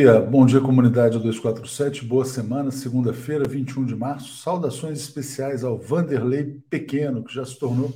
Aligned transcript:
Bom 0.00 0.04
dia, 0.06 0.18
bom 0.18 0.46
dia 0.46 0.60
comunidade 0.62 1.18
247, 1.18 2.06
boa 2.06 2.24
semana, 2.24 2.70
segunda-feira, 2.70 3.46
21 3.46 3.84
de 3.84 3.94
março. 3.94 4.38
Saudações 4.38 4.98
especiais 4.98 5.62
ao 5.62 5.76
Vanderlei 5.76 6.58
Pequeno, 6.70 7.22
que 7.22 7.34
já 7.34 7.44
se 7.44 7.58
tornou 7.58 7.92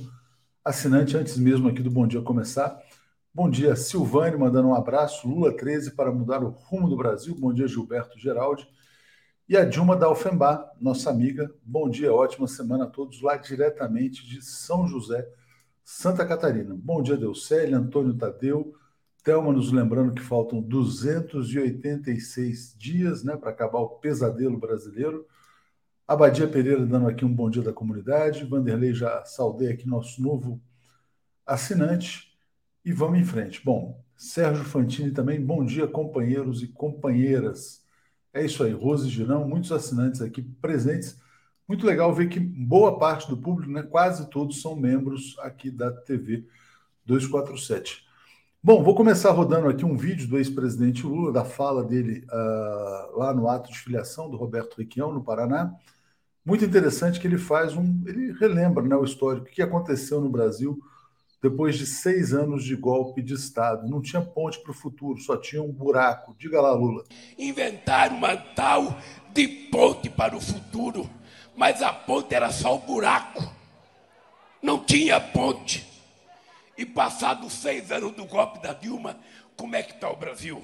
assinante 0.63 1.17
antes 1.17 1.35
mesmo 1.35 1.67
aqui 1.67 1.81
do 1.81 1.89
Bom 1.89 2.05
Dia 2.05 2.21
começar. 2.21 2.79
Bom 3.33 3.49
dia, 3.49 3.75
Silvane, 3.75 4.37
mandando 4.37 4.67
um 4.67 4.75
abraço. 4.75 5.27
Lula 5.27 5.51
13 5.57 5.95
para 5.95 6.11
mudar 6.11 6.43
o 6.43 6.49
rumo 6.49 6.87
do 6.87 6.95
Brasil. 6.95 7.35
Bom 7.39 7.51
dia, 7.51 7.67
Gilberto 7.67 8.19
Geraldi. 8.19 8.67
E 9.49 9.57
a 9.57 9.65
Dilma 9.65 9.95
Dalfenbar, 9.95 10.73
nossa 10.79 11.09
amiga. 11.09 11.51
Bom 11.63 11.89
dia, 11.89 12.13
ótima 12.13 12.47
semana 12.47 12.83
a 12.83 12.87
todos 12.87 13.19
lá 13.19 13.35
diretamente 13.35 14.23
de 14.27 14.43
São 14.43 14.87
José, 14.87 15.27
Santa 15.83 16.23
Catarina. 16.23 16.75
Bom 16.77 17.01
dia, 17.01 17.17
Deucélia, 17.17 17.75
Antônio 17.75 18.13
Tadeu. 18.13 18.75
Thelma 19.25 19.51
nos 19.51 19.71
lembrando 19.71 20.13
que 20.13 20.21
faltam 20.21 20.61
286 20.61 22.75
dias 22.77 23.23
né, 23.23 23.35
para 23.35 23.49
acabar 23.49 23.79
o 23.79 23.89
pesadelo 23.89 24.55
brasileiro. 24.55 25.25
Abadia 26.07 26.47
Pereira 26.47 26.85
dando 26.85 27.07
aqui 27.07 27.25
um 27.25 27.33
bom 27.33 27.49
dia 27.49 27.63
da 27.63 27.73
comunidade. 27.73 28.45
Vanderlei 28.45 28.93
já 28.93 29.25
saudei 29.25 29.71
aqui 29.71 29.87
nosso 29.87 30.21
novo 30.21 30.61
assinante. 31.43 32.37
E 32.85 32.93
vamos 32.93 33.17
em 33.17 33.23
frente. 33.23 33.65
Bom, 33.65 33.99
Sérgio 34.15 34.63
Fantini 34.63 35.09
também, 35.09 35.43
bom 35.43 35.65
dia, 35.65 35.87
companheiros 35.87 36.61
e 36.61 36.67
companheiras. 36.67 37.83
É 38.31 38.45
isso 38.45 38.63
aí, 38.63 38.73
Rose 38.73 39.09
Girão, 39.09 39.47
muitos 39.47 39.71
assinantes 39.71 40.21
aqui 40.21 40.43
presentes. 40.43 41.19
Muito 41.67 41.83
legal 41.83 42.13
ver 42.13 42.29
que 42.29 42.39
boa 42.39 42.99
parte 42.99 43.27
do 43.27 43.37
público, 43.37 43.71
né, 43.71 43.81
quase 43.81 44.29
todos, 44.29 44.61
são 44.61 44.75
membros 44.75 45.35
aqui 45.39 45.71
da 45.71 45.91
TV 45.91 46.45
247. 47.07 48.04
Bom, 48.65 48.81
vou 48.81 48.95
começar 48.95 49.29
rodando 49.29 49.67
aqui 49.67 49.85
um 49.85 49.95
vídeo 49.95 50.27
do 50.27 50.39
ex-presidente 50.39 51.05
Lula, 51.05 51.31
da 51.31 51.45
fala 51.45 51.83
dele 51.83 52.25
uh, 52.31 53.15
lá 53.15 53.31
no 53.31 53.47
ato 53.47 53.71
de 53.71 53.77
filiação 53.77 54.27
do 54.27 54.37
Roberto 54.37 54.77
Requião, 54.79 55.13
no 55.13 55.23
Paraná. 55.23 55.71
Muito 56.43 56.65
interessante 56.65 57.19
que 57.19 57.27
ele 57.27 57.37
faz 57.37 57.75
um. 57.75 58.01
Ele 58.07 58.31
relembra 58.31 58.83
né, 58.83 58.95
o 58.95 59.03
histórico, 59.03 59.45
o 59.45 59.49
que 59.51 59.61
aconteceu 59.61 60.19
no 60.19 60.29
Brasil 60.29 60.79
depois 61.43 61.77
de 61.77 61.85
seis 61.85 62.33
anos 62.33 62.63
de 62.63 62.75
golpe 62.75 63.21
de 63.21 63.35
Estado. 63.35 63.87
Não 63.87 64.01
tinha 64.01 64.19
ponte 64.19 64.59
para 64.63 64.71
o 64.71 64.73
futuro, 64.73 65.19
só 65.19 65.37
tinha 65.37 65.61
um 65.61 65.71
buraco. 65.71 66.35
Diga 66.35 66.59
lá, 66.59 66.73
Lula. 66.73 67.03
Inventaram 67.37 68.17
uma 68.17 68.35
tal 68.35 68.97
de 69.31 69.47
ponte 69.47 70.09
para 70.09 70.35
o 70.35 70.41
futuro, 70.41 71.07
mas 71.55 71.83
a 71.83 71.93
ponte 71.93 72.33
era 72.33 72.49
só 72.49 72.73
o 72.73 72.79
buraco. 72.79 73.47
Não 74.59 74.83
tinha 74.83 75.21
ponte. 75.21 75.94
E 76.77 76.85
passados 76.85 77.53
seis 77.53 77.91
anos 77.91 78.11
do 78.13 78.25
golpe 78.25 78.59
da 78.59 78.73
Dilma, 78.73 79.17
como 79.55 79.75
é 79.75 79.83
que 79.83 79.93
está 79.93 80.09
o 80.09 80.15
Brasil? 80.15 80.61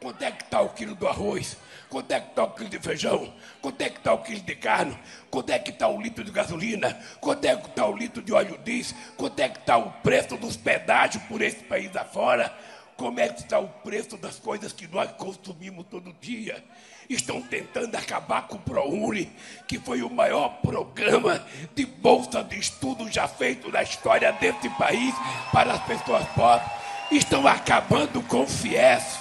Quanto 0.00 0.22
é 0.22 0.32
que 0.32 0.42
está 0.42 0.60
o 0.60 0.68
quilo 0.70 0.96
do 0.96 1.06
arroz? 1.06 1.56
Quanto 1.88 2.10
é 2.10 2.18
que 2.20 2.30
está 2.30 2.42
o 2.42 2.50
quilo 2.50 2.68
de 2.68 2.78
feijão? 2.80 3.32
Quanto 3.60 3.80
é 3.82 3.88
que 3.88 3.98
está 3.98 4.12
o 4.12 4.22
quilo 4.22 4.40
de 4.40 4.56
carne? 4.56 4.98
Quanto 5.30 5.50
é 5.50 5.58
que 5.60 5.70
está 5.70 5.88
o 5.88 6.00
litro 6.00 6.24
de 6.24 6.32
gasolina? 6.32 6.92
Quanto 7.20 7.44
é 7.44 7.54
que 7.54 7.68
está 7.68 7.86
o 7.86 7.96
litro 7.96 8.20
de 8.20 8.32
óleo 8.32 8.58
diesel? 8.58 8.96
Quanto 9.16 9.38
é 9.38 9.48
que 9.48 9.60
está 9.60 9.76
o 9.76 9.92
preço 9.92 10.36
dos 10.36 10.56
pedágios 10.56 11.22
por 11.24 11.40
esse 11.40 11.62
país 11.64 11.94
afora? 11.94 12.52
Como 12.96 13.20
é 13.20 13.28
que 13.28 13.40
está 13.40 13.60
o 13.60 13.68
preço 13.68 14.16
das 14.16 14.40
coisas 14.40 14.72
que 14.72 14.88
nós 14.88 15.12
consumimos 15.12 15.86
todo 15.88 16.12
dia? 16.14 16.64
Estão 17.08 17.40
tentando 17.40 17.94
acabar 17.96 18.46
com 18.48 18.56
o 18.56 18.60
ProUni, 18.60 19.30
que 19.66 19.78
foi 19.78 20.02
o 20.02 20.10
maior 20.10 20.60
programa 20.60 21.44
de 21.74 21.84
bolsa 21.86 22.42
de 22.42 22.58
estudo 22.58 23.10
já 23.10 23.28
feito 23.28 23.70
na 23.70 23.82
história 23.82 24.32
desse 24.32 24.68
país 24.70 25.14
para 25.52 25.74
as 25.74 25.84
pessoas 25.84 26.26
pobres. 26.30 26.70
Estão 27.10 27.46
acabando 27.46 28.22
com 28.22 28.42
o 28.42 28.46
FIES. 28.46 29.18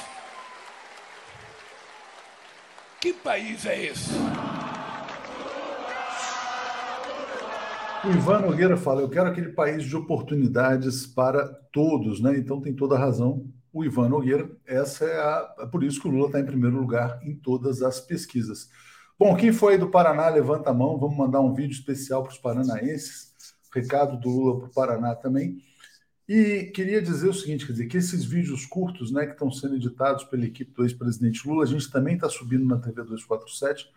Que 2.99 3.13
país 3.13 3.65
é 3.65 3.85
esse? 3.85 4.11
O 8.03 8.09
Ivan 8.09 8.39
Nogueira 8.39 8.77
fala: 8.77 9.01
Eu 9.01 9.09
quero 9.09 9.29
aquele 9.29 9.49
país 9.49 9.83
de 9.83 9.95
oportunidades 9.95 11.05
para 11.05 11.47
todos, 11.71 12.19
né? 12.19 12.35
Então 12.37 12.59
tem 12.59 12.73
toda 12.73 12.95
a 12.95 12.99
razão 12.99 13.45
o 13.73 13.83
Ivan 13.83 14.09
Nogueira. 14.09 14.49
Essa 14.65 15.05
é, 15.05 15.19
a, 15.19 15.55
é 15.59 15.65
por 15.65 15.83
isso 15.83 16.01
que 16.01 16.07
o 16.07 16.11
Lula 16.11 16.27
está 16.27 16.39
em 16.39 16.45
primeiro 16.45 16.77
lugar 16.77 17.19
em 17.23 17.35
todas 17.35 17.81
as 17.81 17.99
pesquisas. 17.99 18.69
Bom, 19.17 19.35
quem 19.35 19.53
foi 19.53 19.77
do 19.77 19.89
Paraná, 19.89 20.29
levanta 20.29 20.71
a 20.71 20.73
mão. 20.73 20.97
Vamos 20.97 21.17
mandar 21.17 21.41
um 21.41 21.53
vídeo 21.53 21.73
especial 21.73 22.23
para 22.23 22.31
os 22.31 22.37
paranaenses. 22.37 23.33
Recado 23.73 24.19
do 24.19 24.29
Lula 24.29 24.59
para 24.59 24.67
o 24.67 24.73
Paraná 24.73 25.15
também. 25.15 25.61
E 26.27 26.71
queria 26.73 27.01
dizer 27.01 27.29
o 27.29 27.33
seguinte, 27.33 27.65
quer 27.65 27.73
dizer, 27.73 27.87
que 27.87 27.97
esses 27.97 28.23
vídeos 28.23 28.65
curtos, 28.65 29.11
né, 29.11 29.25
que 29.25 29.33
estão 29.33 29.51
sendo 29.51 29.75
editados 29.75 30.23
pela 30.23 30.45
equipe 30.45 30.71
do 30.71 30.83
ex-presidente 30.83 31.47
Lula, 31.47 31.63
a 31.63 31.67
gente 31.67 31.91
também 31.91 32.15
está 32.15 32.29
subindo 32.29 32.65
na 32.65 32.77
TV 32.77 33.03
247. 33.03 33.91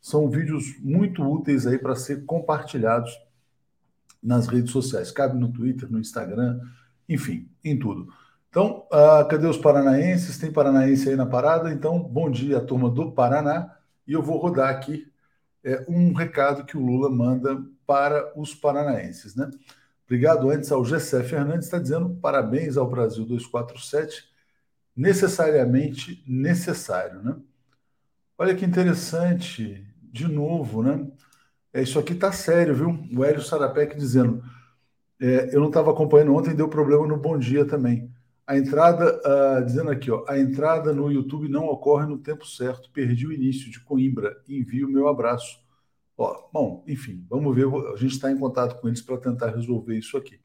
São 0.00 0.28
vídeos 0.28 0.78
muito 0.80 1.22
úteis 1.22 1.66
aí 1.66 1.78
para 1.78 1.94
ser 1.94 2.24
compartilhados 2.24 3.12
nas 4.22 4.46
redes 4.46 4.70
sociais. 4.70 5.10
Cabe 5.10 5.38
no 5.38 5.52
Twitter, 5.52 5.90
no 5.90 5.98
Instagram, 5.98 6.58
enfim, 7.08 7.48
em 7.62 7.78
tudo. 7.78 8.08
Então, 8.54 8.86
uh, 8.86 9.26
cadê 9.28 9.48
os 9.48 9.58
paranaenses? 9.58 10.38
Tem 10.38 10.48
paranaense 10.48 11.08
aí 11.08 11.16
na 11.16 11.26
parada? 11.26 11.72
Então, 11.72 11.98
bom 11.98 12.30
dia, 12.30 12.60
turma 12.60 12.88
do 12.88 13.10
Paraná. 13.10 13.76
E 14.06 14.12
eu 14.12 14.22
vou 14.22 14.38
rodar 14.38 14.70
aqui 14.70 15.12
é, 15.64 15.84
um 15.88 16.12
recado 16.12 16.64
que 16.64 16.76
o 16.76 16.80
Lula 16.80 17.10
manda 17.10 17.60
para 17.84 18.32
os 18.38 18.54
paranaenses. 18.54 19.34
Né? 19.34 19.50
Obrigado 20.04 20.48
antes 20.50 20.70
ao 20.70 20.84
Gessé 20.84 21.24
Fernandes, 21.24 21.64
está 21.64 21.80
dizendo 21.80 22.10
parabéns 22.22 22.76
ao 22.76 22.88
Brasil 22.88 23.24
247, 23.24 24.22
necessariamente 24.96 26.22
necessário. 26.24 27.24
Né? 27.24 27.34
Olha 28.38 28.54
que 28.54 28.64
interessante, 28.64 29.84
de 30.00 30.28
novo, 30.28 30.80
né? 30.80 31.04
É, 31.72 31.82
isso 31.82 31.98
aqui 31.98 32.14
tá 32.14 32.30
sério, 32.30 32.72
viu? 32.72 33.04
O 33.18 33.24
Hélio 33.24 33.42
Sarapec 33.42 33.96
dizendo. 33.96 34.44
É, 35.20 35.52
eu 35.52 35.58
não 35.58 35.68
estava 35.68 35.90
acompanhando 35.90 36.36
ontem, 36.36 36.54
deu 36.54 36.68
problema 36.68 37.04
no 37.04 37.16
Bom 37.16 37.36
Dia 37.36 37.64
também. 37.64 38.13
A 38.46 38.58
entrada, 38.58 39.20
uh, 39.24 39.64
dizendo 39.64 39.90
aqui, 39.90 40.10
ó, 40.10 40.24
a 40.28 40.38
entrada 40.38 40.92
no 40.92 41.10
YouTube 41.10 41.48
não 41.48 41.66
ocorre 41.66 42.06
no 42.06 42.18
tempo 42.18 42.46
certo. 42.46 42.90
Perdi 42.90 43.26
o 43.26 43.32
início 43.32 43.70
de 43.70 43.80
Coimbra. 43.80 44.36
Envio 44.48 44.88
meu 44.88 45.08
abraço. 45.08 45.64
Ó, 46.16 46.48
bom, 46.52 46.84
enfim, 46.86 47.24
vamos 47.28 47.54
ver. 47.54 47.66
A 47.92 47.96
gente 47.96 48.12
está 48.12 48.30
em 48.30 48.38
contato 48.38 48.80
com 48.80 48.88
eles 48.88 49.00
para 49.00 49.16
tentar 49.16 49.50
resolver 49.50 49.96
isso 49.96 50.16
aqui. 50.16 50.38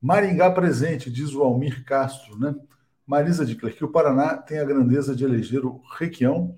Maringá 0.00 0.50
presente, 0.50 1.10
diz 1.10 1.34
o 1.34 1.42
Almir 1.42 1.84
Castro, 1.84 2.38
né? 2.38 2.54
Marisa 3.06 3.44
de 3.44 3.56
que 3.56 3.84
o 3.84 3.90
Paraná 3.90 4.36
tem 4.36 4.58
a 4.58 4.64
grandeza 4.64 5.14
de 5.14 5.24
eleger 5.24 5.64
o 5.64 5.82
Requião. 5.98 6.56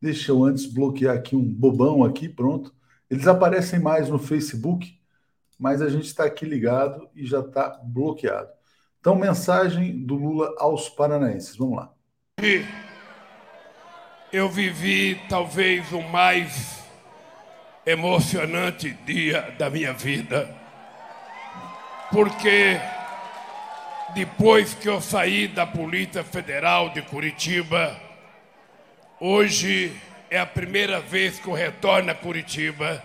Deixa 0.00 0.32
eu 0.32 0.44
antes 0.44 0.66
bloquear 0.66 1.16
aqui 1.16 1.34
um 1.34 1.44
bobão 1.44 2.04
aqui, 2.04 2.28
pronto. 2.28 2.74
Eles 3.08 3.26
aparecem 3.26 3.78
mais 3.80 4.08
no 4.08 4.18
Facebook, 4.18 4.98
mas 5.58 5.80
a 5.80 5.88
gente 5.88 6.06
está 6.06 6.24
aqui 6.24 6.44
ligado 6.44 7.08
e 7.14 7.24
já 7.24 7.40
está 7.40 7.80
bloqueado. 7.82 8.53
Então, 9.04 9.14
mensagem 9.16 9.98
do 9.98 10.14
Lula 10.14 10.54
aos 10.56 10.88
paranaenses. 10.88 11.54
Vamos 11.58 11.76
lá. 11.76 11.92
Eu 14.32 14.48
vivi 14.48 15.20
talvez 15.28 15.92
o 15.92 16.00
mais 16.00 16.82
emocionante 17.84 18.96
dia 19.04 19.54
da 19.58 19.68
minha 19.68 19.92
vida, 19.92 20.48
porque 22.10 22.80
depois 24.14 24.72
que 24.72 24.88
eu 24.88 25.02
saí 25.02 25.48
da 25.48 25.66
Polícia 25.66 26.24
Federal 26.24 26.88
de 26.88 27.02
Curitiba, 27.02 27.94
hoje 29.20 29.94
é 30.30 30.38
a 30.38 30.46
primeira 30.46 30.98
vez 30.98 31.38
que 31.38 31.46
eu 31.46 31.52
retorno 31.52 32.10
a 32.10 32.14
Curitiba 32.14 33.02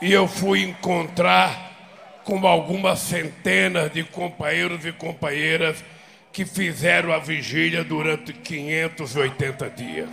e 0.00 0.10
eu 0.10 0.26
fui 0.26 0.62
encontrar 0.62 1.73
com 2.24 2.46
algumas 2.46 3.00
centenas 3.00 3.92
de 3.92 4.02
companheiros 4.02 4.84
e 4.84 4.92
companheiras 4.92 5.84
que 6.32 6.44
fizeram 6.44 7.12
a 7.12 7.18
vigília 7.18 7.84
durante 7.84 8.32
580 8.32 9.70
dias. 9.70 10.08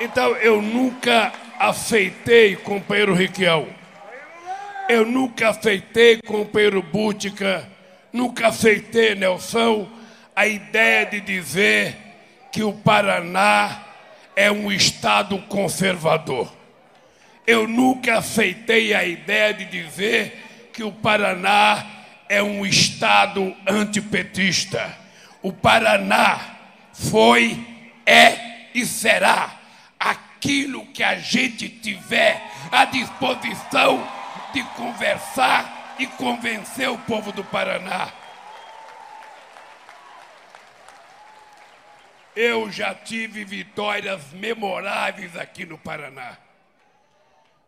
Então 0.00 0.34
eu 0.36 0.60
nunca 0.60 1.32
aceitei, 1.58 2.56
companheiro 2.56 3.14
Riquião, 3.14 3.68
eu 4.88 5.04
nunca 5.04 5.50
aceitei, 5.50 6.20
companheiro 6.22 6.82
Bútica, 6.82 7.68
nunca 8.12 8.48
aceitei, 8.48 9.14
Nelson, 9.14 9.88
a 10.34 10.46
ideia 10.46 11.06
de 11.06 11.20
dizer 11.20 11.96
que 12.52 12.62
o 12.62 12.72
Paraná 12.72 13.84
é 14.34 14.50
um 14.50 14.70
estado 14.70 15.38
conservador. 15.42 16.55
Eu 17.46 17.68
nunca 17.68 18.18
aceitei 18.18 18.92
a 18.92 19.04
ideia 19.04 19.54
de 19.54 19.64
dizer 19.66 20.70
que 20.72 20.82
o 20.82 20.92
Paraná 20.92 21.86
é 22.28 22.42
um 22.42 22.66
estado 22.66 23.54
antipetista. 23.66 24.96
O 25.42 25.52
Paraná 25.52 26.40
foi, 26.92 27.64
é 28.04 28.70
e 28.74 28.84
será 28.84 29.54
aquilo 29.98 30.86
que 30.86 31.02
a 31.02 31.16
gente 31.16 31.68
tiver 31.68 32.42
à 32.72 32.84
disposição 32.84 34.06
de 34.52 34.62
conversar 34.74 35.94
e 35.98 36.06
convencer 36.06 36.90
o 36.90 36.98
povo 36.98 37.32
do 37.32 37.44
Paraná. 37.44 38.12
eu 42.36 42.70
já 42.70 42.94
tive 42.94 43.46
vitórias 43.46 44.30
memoráveis 44.32 45.34
aqui 45.38 45.64
no 45.64 45.78
Paraná. 45.78 46.36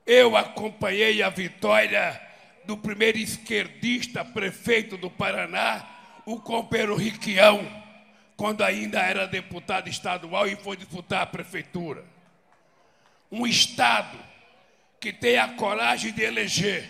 Eu 0.09 0.39
acompanhei 0.39 1.23
a 1.23 1.29
vitória 1.29 2.19
do 2.65 2.79
primeiro 2.79 3.19
esquerdista 3.19 4.25
prefeito 4.25 4.97
do 4.97 5.11
Paraná, 5.11 5.87
o 6.25 6.41
companheiro 6.41 6.97
Riquião, 6.97 7.61
quando 8.35 8.65
ainda 8.65 9.01
era 9.01 9.27
deputado 9.27 9.87
estadual 9.87 10.49
e 10.49 10.57
foi 10.57 10.79
disputar 10.79 11.21
a 11.21 11.27
prefeitura. 11.27 12.07
Um 13.31 13.47
Estado 13.47 14.19
que 14.99 15.13
tem 15.13 15.37
a 15.37 15.49
coragem 15.49 16.11
de 16.11 16.23
eleger 16.23 16.89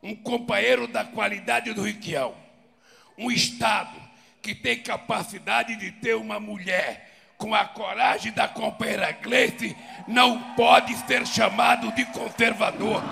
um 0.00 0.14
companheiro 0.14 0.86
da 0.86 1.04
qualidade 1.04 1.72
do 1.72 1.82
Riquião. 1.82 2.36
Um 3.18 3.28
Estado 3.28 4.00
que 4.40 4.54
tem 4.54 4.80
capacidade 4.80 5.74
de 5.74 5.90
ter 5.90 6.14
uma 6.14 6.38
mulher 6.38 7.09
com 7.40 7.54
a 7.54 7.64
coragem 7.64 8.32
da 8.32 8.46
companheira 8.46 9.10
Gleice 9.12 9.74
não 10.06 10.38
pode 10.54 10.94
ser 11.06 11.26
chamado 11.26 11.90
de 11.94 12.04
conservador. 12.04 13.02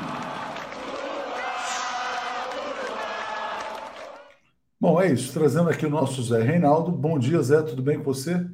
Bom, 4.79 5.01
é 5.01 5.11
isso. 5.11 5.33
Trazendo 5.33 5.71
aqui 5.71 5.87
o 5.87 5.91
nosso 5.91 6.23
Zé 6.23 6.43
Reinaldo. 6.43 6.93
Bom 6.93 7.19
dia, 7.19 7.43
Zé. 7.43 7.63
Tudo 7.63 7.83
bem 7.83 7.97
com 7.97 8.05
você? 8.05 8.47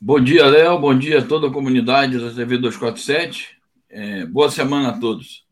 Bom 0.00 0.18
dia, 0.18 0.46
Léo. 0.46 0.80
Bom 0.80 0.98
dia 0.98 1.18
a 1.18 1.24
toda 1.24 1.48
a 1.48 1.52
comunidade 1.52 2.18
da 2.18 2.34
TV 2.34 2.56
247. 2.56 3.58
É, 3.90 4.24
boa 4.26 4.50
semana 4.50 4.88
a 4.88 4.98
todos. 4.98 5.44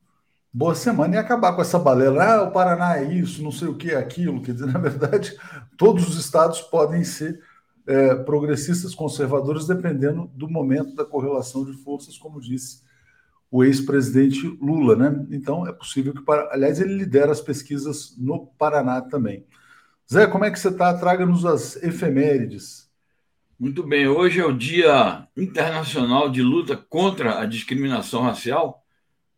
Boa 0.52 0.74
semana 0.74 1.14
e 1.14 1.18
acabar 1.18 1.52
com 1.52 1.60
essa 1.60 1.78
balela. 1.78 2.24
Ah, 2.24 2.42
o 2.44 2.50
Paraná 2.50 2.98
é 2.98 3.04
isso, 3.04 3.42
não 3.42 3.52
sei 3.52 3.68
o 3.68 3.76
que 3.76 3.90
é 3.90 3.96
aquilo. 3.96 4.42
Quer 4.42 4.54
dizer, 4.54 4.66
na 4.72 4.78
verdade, 4.78 5.36
todos 5.76 6.08
os 6.08 6.18
estados 6.18 6.60
podem 6.62 7.04
ser 7.04 7.38
é, 7.86 8.14
progressistas 8.14 8.94
conservadores 8.94 9.66
dependendo 9.66 10.30
do 10.34 10.48
momento 10.48 10.94
da 10.94 11.04
correlação 11.04 11.64
de 11.64 11.72
forças, 11.72 12.16
como 12.16 12.40
disse 12.40 12.82
o 13.50 13.62
ex-presidente 13.62 14.46
Lula, 14.60 14.96
né? 14.96 15.26
Então 15.30 15.66
é 15.66 15.72
possível 15.72 16.14
que, 16.14 16.22
aliás, 16.50 16.80
ele 16.80 16.94
lidera 16.94 17.30
as 17.30 17.40
pesquisas 17.40 18.16
no 18.16 18.46
Paraná 18.58 19.02
também. 19.02 19.44
Zé, 20.10 20.26
como 20.26 20.44
é 20.44 20.50
que 20.50 20.58
você 20.58 20.68
está? 20.68 20.92
Traga-nos 20.94 21.44
as 21.44 21.76
efemérides. 21.82 22.90
Muito 23.58 23.82
bem, 23.82 24.08
hoje 24.08 24.40
é 24.40 24.44
o 24.44 24.56
Dia 24.56 25.28
Internacional 25.36 26.30
de 26.30 26.42
Luta 26.42 26.76
contra 26.76 27.40
a 27.40 27.46
Discriminação 27.46 28.22
Racial, 28.22 28.82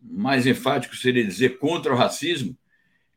mais 0.00 0.46
enfático 0.46 0.96
seria 0.96 1.26
dizer 1.26 1.58
contra 1.58 1.92
o 1.92 1.96
racismo, 1.96 2.56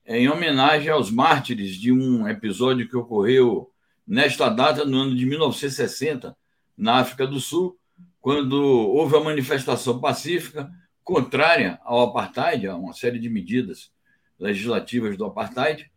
é 0.04 0.18
em 0.18 0.30
homenagem 0.30 0.90
aos 0.90 1.12
mártires 1.12 1.76
de 1.76 1.92
um 1.92 2.28
episódio 2.28 2.90
que 2.90 2.98
ocorreu 2.98 3.72
nesta 4.08 4.50
data, 4.50 4.86
no 4.86 4.98
ano 4.98 5.16
de 5.16 5.26
1960, 5.26 6.36
na 6.78 7.00
África 7.00 7.28
do 7.28 7.40
Sul, 7.40 7.78
quando 8.22 8.56
houve 8.56 9.18
a 9.18 9.24
manifestação 9.24 10.00
pacífica 10.00 10.72
contrária 11.04 11.80
ao 11.84 12.02
apartheid, 12.02 12.68
a 12.68 12.76
uma 12.76 12.94
série 12.94 13.20
de 13.20 13.30
medidas 13.30 13.92
legislativas 14.40 15.18
do 15.18 15.26
apartheid, 15.26 15.92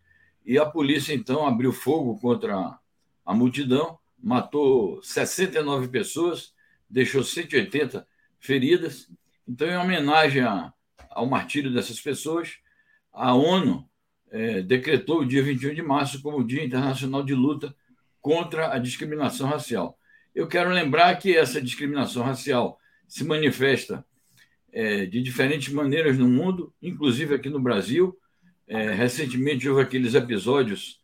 e 0.45 0.59
a 0.59 0.67
polícia 0.67 1.13
então 1.13 1.47
abriu 1.47 1.73
fogo 1.73 2.19
contra 2.19 2.79
a 3.25 3.35
multidão 3.35 4.01
matou 4.23 5.03
69 5.03 5.89
pessoas, 5.89 6.53
deixou 6.89 7.25
180 7.25 8.07
feridas. 8.39 9.11
Então, 9.49 9.69
em 9.69 9.77
homenagem 9.77 10.43
a, 10.43 10.73
ao 11.11 11.27
martírio 11.27 11.73
dessas 11.73 12.01
pessoas, 12.01 12.59
a 13.13 13.35
ONU 13.35 13.89
é, 14.31 14.63
decretou 14.63 15.21
o 15.21 15.27
dia 15.27 15.43
21 15.43 15.75
de 15.75 15.83
março 15.83 16.23
como 16.23 16.47
Dia 16.47 16.65
Internacional 16.65 17.23
de 17.23 17.35
Luta 17.35 17.75
contra 18.21 18.73
a 18.73 18.79
Discriminação 18.79 19.49
Racial. 19.49 19.99
Eu 20.35 20.47
quero 20.47 20.71
lembrar 20.71 21.17
que 21.17 21.37
essa 21.37 21.61
discriminação 21.61 22.23
racial 22.23 22.79
se 23.09 23.25
manifesta 23.25 24.05
é, 24.73 25.05
de 25.07 25.21
diferentes 25.21 25.73
maneiras 25.73 26.17
no 26.17 26.29
mundo, 26.29 26.73
inclusive 26.81 27.35
aqui 27.35 27.49
no 27.49 27.61
Brasil. 27.61 28.17
É, 28.69 28.93
recentemente 28.93 29.69
houve 29.69 29.83
aqueles 29.83 30.15
episódios 30.15 31.01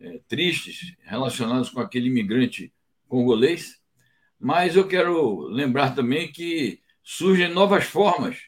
é, 0.00 0.20
tristes 0.26 0.94
relacionados 1.04 1.70
com 1.70 1.80
aquele 1.80 2.08
imigrante 2.08 2.72
congolês, 3.08 3.80
mas 4.40 4.74
eu 4.74 4.88
quero 4.88 5.42
lembrar 5.46 5.94
também 5.94 6.32
que 6.32 6.80
surgem 7.02 7.52
novas 7.52 7.84
formas 7.84 8.38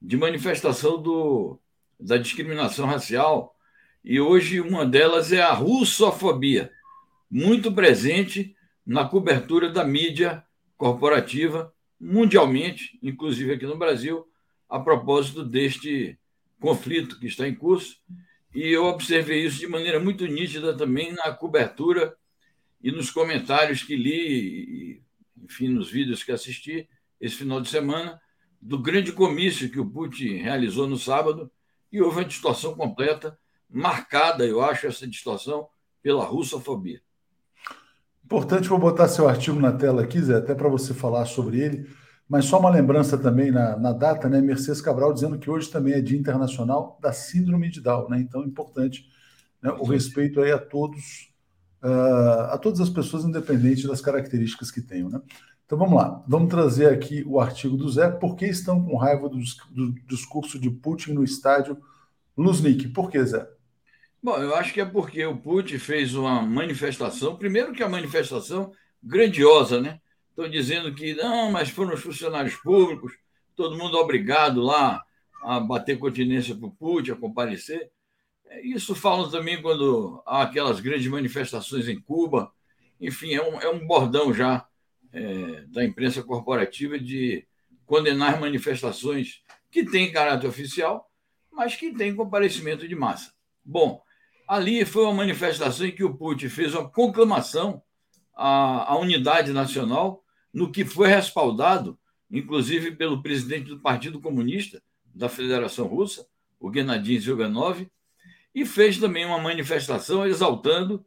de 0.00 0.16
manifestação 0.16 1.02
do, 1.02 1.58
da 1.98 2.16
discriminação 2.16 2.86
racial, 2.86 3.56
e 4.04 4.20
hoje 4.20 4.60
uma 4.60 4.86
delas 4.86 5.32
é 5.32 5.40
a 5.40 5.52
russofobia, 5.52 6.70
muito 7.32 7.72
presente 7.72 8.54
na 8.84 9.08
cobertura 9.08 9.70
da 9.70 9.82
mídia 9.82 10.44
corporativa 10.76 11.74
mundialmente, 11.98 12.98
inclusive 13.02 13.54
aqui 13.54 13.64
no 13.64 13.78
Brasil, 13.78 14.26
a 14.68 14.78
propósito 14.78 15.42
deste 15.42 16.18
conflito 16.60 17.18
que 17.18 17.26
está 17.26 17.48
em 17.48 17.54
curso 17.54 17.96
e 18.54 18.68
eu 18.68 18.84
observei 18.84 19.46
isso 19.46 19.58
de 19.58 19.66
maneira 19.66 19.98
muito 19.98 20.26
nítida 20.26 20.76
também 20.76 21.10
na 21.12 21.32
cobertura 21.32 22.14
e 22.82 22.92
nos 22.92 23.10
comentários 23.10 23.82
que 23.82 23.96
li, 23.96 25.02
enfim, 25.42 25.68
nos 25.68 25.90
vídeos 25.90 26.22
que 26.22 26.32
assisti 26.32 26.86
esse 27.18 27.36
final 27.36 27.62
de 27.62 27.70
semana, 27.70 28.20
do 28.60 28.78
grande 28.78 29.10
comício 29.10 29.70
que 29.70 29.80
o 29.80 29.88
Putin 29.88 30.36
realizou 30.36 30.86
no 30.86 30.98
sábado, 30.98 31.50
e 31.90 32.02
houve 32.02 32.18
uma 32.18 32.24
distorção 32.24 32.74
completa, 32.74 33.38
marcada, 33.70 34.44
eu 34.44 34.60
acho, 34.60 34.86
essa 34.86 35.06
distorção 35.06 35.68
pela 36.02 36.24
russofobia. 36.24 37.00
Importante, 38.24 38.68
vou 38.68 38.78
botar 38.78 39.08
seu 39.08 39.28
artigo 39.28 39.58
na 39.60 39.72
tela 39.72 40.02
aqui, 40.02 40.20
Zé, 40.20 40.36
até 40.36 40.54
para 40.54 40.68
você 40.68 40.94
falar 40.94 41.26
sobre 41.26 41.60
ele. 41.60 41.88
Mas 42.28 42.46
só 42.46 42.58
uma 42.58 42.70
lembrança 42.70 43.18
também 43.18 43.50
na, 43.50 43.76
na, 43.76 43.92
data, 43.92 44.28
né? 44.28 44.40
Mercedes 44.40 44.80
Cabral 44.80 45.12
dizendo 45.12 45.38
que 45.38 45.50
hoje 45.50 45.68
também 45.68 45.92
é 45.94 46.00
Dia 46.00 46.18
Internacional 46.18 46.98
da 47.00 47.12
Síndrome 47.12 47.68
de 47.70 47.80
Down, 47.80 48.08
né? 48.08 48.20
Então, 48.20 48.42
é 48.42 48.46
importante 48.46 49.06
né, 49.62 49.70
o 49.72 49.84
respeito 49.84 50.40
aí 50.40 50.50
a 50.50 50.58
todos, 50.58 51.30
uh, 51.82 52.50
a 52.50 52.58
todas 52.58 52.80
as 52.80 52.88
pessoas, 52.88 53.24
independente 53.24 53.86
das 53.86 54.00
características 54.00 54.70
que 54.70 54.80
tenham, 54.80 55.10
né? 55.10 55.20
Então 55.64 55.78
vamos 55.78 55.94
lá, 55.94 56.22
vamos 56.28 56.50
trazer 56.50 56.88
aqui 56.88 57.24
o 57.26 57.40
artigo 57.40 57.76
do 57.78 57.88
Zé. 57.88 58.10
Por 58.10 58.36
que 58.36 58.44
estão 58.44 58.84
com 58.84 58.96
raiva 58.96 59.26
do, 59.28 59.38
do 59.70 59.94
discurso 60.06 60.58
de 60.58 60.70
Putin 60.70 61.14
no 61.14 61.24
estádio 61.24 61.78
Luznik? 62.36 62.88
Por 62.88 63.10
que, 63.10 63.24
Zé? 63.24 63.48
Bom, 64.22 64.36
eu 64.36 64.54
acho 64.54 64.72
que 64.72 64.80
é 64.80 64.84
porque 64.84 65.24
o 65.26 65.36
Putin 65.36 65.78
fez 65.78 66.14
uma 66.14 66.40
manifestação, 66.42 67.36
primeiro 67.36 67.72
que 67.72 67.82
a 67.82 67.88
manifestação 67.88 68.72
grandiosa, 69.02 69.80
né? 69.80 70.00
Estão 70.30 70.48
dizendo 70.48 70.94
que 70.94 71.12
não, 71.14 71.50
mas 71.50 71.70
foram 71.70 71.94
os 71.94 72.00
funcionários 72.00 72.54
públicos, 72.54 73.12
todo 73.56 73.76
mundo 73.76 73.98
obrigado 73.98 74.62
lá 74.62 75.02
a 75.42 75.58
bater 75.58 75.98
continência 75.98 76.54
para 76.54 76.68
o 76.68 76.70
Putin, 76.70 77.10
a 77.10 77.16
comparecer. 77.16 77.90
É, 78.46 78.64
isso 78.64 78.94
falam 78.94 79.28
também 79.28 79.60
quando 79.60 80.22
há 80.24 80.42
aquelas 80.42 80.78
grandes 80.78 81.08
manifestações 81.08 81.88
em 81.88 82.00
Cuba. 82.00 82.52
Enfim, 83.00 83.34
é 83.34 83.42
um, 83.42 83.60
é 83.60 83.68
um 83.68 83.84
bordão 83.84 84.32
já 84.32 84.64
é, 85.12 85.64
da 85.66 85.84
imprensa 85.84 86.22
corporativa 86.22 86.96
de 86.96 87.44
condenar 87.84 88.40
manifestações 88.40 89.42
que 89.68 89.84
têm 89.84 90.12
caráter 90.12 90.46
oficial, 90.46 91.10
mas 91.50 91.74
que 91.74 91.92
têm 91.92 92.14
comparecimento 92.14 92.86
de 92.86 92.94
massa. 92.94 93.32
Bom, 93.64 94.01
ali 94.52 94.84
foi 94.84 95.04
uma 95.04 95.14
manifestação 95.14 95.86
em 95.86 95.92
que 95.92 96.04
o 96.04 96.14
Putin 96.14 96.50
fez 96.50 96.74
uma 96.74 96.86
conclamação 96.86 97.82
à, 98.34 98.92
à 98.92 98.98
unidade 98.98 99.50
nacional 99.50 100.22
no 100.52 100.70
que 100.70 100.84
foi 100.84 101.08
respaldado, 101.08 101.98
inclusive 102.30 102.94
pelo 102.94 103.22
presidente 103.22 103.68
do 103.68 103.80
Partido 103.80 104.20
Comunista 104.20 104.82
da 105.14 105.26
Federação 105.30 105.86
Russa, 105.86 106.26
o 106.60 106.70
Gennady 106.70 107.18
Zyuganov, 107.18 107.90
e 108.54 108.66
fez 108.66 108.98
também 108.98 109.24
uma 109.24 109.38
manifestação 109.38 110.26
exaltando 110.26 111.02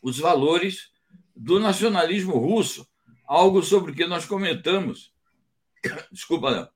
os 0.00 0.20
valores 0.20 0.92
do 1.34 1.58
nacionalismo 1.58 2.38
russo, 2.38 2.86
algo 3.26 3.60
sobre 3.60 3.90
o 3.90 3.94
que 3.94 4.06
nós 4.06 4.24
comentamos, 4.24 5.12
desculpa, 6.12 6.72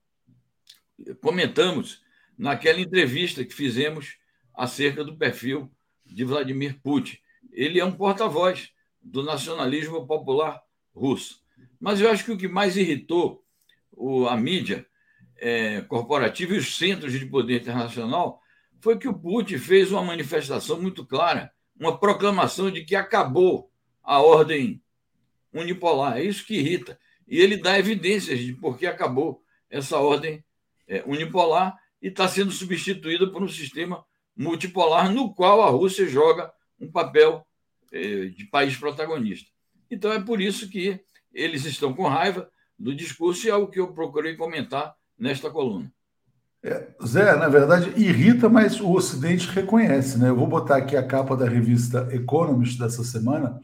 comentamos 1.21 2.01
naquela 2.37 2.81
entrevista 2.81 3.45
que 3.45 3.53
fizemos 3.53 4.17
acerca 4.53 5.01
do 5.01 5.15
perfil 5.15 5.71
de 6.13 6.23
Vladimir 6.23 6.79
Putin. 6.81 7.17
Ele 7.51 7.79
é 7.79 7.85
um 7.85 7.91
porta-voz 7.91 8.71
do 9.01 9.23
nacionalismo 9.23 10.05
popular 10.05 10.61
russo. 10.93 11.41
Mas 11.79 12.01
eu 12.01 12.09
acho 12.09 12.25
que 12.25 12.31
o 12.31 12.37
que 12.37 12.47
mais 12.47 12.75
irritou 12.75 13.43
o, 13.91 14.27
a 14.27 14.35
mídia 14.35 14.85
é, 15.37 15.81
corporativa 15.81 16.55
e 16.55 16.57
os 16.57 16.77
centros 16.77 17.13
de 17.13 17.25
poder 17.25 17.61
internacional 17.61 18.41
foi 18.79 18.97
que 18.97 19.07
o 19.07 19.13
Putin 19.13 19.57
fez 19.57 19.91
uma 19.91 20.03
manifestação 20.03 20.81
muito 20.81 21.05
clara, 21.05 21.51
uma 21.79 21.97
proclamação 21.97 22.71
de 22.71 22.83
que 22.83 22.95
acabou 22.95 23.71
a 24.03 24.21
ordem 24.21 24.81
unipolar. 25.53 26.17
É 26.17 26.23
isso 26.23 26.45
que 26.45 26.55
irrita. 26.55 26.99
E 27.27 27.39
ele 27.39 27.57
dá 27.57 27.77
evidências 27.77 28.39
de 28.39 28.53
por 28.53 28.77
que 28.77 28.85
acabou 28.85 29.43
essa 29.69 29.97
ordem 29.97 30.43
é, 30.87 31.03
unipolar 31.05 31.77
e 32.01 32.07
está 32.07 32.27
sendo 32.27 32.51
substituída 32.51 33.27
por 33.29 33.43
um 33.43 33.47
sistema 33.47 34.05
multipolar 34.37 35.11
no 35.11 35.33
qual 35.33 35.61
a 35.61 35.69
Rússia 35.69 36.07
joga 36.07 36.51
um 36.79 36.91
papel 36.91 37.45
é, 37.91 38.25
de 38.25 38.45
país 38.45 38.77
protagonista. 38.77 39.49
Então 39.89 40.11
é 40.11 40.21
por 40.21 40.39
isso 40.39 40.69
que 40.69 40.99
eles 41.33 41.65
estão 41.65 41.93
com 41.93 42.07
raiva 42.07 42.49
do 42.77 42.93
discurso 42.95 43.47
e 43.47 43.49
é 43.49 43.55
o 43.55 43.67
que 43.67 43.79
eu 43.79 43.93
procurei 43.93 44.35
comentar 44.35 44.95
nesta 45.17 45.49
coluna. 45.49 45.91
É, 46.63 46.87
Zé, 47.05 47.35
na 47.35 47.47
verdade, 47.47 47.93
irrita, 47.95 48.49
mas 48.49 48.79
o 48.81 48.91
Ocidente 48.91 49.47
reconhece, 49.47 50.17
né? 50.17 50.29
Eu 50.29 50.35
vou 50.35 50.47
botar 50.47 50.77
aqui 50.77 50.97
a 50.97 51.05
capa 51.05 51.35
da 51.35 51.47
revista 51.47 52.07
Economist 52.11 52.77
dessa 52.79 53.03
semana, 53.03 53.59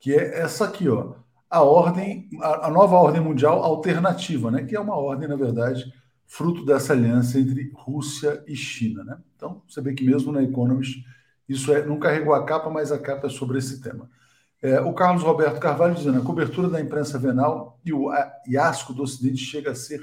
que 0.00 0.12
é 0.12 0.40
essa 0.40 0.64
aqui, 0.64 0.88
ó. 0.88 1.14
A 1.48 1.62
ordem, 1.62 2.28
a, 2.40 2.66
a 2.66 2.70
nova 2.70 2.96
ordem 2.96 3.20
mundial 3.20 3.62
alternativa, 3.62 4.50
né? 4.50 4.64
Que 4.64 4.74
é 4.74 4.80
uma 4.80 4.96
ordem, 4.96 5.28
na 5.28 5.36
verdade, 5.36 5.92
fruto 6.26 6.64
dessa 6.64 6.92
aliança 6.92 7.38
entre 7.38 7.70
Rússia 7.74 8.42
e 8.46 8.56
China, 8.56 9.04
né? 9.04 9.18
Então, 9.36 9.62
você 9.68 9.80
vê 9.80 9.94
que 9.94 10.04
mesmo 10.04 10.32
na 10.32 10.42
Economist, 10.42 11.04
isso 11.48 11.72
é, 11.72 11.86
não 11.86 11.98
carregou 11.98 12.34
a 12.34 12.44
capa, 12.44 12.68
mas 12.68 12.90
a 12.90 12.98
capa 12.98 13.26
é 13.26 13.30
sobre 13.30 13.58
esse 13.58 13.80
tema. 13.80 14.10
É, 14.60 14.80
o 14.80 14.92
Carlos 14.92 15.22
Roberto 15.22 15.60
Carvalho 15.60 15.94
dizendo 15.94 16.18
a 16.18 16.24
cobertura 16.24 16.68
da 16.68 16.80
imprensa 16.80 17.18
venal 17.18 17.78
e 17.84 17.92
o 17.92 18.08
iasco 18.48 18.92
do 18.92 19.02
Ocidente 19.02 19.38
chega 19.38 19.70
a 19.70 19.74
ser 19.74 20.00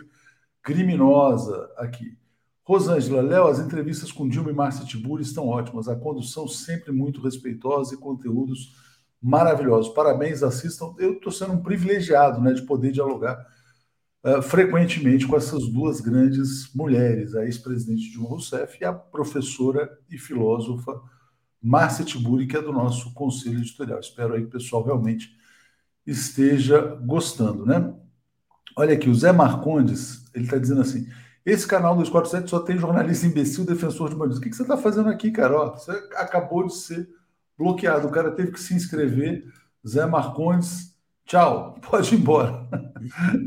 criminosa 0.61 1.69
aqui. 1.77 2.17
Rosângela, 2.63 3.21
Léo, 3.21 3.47
as 3.47 3.59
entrevistas 3.59 4.11
com 4.11 4.27
Dilma 4.27 4.51
e 4.51 4.53
Márcia 4.53 4.85
Tiburi 4.85 5.21
estão 5.21 5.49
ótimas. 5.49 5.89
A 5.89 5.95
condução 5.97 6.47
sempre 6.47 6.93
muito 6.93 7.21
respeitosa 7.21 7.93
e 7.93 7.97
conteúdos 7.97 8.73
maravilhosos. 9.21 9.93
Parabéns, 9.93 10.43
assistam. 10.43 10.93
Eu 10.97 11.13
estou 11.13 11.31
sendo 11.31 11.53
um 11.53 11.61
privilegiado 11.61 12.39
né, 12.39 12.53
de 12.53 12.61
poder 12.61 12.91
dialogar 12.91 13.45
uh, 14.23 14.41
frequentemente 14.41 15.27
com 15.27 15.35
essas 15.35 15.67
duas 15.67 15.99
grandes 15.99 16.73
mulheres, 16.73 17.35
a 17.35 17.45
ex-presidente 17.45 18.11
Dilma 18.11 18.29
Rousseff 18.29 18.77
e 18.79 18.85
a 18.85 18.93
professora 18.93 19.89
e 20.09 20.17
filósofa 20.17 21.01
Márcia 21.61 22.03
Tiburi, 22.03 22.47
que 22.47 22.57
é 22.57 22.61
do 22.61 22.73
nosso 22.73 23.13
conselho 23.13 23.59
editorial. 23.59 23.99
Espero 23.99 24.33
aí 24.33 24.41
que 24.41 24.47
o 24.47 24.51
pessoal 24.51 24.83
realmente 24.83 25.29
esteja 26.05 26.81
gostando, 27.05 27.65
né? 27.65 27.93
Olha 28.75 28.93
aqui, 28.93 29.09
o 29.09 29.15
Zé 29.15 29.31
Marcondes, 29.31 30.25
ele 30.33 30.45
está 30.45 30.57
dizendo 30.57 30.81
assim: 30.81 31.07
esse 31.45 31.67
canal 31.67 31.95
247 31.95 32.49
só 32.49 32.59
tem 32.59 32.77
jornalista 32.77 33.27
imbecil, 33.27 33.65
defensor 33.65 34.09
de 34.09 34.15
bandidos. 34.15 34.39
O 34.39 34.41
que, 34.41 34.49
que 34.49 34.55
você 34.55 34.63
está 34.63 34.77
fazendo 34.77 35.09
aqui, 35.09 35.31
cara? 35.31 35.55
Ó, 35.55 35.71
você 35.71 35.91
acabou 36.15 36.65
de 36.65 36.75
ser 36.75 37.07
bloqueado. 37.57 38.07
O 38.07 38.11
cara 38.11 38.31
teve 38.31 38.51
que 38.51 38.59
se 38.59 38.73
inscrever. 38.73 39.45
Zé 39.85 40.05
Marcondes, 40.05 40.92
tchau, 41.25 41.79
pode 41.89 42.13
ir 42.13 42.19
embora. 42.19 42.67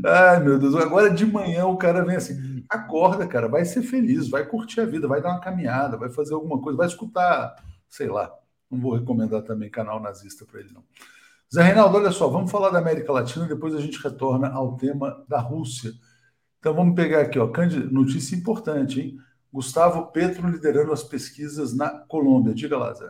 Ai, 0.05 0.43
meu 0.43 0.59
Deus. 0.59 0.75
Agora 0.75 1.09
de 1.09 1.25
manhã 1.25 1.65
o 1.65 1.77
cara 1.77 2.03
vem 2.03 2.15
assim: 2.15 2.63
acorda, 2.69 3.27
cara, 3.27 3.47
vai 3.47 3.65
ser 3.65 3.81
feliz, 3.81 4.29
vai 4.29 4.45
curtir 4.45 4.81
a 4.81 4.85
vida, 4.85 5.07
vai 5.07 5.21
dar 5.21 5.29
uma 5.29 5.41
caminhada, 5.41 5.97
vai 5.97 6.09
fazer 6.09 6.33
alguma 6.33 6.61
coisa, 6.61 6.77
vai 6.77 6.87
escutar, 6.87 7.55
sei 7.89 8.07
lá. 8.07 8.31
Não 8.69 8.79
vou 8.79 8.95
recomendar 8.95 9.41
também 9.43 9.69
canal 9.69 9.99
nazista 9.99 10.45
para 10.45 10.59
ele, 10.59 10.73
não. 10.73 10.83
Zé 11.53 11.63
Reinaldo, 11.63 11.95
olha 11.97 12.11
só, 12.11 12.27
vamos 12.27 12.51
falar 12.51 12.69
da 12.69 12.79
América 12.79 13.11
Latina, 13.13 13.47
depois 13.47 13.73
a 13.73 13.79
gente 13.79 14.01
retorna 14.03 14.49
ao 14.49 14.75
tema 14.75 15.23
da 15.29 15.39
Rússia. 15.39 15.93
Então 16.59 16.73
vamos 16.73 16.95
pegar 16.95 17.21
aqui, 17.21 17.39
ó, 17.39 17.49
notícia 17.89 18.35
importante, 18.35 18.99
hein? 18.99 19.17
Gustavo 19.51 20.11
Petro 20.11 20.49
liderando 20.49 20.91
as 20.91 21.03
pesquisas 21.03 21.75
na 21.75 21.89
Colômbia. 21.89 22.53
Diga 22.53 22.77
lá, 22.77 22.93
Zé. 22.93 23.09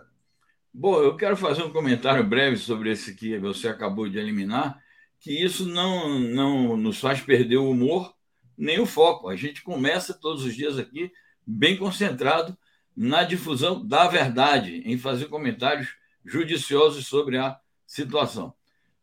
Bom, 0.79 1.01
eu 1.01 1.17
quero 1.17 1.35
fazer 1.35 1.63
um 1.63 1.71
comentário 1.71 2.23
breve 2.23 2.55
sobre 2.55 2.91
esse 2.91 3.15
que 3.15 3.35
você 3.39 3.67
acabou 3.67 4.07
de 4.07 4.19
eliminar, 4.19 4.79
que 5.19 5.31
isso 5.31 5.65
não, 5.65 6.19
não 6.19 6.77
nos 6.77 6.99
faz 6.99 7.19
perder 7.19 7.57
o 7.57 7.71
humor 7.71 8.13
nem 8.55 8.79
o 8.79 8.85
foco. 8.85 9.27
A 9.27 9.35
gente 9.35 9.63
começa 9.63 10.13
todos 10.13 10.45
os 10.45 10.55
dias 10.55 10.77
aqui 10.77 11.11
bem 11.43 11.75
concentrado 11.75 12.55
na 12.95 13.23
difusão 13.23 13.83
da 13.83 14.07
verdade, 14.07 14.83
em 14.85 14.99
fazer 14.99 15.25
comentários 15.29 15.87
judiciosos 16.23 17.07
sobre 17.07 17.39
a 17.39 17.59
situação. 17.87 18.53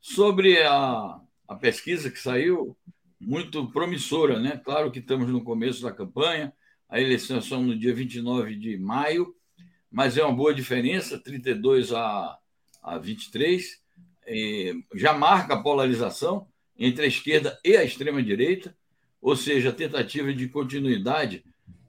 Sobre 0.00 0.62
a, 0.62 1.21
a 1.49 1.57
pesquisa 1.57 2.09
que 2.09 2.21
saiu, 2.21 2.76
muito 3.21 3.69
promissora, 3.73 4.38
né? 4.38 4.61
Claro 4.64 4.93
que 4.93 5.00
estamos 5.00 5.28
no 5.28 5.43
começo 5.43 5.83
da 5.83 5.90
campanha, 5.90 6.52
a 6.88 7.00
eleição 7.00 7.38
é 7.38 7.40
só 7.40 7.59
no 7.59 7.76
dia 7.76 7.93
29 7.93 8.54
de 8.54 8.78
maio, 8.78 9.35
mas 9.95 10.19
é 10.19 10.25
uma 10.25 10.35
boa 10.35 10.53
diferença, 10.53 11.17
32 11.17 11.93
a, 11.93 12.37
a 12.83 12.99
23. 12.99 13.81
E 14.27 14.83
já 14.93 15.13
marca 15.13 15.55
a 15.55 15.63
polarização 15.63 16.49
entre 16.77 17.05
a 17.05 17.07
esquerda 17.09 17.57
e 17.65 17.77
a 17.77 17.85
extrema-direita, 17.85 18.77
ou 19.23 19.37
seja, 19.37 19.69
a 19.69 19.73
tentativa 19.73 20.35
de 20.35 20.49
continuidade 20.49 21.45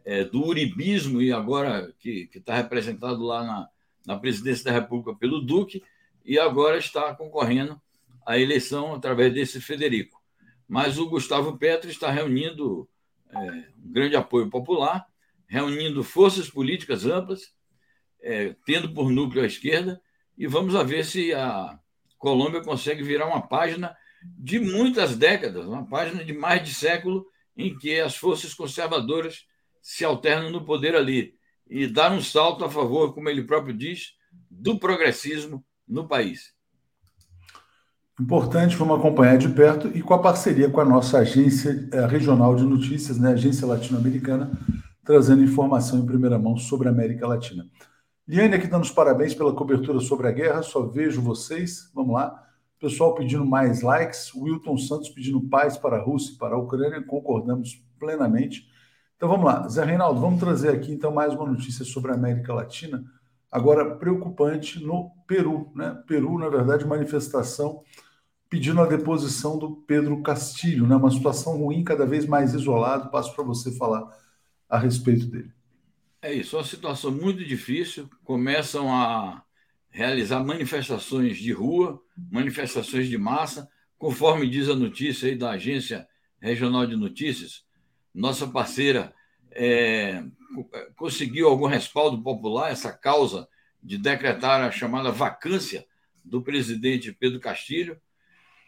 é, 0.06 0.24
do 0.24 0.46
uribismo, 0.46 1.20
e 1.20 1.34
agora 1.34 1.92
que 1.98 2.30
está 2.32 2.56
representado 2.56 3.24
lá 3.24 3.44
na, 3.44 3.70
na 4.06 4.20
presidência 4.20 4.66
da 4.66 4.72
República 4.72 5.18
pelo 5.18 5.42
Duque, 5.42 5.82
e 6.24 6.38
agora 6.38 6.78
está 6.78 7.16
concorrendo 7.16 7.82
à 8.24 8.38
eleição 8.38 8.94
através 8.94 9.34
desse 9.34 9.60
Federico. 9.60 10.22
Mas 10.68 11.00
o 11.00 11.10
Gustavo 11.10 11.58
Petro 11.58 11.90
está 11.90 12.12
reunindo 12.12 12.88
é, 13.32 13.40
um 13.84 13.92
grande 13.92 14.16
apoio 14.16 14.48
popular, 14.48 15.08
reunindo 15.48 16.04
forças 16.04 16.52
políticas 16.52 17.08
amplas, 17.08 17.55
é, 18.26 18.56
tendo 18.66 18.92
por 18.92 19.12
núcleo 19.12 19.44
a 19.44 19.48
esquerda, 19.48 20.02
e 20.36 20.48
vamos 20.48 20.74
ver 20.88 21.06
se 21.06 21.32
a 21.34 21.80
Colômbia 22.18 22.62
consegue 22.62 23.04
virar 23.04 23.28
uma 23.28 23.48
página 23.48 23.96
de 24.24 24.60
muitas 24.60 25.16
décadas, 25.16 25.66
uma 25.66 25.88
página 25.88 26.24
de 26.24 26.34
mais 26.34 26.64
de 26.64 26.74
século, 26.74 27.26
em 27.56 27.78
que 27.78 28.00
as 28.02 28.16
forças 28.16 28.54
conservadoras 28.54 29.46
se 29.82 30.04
alternam 30.04 30.50
no 30.50 30.66
poder 30.66 30.96
ali 30.96 31.36
e 31.70 31.86
dar 31.86 32.12
um 32.12 32.20
salto 32.20 32.66
a 32.66 32.70
favor, 32.70 33.14
como 33.14 33.30
ele 33.30 33.44
próprio 33.44 33.78
diz, 33.78 34.14
do 34.50 34.80
progressismo 34.80 35.64
no 35.88 36.08
país. 36.08 36.54
Importante, 38.20 38.76
vamos 38.76 38.98
acompanhar 38.98 39.38
de 39.38 39.50
perto 39.50 39.90
e 39.96 40.02
com 40.02 40.14
a 40.14 40.22
parceria 40.22 40.70
com 40.70 40.82
a 40.82 40.86
nossa 40.86 41.20
agência 41.20 41.88
eh, 41.92 42.06
regional 42.08 42.56
de 42.56 42.64
notícias, 42.64 43.20
né, 43.20 43.34
agência 43.34 43.68
latino-americana, 43.68 44.52
trazendo 45.04 45.44
informação 45.44 46.00
em 46.00 46.06
primeira 46.06 46.40
mão 46.40 46.58
sobre 46.58 46.88
a 46.88 46.92
América 46.92 47.28
Latina. 47.28 47.66
Liane 48.28 48.56
aqui 48.56 48.68
dando 48.68 48.84
os 48.84 48.92
parabéns 48.92 49.34
pela 49.34 49.54
cobertura 49.54 50.00
sobre 50.00 50.28
a 50.28 50.32
guerra, 50.32 50.64
só 50.64 50.82
vejo 50.82 51.22
vocês. 51.22 51.92
Vamos 51.94 52.16
lá. 52.16 52.44
Pessoal 52.80 53.14
pedindo 53.16 53.46
mais 53.46 53.82
likes, 53.82 54.34
Wilton 54.36 54.78
Santos 54.78 55.10
pedindo 55.10 55.42
paz 55.42 55.78
para 55.78 55.98
a 55.98 56.02
Rússia 56.02 56.34
e 56.34 56.38
para 56.38 56.56
a 56.56 56.58
Ucrânia, 56.58 57.02
concordamos 57.02 57.84
plenamente. 58.00 58.70
Então 59.16 59.30
vamos 59.30 59.46
lá, 59.46 59.68
Zé 59.68 59.86
Reinaldo, 59.86 60.20
vamos 60.20 60.40
trazer 60.40 60.70
aqui 60.70 60.92
então 60.92 61.12
mais 61.12 61.34
uma 61.34 61.46
notícia 61.46 61.86
sobre 61.86 62.12
a 62.12 62.16
América 62.16 62.54
Latina 62.54 63.04
agora 63.56 63.96
preocupante 63.96 64.84
no 64.84 65.12
Peru. 65.26 65.72
Né? 65.74 65.98
Peru, 66.06 66.38
na 66.38 66.50
verdade, 66.50 66.86
manifestação 66.86 67.82
pedindo 68.50 68.82
a 68.82 68.86
deposição 68.86 69.58
do 69.58 69.78
Pedro 69.88 70.22
Castilho, 70.22 70.86
né? 70.86 70.96
uma 70.98 71.10
situação 71.10 71.58
ruim, 71.58 71.82
cada 71.82 72.06
vez 72.06 72.26
mais 72.26 72.54
isolado. 72.54 73.10
Passo 73.10 73.34
para 73.34 73.46
você 73.46 73.72
falar 73.78 74.06
a 74.70 74.78
respeito 74.78 75.26
dele. 75.28 75.55
É 76.26 76.34
isso, 76.34 76.56
é 76.56 76.60
uma 76.60 76.66
situação 76.66 77.12
muito 77.12 77.46
difícil. 77.46 78.10
Começam 78.24 78.92
a 78.92 79.44
realizar 79.92 80.44
manifestações 80.44 81.38
de 81.38 81.52
rua, 81.52 82.02
manifestações 82.18 83.08
de 83.08 83.16
massa, 83.16 83.70
conforme 83.96 84.50
diz 84.50 84.68
a 84.68 84.76
notícia 84.76 85.30
aí 85.30 85.36
da 85.36 85.52
Agência 85.52 86.08
Regional 86.42 86.88
de 86.88 86.96
Notícias. 86.96 87.64
Nossa 88.12 88.48
parceira 88.48 89.14
é, 89.52 90.24
conseguiu 90.96 91.48
algum 91.48 91.68
respaldo 91.68 92.20
popular 92.24 92.72
essa 92.72 92.92
causa 92.92 93.48
de 93.84 93.96
decretar 93.96 94.62
a 94.62 94.72
chamada 94.72 95.12
vacância 95.12 95.86
do 96.24 96.42
presidente 96.42 97.14
Pedro 97.14 97.40
Castilho. 97.40 98.02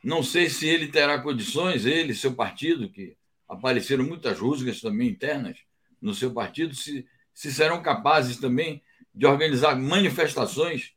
Não 0.04 0.22
sei 0.22 0.48
se 0.48 0.68
ele 0.68 0.90
terá 0.90 1.20
condições, 1.20 1.88
ele, 1.88 2.14
seu 2.14 2.36
partido, 2.36 2.88
que 2.88 3.18
apareceram 3.50 4.04
muitas 4.04 4.38
rusgas 4.38 4.80
também 4.80 5.10
internas 5.10 5.58
no 6.00 6.14
seu 6.14 6.32
partido, 6.32 6.76
se, 6.76 7.04
se 7.38 7.54
serão 7.54 7.84
capazes 7.84 8.38
também 8.38 8.82
de 9.14 9.28
organizar 9.28 9.76
manifestações 9.76 10.94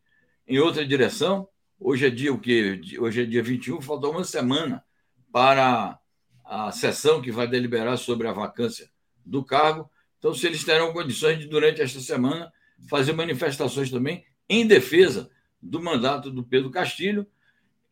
em 0.49 0.59
outra 0.59 0.87
direção. 0.87 1.47
Hoje 1.79 2.07
é 2.07 2.09
dia 2.09 2.33
o 2.33 2.41
quê? 2.41 2.81
Hoje 2.99 3.21
é 3.21 3.27
dia 3.27 3.43
21, 3.43 3.79
falta 3.83 4.09
uma 4.09 4.25
semana 4.25 4.83
para 5.31 6.01
a 6.43 6.73
sessão 6.73 7.21
que 7.21 7.31
vai 7.31 7.47
deliberar 7.47 7.99
sobre 7.99 8.27
a 8.27 8.33
vacância 8.33 8.89
do 9.23 9.45
cargo. 9.45 9.91
Então, 10.19 10.33
se 10.33 10.47
eles 10.47 10.65
terão 10.65 10.95
condições 10.95 11.41
de, 11.41 11.47
durante 11.47 11.83
esta 11.83 12.01
semana, 12.01 12.51
fazer 12.89 13.13
manifestações 13.13 13.91
também 13.91 14.25
em 14.49 14.67
defesa 14.67 15.31
do 15.61 15.79
mandato 15.79 16.31
do 16.31 16.43
Pedro 16.43 16.71
Castilho, 16.71 17.27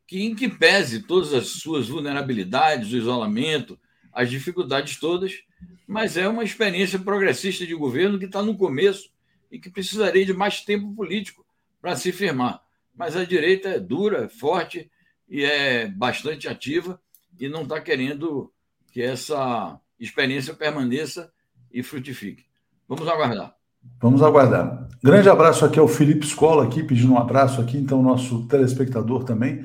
que 0.06 0.22
em 0.22 0.34
que 0.34 0.48
pese 0.48 1.02
todas 1.02 1.34
as 1.34 1.48
suas 1.48 1.86
vulnerabilidades, 1.86 2.94
o 2.94 2.96
isolamento, 2.96 3.78
as 4.10 4.30
dificuldades 4.30 4.98
todas, 4.98 5.34
mas 5.88 6.18
é 6.18 6.28
uma 6.28 6.44
experiência 6.44 6.98
progressista 6.98 7.66
de 7.66 7.74
governo 7.74 8.18
que 8.18 8.26
está 8.26 8.42
no 8.42 8.54
começo 8.54 9.10
e 9.50 9.58
que 9.58 9.70
precisaria 9.70 10.26
de 10.26 10.34
mais 10.34 10.60
tempo 10.60 10.94
político 10.94 11.42
para 11.80 11.96
se 11.96 12.12
firmar. 12.12 12.60
Mas 12.94 13.16
a 13.16 13.24
direita 13.24 13.70
é 13.70 13.80
dura, 13.80 14.24
é 14.24 14.28
forte 14.28 14.90
e 15.26 15.42
é 15.42 15.88
bastante 15.88 16.46
ativa 16.46 17.00
e 17.40 17.48
não 17.48 17.62
está 17.62 17.80
querendo 17.80 18.52
que 18.92 19.00
essa 19.00 19.80
experiência 19.98 20.52
permaneça 20.52 21.32
e 21.72 21.82
frutifique. 21.82 22.44
Vamos 22.86 23.08
aguardar. 23.08 23.54
Vamos 24.00 24.22
aguardar. 24.22 24.88
Grande 25.02 25.30
abraço 25.30 25.64
aqui 25.64 25.78
ao 25.78 25.88
Felipe 25.88 26.26
Escola, 26.26 26.64
aqui, 26.64 26.82
pedindo 26.82 27.14
um 27.14 27.18
abraço 27.18 27.60
aqui, 27.60 27.78
então, 27.78 28.02
nosso 28.02 28.46
telespectador 28.46 29.24
também. 29.24 29.64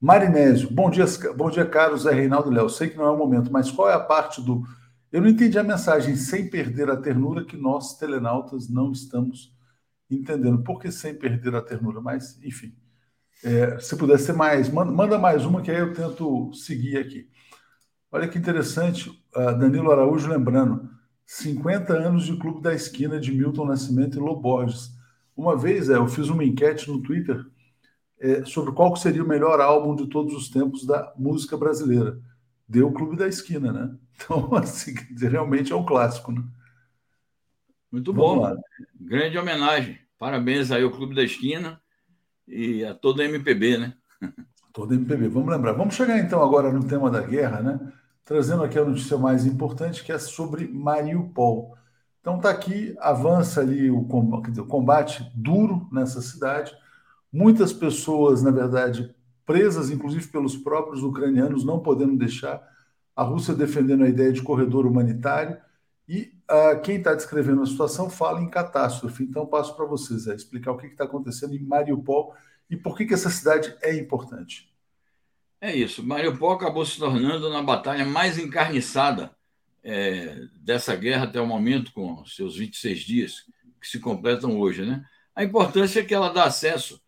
Marinésio, 0.00 0.70
bom 0.70 0.90
dia, 0.90 1.06
bom 1.34 1.50
dia, 1.50 1.64
Carlos, 1.64 2.02
Zé 2.02 2.12
Reinaldo 2.12 2.50
Léo. 2.50 2.68
Sei 2.68 2.88
que 2.88 2.96
não 2.96 3.06
é 3.06 3.10
o 3.10 3.16
momento, 3.16 3.50
mas 3.50 3.70
qual 3.70 3.88
é 3.88 3.94
a 3.94 4.00
parte 4.00 4.40
do. 4.40 4.62
Eu 5.14 5.20
não 5.20 5.28
entendi 5.28 5.56
a 5.56 5.62
mensagem 5.62 6.16
sem 6.16 6.50
perder 6.50 6.90
a 6.90 6.96
ternura 6.96 7.44
que 7.44 7.56
nós, 7.56 7.96
telenautas, 7.96 8.68
não 8.68 8.90
estamos 8.90 9.56
entendendo. 10.10 10.64
Por 10.64 10.80
que 10.80 10.90
sem 10.90 11.14
perder 11.14 11.54
a 11.54 11.62
ternura? 11.62 12.00
Mas, 12.00 12.36
enfim, 12.42 12.74
é, 13.44 13.78
se 13.78 13.96
puder 13.96 14.18
ser 14.18 14.32
mais, 14.32 14.68
manda, 14.68 14.90
manda, 14.90 15.16
mais 15.16 15.44
uma 15.44 15.62
que 15.62 15.70
aí 15.70 15.78
eu 15.78 15.94
tento 15.94 16.52
seguir 16.52 16.96
aqui. 16.96 17.30
Olha 18.10 18.26
que 18.26 18.36
interessante, 18.36 19.08
uh, 19.36 19.56
Danilo 19.56 19.92
Araújo 19.92 20.28
lembrando, 20.28 20.90
50 21.24 21.92
anos 21.92 22.26
de 22.26 22.36
Clube 22.36 22.60
da 22.60 22.74
Esquina 22.74 23.20
de 23.20 23.30
Milton 23.30 23.66
Nascimento 23.66 24.18
e 24.18 24.20
Loborges. 24.20 24.90
Uma 25.36 25.56
vez 25.56 25.90
é, 25.90 25.94
eu 25.94 26.08
fiz 26.08 26.28
uma 26.28 26.42
enquete 26.42 26.90
no 26.90 27.00
Twitter 27.00 27.40
é, 28.18 28.44
sobre 28.44 28.72
qual 28.72 28.96
seria 28.96 29.22
o 29.22 29.28
melhor 29.28 29.60
álbum 29.60 29.94
de 29.94 30.08
todos 30.08 30.34
os 30.34 30.50
tempos 30.50 30.84
da 30.84 31.14
música 31.16 31.56
brasileira. 31.56 32.18
Deu 32.68 32.88
o 32.88 32.92
Clube 32.92 33.16
da 33.16 33.28
Esquina, 33.28 33.72
né? 33.72 33.96
Então, 34.14 34.54
assim, 34.56 34.94
realmente 35.16 35.72
é 35.72 35.76
um 35.76 35.84
clássico, 35.84 36.32
né? 36.32 36.42
Muito 37.90 38.12
bom. 38.12 38.40
Lá. 38.40 38.56
Grande 39.00 39.38
homenagem. 39.38 39.98
Parabéns 40.18 40.70
aí 40.70 40.82
ao 40.82 40.90
Clube 40.90 41.14
da 41.14 41.22
Esquina 41.22 41.80
e 42.46 42.84
a 42.84 42.94
todo 42.94 43.20
a 43.20 43.24
MPB, 43.24 43.78
né? 43.78 43.94
Todo 44.72 44.92
a 44.92 44.96
MPB. 44.96 45.28
Vamos 45.28 45.50
lembrar. 45.50 45.72
Vamos 45.72 45.94
chegar 45.94 46.18
então 46.18 46.42
agora 46.42 46.72
no 46.72 46.84
tema 46.84 47.10
da 47.10 47.20
guerra, 47.20 47.60
né? 47.60 47.92
Trazendo 48.24 48.64
aqui 48.64 48.78
a 48.78 48.84
notícia 48.84 49.16
mais 49.18 49.46
importante, 49.46 50.02
que 50.02 50.10
é 50.10 50.18
sobre 50.18 50.66
Mariupol. 50.66 51.76
Então 52.20 52.38
está 52.38 52.50
aqui, 52.50 52.96
avança 52.98 53.60
ali 53.60 53.90
o 53.90 54.04
combate, 54.04 54.58
o 54.58 54.66
combate 54.66 55.30
duro 55.34 55.86
nessa 55.92 56.22
cidade. 56.22 56.74
Muitas 57.30 57.72
pessoas, 57.72 58.42
na 58.42 58.50
verdade, 58.50 59.14
presas, 59.44 59.90
inclusive 59.90 60.26
pelos 60.28 60.56
próprios 60.56 61.02
ucranianos, 61.02 61.64
não 61.64 61.80
podendo 61.80 62.16
deixar. 62.16 62.60
A 63.14 63.22
Rússia 63.22 63.54
defendendo 63.54 64.04
a 64.04 64.08
ideia 64.08 64.32
de 64.32 64.42
corredor 64.42 64.86
humanitário. 64.86 65.56
E 66.08 66.32
uh, 66.50 66.80
quem 66.82 66.96
está 66.96 67.14
descrevendo 67.14 67.62
a 67.62 67.66
situação 67.66 68.10
fala 68.10 68.40
em 68.40 68.50
catástrofe. 68.50 69.24
Então, 69.24 69.46
passo 69.46 69.74
para 69.74 69.86
vocês 69.86 70.26
é, 70.26 70.34
explicar 70.34 70.72
o 70.72 70.76
que 70.76 70.86
está 70.86 71.04
acontecendo 71.04 71.54
em 71.54 71.62
Mariupol 71.62 72.34
e 72.68 72.76
por 72.76 72.96
que, 72.96 73.06
que 73.06 73.14
essa 73.14 73.30
cidade 73.30 73.74
é 73.82 73.94
importante. 73.94 74.72
É 75.60 75.74
isso. 75.74 76.04
Mariupol 76.04 76.52
acabou 76.52 76.84
se 76.84 76.98
tornando 76.98 77.48
na 77.50 77.62
batalha 77.62 78.04
mais 78.04 78.38
encarniçada 78.38 79.30
é, 79.82 80.46
dessa 80.56 80.94
guerra 80.96 81.24
até 81.24 81.40
o 81.40 81.46
momento, 81.46 81.92
com 81.92 82.24
seus 82.26 82.56
26 82.56 83.00
dias, 83.00 83.34
que 83.80 83.86
se 83.86 83.98
completam 84.00 84.58
hoje. 84.58 84.84
Né? 84.84 85.04
A 85.34 85.44
importância 85.44 86.00
é 86.00 86.04
que 86.04 86.14
ela 86.14 86.30
dá 86.30 86.44
acesso 86.44 87.00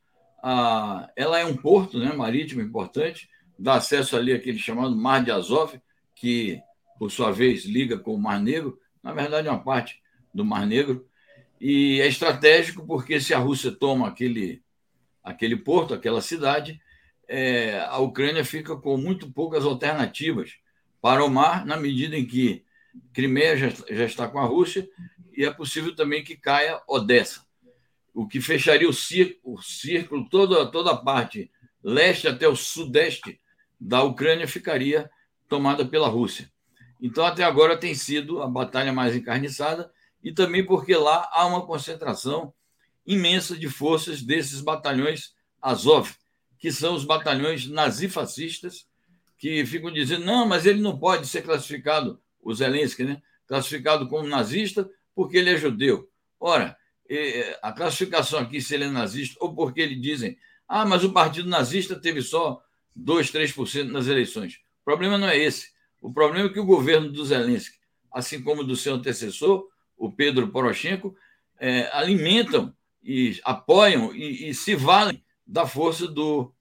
a. 0.42 1.10
Ela 1.16 1.38
é 1.38 1.44
um 1.44 1.56
porto 1.56 1.98
né, 1.98 2.12
marítimo 2.12 2.60
importante, 2.60 3.28
dá 3.58 3.74
acesso 3.74 4.16
ali 4.16 4.32
àquele 4.32 4.58
chamado 4.58 4.94
Mar 4.94 5.24
de 5.24 5.30
Azov, 5.30 5.74
que, 6.16 6.60
por 6.98 7.12
sua 7.12 7.30
vez, 7.30 7.64
liga 7.64 7.96
com 7.96 8.12
o 8.12 8.18
Mar 8.18 8.40
Negro 8.40 8.80
na 9.06 9.12
verdade, 9.12 9.46
é 9.46 9.50
uma 9.52 9.62
parte 9.62 10.02
do 10.34 10.44
Mar 10.44 10.66
Negro, 10.66 11.08
e 11.60 12.00
é 12.00 12.08
estratégico 12.08 12.84
porque 12.84 13.20
se 13.20 13.32
a 13.32 13.38
Rússia 13.38 13.70
toma 13.70 14.08
aquele, 14.08 14.60
aquele 15.22 15.54
porto, 15.54 15.94
aquela 15.94 16.20
cidade, 16.20 16.82
é, 17.28 17.78
a 17.82 17.98
Ucrânia 17.98 18.44
fica 18.44 18.74
com 18.74 18.96
muito 18.96 19.30
poucas 19.30 19.64
alternativas 19.64 20.56
para 21.00 21.24
o 21.24 21.30
mar, 21.30 21.64
na 21.64 21.76
medida 21.76 22.16
em 22.16 22.26
que 22.26 22.64
Crimeia 23.12 23.56
já, 23.56 23.68
já 23.88 24.04
está 24.04 24.26
com 24.26 24.40
a 24.40 24.44
Rússia 24.44 24.88
e 25.36 25.44
é 25.44 25.52
possível 25.52 25.94
também 25.94 26.24
que 26.24 26.36
caia 26.36 26.82
Odessa, 26.88 27.46
o 28.12 28.26
que 28.26 28.40
fecharia 28.40 28.88
o 28.88 28.92
círculo, 28.92 29.54
o 29.54 29.62
círculo 29.62 30.28
toda, 30.28 30.66
toda 30.66 30.90
a 30.90 30.96
parte 30.96 31.48
leste 31.80 32.26
até 32.26 32.48
o 32.48 32.56
sudeste 32.56 33.40
da 33.80 34.02
Ucrânia 34.02 34.48
ficaria 34.48 35.08
tomada 35.48 35.84
pela 35.84 36.08
Rússia. 36.08 36.50
Então, 37.00 37.24
até 37.24 37.44
agora 37.44 37.76
tem 37.76 37.94
sido 37.94 38.42
a 38.42 38.48
batalha 38.48 38.92
mais 38.92 39.14
encarniçada, 39.14 39.90
e 40.22 40.32
também 40.32 40.64
porque 40.64 40.94
lá 40.96 41.28
há 41.32 41.46
uma 41.46 41.64
concentração 41.64 42.52
imensa 43.06 43.56
de 43.56 43.68
forças 43.68 44.22
desses 44.22 44.60
batalhões 44.60 45.34
Azov, 45.60 46.10
que 46.58 46.72
são 46.72 46.94
os 46.94 47.04
batalhões 47.04 47.68
nazifascistas, 47.68 48.86
que 49.38 49.64
ficam 49.66 49.92
dizendo: 49.92 50.24
não, 50.24 50.46
mas 50.46 50.66
ele 50.66 50.80
não 50.80 50.98
pode 50.98 51.26
ser 51.26 51.42
classificado, 51.42 52.20
o 52.42 52.54
Zelensky, 52.54 53.04
né? 53.04 53.22
classificado 53.46 54.08
como 54.08 54.26
nazista 54.26 54.88
porque 55.14 55.38
ele 55.38 55.50
é 55.50 55.56
judeu. 55.56 56.10
Ora, 56.38 56.76
a 57.62 57.72
classificação 57.72 58.40
aqui, 58.40 58.60
se 58.60 58.74
ele 58.74 58.84
é 58.84 58.90
nazista, 58.90 59.36
ou 59.40 59.54
porque 59.54 59.80
eles 59.80 60.00
dizem: 60.00 60.36
ah, 60.68 60.84
mas 60.84 61.04
o 61.04 61.12
partido 61.12 61.48
nazista 61.48 61.96
teve 61.96 62.20
só 62.20 62.60
2, 62.94 63.30
3% 63.30 63.90
nas 63.90 64.06
eleições. 64.06 64.60
Problema 64.86 65.18
não 65.18 65.28
é 65.28 65.36
esse. 65.36 65.72
O 66.00 66.12
problema 66.12 66.48
é 66.48 66.52
que 66.52 66.60
o 66.60 66.64
governo 66.64 67.10
do 67.10 67.24
Zelensky, 67.24 67.76
assim 68.12 68.40
como 68.40 68.62
do 68.62 68.76
seu 68.76 68.94
antecessor, 68.94 69.66
o 69.96 70.12
Pedro 70.12 70.46
Poroshenko, 70.46 71.16
é, 71.58 71.90
alimentam 71.92 72.72
e 73.02 73.36
apoiam 73.42 74.14
e, 74.14 74.48
e, 74.48 74.54
se 74.54 74.76
valem 74.76 75.20
da 75.44 75.66
força 75.66 76.06
do, 76.06 76.54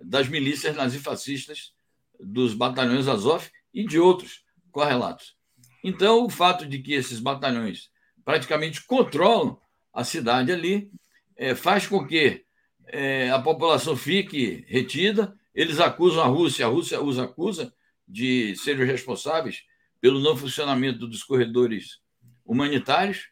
das 0.00 0.28
milícias 0.28 0.76
nazifascistas, 0.76 1.72
dos 2.20 2.54
batalhões 2.54 3.08
Azov 3.08 3.50
e 3.74 3.84
de 3.84 3.98
outros 3.98 4.44
correlatos. 4.70 5.36
Então, 5.82 6.24
o 6.24 6.30
fato 6.30 6.64
de 6.64 6.78
que 6.78 6.92
esses 6.92 7.18
batalhões 7.18 7.90
praticamente 8.24 8.86
controlam 8.86 9.58
a 9.92 10.04
cidade 10.04 10.52
ali 10.52 10.88
é, 11.36 11.56
faz 11.56 11.88
com 11.88 12.06
que 12.06 12.44
é, 12.86 13.28
a 13.30 13.40
população 13.40 13.96
fique 13.96 14.64
retida. 14.68 15.36
Eles 15.54 15.80
acusam 15.80 16.22
a 16.22 16.26
Rússia, 16.26 16.66
a 16.66 16.68
Rússia 16.68 17.00
os 17.00 17.18
acusa 17.18 17.72
de 18.06 18.56
serem 18.56 18.86
responsáveis 18.86 19.64
pelo 20.00 20.20
não 20.20 20.36
funcionamento 20.36 21.06
dos 21.06 21.22
corredores 21.22 22.00
humanitários. 22.44 23.28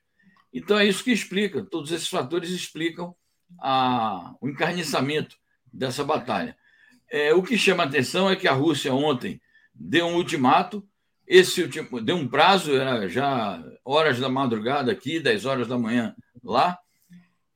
Então, 0.52 0.78
é 0.78 0.86
isso 0.86 1.04
que 1.04 1.12
explica, 1.12 1.64
todos 1.64 1.90
esses 1.92 2.08
fatores 2.08 2.50
explicam 2.50 3.14
a, 3.58 4.34
o 4.40 4.48
encarniçamento 4.48 5.36
dessa 5.72 6.04
batalha. 6.04 6.56
É, 7.10 7.34
o 7.34 7.42
que 7.42 7.58
chama 7.58 7.84
atenção 7.84 8.30
é 8.30 8.36
que 8.36 8.46
a 8.46 8.52
Rússia 8.52 8.94
ontem 8.94 9.40
deu 9.74 10.06
um 10.06 10.14
ultimato, 10.14 10.86
esse 11.26 11.62
último, 11.62 12.00
deu 12.00 12.16
um 12.16 12.26
prazo, 12.26 12.74
era 12.74 13.08
já 13.08 13.62
horas 13.84 14.18
da 14.18 14.28
madrugada 14.28 14.92
aqui, 14.92 15.20
10 15.20 15.44
horas 15.44 15.68
da 15.68 15.78
manhã 15.78 16.14
lá, 16.42 16.78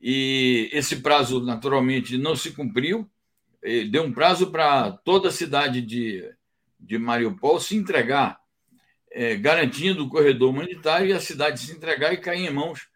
e 0.00 0.68
esse 0.72 0.96
prazo, 0.96 1.40
naturalmente, 1.40 2.18
não 2.18 2.37
se 2.37 2.53
cumpriu, 2.53 3.11
deu 3.90 4.03
um 4.03 4.12
prazo 4.12 4.50
para 4.50 4.92
toda 4.92 5.29
a 5.29 5.33
cidade 5.33 5.81
de 5.81 6.22
de 6.85 6.98
Mariupol 6.98 7.59
se 7.59 7.74
entregar, 7.77 8.38
é, 9.11 9.37
garantindo 9.37 10.05
o 10.05 10.09
corredor 10.09 10.50
humanitário 10.50 11.09
e 11.09 11.12
a 11.12 11.20
cidade 11.20 11.61
se 11.61 11.72
entregar 11.72 12.12
e 12.12 12.18
cair 12.18 12.46
em 12.46 12.53
mãos 12.53 12.88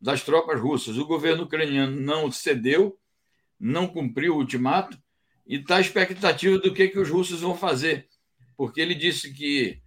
das 0.00 0.22
tropas 0.22 0.60
russas. 0.60 0.96
O 0.96 1.06
governo 1.06 1.44
ucraniano 1.44 2.00
não 2.00 2.30
cedeu, 2.30 2.98
não 3.60 3.86
cumpriu 3.86 4.34
o 4.34 4.38
ultimato 4.38 4.98
e 5.46 5.56
está 5.56 5.76
à 5.76 5.80
expectativa 5.80 6.58
do 6.58 6.72
que, 6.72 6.88
que 6.88 6.98
os 6.98 7.10
russos 7.10 7.40
vão 7.40 7.56
fazer, 7.56 8.08
porque 8.56 8.80
ele 8.80 8.94
disse 8.94 9.32
que, 9.32 9.78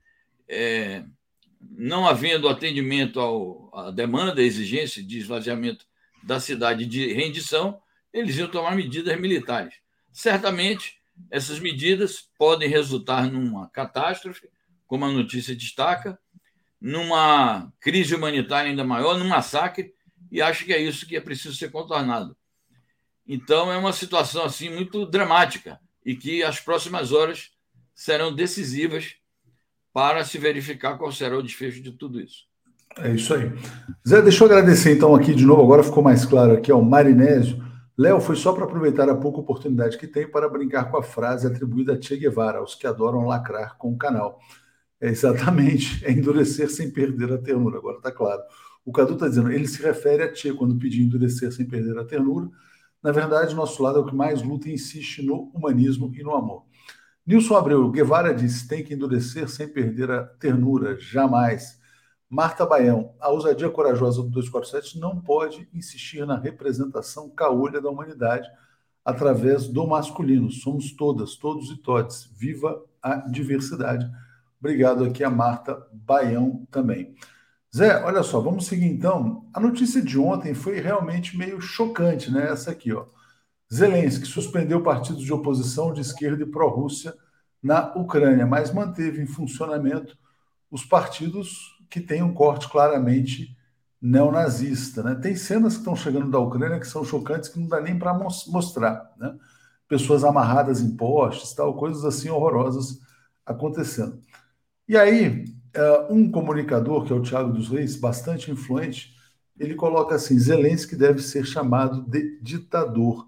é, 0.48 1.04
não 1.60 2.08
havendo 2.08 2.48
atendimento 2.48 3.20
ao, 3.20 3.72
à 3.74 3.92
demanda, 3.92 4.42
à 4.42 4.46
exigência 4.46 5.04
de 5.04 5.18
esvaziamento 5.18 5.86
da 6.24 6.40
cidade 6.40 6.86
de 6.86 7.12
rendição, 7.14 7.82
eles 8.14 8.38
iam 8.38 8.50
tomar 8.50 8.76
medidas 8.76 9.20
militares. 9.20 9.76
Certamente, 10.18 10.96
essas 11.30 11.60
medidas 11.60 12.28
podem 12.40 12.68
resultar 12.68 13.32
numa 13.32 13.70
catástrofe, 13.70 14.50
como 14.88 15.06
a 15.06 15.12
notícia 15.12 15.56
destaca, 15.56 16.18
numa 16.82 17.72
crise 17.80 18.16
humanitária 18.16 18.72
ainda 18.72 18.84
maior, 18.84 19.16
num 19.20 19.28
massacre, 19.28 19.94
e 20.32 20.42
acho 20.42 20.66
que 20.66 20.74
é 20.74 20.82
isso 20.82 21.06
que 21.06 21.16
é 21.16 21.22
preciso 21.22 21.56
ser 21.56 21.70
contornado. 21.70 22.36
Então, 23.28 23.72
é 23.72 23.78
uma 23.78 23.94
situação 23.94 24.44
assim 24.44 24.72
muito 24.72 25.06
dramática 25.06 25.80
e 26.04 26.16
que 26.16 26.42
as 26.42 26.60
próximas 26.60 27.12
horas 27.12 27.52
serão 27.94 28.34
decisivas 28.34 29.18
para 29.94 30.26
se 30.26 30.40
verificar 30.40 30.98
qual 30.98 31.12
será 31.12 31.38
o 31.38 31.44
desfecho 31.44 31.80
de 31.80 31.92
tudo 31.92 32.20
isso. 32.20 32.48
É 32.98 33.14
isso 33.14 33.36
aí. 33.36 33.52
Zé, 34.08 34.24
deixa 34.24 34.44
eu 34.44 34.48
agradecer 34.48 34.96
então 34.96 35.14
aqui 35.14 35.36
de 35.36 35.46
novo, 35.46 35.62
agora 35.62 35.84
ficou 35.84 36.02
mais 36.02 36.26
claro 36.26 36.54
aqui 36.54 36.72
ao 36.72 36.82
Marinésio 36.82 37.67
Léo, 37.98 38.22
foi 38.22 38.36
só 38.36 38.54
para 38.54 38.66
aproveitar 38.66 39.10
a 39.10 39.16
pouca 39.16 39.40
oportunidade 39.40 39.98
que 39.98 40.06
tem 40.06 40.30
para 40.30 40.48
brincar 40.48 40.92
com 40.92 40.98
a 40.98 41.04
frase 41.04 41.48
atribuída 41.48 41.94
a 41.94 42.02
Che 42.02 42.16
Guevara, 42.16 42.60
aos 42.60 42.76
que 42.76 42.86
adoram 42.86 43.26
lacrar 43.26 43.76
com 43.76 43.92
o 43.92 43.98
canal. 43.98 44.40
É 45.02 45.10
exatamente, 45.10 46.06
é 46.06 46.12
endurecer 46.12 46.70
sem 46.70 46.92
perder 46.92 47.34
a 47.34 47.40
ternura, 47.40 47.78
agora 47.80 47.98
está 47.98 48.12
claro. 48.12 48.44
O 48.86 48.92
Cadu 48.92 49.14
está 49.14 49.28
dizendo, 49.28 49.52
ele 49.52 49.68
se 49.68 49.82
refere 49.82 50.22
a 50.22 50.34
Che 50.34 50.54
quando 50.54 50.78
pediu 50.78 51.04
endurecer 51.04 51.52
sem 51.52 51.66
perder 51.66 51.98
a 51.98 52.06
ternura. 52.06 52.50
Na 53.02 53.12
verdade, 53.12 53.56
nosso 53.56 53.82
lado 53.82 53.98
é 53.98 54.02
o 54.02 54.06
que 54.06 54.16
mais 54.16 54.44
luta 54.44 54.70
e 54.70 54.74
insiste 54.74 55.24
no 55.24 55.52
humanismo 55.54 56.12
e 56.14 56.22
no 56.22 56.36
amor. 56.36 56.66
Nilson 57.26 57.56
Abreu, 57.56 57.90
Guevara 57.90 58.32
disse, 58.32 58.68
tem 58.68 58.84
que 58.84 58.94
endurecer 58.94 59.50
sem 59.50 59.68
perder 59.68 60.12
a 60.12 60.24
ternura, 60.24 60.98
jamais. 61.00 61.80
Marta 62.30 62.66
Baião, 62.66 63.14
a 63.22 63.30
ousadia 63.30 63.70
corajosa 63.70 64.22
do 64.22 64.30
247 64.30 65.00
não 65.00 65.20
pode 65.22 65.70
insistir 65.74 66.26
na 66.26 66.38
representação 66.38 67.30
caolha 67.30 67.80
da 67.80 67.90
humanidade, 67.90 68.50
através 69.04 69.70
do 69.70 69.88
masculino. 69.88 70.52
Somos 70.52 70.92
todas, 70.92 71.38
todos 71.38 71.72
e 71.72 71.78
todes. 71.78 72.30
Viva 72.36 72.84
a 73.02 73.16
diversidade. 73.16 74.06
Obrigado 74.60 75.06
aqui 75.06 75.24
a 75.24 75.30
Marta 75.30 75.88
Baião 75.94 76.68
também. 76.70 77.16
Zé, 77.74 78.04
olha 78.04 78.22
só, 78.24 78.42
vamos 78.42 78.66
seguir 78.66 78.88
então. 78.88 79.48
A 79.54 79.62
notícia 79.62 80.02
de 80.02 80.20
ontem 80.20 80.54
foi 80.54 80.82
realmente 80.82 81.38
meio 81.38 81.62
chocante, 81.62 82.30
né? 82.30 82.52
Essa 82.52 82.72
aqui, 82.72 82.92
ó. 82.92 83.06
Zelensky 83.74 84.26
suspendeu 84.26 84.84
partidos 84.84 85.22
de 85.22 85.32
oposição 85.32 85.94
de 85.94 86.02
esquerda 86.02 86.44
e 86.44 86.46
pró-Rússia 86.46 87.14
na 87.64 87.94
Ucrânia, 87.96 88.46
mas 88.46 88.74
manteve 88.74 89.22
em 89.22 89.26
funcionamento 89.26 90.18
os 90.70 90.84
partidos 90.84 91.77
que 91.90 92.02
têm 92.02 92.22
um 92.22 92.34
corte 92.34 92.70
claramente 92.70 93.56
neonazista. 94.02 95.04
Né? 95.04 95.16
Tem 95.16 95.36
cenas 95.36 95.74
que 95.74 95.80
estão 95.80 95.96
chegando 95.96 96.30
da 96.30 96.40
Ucrânia 96.40 96.80
que 96.80 96.88
são 96.88 97.04
chocantes 97.04 97.50
que 97.50 97.60
não 97.60 97.68
dá 97.68 97.82
nem 97.82 97.98
para 97.98 98.14
mostrar. 98.14 99.12
Né? 99.18 99.36
Pessoas 99.88 100.24
amarradas 100.24 100.82
em 100.82 100.96
postes, 100.96 101.54
tal, 101.54 101.76
coisas 101.76 102.04
assim 102.06 102.30
horrorosas 102.30 103.00
acontecendo. 103.46 104.20
E 104.88 104.98
aí, 104.98 105.46
é, 105.74 106.08
um 106.10 106.30
comunicador, 106.30 107.06
que 107.06 107.14
é 107.14 107.16
o 107.16 107.22
Tiago 107.22 107.52
dos 107.52 107.70
Reis, 107.70 107.96
bastante 107.96 108.52
influente, 108.52 109.16
ele 109.60 109.76
coloca 109.76 110.16
assim: 110.16 110.38
Zelensky 110.38 110.96
deve 110.96 111.22
ser 111.22 111.46
chamado 111.46 112.02
de 112.02 112.40
ditador. 112.42 113.28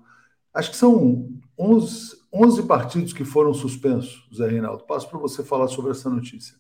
Acho 0.54 0.72
que 0.72 0.78
são 0.78 1.30
11, 1.58 2.18
11 2.34 2.64
partidos 2.64 3.14
que 3.14 3.24
foram 3.24 3.54
suspensos, 3.54 4.28
Zé 4.36 4.48
Reinaldo. 4.48 4.84
Passo 4.84 5.10
para 5.10 5.20
você 5.20 5.44
falar 5.44 5.68
sobre 5.68 5.92
essa 5.92 6.10
notícia. 6.10 6.56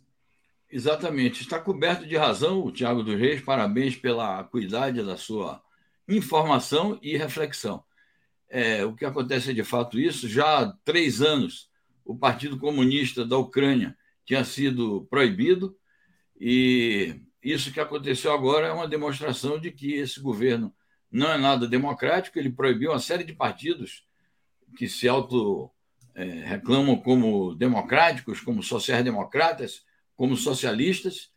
Exatamente. 0.72 1.42
Está 1.42 1.60
coberto 1.60 2.06
de 2.06 2.16
razão 2.16 2.64
o 2.64 2.72
Tiago 2.72 3.02
dos 3.02 3.20
Reis. 3.20 3.42
Parabéns 3.42 3.96
pela 3.96 4.40
acuidade 4.40 5.04
da 5.04 5.18
sua 5.18 5.62
informação 6.08 7.00
e 7.02 7.18
reflexão. 7.18 7.84
É, 8.48 8.86
o 8.86 8.96
que 8.96 9.06
acontece 9.06 9.52
é 9.52 9.54
de 9.54 9.64
fato 9.64 10.00
isso. 10.00 10.28
Já 10.28 10.60
há 10.60 10.74
três 10.84 11.22
anos, 11.22 11.70
o 12.06 12.16
Partido 12.16 12.58
Comunista 12.58 13.26
da 13.26 13.38
Ucrânia 13.38 13.98
tinha 14.26 14.44
sido 14.44 15.08
proibido, 15.10 15.76
e 16.40 17.20
isso 17.44 17.72
que 17.72 17.80
aconteceu 17.80 18.32
agora 18.32 18.68
é 18.68 18.72
uma 18.72 18.88
demonstração 18.88 19.60
de 19.60 19.72
que 19.72 19.94
esse 19.94 20.20
governo 20.20 20.74
não 21.12 21.32
é 21.32 21.38
nada 21.38 21.68
democrático. 21.68 22.38
Ele 22.38 22.52
proibiu 22.52 22.92
uma 22.92 23.00
série 23.00 23.24
de 23.24 23.34
partidos 23.34 24.06
que 24.78 24.88
se 24.88 25.08
auto 25.08 25.72
é, 26.14 26.26
reclamam 26.26 26.96
como 26.96 27.56
democráticos, 27.56 28.40
como 28.40 28.62
sociais-democratas 28.62 29.84
como 30.20 30.36
socialistas, 30.36 31.32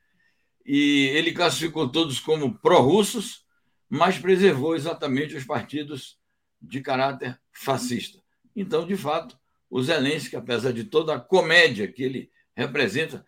e 0.67 1.09
ele 1.15 1.31
classificou 1.31 1.89
todos 1.89 2.19
como 2.19 2.59
pró-russos, 2.59 3.45
mas 3.89 4.19
preservou 4.19 4.75
exatamente 4.75 5.37
os 5.37 5.45
partidos 5.45 6.19
de 6.61 6.81
caráter 6.81 7.41
fascista. 7.53 8.21
Então, 8.57 8.85
de 8.85 8.97
fato, 8.97 9.39
o 9.71 9.81
Zelensky, 9.81 10.35
apesar 10.35 10.73
de 10.73 10.83
toda 10.83 11.15
a 11.15 11.21
comédia 11.21 11.87
que 11.87 12.03
ele 12.03 12.33
representa, 12.57 13.25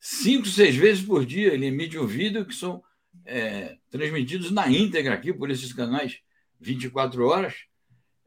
cinco, 0.00 0.48
seis 0.48 0.74
vezes 0.74 1.06
por 1.06 1.24
dia 1.24 1.54
ele 1.54 1.66
emite 1.66 1.96
um 1.96 2.04
vídeo 2.04 2.44
que 2.44 2.52
são 2.52 2.82
é, 3.24 3.78
transmitidos 3.88 4.50
na 4.50 4.68
íntegra 4.68 5.14
aqui 5.14 5.32
por 5.32 5.48
esses 5.48 5.72
canais 5.72 6.18
24 6.58 7.24
horas. 7.24 7.54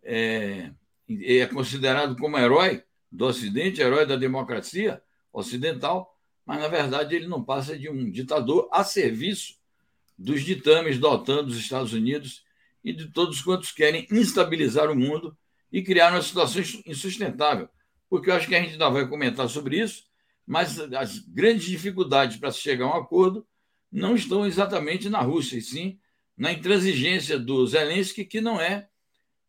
É, 0.01 0.71
é 1.09 1.45
considerado 1.47 2.15
como 2.15 2.37
herói 2.37 2.81
do 3.11 3.25
Ocidente, 3.25 3.81
herói 3.81 4.05
da 4.05 4.15
democracia 4.15 5.03
ocidental, 5.33 6.17
mas 6.45 6.59
na 6.59 6.67
verdade 6.67 7.15
ele 7.15 7.27
não 7.27 7.43
passa 7.43 7.77
de 7.77 7.89
um 7.89 8.09
ditador 8.09 8.67
a 8.71 8.83
serviço 8.83 9.55
dos 10.17 10.43
ditames 10.43 10.99
da 10.99 11.09
OTAN, 11.09 11.43
dos 11.43 11.57
Estados 11.57 11.93
Unidos 11.93 12.43
e 12.83 12.93
de 12.93 13.07
todos 13.07 13.41
quantos 13.41 13.71
querem 13.71 14.07
instabilizar 14.11 14.89
o 14.89 14.95
mundo 14.95 15.37
e 15.71 15.81
criar 15.81 16.11
uma 16.11 16.21
situação 16.21 16.61
insustentável. 16.85 17.69
Porque 18.09 18.29
eu 18.29 18.33
acho 18.33 18.47
que 18.47 18.55
a 18.55 18.61
gente 18.61 18.73
ainda 18.73 18.89
vai 18.89 19.07
comentar 19.07 19.47
sobre 19.47 19.79
isso, 19.79 20.03
mas 20.45 20.79
as 20.79 21.19
grandes 21.19 21.65
dificuldades 21.65 22.37
para 22.37 22.51
se 22.51 22.59
chegar 22.59 22.85
a 22.85 22.89
um 22.89 23.01
acordo 23.01 23.47
não 23.91 24.15
estão 24.15 24.45
exatamente 24.45 25.09
na 25.09 25.21
Rússia, 25.21 25.57
e 25.57 25.61
sim 25.61 25.99
na 26.37 26.51
intransigência 26.51 27.37
do 27.37 27.65
Zelensky, 27.67 28.25
que 28.25 28.41
não 28.41 28.59
é 28.59 28.87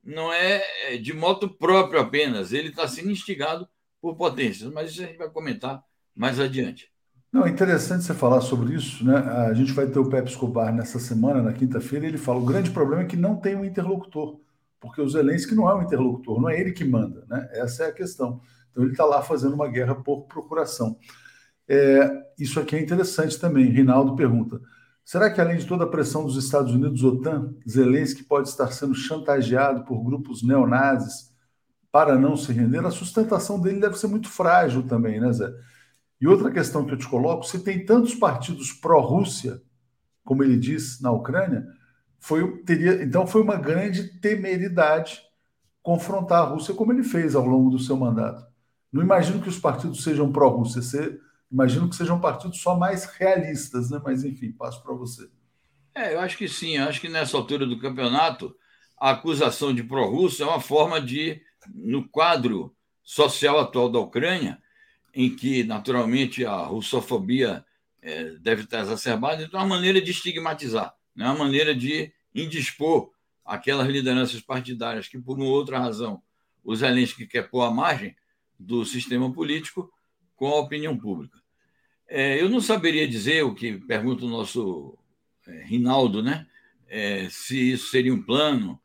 não 0.05 0.33
é 0.33 0.97
de 0.97 1.13
moto 1.13 1.49
próprio 1.49 2.01
apenas, 2.01 2.53
ele 2.53 2.69
está 2.69 2.89
sendo 2.89 3.11
instigado 3.11 3.69
por 4.01 4.17
potências, 4.17 4.71
mas 4.73 4.91
isso 4.91 5.03
a 5.03 5.07
gente 5.07 5.17
vai 5.17 5.31
comentar 5.31 5.83
mais 6.15 6.39
adiante. 6.39 6.93
Não, 7.33 7.47
é 7.47 7.49
interessante 7.49 8.05
você 8.05 8.13
falar 8.13 8.43
sobre 8.43 8.75
isso, 8.75 9.05
né? 9.07 9.17
A 9.17 9.55
gente 9.55 9.73
vai 9.73 9.87
ter 9.87 9.99
o 9.99 10.09
Pepe 10.09 10.29
Escobar 10.29 10.73
nessa 10.75 10.99
semana, 10.99 11.43
na 11.43 11.53
quinta-feira, 11.55 12.07
ele 12.07 12.19
fala: 12.19 12.39
o 12.39 12.45
grande 12.45 12.71
problema 12.71 13.03
é 13.03 13.07
que 13.07 13.17
não 13.17 13.37
tem 13.37 13.57
um 13.57 13.65
interlocutor, 13.65 14.39
porque 14.79 15.01
o 15.01 15.09
Zelensky 15.09 15.55
não 15.55 15.69
é 15.69 15.75
um 15.75 15.83
interlocutor, 15.83 16.41
não 16.41 16.51
é 16.51 16.61
ele 16.61 16.73
que 16.73 16.85
manda, 16.85 17.25
né? 17.29 17.49
Essa 17.53 17.85
é 17.85 17.87
a 17.89 17.93
questão. 17.93 18.41
Então 18.71 18.83
ele 18.83 18.93
está 18.93 19.07
lá 19.07 19.23
fazendo 19.23 19.55
uma 19.55 19.67
guerra 19.69 19.95
por 19.95 20.27
procuração. 20.27 20.99
É, 21.67 22.11
isso 22.39 22.61
aqui 22.61 22.77
é 22.77 22.83
interessante 22.83 23.41
também. 23.41 23.65
Rinaldo 23.71 24.15
pergunta: 24.15 24.61
será 25.03 25.31
que 25.31 25.41
além 25.41 25.57
de 25.57 25.67
toda 25.67 25.85
a 25.85 25.89
pressão 25.89 26.25
dos 26.27 26.37
Estados 26.37 26.75
Unidos, 26.75 27.03
OTAN, 27.03 27.55
Zelensky 27.67 28.25
pode 28.25 28.51
estar 28.51 28.71
sendo 28.73 28.95
chantageado 28.95 29.85
por 29.85 30.05
grupos 30.05 30.43
neonazis 30.43 31.33
para 31.91 32.19
não 32.19 32.37
se 32.37 32.53
render? 32.53 32.85
A 32.85 32.91
sustentação 32.91 33.59
dele 33.59 33.81
deve 33.81 33.97
ser 33.97 34.07
muito 34.07 34.29
frágil 34.29 34.83
também, 34.83 35.19
né, 35.19 35.33
Zé? 35.33 35.51
E 36.23 36.29
outra 36.29 36.53
questão 36.53 36.87
que 36.87 36.93
eu 36.93 36.97
te 36.97 37.09
coloco: 37.09 37.43
se 37.43 37.59
tem 37.65 37.85
tantos 37.85 38.15
partidos 38.15 38.73
pró-Rússia, 38.73 39.61
como 40.25 40.45
ele 40.45 40.57
diz 40.57 41.01
na 41.01 41.11
Ucrânia, 41.11 41.67
foi, 42.21 42.63
teria, 42.63 43.03
então 43.03 43.27
foi 43.27 43.43
uma 43.43 43.57
grande 43.57 44.21
temeridade 44.21 45.21
confrontar 45.83 46.43
a 46.43 46.47
Rússia 46.47 46.75
como 46.75 46.93
ele 46.93 47.03
fez 47.03 47.35
ao 47.35 47.45
longo 47.45 47.71
do 47.71 47.79
seu 47.81 47.97
mandato. 47.97 48.47
Não 48.93 49.03
imagino 49.03 49.43
que 49.43 49.49
os 49.49 49.59
partidos 49.59 50.05
sejam 50.05 50.31
pró-Rússia, 50.31 51.19
imagino 51.51 51.89
que 51.89 51.97
sejam 51.97 52.21
partidos 52.21 52.61
só 52.61 52.79
mais 52.79 53.05
realistas, 53.05 53.91
né? 53.91 54.01
Mas 54.05 54.23
enfim, 54.23 54.53
passo 54.53 54.81
para 54.81 54.95
você. 54.95 55.29
É, 55.93 56.15
eu 56.15 56.21
acho 56.21 56.39
que 56.39 56.49
sim, 56.49 56.77
eu 56.77 56.85
acho 56.85 57.01
que 57.01 57.09
nessa 57.09 57.37
altura 57.37 57.67
do 57.67 57.81
campeonato 57.81 58.55
a 58.97 59.11
acusação 59.11 59.75
de 59.75 59.83
pró-Rússia 59.83 60.45
é 60.45 60.47
uma 60.47 60.61
forma 60.61 61.01
de, 61.01 61.43
no 61.75 62.09
quadro 62.09 62.73
social 63.03 63.59
atual 63.59 63.91
da 63.91 63.99
Ucrânia, 63.99 64.63
em 65.15 65.35
que, 65.35 65.63
naturalmente, 65.65 66.45
a 66.45 66.57
russofobia 66.57 67.65
é, 68.01 68.31
deve 68.41 68.63
estar 68.63 68.81
exacerbada, 68.81 69.43
então 69.43 69.61
é 69.61 69.63
uma 69.63 69.77
maneira 69.77 70.01
de 70.01 70.11
estigmatizar, 70.11 70.95
é 71.17 71.25
uma 71.25 71.35
maneira 71.35 71.75
de 71.75 72.13
indispor 72.35 73.11
aquelas 73.45 73.89
lideranças 73.89 74.41
partidárias 74.41 75.09
que, 75.09 75.19
por 75.19 75.39
uma 75.39 75.47
outra 75.49 75.79
razão, 75.79 76.23
o 76.65 76.75
Zelensky 76.75 77.27
quer 77.27 77.49
pôr 77.49 77.63
à 77.63 77.71
margem 77.71 78.17
do 78.59 78.85
sistema 78.85 79.33
político 79.33 79.93
com 80.37 80.49
a 80.49 80.61
opinião 80.61 80.97
pública. 80.97 81.39
É, 82.09 82.41
eu 82.41 82.49
não 82.49 82.61
saberia 82.61 83.07
dizer 83.07 83.45
o 83.45 83.55
que 83.55 83.79
pergunta 83.79 84.25
o 84.25 84.29
nosso 84.29 84.97
é, 85.47 85.65
Rinaldo, 85.65 86.23
né? 86.23 86.47
É, 86.89 87.29
se 87.31 87.73
isso 87.73 87.89
seria 87.89 88.13
um 88.13 88.23
plano 88.23 88.81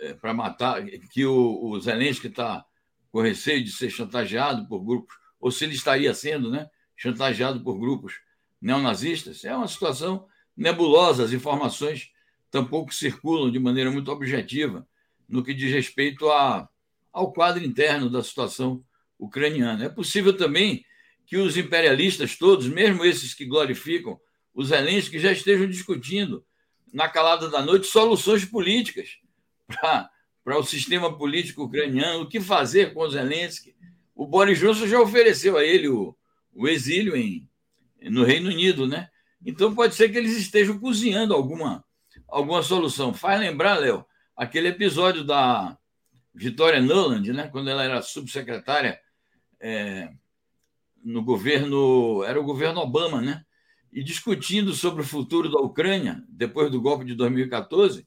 é, 0.00 0.14
para 0.14 0.34
matar, 0.34 0.84
que 0.84 1.24
o, 1.24 1.64
o 1.64 1.80
Zelensky 1.80 2.26
está 2.26 2.64
com 3.10 3.20
receio 3.20 3.62
de 3.62 3.70
ser 3.70 3.88
chantageado 3.90 4.66
por 4.66 4.80
grupos 4.80 5.14
ou 5.42 5.50
se 5.50 5.64
ele 5.64 5.74
estaria 5.74 6.14
sendo 6.14 6.48
né, 6.48 6.70
chantageado 6.96 7.60
por 7.60 7.76
grupos 7.76 8.14
neonazistas. 8.60 9.44
É 9.44 9.54
uma 9.54 9.66
situação 9.66 10.24
nebulosa, 10.56 11.24
as 11.24 11.32
informações 11.32 12.12
tampouco 12.48 12.94
circulam 12.94 13.50
de 13.50 13.58
maneira 13.58 13.90
muito 13.90 14.12
objetiva 14.12 14.86
no 15.28 15.42
que 15.42 15.52
diz 15.52 15.72
respeito 15.72 16.30
a, 16.30 16.68
ao 17.12 17.32
quadro 17.32 17.64
interno 17.64 18.08
da 18.08 18.22
situação 18.22 18.84
ucraniana. 19.18 19.84
É 19.84 19.88
possível 19.88 20.36
também 20.36 20.84
que 21.26 21.36
os 21.36 21.56
imperialistas 21.56 22.36
todos, 22.36 22.68
mesmo 22.68 23.04
esses 23.04 23.34
que 23.34 23.44
glorificam 23.44 24.20
os 24.54 24.68
Zelensky, 24.68 25.18
já 25.18 25.32
estejam 25.32 25.66
discutindo 25.66 26.44
na 26.92 27.08
calada 27.08 27.48
da 27.48 27.62
noite 27.62 27.86
soluções 27.86 28.44
políticas 28.44 29.18
para 30.44 30.58
o 30.58 30.62
sistema 30.62 31.16
político 31.16 31.64
ucraniano, 31.64 32.22
o 32.22 32.28
que 32.28 32.40
fazer 32.40 32.92
com 32.92 33.08
Zelensky, 33.08 33.71
o 34.14 34.26
Boris 34.26 34.58
Johnson 34.58 34.86
já 34.86 35.00
ofereceu 35.00 35.56
a 35.56 35.64
ele 35.64 35.88
o, 35.88 36.16
o 36.52 36.68
exílio 36.68 37.16
em, 37.16 37.48
no 38.02 38.24
Reino 38.24 38.50
Unido, 38.50 38.86
né? 38.86 39.08
Então 39.44 39.74
pode 39.74 39.94
ser 39.94 40.10
que 40.10 40.18
eles 40.18 40.36
estejam 40.36 40.78
cozinhando 40.78 41.34
alguma, 41.34 41.84
alguma 42.28 42.62
solução. 42.62 43.12
Faz 43.12 43.40
lembrar, 43.40 43.78
Léo, 43.78 44.04
aquele 44.36 44.68
episódio 44.68 45.24
da 45.24 45.76
Vitória 46.34 46.80
Nuland, 46.80 47.32
né? 47.32 47.48
Quando 47.48 47.70
ela 47.70 47.82
era 47.82 48.02
subsecretária 48.02 49.00
é, 49.60 50.10
no 51.02 51.22
governo, 51.22 52.22
era 52.24 52.40
o 52.40 52.44
governo 52.44 52.80
Obama, 52.80 53.20
né? 53.20 53.44
E 53.92 54.02
discutindo 54.02 54.72
sobre 54.72 55.02
o 55.02 55.06
futuro 55.06 55.50
da 55.50 55.58
Ucrânia, 55.58 56.22
depois 56.28 56.70
do 56.70 56.80
golpe 56.80 57.04
de 57.04 57.14
2014, 57.14 58.06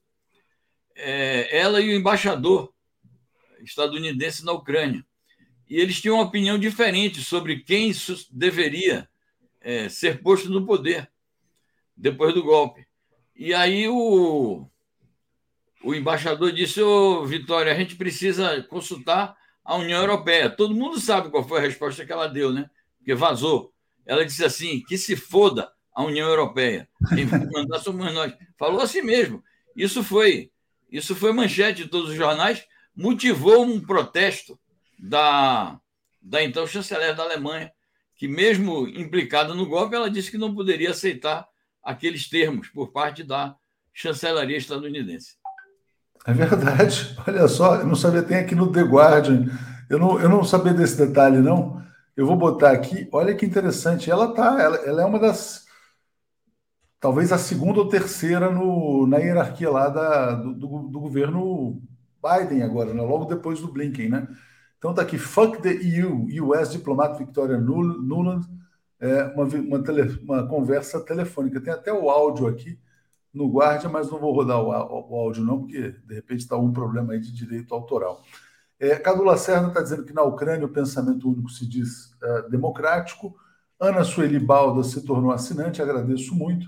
é, 0.95 1.57
ela 1.57 1.81
e 1.81 1.89
o 1.89 1.95
embaixador 1.95 2.73
estadunidense 3.61 4.45
na 4.45 4.53
Ucrânia 4.53 5.05
e 5.69 5.79
eles 5.79 5.99
tinham 5.99 6.17
uma 6.17 6.25
opinião 6.25 6.57
diferente 6.57 7.21
sobre 7.21 7.59
quem 7.59 7.91
deveria 8.31 9.09
é, 9.61 9.89
ser 9.89 10.21
posto 10.21 10.49
no 10.49 10.65
poder 10.65 11.09
depois 11.97 12.33
do 12.33 12.43
golpe. 12.43 12.87
E 13.35 13.53
aí 13.53 13.87
o, 13.87 14.67
o 15.83 15.95
embaixador 15.95 16.51
disse: 16.51 16.81
Ô, 16.81 17.25
Vitória, 17.25 17.71
a 17.71 17.75
gente 17.75 17.95
precisa 17.95 18.61
consultar 18.63 19.35
a 19.63 19.75
União 19.75 19.99
Europeia. 19.99 20.49
Todo 20.49 20.75
mundo 20.75 20.99
sabe 20.99 21.29
qual 21.29 21.47
foi 21.47 21.59
a 21.59 21.63
resposta 21.63 22.05
que 22.05 22.11
ela 22.11 22.27
deu, 22.27 22.53
né? 22.53 22.69
Porque 22.97 23.15
vazou. 23.15 23.73
Ela 24.05 24.25
disse 24.25 24.45
assim: 24.45 24.81
que 24.81 24.97
se 24.97 25.15
foda 25.15 25.71
a 25.93 26.03
União 26.03 26.27
Europeia. 26.27 26.87
Quem 27.09 27.25
mandar 27.25 27.79
somos 27.79 28.13
nós. 28.13 28.33
Falou 28.57 28.81
assim 28.81 29.01
mesmo. 29.01 29.43
Isso 29.75 30.03
foi, 30.03 30.51
isso 30.91 31.15
foi 31.15 31.33
manchete 31.33 31.83
de 31.83 31.89
todos 31.89 32.11
os 32.11 32.15
jornais, 32.15 32.65
motivou 32.95 33.65
um 33.65 33.79
protesto 33.79 34.59
da, 34.97 35.79
da 36.21 36.43
então 36.43 36.65
chanceler 36.67 37.15
da 37.15 37.23
Alemanha, 37.23 37.71
que 38.15 38.27
mesmo 38.27 38.87
implicada 38.87 39.53
no 39.53 39.65
golpe, 39.65 39.95
ela 39.95 40.09
disse 40.09 40.31
que 40.31 40.37
não 40.37 40.55
poderia 40.55 40.91
aceitar 40.91 41.47
aqueles 41.83 42.29
termos 42.29 42.69
por 42.69 42.91
parte 42.91 43.23
da 43.23 43.55
chancelaria 43.93 44.57
estadunidense. 44.57 45.35
É 46.25 46.33
verdade. 46.33 47.15
Olha 47.27 47.47
só, 47.47 47.75
eu 47.75 47.87
não 47.87 47.95
sabia, 47.95 48.23
tem 48.23 48.37
aqui 48.37 48.55
no 48.55 48.71
The 48.71 48.81
Guardian. 48.81 49.45
Eu 49.89 49.99
não, 49.99 50.19
eu 50.19 50.27
não 50.27 50.43
sabia 50.43 50.73
desse 50.73 50.97
detalhe, 50.97 51.37
não. 51.37 51.83
Eu 52.17 52.25
vou 52.25 52.35
botar 52.35 52.71
aqui. 52.71 53.07
Olha 53.11 53.35
que 53.35 53.45
interessante. 53.45 54.09
Ela 54.09 54.33
tá, 54.33 54.59
ela, 54.59 54.77
ela 54.77 55.01
é 55.01 55.05
uma 55.05 55.19
das. 55.19 55.65
Talvez 56.99 57.31
a 57.31 57.37
segunda 57.37 57.79
ou 57.79 57.89
terceira 57.89 58.49
no, 58.49 59.05
na 59.05 59.17
hierarquia 59.17 59.69
lá 59.69 59.89
da, 59.89 60.31
do, 60.33 60.53
do, 60.53 60.67
do 60.87 60.99
governo 60.99 61.79
Biden 62.23 62.63
agora, 62.63 62.93
né? 62.93 63.01
logo 63.03 63.25
depois 63.25 63.59
do 63.59 63.71
Blinken, 63.71 64.09
né? 64.09 64.27
Então 64.77 64.93
tá 64.93 65.01
aqui, 65.01 65.17
fuck 65.17 65.61
the 65.61 65.71
EU, 65.71 66.27
US 66.45 66.71
Diplomat 66.71 67.17
Victoria 67.17 67.57
Nuland, 67.57 68.47
é, 68.99 69.23
uma, 69.35 69.43
uma, 69.45 69.83
tele, 69.83 70.19
uma 70.23 70.47
conversa 70.47 70.99
telefônica. 71.03 71.61
Tem 71.61 71.73
até 71.73 71.91
o 71.91 72.09
áudio 72.09 72.47
aqui 72.47 72.79
no 73.33 73.51
Guardia, 73.51 73.89
mas 73.89 74.09
não 74.09 74.19
vou 74.19 74.33
rodar 74.33 74.59
o, 74.59 74.69
o, 74.69 75.13
o 75.13 75.19
áudio, 75.19 75.43
não, 75.43 75.59
porque 75.59 75.91
de 76.05 76.15
repente 76.15 76.41
está 76.41 76.55
algum 76.55 76.71
problema 76.71 77.13
aí 77.13 77.19
de 77.19 77.31
direito 77.31 77.73
autoral. 77.73 78.23
É, 78.79 78.95
Cadu 78.95 79.23
Lacerda 79.23 79.67
está 79.69 79.81
dizendo 79.81 80.03
que 80.03 80.13
na 80.13 80.23
Ucrânia 80.23 80.65
o 80.65 80.69
pensamento 80.69 81.29
único 81.29 81.49
se 81.49 81.67
diz 81.67 82.13
é, 82.21 82.49
democrático. 82.49 83.35
Ana 83.79 84.03
Sueli 84.03 84.39
Balda 84.39 84.83
se 84.83 85.01
tornou 85.05 85.31
assinante, 85.31 85.81
agradeço 85.81 86.33
muito. 86.35 86.67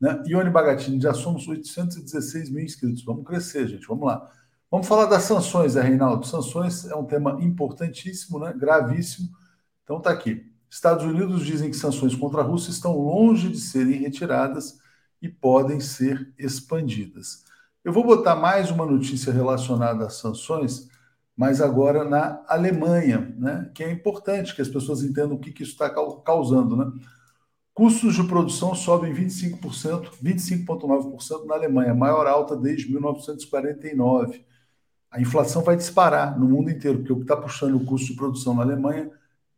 Né? 0.00 0.22
Ione 0.26 0.50
Bagatini, 0.50 1.00
já 1.00 1.12
somos 1.12 1.48
816 1.48 2.50
mil 2.50 2.64
inscritos. 2.64 3.04
Vamos 3.04 3.24
crescer, 3.24 3.66
gente, 3.66 3.86
vamos 3.86 4.06
lá. 4.06 4.30
Vamos 4.70 4.86
falar 4.86 5.06
das 5.06 5.22
sanções, 5.22 5.76
é, 5.76 5.82
Reinaldo. 5.82 6.26
Sanções 6.26 6.84
é 6.84 6.94
um 6.94 7.04
tema 7.04 7.38
importantíssimo, 7.40 8.38
né? 8.38 8.52
gravíssimo. 8.52 9.30
Então 9.82 9.96
está 9.96 10.10
aqui. 10.10 10.46
Estados 10.68 11.06
Unidos 11.06 11.46
dizem 11.46 11.70
que 11.70 11.76
sanções 11.76 12.14
contra 12.14 12.42
a 12.42 12.44
Rússia 12.44 12.70
estão 12.70 12.98
longe 12.98 13.48
de 13.48 13.58
serem 13.58 14.00
retiradas 14.00 14.78
e 15.22 15.28
podem 15.28 15.80
ser 15.80 16.34
expandidas. 16.38 17.44
Eu 17.82 17.94
vou 17.94 18.04
botar 18.04 18.36
mais 18.36 18.70
uma 18.70 18.84
notícia 18.84 19.32
relacionada 19.32 20.04
às 20.04 20.16
sanções, 20.16 20.90
mas 21.34 21.62
agora 21.62 22.04
na 22.04 22.44
Alemanha, 22.46 23.34
né, 23.38 23.70
que 23.74 23.82
é 23.82 23.90
importante 23.90 24.54
que 24.54 24.60
as 24.60 24.68
pessoas 24.68 25.02
entendam 25.02 25.36
o 25.36 25.40
que, 25.40 25.50
que 25.50 25.62
isso 25.62 25.72
está 25.72 25.88
causando. 25.88 26.76
Né? 26.76 26.92
Custos 27.72 28.14
de 28.14 28.24
produção 28.24 28.74
sobem 28.74 29.14
25%, 29.14 30.10
25,9% 30.22 31.46
na 31.46 31.54
Alemanha, 31.54 31.94
maior 31.94 32.26
alta 32.26 32.54
desde 32.54 32.92
1949. 32.92 34.44
A 35.10 35.20
inflação 35.20 35.62
vai 35.62 35.76
disparar 35.76 36.38
no 36.38 36.48
mundo 36.48 36.70
inteiro, 36.70 36.98
porque 36.98 37.12
o 37.12 37.16
que 37.16 37.22
está 37.22 37.36
puxando 37.36 37.76
o 37.76 37.84
custo 37.84 38.08
de 38.08 38.14
produção 38.14 38.54
na 38.54 38.62
Alemanha 38.62 39.10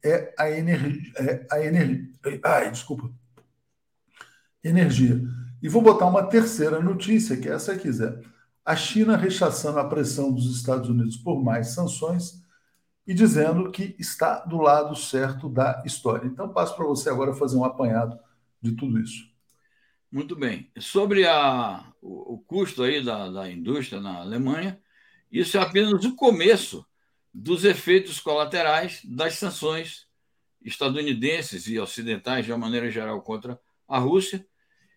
é 0.03 0.35
a 0.39 0.51
energia. 0.51 1.13
É 1.17 1.47
a 1.51 1.65
energia. 1.65 2.09
Ai, 2.45 2.71
desculpa. 2.71 3.11
Energia. 4.63 5.21
E 5.63 5.69
vou 5.69 5.83
botar 5.83 6.07
uma 6.07 6.23
terceira 6.23 6.81
notícia, 6.81 7.37
que 7.37 7.49
é 7.49 7.53
essa 7.53 7.73
aqui, 7.73 7.91
Zé. 7.91 8.19
A 8.65 8.77
China 8.77 9.17
rechaçando 9.17 9.79
a 9.79 9.89
pressão 9.89 10.33
dos 10.33 10.57
Estados 10.57 10.89
Unidos 10.89 11.17
por 11.17 11.43
mais 11.43 11.69
sanções 11.69 12.43
e 13.07 13.13
dizendo 13.13 13.71
que 13.71 13.97
está 13.99 14.41
do 14.41 14.59
lado 14.59 14.95
certo 14.95 15.49
da 15.49 15.83
história. 15.85 16.27
Então, 16.27 16.49
passo 16.53 16.77
para 16.77 16.87
você 16.87 17.11
agora 17.11 17.35
fazer 17.35 17.57
um 17.57 17.65
apanhado 17.65 18.19
de 18.63 18.73
tudo 18.73 18.99
isso. 19.01 19.29
Muito 20.13 20.37
bem. 20.37 20.71
Sobre 20.79 21.27
a, 21.27 21.85
o, 22.01 22.35
o 22.35 22.39
custo 22.39 22.83
aí 22.83 23.05
da, 23.05 23.31
da 23.31 23.51
indústria 23.51 24.01
na 24.01 24.21
Alemanha, 24.21 24.81
isso 25.31 25.57
é 25.57 25.61
apenas 25.61 26.05
o 26.05 26.15
começo 26.15 26.85
dos 27.33 27.65
efeitos 27.65 28.19
colaterais 28.19 29.01
das 29.05 29.35
sanções 29.35 30.07
estadunidenses 30.63 31.67
e 31.69 31.79
ocidentais, 31.79 32.45
de 32.45 32.53
uma 32.53 32.59
maneira 32.59 32.91
geral, 32.91 33.23
contra 33.23 33.59
a 33.89 33.99
Rússia, 33.99 34.47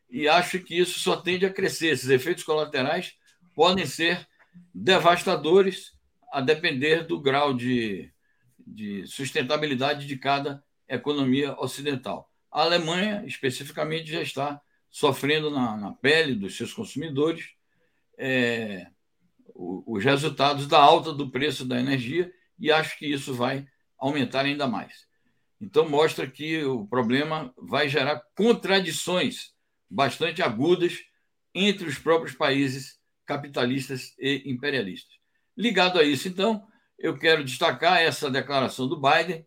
e 0.10 0.28
acho 0.28 0.60
que 0.60 0.78
isso 0.78 1.00
só 1.00 1.15
tende 1.15 1.46
a 1.46 1.54
crescer. 1.54 1.88
Esses 1.88 2.10
efeitos 2.10 2.43
colaterais 2.43 3.15
podem 3.56 3.86
ser 3.86 4.28
devastadores 4.74 5.93
a 6.32 6.41
depender 6.41 7.06
do 7.06 7.19
grau 7.19 7.54
de, 7.54 8.12
de 8.60 9.06
sustentabilidade 9.08 10.06
de 10.06 10.17
cada 10.17 10.63
economia 10.88 11.56
ocidental. 11.60 12.30
A 12.52 12.62
Alemanha, 12.62 13.24
especificamente, 13.26 14.12
já 14.12 14.22
está 14.22 14.62
sofrendo 14.89 15.50
na, 15.50 15.76
na 15.76 15.91
pele 15.93 16.36
dos 16.36 16.56
seus 16.56 16.74
consumidores 16.74 17.50
é, 18.17 18.88
os 19.56 20.04
resultados 20.04 20.68
da 20.68 20.80
alta 20.80 21.13
do 21.13 21.30
preço 21.30 21.66
da 21.66 21.80
energia 21.80 22.32
e 22.60 22.72
acho 22.72 22.98
que 22.98 23.06
isso 23.06 23.34
vai 23.34 23.66
aumentar 23.98 24.46
ainda 24.46 24.68
mais. 24.68 25.06
Então, 25.62 25.88
mostra 25.88 26.28
que 26.28 26.63
o 26.63 26.86
problema 26.86 27.54
vai 27.58 27.88
gerar 27.88 28.22
contradições 28.36 29.54
bastante 29.89 30.42
agudas 30.42 31.00
entre 31.54 31.88
os 31.88 31.98
próprios 31.98 32.36
países 32.36 33.00
capitalistas 33.26 34.13
e 34.20 34.44
imperialistas. 34.46 35.16
Ligado 35.56 36.00
a 36.00 36.04
isso, 36.04 36.28
então, 36.28 36.66
eu 36.98 37.18
quero 37.18 37.44
destacar 37.44 38.02
essa 38.02 38.30
declaração 38.30 38.88
do 38.88 39.00
Biden 39.00 39.46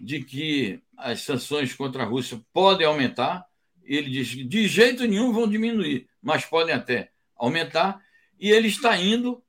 de 0.00 0.22
que 0.22 0.80
as 0.96 1.22
sanções 1.22 1.74
contra 1.74 2.02
a 2.02 2.06
Rússia 2.06 2.40
podem 2.52 2.86
aumentar. 2.86 3.44
Ele 3.82 4.10
diz 4.10 4.34
que 4.34 4.44
de 4.44 4.68
jeito 4.68 5.06
nenhum 5.06 5.32
vão 5.32 5.48
diminuir, 5.48 6.08
mas 6.22 6.44
podem 6.44 6.74
até 6.74 7.10
aumentar. 7.36 8.00
E 8.38 8.50
ele 8.50 8.68
está 8.68 8.96
indo 8.96 9.42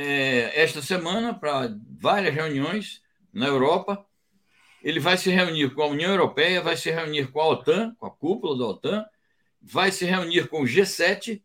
é, 0.00 0.62
esta 0.62 0.80
semana 0.80 1.34
para 1.34 1.76
várias 2.00 2.34
reuniões 2.34 3.02
na 3.32 3.46
Europa. 3.46 4.06
Ele 4.82 4.98
vai 4.98 5.18
se 5.18 5.30
reunir 5.30 5.74
com 5.74 5.82
a 5.82 5.88
União 5.88 6.10
Europeia, 6.10 6.62
vai 6.62 6.74
se 6.74 6.90
reunir 6.90 7.30
com 7.30 7.40
a 7.40 7.48
OTAN, 7.48 7.94
com 7.96 8.06
a 8.06 8.10
cúpula 8.10 8.56
da 8.56 8.64
OTAN, 8.64 9.04
vai 9.60 9.92
se 9.92 10.06
reunir 10.06 10.48
com 10.48 10.62
o 10.62 10.64
G7, 10.64 11.42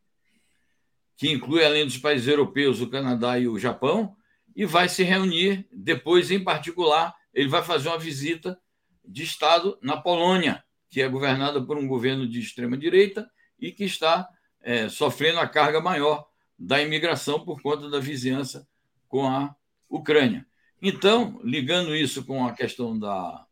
que 1.17 1.29
inclui, 1.29 1.65
além 1.65 1.85
dos 1.85 1.97
países 1.97 2.29
europeus, 2.29 2.79
o 2.79 2.89
Canadá 2.89 3.37
e 3.37 3.45
o 3.45 3.59
Japão, 3.59 4.15
e 4.55 4.65
vai 4.65 4.87
se 4.87 5.03
reunir 5.03 5.67
depois, 5.69 6.31
em 6.31 6.41
particular, 6.41 7.13
ele 7.33 7.49
vai 7.49 7.61
fazer 7.61 7.89
uma 7.89 7.99
visita 7.99 8.57
de 9.03 9.23
Estado 9.23 9.77
na 9.81 9.97
Polônia, 9.97 10.63
que 10.89 11.01
é 11.01 11.09
governada 11.09 11.61
por 11.61 11.77
um 11.77 11.87
governo 11.87 12.25
de 12.25 12.39
extrema-direita 12.39 13.29
e 13.59 13.73
que 13.73 13.83
está 13.83 14.25
é, 14.61 14.87
sofrendo 14.87 15.39
a 15.39 15.47
carga 15.47 15.81
maior 15.81 16.25
da 16.57 16.81
imigração 16.81 17.43
por 17.43 17.61
conta 17.61 17.89
da 17.89 17.99
vizinhança 17.99 18.67
com 19.07 19.27
a 19.27 19.55
Ucrânia. 19.89 20.45
Então, 20.81 21.39
ligando 21.43 21.95
isso 21.95 22.25
com 22.25 22.45
a 22.45 22.53
questão 22.53 22.97
da, 22.97 23.45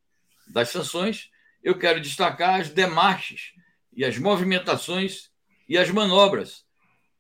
das 0.48 0.70
sanções, 0.70 1.30
eu 1.64 1.78
quero 1.78 2.02
destacar 2.02 2.60
as 2.60 2.70
demarches 2.70 3.54
e 3.96 4.04
as 4.04 4.18
movimentações 4.18 5.32
e 5.68 5.78
as 5.78 5.90
manobras 5.90 6.66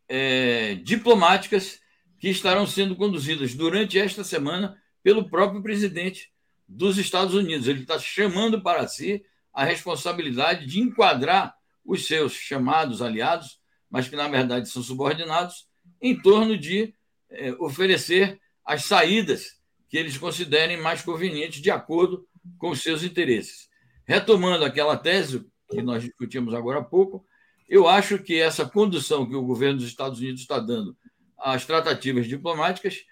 é, 0.08 0.76
diplomáticas 0.76 1.80
que 2.19 2.30
estarão 2.30 2.67
sendo 2.67 2.96
conduzidas 2.96 3.54
durante 3.54 3.98
esta 3.98 4.24
semana 4.24 4.78
pelo 5.02 5.30
próprio 5.30 5.62
presidente 5.62 6.32
dos 6.67 6.98
Estados 6.98 7.34
Unidos. 7.34 7.67
Ele 7.67 7.82
está 7.82 8.00
chamando 8.00 8.62
para 8.62 8.88
si 8.88 9.24
a 9.54 9.63
responsabilidade 9.63 10.65
de 10.65 10.80
enquadrar 10.80 11.56
os 11.86 12.08
seus 12.08 12.34
chamados 12.34 13.02
aliados, 13.02 13.60
mas 13.89 14.08
que 14.08 14.15
na 14.15 14.28
verdade 14.28 14.69
são 14.69 14.82
subordinados, 14.82 15.67
em 16.04 16.22
torno 16.22 16.58
de 16.58 16.94
é, 17.30 17.54
oferecer 17.54 18.39
as 18.66 18.84
saídas 18.84 19.58
que 19.89 19.98
eles 19.98 20.18
considerem 20.18 20.76
mais 20.76 21.02
convenientes 21.02 21.62
de 21.62 21.72
acordo 21.72 22.28
com 22.58 22.72
os 22.72 22.84
seus 22.84 23.04
interesses. 23.04 23.70
Retomando 24.06 24.66
aquela 24.66 24.98
tese 24.98 25.46
que 25.72 25.82
nós 25.82 26.04
discutimos 26.04 26.54
agora 26.54 26.80
há 26.80 26.84
pouco, 26.84 27.26
eu 27.70 27.88
acho 27.88 28.20
que 28.20 28.39
essa 28.39 28.66
condução 28.66 29.26
que 29.26 29.36
o 29.36 29.46
governo 29.46 29.78
dos 29.78 29.88
Estados 29.88 30.20
Unidos 30.20 30.42
está 30.42 30.60
dando 30.60 30.96
às 31.39 31.66
tratativas 31.66 32.28
diplomáticas 32.28 33.06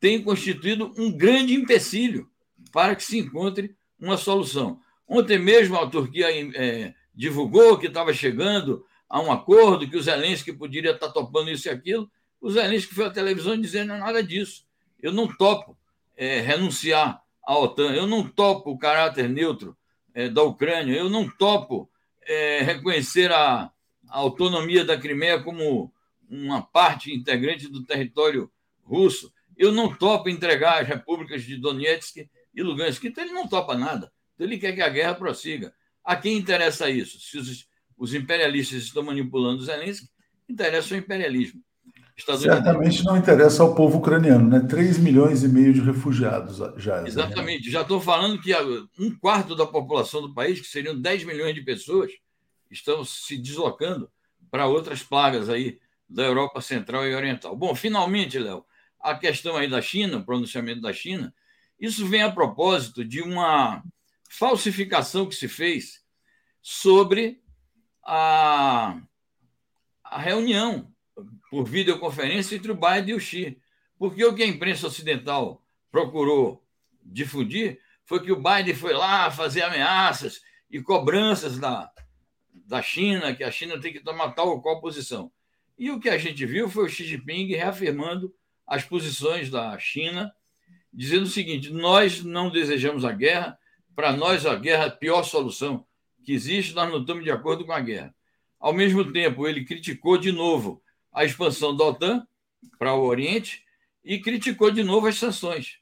tem 0.00 0.20
constituído 0.22 0.92
um 0.98 1.16
grande 1.16 1.54
empecilho 1.54 2.28
para 2.72 2.96
que 2.96 3.04
se 3.04 3.18
encontre 3.18 3.76
uma 3.98 4.16
solução. 4.16 4.80
Ontem 5.06 5.38
mesmo 5.38 5.76
a 5.78 5.88
Turquia 5.88 6.26
é, 6.30 6.94
divulgou 7.14 7.78
que 7.78 7.86
estava 7.86 8.12
chegando 8.12 8.84
a 9.08 9.20
um 9.20 9.30
acordo, 9.30 9.88
que 9.88 9.96
o 9.96 10.02
Zelensky 10.02 10.52
poderia 10.52 10.90
estar 10.90 11.10
topando 11.10 11.50
isso 11.50 11.68
e 11.68 11.70
aquilo. 11.70 12.10
O 12.44 12.50
Zelensky 12.50 12.94
foi 12.94 13.06
à 13.06 13.10
televisão 13.10 13.58
dizendo 13.58 13.96
nada 13.96 14.22
disso. 14.22 14.66
Eu 15.00 15.12
não 15.12 15.26
topo 15.26 15.78
é, 16.14 16.40
renunciar 16.40 17.24
à 17.42 17.58
OTAN, 17.58 17.94
eu 17.94 18.06
não 18.06 18.28
topo 18.28 18.70
o 18.70 18.76
caráter 18.76 19.30
neutro 19.30 19.74
é, 20.12 20.28
da 20.28 20.42
Ucrânia, 20.42 20.94
eu 20.94 21.08
não 21.08 21.26
topo 21.26 21.88
é, 22.20 22.60
reconhecer 22.60 23.32
a, 23.32 23.72
a, 24.10 24.18
autonomia 24.18 24.84
da 24.84 24.98
Crimeia 24.98 25.42
como 25.42 25.90
uma 26.28 26.60
parte 26.60 27.14
integrante 27.14 27.66
do 27.66 27.82
território 27.82 28.52
russo. 28.82 29.32
Eu 29.56 29.72
não 29.72 29.94
topo 29.94 30.28
entregar 30.28 30.82
as 30.82 30.86
repúblicas 30.86 31.44
de 31.44 31.56
Donetsk 31.56 32.28
e 32.54 32.62
Lugansk. 32.62 33.02
Então 33.04 33.24
ele 33.24 33.32
não 33.32 33.48
topa 33.48 33.74
nada. 33.74 34.12
Então 34.34 34.46
ele 34.46 34.58
quer 34.58 34.74
que 34.74 34.82
a 34.82 34.90
guerra 34.90 35.14
prossiga. 35.14 35.74
A 36.04 36.14
quem 36.14 36.36
interessa 36.36 36.90
isso? 36.90 37.18
Se 37.20 37.38
os, 37.38 37.66
os 37.96 38.12
imperialistas 38.12 38.82
estão 38.82 39.02
manipulando 39.02 39.64
Zelensky, 39.64 40.10
interessa 40.46 40.92
o 40.92 40.98
imperialismo. 40.98 41.63
Certamente 42.16 43.04
não 43.04 43.16
interessa 43.16 43.64
ao 43.64 43.74
povo 43.74 43.98
ucraniano, 43.98 44.48
né? 44.48 44.60
3 44.60 44.98
milhões 44.98 45.42
e 45.42 45.48
meio 45.48 45.74
de 45.74 45.80
refugiados 45.80 46.58
já. 46.80 47.04
Exatamente. 47.04 47.68
Já 47.68 47.82
estou 47.82 48.00
falando 48.00 48.40
que 48.40 48.52
um 48.98 49.10
quarto 49.18 49.56
da 49.56 49.66
população 49.66 50.22
do 50.22 50.32
país, 50.32 50.60
que 50.60 50.68
seriam 50.68 50.98
10 50.98 51.24
milhões 51.24 51.54
de 51.56 51.62
pessoas, 51.62 52.12
estão 52.70 53.04
se 53.04 53.36
deslocando 53.36 54.08
para 54.48 54.66
outras 54.66 55.02
plagas 55.02 55.48
aí 55.48 55.80
da 56.08 56.22
Europa 56.22 56.60
Central 56.60 57.04
e 57.04 57.14
Oriental. 57.14 57.56
Bom, 57.56 57.74
finalmente, 57.74 58.38
Léo, 58.38 58.64
a 59.00 59.16
questão 59.16 59.56
aí 59.56 59.68
da 59.68 59.82
China, 59.82 60.18
o 60.18 60.24
pronunciamento 60.24 60.80
da 60.80 60.92
China, 60.92 61.34
isso 61.80 62.06
vem 62.06 62.22
a 62.22 62.30
propósito 62.30 63.04
de 63.04 63.20
uma 63.20 63.82
falsificação 64.30 65.26
que 65.26 65.34
se 65.34 65.48
fez 65.48 66.04
sobre 66.62 67.42
a, 68.04 69.00
a 70.04 70.18
reunião 70.20 70.93
por 71.54 71.68
videoconferência 71.68 72.56
entre 72.56 72.72
o 72.72 72.74
Biden 72.74 73.10
e 73.10 73.14
o 73.14 73.20
Xi. 73.20 73.56
Porque 73.96 74.24
o 74.24 74.34
que 74.34 74.42
a 74.42 74.46
imprensa 74.46 74.88
ocidental 74.88 75.64
procurou 75.88 76.66
difundir 77.00 77.78
foi 78.04 78.24
que 78.24 78.32
o 78.32 78.42
Biden 78.42 78.74
foi 78.74 78.92
lá 78.92 79.30
fazer 79.30 79.62
ameaças 79.62 80.42
e 80.68 80.82
cobranças 80.82 81.56
da, 81.56 81.88
da 82.52 82.82
China, 82.82 83.32
que 83.32 83.44
a 83.44 83.52
China 83.52 83.80
tem 83.80 83.92
que 83.92 84.00
tomar 84.00 84.32
tal 84.32 84.48
ou 84.48 84.60
qual 84.60 84.80
posição. 84.80 85.30
E 85.78 85.92
o 85.92 86.00
que 86.00 86.08
a 86.08 86.18
gente 86.18 86.44
viu 86.44 86.68
foi 86.68 86.86
o 86.86 86.88
Xi 86.88 87.04
Jinping 87.04 87.46
reafirmando 87.46 88.34
as 88.66 88.82
posições 88.82 89.48
da 89.48 89.78
China, 89.78 90.34
dizendo 90.92 91.22
o 91.22 91.30
seguinte: 91.30 91.70
nós 91.70 92.24
não 92.24 92.50
desejamos 92.50 93.04
a 93.04 93.12
guerra, 93.12 93.56
para 93.94 94.12
nós 94.12 94.44
a 94.44 94.56
guerra 94.56 94.86
é 94.86 94.88
a 94.88 94.90
pior 94.90 95.22
solução 95.22 95.86
que 96.24 96.32
existe, 96.32 96.74
nós 96.74 96.90
não 96.90 97.02
estamos 97.02 97.22
de 97.22 97.30
acordo 97.30 97.64
com 97.64 97.72
a 97.72 97.80
guerra. 97.80 98.12
Ao 98.58 98.72
mesmo 98.72 99.12
tempo, 99.12 99.46
ele 99.46 99.64
criticou 99.64 100.18
de 100.18 100.32
novo 100.32 100.82
a 101.14 101.24
expansão 101.24 101.74
da 101.74 101.84
OTAN 101.84 102.26
para 102.78 102.94
o 102.94 103.04
Oriente 103.04 103.64
e 104.04 104.18
criticou 104.18 104.70
de 104.70 104.82
novo 104.82 105.06
as 105.06 105.16
sanções. 105.16 105.78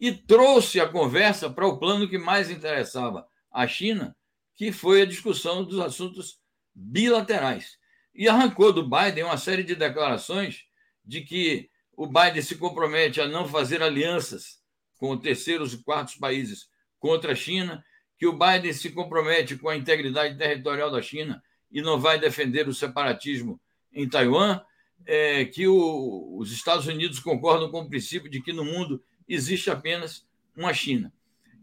E 0.00 0.12
trouxe 0.12 0.80
a 0.80 0.88
conversa 0.88 1.48
para 1.48 1.66
o 1.66 1.78
plano 1.78 2.08
que 2.08 2.18
mais 2.18 2.50
interessava 2.50 3.26
a 3.50 3.66
China, 3.68 4.16
que 4.56 4.72
foi 4.72 5.02
a 5.02 5.06
discussão 5.06 5.64
dos 5.64 5.78
assuntos 5.78 6.40
bilaterais. 6.74 7.78
E 8.14 8.28
arrancou 8.28 8.72
do 8.72 8.82
Biden 8.82 9.24
uma 9.24 9.38
série 9.38 9.62
de 9.62 9.74
declarações 9.76 10.64
de 11.04 11.22
que 11.22 11.70
o 11.96 12.06
Biden 12.06 12.42
se 12.42 12.56
compromete 12.56 13.20
a 13.20 13.28
não 13.28 13.46
fazer 13.46 13.82
alianças 13.82 14.60
com 14.96 15.16
terceiros 15.16 15.72
e 15.72 15.82
quartos 15.82 16.16
países 16.16 16.68
contra 16.98 17.32
a 17.32 17.36
China, 17.36 17.84
que 18.18 18.26
o 18.26 18.32
Biden 18.32 18.72
se 18.72 18.90
compromete 18.90 19.56
com 19.56 19.68
a 19.68 19.76
integridade 19.76 20.36
territorial 20.36 20.90
da 20.90 21.02
China 21.02 21.42
e 21.70 21.80
não 21.80 21.98
vai 21.98 22.18
defender 22.18 22.68
o 22.68 22.74
separatismo 22.74 23.60
em 23.92 24.08
Taiwan, 24.08 24.60
é, 25.06 25.44
que 25.44 25.66
o, 25.66 26.36
os 26.38 26.52
Estados 26.52 26.86
Unidos 26.86 27.18
concordam 27.18 27.70
com 27.70 27.80
o 27.80 27.88
princípio 27.88 28.30
de 28.30 28.40
que 28.40 28.52
no 28.52 28.64
mundo 28.64 29.02
existe 29.28 29.70
apenas 29.70 30.26
uma 30.56 30.72
China. 30.72 31.12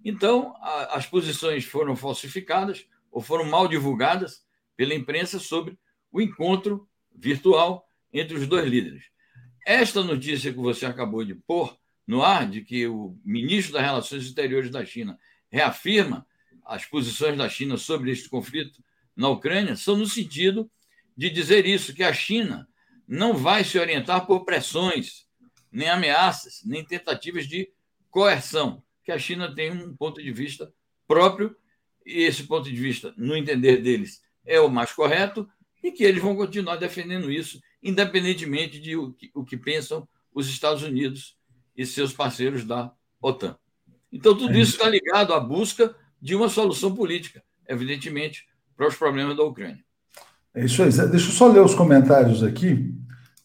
Então, 0.03 0.55
a, 0.61 0.97
as 0.97 1.05
posições 1.05 1.65
foram 1.65 1.95
falsificadas 1.95 2.85
ou 3.11 3.21
foram 3.21 3.45
mal 3.45 3.67
divulgadas 3.67 4.43
pela 4.75 4.93
imprensa 4.93 5.39
sobre 5.39 5.77
o 6.11 6.21
encontro 6.21 6.87
virtual 7.13 7.87
entre 8.13 8.37
os 8.37 8.47
dois 8.47 8.67
líderes. 8.67 9.05
Esta 9.65 10.03
notícia 10.03 10.51
que 10.51 10.59
você 10.59 10.85
acabou 10.85 11.23
de 11.23 11.35
pôr 11.35 11.77
no 12.07 12.23
ar, 12.23 12.49
de 12.49 12.61
que 12.61 12.87
o 12.87 13.15
ministro 13.23 13.73
das 13.73 13.83
Relações 13.83 14.25
Exteriores 14.25 14.71
da 14.71 14.83
China 14.83 15.19
reafirma 15.51 16.25
as 16.65 16.85
posições 16.85 17.37
da 17.37 17.49
China 17.49 17.77
sobre 17.77 18.11
este 18.11 18.29
conflito 18.29 18.83
na 19.15 19.29
Ucrânia, 19.29 19.75
são 19.75 19.97
no 19.97 20.05
sentido 20.05 20.69
de 21.15 21.29
dizer 21.29 21.65
isso, 21.65 21.93
que 21.93 22.03
a 22.03 22.13
China 22.13 22.67
não 23.09 23.33
vai 23.33 23.63
se 23.63 23.79
orientar 23.79 24.27
por 24.27 24.45
pressões, 24.45 25.25
nem 25.71 25.89
ameaças, 25.89 26.61
nem 26.63 26.85
tentativas 26.85 27.47
de 27.47 27.67
coerção, 28.11 28.83
que 29.03 29.11
a 29.11 29.17
China 29.17 29.53
tem 29.53 29.71
um 29.71 29.95
ponto 29.95 30.21
de 30.21 30.31
vista 30.31 30.71
próprio, 31.07 31.55
e 32.05 32.21
esse 32.21 32.43
ponto 32.43 32.69
de 32.69 32.75
vista, 32.75 33.11
no 33.17 33.35
entender 33.35 33.77
deles, 33.77 34.21
é 34.45 34.61
o 34.61 34.69
mais 34.69 34.91
correto, 34.91 35.49
e 35.83 35.91
que 35.91 36.03
eles 36.03 36.21
vão 36.21 36.35
continuar 36.35 36.75
defendendo 36.75 37.31
isso 37.31 37.59
independentemente 37.81 38.79
de 38.79 38.95
o 38.95 39.13
que, 39.13 39.31
o 39.33 39.43
que 39.43 39.57
pensam 39.57 40.07
os 40.31 40.47
Estados 40.47 40.83
Unidos 40.83 41.35
e 41.75 41.87
seus 41.87 42.13
parceiros 42.13 42.63
da 42.63 42.93
OTAN. 43.19 43.57
Então, 44.11 44.37
tudo 44.37 44.55
isso 44.55 44.73
está 44.73 44.87
ligado 44.87 45.33
à 45.33 45.39
busca 45.39 45.95
de 46.21 46.35
uma 46.35 46.49
solução 46.49 46.93
política, 46.93 47.43
evidentemente, 47.67 48.47
para 48.75 48.87
os 48.87 48.95
problemas 48.95 49.35
da 49.35 49.43
Ucrânia. 49.43 49.83
É 50.53 50.65
isso 50.65 50.81
aí. 50.81 50.91
Deixa 50.91 51.29
eu 51.29 51.33
só 51.33 51.47
ler 51.47 51.61
os 51.61 51.75
comentários 51.75 52.43
aqui. 52.43 52.95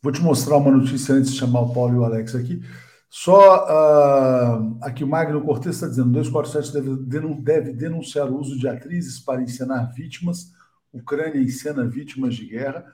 Vou 0.03 0.12
te 0.12 0.21
mostrar 0.21 0.57
uma 0.57 0.71
notícia 0.71 1.14
antes 1.14 1.33
de 1.33 1.38
chamar 1.38 1.61
o 1.61 1.73
Paulo 1.73 1.95
e 1.95 1.99
o 1.99 2.05
Alex 2.05 2.35
aqui. 2.35 2.62
Só 3.09 3.64
uh, 3.64 4.79
aqui 4.83 5.05
o 5.05 5.07
Magno 5.07 5.40
Cortes 5.43 5.77
está 5.77 5.87
dizendo: 5.87 6.11
247 6.11 6.73
deve, 6.73 7.35
deve 7.40 7.73
denunciar 7.73 8.29
o 8.31 8.38
uso 8.38 8.59
de 8.59 8.67
atrizes 8.67 9.21
para 9.21 9.43
encenar 9.43 9.93
vítimas. 9.95 10.53
Ucrânia 10.93 11.40
encena 11.40 11.87
vítimas 11.87 12.35
de 12.35 12.47
guerra. 12.47 12.85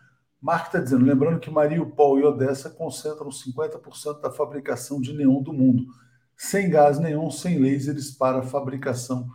Mark 0.40 0.66
está 0.66 0.80
dizendo, 0.80 1.04
lembrando 1.04 1.38
que 1.38 1.50
Mariupol 1.50 2.18
e 2.18 2.24
Odessa 2.24 2.70
concentram 2.70 3.28
50% 3.28 4.20
da 4.20 4.30
fabricação 4.30 5.00
de 5.00 5.12
neon 5.12 5.42
do 5.42 5.52
mundo, 5.52 5.86
sem 6.34 6.70
gás 6.70 6.98
nenhum, 6.98 7.30
sem 7.30 7.58
lasers 7.58 8.10
para 8.10 8.42
fabricação 8.42 9.28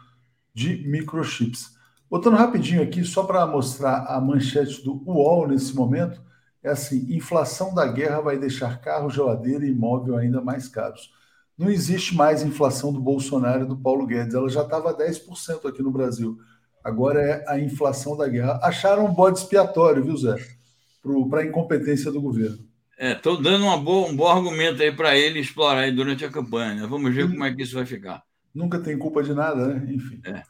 de 0.53 0.87
microchips. 0.87 1.74
Botando 2.09 2.35
rapidinho 2.35 2.83
aqui, 2.83 3.03
só 3.03 3.23
para 3.23 3.45
mostrar 3.47 4.05
a 4.05 4.19
manchete 4.21 4.83
do 4.83 5.01
UOL 5.05 5.47
nesse 5.47 5.75
momento, 5.75 6.21
é 6.63 6.69
assim: 6.69 7.05
inflação 7.13 7.73
da 7.73 7.85
guerra 7.87 8.21
vai 8.21 8.37
deixar 8.37 8.79
carro, 8.81 9.09
geladeira 9.09 9.65
e 9.65 9.69
imóvel 9.69 10.17
ainda 10.17 10.41
mais 10.41 10.67
caros. 10.67 11.11
Não 11.57 11.69
existe 11.69 12.15
mais 12.15 12.43
inflação 12.43 12.91
do 12.91 12.99
Bolsonaro 12.99 13.63
e 13.63 13.67
do 13.67 13.77
Paulo 13.77 14.05
Guedes, 14.05 14.33
ela 14.33 14.49
já 14.49 14.61
estava 14.61 14.93
10% 14.93 15.67
aqui 15.67 15.81
no 15.81 15.91
Brasil. 15.91 16.37
Agora 16.83 17.21
é 17.21 17.43
a 17.47 17.59
inflação 17.59 18.15
da 18.15 18.27
guerra. 18.27 18.59
Acharam 18.61 19.05
um 19.05 19.13
bode 19.13 19.39
expiatório, 19.39 20.03
viu, 20.03 20.17
Zé? 20.17 20.35
para 21.29 21.41
a 21.41 21.45
incompetência 21.45 22.11
do 22.11 22.21
governo. 22.21 22.57
Estou 22.97 23.39
é, 23.39 23.41
dando 23.41 23.77
boa, 23.79 24.09
um 24.09 24.15
bom 24.15 24.27
argumento 24.27 24.81
aí 24.81 24.91
para 24.91 25.17
ele 25.17 25.39
explorar 25.39 25.81
aí 25.81 25.91
durante 25.91 26.25
a 26.25 26.31
campanha. 26.31 26.75
Né? 26.75 26.87
Vamos 26.87 27.13
ver 27.13 27.29
como 27.29 27.43
é 27.43 27.53
que 27.53 27.61
isso 27.61 27.75
vai 27.75 27.85
ficar. 27.85 28.23
Nunca 28.53 28.79
tem 28.79 28.97
culpa 28.97 29.21
de 29.21 29.33
nada, 29.33 29.67
né? 29.67 29.93
Enfim. 29.93 30.21
É. 30.25 30.43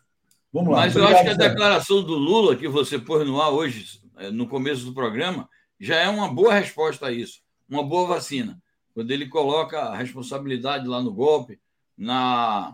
Vamos 0.56 0.72
lá. 0.72 0.78
Mas 0.78 0.96
Obrigado, 0.96 1.12
eu 1.12 1.18
acho 1.18 1.26
que 1.26 1.44
a 1.44 1.50
declaração 1.50 2.02
do 2.02 2.16
Lula 2.16 2.56
que 2.56 2.70
você 2.70 2.98
pôs 2.98 3.28
no 3.28 3.42
ar 3.42 3.50
hoje, 3.50 4.00
é, 4.16 4.32
no 4.32 4.48
começo 4.48 4.86
do 4.86 4.94
programa, 4.94 5.50
já 5.78 5.98
é 5.98 6.08
uma 6.08 6.34
boa 6.34 6.54
resposta 6.54 7.08
a 7.08 7.12
isso, 7.12 7.42
uma 7.70 7.84
boa 7.84 8.08
vacina. 8.08 8.58
Quando 8.94 9.12
ele 9.12 9.28
coloca 9.28 9.78
a 9.78 9.98
responsabilidade 9.98 10.88
lá 10.88 11.02
no 11.02 11.14
golpe, 11.14 11.60
na, 11.98 12.74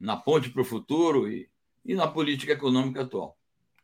na 0.00 0.16
ponte 0.16 0.50
para 0.50 0.60
o 0.60 0.64
futuro 0.64 1.30
e, 1.30 1.48
e 1.86 1.94
na 1.94 2.08
política 2.08 2.54
econômica 2.54 3.02
atual. 3.02 3.36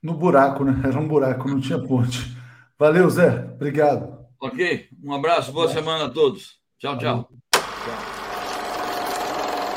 No 0.02 0.14
buraco, 0.14 0.64
né? 0.64 0.82
Era 0.84 0.98
um 0.98 1.06
buraco, 1.06 1.48
não 1.48 1.60
tinha 1.60 1.78
ponte. 1.78 2.36
Valeu, 2.76 3.08
Zé. 3.08 3.44
Obrigado. 3.54 4.26
Ok. 4.40 4.88
Um 5.04 5.14
abraço, 5.14 5.52
boa 5.52 5.68
semana 5.68 6.06
a 6.06 6.10
todos. 6.10 6.58
Tchau, 6.80 6.98
tchau. 6.98 7.28
tchau. 7.52 7.64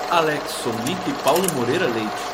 Alex 0.09 0.43
Sonic 0.49 1.07
e 1.07 1.24
Paulo 1.24 1.45
Moreira 1.53 1.86
Leite. 1.86 2.26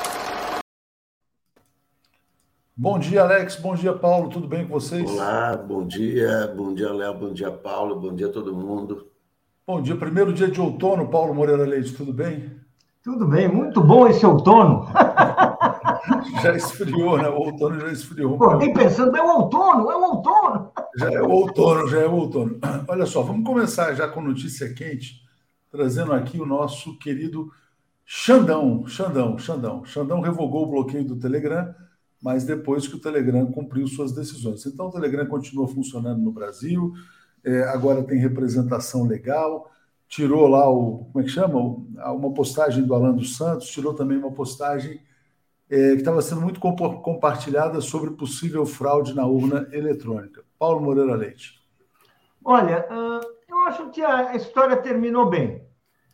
Bom 2.75 2.97
dia, 2.97 3.21
Alex. 3.21 3.57
Bom 3.57 3.75
dia, 3.75 3.93
Paulo. 3.93 4.29
Tudo 4.29 4.47
bem 4.47 4.65
com 4.65 4.73
vocês? 4.73 5.07
Olá, 5.07 5.55
bom 5.55 5.85
dia. 5.85 6.51
Bom 6.57 6.73
dia, 6.73 6.91
Léo. 6.91 7.13
Bom 7.13 7.31
dia, 7.31 7.51
Paulo. 7.51 7.99
Bom 7.99 8.15
dia 8.15 8.25
a 8.25 8.31
todo 8.31 8.51
mundo. 8.51 9.11
Bom 9.65 9.79
dia. 9.79 9.95
Primeiro 9.95 10.33
dia 10.33 10.49
de 10.49 10.59
outono, 10.59 11.07
Paulo 11.07 11.35
Moreira 11.35 11.65
Leite. 11.65 11.93
Tudo 11.93 12.11
bem? 12.11 12.51
Tudo 13.03 13.27
bem. 13.27 13.47
Muito 13.47 13.79
bom 13.79 14.07
esse 14.07 14.25
outono. 14.25 14.87
já 16.41 16.55
esfriou, 16.55 17.19
né? 17.19 17.29
O 17.29 17.35
outono 17.35 17.79
já 17.79 17.91
esfriou. 17.91 18.35
Acordei 18.35 18.73
pensando, 18.73 19.15
é 19.15 19.21
o 19.21 19.37
outono, 19.37 19.91
é 19.91 19.95
o 19.95 20.01
outono. 20.01 20.71
Já 20.97 21.11
é 21.11 21.21
o 21.21 21.29
outono, 21.29 21.87
já 21.87 21.99
é 21.99 22.07
o 22.07 22.13
outono. 22.15 22.59
Olha 22.89 23.05
só, 23.05 23.21
vamos 23.21 23.45
começar 23.45 23.93
já 23.93 24.07
com 24.07 24.19
notícia 24.19 24.73
quente, 24.73 25.21
trazendo 25.69 26.11
aqui 26.11 26.41
o 26.41 26.45
nosso 26.45 26.97
querido 26.97 27.51
Xandão, 28.03 28.87
Xandão, 28.87 29.37
Xandão. 29.37 29.85
Xandão 29.85 30.21
revogou 30.21 30.63
o 30.63 30.71
bloqueio 30.71 31.05
do 31.05 31.15
Telegram, 31.19 31.71
mas 32.23 32.45
depois 32.45 32.87
que 32.87 32.95
o 32.95 32.99
Telegram 32.99 33.45
cumpriu 33.51 33.85
suas 33.85 34.13
decisões. 34.13 34.65
Então, 34.65 34.87
o 34.87 34.91
Telegram 34.91 35.25
continua 35.25 35.67
funcionando 35.67 36.21
no 36.21 36.31
Brasil, 36.31 36.93
é, 37.43 37.63
agora 37.63 38.01
tem 38.01 38.17
representação 38.17 39.05
legal, 39.05 39.69
tirou 40.07 40.47
lá 40.47 40.69
o, 40.69 41.09
como 41.11 41.19
é 41.19 41.23
que 41.23 41.29
chama? 41.29 41.59
Uma 42.13 42.33
postagem 42.33 42.85
do 42.85 42.95
Alan 42.95 43.13
dos 43.13 43.35
Santos, 43.35 43.67
tirou 43.67 43.93
também 43.93 44.17
uma 44.17 44.31
postagem 44.31 45.01
é, 45.69 45.89
que 45.91 45.97
estava 45.97 46.21
sendo 46.21 46.39
muito 46.39 46.61
compartilhada 46.61 47.81
sobre 47.81 48.11
possível 48.11 48.65
fraude 48.65 49.13
na 49.13 49.25
urna 49.25 49.67
eletrônica. 49.73 50.45
Paulo 50.57 50.79
Moreira 50.79 51.15
Leite. 51.15 51.61
Olha, 52.45 52.87
eu 53.49 53.57
acho 53.67 53.89
que 53.89 54.01
a 54.01 54.33
história 54.35 54.77
terminou 54.77 55.29
bem. 55.29 55.61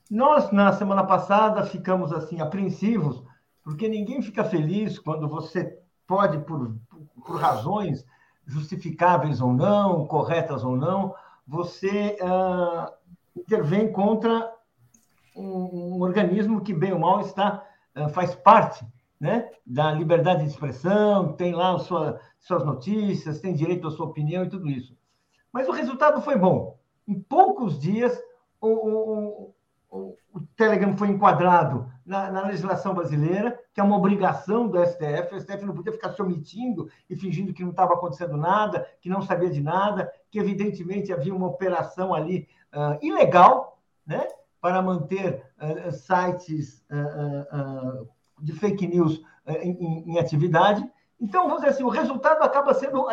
Nós, 0.09 0.51
na 0.51 0.73
semana 0.73 1.03
passada, 1.03 1.63
ficamos 1.65 2.11
assim 2.11 2.41
apreensivos, 2.41 3.23
porque 3.63 3.87
ninguém 3.87 4.23
fica 4.23 4.43
feliz 4.43 4.97
quando 4.97 5.27
você 5.27 5.77
pode, 6.09 6.39
por, 6.39 6.75
por 7.23 7.39
razões 7.39 8.03
justificáveis 8.47 9.39
ou 9.39 9.53
não, 9.53 10.07
corretas 10.07 10.63
ou 10.63 10.75
não, 10.75 11.13
você 11.47 12.17
uh, 12.19 12.91
intervém 13.39 13.91
contra 13.91 14.51
um, 15.35 15.97
um, 15.97 16.01
organismo 16.01 16.61
que, 16.61 16.73
bem 16.73 16.93
ou 16.93 16.99
mal, 16.99 17.21
está, 17.21 17.63
uh, 17.95 18.09
faz 18.09 18.33
parte 18.33 18.83
né, 19.19 19.51
da 19.63 19.91
liberdade 19.91 20.43
de 20.43 20.49
expressão, 20.49 21.33
tem 21.33 21.53
lá 21.53 21.77
sua, 21.77 22.19
suas 22.39 22.65
notícias, 22.65 23.39
tem 23.39 23.53
direito 23.53 23.87
à 23.87 23.91
sua 23.91 24.07
opinião 24.07 24.43
e 24.43 24.49
tudo 24.49 24.67
isso. 24.67 24.97
Mas 25.53 25.67
o 25.67 25.71
resultado 25.71 26.21
foi 26.21 26.35
bom. 26.35 26.75
Em 27.07 27.19
poucos 27.19 27.79
dias, 27.79 28.19
o, 28.59 28.67
o, 28.67 29.53
o, 29.91 30.15
o 30.33 30.41
Telegram 30.57 30.97
foi 30.97 31.09
enquadrado 31.09 31.87
na, 32.09 32.31
na, 32.31 32.47
legislação 32.47 32.95
brasileira, 32.95 33.57
que 33.71 33.79
é 33.79 33.83
uma 33.83 33.95
obrigação 33.95 34.67
do 34.67 34.83
STF. 34.83 35.35
O 35.35 35.39
STF 35.39 35.63
não 35.63 35.75
podia 35.75 35.93
ficar 35.93 36.11
se 36.11 36.21
omitindo 36.21 36.89
e 37.07 37.15
fingindo 37.15 37.53
que 37.53 37.61
não 37.61 37.69
estava 37.69 37.93
acontecendo 37.93 38.35
nada, 38.35 38.85
que 38.99 39.07
não 39.07 39.21
sabia 39.21 39.49
de 39.49 39.61
nada, 39.61 40.11
que 40.31 40.39
evidentemente 40.39 41.13
havia 41.13 41.33
uma 41.33 41.45
operação 41.45 42.13
ali 42.13 42.47
uh, 42.73 42.97
ilegal, 43.05 43.79
né, 44.07 44.27
para 44.59 44.81
manter 44.81 45.43
uh, 45.61 45.91
sites 45.91 46.83
uh, 46.89 48.09
de 48.41 48.53
fake 48.53 48.87
news 48.87 49.23
em, 49.61 50.03
em, 50.07 50.19
atividade. 50.19 50.83
Então, 51.21 51.43
vamos 51.43 51.61
dizer 51.61 51.73
assim, 51.73 51.83
o 51.83 51.89
resultado 51.89 52.41
acaba 52.41 52.73
sendo 52.73 53.05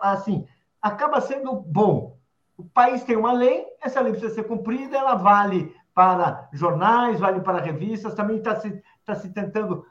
assim, 0.00 0.44
acaba 0.82 1.20
sendo 1.20 1.54
bom. 1.54 2.16
O 2.56 2.64
país 2.64 3.04
tem 3.04 3.16
uma 3.16 3.32
lei, 3.32 3.64
essa 3.80 4.00
lei 4.00 4.12
precisa 4.12 4.34
ser 4.34 4.44
cumprida, 4.44 4.96
ela 4.96 5.14
vale 5.14 5.74
para 6.00 6.48
jornais, 6.54 7.20
vale 7.20 7.42
para 7.42 7.60
revistas, 7.60 8.14
também 8.14 8.38
está 8.38 8.58
se, 8.58 8.82
tá 9.04 9.14
se 9.14 9.28
tentando 9.34 9.84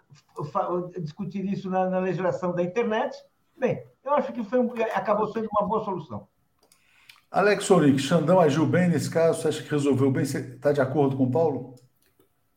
discutir 0.99 1.45
isso 1.45 1.69
na, 1.69 1.87
na, 1.87 1.99
legislação 1.99 2.51
da 2.51 2.63
internet. 2.63 3.15
Bem, 3.55 3.85
eu 4.03 4.13
acho 4.13 4.33
que 4.33 4.43
foi 4.43 4.57
um, 4.57 4.73
acabou 4.95 5.31
sendo 5.31 5.47
uma 5.51 5.67
boa 5.67 5.85
solução. 5.85 6.27
Alex 7.29 7.69
Oric, 7.69 7.99
Xandão 7.99 8.39
agiu 8.39 8.65
bem 8.65 8.89
nesse 8.89 9.07
caso? 9.07 9.39
Você 9.39 9.49
acha 9.49 9.61
que 9.61 9.69
resolveu 9.69 10.09
bem? 10.09 10.25
Você 10.25 10.39
está 10.39 10.71
de 10.71 10.81
acordo 10.81 11.15
com 11.15 11.25
o 11.25 11.31
Paulo? 11.31 11.75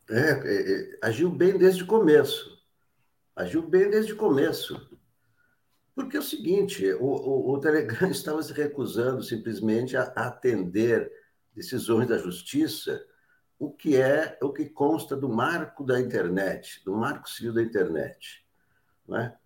É, 0.09 0.31
é, 0.31 0.73
é, 0.73 0.99
agiu 1.03 1.29
bem 1.29 1.59
desde 1.59 1.83
o 1.83 1.87
começo. 1.87 2.59
Agiu 3.37 3.61
bem 3.69 3.91
desde 3.91 4.15
o 4.15 4.17
começo. 4.17 4.81
Porque 5.95 6.17
é 6.17 6.21
o 6.21 6.23
seguinte, 6.23 6.91
o, 6.95 7.05
o, 7.05 7.53
o 7.53 7.61
Telegram 7.61 8.09
estava 8.09 8.43
se 8.43 8.55
recusando 8.55 9.23
simplesmente 9.23 9.95
a 9.95 10.05
atender 10.05 11.13
decisões 11.55 12.09
da 12.09 12.17
justiça 12.17 12.99
o 13.63 13.71
que 13.71 13.97
é 13.97 14.37
o 14.43 14.53
que 14.53 14.69
consta 14.69 15.17
do 15.17 15.29
marco 15.29 15.85
da 15.85 16.01
internet, 16.01 16.83
do 16.85 16.97
marco 16.97 17.31
civil 17.31 17.55
da 17.55 17.63
internet. 17.63 18.45
Não 19.07 19.17
é? 19.17 19.37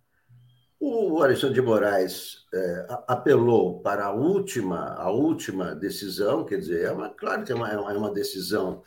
O 0.79 1.21
Alexandre 1.21 1.53
de 1.53 1.61
Moraes 1.61 2.47
é, 2.51 2.87
apelou 3.07 3.79
para 3.79 4.05
a 4.05 4.11
última, 4.11 4.95
a 4.95 5.11
última 5.11 5.75
decisão, 5.75 6.43
quer 6.43 6.57
dizer, 6.57 6.85
é 6.85 6.91
uma, 6.91 7.09
claro 7.11 7.43
que 7.43 7.51
é 7.51 7.55
uma, 7.55 7.69
é 7.69 7.77
uma 7.77 8.11
decisão 8.11 8.81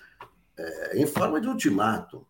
é, 0.58 0.98
em 0.98 1.06
forma 1.06 1.40
de 1.40 1.46
ultimato, 1.46 2.26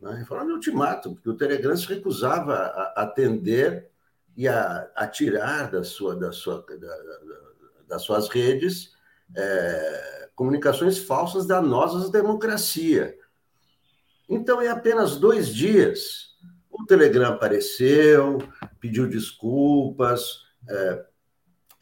né? 0.00 0.20
em 0.20 0.24
forma 0.24 0.46
de 0.46 0.52
ultimato, 0.54 1.14
porque 1.14 1.30
o 1.30 1.36
Telegram 1.36 1.76
se 1.76 1.86
recusava 1.86 2.54
a 2.96 3.02
atender 3.02 3.92
e 4.36 4.48
a, 4.48 4.90
a 4.96 5.06
tirar 5.06 5.70
da 5.70 5.84
sua, 5.84 6.16
da 6.16 6.32
sua, 6.32 6.66
da, 6.80 7.20
das 7.86 8.02
suas 8.02 8.28
redes 8.28 8.92
é, 9.36 10.27
comunicações 10.38 10.98
falsas 10.98 11.46
danosas 11.46 12.04
à 12.04 12.12
democracia. 12.12 13.12
Então, 14.28 14.62
em 14.62 14.68
apenas 14.68 15.16
dois 15.16 15.52
dias, 15.52 16.36
o 16.70 16.86
Telegram 16.86 17.30
apareceu, 17.30 18.38
pediu 18.78 19.08
desculpas, 19.08 20.44
é, 20.68 21.04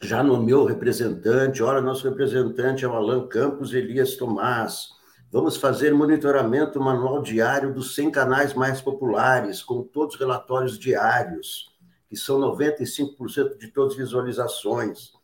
já 0.01 0.23
nomeou 0.23 0.65
representante. 0.65 1.61
Olha, 1.61 1.81
nosso 1.81 2.09
representante 2.09 2.83
é 2.83 2.87
o 2.87 2.93
Alan 2.93 3.27
Campos 3.27 3.75
Elias 3.75 4.15
Tomás. 4.15 4.87
Vamos 5.31 5.57
fazer 5.57 5.93
monitoramento 5.93 6.79
manual 6.79 7.21
diário 7.21 7.71
dos 7.71 7.93
100 7.93 8.09
canais 8.09 8.53
mais 8.55 8.81
populares, 8.81 9.61
com 9.61 9.83
todos 9.83 10.15
os 10.15 10.19
relatórios 10.19 10.79
diários, 10.79 11.77
que 12.09 12.15
são 12.15 12.39
95% 12.39 13.55
de 13.59 13.67
todas 13.67 13.91
as 13.91 13.99
visualizações 13.99 15.15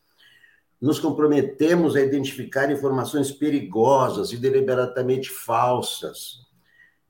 nos 0.84 0.98
comprometemos 0.98 1.96
a 1.96 2.00
identificar 2.02 2.70
informações 2.70 3.32
perigosas 3.32 4.32
e 4.32 4.36
deliberadamente 4.36 5.30
falsas. 5.30 6.44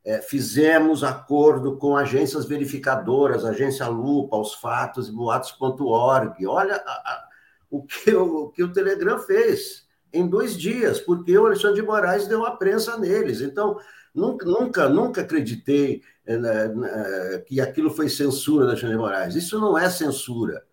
É, 0.05 0.23
fizemos 0.23 1.03
acordo 1.03 1.77
com 1.77 1.97
agências 1.97 2.45
verificadoras, 2.45 3.45
agência 3.45 3.89
Lupa, 3.89 4.37
os 4.37 4.55
fatos 4.55 5.09
e 5.09 5.13
boatos.org. 5.13 6.47
Olha 6.47 6.77
a, 6.77 6.93
a, 6.93 7.29
o, 7.69 7.83
que, 7.83 8.15
o, 8.15 8.45
o 8.45 8.51
que 8.51 8.63
o 8.63 8.73
Telegram 8.73 9.19
fez 9.19 9.89
em 10.13 10.25
dois 10.29 10.57
dias, 10.57 11.01
porque 11.01 11.37
o 11.37 11.47
Alexandre 11.47 11.81
de 11.81 11.87
Moraes 11.87 12.29
deu 12.29 12.47
a 12.47 12.53
prensa 12.53 12.97
neles. 12.97 13.41
Então, 13.41 13.77
nunca, 14.15 14.47
nunca, 14.47 14.89
nunca 14.89 15.23
acreditei 15.23 16.01
é, 16.25 17.39
que 17.45 17.61
aquilo 17.61 17.91
foi 17.91 18.09
censura 18.09 18.67
da 18.67 18.71
Alexandre 18.71 18.95
de 18.95 19.03
Moraes. 19.03 19.35
Isso 19.35 19.59
não 19.59 19.77
é 19.77 19.91
censura. 19.91 20.65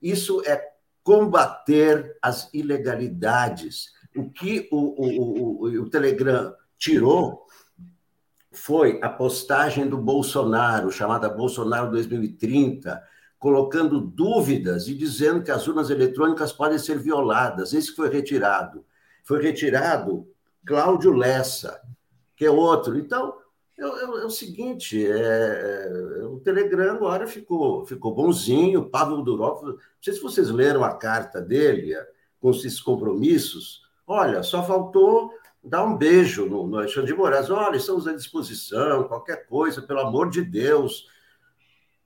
Isso 0.00 0.40
é 0.46 0.75
combater 1.06 2.18
as 2.20 2.52
ilegalidades. 2.52 3.92
O 4.16 4.28
que 4.28 4.68
o, 4.72 4.76
o, 4.76 5.68
o, 5.68 5.82
o 5.82 5.88
Telegram 5.88 6.52
tirou 6.76 7.46
foi 8.50 8.98
a 9.00 9.08
postagem 9.08 9.86
do 9.86 9.98
Bolsonaro, 9.98 10.90
chamada 10.90 11.28
Bolsonaro 11.28 11.92
2030, 11.92 13.00
colocando 13.38 14.00
dúvidas 14.00 14.88
e 14.88 14.94
dizendo 14.94 15.44
que 15.44 15.52
as 15.52 15.68
urnas 15.68 15.90
eletrônicas 15.90 16.52
podem 16.52 16.78
ser 16.78 16.98
violadas. 16.98 17.72
Esse 17.72 17.94
foi 17.94 18.10
retirado. 18.10 18.84
Foi 19.22 19.40
retirado 19.40 20.26
Cláudio 20.66 21.12
Lessa, 21.12 21.80
que 22.34 22.44
é 22.44 22.50
outro. 22.50 22.98
Então, 22.98 23.32
é, 23.78 23.82
é, 23.82 24.04
é 24.04 24.24
o 24.24 24.30
seguinte, 24.30 25.06
é, 25.06 25.88
é, 26.20 26.24
o 26.24 26.40
Telegram 26.40 26.94
agora 26.94 27.26
ficou, 27.26 27.84
ficou 27.84 28.14
bonzinho, 28.14 28.88
Pavel 28.88 29.22
Durov, 29.22 29.62
não 29.62 29.78
sei 30.00 30.14
se 30.14 30.22
vocês 30.22 30.50
leram 30.50 30.82
a 30.82 30.94
carta 30.94 31.42
dele, 31.42 31.94
com 32.40 32.50
esses 32.50 32.80
compromissos, 32.80 33.82
olha, 34.06 34.42
só 34.42 34.62
faltou 34.62 35.30
dar 35.62 35.84
um 35.84 35.96
beijo 35.96 36.46
no, 36.46 36.66
no 36.66 36.78
Alexandre 36.78 37.12
de 37.12 37.18
Moraes, 37.18 37.50
olha, 37.50 37.76
estamos 37.76 38.06
à 38.06 38.14
disposição, 38.14 39.04
qualquer 39.04 39.46
coisa, 39.46 39.82
pelo 39.82 40.00
amor 40.00 40.30
de 40.30 40.42
Deus. 40.42 41.08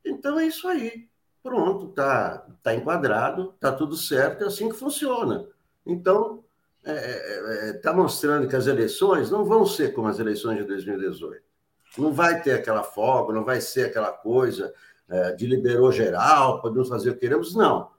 Então 0.05 0.41
é 0.41 0.47
isso 0.47 0.67
aí, 0.67 1.09
pronto, 1.43 1.89
tá, 1.89 2.47
tá 2.63 2.75
enquadrado, 2.75 3.55
tá 3.61 3.71
tudo 3.71 3.97
certo, 3.97 4.43
é 4.43 4.47
assim 4.49 4.69
que 4.69 4.77
funciona. 4.77 5.47
Então, 5.87 6.43
está 6.83 6.93
é, 6.93 7.69
é, 7.69 7.73
tá 7.75 7.93
mostrando 7.93 8.49
que 8.49 8.57
as 8.57 8.67
eleições 8.67 9.31
não 9.31 9.45
vão 9.45 9.65
ser 9.67 9.93
como 9.93 10.09
as 10.09 10.19
eleições 10.19 10.59
de 10.59 10.65
2018. 10.65 11.50
Não 11.99 12.13
vai 12.13 12.41
ter 12.43 12.53
aquela 12.53 12.83
folga, 12.83 13.33
não 13.33 13.45
vai 13.45 13.61
ser 13.61 13.87
aquela 13.87 14.13
coisa 14.13 14.73
é, 15.09 15.33
de 15.33 15.47
liberou 15.47 15.91
geral, 15.91 16.61
podemos 16.61 16.89
fazer 16.89 17.11
o 17.11 17.15
que 17.15 17.21
queremos. 17.21 17.55
Não. 17.55 17.91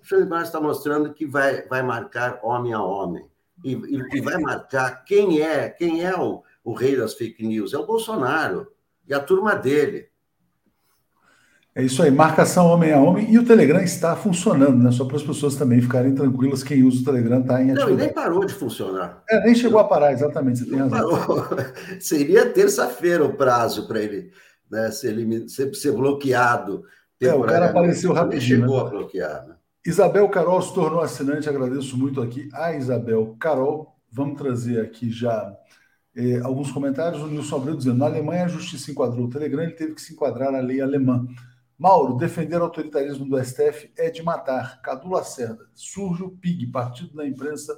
O 0.00 0.04
Xandimar 0.04 0.42
está 0.42 0.60
mostrando 0.60 1.12
que 1.12 1.26
vai, 1.26 1.66
vai 1.66 1.82
marcar 1.82 2.40
homem 2.42 2.72
a 2.72 2.82
homem. 2.82 3.28
E, 3.64 3.72
e, 3.72 4.18
e, 4.18 4.20
vai 4.20 4.38
marcar 4.38 5.04
quem 5.04 5.42
é, 5.42 5.68
quem 5.68 6.02
é 6.02 6.16
o, 6.18 6.42
o 6.64 6.72
rei 6.72 6.96
das 6.96 7.14
fake 7.14 7.46
news. 7.46 7.74
É 7.74 7.78
o 7.78 7.86
Bolsonaro 7.86 8.72
e 9.06 9.12
a 9.12 9.20
turma 9.20 9.54
dele. 9.54 10.09
É 11.74 11.84
isso 11.84 12.02
aí, 12.02 12.10
marcação 12.10 12.66
homem 12.66 12.92
a 12.92 12.98
homem. 12.98 13.30
E 13.30 13.38
o 13.38 13.44
Telegram 13.44 13.80
está 13.80 14.16
funcionando, 14.16 14.82
né? 14.82 14.90
Só 14.90 15.04
para 15.04 15.16
as 15.16 15.22
pessoas 15.22 15.54
também 15.54 15.80
ficarem 15.80 16.14
tranquilas, 16.14 16.64
quem 16.64 16.82
usa 16.82 17.02
o 17.02 17.04
Telegram 17.04 17.40
está 17.40 17.62
em 17.62 17.70
atividade. 17.70 17.90
Não, 17.90 17.98
e 17.98 18.02
nem 18.06 18.12
parou 18.12 18.44
de 18.44 18.52
funcionar. 18.52 19.22
É, 19.30 19.44
nem 19.44 19.54
chegou 19.54 19.78
a 19.78 19.84
parar, 19.84 20.12
exatamente, 20.12 20.58
você 20.58 20.66
tem 20.66 20.78
razão. 20.78 21.10
Parou. 21.10 21.46
Seria 22.00 22.50
terça-feira 22.50 23.24
o 23.24 23.34
prazo 23.34 23.86
para 23.86 24.00
ele, 24.00 24.32
né, 24.68 24.90
ser, 24.90 25.14
ser, 25.48 25.72
ser 25.74 25.92
bloqueado. 25.92 26.82
É, 27.20 27.32
o 27.34 27.42
cara 27.42 27.66
apareceu 27.66 28.12
rapidinho. 28.12 28.60
chegou 28.60 28.82
né? 28.82 28.86
a 28.86 28.90
bloquear, 28.90 29.46
né? 29.46 29.54
Isabel 29.86 30.28
Carol 30.28 30.60
se 30.60 30.74
tornou 30.74 31.00
assinante, 31.00 31.48
agradeço 31.48 31.96
muito 31.96 32.20
aqui 32.20 32.48
a 32.52 32.74
Isabel 32.74 33.36
Carol. 33.38 33.94
Vamos 34.12 34.36
trazer 34.36 34.80
aqui 34.80 35.10
já 35.10 35.56
eh, 36.14 36.40
alguns 36.42 36.70
comentários. 36.70 37.22
O 37.22 37.26
Nilson 37.26 37.56
Abreu 37.56 37.76
dizendo: 37.76 37.98
na 37.98 38.06
Alemanha 38.06 38.44
a 38.44 38.48
justiça 38.48 38.90
enquadrou 38.90 39.26
o 39.26 39.30
Telegram, 39.30 39.62
ele 39.62 39.72
teve 39.72 39.94
que 39.94 40.02
se 40.02 40.12
enquadrar 40.12 40.52
na 40.52 40.60
lei 40.60 40.80
alemã. 40.80 41.26
Mauro, 41.80 42.18
defender 42.18 42.60
o 42.60 42.64
autoritarismo 42.64 43.26
do 43.26 43.42
STF 43.42 43.90
é 43.96 44.10
de 44.10 44.22
matar. 44.22 44.82
Cadu 44.82 45.08
Lacerda, 45.08 45.64
surge 45.74 46.22
o 46.22 46.28
PIG, 46.28 46.66
Partido 46.66 47.16
da 47.16 47.26
Imprensa 47.26 47.74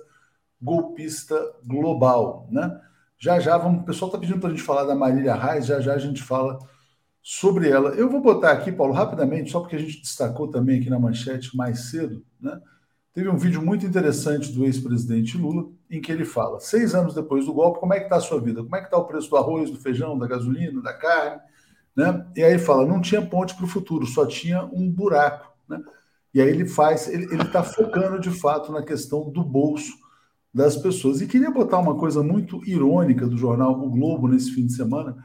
Golpista 0.60 1.40
Global, 1.64 2.48
né? 2.50 2.80
Já 3.16 3.38
já 3.38 3.56
vamos, 3.56 3.82
o 3.82 3.84
pessoal 3.84 4.08
está 4.08 4.18
pedindo 4.18 4.40
para 4.40 4.48
a 4.48 4.50
gente 4.50 4.64
falar 4.64 4.82
da 4.82 4.96
Marília 4.96 5.36
Reis, 5.36 5.66
já 5.66 5.80
já 5.80 5.94
a 5.94 5.98
gente 5.98 6.20
fala 6.20 6.58
sobre 7.22 7.68
ela. 7.68 7.90
Eu 7.90 8.10
vou 8.10 8.20
botar 8.20 8.50
aqui, 8.50 8.72
Paulo, 8.72 8.92
rapidamente, 8.92 9.52
só 9.52 9.60
porque 9.60 9.76
a 9.76 9.78
gente 9.78 10.00
destacou 10.00 10.48
também 10.50 10.80
aqui 10.80 10.90
na 10.90 10.98
manchete 10.98 11.56
mais 11.56 11.90
cedo, 11.90 12.24
né? 12.40 12.60
teve 13.14 13.28
um 13.28 13.36
vídeo 13.36 13.62
muito 13.62 13.86
interessante 13.86 14.50
do 14.50 14.64
ex-presidente 14.64 15.38
Lula, 15.38 15.70
em 15.88 16.00
que 16.00 16.10
ele 16.10 16.24
fala: 16.24 16.58
seis 16.58 16.92
anos 16.92 17.14
depois 17.14 17.46
do 17.46 17.54
golpe, 17.54 17.78
como 17.78 17.94
é 17.94 17.98
que 17.98 18.06
está 18.06 18.16
a 18.16 18.20
sua 18.20 18.40
vida? 18.40 18.64
Como 18.64 18.74
é 18.74 18.80
que 18.80 18.86
está 18.86 18.98
o 18.98 19.06
preço 19.06 19.30
do 19.30 19.36
arroz, 19.36 19.70
do 19.70 19.78
feijão, 19.78 20.18
da 20.18 20.26
gasolina, 20.26 20.82
da 20.82 20.92
carne? 20.92 21.40
Né? 21.96 22.26
E 22.36 22.42
aí 22.42 22.58
fala: 22.58 22.86
não 22.86 23.00
tinha 23.00 23.22
ponte 23.22 23.54
para 23.54 23.64
o 23.64 23.68
futuro, 23.68 24.06
só 24.06 24.26
tinha 24.26 24.64
um 24.64 24.90
buraco. 24.90 25.52
Né? 25.68 25.80
E 26.34 26.40
aí 26.40 26.48
ele 26.48 26.66
faz, 26.66 27.08
ele 27.08 27.26
está 27.42 27.62
focando 27.62 28.18
de 28.18 28.30
fato 28.30 28.72
na 28.72 28.82
questão 28.82 29.30
do 29.30 29.44
bolso 29.44 29.92
das 30.52 30.76
pessoas. 30.76 31.20
E 31.20 31.26
queria 31.26 31.50
botar 31.50 31.78
uma 31.78 31.96
coisa 31.96 32.22
muito 32.22 32.62
irônica 32.66 33.26
do 33.26 33.36
jornal 33.36 33.72
O 33.72 33.90
Globo 33.90 34.28
nesse 34.28 34.52
fim 34.52 34.66
de 34.66 34.74
semana. 34.74 35.16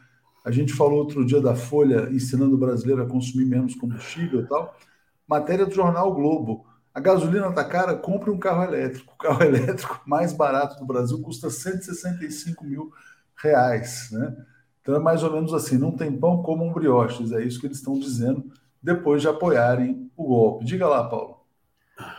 A 0.44 0.52
gente 0.52 0.74
falou 0.74 1.00
outro 1.00 1.26
dia 1.26 1.42
da 1.42 1.56
Folha 1.56 2.10
ensinando 2.10 2.56
o 2.56 2.58
brasileiro 2.58 3.04
a 3.04 3.08
consumir 3.08 3.46
menos 3.46 3.76
combustível 3.76 4.42
e 4.42 4.48
tal. 4.48 4.74
Matéria 5.28 5.66
do 5.66 5.74
jornal 5.74 6.10
o 6.10 6.14
Globo. 6.14 6.66
A 6.94 7.00
gasolina 7.00 7.50
está 7.50 7.64
cara, 7.64 7.96
compre 7.96 8.32
um 8.32 8.40
carro 8.40 8.64
elétrico. 8.64 9.14
O 9.14 9.18
carro 9.18 9.44
elétrico 9.44 10.02
mais 10.06 10.34
barato 10.34 10.80
do 10.80 10.86
Brasil 10.86 11.22
custa 11.22 11.50
165 11.50 12.66
mil 12.66 12.92
reais. 13.36 14.10
Né? 14.12 14.36
Então 14.88 14.96
é 14.96 15.00
mais 15.00 15.22
ou 15.22 15.34
menos 15.34 15.54
assim: 15.54 15.78
não 15.78 15.92
tem 15.92 16.18
pão 16.18 16.42
como 16.42 16.64
um 16.64 16.72
brioches. 16.72 17.34
É 17.34 17.44
isso 17.44 17.60
que 17.60 17.68
eles 17.68 17.80
estão 17.80 18.00
dizendo 18.00 18.50
depois 18.82 19.22
de 19.22 19.28
apoiarem 19.28 20.10
o 20.16 20.24
golpe. 20.24 20.64
Diga 20.64 20.88
lá, 20.88 21.10
Paulo. 21.10 21.42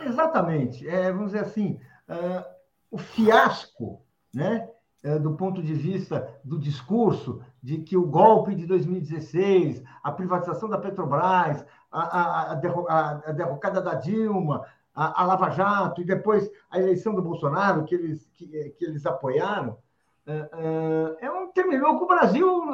Exatamente. 0.01 0.87
É, 0.87 1.11
vamos 1.11 1.31
dizer 1.31 1.45
assim, 1.45 1.79
uh, 2.07 2.45
o 2.91 2.99
fiasco, 2.99 4.03
né, 4.31 4.69
uh, 5.03 5.19
do 5.19 5.33
ponto 5.33 5.63
de 5.63 5.73
vista 5.73 6.29
do 6.43 6.59
discurso 6.59 7.41
de 7.63 7.79
que 7.79 7.97
o 7.97 8.05
golpe 8.05 8.53
de 8.53 8.67
2016, 8.67 9.81
a 10.03 10.11
privatização 10.11 10.69
da 10.69 10.77
Petrobras, 10.77 11.65
a, 11.91 12.01
a, 12.01 12.51
a, 12.51 13.11
a 13.29 13.31
derrocada 13.31 13.81
da 13.81 13.95
Dilma, 13.95 14.63
a, 14.93 15.25
Lava 15.25 15.49
Jato 15.49 16.01
e 16.01 16.05
depois 16.05 16.47
a 16.69 16.77
eleição 16.77 17.15
do 17.15 17.21
Bolsonaro, 17.23 17.83
que 17.85 17.95
eles, 17.95 18.29
que, 18.35 18.45
que 18.77 18.85
eles 18.85 19.07
apoiaram, 19.07 19.75
é 21.21 21.31
um, 21.31 21.47
terminou 21.51 21.97
com 21.97 22.05
o 22.05 22.07
Brasil 22.07 22.65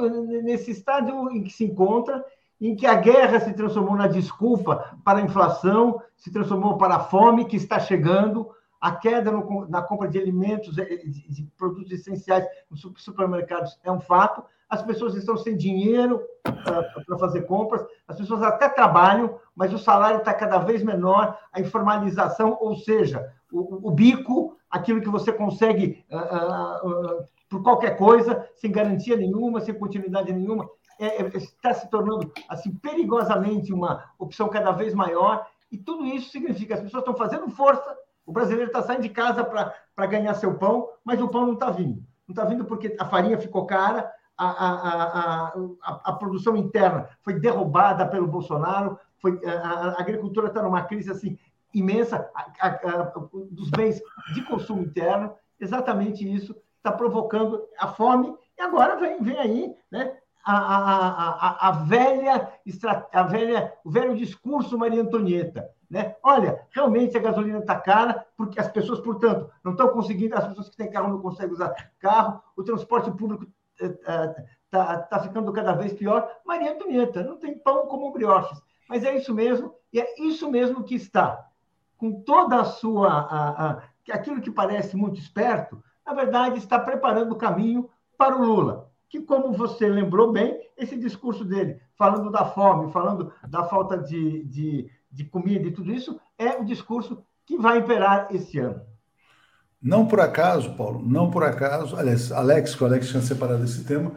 nesse 0.44 0.72
estádio 0.72 1.32
em 1.32 1.44
que 1.44 1.52
se 1.52 1.66
encontra 1.66 2.24
em 2.60 2.76
que 2.76 2.86
a 2.86 2.96
guerra 2.96 3.40
se 3.40 3.54
transformou 3.54 3.96
na 3.96 4.08
desculpa 4.08 4.98
para 5.04 5.20
a 5.20 5.22
inflação, 5.22 6.02
se 6.16 6.32
transformou 6.32 6.78
para 6.78 6.96
a 6.96 7.00
fome 7.00 7.46
que 7.46 7.58
está 7.58 7.80
chegando, 7.80 8.50
a 8.80 8.92
queda 8.92 9.32
no, 9.32 9.68
na 9.68 9.82
compra 9.82 10.08
de 10.08 10.18
alimentos, 10.20 10.78
eh, 10.78 10.98
de, 11.06 11.44
produtos 11.58 11.92
essenciais 11.92 12.46
nos 12.70 12.82
supermercados 12.98 13.80
é 13.84 13.92
um 13.92 14.00
fato. 14.00 14.44
As 14.70 14.82
pessoas 14.82 15.16
estão 15.16 15.38
sem 15.38 15.56
dinheiro 15.56 16.22
uh, 16.48 17.06
para 17.06 17.18
fazer 17.18 17.44
compras, 17.44 17.86
as 18.08 18.18
pessoas 18.18 18.42
até 18.42 18.68
trabalham, 18.70 19.40
mas 19.56 19.74
o 19.74 19.78
salário 19.78 20.20
está 20.20 20.34
cada 20.34 20.60
vez 20.60 20.84
menor, 20.84 21.38
a 21.52 21.60
informalização, 21.60 22.58
ou 22.60 22.76
seja, 22.76 23.32
o, 23.52 23.90
o 23.90 23.92
bico, 23.92 24.58
aquilo 24.76 25.02
que 25.02 25.10
você 25.10 25.32
consegue 25.32 26.04
uh, 26.12 26.88
uh, 26.88 27.26
por 27.50 27.64
qualquer 27.64 27.98
coisa, 27.98 28.48
sem 28.56 28.72
garantia 28.72 29.16
nenhuma, 29.16 29.62
sem 29.62 29.74
continuidade 29.74 30.34
nenhuma, 30.34 30.70
é, 31.00 31.22
é, 31.22 31.28
está 31.38 31.74
se 31.74 31.90
tornando 31.90 32.32
assim 32.50 32.74
perigosamente 32.76 33.74
uma 33.74 34.04
opção 34.20 34.50
cada 34.50 34.72
vez 34.72 34.94
maior 34.94 35.48
e 35.72 35.78
tudo 35.78 36.06
isso 36.06 36.30
significa 36.30 36.68
que 36.68 36.74
as 36.74 36.82
pessoas 36.82 37.02
estão 37.02 37.16
fazendo 37.16 37.50
força, 37.50 37.96
o 38.26 38.32
brasileiro 38.32 38.70
está 38.70 38.82
saindo 38.82 39.04
de 39.04 39.10
casa 39.10 39.44
para 39.44 40.06
ganhar 40.08 40.34
seu 40.34 40.56
pão, 40.56 40.90
mas 41.04 41.22
o 41.22 41.28
pão 41.30 41.46
não 41.46 41.54
está 41.54 41.70
vindo. 41.70 42.04
Não 42.28 42.34
está 42.34 42.44
vindo 42.44 42.66
porque 42.66 42.96
a 43.00 43.06
farinha 43.06 43.38
ficou 43.38 43.66
cara, 43.66 44.12
a, 44.38 44.48
a, 44.48 45.54
a, 45.84 46.02
a, 46.06 46.14
produção 46.14 46.58
interna 46.58 47.08
foi 47.22 47.40
derrubada 47.40 48.06
pelo 48.06 48.28
Bolsonaro, 48.28 49.00
foi, 49.18 49.40
a, 49.46 49.96
agricultura 50.00 50.48
está 50.48 50.62
numa 50.62 50.84
crise 50.84 51.12
assim 51.12 51.38
imensa 51.76 52.30
dos 53.52 53.70
bens 53.70 54.02
de 54.34 54.42
consumo 54.44 54.82
interno. 54.82 55.34
Exatamente 55.60 56.28
isso 56.28 56.56
está 56.78 56.92
provocando 56.92 57.64
a 57.80 57.88
fome. 57.88 58.34
E 58.58 58.62
agora 58.62 58.96
vem, 58.96 59.22
vem 59.22 59.38
aí 59.38 59.76
né, 59.92 60.16
a, 60.46 60.56
a, 60.56 61.30
a, 61.30 61.70
a, 61.70 61.72
velha, 61.72 62.54
a 63.12 63.24
velha, 63.24 63.74
o 63.84 63.92
velho 63.92 64.16
discurso 64.16 64.78
Maria 64.78 65.02
Antonieta. 65.02 65.70
Né? 65.90 66.16
Olha, 66.24 66.62
realmente 66.72 67.18
a 67.18 67.22
gasolina 67.22 67.60
está 67.60 67.80
cara, 67.80 68.26
porque 68.38 68.60
as 68.60 68.70
pessoas, 68.70 69.00
portanto, 69.00 69.50
não 69.64 69.72
estão 69.72 69.90
conseguindo, 69.90 70.36
as 70.36 70.48
pessoas 70.48 70.70
que 70.70 70.78
têm 70.78 70.90
carro 70.90 71.10
não 71.10 71.22
conseguem 71.22 71.54
usar 71.54 71.74
carro, 72.00 72.42
o 72.56 72.64
transporte 72.64 73.12
público 73.12 73.48
está 73.80 74.24
eh, 74.24 74.46
eh, 74.74 74.98
tá 75.10 75.20
ficando 75.20 75.52
cada 75.52 75.74
vez 75.74 75.94
pior. 75.94 76.30
Maria 76.46 76.74
Antonieta, 76.74 77.24
não 77.24 77.38
tem 77.38 77.58
pão 77.58 77.88
como 77.88 78.12
brioches. 78.12 78.62
Mas 78.88 79.04
é 79.04 79.16
isso 79.16 79.34
mesmo, 79.34 79.74
e 79.92 80.00
é 80.00 80.22
isso 80.22 80.50
mesmo 80.50 80.84
que 80.84 80.96
está. 80.96 81.44
Com 81.98 82.22
toda 82.22 82.60
a 82.60 82.66
sua. 82.66 83.10
A, 83.10 83.68
a, 83.68 83.84
aquilo 84.12 84.42
que 84.42 84.52
parece 84.52 84.96
muito 84.96 85.20
esperto, 85.20 85.82
na 86.06 86.14
verdade, 86.14 86.58
está 86.58 86.80
preparando 86.80 87.32
o 87.32 87.38
caminho 87.38 87.90
para 88.18 88.36
o 88.36 88.46
Lula 88.46 88.92
que, 89.16 89.22
como 89.22 89.54
você 89.54 89.88
lembrou 89.88 90.32
bem, 90.32 90.60
esse 90.78 90.98
discurso 90.98 91.46
dele, 91.46 91.80
falando 91.98 92.30
da 92.32 92.46
fome, 92.46 92.92
falando 92.92 93.32
da 93.48 93.64
falta 93.64 93.98
de, 93.98 94.44
de, 94.44 94.90
de 95.10 95.24
comida 95.24 95.68
e 95.68 95.72
tudo 95.72 95.94
isso, 95.94 96.20
é 96.38 96.60
o 96.60 96.66
discurso 96.66 97.24
que 97.46 97.58
vai 97.58 97.80
imperar 97.80 98.28
esse 98.32 98.60
ano. 98.60 98.82
Não 99.82 100.06
por 100.06 100.20
acaso, 100.20 100.76
Paulo, 100.76 101.02
não 101.06 101.30
por 101.30 101.44
acaso, 101.44 101.96
aliás, 101.96 102.32
Alex, 102.32 102.76
que 102.76 102.84
o 102.84 102.88
Alex 102.88 103.10
tinha 103.10 103.22
separado 103.22 103.64
esse 103.64 103.86
tema, 103.86 104.14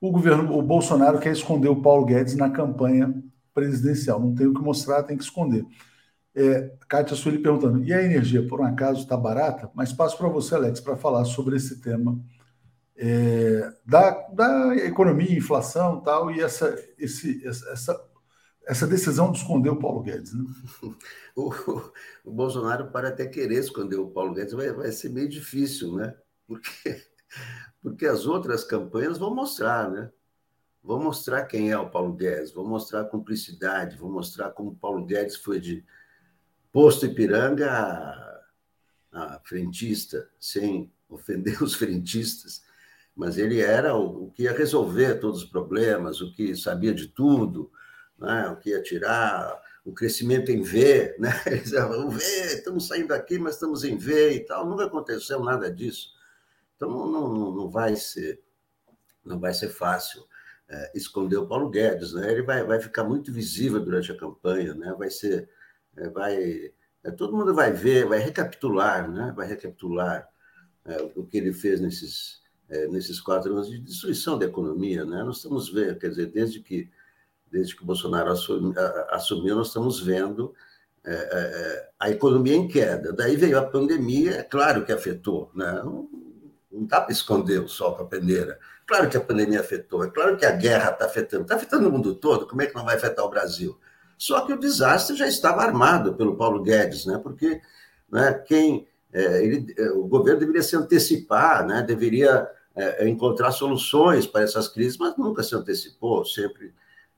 o 0.00 0.12
governo, 0.12 0.56
o 0.56 0.62
Bolsonaro 0.62 1.18
quer 1.18 1.32
esconder 1.32 1.68
o 1.68 1.82
Paulo 1.82 2.04
Guedes 2.04 2.36
na 2.36 2.48
campanha 2.48 3.12
presidencial. 3.52 4.20
Não 4.20 4.32
tem 4.32 4.46
o 4.46 4.54
que 4.54 4.62
mostrar, 4.62 5.02
tem 5.02 5.16
que 5.16 5.24
esconder. 5.24 5.66
É, 6.40 6.72
Kátia 6.88 7.16
Sueli 7.16 7.40
perguntando, 7.40 7.82
e 7.82 7.92
a 7.92 8.00
energia, 8.00 8.46
por 8.46 8.60
um 8.60 8.64
acaso, 8.64 9.00
está 9.00 9.16
barata? 9.16 9.68
Mas 9.74 9.92
passo 9.92 10.16
para 10.16 10.28
você, 10.28 10.54
Alex, 10.54 10.78
para 10.78 10.96
falar 10.96 11.24
sobre 11.24 11.56
esse 11.56 11.80
tema 11.80 12.16
é, 12.96 13.72
da, 13.84 14.10
da 14.28 14.76
economia, 14.76 15.36
inflação 15.36 16.00
tal, 16.00 16.30
e 16.30 16.40
essa, 16.40 16.78
esse, 16.96 17.44
essa, 17.44 18.08
essa 18.64 18.86
decisão 18.86 19.32
de 19.32 19.38
esconder 19.38 19.70
o 19.70 19.80
Paulo 19.80 20.00
Guedes. 20.00 20.32
Né? 20.32 20.44
O, 21.34 21.52
o, 22.24 22.32
Bolsonaro 22.32 22.90
para 22.90 23.10
até 23.10 23.24
querer 23.24 23.60
esconder 23.60 23.94
o 23.94 24.10
Paulo 24.10 24.34
Guedes, 24.34 24.54
vai, 24.54 24.72
vai 24.72 24.90
ser 24.90 25.08
meio 25.08 25.28
difícil, 25.28 25.94
né? 25.94 26.12
Porque, 26.48 27.00
porque 27.80 28.06
as 28.06 28.26
outras 28.26 28.64
campanhas 28.64 29.18
vão 29.18 29.32
mostrar, 29.32 29.88
né? 29.88 30.10
Vão 30.82 31.00
mostrar 31.00 31.46
quem 31.46 31.70
é 31.70 31.78
o 31.78 31.90
Paulo 31.90 32.12
Guedes, 32.12 32.50
vão 32.50 32.66
mostrar 32.66 33.02
a 33.02 33.04
cumplicidade, 33.04 33.96
vão 33.96 34.10
mostrar 34.10 34.50
como 34.50 34.70
o 34.70 34.76
Paulo 34.76 35.04
Guedes 35.06 35.36
foi 35.36 35.60
de 35.60 35.84
posto 36.72 37.06
Ipiranga 37.06 37.70
a, 39.12 39.40
frentista, 39.44 40.28
sem 40.38 40.92
ofender 41.08 41.60
os 41.62 41.74
frentistas 41.74 42.62
mas 43.18 43.36
ele 43.36 43.60
era 43.60 43.96
o, 43.96 44.26
o, 44.26 44.30
que 44.30 44.44
ia 44.44 44.52
resolver 44.52 45.16
todos 45.16 45.42
os 45.42 45.48
problemas, 45.48 46.20
o 46.20 46.32
que 46.32 46.54
sabia 46.54 46.94
de 46.94 47.08
tudo, 47.08 47.68
né? 48.16 48.48
o 48.48 48.56
que 48.56 48.70
ia 48.70 48.80
tirar 48.80 49.60
o 49.84 49.92
crescimento 49.92 50.52
em 50.52 50.62
V, 50.62 51.16
né? 51.18 51.32
Eles 51.46 51.72
vamos 51.72 52.14
ver, 52.14 52.46
estamos 52.46 52.86
saindo 52.86 53.08
daqui, 53.08 53.36
mas 53.36 53.54
estamos 53.54 53.82
em 53.82 53.96
V 53.96 54.34
e 54.34 54.40
tal. 54.46 54.68
Nunca 54.68 54.84
aconteceu 54.84 55.42
nada 55.42 55.68
disso. 55.68 56.10
Então 56.76 56.88
não, 56.88 57.28
não, 57.28 57.52
não 57.52 57.68
vai 57.68 57.96
ser 57.96 58.40
não 59.24 59.40
vai 59.40 59.52
ser 59.52 59.68
fácil 59.68 60.24
é, 60.68 60.92
esconder 60.94 61.38
o 61.38 61.46
Paulo 61.46 61.68
Guedes, 61.68 62.14
né? 62.14 62.30
Ele 62.30 62.42
vai, 62.42 62.62
vai 62.62 62.80
ficar 62.80 63.02
muito 63.02 63.32
visível 63.32 63.80
durante 63.80 64.12
a 64.12 64.16
campanha, 64.16 64.74
né? 64.74 64.94
Vai 64.96 65.10
ser, 65.10 65.50
vai, 66.08 66.72
é, 67.04 67.10
todo 67.10 67.36
mundo 67.36 67.54
vai 67.54 67.72
ver, 67.72 68.06
vai 68.06 68.18
recapitular, 68.18 69.10
né? 69.10 69.32
Vai 69.36 69.46
recapitular 69.46 70.28
é, 70.84 71.02
o 71.16 71.24
que 71.24 71.38
ele 71.38 71.52
fez 71.52 71.80
nesses 71.80 72.38
é, 72.68 72.86
nesses 72.88 73.20
quatro 73.20 73.52
anos 73.52 73.68
de 73.68 73.78
destruição 73.78 74.38
da 74.38 74.46
economia. 74.46 75.04
Né? 75.04 75.22
Nós 75.22 75.38
estamos 75.38 75.70
vendo, 75.72 75.98
quer 75.98 76.10
dizer, 76.10 76.26
desde 76.26 76.60
que, 76.60 76.90
desde 77.50 77.74
que 77.74 77.84
Bolsonaro 77.84 78.30
assumiu, 79.10 79.56
nós 79.56 79.68
estamos 79.68 80.00
vendo 80.00 80.54
é, 81.04 81.12
é, 81.12 81.90
a 81.98 82.10
economia 82.10 82.54
em 82.54 82.68
queda. 82.68 83.12
Daí 83.12 83.36
veio 83.36 83.58
a 83.58 83.64
pandemia, 83.64 84.32
é 84.32 84.42
claro 84.42 84.84
que 84.84 84.92
afetou, 84.92 85.50
né? 85.54 85.82
não 85.82 86.86
dá 86.86 87.00
para 87.00 87.12
esconder 87.12 87.60
o 87.60 87.68
sol 87.68 87.96
com 87.96 88.02
a 88.02 88.06
peneira. 88.06 88.58
Claro 88.86 89.08
que 89.08 89.16
a 89.16 89.20
pandemia 89.20 89.60
afetou, 89.60 90.04
é 90.04 90.10
claro 90.10 90.36
que 90.36 90.46
a 90.46 90.52
guerra 90.52 90.90
está 90.90 91.06
afetando, 91.06 91.42
está 91.42 91.56
afetando 91.56 91.88
o 91.88 91.92
mundo 91.92 92.14
todo, 92.14 92.46
como 92.46 92.62
é 92.62 92.66
que 92.66 92.74
não 92.74 92.84
vai 92.84 92.96
afetar 92.96 93.24
o 93.24 93.30
Brasil? 93.30 93.78
Só 94.18 94.40
que 94.40 94.52
o 94.52 94.58
desastre 94.58 95.16
já 95.16 95.28
estava 95.28 95.62
armado 95.62 96.14
pelo 96.14 96.36
Paulo 96.36 96.60
Guedes, 96.60 97.06
né? 97.06 97.18
porque 97.22 97.60
né, 98.10 98.32
quem, 98.46 98.88
é, 99.12 99.44
ele, 99.44 99.72
é, 99.78 99.90
o 99.92 100.08
governo 100.08 100.40
deveria 100.40 100.62
se 100.62 100.74
antecipar, 100.74 101.64
né? 101.64 101.82
deveria 101.82 102.50
é, 102.74 103.08
encontrar 103.08 103.52
soluções 103.52 104.26
para 104.26 104.42
essas 104.42 104.66
crises, 104.66 104.98
mas 104.98 105.16
nunca 105.16 105.44
se 105.44 105.54
antecipou, 105.54 106.24
sempre 106.24 106.74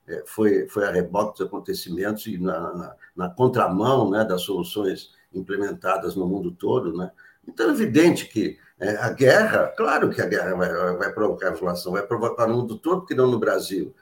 é, 0.07 0.23
foi, 0.27 0.69
foi 0.69 0.85
a 0.85 0.91
reboque 0.91 1.39
dos 1.39 1.47
acontecimentos 1.47 2.27
e 2.27 2.37
na, 2.37 2.75
na, 2.75 2.97
na, 3.17 3.31
contramão 3.31 4.11
né, 4.11 4.23
das 4.23 4.43
soluções 4.43 5.11
implementadas 5.33 6.15
no 6.15 6.27
mundo 6.27 6.51
todo. 6.51 6.97
Né? 6.97 7.11
Então, 7.49 7.69
é 7.69 7.73
evidente 7.73 8.27
que 8.27 8.59
é, 8.79 8.97
a 8.97 9.11
guerra, 9.11 9.69
claro 9.77 10.11
que 10.11 10.21
a 10.21 10.27
guerra 10.27 10.55
vai, 10.55 10.97
vai 10.97 11.13
provocar 11.13 11.53
inflação, 11.53 11.93
vai 11.93 12.03
provocar 12.03 12.47
no 12.47 12.59
mundo 12.59 12.79
todo, 12.79 13.01
porque 13.01 13.15
não 13.15 13.31
no 13.31 13.39
Brasil. 13.39 13.95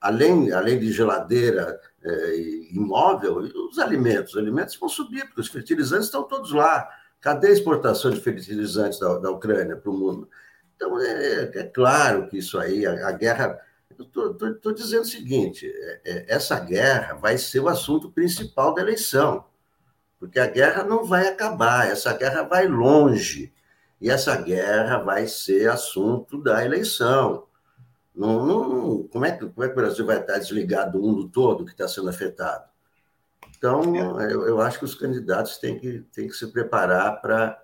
Além, 0.00 0.52
além 0.52 0.78
de 0.78 0.92
geladeira 0.92 1.80
é, 2.02 2.36
imóvel, 2.72 3.38
os 3.38 3.78
alimentos. 3.78 4.34
Os 4.34 4.38
alimentos 4.38 4.76
vão 4.76 4.88
subir, 4.88 5.24
porque 5.26 5.40
os 5.40 5.48
fertilizantes 5.48 6.06
estão 6.06 6.22
todos 6.22 6.52
lá. 6.52 6.88
Cadê 7.20 7.48
a 7.48 7.52
exportação 7.52 8.10
de 8.10 8.20
fertilizantes 8.20 8.98
da, 9.00 9.18
da 9.18 9.30
Ucrânia 9.30 9.76
para 9.76 9.90
o 9.90 9.96
mundo? 9.96 10.28
Então, 10.76 11.00
é, 11.00 11.50
é, 11.54 11.64
claro 11.64 12.28
que 12.28 12.38
isso 12.38 12.58
aí, 12.58 12.86
a, 12.86 13.08
a 13.08 13.12
guerra. 13.12 13.58
Estou 13.98 14.72
dizendo 14.72 15.02
o 15.02 15.06
seguinte: 15.06 15.66
é, 15.66 16.00
é, 16.04 16.24
essa 16.28 16.58
guerra 16.60 17.14
vai 17.14 17.36
ser 17.36 17.58
o 17.58 17.68
assunto 17.68 18.12
principal 18.12 18.72
da 18.72 18.82
eleição, 18.82 19.44
porque 20.20 20.38
a 20.38 20.46
guerra 20.46 20.84
não 20.84 21.04
vai 21.04 21.26
acabar, 21.26 21.90
essa 21.90 22.12
guerra 22.12 22.44
vai 22.44 22.68
longe, 22.68 23.52
e 24.00 24.08
essa 24.08 24.36
guerra 24.36 24.98
vai 24.98 25.26
ser 25.26 25.68
assunto 25.68 26.40
da 26.40 26.64
eleição. 26.64 27.47
Não, 28.18 28.44
não, 28.44 29.02
como, 29.04 29.24
é 29.24 29.30
que, 29.30 29.46
como 29.46 29.62
é 29.62 29.68
que 29.68 29.72
o 29.74 29.76
Brasil 29.76 30.04
vai 30.04 30.18
estar 30.18 30.38
desligado 30.38 30.98
do 30.98 31.06
mundo 31.06 31.28
todo 31.28 31.64
que 31.64 31.70
está 31.70 31.86
sendo 31.86 32.08
afetado? 32.08 32.64
Então, 33.56 33.94
eu, 34.28 34.44
eu, 34.44 34.60
acho 34.60 34.80
que 34.80 34.84
os 34.84 34.96
candidatos 34.96 35.58
têm 35.58 35.78
que, 35.78 36.00
têm 36.12 36.26
que 36.26 36.34
se 36.34 36.48
preparar 36.48 37.20
para 37.20 37.56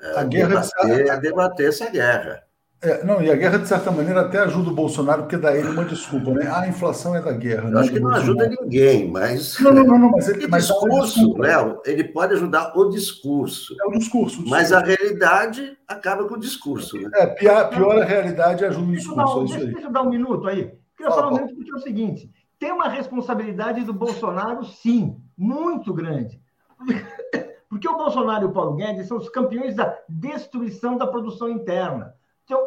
é, 0.00 0.24
debater, 0.24 1.20
debater 1.20 1.68
essa 1.68 1.90
guerra. 1.90 2.45
É, 2.82 3.02
não, 3.04 3.22
e 3.22 3.30
a 3.30 3.34
guerra, 3.34 3.58
de 3.58 3.66
certa 3.66 3.90
maneira, 3.90 4.20
até 4.20 4.38
ajuda 4.38 4.70
o 4.70 4.74
Bolsonaro, 4.74 5.22
porque 5.22 5.38
dá 5.38 5.56
ele 5.56 5.68
uma 5.70 5.84
desculpa, 5.84 6.30
né? 6.32 6.46
Ah, 6.46 6.60
a 6.60 6.68
inflação 6.68 7.16
é 7.16 7.22
da 7.22 7.32
guerra. 7.32 7.68
Eu 7.68 7.70
né, 7.70 7.80
acho 7.80 7.90
que 7.90 7.98
não 7.98 8.10
Bolsonaro. 8.10 8.40
ajuda 8.40 8.62
ninguém, 8.62 9.10
mas. 9.10 9.58
Não, 9.60 9.72
não, 9.72 9.84
não, 9.84 9.98
não 9.98 10.10
mas 10.10 10.28
ele. 10.28 10.46
O 10.46 10.50
mas 10.50 10.66
discurso, 10.66 11.38
Léo, 11.38 11.80
ele 11.86 12.04
pode 12.04 12.34
ajudar 12.34 12.76
o 12.76 12.90
discurso. 12.90 13.74
É 13.80 13.86
o 13.86 13.98
discurso. 13.98 14.42
o 14.42 14.48
Mas 14.48 14.72
a 14.72 14.82
discurso. 14.82 15.02
realidade 15.02 15.78
acaba 15.88 16.28
com 16.28 16.34
o 16.34 16.38
discurso. 16.38 17.00
Né? 17.00 17.10
É, 17.14 17.26
pior, 17.26 17.70
pior 17.70 17.98
a 17.98 18.04
realidade 18.04 18.64
ajuda 18.64 18.86
o 18.86 18.92
Deixa 18.92 19.08
eu, 19.10 19.16
dar, 19.16 19.24
discurso. 19.24 19.40
É 19.40 19.44
isso 19.44 19.54
deixa, 19.54 19.66
aí. 19.66 19.72
deixa 19.72 19.88
eu 19.88 19.92
dar 19.92 20.02
um 20.02 20.10
minuto 20.10 20.46
aí. 20.46 20.72
Queria 20.96 21.10
Fala, 21.10 21.14
falar 21.14 21.28
um 21.28 21.34
minuto 21.34 21.54
porque 21.56 21.70
é 21.70 21.74
o 21.74 21.80
seguinte: 21.80 22.30
tem 22.58 22.72
uma 22.72 22.88
responsabilidade 22.88 23.84
do 23.84 23.94
Bolsonaro, 23.94 24.64
sim, 24.64 25.16
muito 25.36 25.94
grande. 25.94 26.40
Porque 27.68 27.88
o 27.88 27.96
Bolsonaro 27.96 28.44
e 28.44 28.46
o 28.46 28.52
Paulo 28.52 28.76
Guedes 28.76 29.08
são 29.08 29.18
os 29.18 29.28
campeões 29.28 29.74
da 29.74 29.98
destruição 30.08 30.96
da 30.96 31.06
produção 31.06 31.48
interna. 31.48 32.14
São 32.46 32.66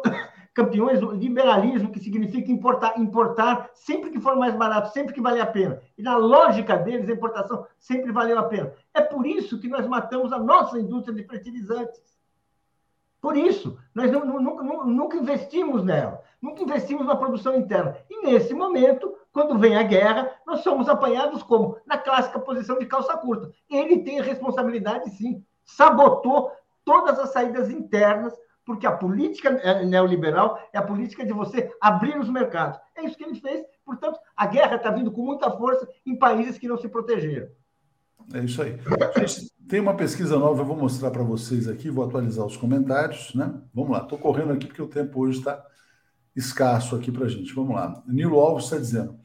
campeões 0.52 1.00
do 1.00 1.12
liberalismo, 1.12 1.90
que 1.90 2.00
significa 2.00 2.50
importar, 2.50 2.98
importar 2.98 3.70
sempre 3.74 4.10
que 4.10 4.20
for 4.20 4.36
mais 4.36 4.54
barato, 4.54 4.92
sempre 4.92 5.14
que 5.14 5.20
valer 5.20 5.40
a 5.40 5.46
pena. 5.46 5.80
E 5.96 6.02
na 6.02 6.16
lógica 6.16 6.76
deles, 6.76 7.08
a 7.08 7.12
importação 7.12 7.66
sempre 7.78 8.12
valeu 8.12 8.38
a 8.38 8.42
pena. 8.42 8.72
É 8.92 9.00
por 9.00 9.26
isso 9.26 9.60
que 9.60 9.68
nós 9.68 9.86
matamos 9.86 10.32
a 10.32 10.38
nossa 10.38 10.78
indústria 10.78 11.14
de 11.14 11.24
fertilizantes. 11.24 12.00
Por 13.20 13.36
isso, 13.36 13.78
nós 13.94 14.10
não- 14.10 14.24
nunca- 14.40 14.62
nunca 14.62 15.16
investimos 15.16 15.84
nela, 15.84 16.22
nunca 16.40 16.62
investimos 16.62 17.06
na 17.06 17.14
produção 17.14 17.54
interna. 17.54 17.96
E 18.08 18.22
nesse 18.22 18.54
momento, 18.54 19.14
quando 19.32 19.58
vem 19.58 19.76
a 19.76 19.82
guerra, 19.82 20.30
nós 20.46 20.60
somos 20.60 20.88
apanhados 20.88 21.42
como? 21.42 21.76
Na 21.86 21.98
clássica 21.98 22.38
posição 22.40 22.78
de 22.78 22.86
calça 22.86 23.16
curta. 23.16 23.50
Ele 23.68 24.02
tem 24.02 24.20
a 24.20 24.24
responsabilidade, 24.24 25.10
sim. 25.10 25.44
Sabotou 25.64 26.50
todas 26.82 27.18
as 27.18 27.30
saídas 27.30 27.70
internas, 27.70 28.34
porque 28.70 28.86
a 28.86 28.92
política 28.92 29.48
eh, 29.48 29.84
neoliberal 29.84 30.56
é 30.72 30.78
a 30.78 30.82
política 30.82 31.26
de 31.26 31.32
você 31.32 31.68
abrir 31.80 32.16
os 32.16 32.30
mercados. 32.30 32.78
É 32.96 33.04
isso 33.04 33.16
que 33.16 33.24
ele 33.24 33.34
fez. 33.34 33.66
Portanto, 33.84 34.16
a 34.36 34.46
guerra 34.46 34.76
está 34.76 34.92
vindo 34.92 35.10
com 35.10 35.22
muita 35.22 35.50
força 35.50 35.88
em 36.06 36.16
países 36.16 36.56
que 36.56 36.68
não 36.68 36.78
se 36.78 36.88
protegeram. 36.88 37.48
É 38.32 38.38
isso 38.38 38.62
aí. 38.62 38.78
Gente, 39.26 39.50
tem 39.68 39.80
uma 39.80 39.96
pesquisa 39.96 40.38
nova, 40.38 40.60
eu 40.60 40.64
vou 40.64 40.76
mostrar 40.76 41.10
para 41.10 41.24
vocês 41.24 41.66
aqui, 41.66 41.90
vou 41.90 42.04
atualizar 42.04 42.46
os 42.46 42.56
comentários, 42.56 43.34
né? 43.34 43.52
Vamos 43.74 43.90
lá, 43.90 44.04
estou 44.04 44.16
correndo 44.16 44.52
aqui 44.52 44.68
porque 44.68 44.82
o 44.82 44.86
tempo 44.86 45.20
hoje 45.20 45.40
está 45.40 45.60
escasso 46.36 46.94
aqui 46.94 47.10
para 47.10 47.26
gente. 47.26 47.52
Vamos 47.52 47.74
lá. 47.74 48.00
Nilo 48.06 48.38
Alves 48.38 48.66
está 48.66 48.76
dizendo. 48.76 49.18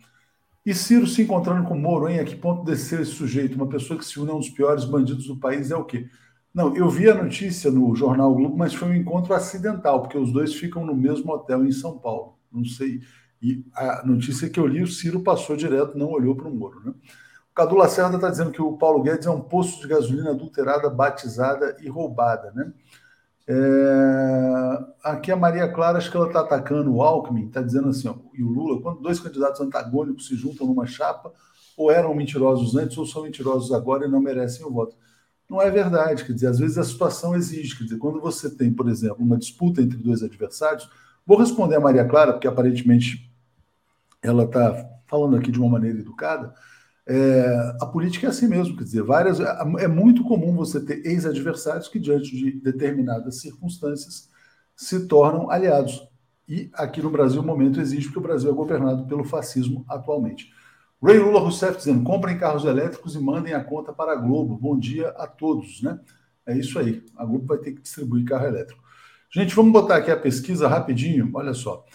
E 0.65 0.73
Ciro 0.73 1.05
se 1.05 1.21
encontrando 1.21 1.67
com 1.67 1.77
Moro, 1.77 2.09
hein? 2.09 2.17
A 2.19 2.25
que 2.25 2.35
ponto 2.35 2.63
desceu 2.63 2.99
esse 2.99 3.11
sujeito? 3.11 3.53
Uma 3.53 3.69
pessoa 3.69 3.99
que 3.99 4.05
se 4.05 4.19
une 4.19 4.31
a 4.31 4.33
um 4.33 4.39
dos 4.39 4.49
piores 4.49 4.85
bandidos 4.85 5.27
do 5.27 5.39
país 5.39 5.69
é 5.69 5.75
o 5.75 5.85
quê? 5.85 6.09
Não, 6.56 6.74
eu 6.74 6.89
vi 6.89 7.10
a 7.10 7.22
notícia 7.22 7.70
no 7.70 7.93
Jornal 7.97 8.34
Globo, 8.34 8.56
mas 8.58 8.74
foi 8.74 8.88
um 8.88 8.95
encontro 8.95 9.34
acidental, 9.34 10.01
porque 10.01 10.18
os 10.18 10.32
dois 10.32 10.56
ficam 10.56 10.86
no 10.86 10.95
mesmo 10.95 11.34
hotel 11.34 11.66
em 11.66 11.72
São 11.74 11.97
Paulo. 11.97 12.39
Não 12.49 12.64
sei. 12.64 13.01
E 13.41 13.66
a 13.76 14.06
notícia 14.06 14.49
que 14.49 14.58
eu 14.58 14.66
li, 14.66 14.82
o 14.82 14.88
Ciro 14.88 15.20
passou 15.20 15.58
direto, 15.58 15.97
não 15.97 16.10
olhou 16.10 16.34
para 16.34 16.47
o 16.47 16.56
Moro, 16.56 16.80
né? 16.86 16.93
O 17.51 17.53
Cadu 17.53 17.76
Lacerda 17.76 18.16
está 18.16 18.30
dizendo 18.30 18.51
que 18.51 18.62
o 18.62 18.78
Paulo 18.78 19.03
Guedes 19.03 19.28
é 19.28 19.30
um 19.30 19.41
poço 19.41 19.82
de 19.82 19.88
gasolina 19.89 20.32
adulterada, 20.32 20.89
batizada 20.89 21.76
e 21.82 21.89
roubada, 21.89 22.51
né? 22.53 22.72
É, 23.47 24.86
Aqui 25.03 25.32
a 25.32 25.36
Maria 25.36 25.68
Clara, 25.72 25.97
acho 25.97 26.10
que 26.10 26.18
ela 26.18 26.28
está 26.28 26.39
atacando 26.39 26.93
o 26.95 27.01
Alckmin, 27.03 27.47
está 27.47 27.62
dizendo 27.62 27.89
assim, 27.89 28.08
ó, 28.08 28.16
e 28.34 28.41
o 28.43 28.49
Lula, 28.49 28.82
quando 28.82 29.01
dois 29.01 29.20
candidatos 29.20 29.62
antagônicos 29.62 30.28
se 30.28 30.36
juntam 30.36 30.66
numa 30.66 30.86
chapa, 30.86 31.34
ou 31.78 31.91
eram 31.91 32.16
mentirosos 32.16 32.76
antes, 32.76 32.97
ou 32.97 33.06
são 33.06 33.24
mentirosos 33.24 33.74
agora 33.74 34.06
e 34.06 34.10
não 34.10 34.22
merecem 34.22 34.66
o 34.66 34.72
voto. 34.72 34.95
Não 35.49 35.61
é 35.61 35.69
verdade, 35.69 36.25
quer 36.25 36.33
dizer, 36.33 36.47
às 36.47 36.59
vezes 36.59 36.77
a 36.77 36.83
situação 36.83 37.35
exige, 37.35 37.77
quer 37.77 37.83
dizer, 37.83 37.97
quando 37.97 38.19
você 38.19 38.49
tem, 38.49 38.73
por 38.73 38.89
exemplo, 38.89 39.23
uma 39.23 39.37
disputa 39.37 39.81
entre 39.81 39.97
dois 39.97 40.23
adversários, 40.23 40.89
vou 41.25 41.37
responder 41.37 41.75
a 41.75 41.79
Maria 41.79 42.05
Clara, 42.05 42.33
porque 42.33 42.47
aparentemente 42.47 43.31
ela 44.23 44.43
está 44.45 44.89
falando 45.05 45.37
aqui 45.37 45.51
de 45.51 45.59
uma 45.59 45.69
maneira 45.69 45.99
educada, 45.99 46.53
é, 47.07 47.75
a 47.79 47.85
política 47.85 48.25
é 48.25 48.29
assim 48.31 48.47
mesmo, 48.47 48.75
quer 48.75 48.83
dizer, 48.83 49.03
várias, 49.03 49.39
é 49.39 49.87
muito 49.87 50.23
comum 50.23 50.55
você 50.55 50.83
ter 50.83 51.05
ex-adversários 51.05 51.87
que, 51.87 51.99
diante 51.99 52.35
de 52.35 52.51
determinadas 52.59 53.39
circunstâncias, 53.39 54.27
se 54.75 55.07
tornam 55.07 55.51
aliados. 55.51 56.07
E 56.47 56.69
aqui 56.73 57.01
no 57.01 57.11
Brasil 57.11 57.41
o 57.41 57.45
momento 57.45 57.79
existe, 57.79 58.05
porque 58.05 58.19
o 58.19 58.23
Brasil 58.23 58.49
é 58.49 58.53
governado 58.53 59.05
pelo 59.05 59.23
fascismo 59.23 59.85
atualmente. 59.87 60.51
Ray 61.06 61.20
Lula 61.20 61.39
Rousseff 61.39 61.78
dizendo: 61.78 62.03
comprem 62.03 62.36
carros 62.36 62.66
elétricos 62.66 63.14
e 63.14 63.20
mandem 63.20 63.53
a 63.53 63.64
conta 63.64 63.93
para 63.93 64.14
a 64.14 64.16
Globo. 64.16 64.58
Bom 64.58 64.76
dia 64.76 65.10
a 65.10 65.28
todos, 65.28 65.84
né? 65.84 65.99
É 66.47 66.58
isso 66.58 66.80
aí. 66.80 67.06
A 67.16 67.24
Globo 67.24 67.45
vai 67.45 67.60
ter 67.60 67.74
que 67.74 67.82
distribuir 67.84 68.26
carro 68.26 68.47
elétrico. 68.47 68.82
Gente, 69.30 69.53
vamos 69.53 69.72
botar 69.72 69.97
aqui 69.97 70.10
a 70.10 70.18
pesquisa 70.18 70.68
rapidinho. 70.68 71.30
Olha 71.36 71.53
só. 71.53 71.86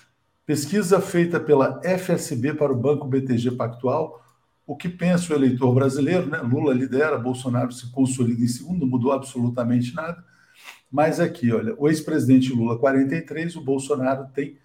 Pesquisa 0.46 1.00
feita 1.00 1.40
pela 1.40 1.80
FSB 1.82 2.54
para 2.54 2.72
o 2.72 2.76
Banco 2.76 3.08
BTG 3.08 3.50
Pactual. 3.56 4.22
O 4.64 4.76
que 4.76 4.88
pensa 4.88 5.32
o 5.32 5.36
eleitor 5.36 5.74
brasileiro, 5.74 6.28
né? 6.28 6.38
Lula 6.38 6.72
lidera, 6.72 7.18
Bolsonaro 7.18 7.72
se 7.72 7.90
consolida 7.90 8.40
em 8.40 8.46
segundo, 8.46 8.82
não 8.82 8.86
mudou 8.86 9.10
absolutamente 9.10 9.92
nada. 9.92 10.24
Mas 10.88 11.18
aqui, 11.18 11.52
olha, 11.52 11.74
o 11.76 11.88
ex-presidente 11.88 12.52
Lula 12.52 12.78
43, 12.78 13.56
o 13.56 13.60
Bolsonaro 13.60 14.28
tem 14.32 14.56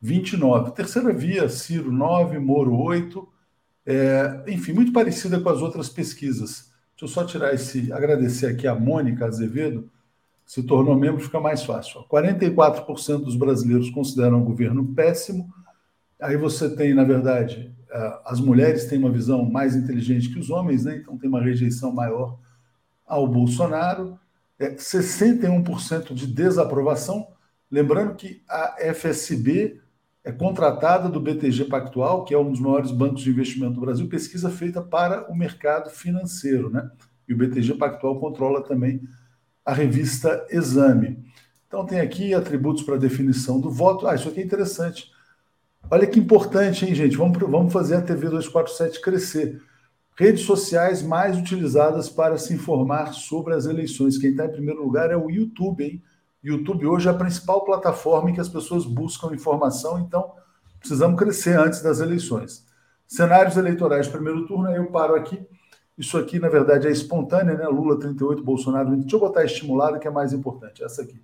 29. 0.00 0.70
Terceira 0.70 1.12
via, 1.12 1.48
Ciro 1.48 1.90
9, 1.90 2.38
Moro 2.38 2.76
8. 2.76 3.37
É, 3.90 4.44
enfim, 4.48 4.74
muito 4.74 4.92
parecida 4.92 5.40
com 5.40 5.48
as 5.48 5.62
outras 5.62 5.88
pesquisas. 5.88 6.70
Deixa 6.90 7.04
eu 7.04 7.08
só 7.08 7.24
tirar 7.24 7.54
esse, 7.54 7.90
agradecer 7.90 8.44
aqui 8.44 8.66
a 8.66 8.74
Mônica 8.74 9.24
Azevedo, 9.24 9.90
se 10.44 10.62
tornou 10.62 10.94
membro, 10.94 11.24
fica 11.24 11.40
mais 11.40 11.64
fácil. 11.64 12.04
44% 12.04 13.24
dos 13.24 13.34
brasileiros 13.34 13.88
consideram 13.88 14.42
o 14.42 14.44
governo 14.44 14.84
péssimo. 14.94 15.50
Aí 16.20 16.36
você 16.36 16.68
tem, 16.76 16.92
na 16.92 17.02
verdade, 17.02 17.74
as 18.26 18.40
mulheres 18.40 18.84
têm 18.84 18.98
uma 18.98 19.10
visão 19.10 19.42
mais 19.48 19.74
inteligente 19.74 20.28
que 20.28 20.38
os 20.38 20.50
homens, 20.50 20.84
né? 20.84 20.96
então 20.96 21.16
tem 21.16 21.30
uma 21.30 21.42
rejeição 21.42 21.90
maior 21.90 22.38
ao 23.06 23.26
Bolsonaro. 23.26 24.20
É, 24.58 24.74
61% 24.74 26.12
de 26.12 26.26
desaprovação. 26.26 27.28
Lembrando 27.70 28.16
que 28.16 28.42
a 28.46 28.76
FSB 28.92 29.80
contratada 30.32 31.08
do 31.08 31.20
BTG 31.20 31.64
Pactual, 31.64 32.24
que 32.24 32.34
é 32.34 32.38
um 32.38 32.50
dos 32.50 32.60
maiores 32.60 32.90
bancos 32.90 33.22
de 33.22 33.30
investimento 33.30 33.74
do 33.74 33.80
Brasil, 33.80 34.08
pesquisa 34.08 34.50
feita 34.50 34.82
para 34.82 35.30
o 35.30 35.34
mercado 35.34 35.90
financeiro, 35.90 36.70
né? 36.70 36.90
E 37.28 37.34
o 37.34 37.36
BTG 37.36 37.74
Pactual 37.74 38.18
controla 38.18 38.62
também 38.62 39.00
a 39.64 39.72
revista 39.72 40.46
Exame. 40.50 41.24
Então 41.66 41.84
tem 41.84 42.00
aqui 42.00 42.32
atributos 42.32 42.82
para 42.82 42.96
definição 42.96 43.60
do 43.60 43.70
voto. 43.70 44.06
Ah, 44.06 44.14
isso 44.14 44.28
aqui 44.28 44.40
é 44.40 44.44
interessante. 44.44 45.10
Olha 45.90 46.06
que 46.06 46.18
importante, 46.18 46.84
hein, 46.84 46.94
gente? 46.94 47.16
Vamos, 47.16 47.38
vamos 47.38 47.72
fazer 47.72 47.96
a 47.96 48.02
TV 48.02 48.28
247 48.28 49.00
crescer. 49.00 49.62
Redes 50.16 50.42
sociais 50.42 51.02
mais 51.02 51.38
utilizadas 51.38 52.08
para 52.08 52.36
se 52.36 52.52
informar 52.52 53.12
sobre 53.12 53.54
as 53.54 53.66
eleições. 53.66 54.18
Quem 54.18 54.30
está 54.30 54.46
em 54.46 54.52
primeiro 54.52 54.82
lugar 54.82 55.10
é 55.10 55.16
o 55.16 55.30
YouTube, 55.30 55.84
hein? 55.84 56.02
YouTube 56.42 56.86
hoje 56.86 57.08
é 57.08 57.10
a 57.10 57.14
principal 57.14 57.64
plataforma 57.64 58.30
em 58.30 58.34
que 58.34 58.40
as 58.40 58.48
pessoas 58.48 58.84
buscam 58.84 59.34
informação, 59.34 59.98
então 59.98 60.32
precisamos 60.78 61.18
crescer 61.18 61.58
antes 61.58 61.82
das 61.82 62.00
eleições. 62.00 62.64
Cenários 63.06 63.56
eleitorais 63.56 64.06
primeiro 64.06 64.46
turno, 64.46 64.68
aí 64.68 64.76
eu 64.76 64.90
paro 64.90 65.14
aqui. 65.14 65.40
Isso 65.96 66.16
aqui, 66.16 66.38
na 66.38 66.48
verdade, 66.48 66.86
é 66.86 66.90
espontânea, 66.90 67.56
né? 67.56 67.66
Lula 67.66 67.98
38, 67.98 68.44
Bolsonaro 68.44 68.90
20. 68.90 69.00
Deixa 69.00 69.16
eu 69.16 69.20
botar 69.20 69.44
estimulado, 69.44 69.98
que 69.98 70.06
é 70.06 70.10
mais 70.10 70.32
importante. 70.32 70.84
Essa 70.84 71.02
aqui. 71.02 71.20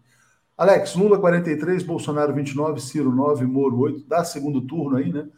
Alex, 0.56 0.94
Lula 0.96 1.18
43, 1.18 1.82
Bolsonaro 1.82 2.32
29, 2.34 2.80
Ciro 2.80 3.12
9, 3.14 3.44
Moro 3.44 3.78
8. 3.78 4.04
Dá 4.08 4.24
segundo 4.24 4.60
turno 4.62 4.96
aí, 4.96 5.12
né? 5.12 5.28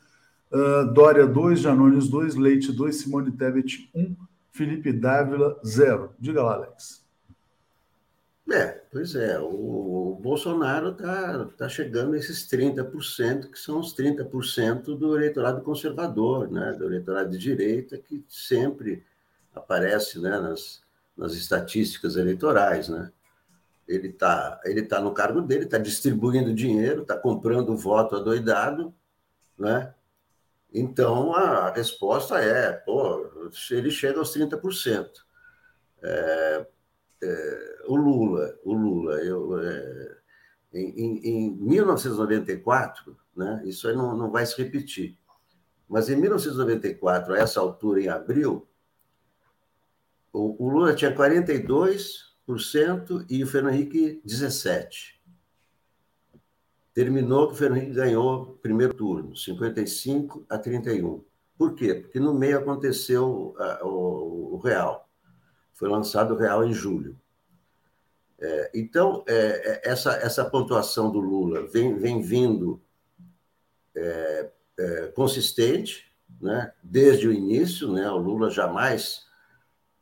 Uh, 0.50 0.92
Dória 0.92 1.26
2, 1.26 1.60
Janones 1.60 2.08
2, 2.08 2.36
Leite 2.36 2.72
2, 2.72 2.96
Simone 2.96 3.32
Tebet 3.32 3.90
1, 3.94 4.16
Felipe 4.50 4.92
Dávila 4.92 5.60
0. 5.66 6.14
Diga 6.18 6.42
lá, 6.42 6.54
Alex. 6.54 7.05
É, 8.48 8.80
pois 8.92 9.16
é, 9.16 9.40
o, 9.40 10.12
o 10.12 10.14
Bolsonaro 10.20 10.90
está 10.90 11.46
tá 11.56 11.68
chegando 11.68 12.14
a 12.14 12.16
esses 12.16 12.48
30%, 12.48 13.50
que 13.50 13.58
são 13.58 13.80
os 13.80 13.92
30% 13.94 14.96
do 14.96 15.16
eleitorado 15.16 15.62
conservador, 15.62 16.48
né, 16.50 16.72
do 16.72 16.84
eleitorado 16.86 17.30
de 17.30 17.38
direita, 17.38 17.98
que 17.98 18.24
sempre 18.28 19.04
aparece 19.52 20.20
né, 20.20 20.38
nas, 20.38 20.80
nas 21.16 21.32
estatísticas 21.32 22.14
eleitorais. 22.14 22.88
Né? 22.88 23.10
Ele 23.88 24.08
está 24.08 24.60
ele 24.64 24.82
tá 24.82 25.00
no 25.00 25.12
cargo 25.12 25.40
dele, 25.40 25.64
está 25.64 25.78
distribuindo 25.78 26.54
dinheiro, 26.54 27.02
está 27.02 27.16
comprando 27.16 27.76
voto 27.76 28.14
adoidado, 28.14 28.94
né? 29.58 29.92
Então, 30.72 31.34
a 31.34 31.70
resposta 31.72 32.38
é, 32.38 32.72
pô, 32.72 33.48
ele 33.70 33.90
chega 33.90 34.18
aos 34.18 34.36
30%. 34.36 35.08
É, 36.02 36.66
o 37.86 37.96
Lula, 37.96 38.58
o 38.64 38.74
Lula, 38.74 39.14
eu, 39.22 39.60
é, 39.60 40.18
em, 40.72 41.20
em, 41.24 41.56
1994, 41.56 43.16
né, 43.34 43.62
isso 43.64 43.88
aí 43.88 43.96
não, 43.96 44.14
não 44.16 44.30
vai 44.30 44.44
se 44.44 44.60
repetir, 44.60 45.18
mas 45.88 46.08
em 46.08 46.16
1994, 46.16 47.34
a 47.34 47.38
essa 47.38 47.60
altura, 47.60 48.00
em 48.00 48.08
abril, 48.08 48.68
o, 50.32 50.64
o 50.64 50.70
Lula 50.70 50.94
tinha 50.94 51.14
42% 51.14 53.26
e 53.30 53.42
o 53.42 53.46
Fernando 53.46 53.74
Henrique 53.74 54.20
17%. 54.26 55.16
Terminou 56.92 57.48
que 57.48 57.54
o 57.54 57.56
Fernando 57.56 57.78
Henrique 57.78 57.96
ganhou 57.96 58.42
o 58.42 58.58
primeiro 58.58 58.94
turno, 58.94 59.36
55 59.36 60.46
a 60.48 60.58
31. 60.58 61.24
Por 61.56 61.74
quê? 61.74 61.94
Porque 61.94 62.18
no 62.18 62.34
meio 62.34 62.58
aconteceu 62.58 63.54
o, 63.82 64.54
o 64.54 64.58
Real. 64.58 65.05
Foi 65.76 65.88
lançado 65.90 66.34
o 66.34 66.38
Real 66.38 66.64
em 66.64 66.72
julho. 66.72 67.16
É, 68.38 68.70
então, 68.74 69.22
é, 69.26 69.34
é, 69.34 69.90
essa, 69.90 70.14
essa 70.16 70.44
pontuação 70.44 71.10
do 71.10 71.20
Lula 71.20 71.66
vem, 71.66 71.98
vem 71.98 72.20
vindo 72.20 72.80
é, 73.94 74.50
é, 74.78 75.06
consistente, 75.08 76.10
né? 76.40 76.72
desde 76.82 77.28
o 77.28 77.32
início, 77.32 77.92
né? 77.92 78.10
o 78.10 78.16
Lula 78.16 78.50
jamais 78.50 79.26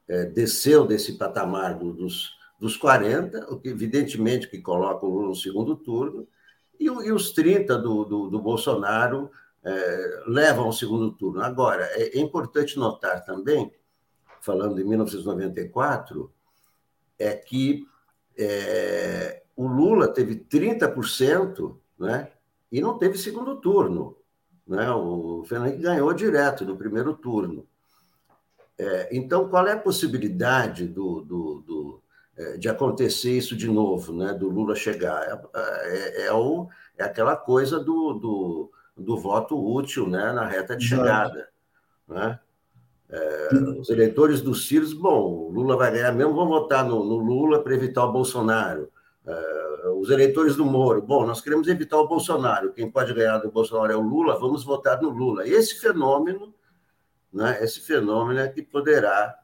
é, 0.09 0.25
desceu 0.25 0.87
desse 0.87 1.15
patamar 1.15 1.77
do, 1.77 1.93
dos, 1.93 2.39
dos 2.59 2.77
40, 2.77 3.53
o 3.53 3.59
que 3.59 3.69
evidentemente 3.69 4.49
que 4.49 4.61
coloca 4.61 5.05
o 5.05 5.11
Lula 5.11 5.29
no 5.29 5.35
segundo 5.35 5.75
turno, 5.75 6.27
e, 6.79 6.85
e 6.87 7.13
os 7.13 7.33
30 7.33 7.79
do, 7.79 8.05
do, 8.05 8.31
do 8.31 8.41
Bolsonaro 8.41 9.31
levam 10.27 10.67
ao 10.67 10.73
segundo 10.75 11.11
turno. 11.13 11.41
Agora, 11.41 11.87
é 11.95 12.19
importante 12.19 12.79
notar 12.79 13.25
também, 13.25 13.73
falando 14.45 14.75
de 14.75 14.85
1994, 14.85 16.31
é 17.19 17.33
que 17.33 17.87
é, 18.37 19.43
o 19.57 19.67
Lula 19.67 20.07
teve 20.09 20.37
30% 20.37 21.77
né, 21.99 22.31
e 22.71 22.81
não 22.81 22.99
teve 22.99 23.17
segundo 23.17 23.57
turno. 23.57 24.17
Né? 24.67 24.91
O 24.91 25.43
Fernando 25.45 25.79
ganhou 25.79 26.13
direto 26.13 26.65
no 26.67 26.77
primeiro 26.77 27.15
turno. 27.15 27.67
É, 28.77 29.17
então, 29.17 29.49
qual 29.49 29.67
é 29.67 29.73
a 29.73 29.79
possibilidade 29.79 30.89
do, 30.89 31.23
do, 31.23 31.61
do, 31.61 32.03
é, 32.37 32.57
de 32.59 32.69
acontecer 32.69 33.39
isso 33.39 33.57
de 33.57 33.69
novo, 33.69 34.13
né? 34.13 34.35
do 34.35 34.51
Lula 34.51 34.75
chegar? 34.75 35.23
É, 35.23 36.23
é, 36.23 36.27
é 36.27 36.33
o, 36.33 36.69
é 36.99 37.05
aquela 37.05 37.35
coisa 37.37 37.79
do, 37.79 38.13
do, 38.13 38.73
do, 38.95 39.17
voto 39.17 39.57
útil 39.57 40.07
né? 40.07 40.33
na 40.33 40.47
reta 40.47 40.77
de 40.77 40.85
chegada. 40.85 41.49
Né? 42.07 42.39
É, 43.17 43.55
os 43.79 43.89
eleitores 43.91 44.41
do 44.41 44.55
Ciro, 44.55 44.87
bom, 44.97 45.49
o 45.49 45.51
Lula 45.51 45.77
vai 45.77 45.93
ganhar 45.93 46.13
mesmo, 46.13 46.35
vão 46.35 46.49
votar 46.49 46.85
no, 46.85 47.05
no 47.05 47.17
Lula 47.17 47.63
para 47.63 47.75
evitar 47.75 48.05
o 48.05 48.13
Bolsonaro. 48.13 48.89
É, 49.27 49.89
os 49.97 50.11
eleitores 50.11 50.57
do 50.57 50.65
Moro, 50.65 51.01
bom, 51.01 51.25
nós 51.25 51.41
queremos 51.41 51.69
evitar 51.69 51.99
o 51.99 52.09
Bolsonaro, 52.09 52.73
quem 52.73 52.91
pode 52.91 53.15
ganhar 53.15 53.39
do 53.39 53.51
Bolsonaro 53.51 53.93
é 53.93 53.97
o 53.97 54.01
Lula, 54.01 54.39
vamos 54.39 54.65
votar 54.65 55.01
no 55.01 55.11
Lula. 55.11 55.47
Esse 55.47 55.81
fenômeno 55.81 56.53
né, 57.35 57.59
esse 57.61 57.81
fenômeno 57.81 58.39
é 58.39 58.49
que 58.49 58.63
poderá. 58.63 59.35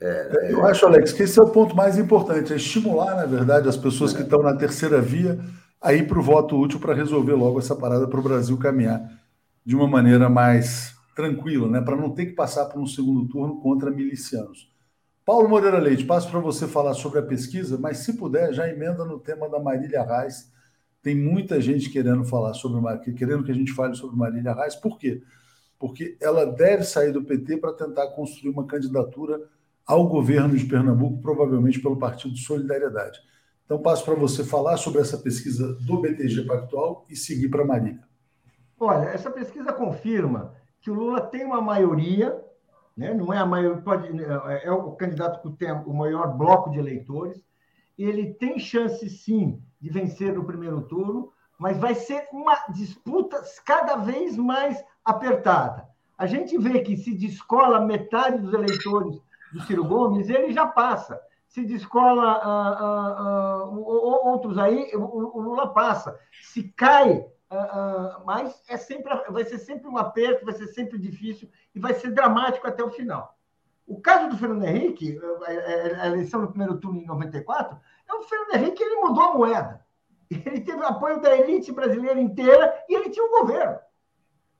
É, 0.00 0.52
Eu 0.52 0.66
acho, 0.66 0.84
Alex, 0.84 1.12
que 1.12 1.22
esse 1.22 1.38
é 1.38 1.42
o 1.42 1.48
ponto 1.48 1.74
mais 1.74 1.96
importante, 1.96 2.52
é 2.52 2.56
estimular, 2.56 3.14
na 3.14 3.24
verdade, 3.24 3.68
as 3.68 3.76
pessoas 3.76 4.12
é. 4.12 4.16
que 4.16 4.22
estão 4.22 4.42
na 4.42 4.56
terceira 4.56 5.00
via 5.00 5.38
a 5.80 5.92
ir 5.92 6.08
para 6.08 6.18
o 6.18 6.22
voto 6.22 6.58
útil 6.58 6.80
para 6.80 6.94
resolver 6.94 7.34
logo 7.34 7.60
essa 7.60 7.76
parada 7.76 8.08
para 8.08 8.18
o 8.18 8.22
Brasil 8.22 8.58
caminhar 8.58 9.00
de 9.64 9.76
uma 9.76 9.86
maneira 9.86 10.28
mais 10.28 10.92
tranquila, 11.18 11.68
né, 11.68 11.80
para 11.80 11.96
não 11.96 12.10
ter 12.10 12.26
que 12.26 12.32
passar 12.32 12.66
por 12.66 12.80
um 12.80 12.86
segundo 12.86 13.26
turno 13.28 13.60
contra 13.60 13.90
milicianos. 13.90 14.72
Paulo 15.24 15.48
Moreira 15.48 15.78
Leite, 15.78 16.04
passo 16.04 16.30
para 16.30 16.38
você 16.38 16.68
falar 16.68 16.94
sobre 16.94 17.18
a 17.18 17.22
pesquisa, 17.22 17.76
mas 17.76 17.98
se 17.98 18.16
puder, 18.16 18.52
já 18.54 18.68
emenda 18.68 19.04
no 19.04 19.18
tema 19.18 19.48
da 19.48 19.58
Marília 19.58 20.02
Reis. 20.02 20.52
Tem 21.02 21.14
muita 21.14 21.60
gente 21.60 21.90
querendo 21.90 22.24
falar 22.24 22.54
sobre 22.54 23.12
querendo 23.14 23.42
que 23.42 23.50
a 23.50 23.54
gente 23.54 23.72
fale 23.72 23.94
sobre 23.96 24.16
Marília 24.16 24.54
Reis. 24.54 24.76
Por 24.76 24.96
quê? 24.96 25.20
porque 25.78 26.16
ela 26.20 26.44
deve 26.44 26.82
sair 26.84 27.12
do 27.12 27.24
PT 27.24 27.58
para 27.58 27.72
tentar 27.72 28.08
construir 28.08 28.50
uma 28.50 28.66
candidatura 28.66 29.40
ao 29.86 30.06
governo 30.06 30.56
de 30.56 30.64
Pernambuco, 30.64 31.22
provavelmente 31.22 31.80
pelo 31.80 31.96
Partido 31.96 32.36
Solidariedade. 32.36 33.20
Então, 33.64 33.80
passo 33.80 34.04
para 34.04 34.14
você 34.14 34.42
falar 34.44 34.76
sobre 34.76 35.00
essa 35.00 35.16
pesquisa 35.16 35.74
do 35.86 36.00
BTG 36.00 36.44
Pactual 36.44 37.06
e 37.08 37.14
seguir 37.14 37.48
para 37.48 37.64
Marília. 37.64 38.02
Olha, 38.80 39.06
essa 39.06 39.30
pesquisa 39.30 39.72
confirma 39.72 40.54
que 40.80 40.90
o 40.90 40.94
Lula 40.94 41.20
tem 41.20 41.44
uma 41.44 41.60
maioria, 41.60 42.42
né? 42.96 43.12
não 43.12 43.32
é 43.32 43.38
a 43.38 43.46
maioria, 43.46 43.82
pode, 43.82 44.08
é 44.62 44.70
o 44.70 44.92
candidato 44.92 45.40
que 45.40 45.56
tem 45.56 45.72
o 45.72 45.94
maior 45.94 46.36
bloco 46.36 46.70
de 46.70 46.78
eleitores, 46.78 47.42
ele 47.98 48.34
tem 48.34 48.58
chance, 48.58 49.08
sim, 49.10 49.60
de 49.80 49.90
vencer 49.90 50.32
no 50.32 50.44
primeiro 50.44 50.82
turno, 50.82 51.32
mas 51.58 51.76
vai 51.78 51.94
ser 51.94 52.28
uma 52.32 52.54
disputa 52.70 53.42
cada 53.64 53.96
vez 53.96 54.36
mais 54.36 54.82
apertada. 55.04 55.88
A 56.16 56.26
gente 56.26 56.56
vê 56.58 56.80
que 56.80 56.96
se 56.96 57.14
descola 57.14 57.80
metade 57.80 58.38
dos 58.38 58.52
eleitores 58.52 59.20
do 59.52 59.60
Ciro 59.62 59.84
Gomes, 59.84 60.28
ele 60.28 60.52
já 60.52 60.66
passa. 60.66 61.20
Se 61.48 61.64
descola 61.64 62.22
ah, 62.22 62.76
ah, 62.78 63.14
ah, 63.18 63.64
outros 63.66 64.58
aí, 64.58 64.90
o, 64.94 65.40
Lula 65.40 65.72
passa. 65.72 66.18
Se 66.42 66.64
cai, 66.64 67.26
mas 68.24 68.62
é 68.68 68.76
sempre, 68.76 69.14
vai 69.30 69.44
ser 69.44 69.58
sempre 69.58 69.88
um 69.88 69.96
aperto, 69.96 70.44
vai 70.44 70.54
ser 70.54 70.66
sempre 70.68 70.98
difícil 70.98 71.48
e 71.74 71.80
vai 71.80 71.94
ser 71.94 72.10
dramático 72.10 72.66
até 72.66 72.82
o 72.82 72.90
final. 72.90 73.36
O 73.86 74.00
caso 74.00 74.28
do 74.28 74.36
Fernando 74.36 74.64
Henrique, 74.64 75.18
a 75.98 76.06
eleição 76.06 76.42
no 76.42 76.48
primeiro 76.48 76.78
turno 76.78 77.00
em 77.00 77.06
94, 77.06 77.78
é 78.06 78.14
o 78.14 78.22
Fernando 78.22 78.54
Henrique 78.54 78.82
ele 78.82 78.96
mudou 78.96 79.24
a 79.24 79.34
moeda. 79.34 79.86
Ele 80.30 80.60
teve 80.60 80.84
apoio 80.84 81.22
da 81.22 81.34
elite 81.34 81.72
brasileira 81.72 82.20
inteira 82.20 82.84
e 82.86 82.94
ele 82.94 83.08
tinha 83.08 83.24
um 83.24 83.30
governo. 83.30 83.78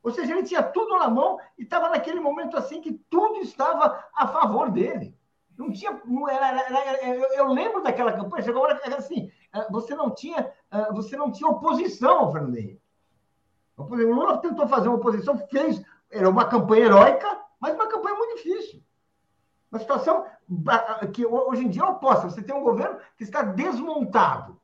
Ou 0.03 0.11
seja, 0.11 0.33
ele 0.33 0.43
tinha 0.43 0.63
tudo 0.63 0.99
na 0.99 1.11
mão 1.11 1.39
e 1.59 1.63
estava 1.63 1.91
naquele 1.91 2.21
momento 2.21 2.57
assim 2.57 2.81
que 2.81 2.95
tudo 3.11 3.41
estava 3.41 4.03
a 4.15 4.27
favor 4.29 4.71
dele. 4.71 5.15
Não 5.59 5.71
tinha. 5.71 6.01
Não 6.07 6.27
era, 6.27 6.47
era, 6.47 6.79
era 6.79 7.05
eu, 7.07 7.33
eu, 7.33 7.53
lembro 7.53 7.83
daquela 7.83 8.13
campanha, 8.13 8.45
chegou 8.45 8.63
uma 8.63 8.69
hora 8.69 8.97
assim: 8.97 9.29
eh, 9.29 9.33
você 9.71 9.95
não 9.95 10.11
tinha, 10.11 10.53
eh, 10.71 10.93
você 10.93 11.17
não 11.17 11.31
tinha 11.31 11.49
oposição 11.49 12.21
ao 12.21 12.33
Fernando 12.33 12.57
Henrique. 12.57 12.83
O 13.77 13.85
Lula 13.85 14.39
tentou 14.39 14.67
fazer 14.67 14.89
uma 14.89 14.97
oposição, 14.99 15.39
fez, 15.49 15.83
era 16.11 16.29
uma 16.29 16.45
campanha 16.45 16.87
heróica, 16.87 17.41
mas 17.61 17.75
uma 17.75 17.87
campanha 17.87 18.17
muito 18.17 18.37
difícil. 18.37 18.83
Uma 19.71 19.79
situação 19.79 20.27
que 21.13 21.25
hoje 21.25 21.65
em 21.65 21.69
dia 21.69 21.83
é 21.83 21.87
oposta. 21.87 22.29
Você 22.29 22.43
tem 22.43 22.55
um 22.55 22.65
governo 22.65 22.99
que 23.17 23.23
está 23.23 23.43
desmontado. 23.43 24.59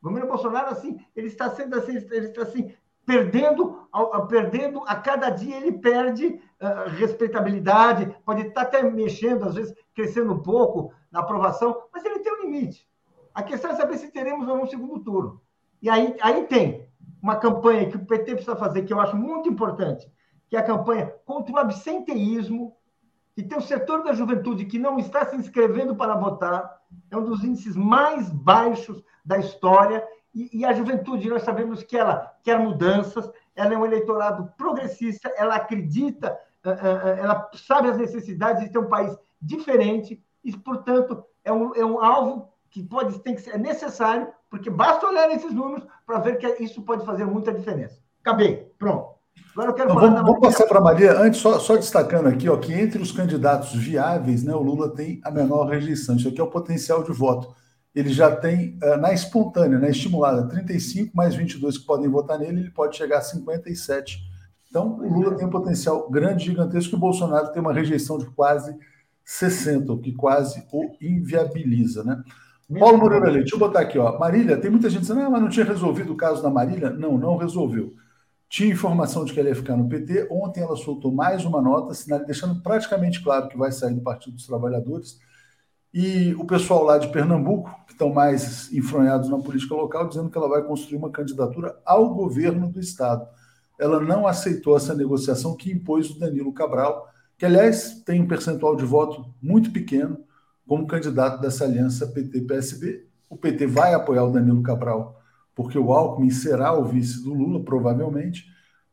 O 0.00 0.08
governo 0.08 0.28
Bolsonaro, 0.28 0.70
assim, 0.70 1.00
ele 1.16 1.28
está 1.28 1.50
sendo 1.50 1.76
assim, 1.76 1.96
ele 1.96 2.26
está 2.26 2.42
assim, 2.42 2.72
perdendo, 3.06 3.88
perdendo 4.28 4.82
a 4.86 4.96
cada 4.96 5.30
dia 5.30 5.56
ele 5.56 5.72
perde 5.72 6.40
respeitabilidade, 6.96 8.14
pode 8.24 8.42
estar 8.42 8.62
até 8.62 8.82
mexendo, 8.82 9.44
às 9.46 9.54
vezes 9.54 9.74
crescendo 9.94 10.32
um 10.34 10.42
pouco 10.42 10.92
na 11.10 11.20
aprovação, 11.20 11.84
mas 11.92 12.04
ele 12.04 12.18
tem 12.20 12.32
um 12.32 12.42
limite. 12.42 12.86
A 13.34 13.42
questão 13.42 13.72
é 13.72 13.74
saber 13.74 13.98
se 13.98 14.12
teremos 14.12 14.46
ou 14.46 14.56
não 14.56 14.62
um 14.62 14.66
segundo 14.66 15.00
turno. 15.00 15.40
E 15.82 15.90
aí, 15.90 16.16
aí 16.22 16.44
tem 16.44 16.88
uma 17.20 17.36
campanha 17.36 17.88
que 17.88 17.96
o 17.96 18.06
PT 18.06 18.34
precisa 18.36 18.54
fazer, 18.54 18.84
que 18.84 18.92
eu 18.92 19.00
acho 19.00 19.16
muito 19.16 19.48
importante, 19.48 20.10
que 20.48 20.56
é 20.56 20.60
a 20.60 20.64
campanha 20.64 21.12
contra 21.24 21.52
o 21.52 21.58
absenteísmo, 21.58 22.76
que 23.34 23.42
tem 23.42 23.58
o 23.58 23.62
setor 23.62 24.04
da 24.04 24.12
juventude 24.12 24.64
que 24.64 24.78
não 24.78 24.98
está 24.98 25.26
se 25.26 25.36
inscrevendo 25.36 25.96
para 25.96 26.14
votar, 26.14 26.80
é 27.10 27.16
um 27.16 27.24
dos 27.24 27.42
índices 27.42 27.74
mais 27.74 28.30
baixos 28.30 29.02
da 29.24 29.36
história. 29.38 30.06
E, 30.32 30.60
e, 30.60 30.64
a 30.64 30.72
juventude, 30.72 31.28
nós 31.28 31.42
sabemos 31.42 31.82
que 31.82 31.96
ela 31.96 32.32
quer 32.42 32.58
mudanças, 32.58 33.28
ela 33.56 33.74
é 33.74 33.76
um 33.76 33.84
eleitorado 33.84 34.52
progressista, 34.56 35.32
ela 35.36 35.56
acredita, 35.56 36.38
eh, 36.64 36.70
eh, 36.70 37.02
eh, 37.04 37.18
ela 37.20 37.50
sabe 37.54 37.88
as 37.88 37.96
necessidades 37.96 38.62
de 38.62 38.70
ter 38.70 38.78
um 38.78 38.88
país 38.88 39.16
diferente, 39.40 40.22
e, 40.44 40.56
portanto, 40.56 41.24
é 41.44 41.52
um, 41.52 41.74
é 41.74 41.84
um 41.84 42.00
alvo 42.00 42.53
que 42.74 42.82
pode 42.82 43.20
tem 43.20 43.36
que 43.36 43.40
ser 43.40 43.52
é 43.52 43.58
necessário, 43.58 44.26
porque 44.50 44.68
basta 44.68 45.06
olhar 45.06 45.30
esses 45.30 45.54
números 45.54 45.86
para 46.04 46.18
ver 46.18 46.38
que 46.38 46.64
isso 46.64 46.82
pode 46.82 47.06
fazer 47.06 47.24
muita 47.24 47.54
diferença. 47.54 48.00
Acabei, 48.20 48.68
pronto. 48.76 49.14
Agora 49.52 49.70
eu 49.70 49.74
quero 49.74 49.90
então, 49.90 50.00
falar 50.00 50.12
vamos, 50.14 50.26
vamos 50.26 50.40
passar 50.40 50.66
para 50.66 50.78
a 50.80 50.82
Maria. 50.82 51.16
Antes, 51.16 51.40
só, 51.40 51.60
só, 51.60 51.76
destacando 51.76 52.26
aqui 52.26 52.48
ó, 52.48 52.56
que 52.56 52.72
entre 52.72 53.00
os 53.00 53.12
candidatos 53.12 53.72
viáveis, 53.76 54.42
né, 54.42 54.52
o 54.52 54.60
Lula 54.60 54.92
tem 54.92 55.20
a 55.22 55.30
menor 55.30 55.68
rejeição. 55.68 56.16
Isso 56.16 56.26
aqui 56.26 56.40
é 56.40 56.42
o 56.42 56.50
potencial 56.50 57.04
de 57.04 57.12
voto. 57.12 57.54
ele 57.94 58.12
já 58.12 58.34
tem, 58.34 58.76
uh, 58.82 58.96
na 58.96 59.12
espontânea, 59.12 59.78
na 59.78 59.88
estimulada, 59.88 60.48
35 60.48 61.16
mais 61.16 61.36
22 61.36 61.78
que 61.78 61.86
podem 61.86 62.08
votar 62.08 62.40
nele, 62.40 62.58
ele 62.58 62.70
pode 62.72 62.96
chegar 62.96 63.18
a 63.18 63.22
57. 63.22 64.18
Então, 64.68 64.98
o 64.98 65.08
Lula 65.08 65.36
tem 65.36 65.46
um 65.46 65.50
potencial 65.50 66.10
grande, 66.10 66.46
gigantesco, 66.46 66.96
e 66.96 66.96
o 66.96 67.00
Bolsonaro 67.00 67.52
tem 67.52 67.62
uma 67.62 67.72
rejeição 67.72 68.18
de 68.18 68.26
quase 68.30 68.76
60, 69.24 69.92
o 69.92 69.98
que 70.00 70.12
quase 70.12 70.66
o 70.72 70.90
inviabiliza, 71.00 72.02
né? 72.02 72.20
Paulo 72.78 72.98
Moreira 72.98 73.26
Leite, 73.26 73.50
deixa 73.50 73.56
eu 73.56 73.58
botar 73.58 73.80
aqui, 73.80 73.98
ó. 73.98 74.18
Marília, 74.18 74.56
tem 74.56 74.70
muita 74.70 74.88
gente 74.88 75.02
dizendo, 75.02 75.20
ah, 75.20 75.30
mas 75.30 75.42
não 75.42 75.48
tinha 75.48 75.66
resolvido 75.66 76.12
o 76.12 76.16
caso 76.16 76.42
da 76.42 76.50
Marília? 76.50 76.90
Não, 76.90 77.18
não 77.18 77.36
resolveu. 77.36 77.94
Tinha 78.48 78.72
informação 78.72 79.24
de 79.24 79.32
que 79.32 79.40
ela 79.40 79.48
ia 79.48 79.54
ficar 79.54 79.76
no 79.76 79.88
PT. 79.88 80.28
Ontem 80.30 80.62
ela 80.62 80.76
soltou 80.76 81.12
mais 81.12 81.44
uma 81.44 81.60
nota, 81.60 81.92
deixando 82.26 82.62
praticamente 82.62 83.22
claro 83.22 83.48
que 83.48 83.58
vai 83.58 83.70
sair 83.70 83.94
do 83.94 84.00
Partido 84.00 84.34
dos 84.34 84.46
Trabalhadores. 84.46 85.18
E 85.92 86.34
o 86.38 86.44
pessoal 86.44 86.84
lá 86.84 86.98
de 86.98 87.08
Pernambuco, 87.08 87.70
que 87.86 87.92
estão 87.92 88.12
mais 88.12 88.72
enfronhados 88.72 89.28
na 89.28 89.38
política 89.38 89.74
local, 89.74 90.08
dizendo 90.08 90.30
que 90.30 90.38
ela 90.38 90.48
vai 90.48 90.62
construir 90.62 90.96
uma 90.96 91.10
candidatura 91.10 91.78
ao 91.84 92.14
governo 92.14 92.68
do 92.68 92.80
Estado. 92.80 93.26
Ela 93.78 94.00
não 94.00 94.26
aceitou 94.26 94.76
essa 94.76 94.94
negociação 94.94 95.56
que 95.56 95.70
impôs 95.70 96.10
o 96.10 96.18
Danilo 96.18 96.52
Cabral, 96.52 97.08
que, 97.36 97.44
aliás, 97.44 98.02
tem 98.04 98.20
um 98.20 98.26
percentual 98.26 98.74
de 98.74 98.84
voto 98.84 99.26
muito 99.42 99.70
pequeno 99.70 100.18
como 100.66 100.86
candidato 100.86 101.40
dessa 101.40 101.64
aliança 101.64 102.06
PT-PSB. 102.06 103.06
O 103.28 103.36
PT 103.36 103.66
vai 103.66 103.94
apoiar 103.94 104.24
o 104.24 104.32
Danilo 104.32 104.62
Cabral, 104.62 105.20
porque 105.54 105.78
o 105.78 105.92
Alckmin 105.92 106.30
será 106.30 106.72
o 106.72 106.84
vice 106.84 107.22
do 107.22 107.32
Lula, 107.32 107.64
provavelmente, 107.64 108.46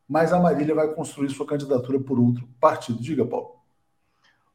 mas 0.08 0.34
a 0.34 0.40
Marília 0.40 0.76
vai 0.76 0.94
construir 0.94 1.30
sua 1.30 1.46
candidatura 1.46 2.00
por 2.00 2.20
outro 2.20 2.48
partido. 2.60 3.02
Diga, 3.02 3.26
Paulo. 3.26 3.56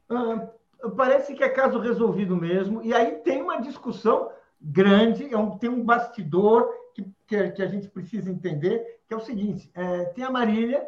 Ah, 0.09 0.49
parece 0.95 1.33
que 1.33 1.43
é 1.43 1.49
caso 1.49 1.79
resolvido 1.79 2.35
mesmo, 2.35 2.81
e 2.83 2.93
aí 2.93 3.15
tem 3.17 3.41
uma 3.41 3.59
discussão 3.59 4.29
grande, 4.61 5.33
é 5.33 5.37
um, 5.37 5.57
tem 5.57 5.69
um 5.69 5.83
bastidor 5.83 6.69
que, 6.93 7.03
que, 7.27 7.51
que, 7.51 7.61
a 7.61 7.67
gente 7.67 7.87
precisa 7.87 8.31
entender, 8.31 8.99
que 9.07 9.13
é 9.13 9.17
o 9.17 9.21
seguinte: 9.21 9.69
é, 9.73 10.05
tem 10.05 10.23
a 10.23 10.31
Marília, 10.31 10.85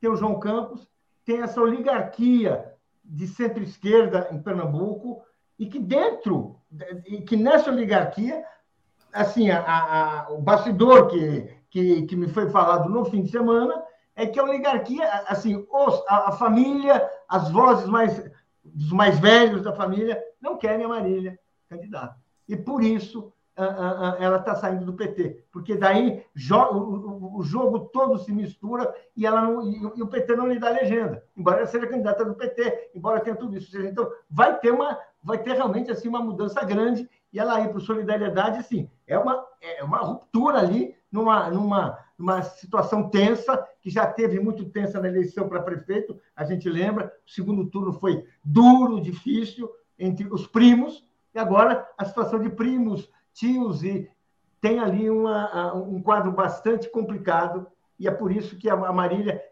tem 0.00 0.10
o 0.10 0.16
João 0.16 0.38
Campos, 0.38 0.88
tem 1.24 1.42
essa 1.42 1.60
oligarquia 1.60 2.72
de 3.04 3.26
centro-esquerda 3.26 4.28
em 4.30 4.40
Pernambuco, 4.40 5.22
e 5.58 5.66
que 5.66 5.78
dentro, 5.78 6.56
e 7.06 7.20
que 7.22 7.36
nessa 7.36 7.70
oligarquia, 7.70 8.44
assim, 9.12 9.50
a, 9.50 9.60
a, 9.60 10.32
o 10.32 10.38
bastidor 10.38 11.08
que, 11.08 11.48
que, 11.70 12.02
que 12.02 12.16
me 12.16 12.28
foi 12.28 12.50
falado 12.50 12.88
no 12.88 13.04
fim 13.04 13.22
de 13.22 13.30
semana 13.30 13.82
é 14.16 14.26
que 14.26 14.38
a 14.38 14.44
oligarquia, 14.44 15.08
assim, 15.28 15.66
os, 15.70 16.04
a, 16.08 16.30
a 16.30 16.32
família, 16.32 17.08
as 17.28 17.50
vozes 17.50 17.86
mais 17.86 18.22
dos 18.64 18.92
mais 18.92 19.18
velhos 19.18 19.62
da 19.62 19.74
família 19.74 20.22
não 20.40 20.56
querem 20.56 20.84
a 20.84 20.88
Marília 20.88 21.38
candidata. 21.68 22.16
E 22.48 22.56
por 22.56 22.82
isso 22.82 23.32
ela 23.56 24.38
está 24.38 24.56
saindo 24.56 24.84
do 24.84 24.94
PT, 24.94 25.46
porque 25.52 25.76
daí 25.76 26.24
o, 26.34 27.42
jogo 27.42 27.80
todo 27.92 28.18
se 28.18 28.32
mistura 28.32 28.92
e, 29.16 29.24
ela 29.24 29.42
não, 29.42 29.62
e 29.96 30.02
o 30.02 30.08
PT 30.08 30.34
não 30.34 30.48
lhe 30.48 30.58
dá 30.58 30.70
legenda, 30.70 31.22
embora 31.36 31.58
ela 31.58 31.66
seja 31.66 31.86
candidata 31.86 32.24
do 32.24 32.34
PT, 32.34 32.90
embora 32.96 33.20
tenha 33.20 33.36
tudo 33.36 33.56
isso. 33.56 33.80
Então, 33.80 34.10
vai 34.28 34.58
ter 34.58 34.72
uma, 34.72 34.98
vai 35.24 35.38
ter 35.38 35.54
realmente 35.54 35.90
assim 35.90 36.06
uma 36.06 36.20
mudança 36.20 36.62
grande. 36.62 37.08
E 37.32 37.40
ela 37.40 37.60
ir 37.60 37.70
para 37.70 37.80
solidariedade, 37.80 38.62
sim, 38.62 38.88
é 39.06 39.18
uma, 39.18 39.44
é 39.60 39.82
uma 39.82 39.98
ruptura 39.98 40.58
ali 40.58 40.94
numa, 41.10 41.50
numa, 41.50 41.98
numa 42.16 42.42
situação 42.42 43.08
tensa, 43.08 43.56
que 43.80 43.90
já 43.90 44.06
teve 44.06 44.38
muito 44.38 44.64
tensa 44.66 45.00
na 45.00 45.08
eleição 45.08 45.48
para 45.48 45.62
prefeito, 45.62 46.20
a 46.36 46.44
gente 46.44 46.68
lembra, 46.68 47.12
o 47.26 47.30
segundo 47.30 47.66
turno 47.66 47.92
foi 47.92 48.24
duro, 48.44 49.00
difícil, 49.00 49.68
entre 49.98 50.26
os 50.32 50.46
primos, 50.46 51.04
e 51.34 51.38
agora 51.38 51.88
a 51.98 52.04
situação 52.04 52.38
de 52.40 52.50
primos, 52.50 53.08
tios, 53.32 53.82
e 53.82 54.08
tem 54.60 54.78
ali 54.78 55.10
uma, 55.10 55.74
um 55.74 56.00
quadro 56.00 56.30
bastante 56.30 56.88
complicado, 56.88 57.66
e 57.98 58.06
é 58.06 58.10
por 58.10 58.30
isso 58.30 58.56
que 58.56 58.68
a 58.68 58.76
Marília, 58.76 59.42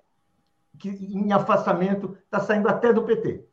que 0.79 0.89
em 0.89 1.33
afastamento, 1.33 2.17
está 2.25 2.41
saindo 2.41 2.69
até 2.69 2.93
do 2.93 3.03
PT. 3.03 3.45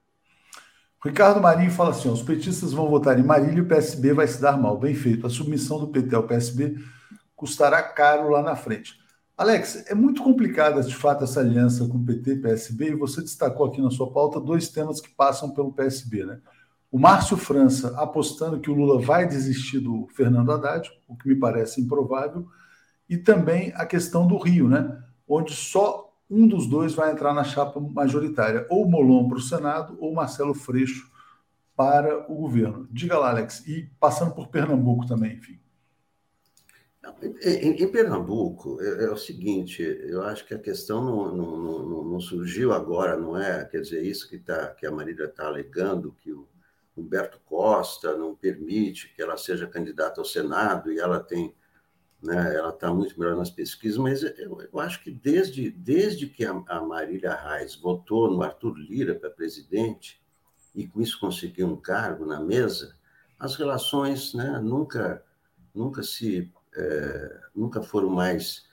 Ricardo 1.04 1.42
Marinho 1.42 1.72
fala 1.72 1.92
assim: 1.92 2.10
os 2.10 2.22
petistas 2.22 2.74
vão 2.74 2.90
votar 2.90 3.18
em 3.18 3.24
Marília 3.24 3.60
e 3.60 3.62
o 3.62 3.68
PSB 3.68 4.14
vai 4.14 4.28
se 4.28 4.42
dar 4.42 4.58
mal. 4.58 4.78
Bem 4.78 4.94
feito. 4.94 5.26
A 5.26 5.30
submissão 5.30 5.80
do 5.80 5.88
PT 5.88 6.16
ao 6.16 6.24
PSB 6.24 6.78
custará 7.36 7.82
caro 7.82 8.30
lá 8.30 8.42
na 8.42 8.56
frente. 8.56 9.00
Alex, 9.38 9.86
é 9.88 9.96
muito 9.96 10.22
complicada 10.22 10.84
de 10.84 10.94
fato 10.94 11.24
essa 11.24 11.40
aliança 11.40 11.88
com 11.88 12.04
PT 12.04 12.32
e 12.32 12.42
PSB, 12.42 12.90
e 12.90 12.96
você 12.96 13.22
destacou 13.22 13.66
aqui 13.66 13.82
na 13.82 13.90
sua 13.90 14.12
pauta 14.12 14.38
dois 14.38 14.68
temas 14.68 15.00
que 15.00 15.10
passam 15.10 15.52
pelo 15.52 15.72
PSB, 15.72 16.26
né? 16.26 16.40
O 16.92 17.00
Márcio 17.00 17.38
França 17.38 17.96
apostando 17.98 18.60
que 18.60 18.70
o 18.70 18.74
Lula 18.74 19.00
vai 19.00 19.26
desistir 19.26 19.80
do 19.80 20.08
Fernando 20.14 20.52
Haddad, 20.52 20.92
o 21.08 21.16
que 21.16 21.30
me 21.30 21.36
parece 21.36 21.80
improvável, 21.80 22.48
e 23.08 23.16
também 23.16 23.72
a 23.76 23.86
questão 23.86 24.28
do 24.28 24.38
Rio, 24.38 24.68
né? 24.68 25.02
Onde 25.26 25.54
só 25.54 26.09
um 26.30 26.48
dos 26.48 26.68
dois 26.68 26.94
vai 26.94 27.12
entrar 27.12 27.34
na 27.34 27.44
chapa 27.44 27.80
majoritária, 27.80 28.66
ou 28.70 28.88
Molon 28.88 29.28
para 29.28 29.38
o 29.38 29.42
Senado, 29.42 29.98
ou 30.00 30.14
Marcelo 30.14 30.54
Freixo 30.54 31.10
para 31.76 32.30
o 32.32 32.36
governo. 32.36 32.88
Diga 32.92 33.18
lá, 33.18 33.30
Alex, 33.30 33.66
e 33.66 33.90
passando 34.00 34.34
por 34.36 34.50
Pernambuco 34.50 35.08
também, 35.08 35.38
enfim. 35.38 35.60
Em, 37.42 37.84
em 37.84 37.92
Pernambuco, 37.92 38.82
é, 38.82 39.06
é, 39.06 39.10
o 39.10 39.18
seguinte, 39.18 39.82
eu 39.82 40.22
acho 40.24 40.46
que 40.46 40.54
a 40.54 40.60
questão 40.60 41.04
não, 41.04 41.36
não, 41.36 41.58
não, 41.58 42.04
não, 42.04 42.20
surgiu 42.20 42.74
agora, 42.74 43.18
não 43.18 43.38
é? 43.38 43.66
Quer 43.66 43.82
dizer, 43.82 44.04
isso 44.04 44.30
que, 44.30 44.38
tá, 44.38 44.68
que 44.68 44.86
a 44.86 44.92
Marília 44.92 45.26
está 45.26 45.48
alegando, 45.48 46.16
que 46.22 46.32
o 46.32 46.48
Humberto 46.96 47.40
Costa 47.46 48.18
não 48.18 48.36
permite 48.36 49.14
que 49.14 49.22
ela 49.22 49.38
seja 49.38 49.66
candidata 49.66 50.20
ao 50.20 50.26
Senado 50.26 50.92
e 50.92 51.00
ela 51.00 51.20
tem, 51.20 51.56
né, 52.22 52.56
ela 52.56 52.70
está 52.70 52.94
muito 52.94 53.20
melhor 53.20 53.36
nas 53.36 53.50
pesquisas, 53.50 53.98
mas 53.98 54.24
eu, 54.24 54.62
eu, 54.62 54.80
acho 54.80 55.04
que 55.04 55.12
desde, 55.12 55.72
desde 55.72 56.28
que 56.28 56.46
a, 56.46 56.52
a 56.68 56.82
Marília 56.82 57.34
Reis 57.34 57.76
votou 57.76 58.30
no 58.30 58.44
Arthur 58.44 58.78
Lira 58.78 59.16
para 59.16 59.30
presidente 59.30 60.22
e 60.76 60.86
com 60.88 61.02
isso 61.02 61.20
conseguiu 61.20 61.68
um 61.68 61.78
cargo 61.78 62.26
na 62.26 62.40
mesa, 62.40 62.96
as 63.40 63.56
relações 63.56 64.34
né, 64.34 64.60
nunca, 64.62 65.24
nunca 65.74 66.04
se 66.04 66.52
é, 66.76 67.42
nunca 67.56 67.82
foram 67.82 68.10
mais 68.10 68.66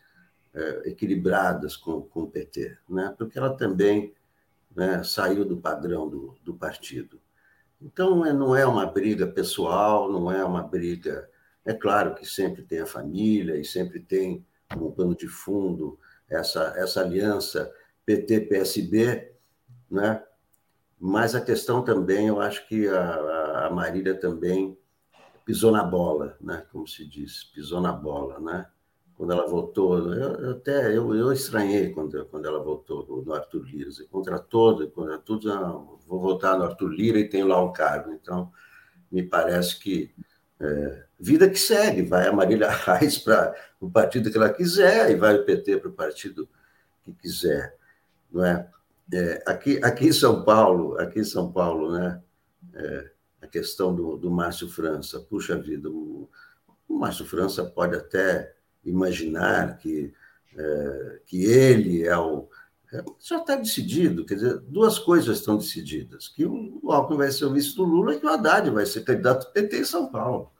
é, 0.55 0.91
equilibradas 0.91 1.77
com, 1.77 2.03
com 2.03 2.23
o 2.23 2.31
PT, 2.31 2.77
né? 2.89 3.15
porque 3.17 3.39
ela 3.39 3.57
também 3.57 4.15
né, 4.75 5.03
saiu 5.03 5.45
do 5.45 5.57
padrão 5.57 6.09
do, 6.09 6.37
do 6.43 6.55
partido. 6.55 7.21
Então, 7.81 8.25
é, 8.25 8.33
não 8.33 8.55
é 8.55 8.67
uma 8.67 8.87
briga 8.87 9.27
pessoal, 9.27 10.11
não 10.11 10.31
é 10.31 10.45
uma 10.45 10.63
briga. 10.63 11.29
É 11.67 11.75
claro 11.75 12.15
que 12.15 12.25
sempre 12.25 12.63
tem 12.63 12.81
a 12.81 12.87
família 12.87 13.57
e 13.57 13.65
sempre 13.65 14.01
tem 14.01 14.47
como 14.73 14.93
pano 14.93 15.15
de 15.15 15.29
fundo 15.29 15.99
essa, 16.29 16.75
essa 16.77 17.01
aliança 17.01 17.73
PT-PSB, 18.05 19.33
né? 19.91 20.23
mas 20.99 21.35
a 21.35 21.41
questão 21.41 21.83
também, 21.83 22.29
eu 22.29 22.41
acho 22.41 22.67
que 22.69 22.89
a, 22.89 23.67
a 23.67 23.71
Marília 23.71 24.15
também 24.15 24.79
pisou 25.45 25.71
na 25.71 25.85
bola, 25.85 26.37
né? 26.41 26.65
Como 26.73 26.87
se 26.89 27.07
diz, 27.07 27.45
pisou 27.45 27.81
na 27.81 27.93
bola, 27.93 28.41
né? 28.41 28.67
Quando 29.15 29.33
ela 29.33 29.47
votou, 29.47 29.99
eu, 30.13 30.35
eu 30.35 30.51
até 30.53 30.97
eu, 30.97 31.15
eu 31.15 31.33
estranhei 31.33 31.91
quando, 31.91 32.25
quando 32.27 32.47
ela 32.47 32.63
votou 32.63 33.23
no 33.25 33.33
Arthur 33.33 33.65
Lira, 33.65 33.91
contra 34.11 34.39
todo, 34.39 34.91
contra 34.91 35.19
tudo, 35.19 35.49
não, 35.49 35.99
vou 36.07 36.21
votar 36.21 36.59
no 36.59 36.65
Arthur 36.65 36.89
Lira 36.89 37.19
e 37.19 37.29
tenho 37.29 37.47
lá 37.47 37.63
um 37.63 37.73
cargo. 37.73 38.13
Então, 38.13 38.53
me 39.11 39.23
parece 39.23 39.79
que 39.79 40.15
é, 40.61 41.05
vida 41.19 41.49
que 41.49 41.59
segue, 41.59 42.03
vai 42.03 42.27
a 42.27 42.33
Marília 42.33 42.69
Reis 42.71 43.19
para 43.19 43.55
o 43.81 43.91
partido 43.91 44.31
que 44.31 44.37
ela 44.37 44.53
quiser 44.53 45.11
e 45.11 45.17
vai 45.17 45.35
o 45.37 45.45
PT 45.45 45.79
para 45.79 45.89
o 45.89 45.93
partido 45.93 46.49
que 47.05 47.13
quiser, 47.13 47.77
não 48.31 48.45
é? 48.45 48.69
é? 49.13 49.43
aqui, 49.47 49.81
aqui 49.83 50.07
em 50.07 50.13
São 50.13 50.45
Paulo, 50.45 50.99
aqui 50.99 51.21
em 51.21 51.25
São 51.25 51.53
Paulo, 51.53 51.93
né? 51.93 52.21
É, 52.75 53.11
a 53.41 53.47
questão 53.47 53.95
do, 53.95 54.17
do 54.17 54.31
Márcio 54.31 54.69
França. 54.69 55.21
Puxa 55.21 55.57
vida, 55.57 55.89
o, 55.89 56.29
o 56.89 56.99
Márcio 56.99 57.25
França 57.25 57.65
pode 57.65 57.97
até 57.97 58.55
imaginar 58.85 59.79
que, 59.79 60.13
é, 60.57 61.21
que 61.27 61.45
ele 61.45 62.05
é 62.05 62.17
o. 62.17 62.49
É, 62.93 63.05
já 63.19 63.39
está 63.39 63.57
decidido, 63.57 64.25
quer 64.25 64.35
dizer, 64.37 64.59
duas 64.61 64.99
coisas 64.99 65.39
estão 65.39 65.57
decididas: 65.57 66.29
que 66.29 66.45
o, 66.47 66.81
Alckmin 66.91 67.19
vai 67.19 67.31
ser 67.31 67.45
o 67.45 67.53
vice 67.53 67.75
do 67.75 67.83
Lula 67.83 68.15
e 68.15 68.21
que 68.21 68.27
o 68.27 68.29
Haddad 68.29 68.71
vai 68.71 68.87
ser 68.87 69.05
candidato 69.05 69.53
PT 69.53 69.81
em 69.81 69.85
São 69.85 70.09
Paulo. 70.09 70.53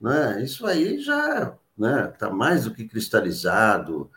Né? 0.00 0.42
Isso 0.42 0.66
aí 0.66 0.98
já 0.98 1.42
está 1.42 1.58
né, 1.78 2.06
tá 2.18 2.30
mais 2.30 2.64
do 2.64 2.74
que 2.74 2.88
cristalizado. 2.88 4.10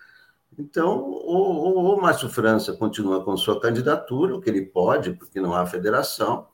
Então, 0.57 0.99
o, 0.99 1.95
o 1.95 2.01
Márcio 2.01 2.29
França 2.29 2.73
continua 2.73 3.23
com 3.23 3.37
sua 3.37 3.59
candidatura, 3.59 4.35
o 4.35 4.41
que 4.41 4.49
ele 4.49 4.65
pode, 4.65 5.13
porque 5.13 5.39
não 5.39 5.53
há 5.53 5.65
federação, 5.65 6.47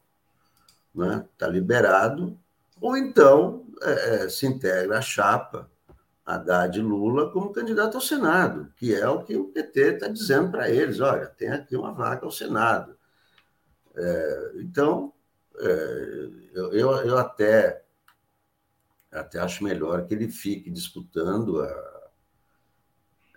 está 0.94 1.06
né? 1.06 1.26
Tá 1.38 1.48
liberado, 1.48 2.38
ou 2.82 2.98
então 2.98 3.66
é, 3.82 4.26
é, 4.26 4.30
se 4.30 4.46
integra 4.46 4.98
a 4.98 5.02
chapa 5.02 5.71
Haddad 6.36 6.80
Lula 6.82 7.32
como 7.32 7.52
candidato 7.54 7.96
ao 7.96 8.02
Senado, 8.02 8.72
que 8.78 8.94
é 8.94 9.08
o 9.08 9.24
que 9.24 9.36
o 9.36 9.50
PT 9.50 9.96
está 9.96 10.08
dizendo 10.08 10.52
para 10.52 10.70
eles: 10.70 11.00
olha, 11.00 11.28
tem 11.28 11.50
aqui 11.50 11.76
uma 11.76 11.92
vaga 11.94 12.26
ao 12.26 12.32
Senado. 12.32 12.96
É, 13.96 14.52
então, 14.56 15.14
é, 15.60 16.30
eu, 16.54 16.74
eu, 17.04 17.18
até 17.18 17.84
Até 19.12 19.40
acho 19.40 19.64
melhor 19.64 20.06
que 20.06 20.14
ele 20.14 20.30
fique 20.30 20.70
disputando 20.70 21.62
a, 21.62 22.10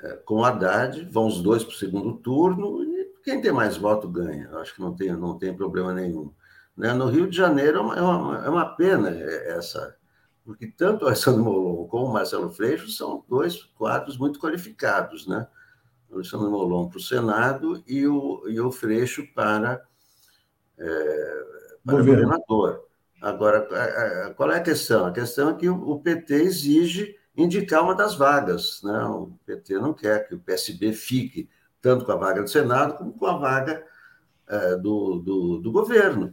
é, 0.02 0.16
com 0.24 0.44
Haddad, 0.44 1.04
vão 1.10 1.26
os 1.26 1.42
dois 1.42 1.64
para 1.64 1.72
o 1.72 1.76
segundo 1.76 2.16
turno, 2.18 2.84
e 2.84 3.14
quem 3.24 3.40
tem 3.40 3.52
mais 3.52 3.76
voto 3.76 4.08
ganha. 4.08 4.50
Acho 4.58 4.74
que 4.74 4.80
não 4.80 4.94
tem, 4.94 5.12
não 5.12 5.38
tem 5.38 5.56
problema 5.56 5.92
nenhum. 5.92 6.32
Né? 6.76 6.92
No 6.92 7.08
Rio 7.08 7.28
de 7.28 7.36
Janeiro 7.36 7.78
é 7.78 7.80
uma, 7.80 7.96
é 7.96 8.02
uma, 8.02 8.46
é 8.46 8.48
uma 8.48 8.76
pena 8.76 9.10
essa, 9.10 9.96
porque 10.44 10.66
tanto 10.66 11.04
o 11.04 11.08
Alessandro 11.08 11.42
Molon 11.42 11.86
como 11.86 12.06
o 12.06 12.12
Marcelo 12.12 12.50
Freixo 12.50 12.90
são 12.90 13.24
dois 13.28 13.62
quadros 13.74 14.18
muito 14.18 14.38
qualificados, 14.38 15.26
né? 15.26 15.46
O 16.10 16.16
Alessandro 16.16 16.50
Molon 16.50 16.88
para 16.88 16.98
o 16.98 17.02
Senado 17.02 17.82
e 17.86 18.06
o, 18.06 18.44
e 18.48 18.60
o 18.60 18.70
Freixo 18.70 19.26
para, 19.34 19.82
é, 20.78 21.44
para 21.84 21.96
governador. 21.96 22.84
Agora, 23.20 23.66
qual 24.36 24.52
é 24.52 24.58
a 24.58 24.62
questão? 24.62 25.06
A 25.06 25.12
questão 25.12 25.48
é 25.48 25.54
que 25.54 25.68
o 25.68 25.98
PT 25.98 26.34
exige 26.34 27.16
indicar 27.34 27.82
uma 27.82 27.94
das 27.94 28.14
vagas. 28.14 28.82
Né? 28.82 29.02
O 29.04 29.32
PT 29.46 29.74
não 29.78 29.94
quer 29.94 30.28
que 30.28 30.34
o 30.34 30.40
PSB 30.40 30.92
fique 30.92 31.48
tanto 31.80 32.04
com 32.04 32.12
a 32.12 32.16
vaga 32.16 32.42
do 32.42 32.48
Senado 32.48 32.94
como 32.94 33.12
com 33.12 33.26
a 33.26 33.36
vaga 33.36 33.84
é, 34.46 34.76
do, 34.76 35.18
do, 35.18 35.58
do, 35.58 35.72
governo. 35.72 36.32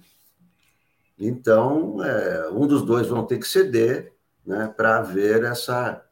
Então, 1.23 2.03
é, 2.03 2.49
um 2.49 2.65
dos 2.65 2.83
dois 2.83 3.05
vão 3.07 3.23
ter 3.23 3.37
que 3.37 3.47
ceder 3.47 4.11
né, 4.43 4.73
para 4.75 4.97
haver 4.97 5.43
essa. 5.43 6.03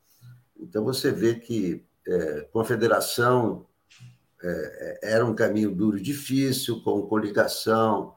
Então, 0.55 0.83
você 0.83 1.11
vê 1.11 1.33
que 1.33 1.83
é, 2.07 2.41
com 2.51 2.59
a 2.59 2.65
federação 2.65 3.65
é, 4.43 4.99
era 5.01 5.25
um 5.25 5.33
caminho 5.33 5.73
duro 5.73 5.97
e 5.97 6.01
difícil, 6.01 6.83
com 6.83 7.07
coligação 7.07 8.13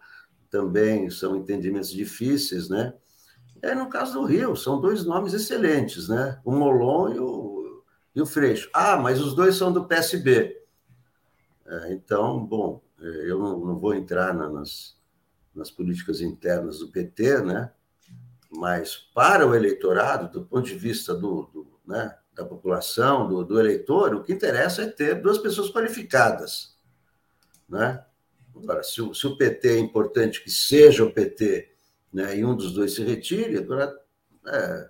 também 0.50 1.08
são 1.08 1.34
entendimentos 1.34 1.90
difíceis, 1.90 2.68
né? 2.68 2.92
É, 3.62 3.74
no 3.74 3.88
caso 3.88 4.12
do 4.12 4.24
Rio, 4.26 4.54
são 4.54 4.78
dois 4.78 5.02
nomes 5.02 5.32
excelentes, 5.32 6.08
né? 6.08 6.38
O 6.44 6.52
Molon 6.52 7.08
e 7.14 7.18
o, 7.18 7.82
e 8.14 8.20
o 8.20 8.26
Freixo. 8.26 8.68
Ah, 8.74 8.98
mas 8.98 9.18
os 9.18 9.34
dois 9.34 9.54
são 9.54 9.72
do 9.72 9.86
PSB. 9.86 10.60
É, 11.64 11.92
então, 11.94 12.44
bom, 12.44 12.82
é, 13.00 13.30
eu 13.30 13.38
não, 13.38 13.58
não 13.60 13.78
vou 13.78 13.94
entrar 13.94 14.34
na, 14.34 14.50
nas, 14.50 14.94
nas 15.54 15.70
políticas 15.70 16.20
internas 16.20 16.78
do 16.78 16.88
PT, 16.88 17.42
né? 17.42 17.70
Mas 18.50 18.96
para 19.14 19.46
o 19.46 19.54
eleitorado, 19.54 20.30
do 20.30 20.46
ponto 20.46 20.66
de 20.66 20.74
vista 20.74 21.14
do, 21.14 21.48
do 21.52 21.72
né, 21.86 22.14
da 22.34 22.44
população, 22.44 23.28
do, 23.28 23.44
do 23.44 23.60
eleitor, 23.60 24.14
o 24.14 24.22
que 24.22 24.32
interessa 24.32 24.82
é 24.82 24.86
ter 24.86 25.20
duas 25.20 25.38
pessoas 25.38 25.70
qualificadas, 25.70 26.76
né? 27.68 28.04
Agora, 28.54 28.82
se 28.82 29.00
o, 29.00 29.14
se 29.14 29.26
o 29.26 29.36
PT 29.36 29.68
é 29.68 29.78
importante 29.78 30.42
que 30.42 30.50
seja 30.50 31.04
o 31.04 31.10
PT 31.10 31.72
né, 32.12 32.36
e 32.36 32.44
um 32.44 32.54
dos 32.54 32.72
dois 32.72 32.94
se 32.94 33.02
retire, 33.02 33.56
agora 33.56 33.92
é, 34.46 34.88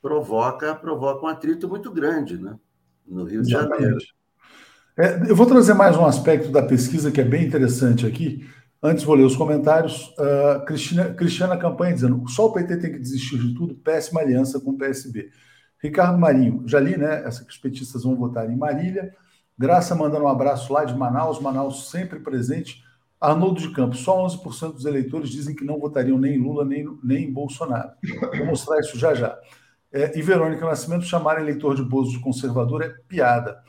provoca, 0.00 0.74
provoca 0.74 1.24
um 1.24 1.28
atrito 1.28 1.68
muito 1.68 1.90
grande 1.90 2.36
né, 2.36 2.58
no 3.06 3.24
Rio 3.24 3.40
Exatamente. 3.40 3.76
de 3.76 3.82
Janeiro. 3.82 4.04
É, 4.94 5.30
eu 5.30 5.34
vou 5.34 5.46
trazer 5.46 5.72
mais 5.72 5.96
um 5.96 6.04
aspecto 6.04 6.50
da 6.50 6.62
pesquisa 6.62 7.10
que 7.10 7.20
é 7.20 7.24
bem 7.24 7.46
interessante 7.46 8.06
aqui. 8.06 8.46
Antes 8.82 9.04
vou 9.04 9.14
ler 9.14 9.24
os 9.24 9.36
comentários. 9.36 10.08
Uh, 10.18 10.64
Cristina, 10.64 11.14
Cristiana 11.14 11.56
Campanha 11.56 11.94
dizendo: 11.94 12.28
só 12.28 12.46
o 12.46 12.52
PT 12.52 12.78
tem 12.78 12.92
que 12.92 12.98
desistir 12.98 13.38
de 13.38 13.54
tudo, 13.54 13.74
péssima 13.76 14.20
aliança 14.20 14.58
com 14.60 14.70
o 14.70 14.78
PSB. 14.78 15.30
Ricardo 15.78 16.18
Marinho, 16.18 16.62
já 16.66 16.80
li, 16.80 16.96
né? 16.96 17.24
Essa 17.24 17.44
que 17.44 17.50
os 17.50 17.58
petistas 17.58 18.02
vão 18.02 18.16
votar 18.16 18.50
em 18.50 18.56
Marília. 18.56 19.14
Graça 19.58 19.94
mandando 19.94 20.24
um 20.24 20.28
abraço 20.28 20.72
lá 20.72 20.84
de 20.84 20.94
Manaus, 20.94 21.40
Manaus 21.40 21.90
sempre 21.90 22.18
presente. 22.20 22.82
Arnoldo 23.20 23.60
de 23.60 23.70
Campos, 23.70 24.00
só 24.00 24.26
11% 24.26 24.72
dos 24.72 24.84
eleitores 24.84 25.30
dizem 25.30 25.54
que 25.54 25.64
não 25.64 25.78
votariam 25.78 26.18
nem 26.18 26.34
em 26.34 26.38
Lula 26.38 26.64
nem, 26.64 26.84
nem 27.04 27.28
em 27.28 27.32
Bolsonaro. 27.32 27.90
Vou 28.36 28.46
mostrar 28.46 28.80
isso 28.80 28.98
já 28.98 29.14
já. 29.14 29.38
É, 29.92 30.18
e 30.18 30.22
Verônica 30.22 30.64
Nascimento, 30.64 31.04
chamar 31.04 31.40
eleitor 31.40 31.76
de 31.76 31.84
Bozo 31.84 32.10
de 32.10 32.20
conservador 32.20 32.82
é 32.82 32.88
piada. 33.06 33.62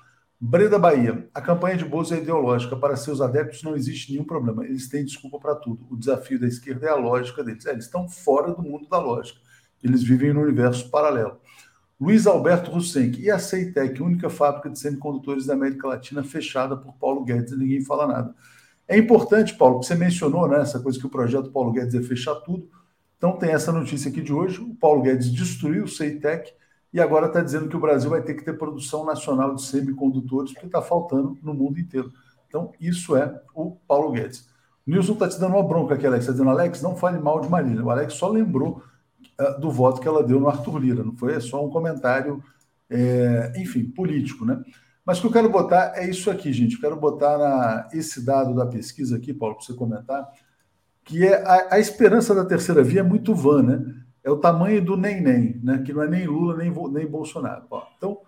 Breda 0.45 0.77
Bahia, 0.77 1.25
a 1.33 1.39
campanha 1.39 1.77
de 1.77 1.85
Bozo 1.85 2.13
é 2.13 2.17
ideológica. 2.17 2.75
Para 2.75 2.97
seus 2.97 3.21
adeptos 3.21 3.63
não 3.63 3.77
existe 3.77 4.11
nenhum 4.11 4.25
problema. 4.25 4.65
Eles 4.65 4.89
têm 4.89 5.05
desculpa 5.05 5.39
para 5.39 5.55
tudo. 5.55 5.87
O 5.89 5.95
desafio 5.95 6.37
da 6.37 6.45
esquerda 6.45 6.85
é 6.85 6.89
a 6.89 6.95
lógica 6.95 7.41
deles. 7.41 7.65
É, 7.65 7.71
eles 7.71 7.85
estão 7.85 8.09
fora 8.09 8.53
do 8.53 8.61
mundo 8.61 8.85
da 8.89 8.99
lógica. 8.99 9.39
Eles 9.81 10.03
vivem 10.03 10.33
no 10.33 10.41
universo 10.41 10.89
paralelo. 10.89 11.37
Luiz 11.97 12.27
Alberto 12.27 12.71
Russenck. 12.71 13.21
E 13.21 13.31
a 13.31 13.39
Ceitec, 13.39 14.03
única 14.03 14.29
fábrica 14.29 14.69
de 14.69 14.77
semicondutores 14.77 15.45
da 15.45 15.53
América 15.53 15.87
Latina 15.87 16.21
fechada 16.25 16.75
por 16.75 16.93
Paulo 16.95 17.23
Guedes 17.23 17.57
ninguém 17.57 17.81
fala 17.85 18.05
nada. 18.05 18.35
É 18.85 18.97
importante, 18.97 19.55
Paulo, 19.55 19.79
que 19.79 19.85
você 19.85 19.95
mencionou, 19.95 20.45
né, 20.49 20.59
essa 20.59 20.77
coisa 20.81 20.99
que 20.99 21.07
o 21.07 21.09
projeto 21.09 21.51
Paulo 21.51 21.71
Guedes 21.71 21.95
é 21.95 22.01
fechar 22.01 22.35
tudo. 22.35 22.69
Então 23.17 23.37
tem 23.37 23.51
essa 23.51 23.71
notícia 23.71 24.11
aqui 24.11 24.21
de 24.21 24.33
hoje. 24.33 24.59
O 24.59 24.75
Paulo 24.75 25.03
Guedes 25.03 25.31
destruiu 25.31 25.85
o 25.85 25.87
Ceitec 25.87 26.51
e 26.93 27.01
agora 27.01 27.25
está 27.25 27.41
dizendo 27.41 27.67
que 27.67 27.75
o 27.75 27.79
Brasil 27.79 28.09
vai 28.09 28.21
ter 28.21 28.35
que 28.35 28.45
ter 28.45 28.57
produção 28.57 29.03
nacional 29.03 29.55
de 29.55 29.63
semicondutores, 29.63 30.53
porque 30.53 30.67
está 30.67 30.81
faltando 30.81 31.37
no 31.41 31.53
mundo 31.53 31.79
inteiro. 31.79 32.11
Então, 32.47 32.71
isso 32.79 33.15
é 33.15 33.41
o 33.55 33.71
Paulo 33.87 34.11
Guedes. 34.11 34.47
O 34.85 34.91
Nilson 34.91 35.13
está 35.13 35.27
te 35.27 35.39
dando 35.39 35.55
uma 35.55 35.67
bronca 35.67 35.95
aqui, 35.95 36.05
Alex. 36.05 36.23
Está 36.23 36.33
dizendo, 36.33 36.51
Alex, 36.51 36.83
não 36.83 36.95
fale 36.95 37.17
mal 37.17 37.41
de 37.41 37.49
Marília. 37.49 37.83
O 37.83 37.89
Alex 37.89 38.13
só 38.13 38.29
lembrou 38.29 38.83
uh, 39.39 39.59
do 39.59 39.71
voto 39.71 39.99
que 39.99 40.07
ela 40.07 40.23
deu 40.23 40.39
no 40.39 40.47
Arthur 40.47 40.77
Lira, 40.77 41.03
não 41.03 41.15
foi? 41.15 41.33
É 41.33 41.39
só 41.39 41.65
um 41.65 41.69
comentário, 41.71 42.43
é, 42.89 43.53
enfim, 43.57 43.85
político, 43.85 44.45
né? 44.45 44.61
Mas 45.03 45.17
o 45.17 45.21
que 45.21 45.27
eu 45.27 45.31
quero 45.31 45.49
botar 45.49 45.93
é 45.95 46.07
isso 46.07 46.29
aqui, 46.29 46.53
gente. 46.53 46.75
Eu 46.75 46.81
quero 46.81 46.95
botar 46.95 47.37
na, 47.39 47.89
esse 47.91 48.23
dado 48.23 48.53
da 48.53 48.67
pesquisa 48.67 49.17
aqui, 49.17 49.33
Paulo, 49.33 49.55
para 49.55 49.65
você 49.65 49.73
comentar, 49.73 50.29
que 51.03 51.25
é 51.25 51.43
a, 51.43 51.75
a, 51.75 51.79
esperança 51.79 52.33
da 52.35 52.45
terceira 52.45 52.83
via 52.83 53.01
é 53.01 53.03
muito 53.03 53.33
vã, 53.33 53.63
né? 53.63 53.83
É 54.23 54.31
o 54.31 54.37
tamanho 54.37 54.83
do 54.83 54.95
nem-nem, 54.95 55.59
né? 55.63 55.83
Que 55.85 55.91
não 55.91 56.01
é 56.01 56.07
nem 56.07 56.25
Lula 56.25 56.55
nem, 56.55 56.71
nem 56.71 57.05
Bolsonaro. 57.07 57.65
Ó, 57.69 57.83
então, 57.97 58.19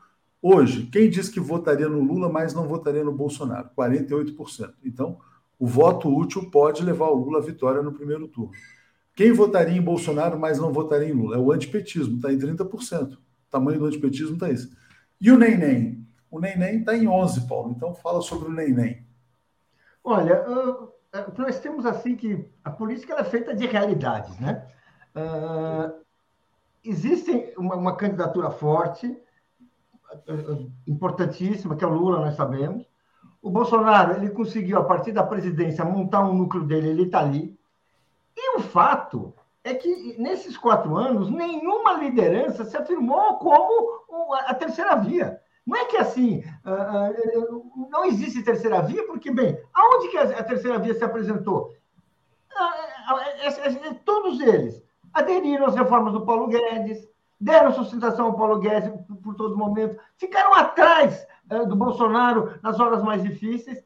hoje, 0.42 0.88
quem 0.88 1.10
diz 1.10 1.30
que 1.30 1.40
votaria 1.40 1.88
no 1.88 2.02
Lula, 2.02 2.30
mas 2.30 2.54
não 2.54 2.68
votaria 2.68 3.04
no 3.04 3.14
Bolsonaro? 3.14 3.70
48%. 3.78 4.74
Então, 4.84 5.18
o 5.58 5.66
voto 5.66 6.14
útil 6.14 6.50
pode 6.52 6.84
levar 6.84 7.10
o 7.10 7.16
Lula 7.16 7.40
à 7.40 7.42
vitória 7.42 7.82
no 7.82 7.94
primeiro 7.94 8.28
turno. 8.28 8.52
Quem 9.16 9.32
votaria 9.32 9.78
em 9.78 9.82
Bolsonaro, 9.82 10.38
mas 10.38 10.60
não 10.60 10.74
votaria 10.74 11.08
em 11.08 11.14
Lula? 11.14 11.38
É 11.38 11.40
o 11.40 11.52
antipetismo, 11.52 12.18
está 12.18 12.34
em 12.34 12.38
30%. 12.38 13.14
O 13.14 13.18
tamanho 13.50 13.80
do 13.80 13.86
antipetismo 13.86 14.34
está 14.34 14.50
isso. 14.50 14.76
E 15.22 15.32
o 15.32 15.38
nem-nem? 15.38 16.06
O 16.36 16.40
Neném 16.42 16.80
está 16.80 16.98
em 16.98 17.08
11, 17.08 17.48
Paulo. 17.48 17.72
Então 17.72 17.96
fala 17.96 18.22
sobre 18.22 18.50
o 18.50 18.52
Neném. 18.52 19.08
Olha, 20.04 20.44
uh, 20.50 20.92
nós 21.38 21.62
temos 21.62 21.86
assim 21.86 22.18
que 22.18 22.46
a 22.62 22.70
política 22.70 23.14
é 23.14 23.24
feita 23.24 23.56
de 23.56 23.66
realidades, 23.66 24.38
né? 24.38 24.68
Uh, 25.16 26.04
existe 26.84 27.54
uma, 27.58 27.76
uma, 27.76 27.96
candidatura 27.96 28.52
forte, 28.52 29.08
uh, 29.08 30.72
importantíssima, 30.86 31.76
que 31.76 31.84
é 31.84 31.88
o 31.88 31.94
Lula, 31.94 32.20
nós 32.20 32.36
sabemos. 32.36 32.86
O 33.42 33.50
Bolsonaro, 33.50 34.18
ele 34.18 34.32
conseguiu, 34.32 34.78
a 34.78 34.84
partir 34.84 35.12
da 35.12 35.24
presidência, 35.24 35.86
montar 35.86 36.26
um 36.26 36.34
núcleo 36.34 36.66
dele, 36.66 36.90
ele 36.90 37.04
está 37.04 37.20
ali. 37.20 37.58
E 38.36 38.58
o 38.58 38.60
fato 38.60 39.34
é 39.64 39.74
que, 39.74 40.16
nesses 40.20 40.58
quatro 40.58 40.96
anos, 40.98 41.30
nenhuma 41.30 41.94
liderança 41.94 42.66
se 42.66 42.76
afirmou 42.76 43.38
como 43.38 44.34
a 44.34 44.54
terceira 44.54 44.96
via. 44.96 45.40
Não 45.66 45.76
é 45.76 45.86
que 45.86 45.98
assim, 45.98 46.44
ah, 46.64 46.72
ah, 46.72 47.12
não 47.90 48.06
existe 48.06 48.44
terceira 48.44 48.82
via, 48.82 49.06
porque, 49.08 49.32
bem, 49.32 49.60
aonde 49.74 50.10
que 50.10 50.18
a 50.18 50.44
terceira 50.44 50.78
via 50.78 50.94
se 50.94 51.04
apresentou? 51.04 51.74
Ah, 52.56 53.26
é, 53.40 53.48
é, 53.48 53.88
é, 53.88 53.94
todos 54.06 54.40
eles 54.40 54.85
aderiram 55.16 55.66
às 55.66 55.76
reformas 55.76 56.14
do 56.14 56.26
Paulo 56.26 56.48
Guedes, 56.48 57.08
deram 57.40 57.72
sustentação 57.72 58.28
ao 58.28 58.36
Paulo 58.36 58.60
Guedes 58.60 58.92
por 59.24 59.34
todo 59.34 59.58
momento, 59.58 60.00
ficaram 60.18 60.54
atrás 60.54 61.26
do 61.68 61.76
Bolsonaro 61.76 62.60
nas 62.62 62.80
horas 62.80 63.02
mais 63.02 63.24
difíceis. 63.24 63.84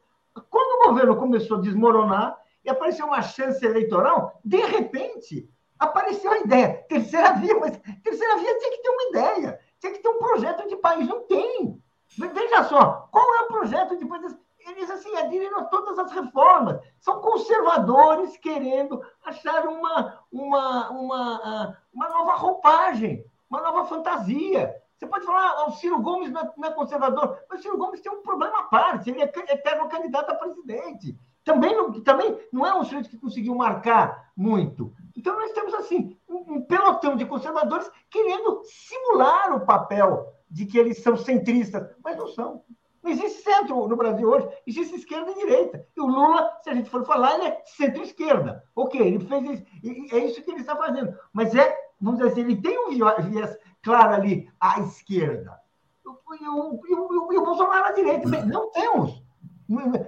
Quando 0.50 0.82
o 0.82 0.88
governo 0.88 1.16
começou 1.16 1.58
a 1.58 1.60
desmoronar 1.60 2.36
e 2.64 2.68
apareceu 2.68 3.06
uma 3.06 3.22
chance 3.22 3.64
eleitoral, 3.64 4.38
de 4.44 4.58
repente 4.58 5.48
apareceu 5.78 6.30
a 6.32 6.38
ideia, 6.40 6.84
terceira 6.88 7.32
via, 7.32 7.58
mas 7.58 7.76
terceira 8.02 8.36
via 8.36 8.58
tinha 8.58 8.70
que 8.72 8.82
ter 8.82 8.90
uma 8.90 9.02
ideia. 9.04 9.60
Tinha 9.78 9.92
que 9.92 9.98
ter 10.00 10.08
um 10.08 10.18
projeto 10.18 10.68
de 10.68 10.76
país. 10.76 11.08
Não 11.08 11.26
tem. 11.26 11.82
Veja 12.18 12.64
só, 12.64 13.08
qual 13.10 13.34
é 13.36 13.40
o 13.42 13.48
projeto 13.48 13.96
de 13.96 14.04
país? 14.04 14.36
Eles 14.66 14.90
assim, 14.90 15.14
aderiram 15.16 15.58
a 15.58 15.64
todas 15.64 15.98
as 15.98 16.12
reformas. 16.12 16.80
São 16.98 17.20
conservadores 17.20 18.36
querendo 18.36 19.02
achar 19.24 19.66
uma, 19.66 20.20
uma, 20.30 20.90
uma, 20.90 21.40
ah, 21.42 21.76
uma 21.92 22.08
nova 22.08 22.34
roupagem, 22.34 23.24
uma 23.48 23.60
nova 23.60 23.84
fantasia. 23.86 24.74
Você 24.96 25.06
pode 25.06 25.24
falar, 25.24 25.54
ah, 25.56 25.68
o 25.68 25.72
Ciro 25.72 26.00
Gomes 26.00 26.30
não 26.30 26.42
é, 26.42 26.68
é 26.68 26.70
conservador, 26.72 27.38
mas 27.48 27.60
o 27.60 27.62
Ciro 27.62 27.78
Gomes 27.78 28.00
tem 28.00 28.12
um 28.12 28.22
problema 28.22 28.60
à 28.60 28.62
parte, 28.64 29.10
ele 29.10 29.22
é 29.22 29.24
eterno 29.24 29.88
candidato 29.88 30.30
a 30.30 30.34
presidente. 30.34 31.18
Também 31.42 31.74
não, 31.74 32.02
também 32.02 32.38
não 32.52 32.66
é 32.66 32.74
um 32.74 32.84
sujeito 32.84 33.08
que 33.08 33.18
conseguiu 33.18 33.54
marcar 33.54 34.30
muito. 34.36 34.92
Então, 35.16 35.34
nós 35.34 35.52
temos, 35.52 35.72
assim, 35.74 36.16
um 36.28 36.62
pelotão 36.62 37.16
de 37.16 37.24
conservadores 37.24 37.90
querendo 38.10 38.62
simular 38.64 39.54
o 39.54 39.66
papel 39.66 40.32
de 40.50 40.66
que 40.66 40.78
eles 40.78 41.02
são 41.02 41.16
centristas, 41.16 41.88
mas 42.04 42.16
não 42.16 42.28
são. 42.28 42.62
Não 43.02 43.10
existe 43.10 43.42
centro 43.42 43.88
no 43.88 43.96
Brasil 43.96 44.28
hoje, 44.28 44.48
existe 44.66 44.96
esquerda 44.96 45.30
e 45.30 45.34
direita. 45.34 45.86
E 45.96 46.00
o 46.00 46.06
Lula, 46.06 46.58
se 46.62 46.70
a 46.70 46.74
gente 46.74 46.90
for 46.90 47.04
falar, 47.04 47.34
ele 47.34 47.44
é 47.44 47.62
centro-esquerda. 47.64 48.62
Ok, 48.76 49.00
ele 49.00 49.24
fez 49.24 49.62
isso, 49.82 50.14
é 50.14 50.18
isso 50.18 50.42
que 50.42 50.50
ele 50.50 50.60
está 50.60 50.76
fazendo. 50.76 51.14
Mas 51.32 51.54
é 51.54 51.90
vamos 52.00 52.18
dizer 52.18 52.32
assim, 52.32 52.40
ele 52.40 52.60
tem 52.60 52.78
um 52.78 52.90
viés 52.90 53.58
claro 53.82 54.14
ali 54.14 54.48
à 54.58 54.80
esquerda. 54.80 55.58
E 56.04 56.48
o, 56.48 56.80
e 56.88 56.94
o, 56.94 57.32
e 57.32 57.38
o 57.38 57.44
Bolsonaro 57.44 57.86
à 57.86 57.92
direita. 57.92 58.28
Não 58.46 58.70
temos. 58.70 59.22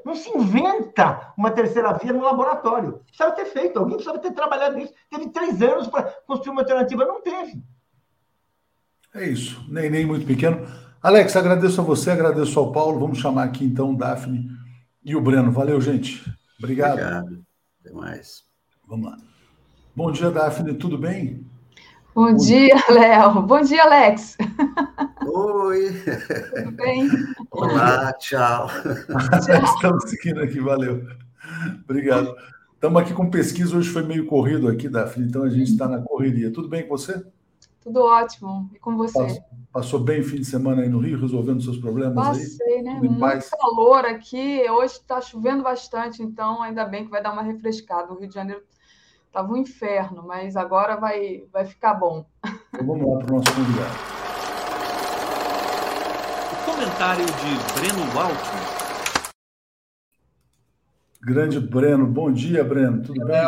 Não 0.04 0.14
se 0.14 0.36
inventa 0.36 1.32
uma 1.36 1.50
terceira 1.50 1.92
via 1.92 2.12
no 2.12 2.22
laboratório. 2.24 3.00
Precisava 3.06 3.32
ter 3.32 3.44
feito, 3.46 3.78
alguém 3.78 3.96
precisava 3.96 4.18
ter 4.18 4.32
trabalhado 4.32 4.76
nisso. 4.76 4.92
Teve 5.08 5.28
três 5.28 5.60
anos 5.62 5.86
para 5.86 6.04
construir 6.26 6.52
uma 6.52 6.62
alternativa, 6.62 7.04
não 7.04 7.20
teve. 7.20 7.62
É 9.14 9.24
isso, 9.24 9.64
nem, 9.68 9.90
nem 9.90 10.06
muito 10.06 10.26
pequeno. 10.26 10.66
Alex, 11.02 11.34
agradeço 11.34 11.80
a 11.80 11.84
você, 11.84 12.12
agradeço 12.12 12.56
ao 12.60 12.70
Paulo. 12.70 13.00
Vamos 13.00 13.18
chamar 13.18 13.42
aqui 13.42 13.64
então 13.64 13.90
o 13.90 13.96
Daphne 13.96 14.48
e 15.04 15.16
o 15.16 15.20
Breno. 15.20 15.50
Valeu, 15.50 15.80
gente. 15.80 16.22
Obrigado. 16.60 16.92
Obrigado. 16.92 17.44
Até 17.80 17.92
mais. 17.92 18.44
Vamos 18.86 19.10
lá. 19.10 19.16
Bom 19.96 20.12
dia, 20.12 20.30
Daphne, 20.30 20.74
tudo 20.74 20.96
bem? 20.96 21.44
Bom, 22.14 22.26
Bom 22.26 22.36
dia, 22.36 22.76
Léo. 22.88 23.42
Bom 23.42 23.60
dia, 23.62 23.82
Alex. 23.82 24.36
Oi. 25.26 25.92
Tudo 26.54 26.70
bem? 26.76 27.10
Olá, 27.50 28.12
tchau. 28.12 28.68
tchau. 28.68 29.64
Estamos 29.74 30.08
seguindo 30.08 30.40
aqui, 30.40 30.60
valeu. 30.60 31.04
Obrigado. 31.82 32.32
Estamos 32.74 33.02
aqui 33.02 33.12
com 33.12 33.28
pesquisa, 33.28 33.76
hoje 33.76 33.88
foi 33.88 34.04
meio 34.04 34.26
corrido 34.26 34.68
aqui, 34.68 34.88
Daphne, 34.88 35.26
então 35.26 35.42
a 35.42 35.50
gente 35.50 35.72
está 35.72 35.88
na 35.88 36.00
correria. 36.00 36.52
Tudo 36.52 36.68
bem 36.68 36.84
com 36.84 36.96
você? 36.96 37.24
Tudo 37.82 38.00
ótimo. 38.02 38.70
E 38.72 38.78
com 38.78 38.96
você? 38.96 39.18
Passou, 39.18 39.44
passou 39.72 40.00
bem 40.00 40.20
o 40.20 40.24
fim 40.24 40.36
de 40.36 40.44
semana 40.44 40.82
aí 40.82 40.88
no 40.88 41.00
Rio, 41.00 41.20
resolvendo 41.20 41.62
seus 41.62 41.78
problemas 41.78 42.14
Passei, 42.14 42.76
aí? 42.76 42.82
né? 42.82 42.94
Muito 42.94 43.18
paz. 43.18 43.50
calor 43.50 44.04
aqui. 44.04 44.64
Hoje 44.70 44.94
está 44.94 45.20
chovendo 45.20 45.62
bastante, 45.62 46.22
então 46.22 46.62
ainda 46.62 46.84
bem 46.84 47.04
que 47.04 47.10
vai 47.10 47.22
dar 47.22 47.32
uma 47.32 47.42
refrescada. 47.42 48.12
O 48.12 48.18
Rio 48.18 48.28
de 48.28 48.34
Janeiro 48.34 48.62
estava 49.26 49.52
um 49.52 49.56
inferno, 49.56 50.22
mas 50.26 50.56
agora 50.56 50.96
vai, 50.96 51.44
vai 51.52 51.64
ficar 51.64 51.94
bom. 51.94 52.24
Então 52.72 52.86
vamos 52.86 53.12
lá 53.12 53.18
para 53.18 53.32
o 53.32 53.36
nosso 53.36 53.54
convidado. 53.54 53.94
O 56.52 56.70
comentário 56.70 57.26
de 57.26 57.80
Breno 57.80 58.02
Altman. 58.20 58.82
Grande 61.20 61.60
Breno. 61.60 62.06
Bom 62.06 62.32
dia, 62.32 62.62
Breno. 62.62 63.02
Tudo 63.02 63.24
bem? 63.24 63.42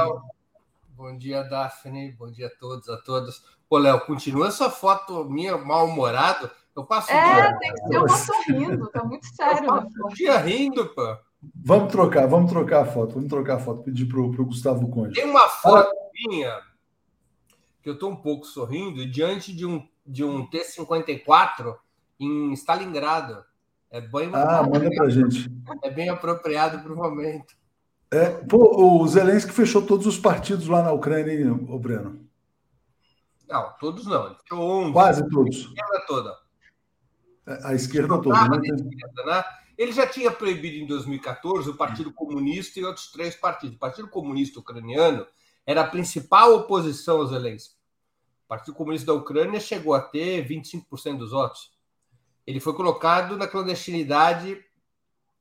Bom 0.96 1.16
dia, 1.18 1.42
Daphne. 1.42 2.12
Bom 2.12 2.30
dia 2.30 2.46
a 2.46 2.50
todos, 2.50 2.88
a 2.88 2.96
todas. 2.98 3.42
Ô, 3.74 3.78
Léo, 3.78 4.00
continua 4.02 4.46
essa 4.46 4.70
foto 4.70 5.24
minha 5.24 5.58
mal-humorado? 5.58 6.48
Eu 6.76 6.84
passo 6.84 7.10
É, 7.10 7.34
dia... 7.34 7.58
tem 7.58 7.72
que 7.72 7.88
ser 7.88 7.98
uma 7.98 8.08
sorrindo, 8.08 8.86
tá 8.88 9.02
muito 9.02 9.26
sério. 9.34 9.64
Eu 9.64 9.66
passo 9.66 9.88
o 10.04 10.08
dia 10.14 10.38
rindo, 10.38 10.86
pô. 10.90 11.16
Vamos 11.56 11.90
trocar, 11.90 12.28
vamos 12.28 12.52
trocar 12.52 12.82
a 12.82 12.86
foto, 12.86 13.14
vamos 13.14 13.28
trocar 13.28 13.56
a 13.56 13.58
foto, 13.58 13.82
pedir 13.82 14.06
pro, 14.06 14.30
pro 14.30 14.46
Gustavo 14.46 14.88
Conde. 14.88 15.14
Tem 15.14 15.28
uma 15.28 15.48
foto 15.48 15.90
minha 16.14 16.56
que 17.82 17.90
eu 17.90 17.98
tô 17.98 18.08
um 18.08 18.14
pouco 18.14 18.46
sorrindo 18.46 19.10
diante 19.10 19.52
de 19.52 19.66
um, 19.66 19.84
de 20.06 20.22
um 20.22 20.46
T-54 20.46 21.74
em 22.20 22.52
Stalingrado. 22.52 23.44
É 23.90 24.00
bem 24.00 24.30
ah, 24.32 24.62
manda 24.62 24.88
pra 24.88 25.10
gente. 25.10 25.50
É 25.82 25.90
bem 25.90 26.08
apropriado 26.10 26.78
para 26.78 26.92
o 26.92 26.96
momento. 26.96 27.54
É, 28.12 28.30
pô, 28.30 29.00
o 29.00 29.08
Zelensky 29.08 29.52
fechou 29.52 29.82
todos 29.82 30.06
os 30.06 30.16
partidos 30.16 30.68
lá 30.68 30.80
na 30.80 30.92
Ucrânia, 30.92 31.32
hein, 31.32 31.66
o 31.68 31.76
Breno? 31.76 32.23
Não, 33.48 33.72
todos 33.78 34.06
não. 34.06 34.26
Ele 34.26 34.36
fechou 34.36 34.60
11. 34.60 34.92
Quase 34.92 35.28
todos. 35.28 35.56
A 35.56 35.60
esquerda 35.60 36.06
toda. 36.06 36.38
A 37.46 37.74
esquerda 37.74 38.22
toda, 38.22 38.48
né? 38.48 38.60
Esquerda, 38.64 39.24
né? 39.26 39.44
Ele 39.76 39.92
já 39.92 40.06
tinha 40.06 40.30
proibido 40.30 40.76
em 40.76 40.86
2014 40.86 41.68
o 41.68 41.76
Partido 41.76 42.12
Comunista 42.12 42.78
e 42.78 42.84
outros 42.84 43.10
três 43.10 43.34
partidos. 43.34 43.76
O 43.76 43.78
Partido 43.78 44.08
Comunista 44.08 44.60
Ucraniano 44.60 45.26
era 45.66 45.80
a 45.80 45.86
principal 45.86 46.54
oposição 46.54 47.18
ao 47.18 47.26
Zelensky. 47.26 47.74
O 48.44 48.48
Partido 48.48 48.74
Comunista 48.74 49.06
da 49.06 49.14
Ucrânia 49.14 49.58
chegou 49.58 49.94
a 49.94 50.00
ter 50.00 50.46
25% 50.46 51.18
dos 51.18 51.32
votos. 51.32 51.72
Ele 52.46 52.60
foi 52.60 52.74
colocado 52.74 53.36
na 53.36 53.48
clandestinidade 53.48 54.62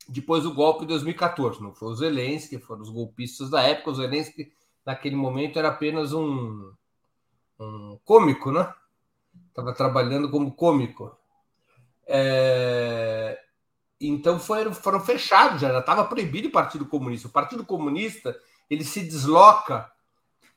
depois 0.07 0.43
do 0.43 0.53
golpe 0.53 0.81
de 0.81 0.87
2014. 0.87 1.61
Não 1.61 1.73
foi 1.73 1.89
o 1.89 1.95
Zelensky, 1.95 2.57
foram 2.57 2.81
os 2.81 2.89
golpistas 2.89 3.49
da 3.49 3.61
época. 3.61 3.91
O 3.91 3.95
Zelensky, 3.95 4.51
naquele 4.85 5.15
momento, 5.15 5.59
era 5.59 5.67
apenas 5.67 6.11
um, 6.13 6.71
um 7.63 7.99
cômico, 8.03 8.51
né? 8.51 8.73
Estava 9.49 9.73
trabalhando 9.73 10.29
como 10.29 10.53
cômico. 10.53 11.17
É... 12.05 13.39
Então 13.99 14.39
foram, 14.39 14.73
foram 14.73 14.99
fechados, 14.99 15.61
já 15.61 15.79
estava 15.79 16.03
proibido 16.05 16.49
o 16.49 16.51
Partido 16.51 16.85
Comunista. 16.85 17.27
O 17.27 17.31
Partido 17.31 17.65
Comunista 17.65 18.37
ele 18.69 18.83
se 18.83 19.01
desloca 19.01 19.89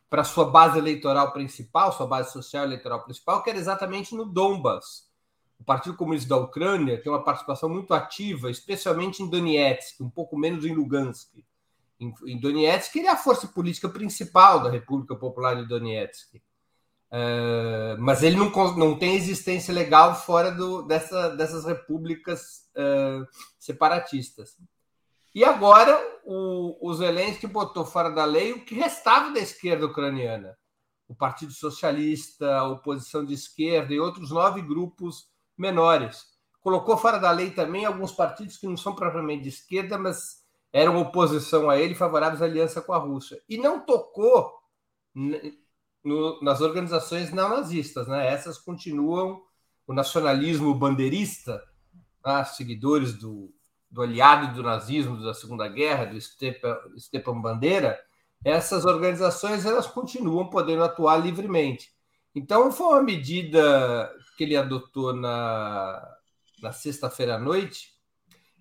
para 0.08 0.24
sua 0.24 0.46
base 0.50 0.78
eleitoral 0.78 1.32
principal, 1.32 1.92
sua 1.92 2.06
base 2.06 2.32
social 2.32 2.64
eleitoral 2.64 3.02
principal, 3.04 3.42
que 3.42 3.50
era 3.50 3.58
exatamente 3.58 4.14
no 4.14 4.24
Donbas. 4.24 5.06
O 5.58 5.64
Partido 5.64 5.96
Comunista 5.96 6.28
da 6.28 6.36
Ucrânia 6.36 7.00
tem 7.00 7.10
uma 7.10 7.22
participação 7.22 7.68
muito 7.68 7.94
ativa, 7.94 8.50
especialmente 8.50 9.22
em 9.22 9.28
Donetsk, 9.28 10.02
um 10.02 10.10
pouco 10.10 10.36
menos 10.36 10.64
em 10.64 10.74
Lugansk. 10.74 11.44
Em, 11.98 12.14
em 12.26 12.38
Donetsk, 12.38 12.94
ele 12.96 13.06
é 13.06 13.10
a 13.10 13.16
força 13.16 13.48
política 13.48 13.88
principal 13.88 14.62
da 14.62 14.70
República 14.70 15.16
Popular 15.16 15.56
de 15.56 15.66
Donetsk. 15.66 16.40
Uh, 17.12 17.96
mas 18.00 18.22
ele 18.22 18.36
não, 18.36 18.50
não 18.76 18.98
tem 18.98 19.14
existência 19.14 19.72
legal 19.72 20.14
fora 20.14 20.50
do, 20.50 20.82
dessa, 20.82 21.30
dessas 21.30 21.64
repúblicas 21.64 22.68
uh, 22.76 23.26
separatistas. 23.58 24.56
E 25.34 25.44
agora 25.44 26.00
o, 26.24 26.76
o 26.80 26.94
Zelensky 26.94 27.46
botou 27.46 27.84
fora 27.84 28.10
da 28.10 28.24
lei 28.24 28.52
o 28.52 28.64
que 28.64 28.74
restava 28.74 29.32
da 29.32 29.38
esquerda 29.38 29.86
ucraniana. 29.86 30.56
O 31.06 31.14
Partido 31.14 31.52
Socialista, 31.52 32.56
a 32.56 32.68
oposição 32.68 33.24
de 33.24 33.34
esquerda 33.34 33.94
e 33.94 34.00
outros 34.00 34.30
nove 34.30 34.60
grupos 34.60 35.28
menores. 35.56 36.24
Colocou 36.60 36.96
fora 36.96 37.18
da 37.18 37.30
lei 37.30 37.50
também 37.50 37.84
alguns 37.84 38.10
partidos 38.12 38.56
que 38.56 38.66
não 38.66 38.76
são 38.76 38.94
propriamente 38.94 39.44
de 39.44 39.50
esquerda, 39.50 39.96
mas 39.96 40.44
eram 40.72 41.00
oposição 41.00 41.70
a 41.70 41.78
ele, 41.78 41.94
favoráveis 41.94 42.42
à 42.42 42.46
aliança 42.46 42.82
com 42.82 42.92
a 42.92 42.98
Rússia. 42.98 43.40
E 43.48 43.56
não 43.56 43.80
tocou 43.80 44.52
no, 46.06 46.40
nas 46.40 46.60
organizações 46.60 47.32
neonazistas, 47.32 48.06
né? 48.06 48.32
Essas 48.32 48.56
continuam 48.56 49.42
o 49.86 49.92
nacionalismo 49.92 50.72
bandeirista, 50.74 51.60
né? 52.24 52.44
seguidores 52.44 53.12
do, 53.14 53.52
do 53.90 54.02
aliado 54.02 54.54
do 54.54 54.62
nazismo 54.62 55.20
da 55.20 55.34
Segunda 55.34 55.66
Guerra, 55.68 56.06
do 56.06 56.20
Stepan, 56.20 57.40
Bandeira, 57.42 57.98
essas 58.44 58.84
organizações 58.84 59.66
elas 59.66 59.86
continuam 59.86 60.48
podendo 60.48 60.84
atuar 60.84 61.16
livremente. 61.16 61.90
Então, 62.34 62.70
foi 62.70 62.86
uma 62.86 63.02
medida 63.02 64.12
que 64.36 64.44
ele 64.44 64.56
adotou 64.56 65.12
na, 65.12 66.00
na 66.62 66.70
sexta-feira 66.70 67.34
à 67.34 67.38
noite 67.38 67.94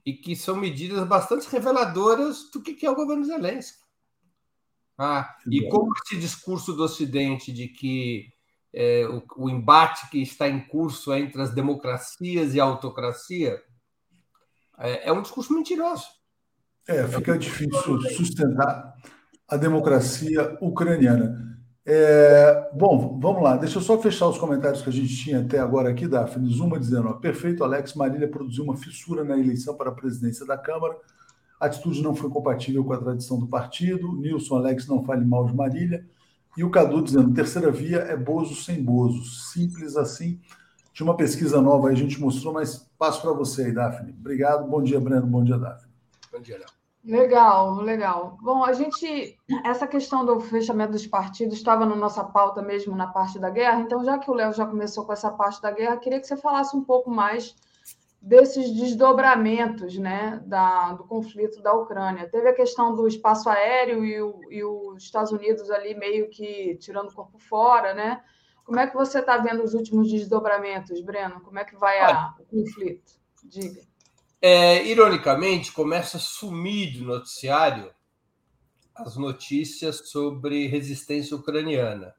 e 0.04 0.14
que 0.14 0.36
são 0.36 0.56
medidas 0.56 1.06
bastante 1.08 1.48
reveladoras 1.50 2.50
do 2.52 2.62
que 2.62 2.86
é 2.86 2.90
o 2.90 2.96
governo 2.96 3.26
Zelensky. 3.26 3.85
Ah, 4.98 5.36
e 5.52 5.68
como 5.70 5.92
esse 5.98 6.18
discurso 6.18 6.74
do 6.74 6.84
Ocidente 6.84 7.52
de 7.52 7.68
que 7.68 8.30
é, 8.74 9.06
o, 9.08 9.24
o, 9.38 9.50
embate 9.50 10.10
que 10.10 10.22
está 10.22 10.48
em 10.48 10.60
curso 10.60 11.14
entre 11.14 11.42
as 11.42 11.54
democracias 11.54 12.54
e 12.54 12.60
a 12.60 12.64
autocracia 12.64 13.62
é, 14.78 15.10
é 15.10 15.14
um 15.14 15.22
discurso 15.22 15.54
mentiroso. 15.54 16.06
É, 16.88 17.06
fica 17.08 17.38
difícil 17.38 18.02
sustentar 18.16 18.94
a 19.48 19.58
democracia 19.58 20.58
ucraniana. 20.62 21.56
É, 21.86 22.70
bom, 22.74 23.20
vamos 23.20 23.44
lá. 23.44 23.58
Deixa 23.58 23.78
eu 23.78 23.82
só 23.82 24.02
fechar 24.02 24.28
os 24.28 24.38
comentários 24.38 24.82
que 24.82 24.90
a 24.90 24.94
gente 24.94 25.16
tinha 25.16 25.42
até 25.42 25.60
agora 25.60 25.90
aqui, 25.90 26.08
Daphne 26.08 26.52
Zuma 26.54 26.80
dizendo: 26.80 27.10
ó, 27.10 27.14
perfeito, 27.14 27.64
Alex 27.64 27.94
Marília 27.96 28.28
produziu 28.28 28.64
uma 28.64 28.78
fissura 28.78 29.24
na 29.24 29.38
eleição 29.38 29.76
para 29.76 29.90
a 29.90 29.94
presidência 29.94 30.46
da 30.46 30.58
Câmara 30.58 30.96
a 31.60 31.68
atitude 31.68 32.02
não 32.02 32.15
foi 32.15 32.30
compatível 32.30 32.84
com 32.84 32.94
a 32.94 32.98
tradição 32.98 33.40
do 33.40 33.48
partido. 33.48 34.14
Nilson 34.14 34.57
Alex 34.57 34.88
não 34.88 35.03
fale 35.03 35.26
mal 35.26 35.45
de 35.45 35.56
Marília. 35.56 36.06
E 36.57 36.64
o 36.64 36.69
Cadu 36.69 37.02
dizendo: 37.02 37.34
terceira 37.34 37.72
via 37.72 37.99
é 37.99 38.15
Bozo 38.15 38.56
sem 38.56 38.84
Bozo. 38.84 39.23
Simples 39.26 39.95
assim. 39.95 40.40
Tinha 40.94 41.06
uma 41.06 41.18
pesquisa 41.18 41.61
nova 41.61 41.90
aí, 41.90 41.94
a 41.94 41.98
gente 41.98 42.19
mostrou, 42.22 42.53
mas 42.53 42.90
passo 42.98 43.22
para 43.22 43.34
você 43.34 43.64
aí, 43.64 43.73
Daphne. 43.73 44.15
Obrigado. 44.18 44.65
Bom 44.65 44.82
dia, 44.82 44.99
Breno. 44.99 45.27
Bom 45.27 45.44
dia, 45.44 45.57
Daphne. 45.57 45.91
Bom 46.32 46.40
dia, 46.40 46.57
Léo. 46.57 46.68
Legal, 47.03 47.76
legal. 47.82 48.38
Bom, 48.41 48.64
a 48.64 48.73
gente. 48.73 49.38
Essa 49.64 49.86
questão 49.86 50.26
do 50.26 50.40
fechamento 50.40 50.94
dos 50.94 51.06
partidos 51.06 51.57
estava 51.57 51.86
na 51.86 51.95
nossa 51.95 52.23
pauta 52.23 52.61
mesmo 52.61 52.95
na 52.95 53.07
parte 53.07 53.38
da 53.38 53.49
guerra, 53.49 53.82
então, 53.82 54.03
já 54.03 54.18
que 54.18 54.32
o 54.32 54.34
Léo 54.34 54.53
já 54.53 54.65
começou 54.65 55.06
com 55.06 55.14
essa 55.14 55.30
parte 55.30 55.61
da 55.61 55.69
guerra, 55.69 55.98
queria 55.98 56.19
que 56.19 56.26
você 56.26 56.36
falasse 56.36 56.76
um 56.76 56.84
pouco 56.84 57.11
mais 57.11 57.56
desses 58.26 58.72
desdobramentos 58.72 60.00
né, 60.00 60.42
da, 60.48 60.94
do 60.94 61.04
conflito 61.04 61.62
da 61.62 61.72
Ucrânia. 61.74 62.28
Teve 62.28 62.50
a 62.50 62.56
questão 62.56 62.96
do 62.96 63.08
espaço 63.08 63.48
aéreo 63.48 64.04
e, 64.04 64.20
o, 64.20 64.42
e 64.50 64.64
os 64.64 65.04
Estados 65.04 65.32
Unidos 65.32 65.70
ali 65.70 65.94
meio 65.94 66.28
que 66.32 66.76
tirando 66.78 67.10
o 67.10 67.14
corpo 67.14 67.38
fora, 67.38 67.94
né? 67.94 68.24
Como 68.64 68.80
é 68.80 68.88
que 68.88 68.96
você 68.96 69.20
está 69.20 69.38
vendo 69.38 69.64
os 69.64 69.76
últimos 69.76 70.12
desdobramentos, 70.12 71.00
Breno? 71.02 71.40
Como 71.42 71.60
é 71.60 71.64
que 71.64 71.76
vai 71.76 72.00
a, 72.00 72.34
o 72.40 72.46
conflito? 72.46 73.14
Diga. 73.44 73.84
É, 74.42 74.84
ironicamente, 74.84 75.72
começa 75.72 76.18
a 76.18 76.20
sumir 76.20 76.98
do 76.98 77.06
noticiário 77.06 77.94
as 78.96 79.16
notícias 79.18 80.10
sobre 80.10 80.66
resistência 80.66 81.38
ucraniana. 81.38 82.16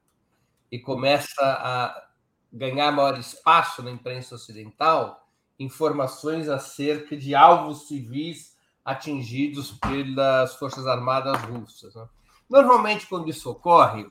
e 0.71 0.79
começa 0.79 1.41
a 1.41 2.07
ganhar 2.51 2.93
maior 2.93 3.19
espaço 3.19 3.83
na 3.83 3.91
imprensa 3.91 4.35
ocidental 4.35 5.26
informações 5.59 6.49
acerca 6.49 7.15
de 7.15 7.33
alvos 7.33 7.87
civis 7.87 8.55
atingidos 8.83 9.71
pelas 9.71 10.55
Forças 10.55 10.87
Armadas 10.87 11.41
russas. 11.41 11.95
Né? 11.95 12.07
Normalmente, 12.49 13.07
quando 13.07 13.29
isso 13.29 13.49
ocorre, 13.49 14.09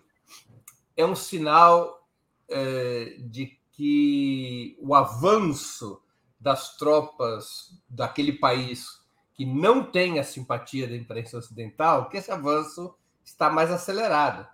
é 0.97 1.05
um 1.05 1.14
sinal 1.14 2.06
é, 2.48 3.16
de 3.20 3.59
que 3.73 4.77
o 4.81 4.94
avanço 4.94 6.02
das 6.39 6.77
tropas 6.77 7.78
daquele 7.89 8.32
país 8.32 9.05
que 9.35 9.44
não 9.44 9.82
tem 9.85 10.18
a 10.18 10.24
simpatia 10.24 10.89
da 10.89 10.97
imprensa 10.97 11.36
ocidental, 11.36 12.09
que 12.09 12.16
esse 12.16 12.31
avanço 12.31 12.94
está 13.23 13.51
mais 13.51 13.70
acelerado. 13.70 14.47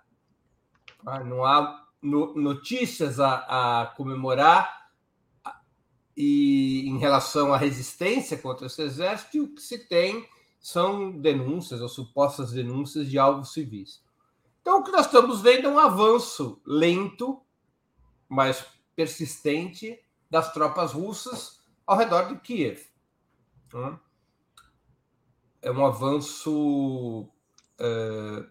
Ah, 1.05 1.23
não 1.23 1.45
há 1.45 1.85
notícias 2.01 3.19
a, 3.19 3.81
a 3.81 3.85
comemorar 3.87 4.82
e 6.15 6.87
em 6.87 6.97
relação 6.99 7.53
à 7.53 7.57
resistência 7.57 8.37
contra 8.37 8.67
esse 8.67 8.81
exército, 8.81 9.43
o 9.43 9.55
que 9.55 9.61
se 9.61 9.79
tem 9.79 10.27
são 10.59 11.11
denúncias 11.11 11.81
ou 11.81 11.89
supostas 11.89 12.51
denúncias 12.51 13.09
de 13.09 13.17
alvos 13.17 13.51
civis. 13.51 14.01
Então, 14.61 14.79
o 14.79 14.83
que 14.83 14.91
nós 14.91 15.07
estamos 15.07 15.41
vendo 15.41 15.67
é 15.67 15.71
um 15.71 15.79
avanço 15.79 16.61
lento, 16.65 17.41
mas 18.29 18.65
persistente, 18.95 19.99
das 20.29 20.53
tropas 20.53 20.93
russas 20.93 21.59
ao 21.85 21.97
redor 21.97 22.27
de 22.27 22.39
Kiev. 22.39 22.81
Né? 23.73 23.99
É 25.61 25.71
um 25.71 25.85
avanço 25.85 27.29
é, 27.77 28.45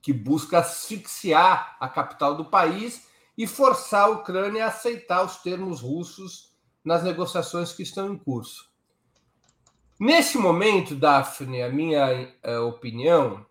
que 0.00 0.12
busca 0.12 0.60
asfixiar 0.60 1.76
a 1.80 1.88
capital 1.88 2.36
do 2.36 2.44
país 2.44 3.06
e 3.36 3.46
forçar 3.46 4.04
a 4.04 4.08
Ucrânia 4.08 4.64
a 4.64 4.68
aceitar 4.68 5.24
os 5.24 5.36
termos 5.38 5.80
russos 5.80 6.47
nas 6.88 7.04
negociações 7.04 7.70
que 7.70 7.82
estão 7.82 8.10
em 8.10 8.16
curso. 8.16 8.66
Nesse 10.00 10.38
momento, 10.38 10.96
Daphne, 10.96 11.60
a 11.60 11.68
minha 11.68 12.32
uh, 12.42 12.62
opinião 12.62 13.44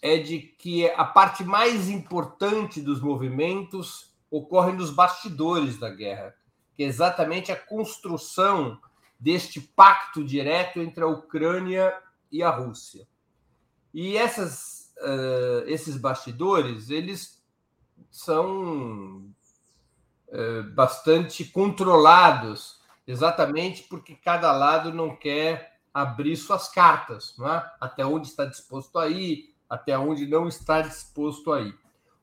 é 0.00 0.16
de 0.16 0.38
que 0.38 0.88
a 0.92 1.04
parte 1.04 1.44
mais 1.44 1.90
importante 1.90 2.80
dos 2.80 3.02
movimentos 3.02 4.14
ocorre 4.30 4.72
nos 4.72 4.90
bastidores 4.90 5.76
da 5.76 5.90
guerra, 5.90 6.34
que 6.74 6.82
é 6.82 6.86
exatamente 6.86 7.52
a 7.52 7.56
construção 7.56 8.80
deste 9.20 9.60
pacto 9.60 10.24
direto 10.24 10.80
entre 10.80 11.04
a 11.04 11.08
Ucrânia 11.08 11.94
e 12.32 12.42
a 12.42 12.48
Rússia. 12.48 13.06
E 13.92 14.16
essas, 14.16 14.94
uh, 14.96 15.68
esses 15.68 15.98
bastidores, 15.98 16.88
eles 16.88 17.44
são 18.10 19.30
uh, 20.28 20.62
bastante 20.74 21.44
controlados 21.44 22.77
exatamente 23.08 23.84
porque 23.84 24.14
cada 24.14 24.52
lado 24.52 24.92
não 24.92 25.16
quer 25.16 25.80
abrir 25.92 26.36
suas 26.36 26.68
cartas, 26.68 27.34
é? 27.40 27.64
até 27.80 28.04
onde 28.04 28.28
está 28.28 28.44
disposto 28.44 28.98
a 28.98 29.08
ir, 29.08 29.54
até 29.68 29.98
onde 29.98 30.26
não 30.26 30.46
está 30.46 30.82
disposto 30.82 31.50
a 31.50 31.62
ir. 31.62 31.74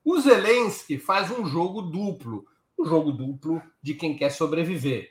O 0.04 0.20
Zelensky 0.20 0.96
faz 0.96 1.30
um 1.32 1.44
jogo 1.44 1.82
duplo, 1.82 2.46
um 2.78 2.84
jogo 2.84 3.10
duplo 3.10 3.60
de 3.82 3.94
quem 3.94 4.16
quer 4.16 4.30
sobreviver. 4.30 5.10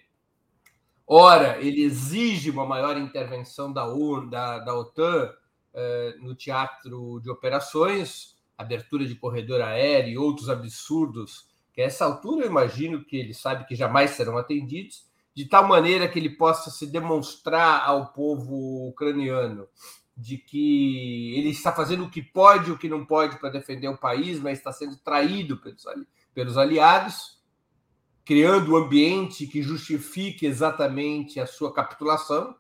Ora, 1.06 1.62
ele 1.62 1.84
exige 1.84 2.50
uma 2.50 2.66
maior 2.66 2.98
intervenção 2.98 3.72
da, 3.72 3.86
ONU, 3.86 4.30
da, 4.30 4.60
da 4.60 4.74
OTAN 4.74 5.30
eh, 5.74 6.16
no 6.20 6.34
teatro 6.34 7.20
de 7.20 7.30
operações, 7.30 8.38
abertura 8.58 9.06
de 9.06 9.16
corredor 9.16 9.62
aéreo 9.62 10.10
e 10.14 10.18
outros 10.18 10.50
absurdos, 10.50 11.48
que 11.74 11.82
a 11.82 11.86
essa 11.86 12.06
altura 12.06 12.46
eu 12.46 12.50
imagino 12.50 13.04
que 13.04 13.18
ele 13.18 13.34
sabe 13.34 13.66
que 13.66 13.76
jamais 13.76 14.12
serão 14.12 14.38
atendidos, 14.38 15.06
de 15.36 15.46
tal 15.46 15.68
maneira 15.68 16.08
que 16.08 16.18
ele 16.18 16.30
possa 16.30 16.72
se 16.72 16.88
demonstrar 16.88 17.84
ao 17.86 18.14
povo 18.14 18.88
ucraniano 18.88 19.68
de 20.18 20.38
que 20.38 21.38
ele 21.38 21.50
está 21.50 21.74
fazendo 21.74 22.06
o 22.06 22.10
que 22.10 22.22
pode 22.22 22.70
e 22.70 22.72
o 22.72 22.78
que 22.78 22.88
não 22.88 23.06
pode 23.06 23.38
para 23.38 23.50
defender 23.50 23.90
o 23.90 23.98
país, 23.98 24.40
mas 24.40 24.58
está 24.58 24.72
sendo 24.72 24.96
traído 24.96 25.58
pelos, 25.58 25.84
pelos 26.34 26.58
aliados, 26.58 27.44
criando 28.24 28.74
um 28.74 28.78
ambiente 28.78 29.46
que 29.46 29.62
justifique 29.62 30.46
exatamente 30.46 31.40
a 31.40 31.46
sua 31.46 31.74
capitulação. 31.74 32.56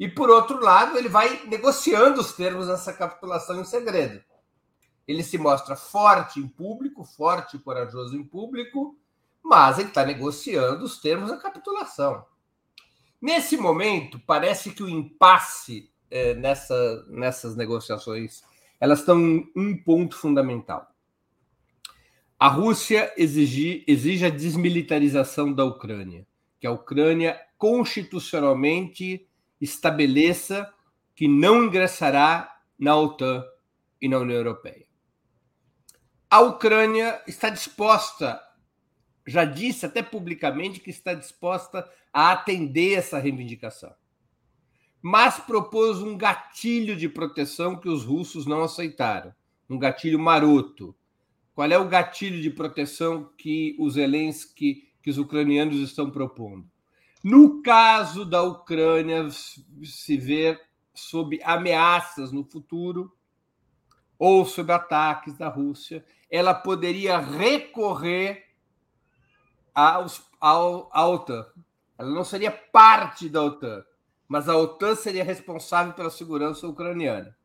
E, 0.00 0.08
por 0.08 0.30
outro 0.30 0.58
lado, 0.58 0.96
ele 0.96 1.08
vai 1.08 1.44
negociando 1.46 2.20
os 2.20 2.32
termos 2.32 2.66
dessa 2.66 2.92
capitulação 2.94 3.60
em 3.60 3.64
segredo. 3.64 4.24
Ele 5.06 5.22
se 5.22 5.36
mostra 5.36 5.76
forte 5.76 6.40
em 6.40 6.48
público, 6.48 7.04
forte 7.04 7.56
e 7.56 7.60
corajoso 7.60 8.16
em 8.16 8.24
público, 8.24 8.98
mas 9.44 9.78
ele 9.78 9.88
está 9.88 10.04
negociando 10.04 10.84
os 10.84 10.98
termos 10.98 11.30
da 11.30 11.36
capitulação. 11.36 12.24
Nesse 13.20 13.56
momento, 13.56 14.18
parece 14.26 14.70
que 14.70 14.82
o 14.82 14.88
impasse 14.88 15.90
é, 16.10 16.34
nessa, 16.34 17.04
nessas 17.08 17.54
negociações 17.54 18.42
elas 18.80 19.00
estão 19.00 19.18
em 19.18 19.50
um 19.56 19.76
ponto 19.76 20.16
fundamental. 20.16 20.88
A 22.38 22.48
Rússia 22.48 23.12
exige, 23.16 23.84
exige 23.86 24.26
a 24.26 24.30
desmilitarização 24.30 25.52
da 25.52 25.64
Ucrânia, 25.64 26.26
que 26.60 26.66
a 26.66 26.72
Ucrânia 26.72 27.40
constitucionalmente 27.56 29.26
estabeleça 29.60 30.70
que 31.14 31.26
não 31.28 31.64
ingressará 31.64 32.60
na 32.78 32.96
OTAN 32.96 33.42
e 34.02 34.08
na 34.08 34.18
União 34.18 34.36
Europeia. 34.36 34.84
A 36.28 36.40
Ucrânia 36.40 37.22
está 37.26 37.48
disposta 37.48 38.40
já 39.26 39.44
disse 39.44 39.86
até 39.86 40.02
publicamente 40.02 40.80
que 40.80 40.90
está 40.90 41.14
disposta 41.14 41.88
a 42.12 42.32
atender 42.32 42.98
essa 42.98 43.18
reivindicação. 43.18 43.92
Mas 45.00 45.38
propôs 45.38 45.98
um 45.98 46.16
gatilho 46.16 46.96
de 46.96 47.08
proteção 47.08 47.76
que 47.76 47.88
os 47.88 48.04
russos 48.04 48.46
não 48.46 48.62
aceitaram, 48.62 49.34
um 49.68 49.78
gatilho 49.78 50.18
maroto. 50.18 50.94
Qual 51.54 51.70
é 51.70 51.78
o 51.78 51.88
gatilho 51.88 52.40
de 52.40 52.50
proteção 52.50 53.30
que 53.36 53.76
os 53.78 53.94
Zelensky, 53.94 54.88
que 55.02 55.10
os 55.10 55.18
ucranianos 55.18 55.78
estão 55.78 56.10
propondo? 56.10 56.68
No 57.22 57.62
caso 57.62 58.24
da 58.24 58.42
Ucrânia 58.42 59.28
se 59.30 60.16
ver 60.16 60.60
sob 60.94 61.40
ameaças 61.42 62.30
no 62.30 62.44
futuro 62.44 63.12
ou 64.18 64.44
sob 64.44 64.72
ataques 64.72 65.36
da 65.36 65.48
Rússia, 65.48 66.04
ela 66.30 66.54
poderia 66.54 67.18
recorrer 67.18 68.43
ao, 69.74 70.06
à 70.92 71.08
OTAN. 71.08 71.46
Ela 71.98 72.10
não 72.10 72.24
seria 72.24 72.50
parte 72.50 73.28
da 73.28 73.42
OTAN, 73.42 73.84
mas 74.28 74.48
a 74.48 74.56
OTAN 74.56 74.94
seria 74.94 75.24
responsável 75.24 75.92
pela 75.92 76.10
segurança 76.10 76.66
ucraniana. 76.66 77.36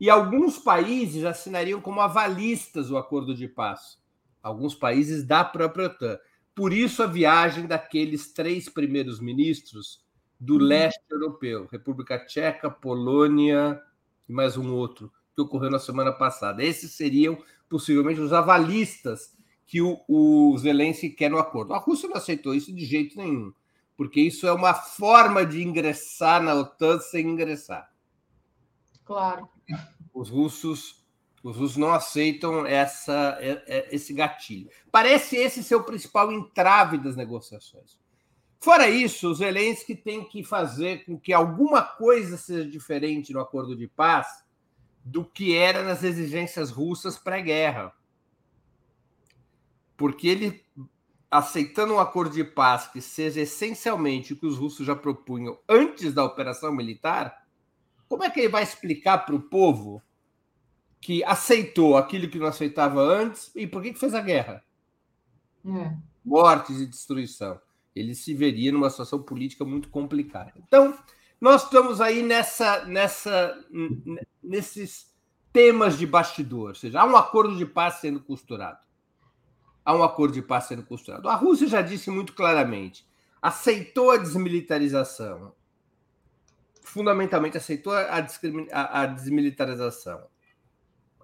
E 0.00 0.08
alguns 0.08 0.58
países 0.58 1.24
assinariam 1.24 1.80
como 1.80 2.00
avalistas 2.00 2.90
o 2.90 2.96
acordo 2.96 3.34
de 3.34 3.48
paz. 3.48 3.98
Alguns 4.42 4.74
países 4.74 5.24
da 5.24 5.44
própria 5.44 5.86
OTAN. 5.86 6.18
Por 6.54 6.72
isso, 6.72 7.02
a 7.02 7.06
viagem 7.06 7.66
daqueles 7.66 8.32
três 8.32 8.68
primeiros 8.68 9.20
ministros 9.20 10.04
do 10.38 10.54
uhum. 10.54 10.60
leste 10.60 11.02
europeu 11.10 11.68
República 11.70 12.18
Tcheca, 12.24 12.70
Polônia 12.70 13.80
e 14.28 14.32
mais 14.32 14.56
um 14.56 14.72
outro, 14.72 15.12
que 15.34 15.42
ocorreu 15.42 15.70
na 15.70 15.78
semana 15.78 16.12
passada. 16.12 16.62
Esses 16.62 16.92
seriam 16.92 17.38
possivelmente 17.68 18.20
os 18.20 18.32
avalistas 18.32 19.36
que 19.68 19.82
o, 19.82 20.00
o 20.08 20.56
Zelensky 20.56 21.10
quer 21.10 21.30
no 21.30 21.38
acordo. 21.38 21.74
A 21.74 21.78
Rússia 21.78 22.08
não 22.08 22.16
aceitou 22.16 22.54
isso 22.54 22.74
de 22.74 22.86
jeito 22.86 23.18
nenhum, 23.18 23.52
porque 23.94 24.18
isso 24.18 24.46
é 24.46 24.52
uma 24.52 24.72
forma 24.72 25.44
de 25.44 25.62
ingressar 25.62 26.42
na 26.42 26.54
OTAN 26.54 26.98
sem 26.98 27.28
ingressar. 27.28 27.92
Claro. 29.04 29.46
Os 30.14 30.30
russos, 30.30 31.06
os 31.42 31.54
russos 31.54 31.76
não 31.76 31.92
aceitam 31.92 32.64
essa, 32.64 33.36
é, 33.40 33.62
é, 33.66 33.94
esse 33.94 34.14
gatilho. 34.14 34.70
Parece 34.90 35.36
esse 35.36 35.62
ser 35.62 35.74
o 35.74 35.84
principal 35.84 36.32
entrave 36.32 36.96
das 36.96 37.14
negociações. 37.14 37.98
Fora 38.58 38.88
isso, 38.88 39.28
o 39.28 39.34
Zelensky 39.34 39.94
tem 39.94 40.24
que 40.24 40.42
fazer 40.42 41.04
com 41.04 41.20
que 41.20 41.32
alguma 41.32 41.82
coisa 41.82 42.38
seja 42.38 42.68
diferente 42.68 43.34
no 43.34 43.40
acordo 43.40 43.76
de 43.76 43.86
paz 43.86 44.42
do 45.04 45.26
que 45.26 45.54
era 45.54 45.82
nas 45.82 46.02
exigências 46.02 46.70
russas 46.70 47.18
pré-guerra 47.18 47.92
porque 49.98 50.28
ele, 50.28 50.64
aceitando 51.28 51.92
um 51.92 51.98
acordo 51.98 52.32
de 52.32 52.44
paz 52.44 52.86
que 52.86 53.00
seja 53.02 53.40
essencialmente 53.40 54.32
o 54.32 54.36
que 54.36 54.46
os 54.46 54.56
russos 54.56 54.86
já 54.86 54.94
propunham 54.94 55.58
antes 55.68 56.14
da 56.14 56.24
operação 56.24 56.72
militar, 56.72 57.44
como 58.08 58.22
é 58.22 58.30
que 58.30 58.38
ele 58.38 58.48
vai 58.48 58.62
explicar 58.62 59.18
para 59.18 59.34
o 59.34 59.42
povo 59.42 60.00
que 61.00 61.22
aceitou 61.24 61.96
aquilo 61.96 62.28
que 62.28 62.38
não 62.38 62.46
aceitava 62.46 63.00
antes 63.02 63.50
e 63.56 63.66
por 63.66 63.82
que, 63.82 63.92
que 63.92 63.98
fez 63.98 64.14
a 64.14 64.20
guerra? 64.20 64.64
É. 65.66 65.96
Mortes 66.24 66.80
e 66.80 66.86
destruição. 66.86 67.60
Ele 67.94 68.14
se 68.14 68.32
veria 68.32 68.70
numa 68.70 68.88
situação 68.88 69.20
política 69.20 69.64
muito 69.64 69.88
complicada. 69.88 70.52
Então, 70.56 70.96
nós 71.40 71.64
estamos 71.64 72.00
aí 72.00 72.22
nessa, 72.22 72.84
nessa, 72.84 73.58
nesses 74.40 75.12
temas 75.52 75.98
de 75.98 76.06
bastidor, 76.06 76.68
ou 76.68 76.74
seja, 76.74 77.00
há 77.00 77.04
um 77.04 77.16
acordo 77.16 77.56
de 77.56 77.66
paz 77.66 77.94
sendo 77.94 78.20
costurado. 78.20 78.78
A 79.88 79.94
um 79.94 80.02
acordo 80.02 80.34
de 80.34 80.42
paz 80.42 80.64
sendo 80.64 80.82
costurado. 80.82 81.30
A 81.30 81.34
Rússia 81.34 81.66
já 81.66 81.80
disse 81.80 82.10
muito 82.10 82.34
claramente, 82.34 83.08
aceitou 83.40 84.10
a 84.10 84.18
desmilitarização, 84.18 85.54
fundamentalmente 86.82 87.56
aceitou 87.56 87.94
a, 87.94 88.02
a, 88.70 89.00
a 89.00 89.06
desmilitarização. 89.06 90.26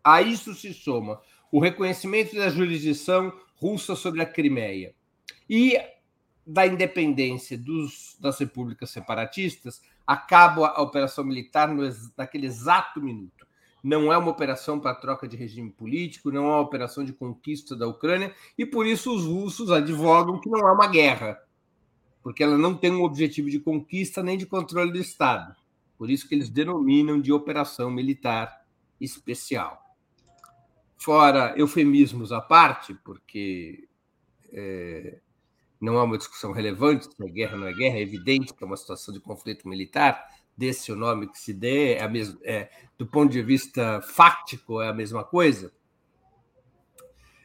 A 0.02 0.22
isso 0.22 0.54
se 0.54 0.72
soma 0.72 1.20
o 1.52 1.60
reconhecimento 1.60 2.34
da 2.34 2.48
jurisdição 2.48 3.38
russa 3.56 3.94
sobre 3.94 4.22
a 4.22 4.26
Crimeia 4.26 4.94
e 5.46 5.78
da 6.46 6.66
independência 6.66 7.58
dos, 7.58 8.16
das 8.18 8.38
repúblicas 8.38 8.88
separatistas, 8.88 9.82
acaba 10.06 10.68
a 10.68 10.80
operação 10.80 11.22
militar 11.22 11.68
no, 11.68 11.82
naquele 12.16 12.46
exato 12.46 12.98
minuto. 13.02 13.43
Não 13.84 14.10
é 14.10 14.16
uma 14.16 14.30
operação 14.30 14.80
para 14.80 14.94
troca 14.94 15.28
de 15.28 15.36
regime 15.36 15.70
político, 15.70 16.32
não 16.32 16.46
é 16.46 16.48
uma 16.48 16.60
operação 16.60 17.04
de 17.04 17.12
conquista 17.12 17.76
da 17.76 17.86
Ucrânia, 17.86 18.34
e 18.56 18.64
por 18.64 18.86
isso 18.86 19.14
os 19.14 19.26
russos 19.26 19.70
advogam 19.70 20.40
que 20.40 20.48
não 20.48 20.66
é 20.66 20.72
uma 20.72 20.86
guerra, 20.86 21.38
porque 22.22 22.42
ela 22.42 22.56
não 22.56 22.74
tem 22.74 22.90
um 22.90 23.02
objetivo 23.02 23.50
de 23.50 23.60
conquista 23.60 24.22
nem 24.22 24.38
de 24.38 24.46
controle 24.46 24.90
do 24.90 24.96
Estado. 24.96 25.54
Por 25.98 26.08
isso 26.08 26.26
que 26.26 26.34
eles 26.34 26.48
denominam 26.48 27.20
de 27.20 27.30
operação 27.30 27.90
militar 27.90 28.64
especial. 28.98 29.78
Fora 30.96 31.52
eufemismos 31.58 32.32
à 32.32 32.40
parte, 32.40 32.94
porque 33.04 33.86
é, 34.50 35.18
não 35.78 35.98
é 35.98 36.02
uma 36.02 36.16
discussão 36.16 36.52
relevante 36.52 37.04
se 37.04 37.22
é 37.22 37.28
guerra 37.28 37.52
ou 37.52 37.60
não 37.60 37.66
é 37.66 37.74
guerra, 37.74 37.98
é 37.98 38.00
evidente 38.00 38.54
que 38.54 38.64
é 38.64 38.66
uma 38.66 38.78
situação 38.78 39.12
de 39.12 39.20
conflito 39.20 39.68
militar, 39.68 40.24
desse 40.56 40.92
o 40.92 40.96
nome 40.96 41.28
que 41.28 41.38
se 41.38 41.52
dê, 41.52 41.94
é 41.94 42.02
a 42.02 42.08
mesma, 42.08 42.38
é, 42.42 42.70
do 42.96 43.06
ponto 43.06 43.32
de 43.32 43.42
vista 43.42 44.00
fático, 44.02 44.80
é 44.80 44.88
a 44.88 44.94
mesma 44.94 45.24
coisa. 45.24 45.72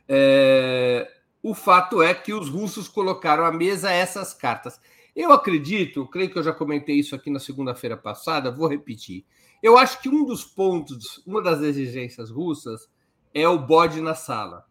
É, 0.07 1.10
o 1.41 1.53
fato 1.53 2.02
é 2.02 2.14
que 2.14 2.34
os 2.34 2.49
russos 2.49 2.88
colocaram 2.88 3.45
à 3.45 3.52
mesa 3.52 3.91
essas 3.91 4.34
cartas. 4.34 4.80
Eu 5.15 5.31
acredito, 5.31 6.07
creio 6.07 6.30
que 6.30 6.38
eu 6.38 6.44
já 6.44 6.53
comentei 6.53 6.95
isso 6.95 7.15
aqui 7.15 7.30
na 7.30 7.40
segunda-feira 7.40 7.98
passada, 7.98 8.52
vou 8.52 8.68
repetir. 8.68 9.26
Eu 9.61 9.77
acho 9.77 10.02
que 10.02 10.10
um 10.10 10.26
dos 10.26 10.44
pontos, 10.44 11.22
uma 11.26 11.41
das 11.41 11.61
exigências 11.61 12.30
russas 12.30 12.90
é 13.34 13.48
o 13.48 13.60
bode 13.60 14.02
na 14.02 14.15
sala, 14.15 14.65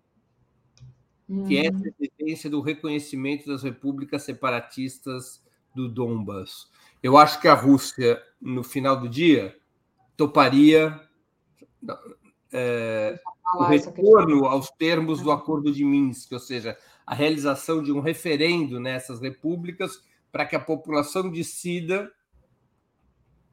que 1.46 1.58
é 1.58 1.66
essa 1.66 1.94
exigência 2.00 2.50
do 2.50 2.60
reconhecimento 2.60 3.46
das 3.46 3.62
repúblicas 3.62 4.22
separatistas 4.22 5.42
do 5.74 5.88
Donbas. 5.88 6.70
Eu 7.02 7.16
acho 7.16 7.40
que 7.40 7.48
a 7.48 7.54
Rússia, 7.54 8.22
no 8.40 8.62
final 8.62 8.98
do 8.98 9.08
dia, 9.08 9.56
toparia 10.16 11.00
é, 12.52 13.18
o 13.54 13.64
retorno 13.64 14.46
aos 14.46 14.68
termos 14.70 15.22
do 15.22 15.30
Acordo 15.30 15.72
de 15.72 15.84
Minsk, 15.84 16.32
ou 16.32 16.38
seja, 16.38 16.76
a 17.06 17.14
realização 17.14 17.82
de 17.82 17.92
um 17.92 18.00
referendo 18.00 18.80
nessas 18.80 19.20
repúblicas 19.20 20.02
para 20.30 20.44
que 20.44 20.56
a 20.56 20.60
população 20.60 21.30
decida 21.30 22.12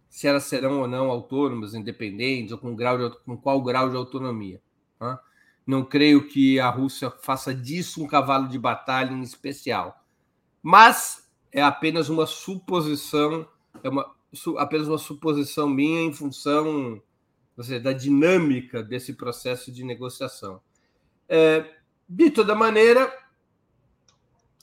se 0.10 0.28
elas 0.28 0.46
serão 0.46 0.80
ou 0.80 0.88
não 0.88 1.12
autônomas, 1.12 1.74
independentes, 1.74 2.54
ou 2.54 2.58
com, 2.58 2.74
grau 2.74 2.98
de, 2.98 3.18
com 3.26 3.36
qual 3.36 3.62
grau 3.62 3.90
de 3.90 3.98
autonomia. 3.98 4.62
Tá? 4.98 5.20
Não 5.68 5.84
creio 5.84 6.28
que 6.28 6.58
a 6.58 6.70
Rússia 6.70 7.12
faça 7.22 7.54
disso 7.54 8.02
um 8.02 8.08
cavalo 8.08 8.48
de 8.48 8.58
batalha 8.58 9.12
em 9.12 9.22
especial. 9.22 10.06
Mas 10.64 11.25
é 11.56 11.62
apenas 11.62 12.10
uma 12.10 12.26
suposição, 12.26 13.48
é 13.82 13.88
uma, 13.88 14.14
apenas 14.58 14.90
uma 14.90 14.98
suposição 14.98 15.70
minha 15.70 16.02
em 16.02 16.12
função 16.12 17.02
seja, 17.62 17.80
da 17.80 17.94
dinâmica 17.94 18.84
desse 18.84 19.14
processo 19.14 19.72
de 19.72 19.82
negociação. 19.82 20.60
É, 21.30 21.66
de 22.10 22.30
toda 22.30 22.54
maneira, 22.54 23.10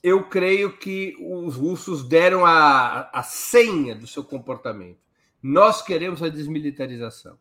eu 0.02 0.28
creio 0.28 0.76
que 0.76 1.16
os 1.18 1.56
russos 1.56 2.06
deram 2.06 2.44
a, 2.44 3.08
a 3.10 3.22
senha 3.22 3.94
do 3.94 4.06
seu 4.06 4.22
comportamento. 4.22 4.98
Nós 5.42 5.80
queremos 5.80 6.22
a 6.22 6.28
desmilitarização. 6.28 7.38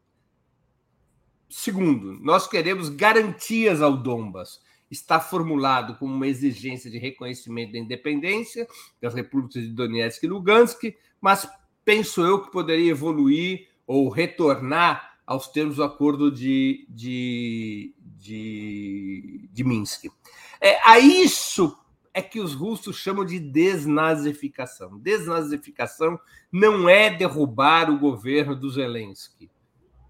Segundo, 1.50 2.14
nós 2.22 2.48
queremos 2.48 2.88
garantias 2.88 3.82
ao 3.82 3.98
Donbas. 3.98 4.62
Está 4.92 5.20
formulado 5.20 5.96
como 5.96 6.14
uma 6.14 6.28
exigência 6.28 6.92
de 6.92 7.00
reconhecimento 7.00 7.72
da 7.72 7.80
independência 7.80 8.68
das 9.02 9.14
repúblicas 9.14 9.64
de 9.64 9.70
Donetsk 9.70 10.24
e 10.24 10.28
Lugansk, 10.28 10.96
mas 11.20 11.50
penso 11.84 12.22
eu 12.22 12.44
que 12.44 12.52
poderia 12.52 12.92
evoluir 12.92 13.70
ou 13.88 14.10
retornar 14.10 15.18
aos 15.26 15.48
termos 15.48 15.78
do 15.78 15.84
acordo 15.84 16.30
de, 16.30 16.86
de, 16.90 17.96
de, 18.02 19.50
de 19.52 19.64
Minsk. 19.64 20.12
É, 20.60 20.78
a 20.88 21.00
isso 21.00 21.78
é 22.14 22.22
que 22.22 22.42
os 22.42 22.54
russos 22.54 22.98
chamam 22.98 23.24
de 23.24 23.40
desnazificação. 23.40 25.00
Desnazificação 25.00 26.20
não 26.52 26.90
é 26.90 27.10
derrubar 27.10 27.90
o 27.90 27.98
governo 27.98 28.56
do 28.56 28.70
Zelensky 28.70 29.50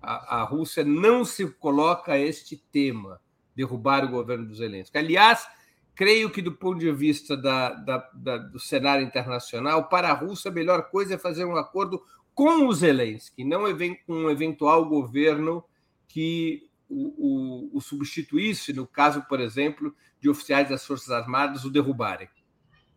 a, 0.01 0.41
a 0.41 0.43
Rússia 0.43 0.83
não 0.83 1.23
se 1.23 1.47
coloca 1.47 2.13
a 2.13 2.19
este 2.19 2.57
tema, 2.71 3.21
derrubar 3.61 4.03
o 4.03 4.09
governo 4.09 4.45
do 4.45 4.55
Zelensky. 4.55 4.97
Aliás, 4.97 5.47
creio 5.95 6.29
que, 6.31 6.41
do 6.41 6.51
ponto 6.51 6.79
de 6.79 6.91
vista 6.91 7.37
da, 7.37 7.73
da, 7.73 8.09
da, 8.13 8.37
do 8.37 8.59
cenário 8.59 9.05
internacional, 9.05 9.87
para 9.87 10.09
a 10.09 10.13
Rússia, 10.13 10.49
a 10.49 10.53
melhor 10.53 10.89
coisa 10.89 11.13
é 11.15 11.17
fazer 11.17 11.45
um 11.45 11.55
acordo 11.55 12.01
com 12.33 12.67
o 12.67 12.73
Zelensky, 12.73 13.43
não 13.43 13.63
um 14.07 14.29
eventual 14.29 14.85
governo 14.85 15.63
que 16.07 16.67
o, 16.89 17.69
o, 17.73 17.77
o, 17.77 17.81
substituísse, 17.81 18.73
no 18.73 18.87
caso, 18.87 19.21
por 19.29 19.39
exemplo, 19.39 19.93
de 20.19 20.29
oficiais 20.29 20.69
das 20.69 20.85
Forças 20.85 21.09
Armadas 21.09 21.63
o 21.63 21.69
derrubarem. 21.69 22.27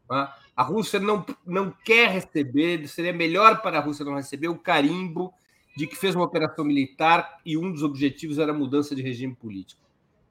Tá? 0.09 0.37
A 0.57 0.63
Rússia 0.63 0.99
não, 0.99 1.25
não 1.45 1.71
quer 1.71 2.11
receber, 2.11 2.87
seria 2.89 3.13
melhor 3.13 3.61
para 3.61 3.79
a 3.79 3.81
Rússia 3.81 4.05
não 4.05 4.15
receber 4.15 4.49
o 4.49 4.59
carimbo 4.59 5.33
de 5.77 5.87
que 5.87 5.97
fez 5.97 6.15
uma 6.15 6.25
operação 6.25 6.65
militar 6.65 7.39
e 7.45 7.57
um 7.57 7.71
dos 7.71 7.83
objetivos 7.83 8.39
era 8.39 8.53
a 8.53 8.55
mudança 8.55 8.95
de 8.95 9.03
regime 9.03 9.35
político. 9.35 9.84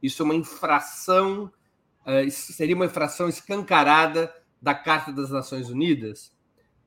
Isso 0.03 0.21
é 0.21 0.25
uma 0.25 0.35
infração, 0.35 1.49
eh, 2.05 2.30
seria 2.30 2.75
uma 2.75 2.88
infração 2.88 3.30
escancarada 3.30 4.35
da 4.61 4.75
Carta 4.75 5.13
das 5.13 5.30
Nações 5.30 5.69
Unidas, 5.69 6.35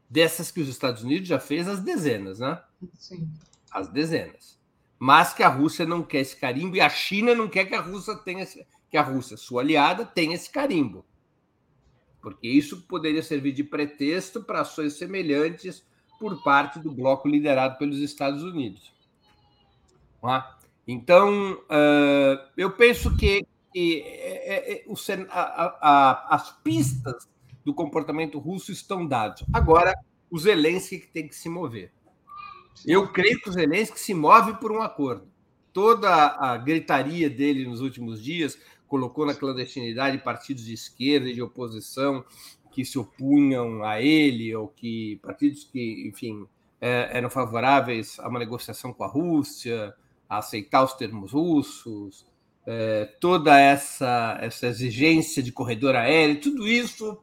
dessas 0.08 0.50
que 0.50 0.60
os 0.60 0.68
Estados 0.68 1.02
Unidos 1.02 1.26
já 1.26 1.40
fez 1.40 1.66
as 1.66 1.80
dezenas, 1.80 2.40
né? 2.40 2.62
Sim. 2.98 3.26
As 3.70 3.88
dezenas. 3.88 4.60
Mas 4.98 5.32
que 5.32 5.42
a 5.42 5.48
Rússia 5.48 5.86
não 5.86 6.02
quer 6.02 6.20
esse 6.20 6.36
carimbo 6.36 6.76
e 6.76 6.80
a 6.80 6.90
China 6.90 7.34
não 7.34 7.48
quer 7.48 7.64
que 7.64 7.74
a 7.74 7.80
Rússia 7.80 8.14
tenha 8.16 8.42
esse, 8.42 8.66
que 8.90 8.98
a 8.98 9.02
Rússia, 9.02 9.38
sua 9.38 9.62
aliada, 9.62 10.04
tenha 10.04 10.34
esse 10.34 10.50
carimbo. 10.50 11.04
Porque 12.20 12.48
isso 12.48 12.82
poderia 12.82 13.22
servir 13.22 13.52
de 13.52 13.64
pretexto 13.64 14.42
para 14.42 14.60
ações 14.60 14.94
semelhantes 14.94 15.86
por 16.18 16.42
parte 16.42 16.78
do 16.78 16.92
bloco 16.92 17.28
liderado 17.28 17.78
pelos 17.78 17.98
Estados 17.98 18.42
Unidos. 18.42 18.92
Tá? 20.20 20.55
Então, 20.86 21.58
eu 22.56 22.70
penso 22.72 23.16
que, 23.16 23.44
é, 23.76 24.74
é, 24.74 24.84
as 26.30 26.50
pistas 26.62 27.28
do 27.64 27.74
comportamento 27.74 28.38
russo 28.38 28.70
estão 28.70 29.06
dadas. 29.06 29.44
Agora, 29.52 29.92
o 30.30 30.38
Zelensky 30.38 31.00
que 31.00 31.08
tem 31.08 31.26
que 31.26 31.34
se 31.34 31.48
mover. 31.48 31.90
Eu 32.86 33.08
creio 33.08 33.40
que 33.40 33.48
o 33.48 33.52
Zelensky 33.52 33.98
se 33.98 34.14
move 34.14 34.54
por 34.54 34.70
um 34.70 34.82
acordo. 34.82 35.26
Toda 35.72 36.08
a 36.38 36.56
gritaria 36.56 37.28
dele 37.28 37.66
nos 37.66 37.80
últimos 37.80 38.22
dias 38.22 38.58
colocou 38.86 39.26
na 39.26 39.34
clandestinidade 39.34 40.18
partidos 40.18 40.64
de 40.64 40.74
esquerda 40.74 41.28
e 41.28 41.34
de 41.34 41.42
oposição 41.42 42.24
que 42.70 42.84
se 42.84 42.98
opunham 42.98 43.82
a 43.82 44.00
ele, 44.00 44.54
ou 44.54 44.68
que 44.68 45.18
partidos 45.22 45.64
que, 45.64 46.06
enfim, 46.08 46.46
eram 46.80 47.30
favoráveis 47.30 48.18
a 48.20 48.28
uma 48.28 48.38
negociação 48.38 48.92
com 48.92 49.02
a 49.02 49.08
Rússia, 49.08 49.94
a 50.28 50.38
aceitar 50.38 50.84
os 50.84 50.94
termos 50.94 51.32
russos, 51.32 52.26
é, 52.66 53.04
toda 53.20 53.58
essa, 53.58 54.38
essa 54.40 54.66
exigência 54.66 55.42
de 55.42 55.52
corredor 55.52 55.94
aéreo, 55.94 56.40
tudo 56.40 56.66
isso 56.66 57.18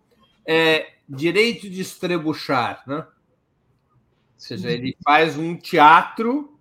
é 0.45 0.93
direito 1.07 1.69
de 1.69 1.81
estrebuchar, 1.81 2.81
né? 2.87 2.97
Ou 2.97 4.39
seja, 4.45 4.71
ele 4.71 4.97
faz 5.03 5.37
um 5.37 5.55
teatro 5.55 6.59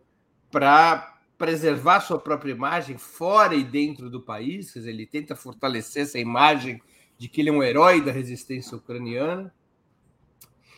para 0.51 1.19
preservar 1.39 2.01
sua 2.01 2.19
própria 2.19 2.52
imagem 2.52 2.97
fora 2.97 3.55
e 3.55 3.64
dentro 3.64 4.09
do 4.09 4.20
país, 4.20 4.73
quer 4.73 4.81
dizer, 4.81 4.90
ele 4.90 5.06
tenta 5.06 5.35
fortalecer 5.35 6.02
essa 6.02 6.19
imagem 6.19 6.81
de 7.19 7.28
que 7.28 7.40
ele 7.40 7.51
é 7.51 7.52
um 7.52 7.62
herói 7.62 8.01
da 8.01 8.12
resistência 8.12 8.77
ucraniana. 8.77 9.52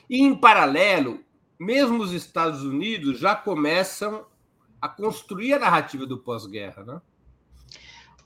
E, 0.09 0.23
em 0.23 0.35
paralelo, 0.35 1.23
mesmo 1.59 2.03
os 2.03 2.13
Estados 2.13 2.63
Unidos 2.63 3.19
já 3.19 3.35
começam 3.35 4.27
a 4.85 4.89
construir 4.91 5.55
a 5.55 5.59
narrativa 5.59 6.05
do 6.05 6.19
pós-guerra, 6.19 6.85
né? 6.85 7.01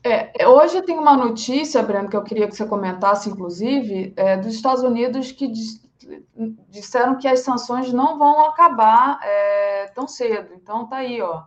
É, 0.03 0.49
hoje 0.49 0.83
tem 0.83 0.99
uma 0.99 1.17
notícia, 1.17 1.81
Breno, 1.85 2.09
que 2.09 2.17
eu 2.17 2.23
queria 2.25 2.49
que 2.49 2.57
você 2.57 2.67
comentasse, 2.67 3.31
inclusive, 3.31 4.13
é, 4.17 4.37
dos 4.37 4.55
Estados 4.55 4.83
Unidos 4.83 5.31
que 5.31 5.53
disseram 6.69 7.17
que 7.17 7.29
as 7.29 7.41
sanções 7.41 7.93
não 7.93 8.19
vão 8.19 8.45
acabar 8.47 9.21
é, 9.23 9.87
tão 9.95 10.09
cedo. 10.09 10.53
Então, 10.55 10.89
tá 10.89 10.97
aí, 10.97 11.23
ó. 11.23 11.45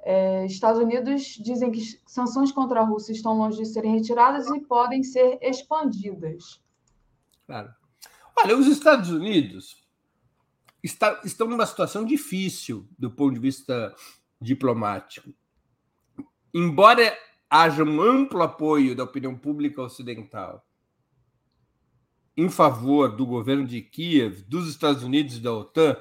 É, 0.00 0.46
Estados 0.46 0.80
Unidos 0.80 1.38
dizem 1.38 1.70
que 1.70 1.82
sanções 2.06 2.50
contra 2.50 2.80
a 2.80 2.84
Rússia 2.84 3.12
estão 3.12 3.36
longe 3.36 3.58
de 3.58 3.66
serem 3.66 3.92
retiradas 3.92 4.48
e 4.48 4.60
podem 4.60 5.02
ser 5.02 5.38
expandidas. 5.42 6.62
Claro. 7.46 7.68
Olha, 8.34 8.56
os 8.56 8.66
Estados 8.66 9.10
Unidos 9.10 9.76
está, 10.82 11.20
estão 11.22 11.46
numa 11.46 11.66
situação 11.66 12.02
difícil 12.02 12.88
do 12.98 13.10
ponto 13.10 13.34
de 13.34 13.40
vista 13.40 13.94
diplomático. 14.40 15.32
Embora 16.54 17.16
haja 17.50 17.84
um 17.84 18.00
amplo 18.00 18.42
apoio 18.42 18.94
da 18.94 19.04
opinião 19.04 19.36
pública 19.36 19.82
ocidental 19.82 20.64
em 22.36 22.48
favor 22.48 23.16
do 23.16 23.26
governo 23.26 23.66
de 23.66 23.82
Kiev, 23.82 24.44
dos 24.44 24.68
Estados 24.68 25.02
Unidos 25.02 25.36
e 25.36 25.40
da 25.40 25.52
OTAN, 25.52 25.96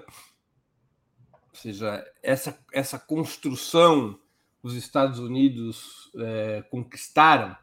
ou 1.32 1.56
seja, 1.56 2.06
essa, 2.22 2.64
essa 2.72 3.00
construção 3.00 4.20
os 4.62 4.76
Estados 4.76 5.20
Unidos 5.20 6.12
é, 6.16 6.62
conquistaram 6.70 7.56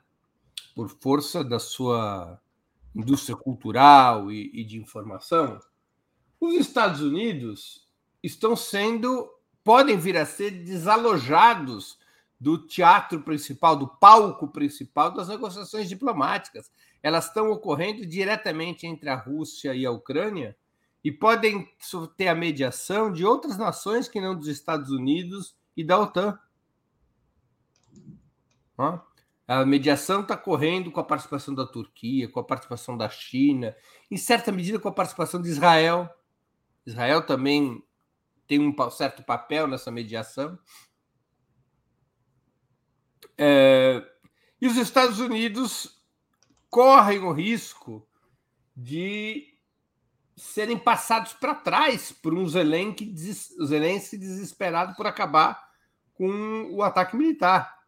por 0.75 0.89
força 0.89 1.45
da 1.45 1.59
sua 1.59 2.41
indústria 2.95 3.37
cultural 3.37 4.33
e, 4.33 4.51
e 4.53 4.65
de 4.65 4.79
informação, 4.79 5.61
os 6.41 6.55
Estados 6.55 7.01
Unidos 7.01 7.87
estão 8.23 8.57
sendo, 8.57 9.29
podem 9.65 9.97
vir 9.97 10.17
a 10.17 10.27
ser 10.27 10.51
desalojados 10.51 11.99
do 12.39 12.59
teatro 12.59 13.23
principal, 13.23 13.75
do 13.75 13.89
palco 13.89 14.47
principal 14.49 15.11
das 15.11 15.29
negociações 15.29 15.89
diplomáticas. 15.89 16.71
Elas 17.03 17.27
estão 17.27 17.51
ocorrendo 17.51 18.05
diretamente 18.05 18.87
entre 18.87 19.09
a 19.09 19.17
Rússia 19.17 19.75
e 19.75 19.87
a 19.87 19.91
Ucrânia 19.91 20.55
e 21.03 21.11
podem 21.11 21.69
ter 22.17 22.29
a 22.29 22.35
mediação 22.35 23.11
de 23.11 23.25
outras 23.25 23.57
nações 23.57 24.09
que 24.09 24.21
não 24.21 24.35
dos 24.35 24.49
Estados 24.49 24.91
Unidos 24.91 25.57
e 25.77 25.83
da 25.83 25.99
OTAN. 25.99 26.39
A 29.47 29.65
mediação 29.65 30.23
está 30.23 30.37
correndo 30.37 30.91
com 30.91 31.01
a 31.01 31.05
participação 31.05 31.55
da 31.55 31.67
Turquia, 31.67 32.29
com 32.29 32.41
a 32.41 32.45
participação 32.45 32.97
da 32.97 33.09
China, 33.09 33.75
em 34.11 34.17
certa 34.17 34.51
medida 34.51 34.79
com 34.79 34.89
a 34.89 34.93
participação 34.93 35.41
de 35.41 35.49
Israel. 35.49 36.09
Israel 36.87 37.25
também 37.25 37.83
tem 38.47 38.61
um 38.61 38.91
certo 38.91 39.23
papel 39.23 39.67
nessa 39.67 39.91
mediação. 39.91 40.59
É, 43.37 44.03
e 44.61 44.67
os 44.67 44.77
Estados 44.77 45.19
Unidos 45.19 46.03
correm 46.71 47.21
o 47.21 47.33
risco 47.33 48.07
de 48.77 49.55
serem 50.37 50.79
passados 50.79 51.33
para 51.33 51.55
trás 51.55 52.11
por 52.11 52.35
um 52.35 52.47
Zelensky, 52.47 53.15
Zelensky 53.65 54.17
desesperado 54.17 54.95
por 54.97 55.07
acabar 55.07 55.71
com 56.15 56.69
o 56.73 56.83
ataque 56.83 57.17
militar. 57.17 57.79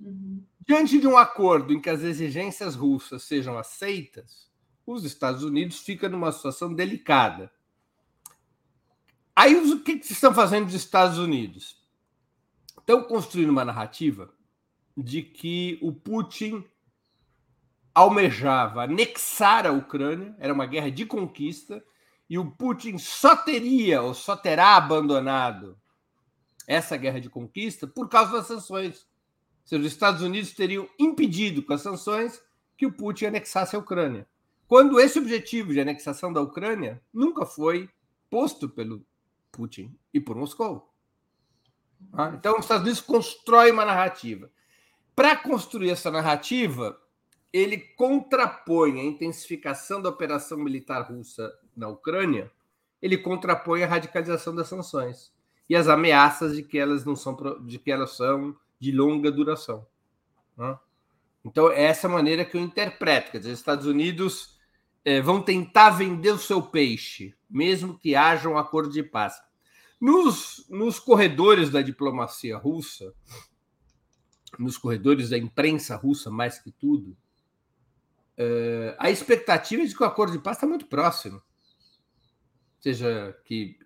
Uhum. 0.00 0.44
Diante 0.66 0.98
de 0.98 1.06
um 1.06 1.16
acordo 1.16 1.72
em 1.72 1.80
que 1.80 1.90
as 1.90 2.02
exigências 2.02 2.74
russas 2.74 3.24
sejam 3.24 3.58
aceitas, 3.58 4.50
os 4.86 5.04
Estados 5.04 5.44
Unidos 5.44 5.80
ficam 5.80 6.08
numa 6.08 6.32
situação 6.32 6.72
delicada. 6.72 7.52
Aí 9.34 9.54
o 9.54 9.80
que, 9.80 9.92
estão 9.92 10.34
fazendo 10.34 10.66
os 10.66 10.74
Estados 10.74 11.18
Unidos? 11.18 11.76
Estão 12.78 13.02
construindo 13.02 13.50
uma 13.50 13.64
narrativa 13.64 14.32
de 14.96 15.22
que 15.22 15.78
o 15.80 15.90
Putin 15.90 16.64
almejava 17.94 18.84
anexar 18.84 19.66
a 19.66 19.72
Ucrânia, 19.72 20.34
era 20.38 20.52
uma 20.52 20.66
guerra 20.66 20.90
de 20.90 21.06
conquista, 21.06 21.82
e 22.28 22.38
o 22.38 22.50
Putin 22.50 22.98
só 22.98 23.34
teria 23.34 24.02
ou 24.02 24.14
só 24.14 24.36
terá 24.36 24.76
abandonado 24.76 25.78
essa 26.66 26.96
guerra 26.96 27.20
de 27.20 27.28
conquista 27.30 27.86
por 27.86 28.08
causa 28.08 28.32
das 28.32 28.46
sanções. 28.46 29.02
Ou 29.62 29.66
seja, 29.66 29.82
os 29.82 29.92
Estados 29.92 30.22
Unidos 30.22 30.52
teriam 30.52 30.88
impedido 30.98 31.62
com 31.62 31.72
as 31.72 31.80
sanções 31.80 32.42
que 32.76 32.86
o 32.86 32.92
Putin 32.92 33.26
anexasse 33.26 33.76
a 33.76 33.78
Ucrânia. 33.78 34.26
Quando 34.66 35.00
esse 35.00 35.18
objetivo 35.18 35.72
de 35.72 35.80
anexação 35.80 36.32
da 36.32 36.40
Ucrânia 36.40 37.02
nunca 37.12 37.44
foi 37.44 37.88
posto 38.30 38.68
pelo 38.68 39.04
Putin 39.52 39.94
e 40.12 40.18
por 40.18 40.34
Moscou. 40.34 40.90
Ah, 42.12 42.32
então, 42.34 42.54
os 42.54 42.64
Estados 42.64 42.82
Unidos 42.82 43.00
constrói 43.00 43.70
uma 43.70 43.84
narrativa. 43.84 44.50
Para 45.14 45.36
construir 45.36 45.90
essa 45.90 46.10
narrativa, 46.10 46.98
ele 47.52 47.76
contrapõe 47.78 48.98
a 48.98 49.04
intensificação 49.04 50.00
da 50.00 50.08
operação 50.08 50.58
militar 50.58 51.02
russa 51.02 51.52
na 51.76 51.88
Ucrânia, 51.88 52.50
ele 53.00 53.18
contrapõe 53.18 53.82
a 53.82 53.86
radicalização 53.86 54.54
das 54.54 54.68
sanções 54.68 55.32
e 55.68 55.76
as 55.76 55.86
ameaças 55.88 56.56
de 56.56 56.62
que 56.62 56.78
elas 56.78 57.04
não 57.04 57.14
são 57.14 57.36
de 57.64 57.78
que 57.78 57.90
elas 57.90 58.16
são 58.16 58.56
de 58.80 58.90
longa 58.90 59.30
duração. 59.30 59.86
Né? 60.56 60.78
Então, 61.44 61.70
é 61.70 61.82
essa 61.84 62.08
maneira 62.08 62.44
que 62.44 62.56
eu 62.56 62.60
interpreto. 62.60 63.32
Quer 63.32 63.38
dizer, 63.38 63.52
os 63.52 63.58
Estados 63.58 63.86
Unidos 63.86 64.58
é, 65.04 65.20
vão 65.20 65.42
tentar 65.42 65.90
vender 65.90 66.30
o 66.30 66.38
seu 66.38 66.62
peixe, 66.62 67.34
mesmo 67.48 67.98
que 67.98 68.14
haja 68.14 68.48
um 68.48 68.58
acordo 68.58 68.92
de 68.92 69.02
paz. 69.02 69.40
Nos, 70.00 70.66
nos 70.68 70.98
corredores 70.98 71.70
da 71.70 71.82
diplomacia 71.82 72.56
russa, 72.56 73.14
nos 74.58 74.76
corredores 74.76 75.30
da 75.30 75.38
imprensa 75.38 75.96
russa, 75.96 76.30
mais 76.30 76.58
que 76.58 76.70
tudo, 76.70 77.16
é, 78.36 78.96
a 78.98 79.10
expectativa 79.10 79.82
é 79.82 79.86
de 79.86 79.94
que 79.94 80.02
o 80.02 80.06
acordo 80.06 80.32
de 80.32 80.38
paz 80.38 80.56
está 80.56 80.66
muito 80.66 80.86
próximo. 80.86 81.36
Ou 81.36 82.82
seja, 82.82 83.38
que 83.44 83.78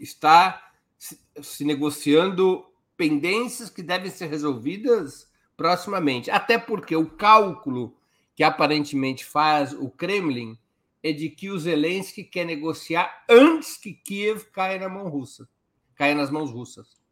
está 0.00 0.72
se, 0.98 1.20
se 1.40 1.64
negociando 1.64 2.66
pendências 2.96 3.70
que 3.70 3.82
devem 3.82 4.10
ser 4.10 4.26
resolvidas 4.26 5.30
proximamente. 5.56 6.30
Até 6.30 6.58
porque 6.58 6.96
o 6.96 7.08
cálculo 7.08 7.96
que 8.40 8.44
aparentemente 8.44 9.22
faz 9.22 9.74
o 9.74 9.90
Kremlin 9.90 10.58
é 11.02 11.12
de 11.12 11.28
que 11.28 11.50
o 11.50 11.58
Zelensky 11.58 12.24
quer 12.24 12.46
negociar 12.46 13.22
antes 13.28 13.76
que 13.76 13.92
Kiev 13.92 14.46
caia 14.50 14.78
na 14.78 14.88
mão 14.88 15.10
russa, 15.10 15.46
caia 15.94 16.14
nas 16.14 16.30
mãos 16.30 16.50
russas. 16.50 17.02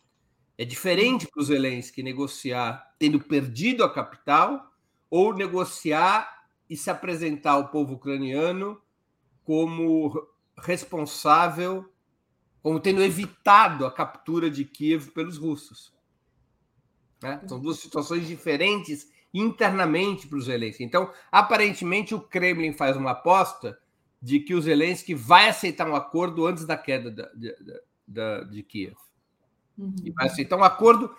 É 0.57 0.65
diferente 0.65 1.27
para 1.27 1.43
o 1.43 1.45
Zelensky 1.45 2.03
negociar 2.03 2.95
tendo 2.99 3.21
perdido 3.21 3.85
a 3.85 3.93
capital 3.93 4.73
ou 5.11 5.35
negociar 5.35 6.47
e 6.67 6.75
se 6.75 6.89
apresentar 6.89 7.53
ao 7.53 7.69
povo 7.69 7.97
ucraniano 7.97 8.81
como 9.45 10.27
responsável, 10.57 11.93
como 12.63 12.81
tendo 12.81 13.03
evitado 13.03 13.85
a 13.85 13.93
captura 13.93 14.51
de 14.51 14.65
Kiev 14.65 15.11
pelos 15.11 15.37
russos. 15.37 15.93
Né? 17.23 17.39
São 17.47 17.61
duas 17.61 17.81
situações 17.81 18.27
diferentes 18.27 19.18
internamente 19.33 20.27
para 20.27 20.39
o 20.39 20.41
Zelensky. 20.41 20.85
Então, 20.85 21.11
aparentemente, 21.31 22.15
o 22.15 22.21
Kremlin 22.21 22.73
faz 22.73 22.97
uma 22.97 23.13
aposta 23.13 23.79
de 24.21 24.41
que 24.41 24.55
o 24.55 24.61
Zelensky 24.61 25.15
vai 25.15 25.49
aceitar 25.49 25.89
um 25.89 25.95
acordo 25.95 26.47
antes 26.47 26.65
da 26.65 26.77
queda 26.77 27.11
da, 27.11 27.31
de, 27.35 27.55
da, 28.07 28.43
de 28.45 28.63
Kiev. 28.63 28.97
Uhum. 29.77 29.95
E 30.03 30.11
vai 30.11 30.27
aceitar 30.27 30.57
um 30.57 30.65
acordo, 30.65 31.15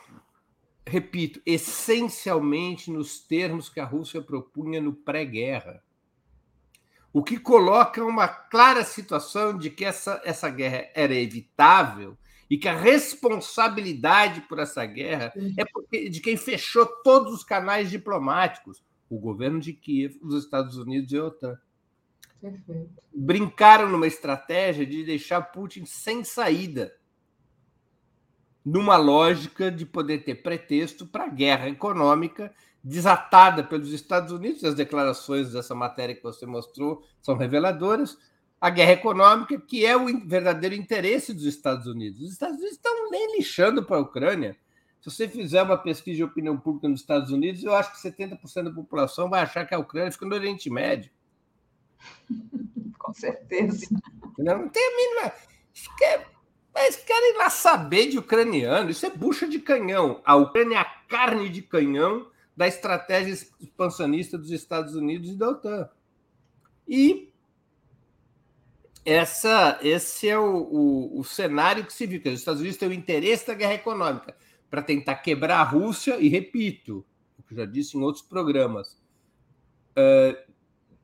repito, 0.85 1.41
essencialmente 1.45 2.91
nos 2.91 3.19
termos 3.19 3.69
que 3.69 3.79
a 3.79 3.85
Rússia 3.85 4.21
propunha 4.21 4.81
no 4.81 4.93
pré-guerra. 4.93 5.81
O 7.11 7.23
que 7.23 7.39
coloca 7.39 8.03
uma 8.03 8.27
clara 8.27 8.83
situação 8.83 9.57
de 9.57 9.69
que 9.69 9.85
essa, 9.85 10.21
essa 10.23 10.49
guerra 10.49 10.89
era 10.93 11.15
evitável 11.15 12.17
e 12.49 12.57
que 12.57 12.67
a 12.67 12.75
responsabilidade 12.75 14.41
por 14.41 14.59
essa 14.59 14.85
guerra 14.85 15.31
é 15.55 15.63
porque, 15.63 16.09
de 16.09 16.19
quem 16.19 16.35
fechou 16.35 16.85
todos 17.03 17.33
os 17.33 17.43
canais 17.43 17.91
diplomáticos, 17.91 18.83
o 19.09 19.19
governo 19.19 19.59
de 19.59 19.73
Kiev, 19.73 20.17
os 20.21 20.33
Estados 20.43 20.77
Unidos 20.77 21.11
e 21.11 21.17
a 21.17 21.25
OTAN. 21.25 21.57
Perfeito. 22.41 22.89
Brincaram 23.13 23.89
numa 23.89 24.07
estratégia 24.07 24.85
de 24.85 25.03
deixar 25.03 25.41
Putin 25.41 25.85
sem 25.85 26.23
saída, 26.23 26.95
numa 28.65 28.97
lógica 28.97 29.71
de 29.71 29.85
poder 29.85 30.23
ter 30.23 30.35
pretexto 30.35 31.05
para 31.05 31.25
a 31.25 31.29
guerra 31.29 31.69
econômica 31.69 32.53
desatada 32.83 33.63
pelos 33.63 33.91
Estados 33.91 34.31
Unidos. 34.31 34.63
As 34.63 34.75
declarações 34.75 35.51
dessa 35.51 35.75
matéria 35.75 36.15
que 36.15 36.23
você 36.23 36.45
mostrou 36.45 37.03
são 37.21 37.35
reveladoras 37.35 38.17
a 38.59 38.69
guerra 38.69 38.91
econômica, 38.91 39.59
que 39.59 39.85
é 39.85 39.95
o 39.95 40.05
verdadeiro 40.27 40.75
interesse 40.75 41.33
dos 41.33 41.45
Estados 41.45 41.87
Unidos. 41.87 42.21
Os 42.21 42.31
Estados 42.31 42.57
Unidos 42.57 42.75
estão 42.75 43.09
nem 43.09 43.37
lixando 43.37 43.83
para 43.83 43.97
a 43.97 44.01
Ucrânia. 44.01 44.57
Se 44.99 45.09
você 45.09 45.27
fizer 45.29 45.63
uma 45.63 45.77
pesquisa 45.77 46.17
de 46.17 46.23
opinião 46.23 46.57
pública 46.57 46.89
nos 46.89 46.99
Estados 46.99 47.31
Unidos, 47.31 47.63
eu 47.63 47.73
acho 47.73 47.93
que 47.93 48.09
70% 48.09 48.63
da 48.63 48.71
população 48.71 49.29
vai 49.29 49.41
achar 49.41 49.65
que 49.65 49.73
a 49.73 49.79
Ucrânia 49.79 50.11
fica 50.11 50.25
no 50.25 50.35
Oriente 50.35 50.69
Médio. 50.69 51.09
Com 52.99 53.13
certeza. 53.13 53.87
Não, 54.37 54.59
não 54.59 54.69
tem 54.69 54.83
a 54.83 54.95
mínima. 54.97 55.33
Mas 56.73 56.97
querem 56.97 57.37
lá 57.37 57.49
saber 57.49 58.07
de 58.07 58.17
ucraniano. 58.17 58.89
Isso 58.89 59.05
é 59.05 59.09
bucha 59.09 59.47
de 59.47 59.59
canhão. 59.59 60.21
A 60.25 60.35
Ucrânia 60.35 60.75
é 60.75 60.79
a 60.79 60.85
carne 60.85 61.49
de 61.49 61.61
canhão 61.61 62.29
da 62.55 62.67
estratégia 62.67 63.31
expansionista 63.59 64.37
dos 64.37 64.51
Estados 64.51 64.95
Unidos 64.95 65.29
e 65.29 65.35
da 65.35 65.49
OTAN. 65.49 65.89
E 66.85 67.31
essa, 69.09 69.79
esse 69.81 70.29
é 70.29 70.37
o, 70.37 70.57
o, 70.57 71.19
o 71.19 71.23
cenário 71.23 71.85
que 71.85 71.91
se 71.91 72.05
viu. 72.05 72.21
Que 72.21 72.29
os 72.29 72.39
Estados 72.39 72.61
Unidos 72.61 72.77
têm 72.77 72.89
o 72.89 72.93
interesse 72.93 73.47
da 73.47 73.53
guerra 73.53 73.73
econômica, 73.73 74.35
para 74.69 74.81
tentar 74.81 75.15
quebrar 75.15 75.59
a 75.59 75.63
Rússia, 75.63 76.17
e 76.19 76.27
repito, 76.27 77.05
o 77.37 77.43
que 77.43 77.53
eu 77.53 77.57
já 77.57 77.65
disse 77.65 77.97
em 77.97 78.01
outros 78.01 78.23
programas, 78.23 78.99
uh, 79.97 80.53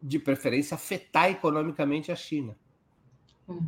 de 0.02 0.20
preferência 0.20 0.76
afetar 0.76 1.32
economicamente 1.32 2.12
a 2.12 2.16
China. 2.16 2.56
Hum, 3.50 3.68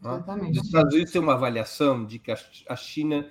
exatamente. 0.00 0.58
Os 0.58 0.66
Estados 0.66 0.92
Unidos 0.92 1.12
têm 1.12 1.22
uma 1.22 1.34
avaliação 1.34 2.04
de 2.04 2.18
que 2.18 2.32
a 2.32 2.76
China 2.76 3.30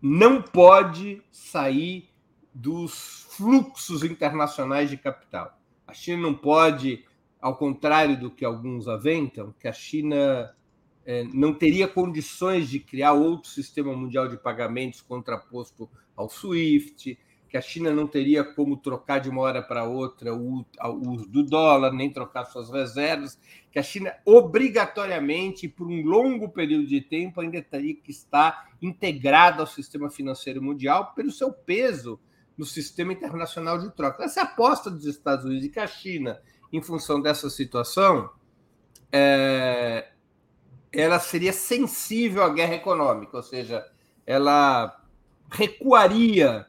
não 0.00 0.40
pode 0.40 1.22
sair 1.30 2.08
dos 2.54 3.26
fluxos 3.30 4.02
internacionais 4.02 4.88
de 4.88 4.96
capital. 4.96 5.58
A 5.86 5.92
China 5.92 6.22
não 6.22 6.34
pode, 6.34 7.04
ao 7.40 7.56
contrário 7.56 8.18
do 8.18 8.30
que 8.30 8.44
alguns 8.44 8.86
aventam, 8.86 9.54
que 9.58 9.66
a 9.66 9.72
China 9.72 10.54
é, 11.04 11.24
não 11.24 11.54
teria 11.54 11.88
condições 11.88 12.68
de 12.68 12.78
criar 12.78 13.12
outro 13.12 13.50
sistema 13.50 13.94
mundial 13.96 14.28
de 14.28 14.36
pagamentos 14.36 15.00
contraposto 15.00 15.88
ao 16.14 16.28
SWIFT, 16.28 17.18
que 17.50 17.56
a 17.56 17.60
China 17.60 17.90
não 17.90 18.06
teria 18.06 18.44
como 18.44 18.76
trocar 18.76 19.18
de 19.18 19.28
uma 19.28 19.40
hora 19.42 19.60
para 19.60 19.82
outra 19.82 20.32
o, 20.32 20.64
uso 21.04 21.28
do 21.28 21.42
dólar, 21.42 21.92
nem 21.92 22.08
trocar 22.08 22.44
suas 22.44 22.70
reservas, 22.70 23.40
que 23.72 23.78
a 23.78 23.82
China 23.82 24.14
obrigatoriamente, 24.24 25.68
por 25.68 25.88
um 25.88 26.00
longo 26.02 26.48
período 26.48 26.86
de 26.86 27.00
tempo, 27.00 27.40
ainda 27.40 27.60
teria 27.60 27.94
que 27.96 28.12
estar 28.12 28.70
integrada 28.80 29.62
ao 29.62 29.66
sistema 29.66 30.08
financeiro 30.08 30.62
mundial 30.62 31.12
pelo 31.12 31.32
seu 31.32 31.52
peso 31.52 32.20
no 32.56 32.64
sistema 32.64 33.12
internacional 33.12 33.78
de 33.78 33.90
troca. 33.96 34.22
Essa 34.22 34.42
aposta 34.42 34.88
dos 34.88 35.06
Estados 35.06 35.44
Unidos 35.44 35.64
e 35.64 35.70
que 35.70 35.80
a 35.80 35.88
China, 35.88 36.40
em 36.72 36.80
função 36.80 37.20
dessa 37.20 37.50
situação, 37.50 38.30
é, 39.12 40.08
ela 40.92 41.18
seria 41.18 41.52
sensível 41.52 42.42
à 42.42 42.48
guerra 42.48 42.74
econômica, 42.74 43.36
ou 43.36 43.42
seja, 43.42 43.86
ela 44.26 45.02
recuaria 45.50 46.66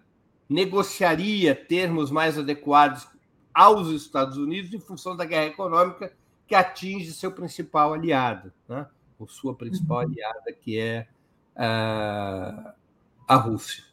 negociaria 0.51 1.55
termos 1.55 2.11
mais 2.11 2.37
adequados 2.37 3.07
aos 3.53 3.87
Estados 3.87 4.35
Unidos 4.37 4.73
em 4.73 4.79
função 4.79 5.15
da 5.15 5.23
guerra 5.23 5.45
econômica 5.45 6.11
que 6.45 6.53
atinge 6.53 7.13
seu 7.13 7.31
principal 7.31 7.93
aliado, 7.93 8.51
né? 8.67 8.85
ou 9.17 9.29
sua 9.29 9.55
principal 9.55 9.99
uhum. 9.99 10.11
aliada, 10.11 10.51
que 10.51 10.77
é 10.77 11.07
uh, 11.55 12.73
a 13.25 13.35
Rússia. 13.35 13.85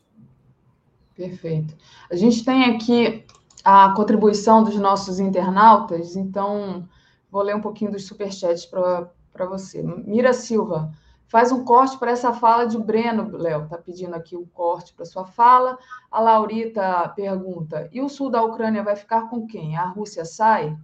Perfeito. 1.14 1.76
A 2.10 2.16
gente 2.16 2.44
tem 2.44 2.64
aqui 2.64 3.24
a 3.68 3.92
contribuição 3.94 4.62
dos 4.62 4.76
nossos 4.76 5.20
internautas, 5.20 6.16
então 6.16 6.88
vou 7.30 7.42
ler 7.42 7.54
um 7.54 7.60
pouquinho 7.60 7.92
dos 7.92 8.06
superchats 8.06 8.64
para 8.64 9.46
você. 9.46 9.82
Mira 9.82 10.32
Silva, 10.32 10.90
Faz 11.28 11.52
um 11.52 11.62
corte 11.62 11.98
para 11.98 12.10
essa 12.10 12.32
fala 12.32 12.64
de 12.64 12.78
Breno, 12.78 13.36
Léo. 13.36 13.64
Está 13.64 13.76
pedindo 13.76 14.14
aqui 14.14 14.34
um 14.34 14.46
corte 14.46 14.94
para 14.94 15.04
sua 15.04 15.26
fala. 15.26 15.78
A 16.10 16.20
Laurita 16.20 17.06
pergunta: 17.10 17.86
e 17.92 18.00
o 18.00 18.08
sul 18.08 18.30
da 18.30 18.42
Ucrânia 18.42 18.82
vai 18.82 18.96
ficar 18.96 19.28
com 19.28 19.46
quem? 19.46 19.76
A 19.76 19.84
Rússia 19.84 20.24
sai? 20.24 20.74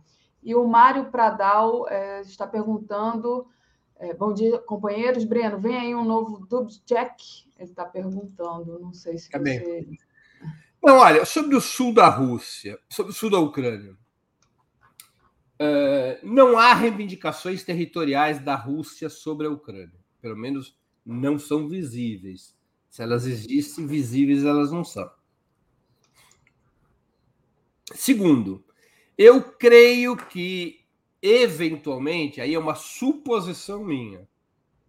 E 0.43 0.55
o 0.55 0.69
Mário 0.69 1.07
Pradal 1.07 1.89
é, 1.89 2.21
está 2.21 2.47
perguntando: 2.47 3.47
é, 3.97 4.13
bom 4.13 4.35
dia, 4.35 4.59
companheiros. 4.59 5.25
Breno, 5.25 5.59
vem 5.59 5.79
aí 5.79 5.95
um 5.95 6.05
novo 6.05 6.47
Dubček? 6.47 7.47
Ele 7.59 7.71
está 7.71 7.87
perguntando, 7.87 8.79
não 8.79 8.93
sei 8.93 9.17
se 9.17 9.31
Também. 9.31 9.61
você. 9.61 9.87
Não, 10.85 10.99
olha, 10.99 11.25
sobre 11.25 11.57
o 11.57 11.61
sul 11.61 11.95
da 11.95 12.09
Rússia, 12.09 12.79
sobre 12.89 13.13
o 13.13 13.15
sul 13.15 13.31
da 13.31 13.39
Ucrânia, 13.39 13.97
uh, 15.61 16.19
não 16.23 16.59
há 16.59 16.75
reivindicações 16.75 17.65
territoriais 17.65 18.39
da 18.39 18.55
Rússia 18.55 19.09
sobre 19.09 19.47
a 19.47 19.51
Ucrânia 19.51 20.05
pelo 20.25 20.39
menos 20.39 20.75
não 21.05 21.39
são 21.39 21.69
visíveis. 21.69 22.57
Se 22.89 23.03
elas 23.03 23.27
existem, 23.27 23.87
visíveis 23.87 24.43
elas 24.43 24.73
não 24.73 24.83
são. 24.83 25.11
Segundo, 27.95 28.65
eu 29.19 29.43
creio 29.43 30.17
que, 30.17 30.81
eventualmente, 31.21 32.41
aí 32.41 32.55
é 32.55 32.59
uma 32.59 32.75
suposição 32.75 33.85
minha, 33.85 34.27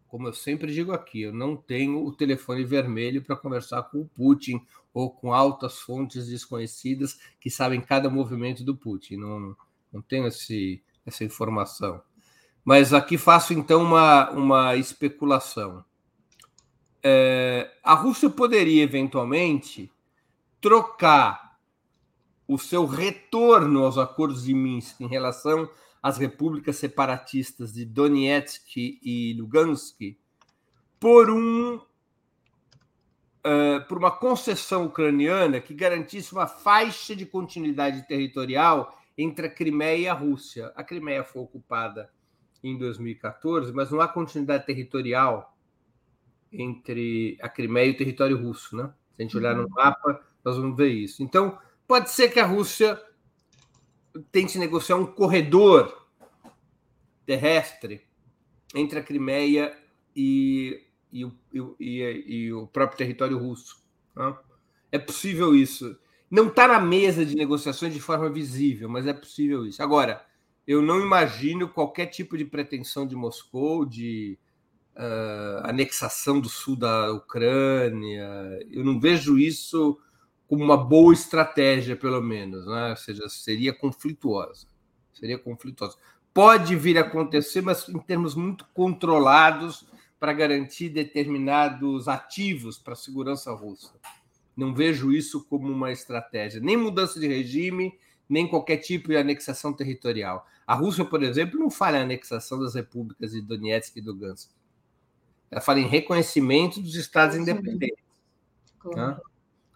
como 0.08 0.30
eu 0.30 0.34
sempre 0.34 0.72
digo 0.72 0.94
aqui, 0.94 1.24
eu 1.24 1.34
não 1.34 1.58
tenho 1.58 2.06
o 2.06 2.16
telefone 2.16 2.64
vermelho 2.64 3.22
para 3.22 3.36
conversar 3.36 3.84
com 3.84 4.00
o 4.00 4.08
Putin 4.08 4.66
ou 4.96 5.12
com 5.12 5.34
altas 5.34 5.78
fontes 5.78 6.28
desconhecidas 6.28 7.20
que 7.38 7.50
sabem 7.50 7.82
cada 7.82 8.10
movimento 8.10 8.64
do 8.64 8.74
Putin. 8.74 9.18
Não, 9.18 9.54
não 9.92 10.02
tenho 10.02 10.26
esse, 10.26 10.82
essa 11.06 11.26
informação. 11.26 12.02
Mas 12.64 12.94
aqui 12.94 13.18
faço 13.18 13.52
então 13.52 13.84
uma, 13.84 14.32
uma 14.32 14.76
especulação. 14.78 15.84
É, 17.04 17.70
a 17.84 17.94
Rússia 17.94 18.30
poderia 18.30 18.84
eventualmente 18.84 19.92
trocar 20.62 21.60
o 22.48 22.58
seu 22.58 22.86
retorno 22.86 23.84
aos 23.84 23.98
acordos 23.98 24.46
de 24.46 24.54
Minsk 24.54 25.02
em 25.02 25.08
relação 25.08 25.70
às 26.02 26.18
repúblicas 26.18 26.78
separatistas 26.78 27.74
de 27.74 27.84
Donetsk 27.84 28.78
e 29.04 29.36
Lugansk 29.38 30.18
por 30.98 31.30
um 31.30 31.82
uh, 33.46 33.88
por 33.88 33.98
uma 33.98 34.12
concessão 34.12 34.86
ucraniana 34.86 35.62
que 35.62 35.74
garantisse 35.74 36.34
uma 36.34 36.48
faixa 36.48 37.16
de 37.16 37.26
continuidade 37.26 38.08
territorial 38.08 39.00
entre 39.18 39.48
a 39.48 39.50
Crimeia 39.50 39.98
e 39.98 40.08
a 40.08 40.14
Rússia. 40.14 40.72
A 40.76 40.84
Crimeia 40.84 41.24
foi 41.24 41.44
ocupada 41.44 42.10
em 42.64 42.78
2014, 42.78 43.72
mas 43.72 43.92
não 43.92 44.02
há 44.02 44.08
continuidade 44.08 44.66
territorial 44.66 45.56
entre 46.52 47.38
a 47.42 47.48
Crimeia 47.48 47.88
e 47.88 47.92
o 47.92 47.98
território 47.98 48.38
russo, 48.38 48.76
né? 48.76 48.92
Se 49.16 49.22
a 49.22 49.24
gente 49.24 49.38
olhar 49.38 49.56
no 49.56 49.64
uhum. 49.64 49.70
mapa, 49.70 50.22
nós 50.44 50.58
vamos 50.58 50.76
ver 50.76 50.90
isso. 50.90 51.24
Então, 51.24 51.58
pode 51.88 52.10
ser 52.10 52.30
que 52.30 52.40
a 52.40 52.46
Rússia 52.46 53.00
tente 54.32 54.58
negociar 54.58 54.96
um 54.96 55.06
corredor 55.06 56.06
terrestre 57.26 58.02
entre 58.74 59.00
a 59.00 59.04
Crimeia 59.04 59.78
e, 60.16 60.85
e, 61.16 61.64
e, 61.80 62.24
e 62.28 62.54
o 62.54 62.68
próprio 62.68 62.98
território 62.98 63.38
russo. 63.38 63.82
Né? 64.16 64.36
É 64.92 65.00
possível 65.00 65.56
isso. 65.56 65.98
Não 66.30 66.48
está 66.48 66.68
na 66.68 66.80
mesa 66.80 67.26
de 67.26 67.36
negociações 67.36 67.94
de 67.94 68.02
forma 68.02 68.30
visível, 68.30 68.90
mas 68.90 69.08
é 69.08 69.14
possível 69.14 69.66
isso. 69.66 69.82
Agora, 69.82 70.26
eu 70.68 70.82
não 70.82 71.00
imagino 71.00 71.70
qualquer 71.70 72.08
tipo 72.08 72.38
de 72.38 72.44
pretensão 72.44 73.08
de 73.08 73.16
Moscou 73.16 73.86
de 73.86 74.38
uh, 74.96 75.68
anexação 75.68 76.42
do 76.42 76.50
sul 76.50 76.76
da 76.76 77.12
Ucrânia. 77.14 78.28
Eu 78.70 78.84
não 78.84 79.00
vejo 79.00 79.38
isso 79.38 79.98
como 80.48 80.64
uma 80.64 80.78
boa 80.78 81.14
estratégia, 81.14 81.96
pelo 81.96 82.22
menos, 82.22 82.66
né? 82.68 82.90
ou 82.90 82.98
seja, 82.98 83.30
seria 83.30 83.74
conflituosa. 83.74 84.68
Seria 85.14 85.38
conflituosa. 85.38 85.98
Pode 86.34 86.76
vir 86.76 86.98
a 86.98 87.02
acontecer, 87.02 87.62
mas 87.62 87.88
em 87.88 88.00
termos 88.00 88.36
muito 88.36 88.66
controlados 88.74 89.88
para 90.26 90.34
garantir 90.34 90.90
determinados 90.90 92.08
ativos 92.08 92.80
para 92.80 92.94
a 92.94 92.96
segurança 92.96 93.52
russa. 93.52 93.94
Não 94.58 94.74
vejo 94.74 95.12
isso 95.12 95.46
como 95.46 95.72
uma 95.72 95.92
estratégia, 95.92 96.60
nem 96.60 96.76
mudança 96.76 97.20
de 97.20 97.28
regime, 97.28 97.96
nem 98.28 98.48
qualquer 98.48 98.78
tipo 98.78 99.10
de 99.10 99.18
anexação 99.18 99.72
territorial. 99.72 100.48
A 100.66 100.74
Rússia, 100.74 101.06
por 101.06 101.22
exemplo, 101.22 101.60
não 101.60 101.70
fala 101.70 102.00
em 102.00 102.02
anexação 102.02 102.60
das 102.60 102.74
repúblicas 102.74 103.34
de 103.34 103.42
Donetsk 103.42 104.00
e 104.00 104.02
Lugansk. 104.02 104.50
Ela 105.52 105.62
fala 105.62 105.80
em 105.80 105.88
reconhecimento 105.88 106.82
dos 106.82 106.96
estados 106.96 107.36
independentes. 107.36 108.04
Né? 108.84 109.20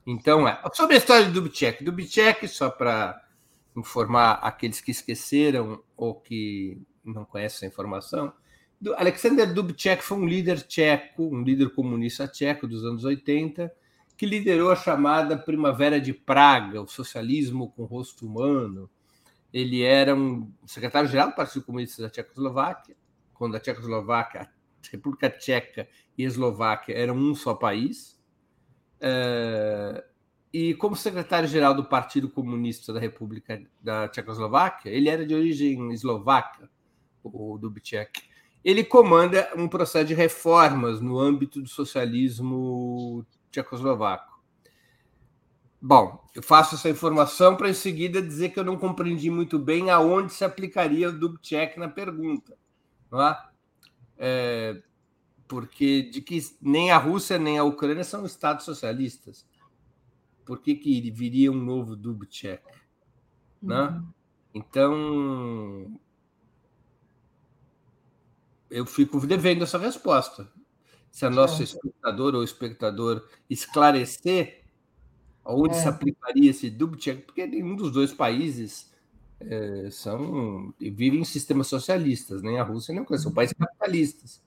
Então, 0.04 0.48
é. 0.48 0.60
sobre 0.74 0.96
a 0.96 0.98
história 0.98 1.28
de 1.28 1.32
Dubček. 1.32 1.84
Dubček, 1.84 2.48
só 2.48 2.72
para 2.72 3.24
informar 3.78 4.40
aqueles 4.42 4.82
que 4.82 4.90
esqueceram 4.90 5.84
ou 5.96 6.16
que 6.16 6.82
não 7.06 7.24
conhecem 7.24 7.68
a 7.68 7.72
informação, 7.72 8.34
Alexander 8.95 9.53
Dubček 9.53 10.01
foi 10.03 10.18
um 10.18 10.26
líder 10.26 10.61
tcheco, 10.61 11.23
um 11.23 11.43
líder 11.43 11.72
comunista 11.72 12.27
tcheco 12.27 12.65
dos 12.65 12.85
anos 12.85 13.03
80, 13.03 13.72
que 14.15 14.26
liderou 14.26 14.72
a 14.72 14.76
chamada 14.76 15.38
Primavera 15.38 15.99
de 15.99 16.14
Praga, 16.14 16.81
o 16.81 16.88
socialismo 16.88 17.72
com 17.72 17.84
rosto 17.84 18.26
humano. 18.26 18.89
Ele 19.53 19.81
era 19.81 20.15
um 20.15 20.51
secretário-geral 20.65 21.30
do 21.30 21.35
Partido 21.35 21.65
Comunista 21.65 22.03
da 22.03 22.10
Tchecoslováquia, 22.10 22.95
quando 23.34 23.56
a 23.56 23.60
Tchecoslováquia, 23.60 24.41
a 24.41 24.47
República 24.91 25.30
Tcheca 25.30 25.88
e 26.18 26.23
Eslováquia 26.23 26.95
eram 26.95 27.15
um 27.15 27.35
só 27.35 27.53
país. 27.53 28.18
É, 29.01 30.03
e 30.53 30.73
como 30.76 30.95
secretário-geral 30.95 31.73
do 31.73 31.85
Partido 31.85 32.30
Comunista 32.30 32.91
da 32.91 32.99
República 32.99 33.61
da 33.81 34.07
Tchecoslováquia, 34.07 34.89
ele 34.89 35.10
era 35.10 35.26
de 35.26 35.35
origem 35.35 35.91
eslovaca, 35.91 36.69
o 37.23 37.57
Dubček. 37.57 38.28
Ele 38.64 38.84
comanda 38.84 39.52
um 39.56 39.68
processo 39.68 40.07
de 40.07 40.14
reformas 40.14 40.99
no 40.99 41.18
âmbito 41.18 41.61
do 41.61 41.69
socialismo 41.69 43.26
tchecoslovaco. 43.52 44.40
Bom, 45.81 46.27
eu 46.36 46.44
faço 46.44 46.76
essa 46.76 46.90
informação 46.90 47.56
para 47.56 47.69
em 47.69 47.73
seguida 47.73 48.22
dizer 48.22 48.49
que 48.49 48.60
eu 48.60 48.65
não 48.65 48.77
compreendi 48.77 49.30
muito 49.30 49.57
bem 49.57 49.90
aonde 49.90 50.34
se 50.34 50.44
aplicaria 50.44 51.07
o 51.07 51.18
Dubček 51.18 51.80
na 51.80 51.88
pergunta. 51.88 52.57
Não 53.10 53.22
é? 53.22 53.49
É, 54.18 54.81
porque 55.48 56.03
de 56.03 56.22
que 56.22 56.40
nem 56.61 56.91
a 56.91 56.98
Rússia 56.98 57.40
nem 57.40 57.57
a 57.57 57.64
Ucrânia 57.64 58.03
são 58.03 58.26
estados 58.26 58.65
socialistas. 58.65 59.48
Por 60.45 60.60
que, 60.60 60.76
que 60.76 61.10
viria 61.11 61.52
um 61.52 61.64
novo 61.64 61.95
Dubček? 61.95 62.64
Né? 63.61 63.81
Uhum. 63.81 64.07
Então, 64.53 65.99
eu 68.70 68.86
fico 68.86 69.26
devendo 69.26 69.64
essa 69.64 69.78
resposta. 69.78 70.48
Se 71.12 71.26
a 71.26 71.30
nossa 71.30 71.64
espectadora 71.64 72.38
ou 72.38 72.44
espectador 72.44 73.28
esclarecer 73.50 74.62
onde 75.44 75.76
é. 75.76 75.82
se 75.82 75.88
aplicaria 75.88 76.52
esse 76.52 76.70
Dubček, 76.70 77.24
porque 77.24 77.48
nenhum 77.48 77.76
dos 77.76 77.91
dois 77.91 78.14
países 78.14 78.91
é, 79.40 79.90
são 79.91 80.74
vivem 80.80 81.22
em 81.22 81.26
sistemas 81.26 81.68
socialistas, 81.68 82.44
nem 82.44 82.60
a 82.60 82.64
Rússia 82.64 82.91
nem 82.91 83.00
a 83.00 83.04
Ucrânia, 83.04 83.24
são 83.24 83.32
países 83.32 83.56
capitalistas. 83.58 84.41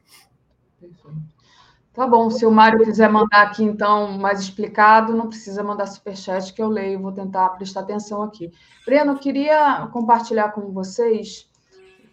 Tá 1.92 2.06
bom, 2.06 2.30
se 2.30 2.46
o 2.46 2.50
Mário 2.50 2.82
quiser 2.82 3.10
mandar 3.10 3.42
aqui, 3.42 3.62
então, 3.62 4.16
mais 4.16 4.40
explicado, 4.40 5.14
não 5.14 5.28
precisa 5.28 5.62
mandar 5.62 5.86
superchat, 5.86 6.52
que 6.52 6.62
eu 6.62 6.68
leio, 6.68 7.00
vou 7.00 7.12
tentar 7.12 7.50
prestar 7.50 7.80
atenção 7.80 8.22
aqui. 8.22 8.50
Breno, 8.86 9.12
eu 9.12 9.18
queria 9.18 9.86
compartilhar 9.92 10.52
com 10.52 10.72
vocês, 10.72 11.50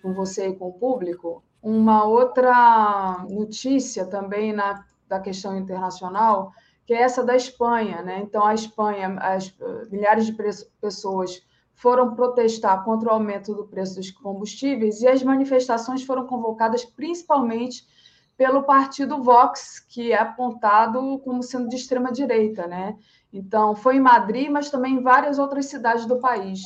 com 0.01 0.13
você 0.13 0.49
e 0.49 0.55
com 0.55 0.67
o 0.67 0.73
público, 0.73 1.41
uma 1.61 2.03
outra 2.05 3.25
notícia 3.29 4.05
também 4.05 4.53
na, 4.53 4.85
da 5.07 5.19
questão 5.19 5.57
internacional, 5.57 6.53
que 6.85 6.93
é 6.93 7.01
essa 7.01 7.23
da 7.23 7.35
Espanha. 7.35 8.01
Né? 8.01 8.19
Então, 8.23 8.45
a 8.45 8.53
Espanha, 8.53 9.17
as, 9.19 9.53
milhares 9.91 10.25
de 10.25 10.35
pessoas 10.81 11.41
foram 11.73 12.13
protestar 12.13 12.83
contra 12.83 13.09
o 13.09 13.13
aumento 13.13 13.53
do 13.53 13.65
preço 13.65 13.95
dos 13.95 14.11
combustíveis 14.11 15.01
e 15.01 15.07
as 15.07 15.23
manifestações 15.23 16.03
foram 16.03 16.27
convocadas 16.27 16.83
principalmente 16.83 17.87
pelo 18.35 18.63
partido 18.63 19.21
Vox, 19.21 19.79
que 19.79 20.11
é 20.11 20.17
apontado 20.17 21.19
como 21.19 21.43
sendo 21.43 21.67
de 21.67 21.75
extrema 21.75 22.11
direita, 22.11 22.67
né? 22.67 22.97
Então, 23.31 23.75
foi 23.75 23.97
em 23.97 24.01
Madrid, 24.01 24.49
mas 24.49 24.69
também 24.69 24.95
em 24.95 25.01
várias 25.01 25.37
outras 25.37 25.65
cidades 25.65 26.05
do 26.05 26.19
país. 26.19 26.61
O 26.61 26.65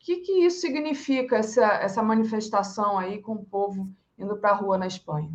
que, 0.00 0.16
que 0.16 0.32
isso 0.44 0.60
significa, 0.60 1.36
essa, 1.36 1.64
essa 1.64 2.02
manifestação 2.02 2.98
aí 2.98 3.20
com 3.20 3.34
o 3.34 3.44
povo 3.44 3.88
indo 4.22 4.36
para 4.36 4.50
a 4.50 4.54
rua 4.54 4.78
na 4.78 4.86
Espanha? 4.86 5.30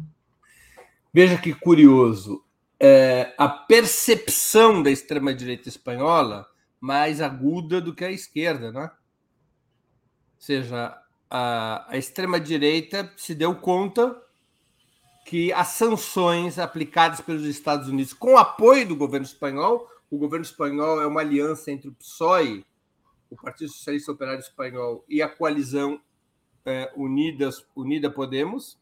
Veja 1.14 1.38
que 1.38 1.54
curioso. 1.54 2.44
É, 2.80 3.34
a 3.38 3.50
percepção 3.50 4.84
da 4.84 4.92
extrema-direita 4.92 5.68
espanhola 5.68 6.48
mais 6.80 7.22
aguda 7.22 7.82
do 7.82 7.94
que 7.94 8.06
a 8.06 8.12
esquerda, 8.12 8.72
né? 8.72 8.84
Ou 8.84 10.42
seja, 10.42 10.96
a, 11.30 11.86
a 11.92 11.98
extrema-direita 11.98 13.12
se 13.18 13.34
deu 13.34 13.56
conta 13.56 14.22
que 15.26 15.52
as 15.52 15.70
sanções 15.70 16.58
aplicadas 16.58 17.20
pelos 17.20 17.44
Estados 17.44 17.90
Unidos 17.90 18.14
com 18.14 18.38
apoio 18.38 18.88
do 18.88 18.96
governo 18.96 19.26
espanhol, 19.26 19.90
o 20.10 20.18
governo 20.18 20.46
espanhol 20.46 21.02
é 21.02 21.08
uma 21.08 21.20
aliança 21.20 21.70
entre 21.70 21.90
o 21.90 21.94
PSOE, 21.94 22.66
o 23.30 23.36
Partido 23.36 23.70
Socialista 23.70 24.12
Operário 24.12 24.40
Espanhol, 24.40 25.04
e 25.10 25.22
a 25.22 25.28
coalizão 25.28 26.00
é, 26.68 26.91
Unidas, 26.98 27.65
Unida 27.73 28.11
Podemos. 28.11 28.77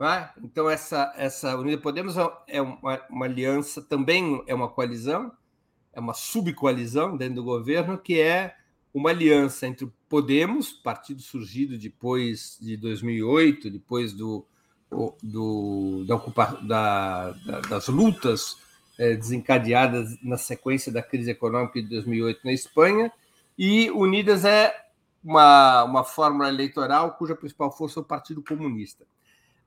Né? 0.00 0.30
Então, 0.42 0.68
essa, 0.68 1.12
essa 1.16 1.56
Unida 1.56 1.80
Podemos 1.80 2.16
é 2.48 2.60
uma, 2.60 3.00
uma 3.08 3.24
aliança, 3.24 3.80
também 3.80 4.42
é 4.48 4.54
uma 4.54 4.68
coalizão, 4.68 5.30
é 5.92 6.00
uma 6.00 6.12
subcoalizão 6.12 7.16
dentro 7.16 7.36
do 7.36 7.44
governo, 7.44 7.96
que 7.96 8.20
é 8.20 8.56
uma 8.92 9.10
aliança 9.10 9.66
entre 9.66 9.84
o 9.84 9.92
Podemos, 10.08 10.72
partido 10.72 11.22
surgido 11.22 11.78
depois 11.78 12.58
de 12.60 12.76
2008, 12.76 13.70
depois 13.70 14.12
do, 14.12 14.44
do, 15.22 16.04
da, 16.04 16.16
da, 16.62 17.30
da, 17.30 17.60
das 17.60 17.86
lutas 17.86 18.58
é, 18.98 19.14
desencadeadas 19.14 20.20
na 20.20 20.36
sequência 20.36 20.90
da 20.90 21.00
crise 21.02 21.30
econômica 21.30 21.80
de 21.80 21.88
2008 21.88 22.40
na 22.44 22.52
Espanha, 22.52 23.12
e 23.56 23.90
Unidas 23.90 24.44
é 24.44 24.81
uma, 25.22 25.84
uma 25.84 26.04
fórmula 26.04 26.48
eleitoral 26.48 27.16
cuja 27.16 27.36
principal 27.36 27.70
força 27.70 28.00
é 28.00 28.02
o 28.02 28.04
Partido 28.04 28.42
Comunista. 28.42 29.06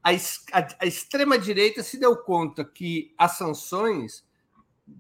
A, 0.03 0.11
a, 0.11 0.67
a 0.81 0.85
extrema-direita 0.85 1.81
se 1.81 1.99
deu 1.99 2.15
conta 2.15 2.63
que 2.63 3.13
as 3.17 3.37
sanções 3.37 4.23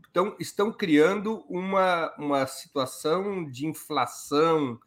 estão, 0.07 0.35
estão 0.39 0.71
criando 0.71 1.45
uma, 1.49 2.13
uma 2.17 2.47
situação 2.47 3.49
de 3.49 3.67
inflação, 3.67 4.79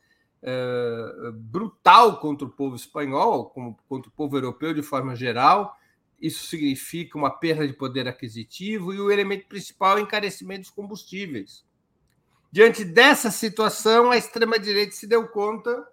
é, 0.43 1.31
brutal 1.35 2.21
contra 2.21 2.47
o 2.47 2.51
povo 2.51 2.77
espanhol, 2.77 3.47
como 3.51 3.77
contra 3.89 4.09
o 4.09 4.13
povo 4.13 4.37
europeu 4.37 4.73
de 4.73 4.83
forma 4.83 5.15
geral. 5.15 5.77
Isso 6.21 6.47
significa 6.47 7.17
uma 7.17 7.31
perda 7.31 7.67
de 7.67 7.73
poder 7.73 8.09
aquisitivo 8.09 8.93
e 8.93 9.01
o 9.01 9.11
elemento 9.11 9.47
principal 9.47 9.99
é 9.99 10.01
o 10.01 10.05
encarecimento 10.05 10.63
dos 10.63 10.71
combustíveis. 10.71 11.65
Diante 12.51 12.85
dessa 12.85 13.31
situação, 13.31 14.11
a 14.11 14.17
extrema-direita 14.17 14.93
se 14.93 15.07
deu 15.07 15.29
conta 15.29 15.87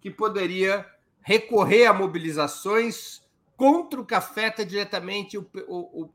que 0.00 0.10
poderia 0.10 0.86
recorrer 1.20 1.86
a 1.86 1.92
mobilizações 1.92 3.22
contra 3.56 4.00
o 4.00 4.06
que 4.06 4.14
afeta 4.14 4.64
diretamente 4.64 5.38
o, 5.38 5.48
o, 5.68 6.02
o, 6.02 6.10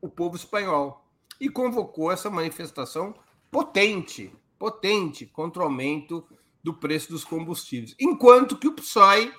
o 0.00 0.08
povo 0.08 0.36
espanhol 0.36 1.04
e 1.40 1.48
convocou 1.48 2.10
essa 2.10 2.30
manifestação 2.30 3.14
potente 3.50 4.32
potente 4.58 5.24
contra 5.24 5.62
o 5.62 5.66
aumento 5.66 6.26
do 6.62 6.74
preço 6.74 7.10
dos 7.10 7.24
combustíveis. 7.24 7.94
Enquanto 7.98 8.58
que 8.58 8.66
o 8.66 8.74
PSOE 8.74 9.32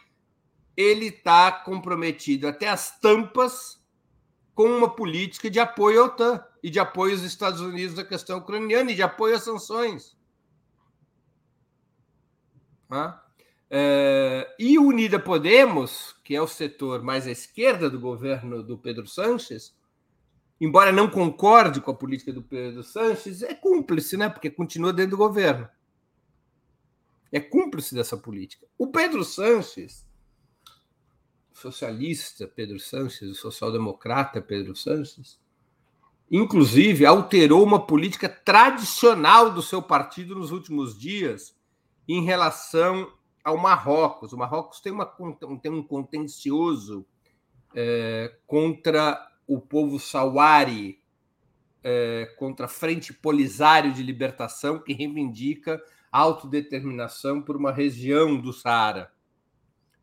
ele 0.75 1.07
está 1.07 1.51
comprometido 1.51 2.47
até 2.47 2.69
as 2.69 2.97
tampas 2.99 3.78
com 4.59 4.65
uma 4.65 4.93
política 4.93 5.49
de 5.49 5.57
apoio 5.57 6.01
à 6.01 6.05
OTAN 6.07 6.43
e 6.61 6.69
de 6.69 6.81
apoio 6.81 7.13
aos 7.13 7.23
Estados 7.23 7.61
Unidos 7.61 7.95
na 7.95 8.03
questão 8.03 8.39
ucraniana 8.39 8.91
e 8.91 8.95
de 8.95 9.01
apoio 9.01 9.33
às 9.33 9.43
sanções. 9.43 10.17
É, 13.69 14.53
e 14.59 14.77
Unida 14.77 15.17
Podemos, 15.17 16.13
que 16.25 16.35
é 16.35 16.41
o 16.41 16.47
setor 16.47 17.01
mais 17.01 17.25
à 17.25 17.31
esquerda 17.31 17.89
do 17.89 18.01
governo 18.01 18.61
do 18.61 18.77
Pedro 18.77 19.07
Sanches, 19.07 19.73
embora 20.59 20.91
não 20.91 21.09
concorde 21.09 21.79
com 21.79 21.91
a 21.91 21.95
política 21.95 22.33
do 22.33 22.43
Pedro 22.43 22.83
Sanches, 22.83 23.41
é 23.41 23.53
cúmplice, 23.53 24.17
né? 24.17 24.27
Porque 24.27 24.49
continua 24.49 24.91
dentro 24.91 25.11
do 25.11 25.17
governo. 25.17 25.69
É 27.31 27.39
cúmplice 27.39 27.95
dessa 27.95 28.17
política. 28.17 28.67
O 28.77 28.87
Pedro 28.87 29.23
Sanches, 29.23 30.05
socialista 31.59 32.47
Pedro 32.47 32.79
Sanches, 32.79 33.29
o 33.29 33.35
social-democrata 33.35 34.41
Pedro 34.41 34.75
Sanches, 34.75 35.39
inclusive 36.31 37.05
alterou 37.05 37.63
uma 37.63 37.85
política 37.85 38.29
tradicional 38.29 39.51
do 39.51 39.61
seu 39.61 39.81
partido 39.81 40.35
nos 40.35 40.51
últimos 40.51 40.97
dias 40.97 41.55
em 42.07 42.23
relação 42.23 43.11
ao 43.43 43.57
Marrocos. 43.57 44.33
O 44.33 44.37
Marrocos 44.37 44.79
tem, 44.79 44.91
uma, 44.91 45.05
tem 45.61 45.71
um 45.71 45.83
contencioso 45.83 47.05
é, 47.75 48.35
contra 48.45 49.27
o 49.47 49.59
povo 49.59 49.99
Sawari 49.99 50.99
é, 51.83 52.33
contra 52.37 52.65
a 52.65 52.69
Frente 52.69 53.13
Polisário 53.13 53.93
de 53.93 54.03
Libertação, 54.03 54.79
que 54.79 54.93
reivindica 54.93 55.81
autodeterminação 56.11 57.41
por 57.41 57.55
uma 57.55 57.71
região 57.71 58.39
do 58.39 58.51
Saara 58.51 59.11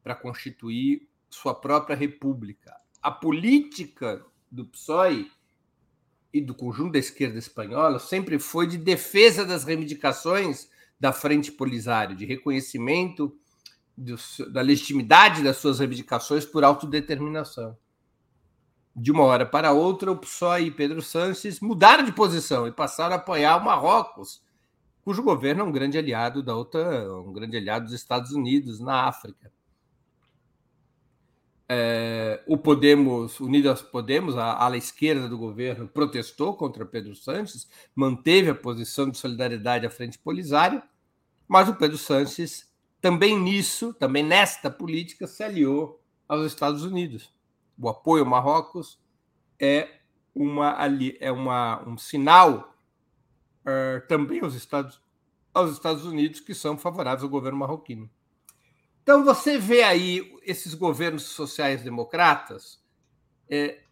para 0.03 0.15
constituir 0.15 1.09
sua 1.29 1.55
própria 1.55 1.97
república. 1.97 2.75
A 3.03 3.11
política 3.11 4.25
do 4.51 4.65
PSOE 4.65 5.31
e 6.33 6.41
do 6.41 6.55
conjunto 6.55 6.93
da 6.93 6.99
esquerda 6.99 7.39
espanhola 7.39 7.99
sempre 7.99 8.39
foi 8.39 8.67
de 8.67 8.79
defesa 8.79 9.45
das 9.45 9.65
reivindicações 9.65 10.69
da 10.99 11.13
Frente 11.13 11.53
Polisário, 11.53 12.17
de 12.17 12.25
reconhecimento 12.25 13.37
do, 13.97 14.17
da 14.51 14.61
legitimidade 14.61 15.43
das 15.43 15.59
suas 15.59 15.79
reivindicações 15.79 16.45
por 16.45 16.65
autodeterminação 16.65 17.77
de 18.97 19.13
uma 19.13 19.25
hora 19.25 19.45
para 19.45 19.73
outra, 19.73 20.11
o 20.11 20.17
PSOE 20.17 20.69
e 20.69 20.71
Pedro 20.71 21.03
Sanches 21.03 21.61
mudaram 21.61 22.03
de 22.03 22.13
posição 22.13 22.67
e 22.67 22.73
passaram 22.73 23.13
a 23.13 23.19
apoiar 23.19 23.59
o 23.59 23.65
Marrocos, 23.65 24.43
cujo 25.05 25.23
governo 25.23 25.61
é 25.61 25.65
um 25.65 25.71
grande 25.71 25.99
aliado 25.99 26.43
da 26.43 26.57
OTAN, 26.57 27.15
um 27.27 27.33
grande 27.33 27.59
aliado 27.59 27.85
dos 27.85 27.95
Estados 27.95 28.33
Unidos 28.33 28.81
na 28.81 29.07
África. 29.07 29.53
É, 31.69 32.43
o 32.47 32.57
Podemos, 32.57 33.41
Unidas 33.41 33.83
Podemos, 33.83 34.37
a 34.37 34.55
ala 34.55 34.77
esquerda 34.77 35.29
do 35.29 35.37
governo, 35.37 35.89
protestou 35.89 36.55
contra 36.55 36.87
Pedro 36.87 37.17
Sanches, 37.17 37.69
manteve 37.95 38.51
a 38.51 38.55
posição 38.55 39.11
de 39.11 39.19
solidariedade 39.19 39.87
à 39.87 39.91
frente 39.91 40.19
polisária, 40.19 40.83
mas 41.49 41.69
o 41.69 41.75
Pedro 41.75 41.99
Sanches 41.99 42.73
também 43.01 43.39
nisso, 43.39 43.93
também 43.95 44.23
nesta 44.23 44.71
política, 44.71 45.27
se 45.27 45.43
aliou 45.43 46.01
aos 46.29 46.47
Estados 46.47 46.85
Unidos 46.85 47.37
o 47.79 47.89
apoio 47.89 48.25
ao 48.25 48.31
Marrocos 48.31 48.99
é, 49.61 50.01
uma, 50.35 50.77
é 51.21 51.33
uma, 51.33 51.89
um 51.89 51.99
sinal 51.99 52.75
uh, 53.63 54.07
também 54.09 54.41
aos 54.41 54.55
Estados, 54.55 55.01
aos 55.53 55.73
Estados 55.73 56.05
Unidos 56.05 56.41
que 56.41 56.55
são 56.55 56.79
favoráveis 56.79 57.23
ao 57.23 57.29
governo 57.29 57.59
marroquino. 57.59 58.11
Então 59.07 59.25
você 59.25 59.57
vê 59.57 59.85
aí 59.85 60.37
esses 60.43 60.75
governos 60.75 61.23
sociais 61.23 61.81
democratas 61.81 62.83
é, 63.49 63.85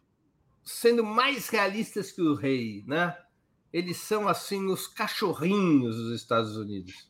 sendo 0.61 1.05
mais 1.05 1.47
realistas 1.47 2.11
que 2.11 2.21
o 2.21 2.35
rei, 2.35 2.83
né? 2.85 3.17
Eles 3.71 3.95
são 3.95 4.27
assim 4.27 4.65
os 4.65 4.87
cachorrinhos 4.87 5.95
dos 5.95 6.19
Estados 6.19 6.57
Unidos. 6.57 7.09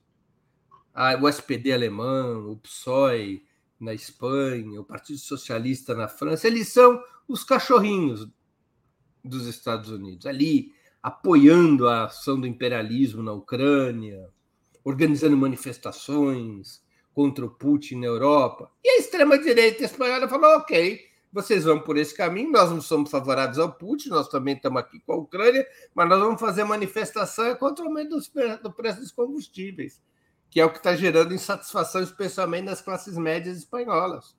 Ah, 0.94 1.18
o 1.20 1.28
SPD 1.28 1.74
alemão, 1.74 2.52
o 2.52 2.58
PSOE 2.58 3.44
na 3.80 3.92
Espanha, 3.92 4.80
o 4.80 4.86
Partido 4.86 5.18
Socialista 5.18 5.96
na 5.96 6.08
França, 6.08 6.46
eles 6.46 6.68
são 6.68 7.04
os 7.28 7.44
cachorrinhos 7.44 8.30
dos 9.24 9.48
Estados 9.48 9.90
Unidos, 9.90 10.28
ali 10.28 10.72
apoiando 11.02 11.90
a 11.90 12.06
ação 12.06 12.40
do 12.40 12.46
imperialismo 12.46 13.24
na 13.24 13.34
Ucrânia, 13.34 14.30
organizando 14.84 15.36
manifestações 15.36 16.85
contra 17.16 17.46
o 17.46 17.50
Putin 17.50 18.02
na 18.02 18.08
Europa. 18.08 18.70
E 18.84 18.90
a 18.90 19.00
extrema-direita 19.00 19.86
espanhola 19.86 20.28
falou: 20.28 20.58
ok, 20.58 21.00
vocês 21.32 21.64
vão 21.64 21.80
por 21.80 21.98
esse 21.98 22.14
caminho, 22.14 22.52
nós 22.52 22.70
não 22.70 22.82
somos 22.82 23.10
favoráveis 23.10 23.58
ao 23.58 23.72
Putin, 23.72 24.10
nós 24.10 24.28
também 24.28 24.56
estamos 24.56 24.80
aqui 24.80 25.00
com 25.00 25.14
a 25.14 25.18
Ucrânia, 25.18 25.66
mas 25.96 26.10
nós 26.10 26.20
vamos 26.20 26.40
fazer 26.40 26.66
manifestação 26.66 27.56
contra 27.56 27.86
o 27.86 27.88
aumento 27.88 28.18
do 28.62 28.72
preço 28.74 29.00
dos 29.00 29.12
combustíveis, 29.12 30.02
que 30.50 30.60
é 30.60 30.66
o 30.66 30.70
que 30.70 30.78
está 30.78 30.96
gerando 30.96 31.34
insatisfação, 31.34 32.04
especialmente 32.04 32.66
nas 32.66 32.82
classes 32.82 33.18
médias 33.18 33.58
espanholas. 33.58 34.36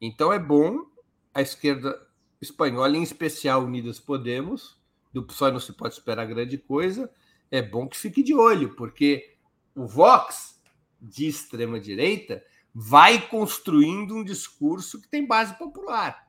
Então 0.00 0.32
é 0.32 0.38
bom 0.38 0.86
a 1.34 1.42
esquerda 1.42 2.00
espanhola, 2.40 2.96
em 2.96 3.02
especial 3.02 3.64
Unidas 3.64 3.98
Podemos, 3.98 4.80
do 5.12 5.24
PSOE 5.24 5.52
não 5.52 5.60
se 5.60 5.72
pode 5.72 5.94
esperar 5.94 6.24
grande 6.26 6.56
coisa, 6.56 7.10
é 7.50 7.60
bom 7.60 7.88
que 7.88 7.98
fique 7.98 8.22
de 8.22 8.34
olho, 8.34 8.74
porque 8.74 9.36
o 9.74 9.86
Vox, 9.86 10.51
de 11.02 11.26
extrema-direita, 11.26 12.44
vai 12.72 13.26
construindo 13.28 14.14
um 14.14 14.22
discurso 14.22 15.00
que 15.00 15.08
tem 15.08 15.26
base 15.26 15.58
popular. 15.58 16.28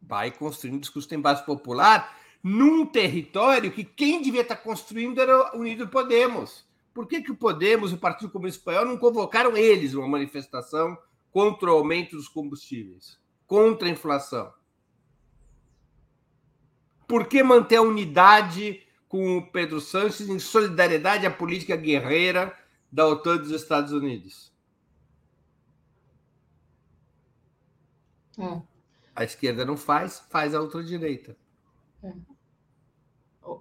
Vai 0.00 0.30
construindo 0.30 0.76
um 0.76 0.80
discurso 0.80 1.06
que 1.06 1.14
tem 1.14 1.20
base 1.20 1.44
popular 1.44 2.18
num 2.42 2.84
território 2.84 3.70
que 3.70 3.84
quem 3.84 4.20
devia 4.20 4.40
estar 4.40 4.56
construindo 4.56 5.20
era 5.20 5.54
o 5.54 5.60
Unido 5.60 5.86
Podemos. 5.86 6.66
Por 6.92 7.06
que, 7.06 7.22
que 7.22 7.30
o 7.30 7.36
Podemos 7.36 7.92
e 7.92 7.94
o 7.94 7.98
Partido 7.98 8.30
Comunista 8.30 8.58
Espanhol 8.58 8.84
não 8.84 8.98
convocaram 8.98 9.56
eles 9.56 9.94
uma 9.94 10.08
manifestação 10.08 10.98
contra 11.30 11.70
o 11.70 11.74
aumento 11.74 12.16
dos 12.16 12.28
combustíveis, 12.28 13.18
contra 13.46 13.86
a 13.86 13.90
inflação? 13.90 14.52
Por 17.06 17.26
que 17.26 17.42
manter 17.42 17.76
a 17.76 17.82
unidade 17.82 18.82
com 19.08 19.38
o 19.38 19.46
Pedro 19.46 19.80
Sanches 19.80 20.28
em 20.28 20.38
solidariedade 20.38 21.26
à 21.26 21.30
política 21.30 21.76
guerreira 21.76 22.56
da 22.92 23.08
OTAN 23.08 23.38
dos 23.38 23.50
Estados 23.50 23.90
Unidos. 23.90 24.52
É. 28.38 28.60
A 29.14 29.24
esquerda 29.24 29.64
não 29.64 29.76
faz, 29.76 30.20
faz 30.30 30.54
a 30.54 30.60
ultradireita. 30.60 31.36
É. 32.02 32.12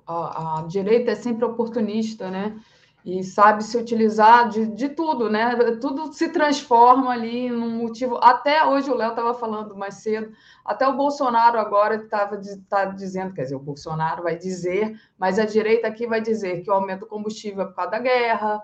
A, 0.06 0.60
a, 0.60 0.68
direita 0.68 1.12
é 1.12 1.16
sempre 1.16 1.46
oportunista, 1.46 2.30
né? 2.30 2.60
E 3.04 3.24
sabe 3.24 3.64
se 3.64 3.76
utilizar 3.78 4.48
de, 4.48 4.68
de 4.68 4.90
tudo, 4.90 5.28
né? 5.30 5.56
Tudo 5.82 6.14
se 6.14 6.30
transforma 6.30 7.12
ali 7.12 7.50
num 7.50 7.78
motivo. 7.78 8.20
Até 8.22 8.64
hoje 8.64 8.92
o 8.92 8.96
Léo 8.96 9.10
estava 9.10 9.34
falando 9.34 9.76
mais 9.76 9.96
cedo, 9.96 10.32
até 10.64 10.88
o 10.88 10.96
Bolsonaro 10.96 11.58
agora 11.58 11.96
estava 11.96 12.40
tá 12.70 12.86
dizendo, 12.86 13.34
quer 13.34 13.44
dizer, 13.44 13.56
o 13.56 13.60
Bolsonaro 13.60 14.22
vai 14.22 14.38
dizer, 14.38 15.02
mas 15.18 15.40
a 15.40 15.46
direita 15.46 15.88
aqui 15.88 16.06
vai 16.06 16.22
dizer 16.22 16.62
que 16.62 16.70
o 16.70 16.74
aumento 16.74 17.02
do 17.02 17.08
combustível 17.08 17.64
é 17.64 17.66
por 17.66 17.76
causa 17.76 17.92
da 17.92 18.00
guerra, 18.00 18.62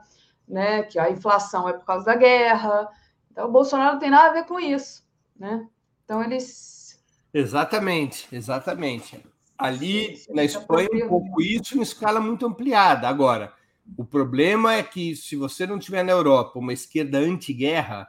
né? 0.48 0.84
Que 0.84 0.98
a 0.98 1.10
inflação 1.10 1.68
é 1.68 1.74
por 1.74 1.86
causa 1.86 2.06
da 2.06 2.15
guerra. 2.15 2.88
Então, 3.32 3.48
o 3.48 3.52
Bolsonaro 3.52 3.94
não 3.94 3.99
tem 3.99 4.10
nada 4.10 4.30
a 4.30 4.34
ver 4.34 4.45
com 4.45 4.60
isso, 4.60 5.03
né? 5.36 5.68
Então, 6.03 6.24
eles. 6.24 7.03
Exatamente, 7.34 8.28
exatamente. 8.32 9.24
Ali 9.57 10.22
na 10.30 10.44
Espanha, 10.44 11.06
um 11.06 11.10
pouco 11.10 11.41
isso 11.41 11.78
em 11.78 11.82
escala 11.82 12.19
muito 12.19 12.45
ampliada. 12.45 13.07
Agora, 13.07 13.53
o 13.98 14.06
problema 14.06 14.74
é 14.74 14.84
que 14.84 15.15
se 15.15 15.36
você 15.36 15.65
não 15.65 15.80
tiver 15.80 16.03
na 16.03 16.11
Europa 16.11 16.60
uma 16.60 16.74
esquerda 16.74 17.18
anti-guerra, 17.18 18.07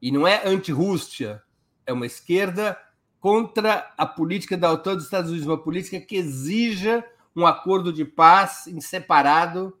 e 0.00 0.12
não 0.12 0.26
é 0.26 0.46
anti-Rússia, 0.46 1.42
é 1.86 1.92
uma 1.92 2.06
esquerda 2.06 2.78
contra 3.18 3.92
a 3.96 4.06
política 4.06 4.56
da 4.56 4.70
OTAN 4.70 4.94
dos 4.94 5.04
Estados 5.04 5.30
Unidos, 5.30 5.48
uma 5.48 5.60
política 5.60 6.00
que 6.00 6.16
exija 6.16 7.04
um 7.34 7.46
acordo 7.46 7.92
de 7.92 8.04
paz 8.04 8.66
em 8.66 8.80
separado 8.80 9.76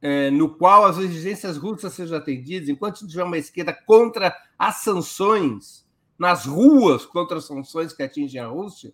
é, 0.00 0.30
no 0.30 0.48
qual 0.48 0.84
as 0.84 0.98
exigências 0.98 1.56
russas 1.56 1.92
sejam 1.92 2.16
atendidas, 2.16 2.68
enquanto 2.68 3.06
tiver 3.06 3.24
uma 3.24 3.38
esquerda 3.38 3.72
contra 3.72 4.36
as 4.58 4.76
sanções, 4.76 5.86
nas 6.18 6.46
ruas 6.46 7.04
contra 7.04 7.38
as 7.38 7.44
sanções 7.44 7.92
que 7.92 8.02
atingem 8.02 8.40
a 8.40 8.46
Rússia, 8.46 8.92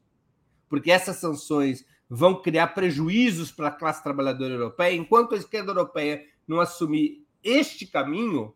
porque 0.69 0.91
essas 0.91 1.17
sanções 1.17 1.85
vão 2.09 2.41
criar 2.41 2.69
prejuízos 2.69 3.51
para 3.51 3.69
a 3.69 3.73
classe 3.73 4.03
trabalhadora 4.03 4.55
europeia, 4.55 4.95
enquanto 4.95 5.35
a 5.35 5.39
esquerda 5.39 5.73
europeia 5.73 6.25
não 6.47 6.61
assumir 6.61 7.27
este 7.43 7.87
caminho, 7.87 8.55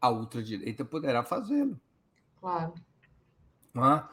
a 0.00 0.10
ultradireita 0.10 0.84
poderá 0.84 1.24
fazê-lo. 1.24 1.80
Claro. 2.40 2.74
Ah, 3.74 4.08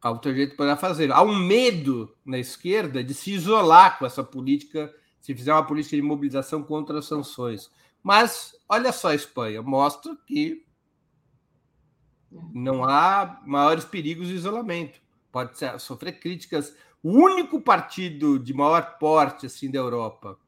a 0.00 0.10
ultradireita 0.10 0.56
poderá 0.56 0.76
fazê-lo. 0.76 1.12
Há 1.12 1.22
um 1.22 1.36
medo 1.36 2.14
na 2.24 2.38
esquerda 2.38 3.02
de 3.02 3.14
se 3.14 3.32
isolar 3.32 3.98
com 3.98 4.06
essa 4.06 4.22
política 4.22 4.92
se 5.26 5.34
fizer 5.34 5.52
uma 5.52 5.66
política 5.66 5.96
de 5.96 6.02
mobilização 6.02 6.62
contra 6.62 7.00
as 7.00 7.06
sanções. 7.06 7.68
Mas 8.00 8.56
olha 8.68 8.92
só 8.92 9.08
a 9.08 9.14
Espanha, 9.16 9.60
mostra 9.60 10.16
que 10.24 10.64
não 12.54 12.84
há 12.84 13.42
maiores 13.44 13.84
perigos 13.84 14.28
de 14.28 14.34
isolamento. 14.34 15.00
Pode 15.32 15.58
ser, 15.58 15.80
sofrer 15.80 16.20
críticas. 16.20 16.76
O 17.02 17.10
único 17.10 17.60
partido 17.60 18.38
de 18.38 18.54
maior 18.54 18.98
porte 19.00 19.46
assim 19.46 19.68
da 19.68 19.80
Europa, 19.80 20.38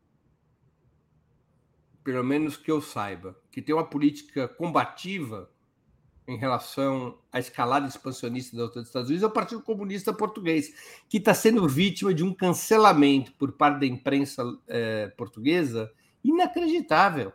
pelo 2.05 2.23
menos 2.23 2.57
que 2.57 2.71
eu 2.71 2.81
saiba, 2.81 3.37
que 3.51 3.61
tem 3.61 3.75
uma 3.75 3.85
política 3.85 4.47
combativa 4.47 5.51
em 6.29 6.37
relação 6.37 7.19
à 7.33 7.39
escalada 7.39 7.89
expansionista 7.89 8.55
da 8.55 8.67
OTAN 8.67 8.81
dos 8.81 8.89
Estados 8.91 9.09
Unidos 9.09 9.25
é 9.25 9.27
o 9.27 9.31
Partido 9.31 9.63
Comunista 9.63 10.13
Português, 10.13 10.75
que 11.09 11.17
está 11.17 11.33
sendo 11.33 11.67
vítima 11.67 12.13
de 12.13 12.23
um 12.23 12.35
cancelamento 12.35 13.33
por 13.33 13.53
parte 13.53 13.81
da 13.81 13.87
imprensa 13.87 14.45
é, 14.69 15.09
portuguesa 15.17 15.91
inacreditável, 16.23 17.33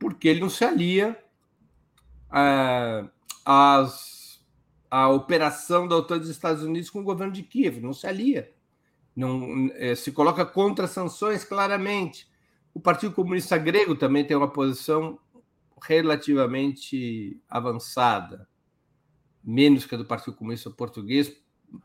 porque 0.00 0.26
ele 0.26 0.40
não 0.40 0.50
se 0.50 0.64
alia 0.64 1.16
à, 2.28 3.08
à 4.90 5.08
operação 5.08 5.86
da 5.86 5.96
OTAN 5.96 6.18
dos 6.18 6.30
Estados 6.30 6.64
Unidos 6.64 6.90
com 6.90 6.98
o 6.98 7.04
governo 7.04 7.32
de 7.32 7.44
Kiev, 7.44 7.80
não 7.80 7.92
se 7.92 8.08
alia, 8.08 8.52
não 9.14 9.70
é, 9.74 9.94
se 9.94 10.10
coloca 10.10 10.44
contra 10.44 10.88
sanções 10.88 11.44
claramente. 11.44 12.28
O 12.74 12.80
Partido 12.80 13.14
Comunista 13.14 13.56
Grego 13.56 13.94
também 13.94 14.24
tem 14.24 14.36
uma 14.36 14.50
posição 14.50 15.20
relativamente 15.82 17.40
avançada, 17.48 18.48
menos 19.42 19.86
que 19.86 19.94
a 19.94 19.98
do 19.98 20.04
Partido 20.04 20.36
Comunista 20.36 20.70
Português, 20.70 21.34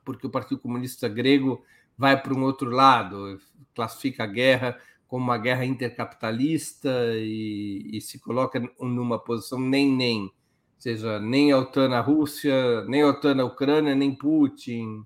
porque 0.03 0.27
o 0.27 0.29
Partido 0.29 0.59
Comunista 0.59 1.07
Grego 1.07 1.63
vai 1.97 2.21
para 2.21 2.33
um 2.33 2.43
outro 2.43 2.69
lado, 2.69 3.39
classifica 3.73 4.23
a 4.23 4.27
guerra 4.27 4.77
como 5.07 5.25
uma 5.25 5.37
guerra 5.37 5.63
intercapitalista 5.63 6.89
e, 7.15 7.87
e 7.93 8.01
se 8.01 8.19
coloca 8.19 8.59
numa 8.79 9.19
posição 9.19 9.59
nem-nem, 9.59 10.23
ou 10.23 10.31
seja, 10.79 11.19
nem 11.19 11.51
a 11.51 11.59
OTAN 11.59 11.89
na 11.89 12.01
Rússia, 12.01 12.83
nem 12.85 13.03
a 13.03 13.09
OTAN 13.09 13.35
na 13.35 13.45
Ucrânia, 13.45 13.93
nem 13.93 14.15
Putin, 14.15 15.05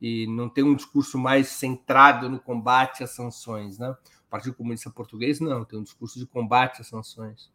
e 0.00 0.26
não 0.26 0.48
tem 0.48 0.64
um 0.64 0.74
discurso 0.74 1.18
mais 1.18 1.48
centrado 1.48 2.28
no 2.28 2.40
combate 2.40 3.04
às 3.04 3.10
sanções. 3.10 3.78
Né? 3.78 3.90
O 3.90 4.30
Partido 4.30 4.54
Comunista 4.54 4.90
Português 4.90 5.38
não, 5.38 5.64
tem 5.64 5.78
um 5.78 5.82
discurso 5.84 6.18
de 6.18 6.26
combate 6.26 6.80
às 6.80 6.88
sanções. 6.88 7.52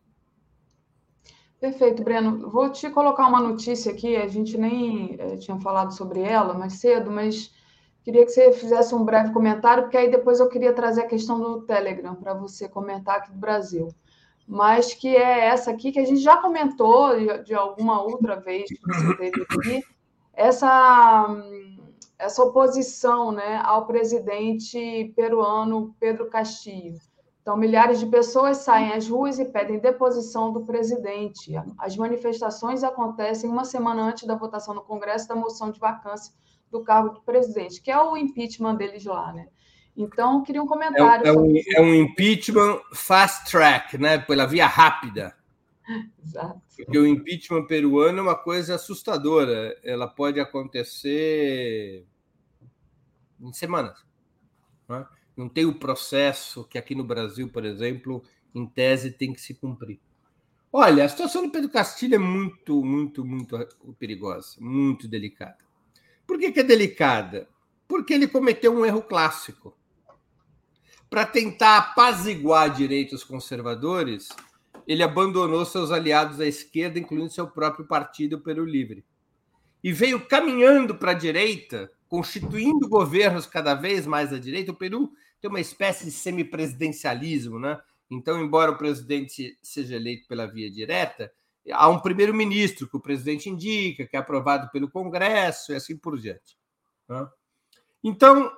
Perfeito, 1.59 2.03
Breno. 2.03 2.49
Vou 2.51 2.69
te 2.69 2.89
colocar 2.89 3.27
uma 3.27 3.41
notícia 3.41 3.91
aqui, 3.91 4.15
a 4.15 4.27
gente 4.27 4.57
nem 4.57 5.15
é, 5.17 5.37
tinha 5.37 5.59
falado 5.59 5.91
sobre 5.91 6.21
ela 6.21 6.53
mais 6.53 6.73
cedo, 6.73 7.09
mas 7.09 7.51
queria 8.03 8.23
que 8.23 8.31
você 8.31 8.51
fizesse 8.53 8.93
um 8.93 9.03
breve 9.03 9.33
comentário, 9.33 9.83
porque 9.83 9.97
aí 9.97 10.09
depois 10.09 10.39
eu 10.39 10.49
queria 10.49 10.71
trazer 10.71 11.01
a 11.01 11.07
questão 11.07 11.39
do 11.39 11.63
Telegram 11.63 12.13
para 12.15 12.33
você 12.35 12.69
comentar 12.69 13.17
aqui 13.17 13.31
do 13.31 13.39
Brasil. 13.39 13.87
Mas 14.47 14.93
que 14.93 15.15
é 15.15 15.47
essa 15.47 15.71
aqui 15.71 15.91
que 15.91 15.99
a 15.99 16.05
gente 16.05 16.21
já 16.21 16.37
comentou 16.37 17.17
de, 17.17 17.43
de 17.43 17.53
alguma 17.55 18.01
outra 18.01 18.39
vez 18.39 18.69
que 18.69 18.79
você 18.79 19.17
teve 19.17 19.41
aqui, 19.41 19.83
essa, 20.33 21.27
essa 22.19 22.43
oposição 22.43 23.31
né, 23.31 23.59
ao 23.65 23.87
presidente 23.87 25.11
peruano 25.15 25.95
Pedro 25.99 26.29
Castillo. 26.29 26.99
Então, 27.47 27.55
milhares 27.55 28.01
de 28.01 28.05
pessoas 28.05 28.57
saem 28.57 28.91
às 28.91 29.07
ruas 29.07 29.39
e 29.39 29.45
pedem 29.45 29.79
deposição 29.79 30.51
do 30.51 30.65
presidente. 30.65 31.53
As 31.77 31.95
manifestações 31.95 32.83
acontecem 32.83 33.49
uma 33.49 33.63
semana 33.63 34.01
antes 34.01 34.27
da 34.27 34.35
votação 34.35 34.73
no 34.75 34.81
Congresso 34.81 35.29
da 35.29 35.33
moção 35.33 35.71
de 35.71 35.79
vacância 35.79 36.33
do 36.69 36.83
cargo 36.83 37.11
do 37.11 37.21
presidente, 37.21 37.81
que 37.81 37.89
é 37.89 37.97
o 37.97 38.17
impeachment 38.17 38.75
deles 38.75 39.05
lá, 39.05 39.31
né? 39.31 39.47
Então, 39.95 40.43
queria 40.43 40.61
um 40.61 40.67
comentário. 40.67 41.25
É, 41.25 41.29
é, 41.29 41.31
um, 41.31 41.55
é 41.77 41.81
um, 41.81 41.95
impeachment 41.95 42.81
fast 42.93 43.49
track, 43.49 43.97
né? 43.97 44.17
Pela 44.17 44.45
via 44.45 44.67
rápida. 44.67 45.33
Exato. 46.21 46.61
Porque 46.75 46.99
o 46.99 47.07
impeachment 47.07 47.65
peruano 47.65 48.19
é 48.19 48.21
uma 48.23 48.35
coisa 48.35 48.75
assustadora. 48.75 49.73
Ela 49.85 50.05
pode 50.09 50.37
acontecer 50.37 52.05
em 53.39 53.53
semanas. 53.53 54.05
Não, 54.89 54.97
é? 54.97 55.16
Não 55.37 55.47
tem 55.47 55.65
o 55.65 55.75
processo 55.75 56.63
que 56.63 56.77
aqui 56.77 56.95
no 56.95 57.03
Brasil, 57.03 57.47
por 57.47 57.63
exemplo, 57.63 58.23
em 58.53 58.65
tese 58.65 59.11
tem 59.11 59.31
que 59.31 59.39
se 59.39 59.53
cumprir. 59.53 59.99
Olha, 60.73 61.05
a 61.05 61.09
situação 61.09 61.43
do 61.43 61.51
Pedro 61.51 61.69
Castilho 61.69 62.15
é 62.15 62.19
muito, 62.19 62.83
muito, 62.83 63.23
muito 63.23 63.57
perigosa, 63.97 64.57
muito 64.59 65.07
delicada. 65.07 65.57
Por 66.25 66.37
que, 66.37 66.51
que 66.51 66.59
é 66.59 66.63
delicada? 66.63 67.47
Porque 67.87 68.13
ele 68.13 68.27
cometeu 68.27 68.73
um 68.73 68.85
erro 68.85 69.01
clássico. 69.01 69.77
Para 71.09 71.25
tentar 71.25 71.77
apaziguar 71.77 72.73
direitos 72.73 73.23
conservadores, 73.23 74.27
ele 74.85 75.03
abandonou 75.03 75.63
seus 75.63 75.89
aliados 75.89 76.39
à 76.41 76.45
esquerda, 76.45 76.99
incluindo 76.99 77.31
seu 77.31 77.47
próprio 77.47 77.85
partido, 77.85 78.41
Peru 78.41 78.65
Livre. 78.65 79.05
E 79.81 79.93
veio 79.93 80.25
caminhando 80.27 80.95
para 80.95 81.11
a 81.11 81.15
direita, 81.15 81.89
constituindo 82.09 82.89
governos 82.89 83.45
cada 83.45 83.73
vez 83.73 84.05
mais 84.05 84.33
à 84.33 84.39
direita. 84.39 84.71
O 84.71 84.75
Peru 84.75 85.11
tem 85.41 85.49
uma 85.49 85.59
espécie 85.59 86.05
de 86.05 86.11
semipresidencialismo, 86.11 87.59
né? 87.59 87.79
Então, 88.09 88.41
embora 88.41 88.71
o 88.71 88.77
presidente 88.77 89.57
seja 89.61 89.95
eleito 89.95 90.27
pela 90.27 90.47
via 90.47 90.71
direta, 90.71 91.31
há 91.71 91.89
um 91.89 91.99
primeiro-ministro 91.99 92.87
que 92.89 92.95
o 92.95 93.01
presidente 93.01 93.49
indica, 93.49 94.07
que 94.07 94.15
é 94.15 94.19
aprovado 94.19 94.69
pelo 94.71 94.89
Congresso 94.89 95.71
e 95.71 95.75
assim 95.75 95.97
por 95.97 96.17
diante. 96.17 96.57
Né? 97.09 97.27
Então, 98.03 98.51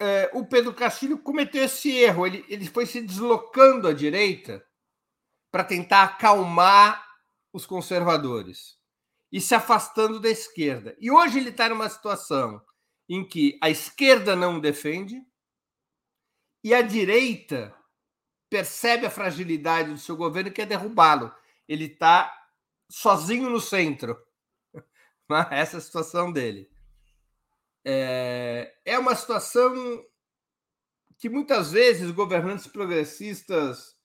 é, 0.00 0.30
o 0.32 0.46
Pedro 0.46 0.72
Castilho 0.72 1.18
cometeu 1.18 1.64
esse 1.64 1.90
erro. 1.90 2.26
Ele, 2.26 2.44
ele 2.48 2.66
foi 2.66 2.86
se 2.86 3.00
deslocando 3.00 3.88
à 3.88 3.92
direita 3.92 4.64
para 5.50 5.64
tentar 5.64 6.04
acalmar 6.04 7.04
os 7.52 7.66
conservadores 7.66 8.78
e 9.30 9.40
se 9.40 9.54
afastando 9.54 10.20
da 10.20 10.28
esquerda. 10.28 10.96
E 11.00 11.10
hoje 11.10 11.38
ele 11.38 11.50
está 11.50 11.68
numa 11.68 11.88
situação 11.88 12.62
em 13.08 13.26
que 13.26 13.58
a 13.60 13.68
esquerda 13.68 14.36
não 14.36 14.56
o 14.56 14.60
defende 14.60 15.20
e 16.62 16.74
a 16.74 16.82
direita 16.82 17.74
percebe 18.48 19.06
a 19.06 19.10
fragilidade 19.10 19.90
do 19.90 19.98
seu 19.98 20.16
governo 20.16 20.50
e 20.50 20.52
quer 20.52 20.66
derrubá-lo. 20.66 21.34
Ele 21.66 21.86
está 21.86 22.32
sozinho 22.90 23.48
no 23.48 23.60
centro. 23.60 24.16
Essa 25.50 25.76
é 25.76 25.78
a 25.78 25.80
situação 25.80 26.30
dele. 26.30 26.70
É, 27.84 28.72
é 28.84 28.98
uma 28.98 29.14
situação 29.14 30.04
que 31.18 31.28
muitas 31.28 31.72
vezes 31.72 32.10
governantes 32.10 32.66
progressistas 32.66 33.96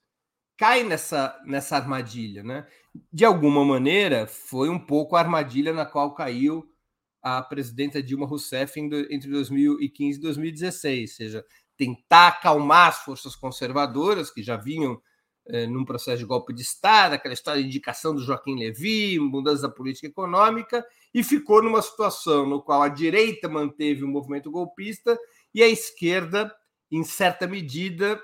cai 0.58 0.84
nessa, 0.84 1.40
nessa 1.46 1.76
armadilha, 1.76 2.44
né? 2.44 2.68
De 3.12 3.26
alguma 3.26 3.64
maneira, 3.64 4.26
foi 4.26 4.70
um 4.70 4.80
pouco 4.80 5.16
a 5.16 5.20
armadilha 5.20 5.74
na 5.74 5.86
qual 5.86 6.16
caiu 6.16 6.68
a 7.22 7.42
presidenta 7.42 8.02
Dilma 8.02 8.26
Rousseff 8.26 8.80
entre 8.80 9.30
2015 9.30 10.18
e 10.18 10.22
2016, 10.22 11.12
ou 11.12 11.16
seja, 11.16 11.46
tentar 11.78 12.30
acalmar 12.30 12.90
as 12.90 13.00
forças 13.00 13.36
conservadoras 13.36 14.32
que 14.32 14.42
já 14.42 14.58
vinham 14.58 15.00
eh, 15.48 15.68
num 15.68 15.86
processo 15.86 16.18
de 16.18 16.26
golpe 16.26 16.54
de 16.54 16.62
Estado, 16.62 17.14
aquela 17.14 17.34
história 17.34 17.62
de 17.62 17.68
indicação 17.68 18.14
do 18.14 18.22
Joaquim 18.22 18.58
Levy, 18.58 19.20
mudança 19.20 19.64
da 19.64 19.74
política 19.74 20.08
econômica, 20.08 20.86
e 21.14 21.24
ficou 21.24 21.64
numa 21.64 21.82
situação 21.82 22.46
no 22.46 22.62
qual 22.62 22.82
a 22.82 22.90
direita 22.90 23.48
manteve 23.48 24.04
o 24.04 24.08
movimento 24.08 24.52
golpista 24.52 25.18
e 25.54 25.64
a 25.64 25.68
esquerda, 25.68 26.54
em 26.92 27.04
certa 27.04 27.48
medida, 27.48 28.22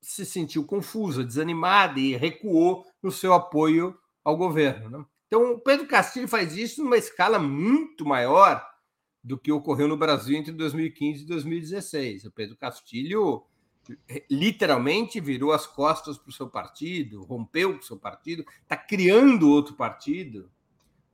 se 0.00 0.24
sentiu 0.24 0.64
confusa, 0.64 1.24
desanimada 1.24 1.98
e 1.98 2.16
recuou 2.16 2.84
no 3.02 3.10
seu 3.10 3.32
apoio 3.32 3.98
ao 4.24 4.36
governo. 4.36 4.98
Né? 4.98 5.04
Então, 5.26 5.52
o 5.52 5.60
Pedro 5.60 5.86
Castilho 5.86 6.28
faz 6.28 6.56
isso 6.56 6.82
numa 6.82 6.96
escala 6.96 7.38
muito 7.38 8.06
maior 8.06 8.66
do 9.28 9.36
que 9.36 9.52
ocorreu 9.52 9.86
no 9.86 9.96
Brasil 9.96 10.36
entre 10.38 10.52
2015 10.52 11.22
e 11.22 11.26
2016. 11.26 12.24
O 12.24 12.30
Pedro 12.30 12.56
Castilho 12.56 13.44
literalmente 14.30 15.20
virou 15.20 15.52
as 15.52 15.66
costas 15.66 16.16
para 16.16 16.30
o 16.30 16.32
seu 16.32 16.48
partido, 16.48 17.24
rompeu 17.24 17.74
com 17.74 17.80
o 17.80 17.84
seu 17.84 17.98
partido, 17.98 18.44
está 18.62 18.76
criando 18.76 19.50
outro 19.50 19.74
partido. 19.74 20.50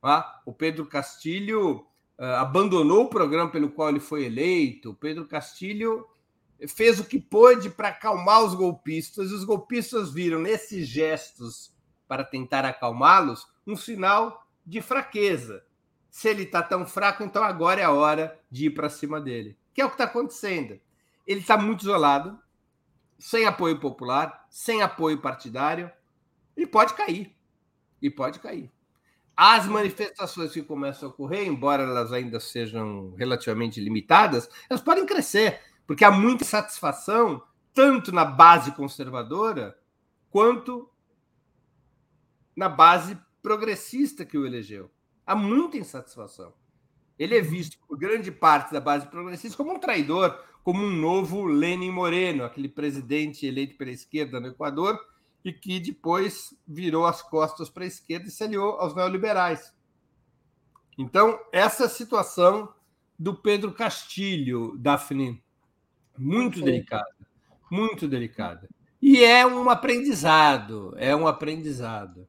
Tá? 0.01 0.41
O 0.45 0.53
Pedro 0.53 0.85
Castilho 0.85 1.85
uh, 2.17 2.23
abandonou 2.37 3.03
o 3.03 3.09
programa 3.09 3.51
pelo 3.51 3.69
qual 3.69 3.89
ele 3.89 3.99
foi 3.99 4.25
eleito. 4.25 4.91
O 4.91 4.95
Pedro 4.95 5.25
Castilho 5.25 6.07
fez 6.69 7.01
o 7.01 7.05
que 7.05 7.19
pôde 7.19 7.69
para 7.69 7.89
acalmar 7.89 8.45
os 8.45 8.55
golpistas, 8.55 9.29
e 9.29 9.33
os 9.33 9.43
golpistas 9.43 10.13
viram 10.13 10.39
nesses 10.39 10.87
gestos 10.87 11.73
para 12.07 12.23
tentar 12.23 12.63
acalmá-los 12.63 13.45
um 13.67 13.75
sinal 13.75 14.47
de 14.65 14.81
fraqueza. 14.81 15.65
Se 16.15 16.29
ele 16.29 16.43
está 16.43 16.63
tão 16.63 16.85
fraco, 16.85 17.25
então 17.25 17.43
agora 17.43 17.81
é 17.81 17.83
a 17.83 17.91
hora 17.91 18.39
de 18.49 18.67
ir 18.67 18.69
para 18.69 18.89
cima 18.89 19.19
dele. 19.19 19.57
Que 19.73 19.81
é 19.81 19.85
o 19.85 19.89
que 19.89 19.95
está 19.95 20.05
acontecendo. 20.05 20.79
Ele 21.27 21.41
está 21.41 21.57
muito 21.57 21.81
isolado, 21.81 22.39
sem 23.19 23.45
apoio 23.45 23.81
popular, 23.81 24.47
sem 24.49 24.81
apoio 24.81 25.19
partidário, 25.19 25.91
e 26.55 26.65
pode 26.65 26.93
cair. 26.93 27.35
E 28.01 28.09
pode 28.09 28.39
cair. 28.39 28.71
As 29.35 29.65
manifestações 29.65 30.53
que 30.53 30.63
começam 30.63 31.09
a 31.09 31.11
ocorrer, 31.11 31.45
embora 31.45 31.83
elas 31.83 32.13
ainda 32.13 32.39
sejam 32.39 33.13
relativamente 33.17 33.81
limitadas, 33.81 34.49
elas 34.69 34.81
podem 34.81 35.05
crescer 35.05 35.59
porque 35.85 36.05
há 36.05 36.11
muita 36.11 36.45
satisfação, 36.45 37.43
tanto 37.73 38.13
na 38.13 38.23
base 38.23 38.71
conservadora, 38.71 39.77
quanto 40.31 40.89
na 42.55 42.69
base 42.69 43.19
progressista 43.43 44.23
que 44.23 44.37
o 44.37 44.45
elegeu. 44.45 44.89
Há 45.25 45.35
muita 45.35 45.77
insatisfação. 45.77 46.53
Ele 47.17 47.37
é 47.37 47.41
visto 47.41 47.77
por 47.87 47.97
grande 47.97 48.31
parte 48.31 48.73
da 48.73 48.81
base 48.81 49.07
progressista 49.07 49.57
como 49.57 49.73
um 49.73 49.79
traidor, 49.79 50.37
como 50.63 50.83
um 50.83 50.91
novo 50.91 51.45
Lenin 51.45 51.91
Moreno, 51.91 52.43
aquele 52.43 52.67
presidente 52.67 53.45
eleito 53.45 53.77
pela 53.77 53.91
esquerda 53.91 54.39
no 54.39 54.47
Equador 54.47 54.99
e 55.43 55.53
que 55.53 55.79
depois 55.79 56.57
virou 56.67 57.05
as 57.05 57.21
costas 57.21 57.69
para 57.69 57.83
a 57.83 57.87
esquerda 57.87 58.27
e 58.27 58.31
se 58.31 58.43
aliou 58.43 58.79
aos 58.79 58.95
neoliberais. 58.95 59.73
Então, 60.97 61.39
essa 61.51 61.87
situação 61.87 62.73
do 63.17 63.35
Pedro 63.35 63.71
Castilho, 63.71 64.75
Daphne, 64.77 65.41
muito 66.17 66.61
delicada, 66.61 67.15
muito 67.69 68.07
delicada. 68.07 68.67
E 69.01 69.23
é 69.23 69.45
um 69.45 69.69
aprendizado, 69.69 70.93
é 70.97 71.15
um 71.15 71.27
aprendizado. 71.27 72.27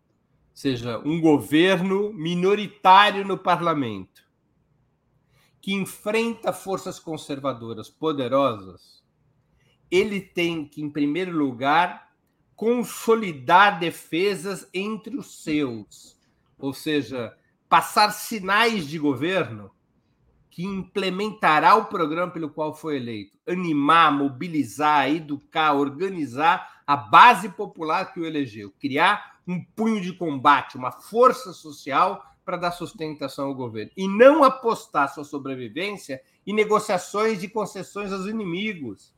Seja, 0.57 0.99
um 1.05 1.21
governo 1.21 2.15
minoritário 2.15 3.27
no 3.27 3.37
parlamento 3.37 4.25
que 5.61 5.75
enfrenta 5.75 6.51
forças 6.51 6.99
conservadoras 6.99 7.91
poderosas, 7.91 9.05
ele 9.91 10.19
tem 10.19 10.65
que, 10.65 10.81
em 10.81 10.89
primeiro 10.89 11.37
lugar, 11.37 12.11
consolidar 12.55 13.79
defesas 13.79 14.67
entre 14.73 15.19
os 15.19 15.43
seus, 15.43 16.19
ou 16.59 16.73
seja, 16.73 17.37
passar 17.69 18.11
sinais 18.11 18.89
de 18.89 18.99
governo 18.99 19.71
que 20.51 20.65
implementará 20.65 21.75
o 21.75 21.85
programa 21.85 22.33
pelo 22.33 22.49
qual 22.49 22.75
foi 22.75 22.97
eleito, 22.97 23.39
animar, 23.47 24.11
mobilizar, 24.11 25.11
educar, 25.11 25.75
organizar 25.75 26.81
a 26.87 26.97
base 26.97 27.51
popular 27.51 28.11
que 28.11 28.21
o 28.21 28.25
elegeu, 28.25 28.73
criar 28.81 29.36
um 29.47 29.63
punho 29.63 30.01
de 30.01 30.13
combate, 30.13 30.77
uma 30.77 30.91
força 30.91 31.53
social 31.53 32.25
para 32.45 32.57
dar 32.57 32.73
sustentação 32.73 33.49
ao 33.49 33.55
governo 33.55 33.91
e 33.97 34.07
não 34.07 34.45
apostar 34.45 35.13
sua 35.13 35.25
sobrevivência 35.25 36.23
em 36.47 36.55
negociações 36.55 37.41
de 37.41 37.49
concessões 37.49 38.13
aos 38.13 38.27
inimigos. 38.27 39.13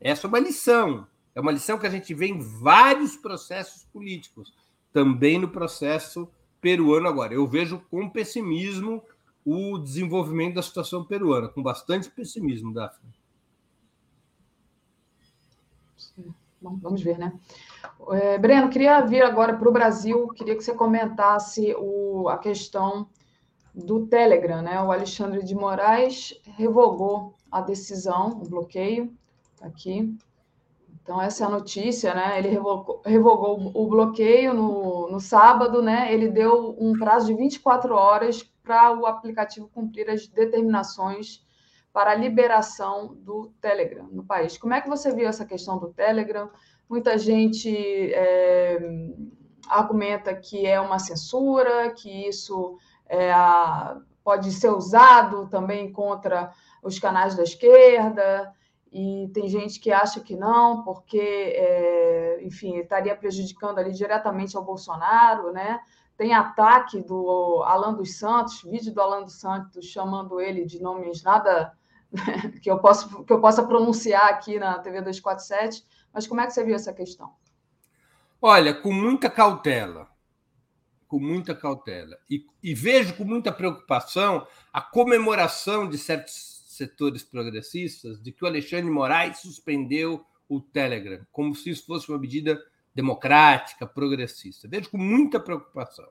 Essa 0.00 0.26
é 0.26 0.28
uma 0.28 0.38
lição. 0.38 1.06
É 1.34 1.40
uma 1.40 1.52
lição 1.52 1.78
que 1.78 1.86
a 1.86 1.90
gente 1.90 2.12
vê 2.14 2.26
em 2.26 2.40
vários 2.40 3.16
processos 3.16 3.84
políticos, 3.84 4.54
também 4.92 5.38
no 5.38 5.48
processo 5.48 6.28
peruano 6.60 7.08
agora. 7.08 7.32
Eu 7.32 7.46
vejo 7.46 7.80
com 7.90 8.08
pessimismo 8.10 9.02
o 9.44 9.78
desenvolvimento 9.78 10.56
da 10.56 10.62
situação 10.62 11.04
peruana, 11.04 11.48
com 11.48 11.62
bastante 11.62 12.10
pessimismo, 12.10 12.74
Daphne. 12.74 13.14
Bom, 16.60 16.76
vamos 16.76 17.02
ver, 17.02 17.18
né? 17.18 17.38
É, 18.10 18.38
Breno, 18.38 18.70
queria 18.70 19.00
vir 19.02 19.22
agora 19.22 19.56
para 19.56 19.68
o 19.68 19.72
Brasil, 19.72 20.28
queria 20.28 20.56
que 20.56 20.62
você 20.62 20.74
comentasse 20.74 21.74
o, 21.78 22.28
a 22.28 22.38
questão 22.38 23.08
do 23.74 24.06
Telegram, 24.06 24.62
né? 24.62 24.82
O 24.82 24.90
Alexandre 24.90 25.44
de 25.44 25.54
Moraes 25.54 26.34
revogou 26.56 27.34
a 27.50 27.60
decisão, 27.60 28.40
o 28.42 28.48
bloqueio, 28.48 29.12
aqui. 29.60 30.16
Então, 31.02 31.20
essa 31.22 31.44
é 31.44 31.46
a 31.46 31.50
notícia, 31.50 32.14
né? 32.14 32.38
Ele 32.38 32.48
revogou, 32.48 33.00
revogou 33.04 33.70
o 33.74 33.86
bloqueio 33.86 34.52
no, 34.52 35.10
no 35.10 35.20
sábado, 35.20 35.80
né? 35.82 36.12
Ele 36.12 36.28
deu 36.28 36.76
um 36.78 36.98
prazo 36.98 37.26
de 37.26 37.34
24 37.34 37.94
horas 37.94 38.42
para 38.62 38.92
o 38.92 39.06
aplicativo 39.06 39.70
cumprir 39.72 40.10
as 40.10 40.26
determinações 40.26 41.42
para 41.92 42.12
a 42.12 42.14
liberação 42.14 43.14
do 43.14 43.52
Telegram 43.60 44.08
no 44.10 44.24
país. 44.24 44.56
Como 44.56 44.74
é 44.74 44.80
que 44.80 44.88
você 44.88 45.14
viu 45.14 45.28
essa 45.28 45.44
questão 45.44 45.78
do 45.78 45.88
Telegram? 45.88 46.50
Muita 46.88 47.18
gente 47.18 48.12
é, 48.14 48.78
argumenta 49.68 50.34
que 50.34 50.66
é 50.66 50.80
uma 50.80 50.98
censura, 50.98 51.90
que 51.90 52.28
isso 52.28 52.78
é, 53.08 53.32
pode 54.22 54.52
ser 54.52 54.70
usado 54.70 55.48
também 55.48 55.92
contra 55.92 56.52
os 56.82 56.98
canais 56.98 57.34
da 57.34 57.42
esquerda, 57.42 58.54
e 58.90 59.30
tem 59.34 59.48
gente 59.48 59.78
que 59.80 59.92
acha 59.92 60.20
que 60.20 60.34
não, 60.34 60.82
porque, 60.82 61.20
é, 61.20 62.38
enfim, 62.42 62.76
estaria 62.78 63.14
prejudicando 63.14 63.78
ali 63.78 63.92
diretamente 63.92 64.56
ao 64.56 64.64
Bolsonaro, 64.64 65.52
né? 65.52 65.80
Tem 66.16 66.34
ataque 66.34 67.00
do 67.02 67.62
Alan 67.64 67.92
dos 67.94 68.18
Santos, 68.18 68.62
vídeo 68.62 68.92
do 68.92 69.00
Alan 69.00 69.22
dos 69.22 69.38
Santos 69.38 69.86
chamando 69.86 70.40
ele 70.40 70.64
de 70.64 70.80
nomes 70.80 71.22
nada 71.22 71.72
que 72.62 72.70
eu, 72.70 72.78
posso, 72.78 73.24
que 73.24 73.32
eu 73.32 73.40
possa 73.40 73.66
pronunciar 73.66 74.28
aqui 74.28 74.58
na 74.58 74.78
TV 74.78 75.00
247, 75.00 75.84
mas 76.12 76.26
como 76.26 76.40
é 76.40 76.46
que 76.46 76.52
você 76.52 76.64
viu 76.64 76.74
essa 76.74 76.92
questão? 76.92 77.34
Olha, 78.40 78.72
com 78.74 78.92
muita 78.92 79.28
cautela, 79.28 80.08
com 81.06 81.18
muita 81.18 81.54
cautela. 81.54 82.16
E, 82.30 82.46
e 82.62 82.74
vejo 82.74 83.16
com 83.16 83.24
muita 83.24 83.52
preocupação 83.52 84.46
a 84.72 84.80
comemoração 84.80 85.88
de 85.88 85.98
certos 85.98 86.58
setores 86.68 87.24
progressistas 87.24 88.22
de 88.22 88.30
que 88.30 88.44
o 88.44 88.46
Alexandre 88.46 88.90
Moraes 88.90 89.40
suspendeu 89.40 90.24
o 90.48 90.60
Telegram, 90.60 91.26
como 91.32 91.54
se 91.54 91.70
isso 91.70 91.84
fosse 91.84 92.08
uma 92.08 92.18
medida 92.18 92.58
democrática, 92.94 93.86
progressista. 93.86 94.68
Vejo 94.68 94.90
com 94.90 94.98
muita 94.98 95.38
preocupação. 95.40 96.08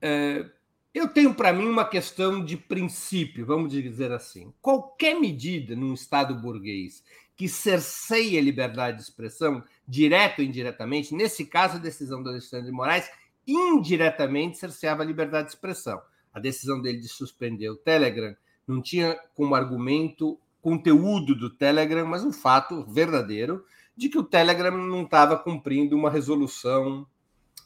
É, 0.00 0.50
eu 0.96 1.08
tenho 1.08 1.34
para 1.34 1.52
mim 1.52 1.66
uma 1.68 1.84
questão 1.84 2.42
de 2.42 2.56
princípio, 2.56 3.44
vamos 3.44 3.70
dizer 3.70 4.10
assim. 4.12 4.50
Qualquer 4.62 5.20
medida 5.20 5.76
num 5.76 5.92
Estado 5.92 6.34
burguês 6.34 7.04
que 7.36 7.50
cerceie 7.50 8.38
a 8.38 8.42
liberdade 8.42 8.96
de 8.96 9.02
expressão, 9.02 9.62
direto 9.86 10.38
ou 10.38 10.44
indiretamente, 10.46 11.14
nesse 11.14 11.44
caso 11.44 11.76
a 11.76 11.80
decisão 11.80 12.22
do 12.22 12.30
Alexandre 12.30 12.64
de 12.64 12.72
Moraes, 12.72 13.10
indiretamente 13.46 14.56
cerceava 14.56 15.02
a 15.02 15.06
liberdade 15.06 15.48
de 15.48 15.54
expressão. 15.54 16.00
A 16.32 16.40
decisão 16.40 16.80
dele 16.80 16.98
de 16.98 17.08
suspender 17.08 17.68
o 17.68 17.76
Telegram 17.76 18.34
não 18.66 18.80
tinha 18.80 19.20
como 19.34 19.54
argumento 19.54 20.40
conteúdo 20.62 21.34
do 21.34 21.50
Telegram, 21.50 22.06
mas 22.06 22.24
um 22.24 22.32
fato 22.32 22.86
verdadeiro 22.86 23.62
de 23.94 24.08
que 24.08 24.18
o 24.18 24.24
Telegram 24.24 24.78
não 24.78 25.02
estava 25.02 25.36
cumprindo 25.36 25.94
uma 25.94 26.10
resolução 26.10 27.06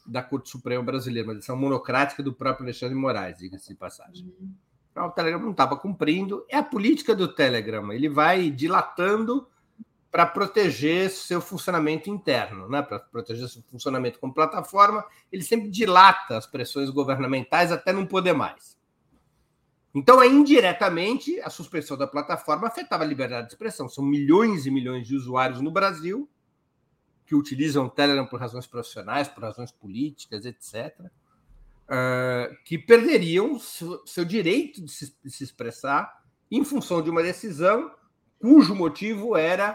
da 0.05 0.21
Corte 0.23 0.49
Suprema 0.49 0.83
Brasileira, 0.83 1.27
uma 1.27 1.35
decisão 1.35 1.55
monocrática 1.55 2.23
do 2.23 2.33
próprio 2.33 2.65
Alexandre 2.65 2.95
Moraes, 2.95 3.37
diga-se 3.37 3.69
de 3.69 3.75
passagem. 3.75 4.25
Uhum. 4.25 4.53
Então, 4.91 5.07
o 5.07 5.11
Telegram 5.11 5.39
não 5.41 5.51
estava 5.51 5.77
cumprindo. 5.77 6.45
É 6.49 6.57
a 6.57 6.63
política 6.63 7.15
do 7.15 7.27
Telegram. 7.27 7.91
Ele 7.93 8.09
vai 8.09 8.49
dilatando 8.49 9.47
para 10.11 10.25
proteger 10.25 11.09
seu 11.09 11.39
funcionamento 11.39 12.09
interno, 12.09 12.67
né? 12.67 12.81
para 12.81 12.99
proteger 12.99 13.47
seu 13.47 13.63
funcionamento 13.63 14.19
como 14.19 14.33
plataforma. 14.33 15.05
Ele 15.31 15.43
sempre 15.43 15.69
dilata 15.69 16.37
as 16.37 16.45
pressões 16.45 16.89
governamentais 16.89 17.71
até 17.71 17.93
não 17.93 18.05
poder 18.05 18.33
mais. 18.33 18.77
Então, 19.95 20.21
é 20.21 20.27
indiretamente, 20.27 21.39
a 21.41 21.49
suspensão 21.49 21.97
da 21.97 22.07
plataforma 22.07 22.67
afetava 22.67 23.03
a 23.03 23.07
liberdade 23.07 23.47
de 23.47 23.53
expressão. 23.53 23.87
São 23.87 24.03
milhões 24.03 24.65
e 24.65 24.71
milhões 24.71 25.07
de 25.07 25.15
usuários 25.15 25.61
no 25.61 25.71
Brasil 25.71 26.29
que 27.31 27.35
utilizam 27.35 27.85
o 27.85 27.89
Telegram 27.89 28.25
por 28.25 28.41
razões 28.41 28.67
profissionais, 28.67 29.29
por 29.29 29.41
razões 29.41 29.71
políticas, 29.71 30.43
etc., 30.45 30.99
uh, 30.99 31.09
ah, 31.87 32.49
que 32.65 32.77
perderiam 32.77 33.57
seu, 33.57 34.05
seu 34.05 34.25
direito 34.25 34.83
de 34.83 34.91
se, 34.91 35.15
de 35.23 35.31
se, 35.31 35.41
expressar 35.41 36.25
em 36.51 36.61
função 36.65 37.01
de 37.01 37.09
uma 37.09 37.23
decisão 37.23 37.89
cujo 38.37 38.75
motivo 38.75 39.37
era 39.37 39.71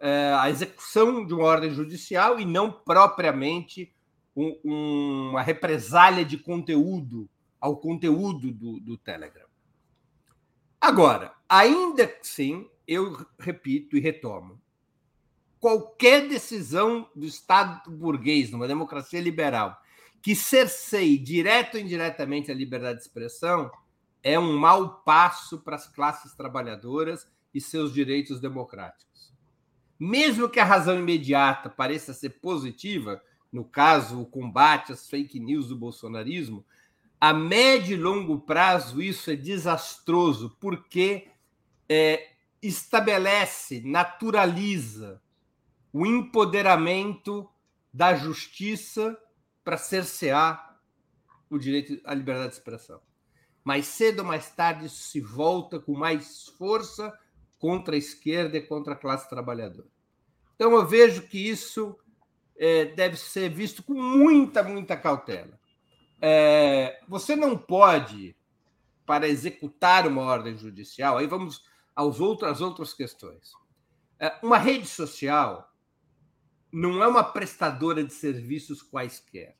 uh, 0.00 0.40
a 0.40 0.50
execução 0.50 1.24
de 1.24 1.32
uma 1.34 1.44
ordem 1.44 1.70
judicial 1.70 2.40
e 2.40 2.44
não 2.44 2.72
propriamente 2.72 3.94
um, 4.34 4.58
um, 4.64 5.30
uma 5.30 5.42
represália 5.42 6.24
de 6.24 6.36
conteúdo 6.36 7.30
ao 7.60 7.76
conteúdo 7.76 8.50
do, 8.50 8.80
do 8.80 8.98
Telegram. 8.98 9.46
Agora, 10.80 11.32
ainda 11.48 12.12
assim, 12.20 12.68
eu 12.88 13.24
repito 13.38 13.96
e 13.96 14.00
retomo, 14.00 14.60
qualquer 15.60 16.28
decisão 16.28 17.08
do 17.14 17.26
Estado 17.26 17.90
burguês, 17.90 18.50
numa 18.50 18.68
democracia 18.68 19.20
liberal, 19.20 19.80
que 20.22 20.34
cerceie 20.34 21.18
direto 21.18 21.76
ou 21.76 21.80
indiretamente 21.80 22.50
a 22.50 22.54
liberdade 22.54 22.98
de 22.98 23.04
expressão, 23.04 23.70
é 24.22 24.38
um 24.38 24.56
mau 24.56 25.02
passo 25.02 25.58
para 25.58 25.76
as 25.76 25.86
classes 25.86 26.34
trabalhadoras 26.34 27.26
e 27.54 27.60
seus 27.60 27.92
direitos 27.92 28.40
democráticos. 28.40 29.32
Mesmo 29.98 30.48
que 30.48 30.60
a 30.60 30.64
razão 30.64 30.98
imediata 30.98 31.68
pareça 31.68 32.12
ser 32.12 32.30
positiva, 32.40 33.22
no 33.52 33.64
caso, 33.64 34.20
o 34.20 34.26
combate 34.26 34.92
às 34.92 35.08
fake 35.08 35.40
news 35.40 35.68
do 35.68 35.76
bolsonarismo, 35.76 36.64
a 37.20 37.32
médio 37.32 37.94
e 37.94 38.00
longo 38.00 38.38
prazo 38.40 39.02
isso 39.02 39.30
é 39.30 39.36
desastroso, 39.36 40.56
porque 40.60 41.28
é, 41.88 42.32
estabelece, 42.62 43.80
naturaliza 43.80 45.20
o 45.92 46.06
empoderamento 46.06 47.48
da 47.92 48.14
justiça 48.14 49.16
para 49.64 49.76
cercear 49.76 50.80
o 51.50 51.58
direito 51.58 52.00
à 52.04 52.14
liberdade 52.14 52.50
de 52.50 52.54
expressão. 52.56 53.00
Mais 53.64 53.86
cedo 53.86 54.20
ou 54.20 54.24
mais 54.24 54.50
tarde, 54.50 54.86
isso 54.86 55.02
se 55.02 55.20
volta 55.20 55.78
com 55.78 55.94
mais 55.94 56.46
força 56.58 57.12
contra 57.58 57.94
a 57.94 57.98
esquerda 57.98 58.56
e 58.56 58.66
contra 58.66 58.94
a 58.94 58.96
classe 58.96 59.28
trabalhadora. 59.28 59.88
Então, 60.54 60.72
eu 60.72 60.86
vejo 60.86 61.22
que 61.22 61.38
isso 61.38 61.98
é, 62.56 62.86
deve 62.86 63.16
ser 63.16 63.48
visto 63.50 63.82
com 63.82 63.94
muita, 63.94 64.62
muita 64.62 64.96
cautela. 64.96 65.58
É, 66.20 67.00
você 67.06 67.36
não 67.36 67.56
pode, 67.56 68.36
para 69.06 69.28
executar 69.28 70.06
uma 70.06 70.22
ordem 70.22 70.56
judicial, 70.56 71.18
aí 71.18 71.26
vamos 71.26 71.62
aos 71.94 72.20
outros, 72.20 72.50
às 72.50 72.60
outras 72.60 72.92
questões. 72.92 73.52
É, 74.18 74.36
uma 74.42 74.58
rede 74.58 74.86
social 74.86 75.72
não 76.72 77.02
é 77.02 77.08
uma 77.08 77.24
prestadora 77.24 78.04
de 78.04 78.12
serviços 78.12 78.82
quaisquer. 78.82 79.56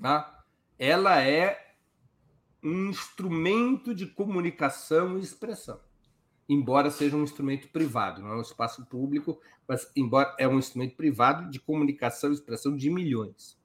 Tá? 0.00 0.44
Ela 0.78 1.22
é 1.22 1.74
um 2.62 2.88
instrumento 2.88 3.94
de 3.94 4.06
comunicação 4.06 5.18
e 5.18 5.22
expressão, 5.22 5.80
embora 6.48 6.90
seja 6.90 7.16
um 7.16 7.22
instrumento 7.22 7.68
privado, 7.68 8.22
não 8.22 8.32
é 8.32 8.36
um 8.36 8.42
espaço 8.42 8.84
público, 8.86 9.38
mas 9.68 9.90
embora 9.94 10.34
é 10.38 10.48
um 10.48 10.58
instrumento 10.58 10.96
privado 10.96 11.50
de 11.50 11.60
comunicação 11.60 12.30
e 12.30 12.34
expressão 12.34 12.74
de 12.74 12.90
milhões. 12.90 13.58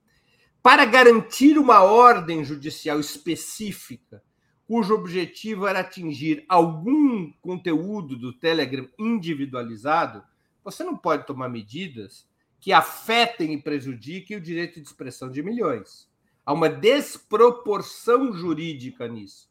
Para 0.62 0.84
garantir 0.84 1.58
uma 1.58 1.82
ordem 1.82 2.44
judicial 2.44 3.00
específica, 3.00 4.22
cujo 4.68 4.94
objetivo 4.94 5.66
era 5.66 5.80
atingir 5.80 6.46
algum 6.50 7.32
conteúdo 7.42 8.18
do 8.18 8.34
Telegram 8.34 8.88
individualizado, 9.00 10.24
você 10.70 10.84
não 10.84 10.96
pode 10.96 11.26
tomar 11.26 11.50
medidas 11.50 12.28
que 12.60 12.74
afetem 12.74 13.54
e 13.54 13.62
prejudiquem 13.62 14.38
o 14.38 14.42
direito 14.42 14.80
de 14.80 14.88
expressão 14.88 15.30
de 15.30 15.42
milhões. 15.42 16.10
Há 16.46 16.54
uma 16.54 16.70
desproporção 16.70 18.34
jurídica 18.34 19.08
nisso. 19.08 19.50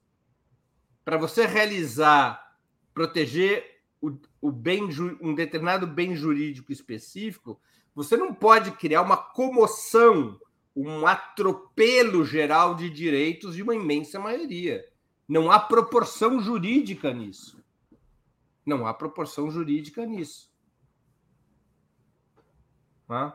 Para 1.05 1.17
você 1.17 1.47
realizar, 1.47 2.57
proteger 2.93 3.83
o, 4.01 4.17
o 4.41 4.53
bem, 4.53 4.89
um 5.21 5.35
determinado 5.35 5.87
bem 5.87 6.15
jurídico 6.15 6.71
específico, 6.73 7.61
você 7.95 8.17
não 8.17 8.35
pode 8.35 8.73
criar 8.73 9.03
uma 9.03 9.17
comoção, 9.17 10.39
um 10.77 11.07
atropelo 11.07 12.25
geral 12.25 12.75
de 12.75 12.91
direitos 12.91 13.57
de 13.57 13.63
uma 13.63 13.75
imensa 13.75 14.21
maioria. 14.21 14.87
Não 15.27 15.51
há 15.51 15.59
proporção 15.59 16.41
jurídica 16.41 17.13
nisso. 17.13 17.63
Não 18.65 18.87
há 18.87 18.93
proporção 18.93 19.51
jurídica 19.51 20.05
nisso. 20.05 20.49
Né? 23.09 23.33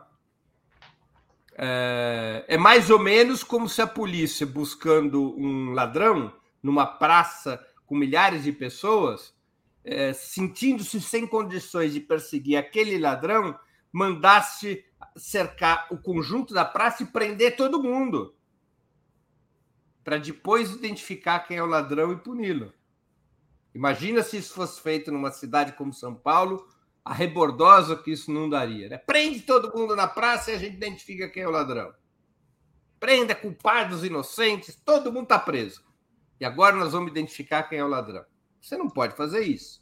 É, 1.56 2.46
é 2.48 2.58
mais 2.58 2.90
ou 2.90 3.00
menos 3.00 3.44
como 3.44 3.70
se 3.70 3.82
a 3.82 3.88
polícia, 3.88 4.46
buscando 4.46 5.38
um 5.38 5.72
ladrão 5.72 6.34
numa 6.62 6.86
praça 6.86 7.64
com 7.86 7.96
milhares 7.96 8.44
de 8.44 8.52
pessoas, 8.52 9.36
é, 9.84 10.14
sentindo-se 10.14 11.00
sem 11.02 11.28
condições 11.28 11.94
de 11.94 12.00
perseguir 12.00 12.58
aquele 12.58 12.98
ladrão, 12.98 13.58
mandasse 13.92 14.84
cercar 15.16 15.88
o 15.92 15.98
conjunto 15.98 16.54
da 16.54 16.66
praça 16.66 17.04
e 17.04 17.08
prender 17.08 17.56
todo 17.56 17.84
mundo, 17.84 18.34
para 20.04 20.18
depois 20.18 20.72
identificar 20.72 21.42
quem 21.42 21.58
é 21.58 21.64
o 21.64 21.68
ladrão 21.68 22.12
e 22.12 22.18
puni-lo. 22.18 22.74
Imagina 23.76 24.24
se 24.24 24.38
isso 24.38 24.54
fosse 24.54 24.82
feito 24.82 25.12
numa 25.12 25.32
cidade 25.32 25.74
como 25.74 25.94
São 25.94 26.16
Paulo 26.16 26.68
a 27.04 27.14
rebordosa 27.14 27.96
que 27.96 28.12
isso 28.12 28.32
não 28.32 28.50
daria. 28.50 28.90
Né? 28.90 28.98
Prende 28.98 29.42
todo 29.42 29.76
mundo 29.76 29.96
na 29.96 30.08
praça 30.08 30.52
e 30.52 30.56
a 30.56 30.58
gente 30.58 30.76
identifica 30.76 31.30
quem 31.30 31.44
é 31.44 31.48
o 31.48 31.52
ladrão. 31.52 31.94
Prenda 33.00 33.36
culpados 33.36 34.04
inocentes, 34.04 34.76
todo 34.76 35.12
mundo 35.12 35.24
está 35.24 35.40
preso. 35.40 35.84
e 36.40 36.46
agora 36.46 36.76
nós 36.76 36.94
vamos 36.94 37.12
identificar 37.12 37.64
quem 37.64 37.80
é 37.80 37.84
o 37.84 37.88
ladrão. 37.88 38.26
Você 38.62 38.78
não 38.78 38.90
pode 38.90 39.16
fazer 39.16 39.42
isso. 39.42 39.82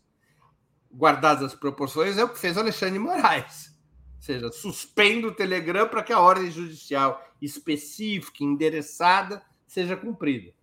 Guardadas 0.92 1.54
as 1.54 1.56
proporções, 1.56 2.18
é 2.18 2.24
o 2.24 2.30
que 2.30 2.40
fez 2.40 2.58
Alexandre 2.58 3.00
Moraes. 3.00 3.70
Ou 4.18 4.22
seja, 4.22 4.52
suspende 4.52 5.26
o 5.26 5.34
Telegram 5.34 5.88
para 5.88 6.04
que 6.04 6.12
a 6.12 6.20
ordem 6.20 6.52
judicial 6.52 7.24
específica, 7.42 8.44
endereçada, 8.44 9.42
seja 9.68 9.96
cumprida. 9.96 10.54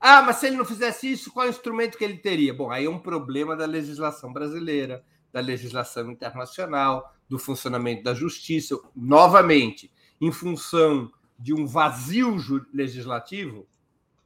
Ah, 0.00 0.22
mas 0.22 0.36
se 0.36 0.46
ele 0.46 0.56
não 0.56 0.64
fizesse 0.64 1.10
isso, 1.10 1.32
qual 1.32 1.48
instrumento 1.48 1.96
que 1.96 2.04
ele 2.04 2.18
teria? 2.18 2.52
Bom, 2.52 2.70
aí 2.70 2.84
é 2.84 2.90
um 2.90 2.98
problema 2.98 3.56
da 3.56 3.66
legislação 3.66 4.32
brasileira, 4.32 5.04
da 5.34 5.40
legislação 5.40 6.12
internacional, 6.12 7.12
do 7.28 7.40
funcionamento 7.40 8.04
da 8.04 8.14
justiça. 8.14 8.78
Novamente, 8.94 9.92
em 10.20 10.30
função 10.30 11.10
de 11.36 11.52
um 11.52 11.66
vazio 11.66 12.36
legislativo, 12.72 13.66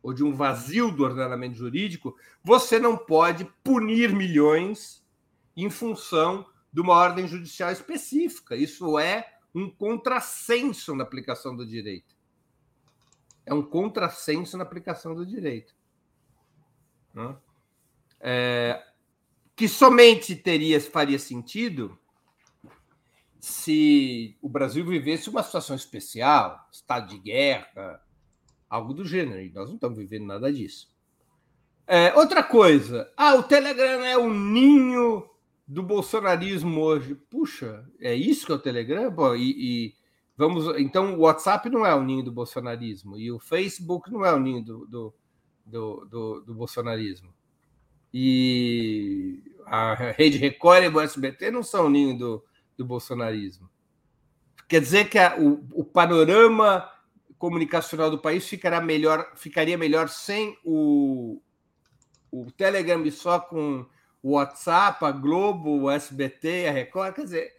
ou 0.02 0.12
de 0.12 0.22
um 0.22 0.34
vazio 0.34 0.92
do 0.92 1.02
ordenamento 1.02 1.56
jurídico, 1.56 2.14
você 2.44 2.78
não 2.78 2.94
pode 2.94 3.46
punir 3.64 4.14
milhões 4.14 5.02
em 5.56 5.70
função 5.70 6.46
de 6.70 6.82
uma 6.82 6.92
ordem 6.92 7.26
judicial 7.26 7.72
específica. 7.72 8.54
Isso 8.54 8.98
é 8.98 9.32
um 9.54 9.70
contrassenso 9.70 10.94
na 10.94 11.04
aplicação 11.04 11.56
do 11.56 11.66
direito. 11.66 12.14
É 13.46 13.54
um 13.54 13.62
contrassenso 13.62 14.58
na 14.58 14.62
aplicação 14.62 15.14
do 15.14 15.24
direito. 15.24 15.74
Né? 17.14 17.34
É, 18.20 18.84
que 19.58 19.66
somente 19.66 20.36
teria 20.36 20.80
faria 20.80 21.18
sentido 21.18 21.98
se 23.40 24.38
o 24.40 24.48
Brasil 24.48 24.86
vivesse 24.86 25.28
uma 25.28 25.42
situação 25.42 25.74
especial, 25.74 26.68
estado 26.70 27.08
de 27.08 27.18
guerra, 27.18 28.00
algo 28.70 28.94
do 28.94 29.04
gênero. 29.04 29.40
E 29.40 29.50
nós 29.50 29.66
não 29.66 29.74
estamos 29.74 29.98
vivendo 29.98 30.26
nada 30.26 30.52
disso. 30.52 30.88
É, 31.88 32.14
outra 32.14 32.44
coisa, 32.44 33.12
ah, 33.16 33.34
o 33.34 33.42
Telegram 33.42 34.04
é 34.04 34.16
o 34.16 34.32
ninho 34.32 35.28
do 35.66 35.82
bolsonarismo 35.82 36.80
hoje. 36.80 37.16
Puxa, 37.16 37.84
é 37.98 38.14
isso 38.14 38.46
que 38.46 38.52
é 38.52 38.54
o 38.54 38.60
Telegram? 38.60 39.10
Bom, 39.10 39.34
e, 39.34 39.50
e, 39.58 39.94
vamos. 40.36 40.78
Então, 40.78 41.16
o 41.16 41.22
WhatsApp 41.22 41.68
não 41.68 41.84
é 41.84 41.92
o 41.96 42.04
ninho 42.04 42.22
do 42.22 42.30
bolsonarismo 42.30 43.18
e 43.18 43.32
o 43.32 43.40
Facebook 43.40 44.08
não 44.08 44.24
é 44.24 44.32
o 44.32 44.38
ninho 44.38 44.62
do, 44.62 44.86
do, 44.86 45.14
do, 45.66 46.04
do, 46.04 46.40
do 46.42 46.54
bolsonarismo. 46.54 47.36
E 48.12 49.42
a 49.66 49.94
Rede 49.94 50.38
Record 50.38 50.84
e 50.84 50.88
o 50.88 51.00
SBT 51.00 51.50
não 51.50 51.62
são 51.62 51.90
ninho 51.90 52.16
do, 52.16 52.44
do 52.76 52.84
bolsonarismo. 52.84 53.68
Quer 54.68 54.80
dizer 54.80 55.08
que 55.08 55.18
a, 55.18 55.36
o, 55.38 55.66
o 55.72 55.84
panorama 55.84 56.90
comunicacional 57.38 58.10
do 58.10 58.18
país 58.18 58.46
ficará 58.46 58.80
melhor, 58.80 59.32
ficaria 59.36 59.78
melhor 59.78 60.08
sem 60.08 60.58
o, 60.64 61.40
o 62.30 62.50
Telegram 62.52 63.04
e 63.04 63.12
só 63.12 63.38
com 63.38 63.86
o 64.22 64.32
WhatsApp, 64.32 65.04
a 65.04 65.12
Globo, 65.12 65.82
o 65.82 65.90
SBT, 65.90 66.66
a 66.68 66.72
Record. 66.72 67.14
Quer 67.14 67.24
dizer, 67.24 67.52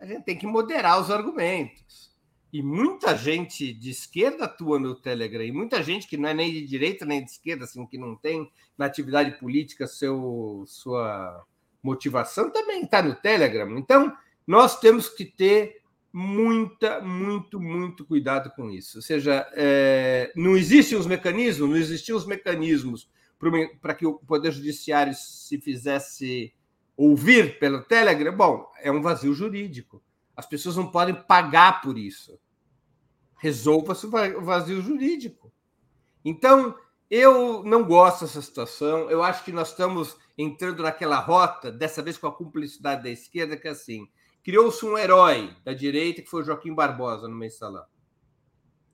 a 0.00 0.06
gente 0.06 0.24
tem 0.24 0.36
que 0.36 0.46
moderar 0.46 1.00
os 1.00 1.10
argumentos. 1.10 2.11
E 2.52 2.62
muita 2.62 3.16
gente 3.16 3.72
de 3.72 3.90
esquerda 3.90 4.44
atua 4.44 4.78
no 4.78 4.94
Telegram, 4.94 5.42
e 5.42 5.50
muita 5.50 5.82
gente 5.82 6.06
que 6.06 6.18
não 6.18 6.28
é 6.28 6.34
nem 6.34 6.52
de 6.52 6.66
direita 6.66 7.06
nem 7.06 7.24
de 7.24 7.30
esquerda, 7.30 7.64
assim, 7.64 7.86
que 7.86 7.96
não 7.96 8.14
tem 8.14 8.50
na 8.76 8.84
atividade 8.84 9.38
política 9.38 9.86
seu, 9.86 10.64
sua 10.66 11.44
motivação, 11.82 12.50
também 12.50 12.82
está 12.82 13.02
no 13.02 13.14
Telegram. 13.14 13.78
Então, 13.78 14.14
nós 14.46 14.78
temos 14.78 15.08
que 15.08 15.24
ter 15.24 15.82
muita, 16.12 17.00
muito, 17.00 17.58
muito 17.58 18.04
cuidado 18.04 18.50
com 18.50 18.70
isso. 18.70 18.98
Ou 18.98 19.02
seja, 19.02 19.48
é, 19.54 20.30
não 20.36 20.56
existem 20.56 20.98
os 20.98 21.06
mecanismos, 21.06 21.70
não 21.70 21.76
existiam 21.76 22.18
os 22.18 22.26
mecanismos 22.26 23.08
para 23.80 23.94
que 23.94 24.06
o 24.06 24.18
Poder 24.18 24.52
Judiciário 24.52 25.14
se 25.14 25.58
fizesse 25.58 26.52
ouvir 26.96 27.58
pelo 27.58 27.82
Telegram. 27.82 28.36
Bom, 28.36 28.70
é 28.80 28.92
um 28.92 29.00
vazio 29.00 29.34
jurídico. 29.34 30.02
As 30.36 30.46
pessoas 30.46 30.76
não 30.76 30.90
podem 30.90 31.14
pagar 31.14 31.80
por 31.80 31.98
isso. 31.98 32.38
Resolva-se 33.42 34.06
o 34.06 34.10
vazio 34.44 34.80
jurídico. 34.80 35.52
Então, 36.24 36.78
eu 37.10 37.64
não 37.64 37.84
gosto 37.84 38.20
dessa 38.20 38.40
situação. 38.40 39.10
Eu 39.10 39.22
acho 39.22 39.44
que 39.44 39.50
nós 39.50 39.70
estamos 39.70 40.16
entrando 40.38 40.82
naquela 40.82 41.18
rota, 41.18 41.72
dessa 41.72 42.00
vez 42.00 42.16
com 42.16 42.28
a 42.28 42.32
cumplicidade 42.32 43.02
da 43.02 43.10
esquerda, 43.10 43.56
que 43.56 43.66
é 43.66 43.72
assim 43.72 44.08
criou-se 44.42 44.84
um 44.84 44.98
herói 44.98 45.56
da 45.64 45.72
direita, 45.72 46.22
que 46.22 46.28
foi 46.28 46.42
o 46.42 46.44
Joaquim 46.44 46.74
Barbosa 46.74 47.28
no 47.28 47.36
mensalão. 47.36 47.86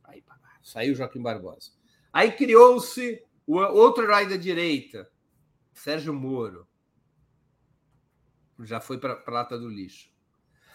Aí 0.05 0.23
saiu 0.63 0.95
Joaquim 0.95 1.23
Barbosa. 1.23 1.73
Aí 2.13 2.33
criou-se 2.33 3.23
outro 3.47 4.05
herói 4.05 4.29
da 4.29 4.37
direita, 4.37 5.11
Sérgio 5.73 6.13
Moro. 6.13 6.67
Já 8.61 8.81
foi 8.81 8.99
para 8.99 9.23
a 9.27 9.31
lata 9.31 9.59
do 9.59 9.69
lixo. 9.69 10.11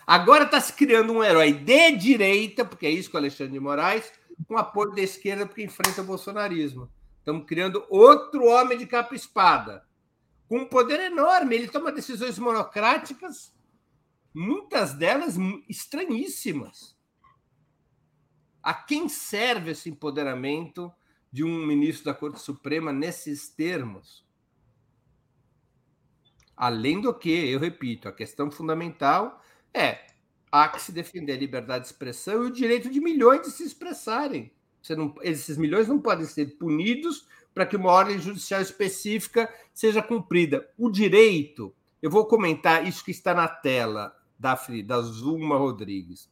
Agora 0.06 0.44
está 0.44 0.60
se 0.60 0.74
criando 0.74 1.14
um 1.14 1.24
herói 1.24 1.54
de 1.54 1.92
direita, 1.92 2.66
porque 2.66 2.86
é 2.86 2.90
isso 2.90 3.10
com 3.10 3.18
o 3.18 3.20
Alexandre 3.20 3.54
de 3.54 3.60
Moraes, 3.60 4.12
com 4.48 4.58
apoio 4.58 4.92
da 4.92 5.02
esquerda, 5.02 5.46
porque 5.46 5.64
enfrenta 5.64 6.02
o 6.02 6.06
bolsonarismo. 6.06 6.92
Estamos 7.20 7.46
criando 7.46 7.86
outro 7.90 8.46
homem 8.46 8.78
de 8.78 8.86
capa 8.86 9.16
espada, 9.16 9.86
com 10.50 10.60
um 10.60 10.66
poder 10.66 11.00
enorme. 11.00 11.56
Ele 11.56 11.68
toma 11.70 11.92
decisões 11.92 12.38
monocráticas 12.38 13.54
muitas 14.34 14.94
delas 14.94 15.36
estranhíssimas. 15.70 16.98
A 18.62 18.74
quem 18.74 19.08
serve 19.08 19.72
esse 19.72 19.90
empoderamento 19.90 20.92
de 21.32 21.44
um 21.44 21.66
ministro 21.66 22.06
da 22.06 22.14
Corte 22.14 22.40
Suprema 22.40 22.92
nesses 22.92 23.50
termos? 23.50 24.26
Além 26.56 27.02
do 27.02 27.14
que, 27.14 27.30
eu 27.30 27.60
repito, 27.60 28.08
a 28.08 28.14
questão 28.14 28.50
fundamental 28.50 29.43
é 29.74 30.00
há 30.52 30.68
que 30.68 30.82
se 30.82 30.92
defender 30.92 31.34
a 31.34 31.38
liberdade 31.38 31.86
de 31.86 31.92
expressão 31.92 32.44
e 32.44 32.48
o 32.48 32.52
direito 32.52 32.90
de 32.90 33.02
milhões 33.02 33.42
de 33.42 33.52
se 33.52 33.64
expressarem. 33.64 34.52
Não, 34.92 35.16
esses 35.22 35.58
milhões 35.58 35.88
não 35.88 36.00
podem 36.00 36.26
ser 36.26 36.58
punidos 36.58 37.26
para 37.54 37.66
que 37.66 37.76
uma 37.76 37.92
ordem 37.92 38.20
judicial 38.20 38.62
específica 38.62 39.52
seja 39.74 40.02
cumprida. 40.02 40.70
O 40.78 40.92
direito, 40.92 41.74
eu 42.02 42.12
vou 42.12 42.26
comentar 42.26 42.88
isso 42.88 43.04
que 43.04 43.12
está 43.12 43.34
na 43.34 43.48
tela 43.48 44.16
da, 44.38 44.60
da 44.86 45.02
Zuma 45.02 45.58
Rodrigues. 45.58 46.30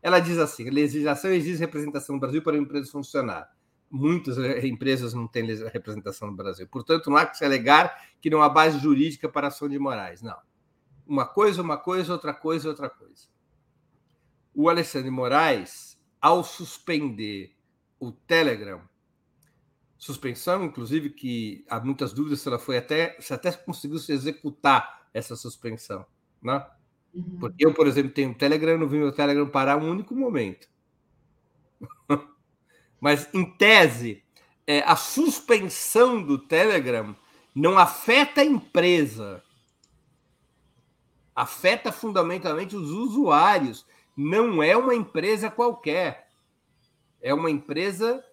Ela 0.00 0.20
diz 0.20 0.38
assim: 0.38 0.68
a 0.68 0.72
legislação 0.72 1.30
exige 1.30 1.58
representação 1.58 2.14
no 2.14 2.20
Brasil 2.20 2.42
para 2.42 2.56
a 2.56 2.58
empresa 2.58 2.90
funcionar. 2.90 3.50
Muitas 3.90 4.36
empresas 4.64 5.12
não 5.12 5.26
têm 5.26 5.44
representação 5.44 6.28
no 6.28 6.36
Brasil. 6.36 6.68
Portanto, 6.68 7.10
não 7.10 7.16
há 7.16 7.26
que 7.26 7.36
se 7.36 7.44
alegar 7.44 7.94
que 8.20 8.30
não 8.30 8.42
há 8.42 8.48
base 8.48 8.78
jurídica 8.78 9.28
para 9.28 9.48
ação 9.48 9.68
de 9.68 9.78
Moraes. 9.78 10.22
Não. 10.22 10.36
Uma 11.08 11.24
coisa, 11.24 11.62
uma 11.62 11.78
coisa, 11.78 12.12
outra 12.12 12.34
coisa, 12.34 12.68
outra 12.68 12.90
coisa. 12.90 13.26
O 14.54 14.68
Alexandre 14.68 15.10
Moraes, 15.10 15.98
ao 16.20 16.44
suspender 16.44 17.56
o 17.98 18.12
Telegram, 18.12 18.82
suspensão, 19.96 20.64
inclusive, 20.64 21.10
que 21.10 21.64
há 21.68 21.80
muitas 21.80 22.12
dúvidas 22.12 22.40
se 22.40 22.48
ela 22.48 22.58
foi 22.58 22.76
até, 22.76 23.16
se 23.20 23.32
até 23.32 23.50
conseguiu 23.52 23.98
se 23.98 24.12
executar 24.12 25.08
essa 25.12 25.34
suspensão, 25.34 26.06
né? 26.42 26.64
Uhum. 27.14 27.38
Porque 27.40 27.66
eu, 27.66 27.74
por 27.74 27.86
exemplo, 27.86 28.12
tenho 28.12 28.30
um 28.30 28.34
Telegram, 28.34 28.78
não 28.78 28.86
vi 28.86 28.98
meu 28.98 29.12
Telegram 29.12 29.48
parar 29.48 29.76
um 29.78 29.90
único 29.90 30.14
momento. 30.14 30.68
Mas, 33.00 33.32
em 33.32 33.44
tese, 33.56 34.22
é, 34.66 34.80
a 34.80 34.94
suspensão 34.94 36.22
do 36.22 36.38
Telegram 36.38 37.16
não 37.54 37.78
afeta 37.78 38.40
a 38.40 38.44
empresa. 38.44 39.42
Afeta 41.38 41.92
fundamentalmente 41.92 42.74
os 42.74 42.90
usuários. 42.90 43.86
Não 44.16 44.60
é 44.60 44.76
uma 44.76 44.92
empresa 44.92 45.48
qualquer. 45.48 46.28
É 47.22 47.32
uma 47.32 47.48
empresa 47.48 48.24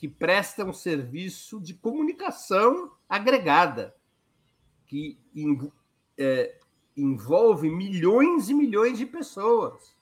que 0.00 0.08
presta 0.08 0.64
um 0.64 0.72
serviço 0.72 1.60
de 1.60 1.72
comunicação 1.72 2.90
agregada, 3.08 3.94
que 4.86 5.16
é, 6.18 6.58
envolve 6.96 7.70
milhões 7.70 8.48
e 8.48 8.54
milhões 8.54 8.98
de 8.98 9.06
pessoas. 9.06 9.94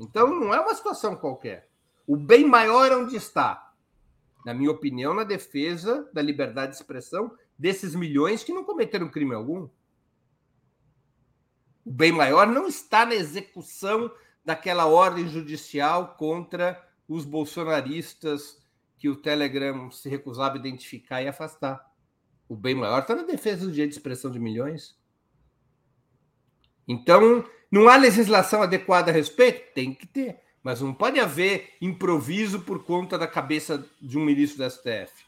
Então, 0.00 0.28
não 0.28 0.52
é 0.52 0.58
uma 0.58 0.74
situação 0.74 1.14
qualquer. 1.14 1.68
O 2.04 2.16
bem 2.16 2.44
maior 2.44 2.90
é 2.90 2.96
onde 2.96 3.14
está, 3.14 3.72
na 4.44 4.52
minha 4.52 4.72
opinião, 4.72 5.14
na 5.14 5.22
defesa 5.22 6.10
da 6.12 6.20
liberdade 6.20 6.72
de 6.72 6.78
expressão 6.78 7.30
desses 7.56 7.94
milhões 7.94 8.42
que 8.42 8.52
não 8.52 8.64
cometeram 8.64 9.08
crime 9.08 9.36
algum. 9.36 9.68
O 11.84 11.90
bem 11.90 12.12
maior 12.12 12.46
não 12.46 12.66
está 12.68 13.04
na 13.04 13.14
execução 13.14 14.10
daquela 14.44 14.86
ordem 14.86 15.28
judicial 15.28 16.14
contra 16.16 16.80
os 17.08 17.24
bolsonaristas 17.24 18.60
que 18.96 19.08
o 19.08 19.16
Telegram 19.16 19.90
se 19.90 20.08
recusava 20.08 20.54
a 20.54 20.58
identificar 20.58 21.22
e 21.22 21.28
afastar. 21.28 21.84
O 22.48 22.56
bem 22.56 22.74
maior 22.74 23.00
está 23.00 23.14
na 23.14 23.22
defesa 23.22 23.66
do 23.66 23.72
direito 23.72 23.90
de 23.90 23.96
expressão 23.96 24.30
de 24.30 24.38
milhões. 24.38 24.96
Então, 26.86 27.44
não 27.70 27.88
há 27.88 27.96
legislação 27.96 28.62
adequada 28.62 29.10
a 29.10 29.14
respeito? 29.14 29.72
Tem 29.74 29.94
que 29.94 30.06
ter. 30.06 30.40
Mas 30.62 30.80
não 30.80 30.94
pode 30.94 31.18
haver 31.18 31.76
improviso 31.80 32.60
por 32.60 32.84
conta 32.84 33.18
da 33.18 33.26
cabeça 33.26 33.84
de 34.00 34.16
um 34.16 34.24
ministro 34.24 34.58
da 34.58 34.70
STF. 34.70 35.24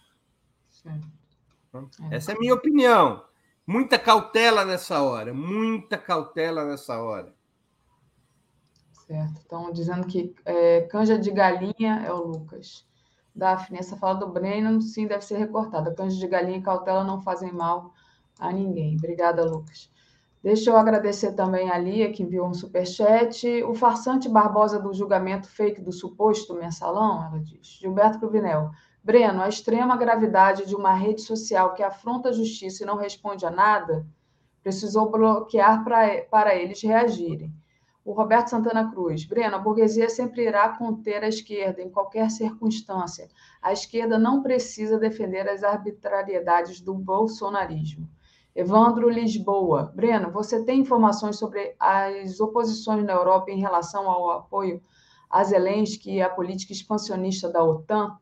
É. 0.87 2.17
Essa 2.17 2.33
é 2.33 2.37
a 2.37 2.39
minha 2.39 2.55
opinião. 2.55 3.25
Muita 3.67 3.99
cautela 3.99 4.65
nessa 4.65 5.03
hora, 5.03 5.33
muita 5.33 5.97
cautela 5.97 6.65
nessa 6.65 7.01
hora. 7.01 7.35
Certo. 9.07 9.41
Estão 9.41 9.73
dizendo 9.73 10.07
que 10.07 10.35
é, 10.45 10.83
canja 10.83 11.19
de 11.19 11.31
galinha 11.31 12.03
é 12.07 12.13
o 12.13 12.25
Lucas. 12.25 12.87
Daphne, 13.35 13.79
essa 13.79 13.97
fala 13.97 14.15
do 14.15 14.29
Breno, 14.29 14.81
sim, 14.81 15.07
deve 15.07 15.25
ser 15.25 15.39
recortada. 15.39 15.95
Canja 15.95 16.17
de 16.17 16.27
galinha 16.27 16.59
e 16.59 16.63
cautela 16.63 17.03
não 17.05 17.21
fazem 17.21 17.53
mal 17.53 17.93
a 18.39 18.53
ninguém. 18.53 18.97
Obrigada, 18.97 19.45
Lucas. 19.45 19.91
Deixa 20.43 20.71
eu 20.71 20.77
agradecer 20.77 21.33
também 21.33 21.71
a 21.71 21.79
Lia, 21.79 22.13
que 22.13 22.23
enviou 22.23 22.47
um 22.47 22.55
superchat. 22.55 23.47
O 23.65 23.75
farsante 23.75 24.29
Barbosa 24.29 24.79
do 24.79 24.93
julgamento 24.93 25.49
fake 25.49 25.81
do 25.81 25.91
suposto 25.91 26.55
mensalão, 26.55 27.25
ela 27.25 27.41
diz. 27.41 27.67
Gilberto 27.67 28.19
Cruvinel. 28.19 28.71
Breno, 29.05 29.43
a 29.43 29.49
extrema 29.51 29.99
gravidade 29.99 30.65
de 30.65 30.75
uma 30.75 30.95
rede 30.95 31.21
social 31.21 31.75
que 31.75 31.83
afronta 31.83 32.31
a 32.31 32.33
justiça 32.33 32.83
e 32.83 32.87
não 32.87 32.97
responde 32.97 33.45
a 33.45 33.51
nada 33.51 34.07
precisou 34.63 35.11
bloquear 35.11 35.85
pra, 35.85 36.23
para 36.31 36.55
eles 36.55 36.83
reagirem. 36.83 37.53
O 38.03 38.13
Roberto 38.13 38.49
Santana 38.49 38.91
Cruz. 38.91 39.27
Breno, 39.27 39.57
a 39.57 39.59
burguesia 39.59 40.09
sempre 40.09 40.47
irá 40.47 40.71
conter 40.71 41.23
a 41.23 41.29
esquerda 41.29 41.83
em 41.83 41.91
qualquer 41.91 42.31
circunstância. 42.31 43.29
A 43.61 43.75
esquerda 43.75 44.19
não 44.19 44.43
precisa 44.43 44.99
defender 44.99 45.47
as 45.51 45.63
arbitrariedades 45.63 46.81
do 46.81 46.95
bolsonarismo. 46.95 48.09
Evandro 48.57 49.11
Lisboa. 49.11 49.93
Breno, 49.95 50.31
você 50.31 50.65
tem 50.65 50.81
informações 50.81 51.37
sobre 51.37 51.75
as 51.79 52.41
oposições 52.41 53.05
na 53.05 53.13
Europa 53.13 53.51
em 53.51 53.61
relação 53.61 54.09
ao 54.09 54.31
apoio 54.31 54.81
a 55.29 55.45
Zelensky 55.45 56.13
e 56.13 56.23
à 56.23 56.31
política 56.31 56.73
expansionista 56.73 57.51
da 57.51 57.63
OTAN? 57.63 58.17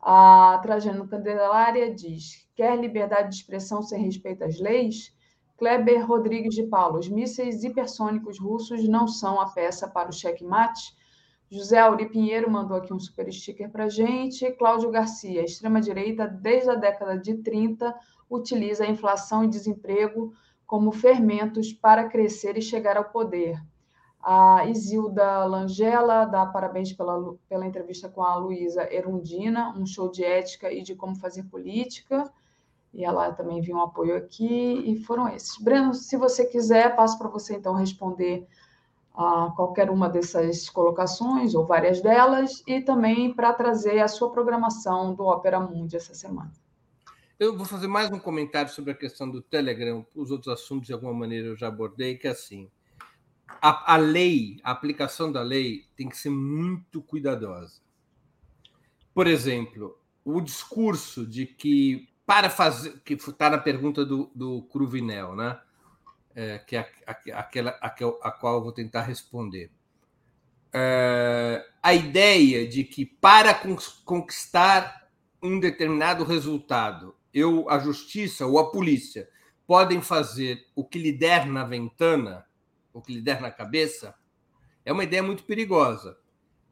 A 0.00 0.58
Trajano 0.62 1.08
Candelária 1.08 1.94
diz: 1.94 2.48
quer 2.54 2.78
liberdade 2.78 3.30
de 3.30 3.36
expressão 3.36 3.82
sem 3.82 4.02
respeito 4.02 4.44
às 4.44 4.58
leis? 4.60 5.14
Kleber 5.56 6.06
Rodrigues 6.06 6.54
de 6.54 6.64
Paulo, 6.64 6.98
os 6.98 7.08
mísseis 7.08 7.64
hipersônicos 7.64 8.38
russos 8.38 8.86
não 8.88 9.08
são 9.08 9.40
a 9.40 9.48
peça 9.48 9.88
para 9.88 10.10
o 10.10 10.12
checkmate? 10.12 10.94
José 11.50 11.78
Auri 11.78 12.08
Pinheiro 12.08 12.50
mandou 12.50 12.76
aqui 12.76 12.92
um 12.92 12.98
super 12.98 13.32
sticker 13.32 13.70
para 13.70 13.88
gente. 13.88 14.50
Cláudio 14.52 14.90
Garcia, 14.90 15.44
extrema-direita, 15.44 16.26
desde 16.26 16.70
a 16.70 16.74
década 16.74 17.16
de 17.16 17.36
30, 17.36 17.94
utiliza 18.28 18.84
a 18.84 18.88
inflação 18.88 19.44
e 19.44 19.48
desemprego 19.48 20.34
como 20.66 20.90
fermentos 20.90 21.72
para 21.72 22.08
crescer 22.08 22.58
e 22.58 22.62
chegar 22.62 22.96
ao 22.96 23.04
poder. 23.04 23.58
A 24.28 24.66
Isilda 24.66 25.44
Langella 25.44 26.24
dá 26.24 26.44
parabéns 26.44 26.92
pela, 26.92 27.36
pela 27.48 27.64
entrevista 27.64 28.08
com 28.08 28.24
a 28.24 28.34
Luísa 28.34 28.92
Erundina, 28.92 29.72
um 29.78 29.86
show 29.86 30.10
de 30.10 30.24
ética 30.24 30.72
e 30.72 30.82
de 30.82 30.96
como 30.96 31.14
fazer 31.14 31.44
política 31.44 32.28
e 32.96 33.04
ela 33.04 33.30
também 33.30 33.60
viu 33.60 33.76
um 33.76 33.82
apoio 33.82 34.16
aqui, 34.16 34.82
e 34.90 34.96
foram 35.04 35.28
esses. 35.28 35.58
Breno, 35.58 35.92
se 35.92 36.16
você 36.16 36.46
quiser, 36.46 36.96
passo 36.96 37.18
para 37.18 37.28
você 37.28 37.54
então 37.54 37.74
responder 37.74 38.46
a 39.14 39.52
qualquer 39.54 39.90
uma 39.90 40.08
dessas 40.08 40.70
colocações, 40.70 41.54
ou 41.54 41.66
várias 41.66 42.00
delas, 42.00 42.62
e 42.66 42.80
também 42.80 43.34
para 43.34 43.52
trazer 43.52 44.00
a 44.00 44.08
sua 44.08 44.30
programação 44.30 45.14
do 45.14 45.24
Opera 45.24 45.60
Mundi 45.60 45.94
essa 45.94 46.14
semana. 46.14 46.50
Eu 47.38 47.54
vou 47.54 47.66
fazer 47.66 47.86
mais 47.86 48.10
um 48.10 48.18
comentário 48.18 48.72
sobre 48.72 48.92
a 48.92 48.96
questão 48.96 49.30
do 49.30 49.42
Telegram, 49.42 50.06
os 50.14 50.30
outros 50.30 50.48
assuntos 50.48 50.86
de 50.86 50.94
alguma 50.94 51.12
maneira 51.12 51.48
eu 51.48 51.56
já 51.56 51.68
abordei, 51.68 52.16
que 52.16 52.26
é 52.26 52.30
assim, 52.30 52.70
a, 53.48 53.94
a 53.94 53.96
lei, 53.96 54.60
a 54.62 54.70
aplicação 54.70 55.30
da 55.30 55.42
lei 55.42 55.86
tem 55.96 56.08
que 56.08 56.16
ser 56.16 56.30
muito 56.30 57.02
cuidadosa. 57.02 57.80
Por 59.14 59.26
exemplo, 59.26 59.98
o 60.24 60.40
discurso 60.40 61.26
de 61.26 61.46
que 61.46 62.08
para 62.26 62.50
fazer, 62.50 63.00
que 63.04 63.14
está 63.14 63.48
na 63.48 63.58
pergunta 63.58 64.04
do, 64.04 64.30
do 64.34 64.62
Cruvinel, 64.62 65.36
né? 65.36 65.58
É, 66.34 66.58
que 66.58 66.76
é 66.76 66.86
aquela 67.32 67.70
a, 67.80 67.86
a, 67.86 68.30
qual 68.30 68.56
eu 68.56 68.62
vou 68.62 68.72
tentar 68.72 69.02
responder. 69.02 69.70
É, 70.70 71.64
a 71.82 71.94
ideia 71.94 72.68
de 72.68 72.84
que 72.84 73.06
para 73.06 73.54
conquistar 74.04 75.08
um 75.42 75.58
determinado 75.58 76.24
resultado, 76.24 77.14
eu, 77.32 77.70
a 77.70 77.78
justiça 77.78 78.46
ou 78.46 78.58
a 78.58 78.70
polícia 78.70 79.28
podem 79.66 80.02
fazer 80.02 80.66
o 80.74 80.84
que 80.84 80.98
lhe 80.98 81.12
der 81.12 81.46
na 81.46 81.64
ventana, 81.64 82.44
o 82.96 83.02
que 83.02 83.12
lhe 83.12 83.20
der 83.20 83.42
na 83.42 83.50
cabeça, 83.50 84.14
é 84.82 84.90
uma 84.90 85.04
ideia 85.04 85.22
muito 85.22 85.44
perigosa. 85.44 86.18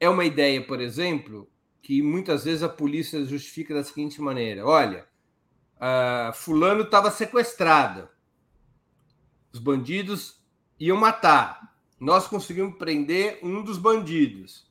É 0.01 0.09
uma 0.09 0.25
ideia, 0.25 0.65
por 0.67 0.81
exemplo, 0.81 1.51
que 1.83 2.03
muitas 2.03 2.45
vezes 2.45 2.63
a 2.63 2.69
polícia 2.69 3.23
justifica 3.27 3.75
da 3.75 3.85
seguinte 3.85 4.23
maneira: 4.23 4.65
olha, 4.65 5.07
fulano 6.33 6.85
estava 6.85 7.11
sequestrado. 7.11 8.09
Os 9.53 9.59
bandidos 9.59 10.43
iam 10.81 10.97
matar. 10.97 11.77
Nós 12.01 12.27
conseguimos 12.27 12.79
prender 12.79 13.39
um 13.43 13.63
dos 13.63 13.77
bandidos. 13.77 14.67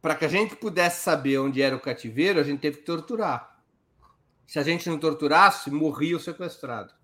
Para 0.00 0.14
que 0.14 0.24
a 0.24 0.28
gente 0.28 0.56
pudesse 0.56 1.02
saber 1.02 1.38
onde 1.38 1.60
era 1.60 1.76
o 1.76 1.80
cativeiro, 1.80 2.40
a 2.40 2.42
gente 2.42 2.60
teve 2.60 2.78
que 2.78 2.84
torturar. 2.84 3.60
Se 4.46 4.58
a 4.58 4.62
gente 4.62 4.88
não 4.88 4.98
torturasse, 4.98 5.70
morria 5.70 6.16
o 6.16 6.20
sequestrado. 6.20 6.94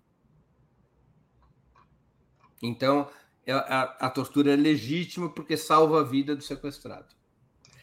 Então, 2.63 3.09
é, 3.45 3.51
a, 3.51 3.81
a, 3.99 4.09
tortura 4.09 4.53
é 4.53 4.55
legítima 4.55 5.29
porque 5.29 5.57
salva 5.57 5.99
a 5.99 6.03
vida 6.03 6.33
do 6.33 6.41
sequestrado. 6.41 7.13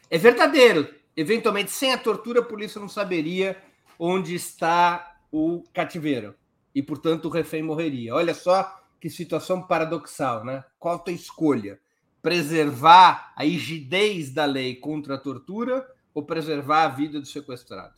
É 0.09 0.17
verdadeiro. 0.17 0.89
Eventualmente, 1.15 1.71
sem 1.71 1.93
a 1.93 1.99
tortura, 1.99 2.41
a 2.41 2.45
polícia 2.45 2.81
não 2.81 2.89
saberia 2.89 3.63
onde 3.99 4.35
está 4.35 5.19
o 5.31 5.63
cativeiro. 5.75 6.35
E, 6.75 6.83
portanto, 6.83 7.27
o 7.27 7.31
refém 7.31 7.63
morreria. 7.63 8.15
Olha 8.15 8.33
só 8.33 8.81
que 8.99 9.11
situação 9.11 9.63
paradoxal, 9.63 10.45
né? 10.45 10.65
Qual 10.79 10.95
a 10.95 10.99
tua 10.99 11.13
escolha? 11.13 11.79
Preservar 12.23 13.33
a 13.37 13.45
rigidez 13.45 14.31
da 14.31 14.47
lei 14.47 14.77
contra 14.77 15.15
a 15.15 15.19
tortura 15.19 15.87
ou 16.15 16.25
preservar 16.25 16.85
a 16.85 16.89
vida 16.89 17.21
do 17.21 17.27
sequestrado? 17.27 17.95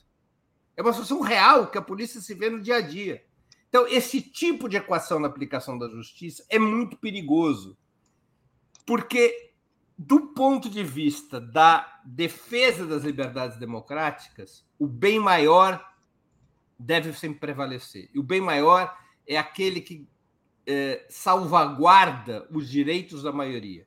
É 0.76 0.82
uma 0.82 0.92
situação 0.92 1.20
real 1.20 1.68
que 1.68 1.78
a 1.78 1.82
polícia 1.82 2.20
se 2.20 2.34
vê 2.34 2.50
no 2.50 2.60
dia 2.60 2.76
a 2.76 2.80
dia. 2.80 3.24
Então, 3.72 3.88
esse 3.88 4.20
tipo 4.20 4.68
de 4.68 4.76
equação 4.76 5.18
na 5.18 5.28
aplicação 5.28 5.78
da 5.78 5.88
justiça 5.88 6.44
é 6.50 6.58
muito 6.58 6.94
perigoso, 6.94 7.74
porque, 8.84 9.54
do 9.96 10.34
ponto 10.34 10.68
de 10.68 10.84
vista 10.84 11.40
da 11.40 12.02
defesa 12.04 12.86
das 12.86 13.02
liberdades 13.02 13.58
democráticas, 13.58 14.62
o 14.78 14.86
bem 14.86 15.18
maior 15.18 15.82
deve 16.78 17.14
sempre 17.14 17.40
prevalecer. 17.40 18.10
E 18.12 18.18
o 18.18 18.22
bem 18.22 18.42
maior 18.42 18.94
é 19.26 19.38
aquele 19.38 19.80
que 19.80 20.06
é, 20.66 21.06
salvaguarda 21.08 22.46
os 22.50 22.68
direitos 22.68 23.22
da 23.22 23.32
maioria. 23.32 23.86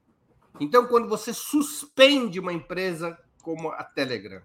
Então, 0.59 0.87
quando 0.87 1.07
você 1.07 1.31
suspende 1.31 2.39
uma 2.39 2.51
empresa 2.51 3.15
como 3.43 3.69
a 3.69 3.83
Telegram, 3.83 4.41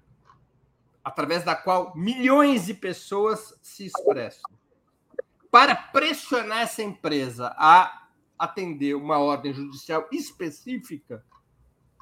através 1.02 1.42
da 1.44 1.56
qual 1.56 1.96
milhões 1.96 2.66
de 2.66 2.74
pessoas 2.74 3.58
se 3.62 3.86
expressam, 3.86 4.59
para 5.50 5.74
pressionar 5.74 6.62
essa 6.62 6.82
empresa 6.82 7.54
a 7.58 8.08
atender 8.38 8.94
uma 8.94 9.18
ordem 9.18 9.52
judicial 9.52 10.08
específica, 10.12 11.24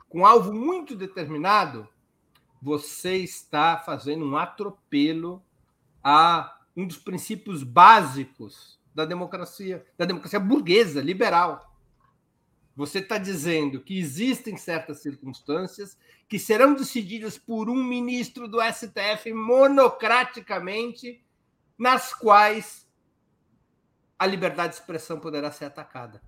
com 0.08 0.24
alvo 0.24 0.52
muito 0.52 0.94
determinado, 0.94 1.88
você 2.60 3.16
está 3.16 3.78
fazendo 3.78 4.24
um 4.24 4.36
atropelo 4.36 5.42
a 6.02 6.58
um 6.76 6.86
dos 6.86 6.96
princípios 6.96 7.62
básicos 7.62 8.78
da 8.94 9.04
democracia, 9.04 9.84
da 9.96 10.04
democracia 10.04 10.40
burguesa, 10.40 11.00
liberal. 11.00 11.76
Você 12.76 13.00
está 13.00 13.18
dizendo 13.18 13.80
que 13.80 13.98
existem 13.98 14.56
certas 14.56 15.00
circunstâncias 15.00 15.98
que 16.28 16.38
serão 16.38 16.74
decididas 16.74 17.36
por 17.36 17.68
um 17.68 17.82
ministro 17.82 18.46
do 18.46 18.58
STF 18.60 19.32
monocraticamente, 19.32 21.24
nas 21.76 22.14
quais 22.14 22.87
a 24.18 24.26
liberdade 24.26 24.74
de 24.74 24.80
expressão 24.80 25.20
poderá 25.20 25.50
ser 25.52 25.66
atacada. 25.66 26.20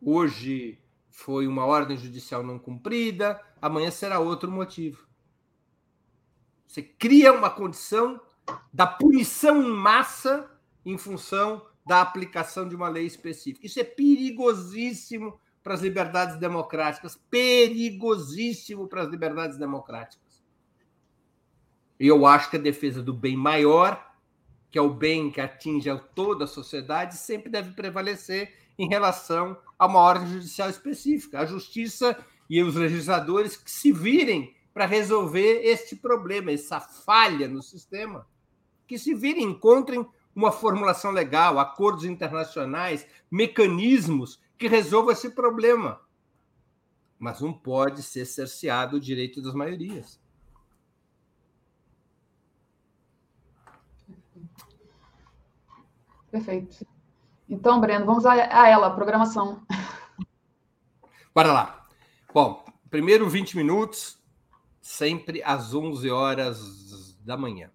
Hoje 0.00 0.78
foi 1.10 1.46
uma 1.46 1.64
ordem 1.64 1.96
judicial 1.96 2.42
não 2.42 2.58
cumprida, 2.58 3.40
amanhã 3.60 3.90
será 3.90 4.18
outro 4.18 4.50
motivo. 4.50 5.06
Você 6.66 6.82
cria 6.82 7.32
uma 7.32 7.50
condição 7.50 8.20
da 8.72 8.86
punição 8.86 9.62
em 9.62 9.70
massa 9.70 10.50
em 10.84 10.96
função 10.96 11.66
da 11.84 12.00
aplicação 12.00 12.68
de 12.68 12.76
uma 12.76 12.88
lei 12.88 13.06
específica. 13.06 13.66
Isso 13.66 13.80
é 13.80 13.84
perigosíssimo 13.84 15.40
para 15.62 15.74
as 15.74 15.80
liberdades 15.80 16.38
democráticas, 16.38 17.20
perigosíssimo 17.30 18.86
para 18.86 19.02
as 19.02 19.08
liberdades 19.08 19.58
democráticas. 19.58 20.42
Eu 21.98 22.26
acho 22.26 22.50
que 22.50 22.56
a 22.56 22.60
defesa 22.60 23.02
do 23.02 23.12
bem 23.12 23.36
maior, 23.36 24.14
que 24.70 24.78
é 24.78 24.82
o 24.82 24.92
bem 24.92 25.30
que 25.30 25.40
atinge 25.40 25.88
a 25.88 25.96
toda 25.96 26.44
a 26.44 26.48
sociedade, 26.48 27.16
sempre 27.16 27.50
deve 27.50 27.72
prevalecer 27.72 28.52
em 28.78 28.88
relação 28.88 29.56
a 29.78 29.86
uma 29.86 30.00
ordem 30.00 30.28
judicial 30.28 30.68
específica. 30.68 31.40
A 31.40 31.46
justiça 31.46 32.16
e 32.48 32.62
os 32.62 32.74
legisladores 32.74 33.56
que 33.56 33.70
se 33.70 33.92
virem 33.92 34.54
para 34.72 34.86
resolver 34.86 35.62
este 35.64 35.96
problema, 35.96 36.52
essa 36.52 36.80
falha 36.80 37.48
no 37.48 37.62
sistema. 37.62 38.26
Que 38.86 38.98
se 38.98 39.14
virem, 39.14 39.44
encontrem 39.44 40.06
uma 40.34 40.52
formulação 40.52 41.10
legal, 41.10 41.58
acordos 41.58 42.04
internacionais, 42.04 43.06
mecanismos 43.30 44.40
que 44.56 44.68
resolvam 44.68 45.12
esse 45.12 45.30
problema. 45.30 46.00
Mas 47.18 47.40
não 47.40 47.52
pode 47.52 48.02
ser 48.02 48.24
cerceado 48.24 48.96
o 48.96 49.00
direito 49.00 49.42
das 49.42 49.54
maiorias. 49.54 50.20
Perfeito. 56.30 56.86
Então, 57.48 57.80
Breno, 57.80 58.04
vamos 58.04 58.26
a, 58.26 58.32
a 58.32 58.68
ela, 58.68 58.88
a 58.88 58.94
programação. 58.94 59.62
Bora 61.34 61.52
lá. 61.52 61.86
Bom, 62.32 62.64
primeiro 62.90 63.28
20 63.28 63.56
minutos, 63.56 64.18
sempre 64.82 65.42
às 65.42 65.72
11 65.72 66.10
horas 66.10 67.16
da 67.24 67.36
manhã. 67.36 67.70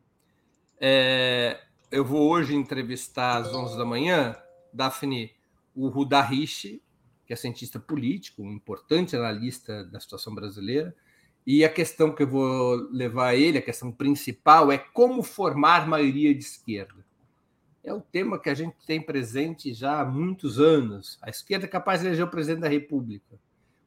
É, 0.80 1.60
eu 1.90 2.06
vou 2.06 2.30
hoje 2.30 2.54
entrevistar 2.54 3.38
às 3.38 3.54
11 3.54 3.78
da 3.78 3.86
manhã, 3.86 4.36
Daphne, 4.72 5.32
o 5.76 5.88
Rudá 5.88 6.22
Rishi, 6.22 6.84
que 7.26 7.34
é 7.34 7.36
cientista 7.36 7.80
político, 7.80 8.44
um 8.44 8.52
importante 8.52 9.16
analista 9.16 9.84
da 9.86 10.00
situação 10.00 10.36
brasileira, 10.36 10.96
e 11.48 11.66
a 11.66 11.70
questão 11.70 12.14
que 12.14 12.24
eu 12.24 12.28
vou 12.28 12.76
levar 12.92 13.30
a 13.30 13.36
ele, 13.36 13.58
a 13.58 13.62
questão 13.62 13.92
principal, 13.92 14.72
é 14.72 14.78
como 14.78 15.24
formar 15.24 15.88
maioria 15.88 16.34
de 16.34 16.44
esquerda 16.44 17.04
é 17.84 17.94
o 17.94 18.00
tema 18.00 18.40
que 18.40 18.50
a 18.50 18.56
gente 18.56 18.76
tem 18.86 19.02
presente 19.02 19.74
já 19.74 20.00
há 20.00 20.06
muitos 20.06 20.60
anos. 20.60 21.20
A 21.22 21.30
esquerda 21.30 21.66
é 21.66 21.70
capaz 21.70 22.00
de 22.00 22.08
eleger 22.08 22.26
o 22.26 22.30
presidente 22.30 22.62
da 22.62 22.70
República, 22.70 23.38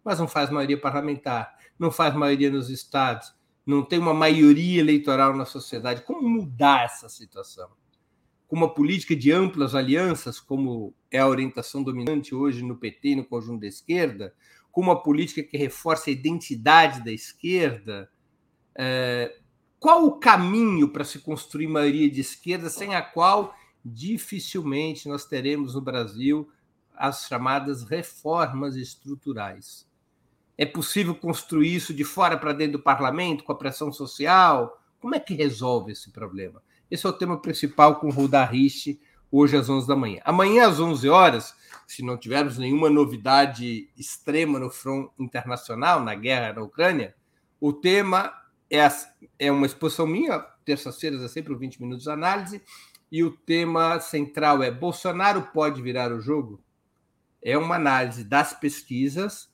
mas 0.05 0.19
não 0.19 0.29
faz 0.29 0.51
maioria 0.51 0.79
parlamentar, 0.79 1.57
não 1.79 1.91
faz 1.91 2.15
maioria 2.15 2.51
nos 2.51 2.69
estados, 2.69 3.35
não 3.65 3.83
tem 3.83 3.99
uma 3.99 4.15
maioria 4.15 4.81
eleitoral 4.81 5.35
na 5.35 5.47
sociedade. 5.47 6.03
Como 6.03 6.29
mudar 6.29 6.85
essa 6.85 7.09
situação? 7.09 7.71
Com 8.47 8.55
uma 8.55 8.73
política 8.73 9.17
de 9.17 9.33
amplas 9.33 9.75
alianças, 9.75 10.39
como 10.39 10.95
é 11.11 11.19
a 11.19 11.27
orientação 11.27 11.83
dominante 11.83 12.35
hoje 12.35 12.63
no 12.63 12.77
PT 12.77 13.09
e 13.09 13.17
no 13.17 13.25
conjunto 13.25 13.63
da 13.63 13.67
esquerda, 13.67 14.35
com 14.71 14.83
uma 14.83 15.03
política 15.03 15.43
que 15.43 15.57
reforça 15.57 16.11
a 16.11 16.13
identidade 16.13 17.03
da 17.03 17.11
esquerda, 17.11 18.11
é... 18.77 19.35
qual 19.81 20.05
o 20.05 20.19
caminho 20.19 20.91
para 20.91 21.03
se 21.03 21.19
construir 21.19 21.67
maioria 21.67 22.11
de 22.11 22.21
esquerda 22.21 22.69
sem 22.69 22.95
a 22.95 23.01
qual 23.01 23.55
dificilmente 23.87 25.09
nós 25.09 25.25
teremos 25.25 25.75
no 25.75 25.81
Brasil 25.81 26.51
as 26.95 27.27
chamadas 27.27 27.85
reformas 27.85 28.75
estruturais. 28.75 29.87
É 30.59 30.65
possível 30.65 31.15
construir 31.15 31.75
isso 31.75 31.93
de 31.93 32.03
fora 32.03 32.39
para 32.39 32.53
dentro 32.53 32.79
do 32.79 32.83
parlamento, 32.83 33.45
com 33.45 33.53
a 33.53 33.59
pressão 33.59 33.93
social? 33.93 34.83
Como 34.99 35.15
é 35.15 35.21
que 35.21 35.35
resolve 35.35 35.93
esse 35.93 36.11
problema? 36.11 36.63
Esse 36.91 37.07
é 37.07 37.09
o 37.09 37.13
tema 37.13 37.41
principal 37.41 38.01
com 38.01 38.09
o 38.09 38.11
Rudá 38.11 38.45
Rich, 38.45 38.99
hoje 39.31 39.57
às 39.57 39.69
11 39.69 39.87
da 39.87 39.95
manhã. 39.95 40.21
Amanhã 40.25 40.67
às 40.67 40.81
11 40.81 41.09
horas, 41.09 41.55
se 41.87 42.03
não 42.03 42.17
tivermos 42.17 42.57
nenhuma 42.57 42.89
novidade 42.89 43.91
extrema 43.97 44.59
no 44.59 44.71
front 44.71 45.11
internacional, 45.19 46.03
na 46.03 46.15
guerra 46.15 46.55
na 46.55 46.63
Ucrânia, 46.63 47.15
o 47.61 47.73
tema 47.73 48.33
é, 48.71 48.89
é 49.39 49.53
uma 49.53 49.67
exposição 49.67 50.07
minha, 50.07 50.39
terças-feiras 50.65 51.23
é 51.23 51.29
sempre 51.29 51.55
20 51.55 51.81
minutos 51.83 52.05
de 52.05 52.11
análise, 52.11 52.63
e 53.11 53.23
o 53.23 53.31
tema 53.31 54.01
central 54.01 54.63
é 54.63 54.71
Bolsonaro 54.71 55.43
pode 55.53 55.81
virar 55.81 56.13
o 56.13 56.21
jogo? 56.21 56.63
É 57.43 57.57
uma 57.57 57.77
análise 57.77 58.25
das 58.25 58.53
pesquisas 58.53 59.49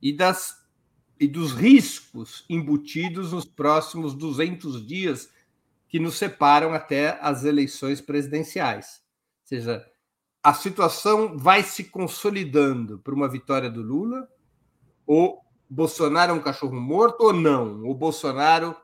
e, 0.00 0.12
das, 0.12 0.56
e 1.20 1.28
dos 1.28 1.52
riscos 1.52 2.44
embutidos 2.48 3.32
nos 3.32 3.44
próximos 3.44 4.14
200 4.14 4.86
dias 4.86 5.30
que 5.88 5.98
nos 5.98 6.16
separam 6.16 6.72
até 6.72 7.18
as 7.20 7.44
eleições 7.44 8.00
presidenciais. 8.00 9.02
Ou 9.42 9.48
seja, 9.48 9.86
a 10.42 10.52
situação 10.52 11.38
vai 11.38 11.62
se 11.62 11.84
consolidando 11.84 12.98
para 12.98 13.14
uma 13.14 13.28
vitória 13.28 13.70
do 13.70 13.80
Lula, 13.80 14.28
ou 15.06 15.40
Bolsonaro 15.68 16.32
é 16.32 16.34
um 16.34 16.42
cachorro 16.42 16.78
morto 16.80 17.22
ou 17.22 17.32
não? 17.32 17.84
O 17.84 17.94
Bolsonaro 17.94 18.76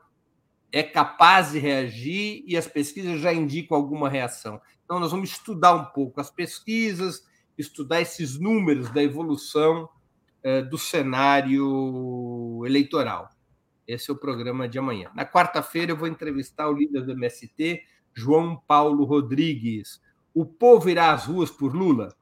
é 0.71 0.81
capaz 0.81 1.51
de 1.51 1.59
reagir 1.59 2.43
e 2.47 2.55
as 2.55 2.67
pesquisas 2.67 3.19
já 3.19 3.33
indicam 3.33 3.75
alguma 3.75 4.09
reação. 4.09 4.61
Então, 4.85 4.99
nós 4.99 5.11
vamos 5.11 5.31
estudar 5.31 5.73
um 5.75 5.85
pouco 5.85 6.21
as 6.21 6.29
pesquisas, 6.29 7.25
estudar 7.57 8.01
esses 8.01 8.39
números 8.39 8.89
da 8.89 9.03
evolução 9.03 9.89
eh, 10.43 10.61
do 10.61 10.77
cenário 10.77 12.63
eleitoral. 12.65 13.29
Esse 13.87 14.09
é 14.09 14.13
o 14.13 14.17
programa 14.17 14.69
de 14.69 14.79
amanhã. 14.79 15.11
Na 15.13 15.25
quarta-feira, 15.25 15.91
eu 15.91 15.97
vou 15.97 16.07
entrevistar 16.07 16.69
o 16.69 16.73
líder 16.73 17.05
do 17.05 17.11
MST, 17.11 17.83
João 18.13 18.55
Paulo 18.55 19.03
Rodrigues. 19.03 20.01
O 20.33 20.45
povo 20.45 20.89
irá 20.89 21.11
às 21.11 21.25
ruas 21.25 21.49
por 21.51 21.75
Lula? 21.75 22.15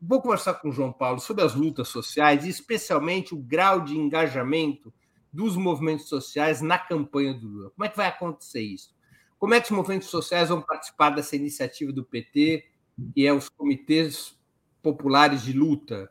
Vou 0.00 0.20
conversar 0.22 0.54
com 0.54 0.68
o 0.68 0.72
João 0.72 0.92
Paulo 0.92 1.20
sobre 1.20 1.44
as 1.44 1.54
lutas 1.54 1.88
sociais, 1.88 2.44
e 2.44 2.48
especialmente 2.48 3.34
o 3.34 3.38
grau 3.38 3.80
de 3.80 3.96
engajamento 3.96 4.92
dos 5.34 5.56
movimentos 5.56 6.08
sociais 6.08 6.60
na 6.60 6.78
campanha 6.78 7.34
do 7.34 7.48
Lula. 7.48 7.70
Como 7.70 7.84
é 7.84 7.88
que 7.88 7.96
vai 7.96 8.06
acontecer 8.06 8.60
isso? 8.62 8.94
Como 9.36 9.52
é 9.52 9.60
que 9.60 9.66
os 9.66 9.76
movimentos 9.76 10.08
sociais 10.08 10.48
vão 10.48 10.62
participar 10.62 11.10
dessa 11.10 11.34
iniciativa 11.34 11.92
do 11.92 12.04
PT, 12.04 12.64
que 13.12 13.26
é 13.26 13.32
os 13.32 13.48
comitês 13.48 14.38
populares 14.80 15.42
de 15.42 15.52
luta? 15.52 16.08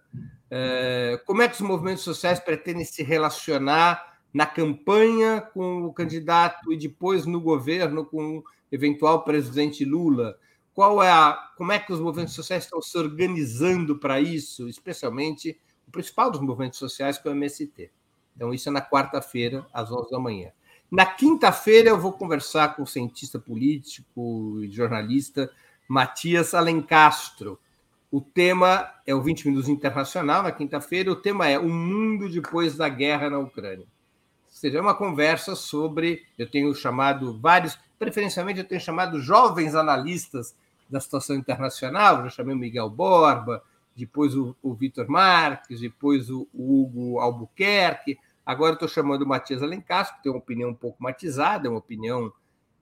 É, 0.51 1.21
como 1.25 1.41
é 1.41 1.47
que 1.47 1.55
os 1.55 1.61
movimentos 1.61 2.03
sociais 2.03 2.39
pretendem 2.39 2.83
se 2.83 3.01
relacionar 3.01 4.19
na 4.33 4.45
campanha 4.45 5.39
com 5.39 5.83
o 5.83 5.93
candidato 5.93 6.73
e 6.73 6.77
depois 6.77 7.25
no 7.25 7.39
governo 7.39 8.05
com 8.05 8.39
o 8.39 8.43
eventual 8.69 9.23
presidente 9.23 9.85
Lula? 9.85 10.37
Qual 10.73 11.01
é 11.01 11.09
a, 11.09 11.51
como 11.55 11.71
é 11.71 11.79
que 11.79 11.93
os 11.93 11.99
movimentos 11.99 12.33
sociais 12.33 12.65
estão 12.65 12.81
se 12.81 12.97
organizando 12.97 13.97
para 13.97 14.19
isso, 14.19 14.67
especialmente 14.67 15.57
o 15.87 15.91
principal 15.91 16.29
dos 16.29 16.41
movimentos 16.41 16.77
sociais, 16.77 17.17
que 17.17 17.27
é 17.27 17.31
o 17.31 17.35
MST? 17.35 17.89
Então, 18.35 18.53
isso 18.53 18.69
é 18.69 18.71
na 18.71 18.81
quarta-feira, 18.81 19.65
às 19.73 19.91
11 19.91 20.11
da 20.11 20.19
manhã. 20.19 20.51
Na 20.89 21.05
quinta-feira, 21.05 21.89
eu 21.89 21.99
vou 21.99 22.13
conversar 22.13 22.75
com 22.75 22.83
o 22.83 22.87
cientista 22.87 23.39
político 23.39 24.59
e 24.61 24.69
jornalista 24.69 25.51
Matias 25.87 26.53
Alencastro. 26.53 27.59
O 28.11 28.21
tema 28.21 28.93
é 29.07 29.15
o 29.15 29.21
20 29.21 29.47
Minutos 29.47 29.69
Internacional, 29.69 30.43
na 30.43 30.51
quinta-feira. 30.51 31.11
O 31.11 31.15
tema 31.15 31.47
é 31.47 31.57
O 31.57 31.67
Mundo 31.67 32.29
Depois 32.29 32.77
da 32.77 32.87
Guerra 32.87 33.29
na 33.29 33.39
Ucrânia. 33.39 33.87
Seria 34.47 34.81
uma 34.81 34.93
conversa 34.93 35.55
sobre. 35.55 36.23
Eu 36.37 36.47
tenho 36.47 36.73
chamado 36.75 37.39
vários, 37.39 37.75
preferencialmente, 37.97 38.59
eu 38.59 38.67
tenho 38.67 38.79
chamado 38.79 39.19
jovens 39.19 39.73
analistas 39.73 40.55
da 40.87 40.99
situação 40.99 41.35
internacional. 41.35 42.23
Já 42.23 42.29
chamei 42.29 42.53
o 42.53 42.57
Miguel 42.59 42.87
Borba, 42.87 43.63
depois 43.95 44.35
o, 44.35 44.55
o 44.61 44.73
Vitor 44.73 45.07
Marques, 45.09 45.79
depois 45.79 46.29
o, 46.29 46.47
o 46.53 46.81
Hugo 46.81 47.19
Albuquerque. 47.19 48.17
Agora 48.45 48.73
estou 48.73 48.87
chamando 48.87 49.21
o 49.21 49.27
Matias 49.27 49.61
Alencastro, 49.61 50.17
que 50.17 50.23
tem 50.23 50.31
uma 50.31 50.39
opinião 50.39 50.71
um 50.71 50.75
pouco 50.75 51.01
matizada, 51.01 51.69
uma 51.69 51.79
opinião 51.79 52.31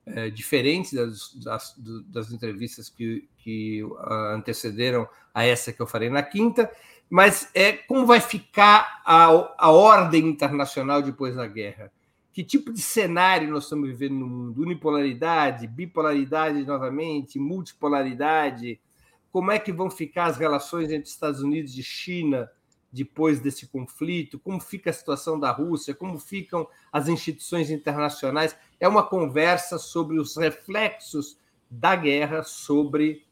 é, 0.04 0.30
diferente 0.30 0.96
das, 0.96 1.32
das, 1.34 1.74
das, 2.06 2.32
entrevistas 2.32 2.88
que, 2.88 3.28
que 3.38 3.84
uh, 3.84 4.34
antecederam 4.34 5.08
a 5.32 5.44
essa 5.44 5.72
que 5.72 5.80
eu 5.80 5.86
farei 5.86 6.10
na 6.10 6.22
quinta. 6.22 6.70
Mas 7.08 7.50
é 7.54 7.72
como 7.72 8.06
vai 8.06 8.20
ficar 8.20 9.02
a, 9.04 9.26
a 9.58 9.70
ordem 9.70 10.26
internacional 10.26 11.02
depois 11.02 11.36
da 11.36 11.46
guerra? 11.46 11.92
Que 12.32 12.42
tipo 12.42 12.72
de 12.72 12.80
cenário 12.80 13.50
nós 13.50 13.64
estamos 13.64 13.88
vivendo 13.88 14.14
no 14.14 14.26
mundo? 14.26 14.62
Unipolaridade, 14.62 15.66
bipolaridade 15.66 16.64
novamente, 16.64 17.38
multipolaridade? 17.38 18.80
Como 19.32 19.50
é 19.50 19.58
que 19.58 19.72
vão 19.72 19.90
ficar 19.90 20.26
as 20.26 20.36
relações 20.36 20.92
entre 20.92 21.08
Estados 21.08 21.40
Unidos 21.40 21.76
e 21.76 21.82
China 21.82 22.48
depois 22.92 23.40
desse 23.40 23.66
conflito, 23.66 24.38
como 24.38 24.60
fica 24.60 24.90
a 24.90 24.92
situação 24.92 25.40
da 25.40 25.50
Rússia, 25.50 25.94
como 25.94 26.18
ficam 26.18 26.68
as 26.92 27.08
instituições 27.08 27.70
internacionais. 27.70 28.54
É 28.78 28.86
uma 28.86 29.02
conversa 29.02 29.78
sobre 29.78 30.20
os 30.20 30.36
reflexos 30.36 31.38
da 31.70 31.96
guerra 31.96 32.42
sobre 32.42 33.24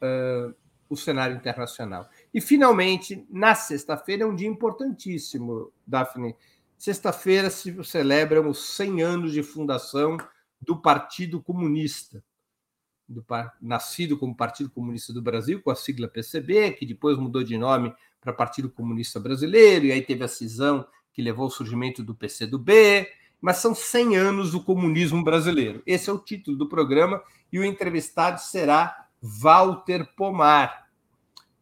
uh, 0.00 0.54
o 0.88 0.96
cenário 0.96 1.36
internacional. 1.36 2.08
E, 2.32 2.40
finalmente, 2.40 3.26
na 3.28 3.54
sexta-feira, 3.54 4.22
é 4.22 4.26
um 4.26 4.34
dia 4.34 4.48
importantíssimo, 4.48 5.70
Daphne. 5.86 6.34
Sexta-feira 6.78 7.50
se 7.50 7.84
celebram 7.84 8.48
os 8.48 8.76
100 8.76 9.02
anos 9.02 9.32
de 9.34 9.42
fundação 9.42 10.16
do 10.58 10.80
Partido 10.80 11.42
Comunista 11.42 12.24
do, 13.08 13.24
nascido 13.60 14.16
como 14.16 14.34
Partido 14.34 14.70
Comunista 14.70 15.12
do 15.12 15.22
Brasil, 15.22 15.60
com 15.62 15.70
a 15.70 15.74
sigla 15.74 16.08
PCB, 16.08 16.72
que 16.72 16.86
depois 16.86 17.18
mudou 17.18 17.42
de 17.42 17.56
nome 17.58 17.94
para 18.20 18.32
Partido 18.32 18.70
Comunista 18.70 19.18
Brasileiro, 19.18 19.86
e 19.86 19.92
aí 19.92 20.02
teve 20.02 20.24
a 20.24 20.28
cisão 20.28 20.86
que 21.12 21.20
levou 21.20 21.44
ao 21.44 21.50
surgimento 21.50 22.02
do 22.02 22.14
PCdoB, 22.14 23.06
mas 23.40 23.56
são 23.56 23.74
100 23.74 24.16
anos 24.16 24.52
do 24.52 24.62
comunismo 24.62 25.22
brasileiro. 25.22 25.82
Esse 25.84 26.08
é 26.08 26.12
o 26.12 26.18
título 26.18 26.56
do 26.56 26.68
programa, 26.68 27.22
e 27.52 27.58
o 27.58 27.64
entrevistado 27.64 28.40
será 28.40 29.08
Walter 29.20 30.08
Pomar. 30.16 30.88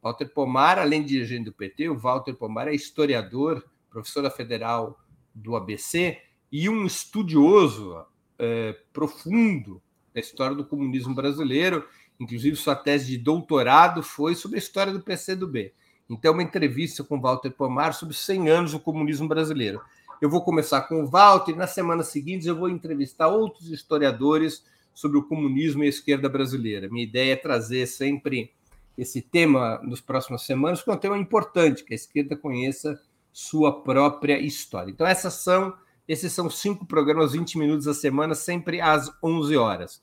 Walter 0.03 0.33
Pomar, 0.33 0.79
além 0.79 1.03
de 1.03 1.09
dirigente 1.09 1.45
do 1.45 1.53
PT, 1.53 1.89
o 1.89 1.99
Walter 1.99 2.35
Pomar 2.35 2.69
é 2.69 2.75
historiador, 2.75 3.65
professor 3.91 4.23
da 4.23 4.31
Federal 4.31 4.99
do 5.35 5.57
ABC, 5.57 6.19
e 6.53 6.69
um 6.69 6.85
estudioso 6.87 8.05
é, 8.39 8.77
profundo 8.93 9.83
da 10.15 10.21
história 10.21 10.57
do 10.57 10.65
comunismo 10.65 11.15
brasileiro. 11.15 11.87
Inclusive, 12.19 12.57
sua 12.57 12.75
tese 12.75 13.07
de 13.07 13.19
doutorado 13.19 14.03
foi 14.03 14.35
sobre 14.35 14.57
a 14.57 14.59
história 14.59 14.93
do 14.93 15.01
PCdoB. 15.01 15.73
Então, 16.09 16.33
uma 16.33 16.43
entrevista 16.43 17.05
com 17.05 17.21
Walter 17.21 17.51
Pomar 17.51 17.95
sobre 17.95 18.15
100 18.15 18.49
anos 18.49 18.73
do 18.73 18.81
comunismo 18.81 19.29
brasileiro. 19.29 19.81
Eu 20.21 20.29
vou 20.29 20.43
começar 20.43 20.83
com 20.83 21.03
o 21.03 21.07
Walter, 21.07 21.53
e 21.53 21.57
nas 21.57 21.71
semanas 21.71 22.09
seguintes 22.09 22.47
eu 22.47 22.57
vou 22.57 22.69
entrevistar 22.69 23.29
outros 23.29 23.71
historiadores 23.71 24.65
sobre 24.93 25.17
o 25.17 25.23
comunismo 25.23 25.83
e 25.83 25.87
a 25.87 25.89
esquerda 25.89 26.29
brasileira. 26.29 26.89
Minha 26.91 27.05
ideia 27.05 27.33
é 27.33 27.37
trazer 27.37 27.87
sempre 27.87 28.53
esse 28.99 29.23
tema 29.23 29.81
nas 29.83 30.01
próximas 30.01 30.43
semanas, 30.43 30.81
porque 30.81 30.91
é 30.91 30.95
um 30.95 30.99
tema 30.99 31.19
importante, 31.19 31.85
que 31.85 31.95
a 31.95 31.97
esquerda 31.97 32.37
conheça 32.37 33.01
sua 33.33 33.81
própria 33.83 34.39
história. 34.39 34.91
Então, 34.91 35.07
essas 35.07 35.35
são, 35.35 35.73
esses 36.11 36.33
são 36.33 36.51
cinco 36.51 36.85
programas, 36.85 37.35
20 37.35 37.57
minutos 37.57 37.87
a 37.87 37.95
semana, 37.95 38.35
sempre 38.35 38.81
às 38.81 39.09
11 39.23 39.57
horas. 39.57 40.03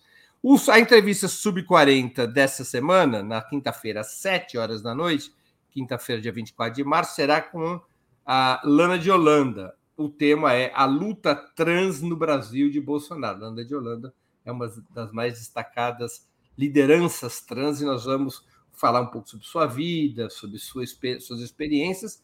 A 0.69 0.79
entrevista 0.79 1.27
Sub-40 1.27 2.25
dessa 2.25 2.63
semana, 2.63 3.21
na 3.21 3.41
quinta-feira, 3.41 3.99
às 3.99 4.13
7 4.13 4.57
horas 4.57 4.81
da 4.81 4.95
noite, 4.95 5.33
quinta-feira, 5.69 6.21
dia 6.21 6.31
24 6.31 6.73
de 6.73 6.83
março, 6.85 7.13
será 7.13 7.41
com 7.41 7.81
a 8.25 8.61
Lana 8.63 8.97
de 8.97 9.11
Holanda. 9.11 9.75
O 9.97 10.07
tema 10.07 10.53
é 10.53 10.71
a 10.73 10.85
luta 10.85 11.35
trans 11.35 12.01
no 12.01 12.15
Brasil 12.15 12.71
de 12.71 12.79
Bolsonaro. 12.79 13.41
Lana 13.41 13.65
de 13.65 13.75
Holanda 13.75 14.13
é 14.45 14.51
uma 14.51 14.71
das 14.91 15.11
mais 15.11 15.33
destacadas 15.33 16.25
lideranças 16.57 17.41
trans 17.41 17.81
e 17.81 17.85
nós 17.85 18.05
vamos 18.05 18.45
falar 18.71 19.01
um 19.01 19.07
pouco 19.07 19.27
sobre 19.27 19.45
sua 19.45 19.65
vida, 19.65 20.29
sobre 20.29 20.57
suas, 20.57 20.97
suas 21.19 21.41
experiências, 21.41 22.23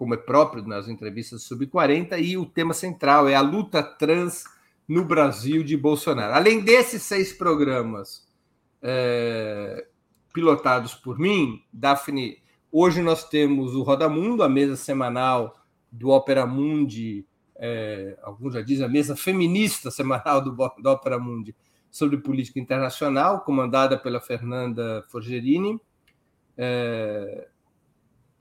como 0.00 0.14
é 0.14 0.16
próprio 0.16 0.66
nas 0.66 0.88
entrevistas 0.88 1.42
Sub 1.42 1.66
40, 1.66 2.16
e 2.16 2.34
o 2.34 2.46
tema 2.46 2.72
central 2.72 3.28
é 3.28 3.34
a 3.34 3.42
luta 3.42 3.82
trans 3.82 4.44
no 4.88 5.04
Brasil 5.04 5.62
de 5.62 5.76
Bolsonaro. 5.76 6.32
Além 6.32 6.64
desses 6.64 7.02
seis 7.02 7.34
programas 7.34 8.26
é, 8.80 9.86
pilotados 10.32 10.94
por 10.94 11.18
mim, 11.18 11.62
Daphne, 11.70 12.38
hoje 12.72 13.02
nós 13.02 13.28
temos 13.28 13.74
o 13.74 13.82
Roda 13.82 14.08
Mundo, 14.08 14.42
a 14.42 14.48
mesa 14.48 14.74
semanal 14.74 15.60
do 15.92 16.08
Opera 16.08 16.46
Mundi, 16.46 17.26
é, 17.56 18.18
alguns 18.22 18.54
já 18.54 18.62
dizem 18.62 18.86
a 18.86 18.88
mesa 18.88 19.14
feminista 19.14 19.90
semanal 19.92 20.40
do, 20.40 20.52
do 20.52 20.90
Opera 20.90 21.18
Mundi, 21.18 21.54
sobre 21.90 22.16
política 22.16 22.58
internacional, 22.58 23.42
comandada 23.42 23.98
pela 23.98 24.18
Fernanda 24.18 25.04
Forgerini. 25.10 25.78
É, 26.56 27.48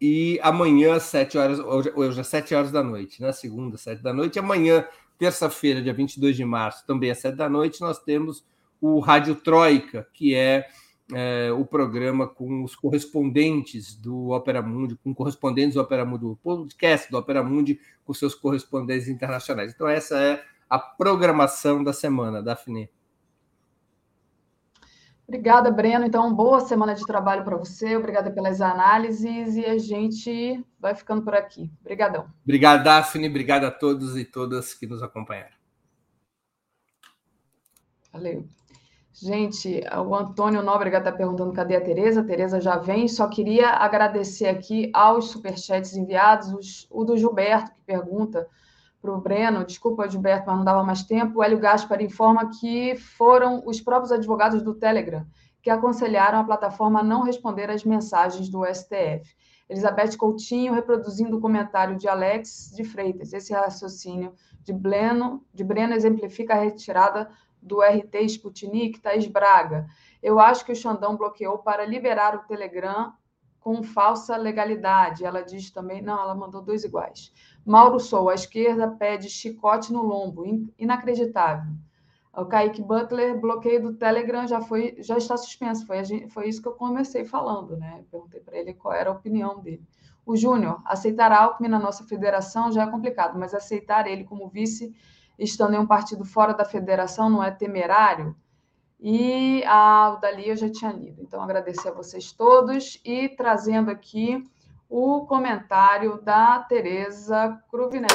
e 0.02 0.40
amanhã, 0.42 0.96
às 0.96 1.04
7 1.04 1.38
horas, 1.38 1.60
hoje 1.60 2.22
às 2.22 2.28
7 2.28 2.56
horas 2.56 2.72
da 2.72 2.82
noite, 2.82 3.22
né? 3.22 3.32
segunda, 3.34 3.78
7 3.78 4.02
da 4.02 4.14
noite. 4.14 4.40
Amanhã, 4.40 4.86
terça-feira, 5.18 5.82
dia 5.82 5.94
22 5.94 6.36
de 6.36 6.46
março, 6.46 6.86
também 6.86 7.12
às 7.12 7.18
7 7.18 7.36
da 7.36 7.50
noite, 7.50 7.82
nós 7.82 8.00
temos 8.00 8.46
o 8.80 9.00
Rádio 9.00 9.36
Troika, 9.36 10.08
que 10.14 10.34
é, 10.34 10.68
é 11.14 11.52
o 11.52 11.66
programa 11.66 12.28
com 12.28 12.64
os 12.64 12.76
correspondentes 12.76 13.94
do 13.94 14.30
Opera 14.30 14.62
Mundi, 14.62 14.96
com 15.04 15.14
correspondentes 15.14 15.74
do 15.74 15.82
Opera 15.82 16.06
Mundi, 16.06 16.26
o 16.26 16.38
podcast 16.38 17.12
do 17.12 17.18
Opera 17.18 17.44
Mundi, 17.44 17.78
com 18.06 18.14
seus 18.14 18.34
correspondentes 18.34 19.10
internacionais. 19.10 19.74
Então, 19.74 19.88
essa 19.88 20.18
é 20.18 20.42
a 20.70 20.80
programação 20.80 21.84
da 21.84 21.92
semana, 21.92 22.42
Daphne. 22.42 22.90
Obrigada, 25.30 25.70
Breno. 25.70 26.08
Então, 26.08 26.34
boa 26.34 26.60
semana 26.60 26.96
de 26.96 27.06
trabalho 27.06 27.44
para 27.44 27.56
você. 27.56 27.96
Obrigada 27.96 28.32
pelas 28.32 28.62
análises 28.62 29.56
e 29.56 29.64
a 29.64 29.78
gente 29.78 30.66
vai 30.80 30.96
ficando 30.96 31.22
por 31.22 31.36
aqui. 31.36 31.72
Obrigadão. 31.82 32.26
Obrigado, 32.44 32.84
Daphne. 32.84 33.30
Obrigado 33.30 33.66
a 33.66 33.70
todos 33.70 34.18
e 34.18 34.26
todas 34.26 34.74
que 34.74 34.88
nos 34.88 35.04
acompanharam. 35.04 35.54
Valeu. 38.12 38.44
Gente, 39.14 39.84
o 40.04 40.16
Antônio 40.16 40.64
Nóbrega 40.64 40.98
está 40.98 41.12
perguntando 41.12 41.54
cadê 41.54 41.76
a 41.76 41.82
Tereza. 41.82 42.22
A 42.22 42.26
Tereza 42.26 42.60
já 42.60 42.78
vem. 42.78 43.08
Só 43.08 43.28
queria 43.28 43.70
agradecer 43.70 44.48
aqui 44.48 44.90
aos 44.96 45.30
superchats 45.30 45.96
enviados, 45.96 46.52
os, 46.52 46.88
o 46.90 47.04
do 47.04 47.16
Gilberto, 47.16 47.72
que 47.72 47.82
pergunta 47.86 48.48
para 49.02 49.14
o 49.14 49.22
Breno, 49.22 49.66
desculpa, 49.66 50.10
Gilberto, 50.10 50.46
mas 50.48 50.58
não 50.58 50.66
dava 50.66 50.84
mais 50.84 51.04
tempo. 51.04 51.40
O 51.40 51.44
Hélio 51.44 51.60
Gaspar 51.60 52.02
informa 52.02 52.50
que 52.60 52.96
foram 52.96 53.64
os 53.66 53.80
próprios 53.80 54.12
advogados 54.12 54.62
do 54.62 54.74
Telegram 54.74 55.26
que 55.62 55.70
aconselharam 55.70 56.40
a 56.40 56.44
plataforma 56.44 57.02
a 57.02 57.04
não 57.04 57.24
responder 57.24 57.70
às 57.70 57.84
mensagens 57.84 58.50
do 58.50 58.66
STF. 58.66 59.36
Elizabeth 59.70 60.18
Coutinho 60.18 60.74
reproduzindo 60.74 61.38
o 61.38 61.42
comentário 61.42 61.96
de 61.98 62.08
Alex 62.08 62.72
de 62.76 62.84
Freitas. 62.84 63.34
Esse 63.34 63.54
raciocínio 63.54 64.34
de 64.64 64.74
Breno, 64.74 65.46
de 65.54 65.64
Breno 65.64 65.94
exemplifica 65.94 66.56
a 66.56 66.64
retirada 66.64 67.30
do 67.62 67.82
RT 67.82 68.16
Sputnik, 68.26 69.00
Thaís 69.00 69.28
Braga. 69.28 69.86
Eu 70.24 70.40
acho 70.40 70.66
que 70.66 70.72
o 70.72 70.76
Xandão 70.76 71.16
bloqueou 71.16 71.60
para 71.60 71.86
liberar 71.86 72.36
o 72.36 72.48
Telegram 72.48 73.14
com 73.60 73.84
falsa 73.84 74.36
legalidade. 74.38 75.26
Ela 75.26 75.42
diz 75.42 75.70
também, 75.72 76.02
não, 76.02 76.20
ela 76.20 76.36
mandou 76.36 76.62
dois 76.62 76.84
iguais. 76.84 77.32
Mauro 77.66 78.00
Sou, 78.00 78.30
a 78.30 78.36
esquerda 78.36 78.88
pede 78.88 79.30
chicote 79.30 79.92
no 79.92 80.04
lombo, 80.04 80.44
inacreditável. 80.78 81.72
O 82.34 82.46
Kaique 82.46 82.82
Butler, 82.82 83.40
bloqueio 83.40 83.82
do 83.82 83.94
Telegram 83.94 84.48
já 84.48 84.62
foi, 84.62 84.96
já 85.00 85.18
está 85.18 85.36
suspenso. 85.36 85.86
Foi, 85.86 86.04
gente, 86.04 86.30
foi 86.30 86.48
isso 86.48 86.62
que 86.62 86.68
eu 86.68 86.74
comecei 86.74 87.26
falando, 87.26 87.76
né? 87.76 88.04
Perguntei 88.10 88.40
para 88.40 88.58
ele 88.58 88.74
qual 88.74 88.94
era 88.94 89.10
a 89.10 89.14
opinião 89.14 89.60
dele. 89.60 89.84
O 90.26 90.38
Júnior, 90.38 90.82
aceitar 90.86 91.32
Alckmin 91.32 91.70
na 91.70 91.80
nossa 91.80 92.04
federação 92.04 92.72
já 92.72 92.84
é 92.84 92.88
complicado, 92.90 93.38
mas 93.38 93.54
aceitar 93.54 94.08
ele 94.08 94.24
como 94.24 94.48
vice, 94.48 94.96
estando 95.38 95.74
em 95.74 95.80
um 95.80 95.88
partido 95.88 96.24
fora 96.24 96.54
da 96.54 96.64
federação, 96.64 97.30
não 97.30 97.44
é 97.44 97.50
temerário? 97.50 98.36
E 99.02 99.64
a 99.66 100.18
Dali 100.22 100.50
eu 100.50 100.58
já 100.58 100.70
tinha 100.70 100.92
lido. 100.92 101.22
Então, 101.22 101.42
agradecer 101.42 101.88
a 101.88 101.94
vocês 101.94 102.34
todos 102.34 103.00
e 103.06 103.30
trazendo 103.30 103.90
aqui 103.90 104.44
o 104.90 105.26
comentário 105.26 106.22
da 106.22 106.60
Tereza 106.60 107.58
Cruvinel. 107.72 108.10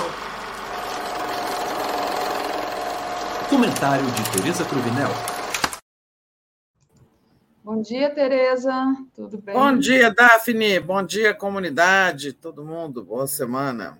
Comentário 3.49 4.05
de 4.05 4.31
Tereza 4.33 4.65
Cruvinel. 4.67 5.09
Bom 7.65 7.81
dia, 7.81 8.15
Tereza. 8.15 8.75
Tudo 9.15 9.39
bem? 9.39 9.55
Bom 9.55 9.79
dia, 9.79 10.13
Daphne. 10.13 10.81
Bom 10.81 11.03
dia, 11.03 11.33
comunidade, 11.33 12.35
todo 12.35 12.63
mundo. 12.63 13.03
Boa 13.03 13.27
semana. 13.27 13.99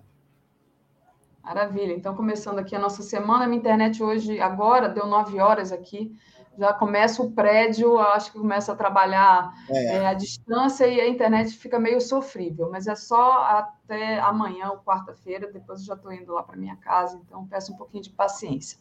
Maravilha. 1.43 1.93
Então, 1.93 2.15
começando 2.15 2.59
aqui 2.59 2.75
a 2.75 2.79
nossa 2.79 3.01
semana, 3.01 3.47
minha 3.47 3.57
internet 3.57 4.03
hoje, 4.03 4.39
agora, 4.39 4.87
deu 4.87 5.07
nove 5.07 5.39
horas 5.39 5.71
aqui 5.71 6.15
já 6.57 6.73
começa 6.73 7.21
o 7.21 7.31
prédio, 7.31 7.99
acho 7.99 8.31
que 8.31 8.39
começa 8.39 8.71
a 8.71 8.75
trabalhar 8.75 9.53
é. 9.69 9.95
É, 9.95 10.07
à 10.07 10.13
distância 10.13 10.87
e 10.87 10.99
a 10.99 11.07
internet 11.07 11.55
fica 11.57 11.79
meio 11.79 11.99
sofrível, 11.99 12.69
mas 12.71 12.87
é 12.87 12.95
só 12.95 13.43
até 13.43 14.19
amanhã 14.19 14.69
ou 14.71 14.77
quarta-feira, 14.79 15.51
depois 15.51 15.81
eu 15.81 15.85
já 15.87 15.93
estou 15.95 16.11
indo 16.11 16.33
lá 16.33 16.43
para 16.43 16.57
minha 16.57 16.75
casa, 16.77 17.19
então 17.25 17.47
peço 17.47 17.73
um 17.73 17.77
pouquinho 17.77 18.03
de 18.03 18.09
paciência. 18.09 18.77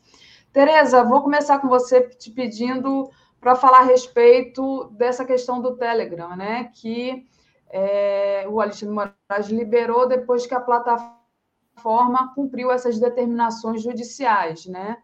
Tereza, 0.53 1.03
vou 1.03 1.23
começar 1.23 1.59
com 1.59 1.69
você 1.69 2.01
te 2.03 2.31
pedindo 2.31 3.11
para 3.41 3.55
falar 3.55 3.81
a 3.81 3.85
respeito 3.85 4.85
dessa 4.93 5.25
questão 5.25 5.61
do 5.61 5.77
Telegram, 5.77 6.37
né? 6.37 6.71
Que 6.73 7.27
é, 7.69 8.47
o 8.49 8.61
Alexandre 8.61 8.95
Moraes 8.95 9.49
liberou 9.49 10.09
depois 10.09 10.47
que 10.47 10.55
a 10.55 10.61
plataforma 10.61 12.33
cumpriu 12.35 12.71
essas 12.71 12.99
determinações 12.99 13.83
judiciais, 13.83 14.65
né? 14.67 14.97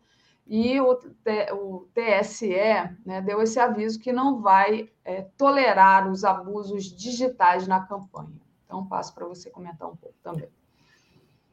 E 0.51 0.81
o, 0.81 0.99
o 1.53 1.89
TSE 1.95 2.51
né, 3.07 3.23
deu 3.23 3.41
esse 3.41 3.61
aviso 3.61 4.01
que 4.01 4.13
não 4.13 4.43
vai 4.43 4.91
é, 5.05 5.23
tolerar 5.39 6.11
os 6.11 6.25
abusos 6.25 6.87
digitais 6.87 7.69
na 7.69 7.87
campanha. 7.87 8.33
Então, 8.67 8.85
passo 8.85 9.15
para 9.15 9.27
você 9.27 9.49
comentar 9.49 9.89
um 9.89 9.95
pouco 9.95 10.17
também. 10.25 10.49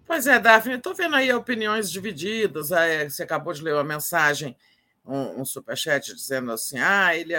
Pois 0.04 0.26
é, 0.26 0.40
Daphne, 0.40 0.78
estou 0.78 0.96
vendo 0.96 1.16
aí 1.16 1.32
opiniões 1.32 1.92
divididas. 1.92 2.70
Você 3.08 3.22
acabou 3.22 3.54
de 3.54 3.62
ler 3.62 3.76
uma 3.76 3.84
mensagem, 3.84 4.58
um, 5.06 5.42
um 5.42 5.46
superchat 5.46 6.16
dizendo 6.16 6.52
assim: 6.52 6.80
ah, 6.80 7.16
ele, 7.16 7.34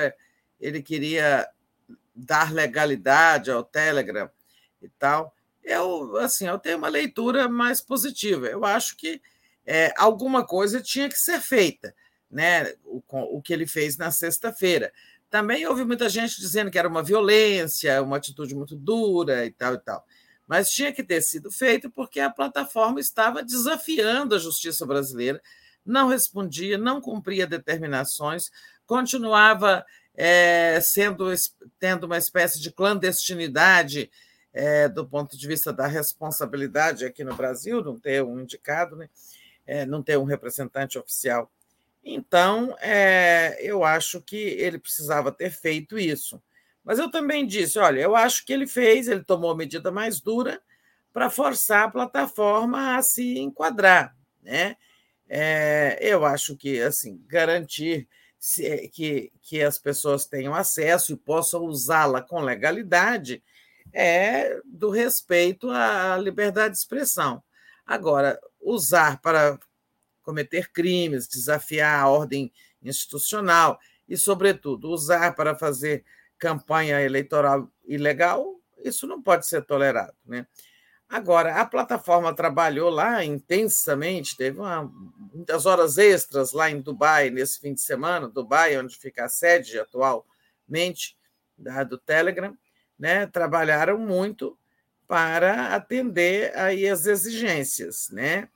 ele 0.60 0.80
queria 0.80 1.48
dar 2.14 2.52
legalidade 2.52 3.50
ao 3.50 3.64
Telegram 3.64 4.30
e 4.80 4.88
tal. 4.90 5.34
Eu, 5.64 6.16
assim, 6.18 6.46
eu 6.46 6.58
tenho 6.58 6.78
uma 6.78 6.88
leitura 6.88 7.48
mais 7.48 7.80
positiva. 7.80 8.46
Eu 8.46 8.64
acho 8.64 8.96
que 8.96 9.20
é, 9.70 9.92
alguma 9.98 10.46
coisa 10.46 10.80
tinha 10.80 11.10
que 11.10 11.18
ser 11.18 11.42
feita, 11.42 11.94
né? 12.30 12.72
O, 12.86 13.02
o 13.36 13.42
que 13.42 13.52
ele 13.52 13.66
fez 13.66 13.98
na 13.98 14.10
sexta-feira. 14.10 14.90
Também 15.28 15.66
houve 15.66 15.84
muita 15.84 16.08
gente 16.08 16.40
dizendo 16.40 16.70
que 16.70 16.78
era 16.78 16.88
uma 16.88 17.02
violência, 17.02 18.02
uma 18.02 18.16
atitude 18.16 18.54
muito 18.54 18.74
dura 18.74 19.44
e 19.44 19.50
tal 19.50 19.74
e 19.74 19.78
tal. 19.78 20.06
Mas 20.46 20.70
tinha 20.70 20.90
que 20.90 21.04
ter 21.04 21.20
sido 21.20 21.50
feito 21.50 21.90
porque 21.90 22.18
a 22.18 22.30
plataforma 22.30 22.98
estava 22.98 23.42
desafiando 23.42 24.34
a 24.34 24.38
justiça 24.38 24.86
brasileira, 24.86 25.38
não 25.84 26.08
respondia, 26.08 26.78
não 26.78 26.98
cumpria 26.98 27.46
determinações, 27.46 28.50
continuava 28.86 29.84
é, 30.14 30.80
sendo 30.80 31.26
tendo 31.78 32.04
uma 32.04 32.16
espécie 32.16 32.58
de 32.58 32.72
clandestinidade 32.72 34.10
é, 34.50 34.88
do 34.88 35.06
ponto 35.06 35.36
de 35.36 35.46
vista 35.46 35.74
da 35.74 35.86
responsabilidade 35.86 37.04
aqui 37.04 37.22
no 37.22 37.34
Brasil, 37.34 37.84
não 37.84 37.98
ter 37.98 38.24
um 38.24 38.40
indicado, 38.40 38.96
né? 38.96 39.10
É, 39.68 39.84
não 39.84 40.02
ter 40.02 40.16
um 40.16 40.24
representante 40.24 40.98
oficial. 40.98 41.52
Então, 42.02 42.74
é, 42.80 43.58
eu 43.60 43.84
acho 43.84 44.22
que 44.22 44.36
ele 44.36 44.78
precisava 44.78 45.30
ter 45.30 45.50
feito 45.50 45.98
isso. 45.98 46.42
Mas 46.82 46.98
eu 46.98 47.10
também 47.10 47.46
disse: 47.46 47.78
olha, 47.78 48.00
eu 48.00 48.16
acho 48.16 48.46
que 48.46 48.52
ele 48.52 48.66
fez, 48.66 49.08
ele 49.08 49.22
tomou 49.22 49.50
a 49.50 49.56
medida 49.56 49.92
mais 49.92 50.20
dura 50.20 50.60
para 51.12 51.28
forçar 51.28 51.84
a 51.84 51.90
plataforma 51.90 52.96
a 52.96 53.02
se 53.02 53.38
enquadrar. 53.38 54.16
Né? 54.42 54.74
É, 55.28 55.98
eu 56.00 56.24
acho 56.24 56.56
que 56.56 56.80
assim 56.80 57.22
garantir 57.26 58.08
que, 58.92 59.30
que 59.42 59.62
as 59.62 59.78
pessoas 59.78 60.24
tenham 60.24 60.54
acesso 60.54 61.12
e 61.12 61.16
possam 61.16 61.64
usá-la 61.64 62.22
com 62.22 62.40
legalidade 62.40 63.42
é 63.92 64.58
do 64.64 64.90
respeito 64.90 65.70
à 65.70 66.16
liberdade 66.16 66.72
de 66.72 66.78
expressão. 66.78 67.42
Agora, 67.84 68.38
usar 68.68 69.20
para 69.20 69.58
cometer 70.22 70.70
crimes, 70.70 71.26
desafiar 71.26 72.00
a 72.00 72.08
ordem 72.08 72.52
institucional 72.82 73.78
e, 74.08 74.16
sobretudo, 74.16 74.90
usar 74.90 75.34
para 75.34 75.54
fazer 75.54 76.04
campanha 76.38 77.00
eleitoral 77.00 77.70
ilegal, 77.86 78.60
isso 78.84 79.06
não 79.06 79.22
pode 79.22 79.46
ser 79.46 79.62
tolerado. 79.62 80.14
Né? 80.24 80.46
Agora, 81.08 81.56
a 81.56 81.64
plataforma 81.64 82.34
trabalhou 82.34 82.90
lá 82.90 83.24
intensamente, 83.24 84.36
teve 84.36 84.60
uma, 84.60 84.84
muitas 85.32 85.64
horas 85.64 85.96
extras 85.96 86.52
lá 86.52 86.70
em 86.70 86.80
Dubai 86.80 87.30
nesse 87.30 87.58
fim 87.58 87.72
de 87.72 87.80
semana, 87.80 88.28
Dubai, 88.28 88.76
onde 88.78 88.96
fica 88.96 89.24
a 89.24 89.28
sede 89.28 89.78
atualmente 89.80 91.16
da, 91.56 91.82
do 91.82 91.96
Telegram, 91.96 92.56
né? 92.98 93.26
trabalharam 93.26 93.98
muito 93.98 94.58
para 95.06 95.74
atender 95.74 96.54
aí 96.54 96.86
as 96.86 97.06
exigências. 97.06 98.10
Né? 98.10 98.48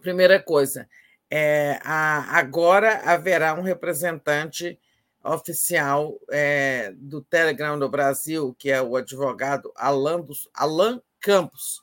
Primeira 0.00 0.40
coisa, 0.40 0.88
é, 1.30 1.78
a, 1.84 2.38
agora 2.38 3.00
haverá 3.04 3.54
um 3.54 3.62
representante 3.62 4.78
oficial 5.22 6.18
é, 6.30 6.92
do 6.96 7.20
Telegram 7.22 7.76
no 7.76 7.88
Brasil, 7.88 8.54
que 8.58 8.70
é 8.70 8.80
o 8.80 8.96
advogado 8.96 9.72
Alan, 9.76 10.20
dos, 10.20 10.48
Alan 10.54 11.00
Campos, 11.20 11.82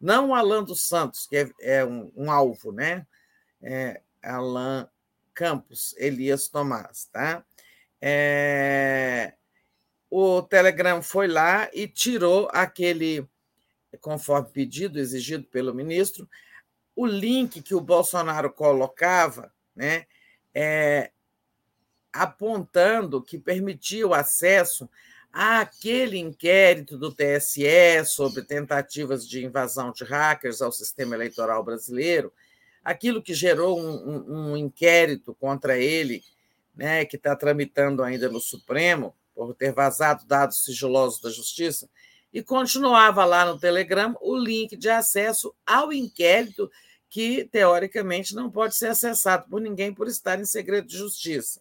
não 0.00 0.34
Alan 0.34 0.62
dos 0.62 0.86
Santos, 0.86 1.26
que 1.26 1.36
é, 1.36 1.50
é 1.60 1.84
um, 1.84 2.12
um, 2.14 2.30
alvo, 2.30 2.72
né? 2.72 3.06
É, 3.62 4.02
Alan 4.22 4.86
Campos, 5.32 5.94
Elias 5.96 6.48
Tomás, 6.48 7.08
tá? 7.10 7.44
É, 8.00 9.32
o 10.10 10.42
Telegram 10.42 11.02
foi 11.02 11.26
lá 11.26 11.70
e 11.72 11.88
tirou 11.88 12.48
aquele, 12.52 13.26
conforme 14.00 14.50
pedido, 14.50 14.98
exigido 15.00 15.44
pelo 15.44 15.74
ministro, 15.74 16.28
o 16.96 17.06
link 17.06 17.62
que 17.62 17.74
o 17.74 17.80
Bolsonaro 17.80 18.52
colocava, 18.52 19.52
né? 19.74 20.06
É, 20.54 21.10
apontando 22.12 23.20
que 23.20 23.36
permitia 23.36 24.06
o 24.06 24.14
acesso 24.14 24.88
àquele 25.32 26.16
inquérito 26.16 26.96
do 26.96 27.12
TSE 27.12 28.04
sobre 28.06 28.42
tentativas 28.42 29.28
de 29.28 29.44
invasão 29.44 29.90
de 29.90 30.04
hackers 30.04 30.62
ao 30.62 30.70
sistema 30.70 31.16
eleitoral 31.16 31.64
brasileiro, 31.64 32.32
aquilo 32.84 33.20
que 33.20 33.34
gerou 33.34 33.80
um, 33.80 33.94
um, 34.08 34.52
um 34.52 34.56
inquérito 34.56 35.34
contra 35.34 35.76
ele, 35.76 36.22
né, 36.72 37.04
que 37.04 37.16
está 37.16 37.34
tramitando 37.34 38.02
ainda 38.02 38.28
no 38.28 38.38
Supremo, 38.38 39.12
por 39.34 39.52
ter 39.54 39.72
vazado 39.72 40.24
dados 40.24 40.64
sigilosos 40.64 41.20
da 41.20 41.30
Justiça, 41.30 41.90
e 42.34 42.42
continuava 42.42 43.24
lá 43.24 43.44
no 43.46 43.56
Telegram 43.56 44.16
o 44.20 44.36
link 44.36 44.76
de 44.76 44.90
acesso 44.90 45.54
ao 45.64 45.92
inquérito 45.92 46.68
que, 47.08 47.44
teoricamente, 47.44 48.34
não 48.34 48.50
pode 48.50 48.74
ser 48.74 48.88
acessado 48.88 49.48
por 49.48 49.60
ninguém 49.60 49.94
por 49.94 50.08
estar 50.08 50.40
em 50.40 50.44
segredo 50.44 50.88
de 50.88 50.98
justiça. 50.98 51.60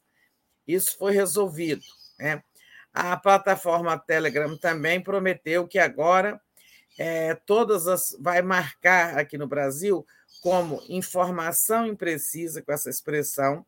Isso 0.68 0.98
foi 0.98 1.14
resolvido. 1.14 1.84
Né? 2.18 2.44
A 2.92 3.16
plataforma 3.16 4.00
Telegram 4.00 4.58
também 4.58 5.00
prometeu 5.00 5.68
que 5.68 5.78
agora 5.78 6.42
é, 6.98 7.36
todas 7.36 7.88
as 7.88 8.18
vai 8.20 8.42
marcar 8.42 9.20
aqui 9.20 9.38
no 9.38 9.48
Brasil 9.48 10.04
como 10.42 10.82
informação 10.90 11.86
imprecisa 11.86 12.64
com 12.64 12.72
essa 12.72 12.90
expressão 12.90 13.64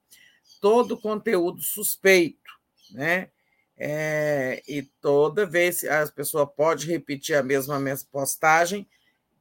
todo 0.60 0.99
conteúdo 0.99 1.61
suspeito, 1.61 2.52
né? 2.91 3.30
É, 3.77 4.64
e 4.68 4.84
toda 5.02 5.45
vez 5.45 5.84
a 5.84 6.07
pessoa 6.07 6.47
pode 6.47 6.88
repetir 6.88 7.35
a 7.35 7.43
mesma 7.43 7.80
postagem 8.10 8.88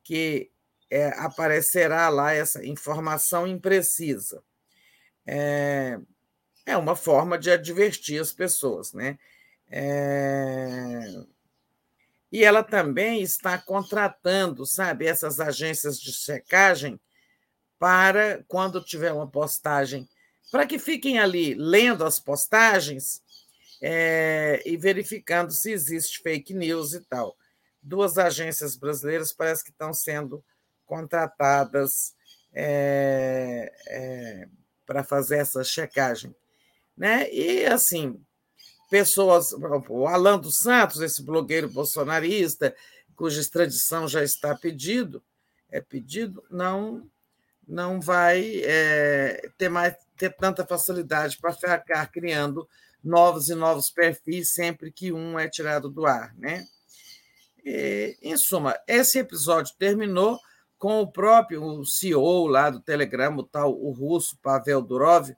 que 0.02 0.50
é, 0.90 1.08
aparecerá 1.18 2.08
lá 2.08 2.32
essa 2.32 2.64
informação 2.64 3.46
imprecisa. 3.46 4.42
É, 5.26 5.98
é 6.66 6.76
uma 6.76 6.96
forma 6.96 7.38
de 7.38 7.50
advertir 7.50 8.20
as 8.20 8.32
pessoas, 8.32 8.92
né? 8.92 9.18
É... 9.70 11.24
E 12.30 12.44
ela 12.44 12.62
também 12.62 13.22
está 13.22 13.56
contratando, 13.58 14.66
sabe, 14.66 15.06
essas 15.06 15.40
agências 15.40 16.00
de 16.00 16.12
checagem 16.12 16.98
para 17.78 18.42
quando 18.48 18.82
tiver 18.82 19.12
uma 19.12 19.26
postagem, 19.26 20.08
para 20.50 20.66
que 20.66 20.78
fiquem 20.78 21.18
ali 21.18 21.54
lendo 21.54 22.04
as 22.04 22.18
postagens 22.18 23.22
é, 23.80 24.62
e 24.64 24.76
verificando 24.76 25.52
se 25.52 25.72
existe 25.72 26.22
fake 26.22 26.54
news 26.54 26.92
e 26.92 27.00
tal. 27.00 27.36
Duas 27.82 28.16
agências 28.16 28.76
brasileiras 28.76 29.32
parece 29.32 29.62
que 29.62 29.70
estão 29.70 29.92
sendo 29.92 30.42
contratadas 30.86 32.14
é, 32.52 33.72
é, 33.88 34.48
para 34.86 35.02
fazer 35.02 35.38
essa 35.38 35.62
checagem. 35.64 36.34
Né? 36.96 37.30
E, 37.32 37.66
assim, 37.66 38.20
pessoas, 38.90 39.52
o 39.52 40.06
Alan 40.06 40.38
dos 40.38 40.58
Santos, 40.58 41.00
esse 41.00 41.22
blogueiro 41.22 41.68
bolsonarista, 41.68 42.74
cuja 43.16 43.40
extradição 43.40 44.08
já 44.08 44.22
está 44.22 44.54
pedido, 44.54 45.22
é 45.70 45.80
pedido, 45.80 46.44
não 46.50 47.10
não 47.66 47.98
vai 47.98 48.60
é, 48.62 49.50
ter 49.56 49.70
mais 49.70 49.96
ter 50.18 50.36
tanta 50.36 50.66
facilidade 50.66 51.38
para 51.38 51.52
ficar 51.52 52.06
criando 52.12 52.68
novos 53.04 53.48
e 53.48 53.54
novos 53.54 53.90
perfis 53.90 54.52
sempre 54.52 54.90
que 54.90 55.12
um 55.12 55.38
é 55.38 55.48
tirado 55.48 55.88
do 55.88 56.06
ar, 56.06 56.34
né? 56.36 56.64
E, 57.64 58.16
em 58.22 58.36
suma, 58.36 58.78
esse 58.86 59.18
episódio 59.18 59.74
terminou 59.78 60.38
com 60.78 61.00
o 61.00 61.10
próprio 61.10 61.84
CEO 61.84 62.46
lá 62.46 62.68
do 62.70 62.80
Telegram, 62.80 63.36
o 63.36 63.42
tal 63.42 63.72
o 63.72 63.90
russo 63.90 64.38
Pavel 64.42 64.82
Durov, 64.82 65.34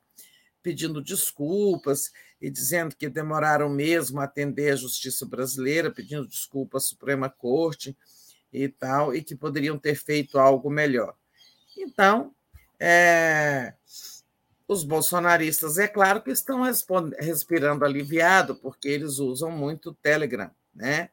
pedindo 0.62 1.01
desculpas 1.01 2.10
e 2.40 2.51
dizendo 2.51 2.97
que 2.97 3.09
demoraram 3.09 3.68
mesmo 3.68 4.20
a 4.20 4.24
atender 4.24 4.72
a 4.72 4.76
justiça 4.76 5.24
brasileira, 5.24 5.90
pedindo 5.90 6.26
desculpa 6.26 6.78
à 6.78 6.80
Suprema 6.80 7.30
Corte 7.30 7.97
e 8.52 8.68
tal, 8.68 9.14
e 9.14 9.22
que 9.22 9.36
poderiam 9.36 9.78
ter 9.78 9.94
feito 9.94 10.38
algo 10.38 10.68
melhor. 10.68 11.14
Então, 11.78 12.34
é, 12.80 13.74
os 14.68 14.82
bolsonaristas, 14.82 15.78
é 15.78 15.86
claro 15.86 16.22
que 16.22 16.30
estão 16.30 16.62
respirando 17.18 17.84
aliviado, 17.84 18.56
porque 18.56 18.88
eles 18.88 19.18
usam 19.18 19.51
muito 19.51 19.90
o 19.90 19.94
Telegram, 19.94 20.51
né? 20.74 21.10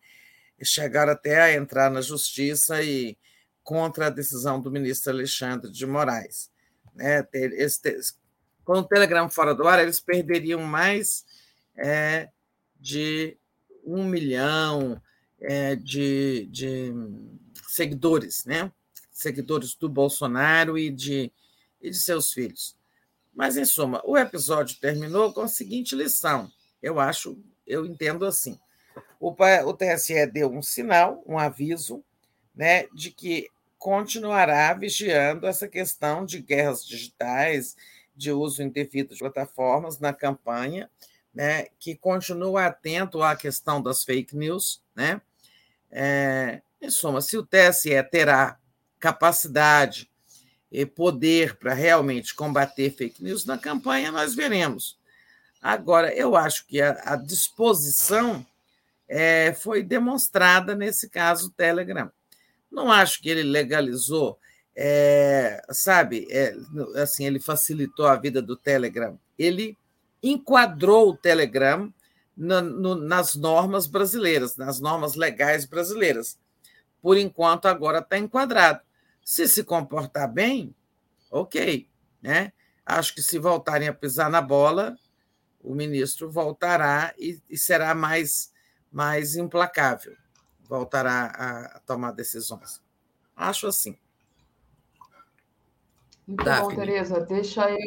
Chegaram 0.63 1.11
até 1.11 1.41
a 1.41 1.53
entrar 1.53 1.91
na 1.91 1.99
justiça 1.99 2.81
e 2.81 3.17
contra 3.63 4.07
a 4.07 4.09
decisão 4.09 4.61
do 4.61 4.71
ministro 4.71 5.11
Alexandre 5.11 5.69
de 5.69 5.85
Moraes. 5.85 6.49
Né? 6.95 7.27
Com 8.63 8.79
o 8.79 8.83
Telegram 8.83 9.29
fora 9.29 9.53
do 9.53 9.67
ar, 9.67 9.81
eles 9.81 9.99
perderiam 9.99 10.61
mais 10.61 11.25
é, 11.75 12.29
de 12.79 13.37
um 13.85 14.05
milhão 14.05 15.01
é, 15.41 15.75
de, 15.75 16.47
de 16.49 16.93
seguidores, 17.67 18.45
né? 18.45 18.71
Seguidores 19.11 19.75
do 19.75 19.89
Bolsonaro 19.89 20.77
e 20.77 20.89
de, 20.89 21.31
e 21.81 21.89
de 21.89 21.97
seus 21.97 22.31
filhos. 22.31 22.77
Mas, 23.33 23.57
em 23.57 23.65
suma, 23.65 24.01
o 24.05 24.17
episódio 24.17 24.79
terminou 24.79 25.33
com 25.33 25.41
a 25.41 25.47
seguinte 25.47 25.95
lição. 25.95 26.51
Eu 26.81 26.99
acho, 26.99 27.37
eu 27.65 27.85
entendo 27.85 28.25
assim. 28.25 28.59
O, 29.19 29.31
o 29.31 29.73
TSE 29.73 30.27
deu 30.27 30.51
um 30.51 30.61
sinal, 30.61 31.23
um 31.25 31.39
aviso, 31.39 32.03
né, 32.55 32.87
de 32.93 33.09
que 33.09 33.47
continuará 33.77 34.73
vigiando 34.73 35.47
essa 35.47 35.67
questão 35.67 36.25
de 36.25 36.39
guerras 36.39 36.85
digitais, 36.85 37.75
de 38.15 38.31
uso 38.31 38.61
indevido 38.61 39.13
de 39.13 39.19
plataformas 39.19 39.99
na 39.99 40.13
campanha, 40.13 40.89
né, 41.33 41.65
que 41.79 41.95
continua 41.95 42.67
atento 42.67 43.23
à 43.23 43.35
questão 43.35 43.81
das 43.81 44.03
fake 44.03 44.37
news. 44.37 44.81
Né? 44.95 45.19
É, 45.89 46.61
em 46.81 46.89
suma, 46.89 47.21
se 47.21 47.37
o 47.37 47.45
TSE 47.45 48.01
terá 48.11 48.59
capacidade 48.99 50.09
poder 50.95 51.55
para 51.57 51.73
realmente 51.73 52.33
combater 52.33 52.91
fake 52.91 53.23
news 53.23 53.45
na 53.45 53.57
campanha, 53.57 54.11
nós 54.11 54.33
veremos. 54.33 54.97
Agora, 55.61 56.13
eu 56.13 56.35
acho 56.35 56.65
que 56.65 56.81
a, 56.81 56.99
a 57.05 57.15
disposição 57.15 58.45
é, 59.07 59.53
foi 59.53 59.83
demonstrada 59.83 60.75
nesse 60.75 61.09
caso 61.09 61.51
Telegram. 61.51 62.11
Não 62.71 62.91
acho 62.91 63.21
que 63.21 63.29
ele 63.29 63.43
legalizou 63.43 64.39
é, 64.75 65.61
sabe, 65.69 66.27
é, 66.31 66.55
assim, 67.01 67.25
ele 67.25 67.39
facilitou 67.39 68.07
a 68.07 68.15
vida 68.15 68.41
do 68.41 68.55
Telegram. 68.55 69.17
Ele 69.37 69.77
enquadrou 70.21 71.09
o 71.09 71.17
Telegram 71.17 71.93
na, 72.35 72.61
no, 72.61 72.95
nas 72.95 73.35
normas 73.35 73.85
brasileiras, 73.85 74.57
nas 74.57 74.79
normas 74.79 75.15
legais 75.15 75.65
brasileiras. 75.65 76.37
Por 77.01 77.17
enquanto, 77.17 77.67
agora 77.67 77.99
está 77.99 78.17
enquadrado. 78.17 78.81
Se 79.23 79.47
se 79.47 79.63
comportar 79.63 80.31
bem, 80.31 80.75
ok. 81.31 81.89
Né? 82.21 82.51
Acho 82.85 83.15
que 83.15 83.21
se 83.21 83.39
voltarem 83.39 83.87
a 83.87 83.93
pisar 83.93 84.29
na 84.29 84.41
bola, 84.41 84.95
o 85.61 85.73
ministro 85.73 86.29
voltará 86.29 87.13
e, 87.17 87.41
e 87.49 87.57
será 87.57 87.95
mais, 87.95 88.51
mais 88.91 89.35
implacável, 89.35 90.15
voltará 90.67 91.33
a, 91.35 91.77
a 91.77 91.79
tomar 91.79 92.11
decisões. 92.11 92.81
Acho 93.35 93.67
assim. 93.67 93.97
Muito 96.27 96.43
Daphne. 96.43 96.69
bom, 96.69 96.75
Tereza. 96.75 97.19
Deixa 97.21 97.69
eu, 97.69 97.77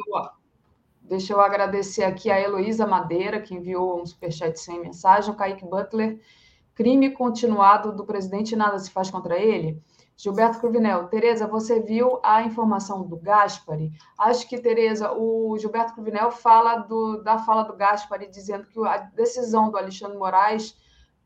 deixa 1.03 1.33
eu 1.33 1.41
agradecer 1.41 2.05
aqui 2.05 2.31
a 2.31 2.41
Heloísa 2.41 2.87
Madeira, 2.87 3.41
que 3.41 3.55
enviou 3.55 4.01
um 4.01 4.07
superchat 4.07 4.59
sem 4.59 4.81
mensagem, 4.81 5.31
o 5.31 5.37
Kaique 5.37 5.65
Butler. 5.65 6.21
Crime 6.75 7.11
continuado 7.11 7.93
do 7.93 8.05
presidente, 8.05 8.55
nada 8.55 8.79
se 8.79 8.91
faz 8.91 9.11
contra 9.11 9.39
ele. 9.39 9.83
Gilberto 10.17 10.59
Cruvinel, 10.59 11.09
Tereza, 11.09 11.47
você 11.47 11.79
viu 11.79 12.19
a 12.23 12.43
informação 12.43 13.07
do 13.07 13.17
Gaspari? 13.17 13.93
Acho 14.19 14.49
que, 14.49 14.59
Tereza, 14.59 15.13
o 15.13 15.57
Gilberto 15.59 15.93
Cruvinel 15.93 16.31
fala 16.31 16.77
do, 16.77 17.23
da 17.23 17.39
fala 17.39 17.65
do 17.65 17.77
Gaspari, 17.77 18.27
dizendo 18.27 18.67
que 18.67 18.79
a 18.87 18.97
decisão 18.97 19.71
do 19.71 19.77
Alexandre 19.77 20.17
Moraes 20.17 20.75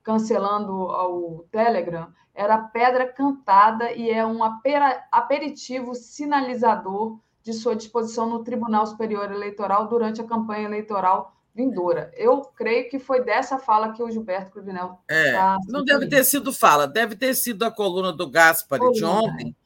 cancelando 0.02 0.72
o 0.72 1.46
Telegram 1.52 2.12
era 2.34 2.58
pedra 2.58 3.06
cantada 3.06 3.92
e 3.92 4.10
é 4.10 4.26
um 4.26 4.40
aperitivo 4.42 5.94
sinalizador 5.94 7.18
de 7.42 7.52
sua 7.52 7.76
disposição 7.76 8.28
no 8.28 8.42
Tribunal 8.42 8.86
Superior 8.86 9.30
Eleitoral 9.30 9.86
durante 9.86 10.20
a 10.20 10.26
campanha 10.26 10.64
eleitoral 10.64 11.36
vindoura. 11.54 12.12
Eu 12.16 12.42
creio 12.42 12.88
que 12.88 12.98
foi 12.98 13.24
dessa 13.24 13.58
fala 13.58 13.92
que 13.92 14.02
o 14.02 14.10
Gilberto 14.10 14.52
Cruvinel 14.52 15.00
é, 15.08 15.32
tá 15.32 15.58
Não 15.68 15.84
deve 15.84 16.06
ter 16.08 16.24
sido 16.24 16.52
fala, 16.52 16.86
deve 16.86 17.16
ter 17.16 17.34
sido 17.34 17.64
a 17.64 17.70
coluna 17.70 18.12
do 18.12 18.28
Gaspari 18.28 18.80
coluna. 18.80 18.96
de 18.96 19.04
ontem, 19.04 19.56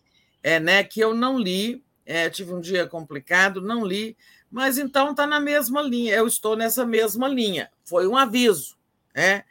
é, 0.43 0.59
né, 0.59 0.83
que 0.85 1.01
eu 1.01 1.15
não 1.15 1.39
li, 1.39 1.85
é, 2.07 2.29
tive 2.31 2.53
um 2.53 2.61
dia 2.61 2.87
complicado, 2.87 3.61
não 3.61 3.85
li, 3.85 4.17
mas 4.51 4.79
então 4.79 5.11
está 5.11 5.27
na 5.27 5.41
mesma 5.41 5.83
linha, 5.83 6.15
eu 6.15 6.27
estou 6.27 6.57
nessa 6.57 6.87
mesma 6.87 7.29
linha. 7.29 7.71
Foi 7.85 8.07
um 8.07 8.17
aviso, 8.17 8.77
né? 9.15 9.45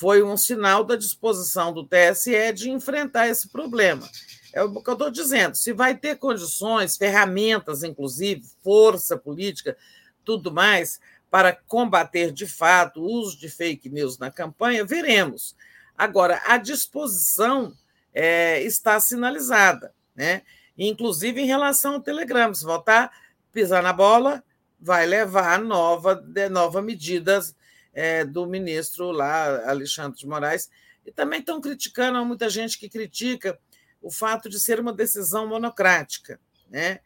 foi 0.00 0.22
um 0.22 0.34
sinal 0.34 0.82
da 0.82 0.96
disposição 0.96 1.74
do 1.74 1.86
TSE 1.86 2.54
de 2.54 2.70
enfrentar 2.70 3.28
esse 3.28 3.46
problema. 3.48 4.08
É 4.50 4.62
o 4.62 4.82
que 4.82 4.88
eu 4.88 4.94
estou 4.94 5.10
dizendo. 5.10 5.54
Se 5.54 5.74
vai 5.74 5.94
ter 5.94 6.16
condições, 6.16 6.96
ferramentas, 6.96 7.82
inclusive, 7.82 8.42
força 8.64 9.14
política, 9.14 9.76
tudo 10.24 10.50
mais, 10.50 10.98
para 11.30 11.54
combater 11.54 12.32
de 12.32 12.46
fato 12.46 13.00
o 13.00 13.06
uso 13.06 13.38
de 13.38 13.48
fake 13.48 13.88
news 13.88 14.18
na 14.18 14.30
campanha, 14.30 14.84
veremos. 14.84 15.54
Agora, 15.96 16.42
a 16.46 16.56
disposição 16.56 17.72
é, 18.12 18.60
está 18.62 18.98
sinalizada, 18.98 19.94
né? 20.14 20.42
inclusive 20.76 21.40
em 21.40 21.46
relação 21.46 21.94
ao 21.94 22.00
Telegram. 22.00 22.52
Se 22.52 22.64
voltar 22.64 23.12
pisar 23.52 23.82
na 23.82 23.92
bola, 23.92 24.42
vai 24.80 25.06
levar 25.06 25.60
nova, 25.60 26.14
de, 26.14 26.48
nova 26.48 26.80
medidas 26.80 27.54
é, 27.92 28.24
do 28.24 28.46
ministro 28.46 29.10
lá, 29.10 29.68
Alexandre 29.68 30.18
de 30.18 30.26
Moraes. 30.26 30.70
E 31.04 31.12
também 31.12 31.40
estão 31.40 31.60
criticando, 31.60 32.18
há 32.18 32.24
muita 32.24 32.48
gente 32.48 32.78
que 32.78 32.88
critica 32.88 33.58
o 34.00 34.10
fato 34.10 34.48
de 34.48 34.58
ser 34.58 34.80
uma 34.80 34.92
decisão 34.92 35.46
monocrática. 35.46 36.40
Né? 36.68 37.00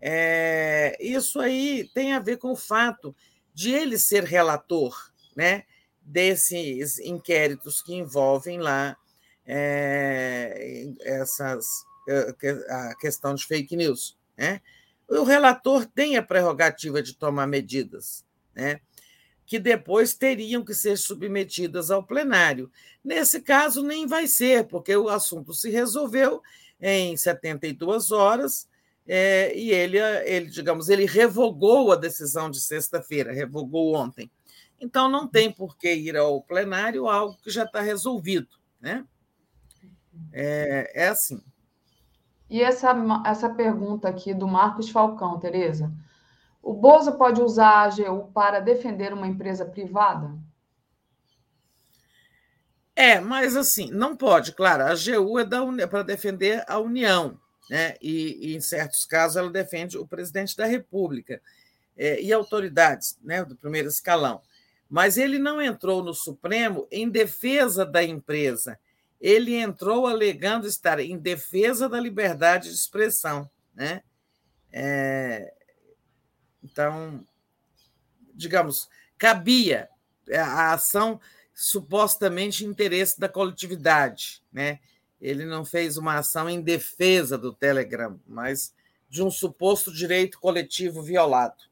É, 0.00 0.96
isso 1.00 1.40
aí 1.40 1.90
tem 1.92 2.14
a 2.14 2.20
ver 2.20 2.38
com 2.38 2.52
o 2.52 2.56
fato 2.56 3.14
de 3.58 3.72
ele 3.72 3.98
ser 3.98 4.22
relator 4.22 4.96
né, 5.34 5.64
desses 6.00 7.00
inquéritos 7.00 7.82
que 7.82 7.92
envolvem 7.92 8.60
lá 8.60 8.96
é, 9.44 10.86
essas, 11.00 11.66
é, 12.08 12.36
a 12.70 12.94
questão 13.00 13.34
de 13.34 13.44
fake 13.44 13.74
news. 13.74 14.16
Né? 14.36 14.60
O 15.08 15.24
relator 15.24 15.86
tem 15.86 16.16
a 16.16 16.22
prerrogativa 16.22 17.02
de 17.02 17.16
tomar 17.16 17.48
medidas. 17.48 18.24
Né? 18.54 18.80
que 19.44 19.58
depois 19.58 20.12
teriam 20.12 20.62
que 20.62 20.74
ser 20.74 20.98
submetidas 20.98 21.90
ao 21.90 22.02
plenário. 22.02 22.70
Nesse 23.02 23.40
caso, 23.40 23.82
nem 23.82 24.06
vai 24.06 24.26
ser, 24.26 24.66
porque 24.66 24.94
o 24.94 25.08
assunto 25.08 25.54
se 25.54 25.70
resolveu 25.70 26.42
em 26.78 27.16
72 27.16 28.10
horas 28.10 28.67
é, 29.08 29.56
e 29.56 29.70
ele, 29.70 29.96
ele, 29.98 30.50
digamos, 30.50 30.90
ele 30.90 31.06
revogou 31.06 31.90
a 31.90 31.96
decisão 31.96 32.50
de 32.50 32.60
sexta-feira, 32.60 33.32
revogou 33.32 33.96
ontem. 33.96 34.30
Então, 34.78 35.08
não 35.08 35.26
tem 35.26 35.50
por 35.50 35.78
que 35.78 35.92
ir 35.92 36.14
ao 36.14 36.42
plenário 36.42 37.08
algo 37.08 37.38
que 37.42 37.50
já 37.50 37.64
está 37.64 37.80
resolvido. 37.80 38.48
Né? 38.78 39.04
É, 40.30 41.04
é 41.04 41.08
assim. 41.08 41.42
E 42.50 42.62
essa, 42.62 42.94
essa 43.24 43.48
pergunta 43.48 44.08
aqui 44.08 44.34
do 44.34 44.46
Marcos 44.46 44.90
Falcão, 44.90 45.40
Tereza. 45.40 45.90
O 46.62 46.74
Bozo 46.74 47.16
pode 47.16 47.40
usar 47.40 47.68
a 47.68 47.82
AGU 47.84 48.30
para 48.32 48.60
defender 48.60 49.12
uma 49.14 49.26
empresa 49.26 49.64
privada? 49.64 50.36
É, 52.94 53.20
mas 53.20 53.56
assim, 53.56 53.90
não 53.90 54.14
pode, 54.14 54.52
claro. 54.52 54.82
A 54.82 54.90
AGU 54.90 55.38
é 55.38 55.86
para 55.86 56.02
defender 56.02 56.62
a 56.68 56.78
União, 56.78 57.38
né? 57.68 57.96
E, 58.00 58.50
e, 58.50 58.56
em 58.56 58.60
certos 58.60 59.04
casos 59.04 59.36
ela 59.36 59.50
defende 59.50 59.98
o 59.98 60.06
presidente 60.06 60.56
da 60.56 60.64
República 60.64 61.40
é, 61.96 62.20
e 62.20 62.32
autoridades 62.32 63.18
né, 63.22 63.44
do 63.44 63.56
primeiro 63.56 63.88
escalão. 63.88 64.40
Mas 64.88 65.18
ele 65.18 65.38
não 65.38 65.60
entrou 65.60 66.02
no 66.02 66.14
Supremo 66.14 66.88
em 66.90 67.08
defesa 67.10 67.84
da 67.84 68.02
empresa. 68.02 68.78
Ele 69.20 69.54
entrou 69.54 70.06
alegando 70.06 70.66
estar 70.66 70.98
em 71.00 71.18
defesa 71.18 71.88
da 71.88 72.00
liberdade 72.00 72.68
de 72.68 72.74
expressão. 72.74 73.50
Né? 73.74 74.02
É, 74.72 75.52
então, 76.62 77.24
digamos, 78.34 78.88
cabia 79.18 79.88
a 80.32 80.72
ação 80.72 81.20
supostamente 81.54 82.64
interesse 82.64 83.18
da 83.18 83.28
coletividade, 83.28 84.42
né? 84.52 84.78
Ele 85.20 85.44
não 85.44 85.64
fez 85.64 85.96
uma 85.96 86.16
ação 86.16 86.48
em 86.48 86.60
defesa 86.60 87.36
do 87.36 87.52
Telegram, 87.52 88.18
mas 88.26 88.74
de 89.08 89.22
um 89.22 89.30
suposto 89.30 89.92
direito 89.92 90.38
coletivo 90.38 91.02
violado. 91.02 91.64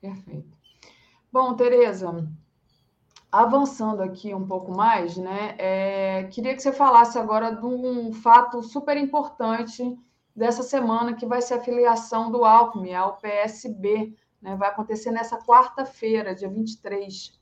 Perfeito. 0.00 0.52
Bom, 1.32 1.54
Tereza, 1.54 2.28
avançando 3.30 4.02
aqui 4.02 4.34
um 4.34 4.46
pouco 4.46 4.76
mais, 4.76 5.16
né? 5.16 5.54
É, 5.58 6.24
queria 6.24 6.54
que 6.54 6.60
você 6.60 6.72
falasse 6.72 7.18
agora 7.18 7.50
de 7.50 7.64
um 7.64 8.12
fato 8.12 8.62
super 8.62 8.96
importante 8.96 9.98
dessa 10.36 10.62
semana, 10.62 11.14
que 11.14 11.26
vai 11.26 11.40
ser 11.40 11.54
a 11.54 11.60
filiação 11.62 12.30
do 12.30 12.44
Alckmin 12.44 12.94
ao 12.94 13.16
PSB. 13.16 14.14
Né? 14.40 14.56
Vai 14.56 14.68
acontecer 14.68 15.10
nessa 15.10 15.38
quarta-feira, 15.38 16.34
dia 16.34 16.48
23. 16.48 17.40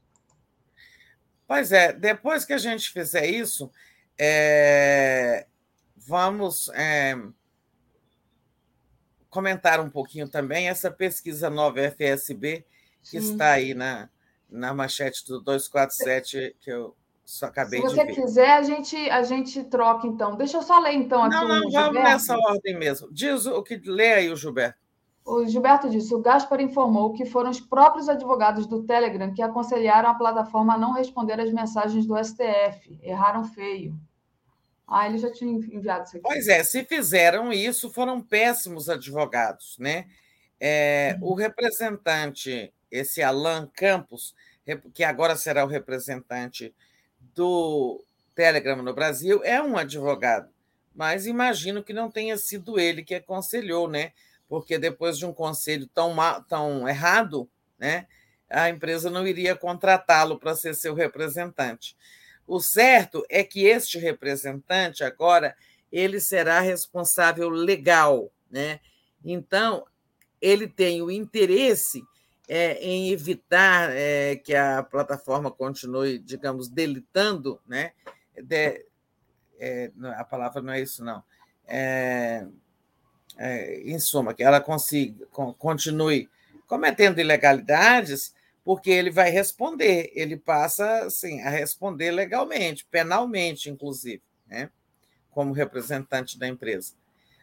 Pois 1.46 1.72
é, 1.72 1.92
depois 1.92 2.44
que 2.44 2.52
a 2.52 2.58
gente 2.58 2.90
fizer 2.90 3.26
isso, 3.26 3.72
é... 4.20 5.46
vamos 5.96 6.68
é... 6.74 7.16
comentar 9.30 9.80
um 9.80 9.88
pouquinho 9.88 10.28
também 10.28 10.68
essa 10.68 10.90
pesquisa 10.90 11.48
nova 11.48 11.80
FSB, 11.80 12.64
que 13.02 13.20
Sim. 13.20 13.32
está 13.32 13.52
aí 13.52 13.72
na, 13.72 14.10
na 14.50 14.74
manchete 14.74 15.26
do 15.26 15.40
247, 15.40 16.56
que 16.60 16.70
eu 16.70 16.94
só 17.24 17.46
acabei 17.46 17.80
Se 17.80 17.86
você 17.86 18.06
quiser, 18.06 18.50
a 18.50 18.62
gente, 18.62 18.96
a 19.08 19.22
gente 19.22 19.62
troca, 19.64 20.06
então. 20.06 20.36
Deixa 20.36 20.56
eu 20.56 20.62
só 20.62 20.80
ler, 20.80 20.94
então, 20.94 21.22
aqui. 21.22 21.36
Não, 21.36 21.46
não, 21.46 21.70
vamos 21.70 22.02
nessa 22.02 22.36
ordem 22.36 22.76
mesmo. 22.76 23.08
Diz 23.12 23.46
o 23.46 23.62
que 23.62 23.76
lê 23.76 24.14
aí 24.14 24.30
o 24.30 24.36
Gilberto. 24.36 24.78
O 25.24 25.46
Gilberto 25.46 25.88
disse: 25.88 26.12
o 26.12 26.20
Gaspar 26.20 26.60
informou 26.60 27.12
que 27.12 27.24
foram 27.24 27.50
os 27.50 27.60
próprios 27.60 28.08
advogados 28.08 28.66
do 28.66 28.82
Telegram 28.82 29.32
que 29.32 29.42
aconselharam 29.42 30.10
a 30.10 30.14
plataforma 30.14 30.74
a 30.74 30.78
não 30.78 30.92
responder 30.92 31.38
às 31.40 31.52
mensagens 31.52 32.04
do 32.04 32.16
STF. 32.16 32.98
Erraram 33.00 33.44
feio. 33.44 33.94
Ah, 34.90 35.06
ele 35.06 35.18
já 35.18 35.30
tinha 35.30 35.52
enviado 35.52 36.04
isso 36.04 36.16
aqui. 36.16 36.22
Pois 36.22 36.48
é, 36.48 36.64
se 36.64 36.84
fizeram 36.84 37.52
isso, 37.52 37.92
foram 37.92 38.20
péssimos 38.20 38.88
advogados, 38.88 39.76
né? 39.78 40.06
É, 40.58 41.16
uhum. 41.20 41.28
O 41.28 41.34
representante, 41.34 42.72
esse 42.90 43.22
Alan 43.22 43.70
Campos, 43.72 44.34
que 44.92 45.04
agora 45.04 45.36
será 45.36 45.64
o 45.64 45.68
representante 45.68 46.74
do 47.34 48.04
Telegram 48.34 48.82
no 48.82 48.94
Brasil 48.94 49.42
é 49.44 49.60
um 49.62 49.76
advogado, 49.76 50.50
mas 50.94 51.26
imagino 51.26 51.82
que 51.82 51.92
não 51.92 52.10
tenha 52.10 52.36
sido 52.36 52.78
ele 52.78 53.02
que 53.02 53.14
aconselhou, 53.14 53.88
né? 53.88 54.12
Porque 54.48 54.78
depois 54.78 55.18
de 55.18 55.26
um 55.26 55.32
conselho 55.32 55.86
tão, 55.94 56.16
tão 56.48 56.88
errado, 56.88 57.48
né, 57.78 58.06
a 58.48 58.68
empresa 58.68 59.08
não 59.08 59.26
iria 59.26 59.54
contratá-lo 59.54 60.38
para 60.38 60.56
ser 60.56 60.74
seu 60.74 60.92
representante. 60.94 61.96
O 62.50 62.58
certo 62.58 63.24
é 63.28 63.44
que 63.44 63.64
este 63.64 63.96
representante 63.96 65.04
agora 65.04 65.54
ele 65.92 66.18
será 66.18 66.58
responsável 66.58 67.48
legal, 67.48 68.28
Né? 68.50 68.80
Então, 69.24 69.86
ele 70.40 70.66
tem 70.66 71.00
o 71.00 71.12
interesse 71.12 72.02
é, 72.48 72.72
em 72.82 73.12
evitar 73.12 73.90
é, 73.92 74.34
que 74.34 74.52
a 74.52 74.82
plataforma 74.82 75.48
continue, 75.48 76.18
digamos, 76.18 76.68
delitando, 76.68 77.60
né? 77.68 77.92
De, 78.34 78.84
é, 79.60 79.92
a 80.16 80.24
palavra 80.24 80.60
não 80.60 80.72
é 80.72 80.80
isso, 80.80 81.04
não. 81.04 81.22
É, 81.68 82.44
é, 83.38 83.80
em 83.82 84.00
suma, 84.00 84.34
que 84.34 84.42
ela 84.42 84.60
consiga, 84.60 85.24
continue 85.56 86.28
cometendo 86.66 87.20
ilegalidades, 87.20 88.34
porque 88.64 88.90
ele 88.90 89.10
vai 89.10 89.30
responder, 89.30 90.10
ele 90.14 90.36
passa 90.36 91.04
assim, 91.04 91.40
a 91.40 91.50
responder 91.50 92.10
legalmente, 92.10 92.86
penalmente, 92.90 93.70
inclusive, 93.70 94.22
né? 94.46 94.70
como 95.30 95.52
representante 95.52 96.38
da 96.38 96.46
empresa. 96.46 96.94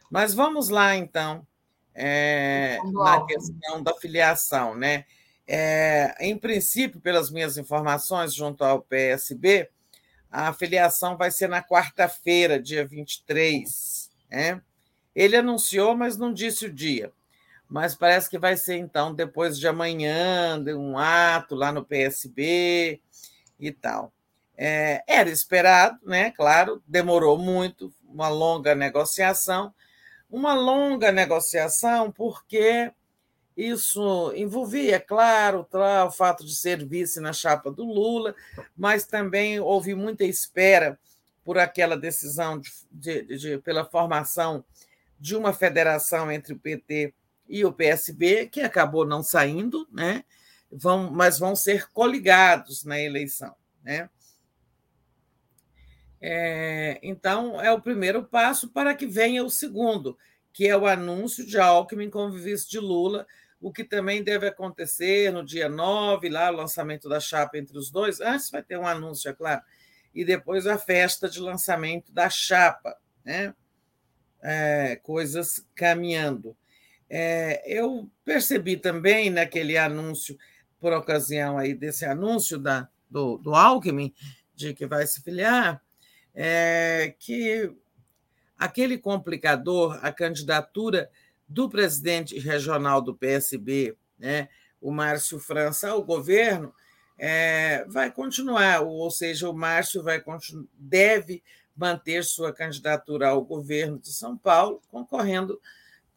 Mas 0.09 0.33
vamos 0.33 0.69
lá, 0.69 0.95
então, 0.95 1.45
é, 1.93 2.77
na 2.93 3.25
questão 3.25 3.81
da 3.81 3.93
filiação. 3.95 4.75
Né? 4.75 5.05
É, 5.47 6.15
em 6.19 6.37
princípio, 6.37 7.01
pelas 7.01 7.31
minhas 7.31 7.57
informações, 7.57 8.33
junto 8.33 8.63
ao 8.63 8.81
PSB, 8.81 9.69
a 10.29 10.53
filiação 10.53 11.17
vai 11.17 11.31
ser 11.31 11.49
na 11.49 11.63
quarta-feira, 11.63 12.61
dia 12.61 12.85
23. 12.85 14.11
Né? 14.29 14.61
Ele 15.15 15.35
anunciou, 15.35 15.95
mas 15.95 16.17
não 16.17 16.31
disse 16.31 16.67
o 16.67 16.73
dia. 16.73 17.11
Mas 17.69 17.95
parece 17.95 18.29
que 18.29 18.37
vai 18.37 18.55
ser, 18.55 18.77
então, 18.77 19.13
depois 19.13 19.59
de 19.59 19.67
amanhã, 19.67 20.61
de 20.61 20.73
um 20.73 20.97
ato 20.97 21.55
lá 21.55 21.71
no 21.71 21.83
PSB 21.83 23.01
e 23.59 23.71
tal. 23.71 24.11
É, 24.55 25.03
era 25.07 25.29
esperado, 25.29 25.99
né? 26.05 26.31
Claro, 26.31 26.81
demorou 26.87 27.37
muito, 27.37 27.93
uma 28.07 28.29
longa 28.29 28.73
negociação. 28.73 29.73
Uma 30.29 30.53
longa 30.53 31.11
negociação, 31.11 32.11
porque 32.11 32.91
isso 33.55 34.31
envolvia, 34.35 34.99
claro, 34.99 35.67
o 36.05 36.11
fato 36.11 36.45
de 36.45 36.55
ser 36.55 36.85
vice 36.85 37.19
na 37.19 37.33
chapa 37.33 37.71
do 37.71 37.83
Lula, 37.83 38.35
mas 38.77 39.05
também 39.05 39.59
houve 39.59 39.95
muita 39.95 40.23
espera 40.23 40.99
por 41.43 41.57
aquela 41.57 41.97
decisão 41.97 42.59
de, 42.59 42.71
de, 42.91 43.37
de, 43.37 43.57
pela 43.59 43.83
formação 43.83 44.63
de 45.19 45.35
uma 45.35 45.53
federação 45.53 46.31
entre 46.31 46.53
o 46.53 46.59
PT 46.59 47.05
e 47.05 47.13
o 47.65 47.73
PSB, 47.73 48.47
que 48.47 48.61
acabou 48.61 49.05
não 49.05 49.23
saindo, 49.23 49.87
né? 49.91 50.23
vão, 50.71 51.11
mas 51.11 51.39
vão 51.39 51.55
ser 51.55 51.89
coligados 51.91 52.83
na 52.83 52.99
eleição. 52.99 53.55
Né? 53.83 54.09
É, 56.19 56.99
então, 57.01 57.61
é 57.61 57.71
o 57.71 57.81
primeiro 57.81 58.23
passo 58.23 58.69
para 58.69 58.93
que 58.95 59.05
venha 59.05 59.43
o 59.43 59.49
segundo, 59.49 60.17
que 60.51 60.67
é 60.67 60.75
o 60.75 60.87
anúncio 60.87 61.45
de 61.45 61.59
Alckmin 61.59 62.09
como 62.09 62.31
vice 62.31 62.69
de 62.69 62.79
Lula, 62.79 63.25
o 63.59 63.71
que 63.71 63.83
também 63.83 64.23
deve 64.23 64.47
acontecer 64.47 65.31
no 65.31 65.43
dia 65.43 65.67
9, 65.67 66.29
lá 66.29 66.51
o 66.51 66.55
lançamento 66.55 67.09
da 67.09 67.19
chapa 67.19 67.57
entre 67.57 67.77
os 67.77 67.89
dois. 67.89 68.19
Antes 68.19 68.49
vai 68.49 68.61
ter 68.61 68.77
um 68.77 68.87
anúncio, 68.87 69.29
é 69.29 69.33
claro, 69.33 69.61
e 70.13 70.23
depois 70.23 70.67
a 70.67 70.77
festa 70.77 71.29
de 71.29 71.39
lançamento 71.39 72.11
da 72.11 72.29
chapa, 72.29 72.97
né? 73.23 73.53
É, 74.39 74.95
coisas 74.97 75.65
caminhando. 75.73 76.55
É, 77.09 77.61
eu 77.65 78.09
percebi 78.25 78.77
também 78.77 79.29
naquele 79.29 79.77
anúncio, 79.77 80.37
por 80.79 80.93
ocasião 80.93 81.57
aí 81.57 81.73
desse 81.73 82.05
anúncio 82.05 82.57
da, 82.57 82.87
do, 83.09 83.37
do 83.37 83.55
Alckmin, 83.55 84.13
de 84.55 84.73
que 84.73 84.85
vai 84.85 85.07
se 85.07 85.21
filiar, 85.21 85.81
é, 86.33 87.15
que 87.19 87.71
aquele 88.57 88.97
complicador, 88.97 89.99
a 90.01 90.11
candidatura 90.11 91.09
do 91.47 91.69
presidente 91.69 92.37
regional 92.39 93.01
do 93.01 93.15
PSB, 93.15 93.95
né, 94.19 94.49
o 94.81 94.91
Márcio 94.91 95.39
França, 95.39 95.89
ao 95.89 96.03
governo, 96.03 96.73
é, 97.17 97.85
vai 97.85 98.11
continuar, 98.11 98.81
ou 98.81 99.09
seja, 99.09 99.49
o 99.49 99.53
Márcio 99.53 100.03
vai 100.03 100.23
deve 100.73 101.41
manter 101.75 102.23
sua 102.23 102.53
candidatura 102.53 103.29
ao 103.29 103.43
governo 103.43 103.99
de 103.99 104.11
São 104.11 104.37
Paulo, 104.37 104.81
concorrendo 104.87 105.59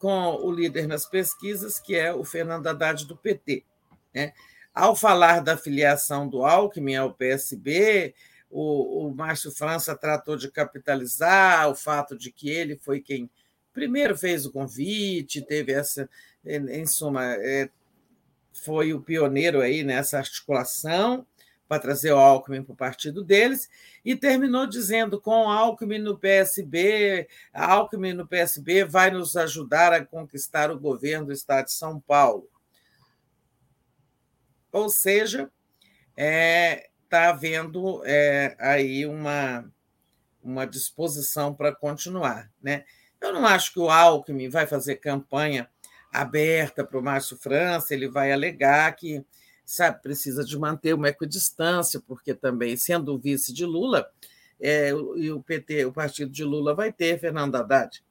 com 0.01 0.35
o 0.35 0.51
líder 0.51 0.87
nas 0.87 1.05
pesquisas, 1.05 1.77
que 1.77 1.95
é 1.95 2.11
o 2.11 2.25
Fernando 2.25 2.65
Haddad 2.65 3.05
do 3.05 3.15
PT. 3.15 3.63
Né? 4.11 4.33
Ao 4.73 4.95
falar 4.95 5.41
da 5.41 5.55
filiação 5.55 6.27
do 6.27 6.43
Alckmin 6.43 6.95
ao 6.95 7.13
PSB, 7.13 8.15
o, 8.49 9.05
o 9.05 9.15
Márcio 9.15 9.51
França 9.51 9.95
tratou 9.95 10.35
de 10.35 10.49
capitalizar 10.49 11.69
o 11.69 11.75
fato 11.75 12.17
de 12.17 12.31
que 12.31 12.49
ele 12.49 12.75
foi 12.77 12.99
quem 12.99 13.29
primeiro 13.71 14.17
fez 14.17 14.43
o 14.43 14.51
convite, 14.51 15.45
teve 15.45 15.71
essa, 15.71 16.09
em 16.43 16.85
suma, 16.85 17.35
é, 17.35 17.69
foi 18.51 18.93
o 18.93 19.01
pioneiro 19.01 19.61
aí 19.61 19.83
nessa 19.83 20.17
articulação 20.17 21.25
para 21.71 21.79
trazer 21.79 22.11
o 22.11 22.17
Alckmin 22.17 22.63
para 22.63 22.73
o 22.73 22.75
partido 22.75 23.23
deles, 23.23 23.69
e 24.03 24.13
terminou 24.13 24.67
dizendo: 24.67 25.21
com 25.21 25.49
Alckmin 25.49 25.99
no 25.99 26.19
PSB, 26.19 27.29
Alckmin 27.53 28.11
no 28.11 28.27
PSB 28.27 28.83
vai 28.83 29.09
nos 29.09 29.37
ajudar 29.37 29.93
a 29.93 30.05
conquistar 30.05 30.69
o 30.69 30.77
governo 30.77 31.27
do 31.27 31.31
Estado 31.31 31.67
de 31.67 31.71
São 31.71 31.97
Paulo. 32.01 32.49
Ou 34.69 34.89
seja, 34.89 35.49
é, 36.17 36.89
está 37.05 37.29
havendo 37.29 38.01
é, 38.03 38.53
aí 38.59 39.05
uma, 39.05 39.63
uma 40.43 40.67
disposição 40.67 41.53
para 41.53 41.73
continuar. 41.73 42.51
Né? 42.61 42.83
Eu 43.21 43.31
não 43.31 43.47
acho 43.47 43.71
que 43.71 43.79
o 43.79 43.89
Alckmin 43.89 44.49
vai 44.49 44.67
fazer 44.67 44.97
campanha 44.97 45.69
aberta 46.11 46.83
para 46.83 46.99
o 46.99 47.01
Márcio 47.01 47.37
França, 47.37 47.93
ele 47.93 48.09
vai 48.09 48.33
alegar 48.33 48.93
que 48.93 49.25
sabe, 49.71 50.01
precisa 50.01 50.43
de 50.43 50.57
manter 50.59 50.93
uma 50.93 51.07
equidistância, 51.07 52.01
porque 52.05 52.33
também, 52.33 52.75
sendo 52.75 53.13
o 53.13 53.17
vice 53.17 53.53
de 53.53 53.65
Lula, 53.65 54.09
é, 54.59 54.89
e 55.15 55.31
o 55.31 55.41
PT, 55.41 55.85
o 55.85 55.93
partido 55.93 56.29
de 56.29 56.43
Lula, 56.43 56.75
vai 56.75 56.91
ter 56.91 57.17
Fernando 57.19 57.55
Haddad. 57.55 58.03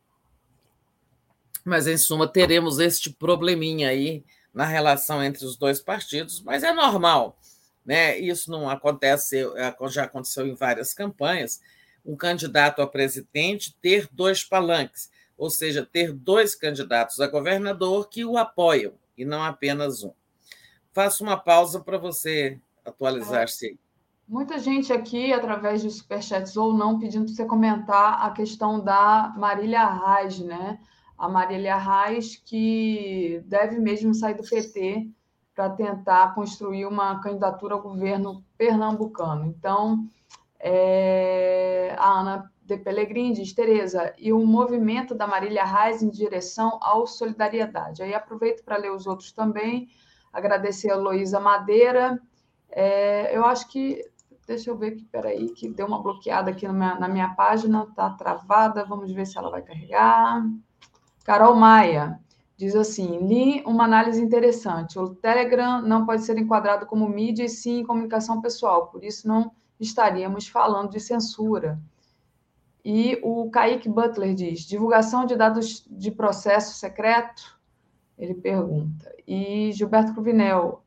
Mas, 1.65 1.87
em 1.87 1.99
suma, 1.99 2.27
teremos 2.27 2.79
este 2.79 3.11
probleminha 3.11 3.91
aí 3.91 4.25
na 4.55 4.65
relação 4.65 5.23
entre 5.23 5.45
os 5.45 5.57
dois 5.57 5.81
partidos, 5.81 6.41
mas 6.41 6.63
é 6.63 6.73
normal. 6.73 7.39
Né? 7.85 8.19
Isso 8.19 8.51
não 8.51 8.69
acontece, 8.69 9.45
é, 9.57 9.77
já 9.89 10.05
aconteceu 10.05 10.47
em 10.47 10.55
várias 10.55 10.95
campanhas, 10.95 11.61
um 12.05 12.17
candidato 12.17 12.81
a 12.81 12.87
presidente 12.87 13.77
ter 13.83 14.09
dois 14.11 14.43
palanques, 14.43 15.11
ou 15.37 15.51
seja, 15.51 15.85
ter 15.85 16.11
dois 16.13 16.55
candidatos 16.55 17.21
a 17.21 17.27
governador 17.27 18.09
que 18.09 18.25
o 18.25 18.39
apoiam, 18.39 18.95
e 19.17 19.27
não 19.27 19.43
apenas 19.43 20.03
um. 20.03 20.13
Faço 20.93 21.23
uma 21.23 21.37
pausa 21.37 21.81
para 21.81 21.99
você 21.99 22.59
atualizar-se. 22.85 23.79
Muita 24.27 24.59
gente 24.59 24.93
aqui, 24.93 25.33
através 25.33 25.83
de 25.83 25.91
superchats 25.91 26.57
ou 26.57 26.73
não, 26.73 26.99
pedindo 26.99 27.25
para 27.25 27.35
você 27.35 27.45
comentar 27.45 28.25
a 28.25 28.31
questão 28.31 28.79
da 28.79 29.35
Marília 29.37 29.85
Reis, 29.87 30.39
né? 30.39 30.79
A 31.19 31.29
Marília 31.29 31.77
Reis, 31.77 32.37
que 32.37 33.43
deve 33.47 33.79
mesmo 33.79 34.15
sair 34.15 34.35
do 34.35 34.49
PT 34.49 35.11
para 35.55 35.71
tentar 35.71 36.35
construir 36.35 36.87
uma 36.87 37.21
candidatura 37.21 37.75
ao 37.75 37.83
governo 37.83 38.45
pernambucano. 38.57 39.47
Então, 39.47 40.09
é, 40.61 41.95
a 41.99 42.21
Ana 42.21 42.53
de 42.63 42.77
Pellegrini 42.77 43.33
diz, 43.33 43.53
Tereza, 43.53 44.15
e 44.17 44.33
o 44.33 44.47
movimento 44.47 45.15
da 45.15 45.27
Marília 45.27 45.65
Reis 45.65 46.03
em 46.03 46.09
direção 46.09 46.79
ao 46.81 47.07
Solidariedade. 47.07 48.03
Aí 48.03 48.15
aproveito 48.15 48.63
para 48.63 48.77
ler 48.77 48.93
os 48.93 49.09
outros 49.09 49.33
também, 49.33 49.89
agradecer 50.33 50.91
a 50.91 50.97
Luísa 50.97 51.41
Madeira. 51.41 52.21
É, 52.71 53.37
eu 53.37 53.45
acho 53.45 53.69
que, 53.69 54.05
deixa 54.47 54.71
eu 54.71 54.77
ver 54.77 54.93
aqui, 54.93 55.05
peraí, 55.05 55.51
que 55.51 55.69
deu 55.69 55.87
uma 55.87 56.03
bloqueada 56.03 56.51
aqui 56.51 56.67
minha, 56.69 56.95
na 56.95 57.09
minha 57.09 57.31
página, 57.31 57.87
está 57.89 58.11
travada, 58.11 58.85
vamos 58.85 59.13
ver 59.13 59.27
se 59.27 59.39
ela 59.39 59.51
vai 59.51 59.63
carregar. 59.63 60.43
Carol 61.25 61.55
Maia, 61.55 62.21
Diz 62.61 62.77
assim: 62.77 63.27
li 63.27 63.63
uma 63.65 63.85
análise 63.85 64.23
interessante. 64.23 64.99
O 64.99 65.15
Telegram 65.15 65.81
não 65.81 66.05
pode 66.05 66.25
ser 66.25 66.37
enquadrado 66.37 66.85
como 66.85 67.09
mídia 67.09 67.45
e 67.45 67.49
sim 67.49 67.83
comunicação 67.83 68.43
pessoal, 68.43 68.89
por 68.89 69.03
isso 69.03 69.27
não 69.27 69.51
estaríamos 69.81 70.47
falando 70.47 70.91
de 70.91 71.01
censura. 71.01 71.81
E 72.85 73.19
o 73.23 73.51
Kaique 73.51 73.89
Butler 73.89 74.35
diz: 74.35 74.61
divulgação 74.61 75.25
de 75.25 75.37
dados 75.37 75.87
de 75.91 76.11
processo 76.11 76.75
secreto? 76.75 77.59
Ele 78.21 78.35
pergunta. 78.35 79.11
E 79.27 79.73
Gilberto 79.73 80.13
Cruvinel. 80.13 80.85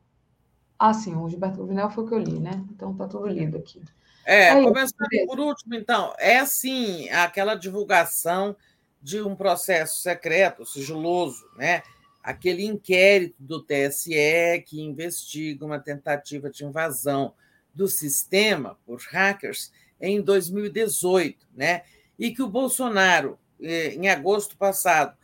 Ah, 0.78 0.94
sim, 0.94 1.16
o 1.16 1.28
Gilberto 1.28 1.56
Cruvinel 1.56 1.90
foi 1.90 2.04
o 2.04 2.06
que 2.06 2.14
eu 2.14 2.18
li, 2.18 2.38
né? 2.38 2.64
Então 2.70 2.92
está 2.92 3.08
tudo 3.08 3.26
lido 3.26 3.58
aqui. 3.58 3.82
É, 4.24 4.50
Aí, 4.50 4.64
começando 4.64 5.26
por 5.26 5.40
último, 5.40 5.74
então, 5.74 6.14
é 6.18 6.38
assim, 6.38 7.10
aquela 7.10 7.56
divulgação 7.56 8.56
de 9.02 9.20
um 9.20 9.34
processo 9.34 10.00
secreto, 10.00 10.64
sigiloso, 10.64 11.44
né? 11.58 11.82
aquele 12.22 12.64
inquérito 12.64 13.34
do 13.38 13.60
TSE 13.60 14.64
que 14.64 14.80
investiga 14.80 15.66
uma 15.66 15.78
tentativa 15.78 16.48
de 16.48 16.64
invasão 16.64 17.34
do 17.74 17.86
sistema 17.86 18.78
por 18.86 18.98
hackers 19.10 19.70
em 20.00 20.22
2018, 20.22 21.46
né? 21.54 21.82
e 22.18 22.30
que 22.30 22.42
o 22.42 22.48
Bolsonaro, 22.48 23.38
eh, 23.60 23.94
em 23.94 24.08
agosto 24.08 24.56
passado, 24.56 25.14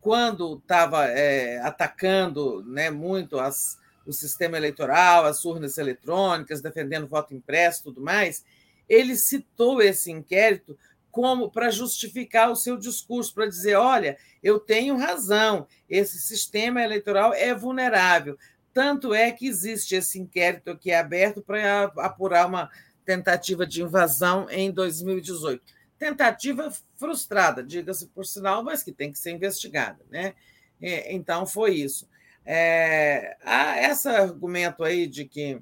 quando 0.00 0.56
estava 0.56 1.06
é, 1.06 1.58
atacando 1.60 2.64
né, 2.64 2.90
muito 2.90 3.38
as, 3.38 3.78
o 4.06 4.12
sistema 4.12 4.56
eleitoral, 4.56 5.26
as 5.26 5.44
urnas 5.44 5.78
eletrônicas, 5.78 6.62
defendendo 6.62 7.06
voto 7.06 7.34
impresso 7.34 7.84
tudo 7.84 8.00
mais, 8.00 8.44
ele 8.88 9.14
citou 9.14 9.80
esse 9.80 10.10
inquérito 10.10 10.76
como 11.10 11.50
para 11.50 11.70
justificar 11.70 12.50
o 12.50 12.56
seu 12.56 12.76
discurso, 12.76 13.34
para 13.34 13.46
dizer: 13.46 13.76
olha, 13.76 14.16
eu 14.42 14.58
tenho 14.58 14.96
razão, 14.96 15.66
esse 15.88 16.18
sistema 16.18 16.82
eleitoral 16.82 17.34
é 17.34 17.54
vulnerável. 17.54 18.38
Tanto 18.72 19.12
é 19.12 19.32
que 19.32 19.46
existe 19.46 19.96
esse 19.96 20.18
inquérito 20.18 20.70
aqui 20.70 20.92
aberto 20.92 21.42
para 21.42 21.84
apurar 21.98 22.46
uma 22.46 22.70
tentativa 23.04 23.66
de 23.66 23.82
invasão 23.82 24.48
em 24.48 24.70
2018. 24.70 25.62
Tentativa 26.00 26.72
frustrada, 26.96 27.62
diga-se 27.62 28.06
por 28.06 28.24
sinal, 28.24 28.64
mas 28.64 28.82
que 28.82 28.90
tem 28.90 29.12
que 29.12 29.18
ser 29.18 29.32
investigada. 29.32 30.02
Né? 30.10 30.32
É, 30.80 31.14
então, 31.14 31.44
foi 31.46 31.74
isso. 31.74 32.08
É, 32.42 33.36
há 33.44 33.82
esse 33.82 34.08
argumento 34.08 34.82
aí 34.82 35.06
de 35.06 35.26
que 35.26 35.60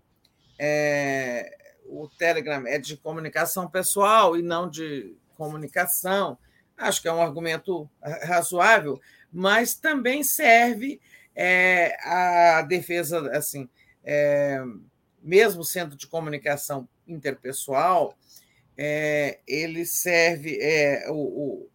é, 0.56 1.58
o 1.86 2.06
Telegram 2.06 2.64
é 2.68 2.78
de 2.78 2.96
comunicação 2.96 3.68
pessoal 3.68 4.36
e 4.36 4.42
não 4.42 4.70
de 4.70 5.16
comunicação, 5.36 6.38
acho 6.76 7.02
que 7.02 7.08
é 7.08 7.12
um 7.12 7.20
argumento 7.20 7.90
razoável, 8.00 9.00
mas 9.32 9.74
também 9.74 10.22
serve 10.22 11.00
é, 11.34 11.96
a 12.04 12.62
defesa, 12.62 13.28
assim, 13.36 13.68
é, 14.04 14.62
mesmo 15.20 15.64
sendo 15.64 15.96
de 15.96 16.06
comunicação 16.06 16.88
interpessoal, 17.08 18.16
é, 18.78 19.40
ele 19.46 19.84
serve 19.84 20.56
é, 20.60 21.10
o, 21.10 21.14
o, 21.14 21.68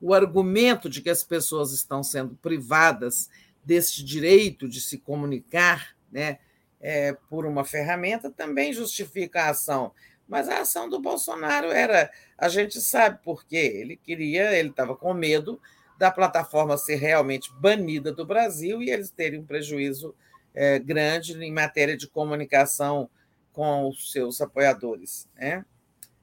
o 0.00 0.12
argumento 0.12 0.90
de 0.90 1.00
que 1.00 1.08
as 1.08 1.22
pessoas 1.22 1.70
estão 1.72 2.02
sendo 2.02 2.34
privadas 2.34 3.30
deste 3.64 4.04
direito 4.04 4.68
de 4.68 4.80
se 4.80 4.98
comunicar, 4.98 5.96
né, 6.10 6.40
é, 6.80 7.16
por 7.30 7.46
uma 7.46 7.64
ferramenta 7.64 8.28
também 8.28 8.72
justifica 8.72 9.44
a 9.44 9.50
ação. 9.50 9.92
Mas 10.28 10.48
a 10.48 10.62
ação 10.62 10.88
do 10.88 11.00
Bolsonaro 11.00 11.68
era, 11.68 12.10
a 12.36 12.48
gente 12.48 12.80
sabe 12.80 13.20
por 13.22 13.44
quê. 13.44 13.72
Ele 13.76 13.96
queria, 13.96 14.52
ele 14.58 14.70
estava 14.70 14.96
com 14.96 15.14
medo 15.14 15.60
da 15.96 16.10
plataforma 16.10 16.76
ser 16.76 16.96
realmente 16.96 17.52
banida 17.54 18.12
do 18.12 18.26
Brasil 18.26 18.82
e 18.82 18.90
eles 18.90 19.10
terem 19.10 19.38
um 19.38 19.46
prejuízo 19.46 20.12
é, 20.52 20.78
grande 20.80 21.32
em 21.34 21.52
matéria 21.52 21.96
de 21.96 22.08
comunicação 22.08 23.08
com 23.52 23.88
os 23.88 24.10
seus 24.10 24.40
apoiadores. 24.40 25.28
Né? 25.36 25.64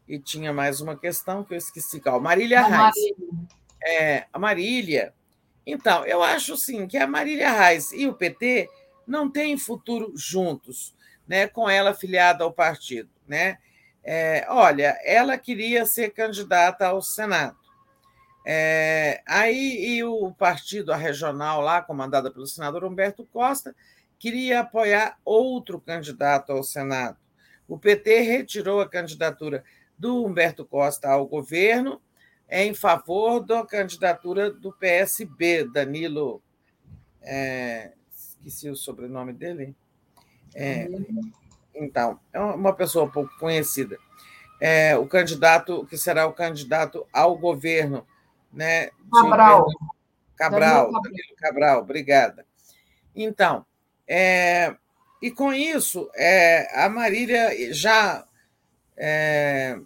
E 0.10 0.18
tinha 0.18 0.52
mais 0.52 0.82
uma 0.82 0.98
questão 0.98 1.44
que 1.44 1.54
eu 1.54 1.58
esqueci. 1.60 2.00
Calma. 2.00 2.30
Marília 2.30 2.64
Reis. 2.64 2.96
É, 3.86 4.26
a 4.34 4.40
Marília. 4.40 5.14
Então, 5.64 6.04
eu 6.04 6.24
acho 6.24 6.58
sim 6.58 6.88
que 6.88 6.98
a 6.98 7.06
Marília 7.06 7.52
Reis 7.52 7.92
e 7.92 8.08
o 8.08 8.14
PT 8.16 8.68
não 9.06 9.30
têm 9.30 9.56
futuro 9.56 10.12
juntos, 10.16 10.96
né, 11.28 11.48
com 11.48 11.70
ela 11.70 11.92
afiliada 11.92 12.44
ao 12.44 12.52
partido. 12.52 13.12
Né? 13.28 13.60
É, 14.04 14.48
olha, 14.50 15.00
ela 15.06 15.38
queria 15.38 15.86
ser 15.86 16.10
candidata 16.10 16.88
ao 16.88 17.04
Senado. 17.04 17.60
É, 18.44 19.22
aí 19.28 19.96
e 19.96 20.04
o 20.04 20.32
partido, 20.32 20.92
a 20.92 20.96
regional 20.96 21.62
lá, 21.62 21.84
comandada 21.84 22.32
pelo 22.32 22.48
senador 22.48 22.84
Humberto 22.84 23.28
Costa, 23.32 23.76
queria 24.18 24.62
apoiar 24.62 25.20
outro 25.24 25.80
candidato 25.80 26.52
ao 26.52 26.64
Senado. 26.64 27.18
O 27.68 27.78
PT 27.78 28.22
retirou 28.22 28.82
a 28.82 28.90
candidatura 28.90 29.64
do 30.00 30.26
Humberto 30.26 30.66
Costa 30.66 31.10
ao 31.10 31.28
governo 31.28 32.02
em 32.50 32.74
favor 32.74 33.40
da 33.42 33.64
candidatura 33.66 34.50
do 34.50 34.72
PSB, 34.72 35.66
Danilo. 35.66 36.42
É, 37.22 37.92
esqueci 38.12 38.70
o 38.70 38.76
sobrenome 38.76 39.34
dele. 39.34 39.76
É, 40.56 40.88
então, 41.76 42.20
é 42.34 42.40
uma 42.40 42.74
pessoa 42.74 43.12
pouco 43.12 43.38
conhecida. 43.38 44.00
É, 44.60 44.98
o 44.98 45.06
candidato, 45.06 45.86
que 45.86 45.98
será 45.98 46.26
o 46.26 46.34
candidato 46.34 47.06
ao 47.14 47.38
governo, 47.38 48.06
né? 48.52 48.90
Cabral. 49.14 49.68
Cabral, 50.36 50.92
Danilo 50.92 51.36
Cabral, 51.38 51.82
obrigada. 51.82 52.46
Então, 53.16 53.66
é, 54.08 54.76
e 55.22 55.30
com 55.30 55.54
isso, 55.54 56.10
é, 56.16 56.84
a 56.84 56.90
Marília 56.90 57.74
já, 57.74 58.26
é, 58.98 59.80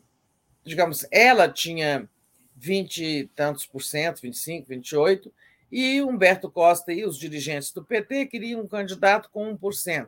digamos, 0.64 1.06
ela 1.11 1.50
tinha 1.50 2.08
20 2.56 3.03
e 3.03 3.27
tantos 3.27 3.66
por 3.66 3.82
cento, 3.82 4.22
25, 4.22 4.67
28, 4.69 5.33
e 5.72 6.01
Humberto 6.01 6.51
Costa 6.51 6.93
e 6.93 7.03
os 7.03 7.17
dirigentes 7.17 7.72
do 7.72 7.83
PT 7.83 8.27
queriam 8.27 8.61
um 8.61 8.67
candidato 8.67 9.30
com 9.32 9.58
1%. 9.58 10.08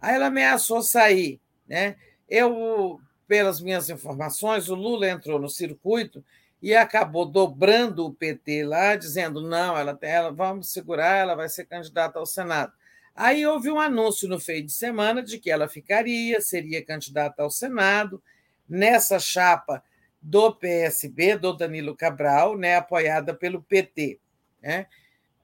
Aí 0.00 0.14
ela 0.14 0.26
ameaçou 0.26 0.82
sair. 0.82 1.40
Né? 1.68 1.96
Eu, 2.28 2.98
pelas 3.28 3.60
minhas 3.60 3.90
informações, 3.90 4.68
o 4.68 4.74
Lula 4.74 5.08
entrou 5.08 5.38
no 5.38 5.48
circuito 5.48 6.24
e 6.60 6.74
acabou 6.74 7.26
dobrando 7.26 8.06
o 8.06 8.14
PT 8.14 8.64
lá, 8.64 8.96
dizendo: 8.96 9.42
não, 9.42 9.76
ela, 9.76 9.98
ela 10.00 10.30
vamos 10.32 10.72
segurar, 10.72 11.18
ela 11.18 11.34
vai 11.34 11.48
ser 11.48 11.66
candidata 11.66 12.18
ao 12.18 12.24
Senado. 12.24 12.72
Aí 13.14 13.46
houve 13.46 13.70
um 13.70 13.78
anúncio 13.78 14.26
no 14.26 14.40
fim 14.40 14.64
de 14.64 14.72
semana 14.72 15.22
de 15.22 15.38
que 15.38 15.50
ela 15.50 15.68
ficaria, 15.68 16.40
seria 16.40 16.84
candidata 16.84 17.42
ao 17.42 17.50
Senado, 17.50 18.22
nessa 18.68 19.18
chapa 19.18 19.82
do 20.20 20.54
PSB, 20.54 21.36
do 21.36 21.52
Danilo 21.52 21.94
Cabral, 21.94 22.56
né, 22.56 22.76
apoiada 22.76 23.34
pelo 23.34 23.62
PT. 23.62 24.18
Né? 24.62 24.86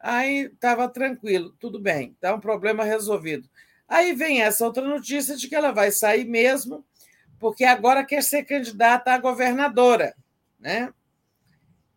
Aí 0.00 0.46
estava 0.46 0.88
tranquilo, 0.88 1.54
tudo 1.60 1.78
bem, 1.78 2.12
está 2.12 2.34
um 2.34 2.40
problema 2.40 2.84
resolvido. 2.84 3.48
Aí 3.86 4.14
vem 4.14 4.40
essa 4.40 4.64
outra 4.64 4.82
notícia 4.82 5.36
de 5.36 5.48
que 5.48 5.54
ela 5.54 5.72
vai 5.72 5.90
sair 5.90 6.24
mesmo, 6.24 6.84
porque 7.38 7.64
agora 7.64 8.04
quer 8.04 8.22
ser 8.22 8.44
candidata 8.44 9.12
a 9.12 9.18
governadora, 9.18 10.14
né? 10.58 10.92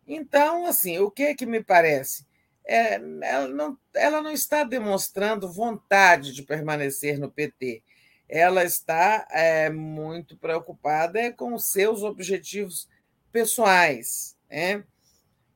Então, 0.06 0.66
assim, 0.66 0.98
o 0.98 1.10
que 1.10 1.34
que 1.34 1.46
me 1.46 1.62
parece? 1.62 2.26
É, 2.66 2.94
ela, 3.22 3.48
não, 3.48 3.78
ela 3.94 4.20
não 4.22 4.32
está 4.32 4.64
demonstrando 4.64 5.52
vontade 5.52 6.32
de 6.32 6.42
permanecer 6.42 7.18
no 7.18 7.30
PT. 7.30 7.82
Ela 8.28 8.64
está 8.64 9.26
é, 9.30 9.70
muito 9.70 10.36
preocupada 10.36 11.32
com 11.32 11.54
os 11.54 11.70
seus 11.70 12.02
objetivos 12.02 12.88
pessoais, 13.30 14.36
né? 14.50 14.84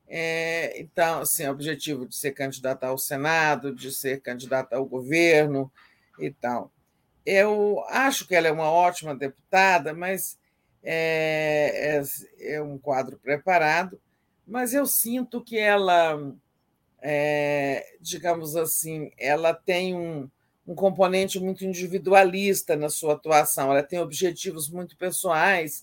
É, 0.06 0.80
então, 0.80 1.20
assim, 1.20 1.46
objetivo 1.46 2.06
de 2.06 2.16
ser 2.16 2.32
candidata 2.32 2.86
ao 2.86 2.96
Senado, 2.96 3.74
de 3.74 3.92
ser 3.92 4.22
candidata 4.22 4.76
ao 4.76 4.86
governo, 4.86 5.70
e 6.18 6.30
tal. 6.30 6.72
Eu 7.24 7.84
acho 7.88 8.26
que 8.26 8.34
ela 8.34 8.48
é 8.48 8.52
uma 8.52 8.70
ótima 8.70 9.14
deputada, 9.14 9.94
mas 9.94 10.38
é, 10.82 12.00
é, 12.40 12.54
é 12.54 12.62
um 12.62 12.78
quadro 12.78 13.18
preparado, 13.18 14.00
mas 14.46 14.72
eu 14.72 14.86
sinto 14.86 15.42
que 15.42 15.58
ela, 15.58 16.34
é, 17.02 17.84
digamos 18.00 18.56
assim, 18.56 19.12
ela 19.18 19.52
tem 19.52 19.94
um, 19.94 20.28
um 20.68 20.74
componente 20.74 21.40
muito 21.40 21.64
individualista 21.64 22.76
na 22.76 22.90
sua 22.90 23.14
atuação, 23.14 23.70
ela 23.70 23.82
tem 23.82 23.98
objetivos 23.98 24.68
muito 24.68 24.98
pessoais 24.98 25.82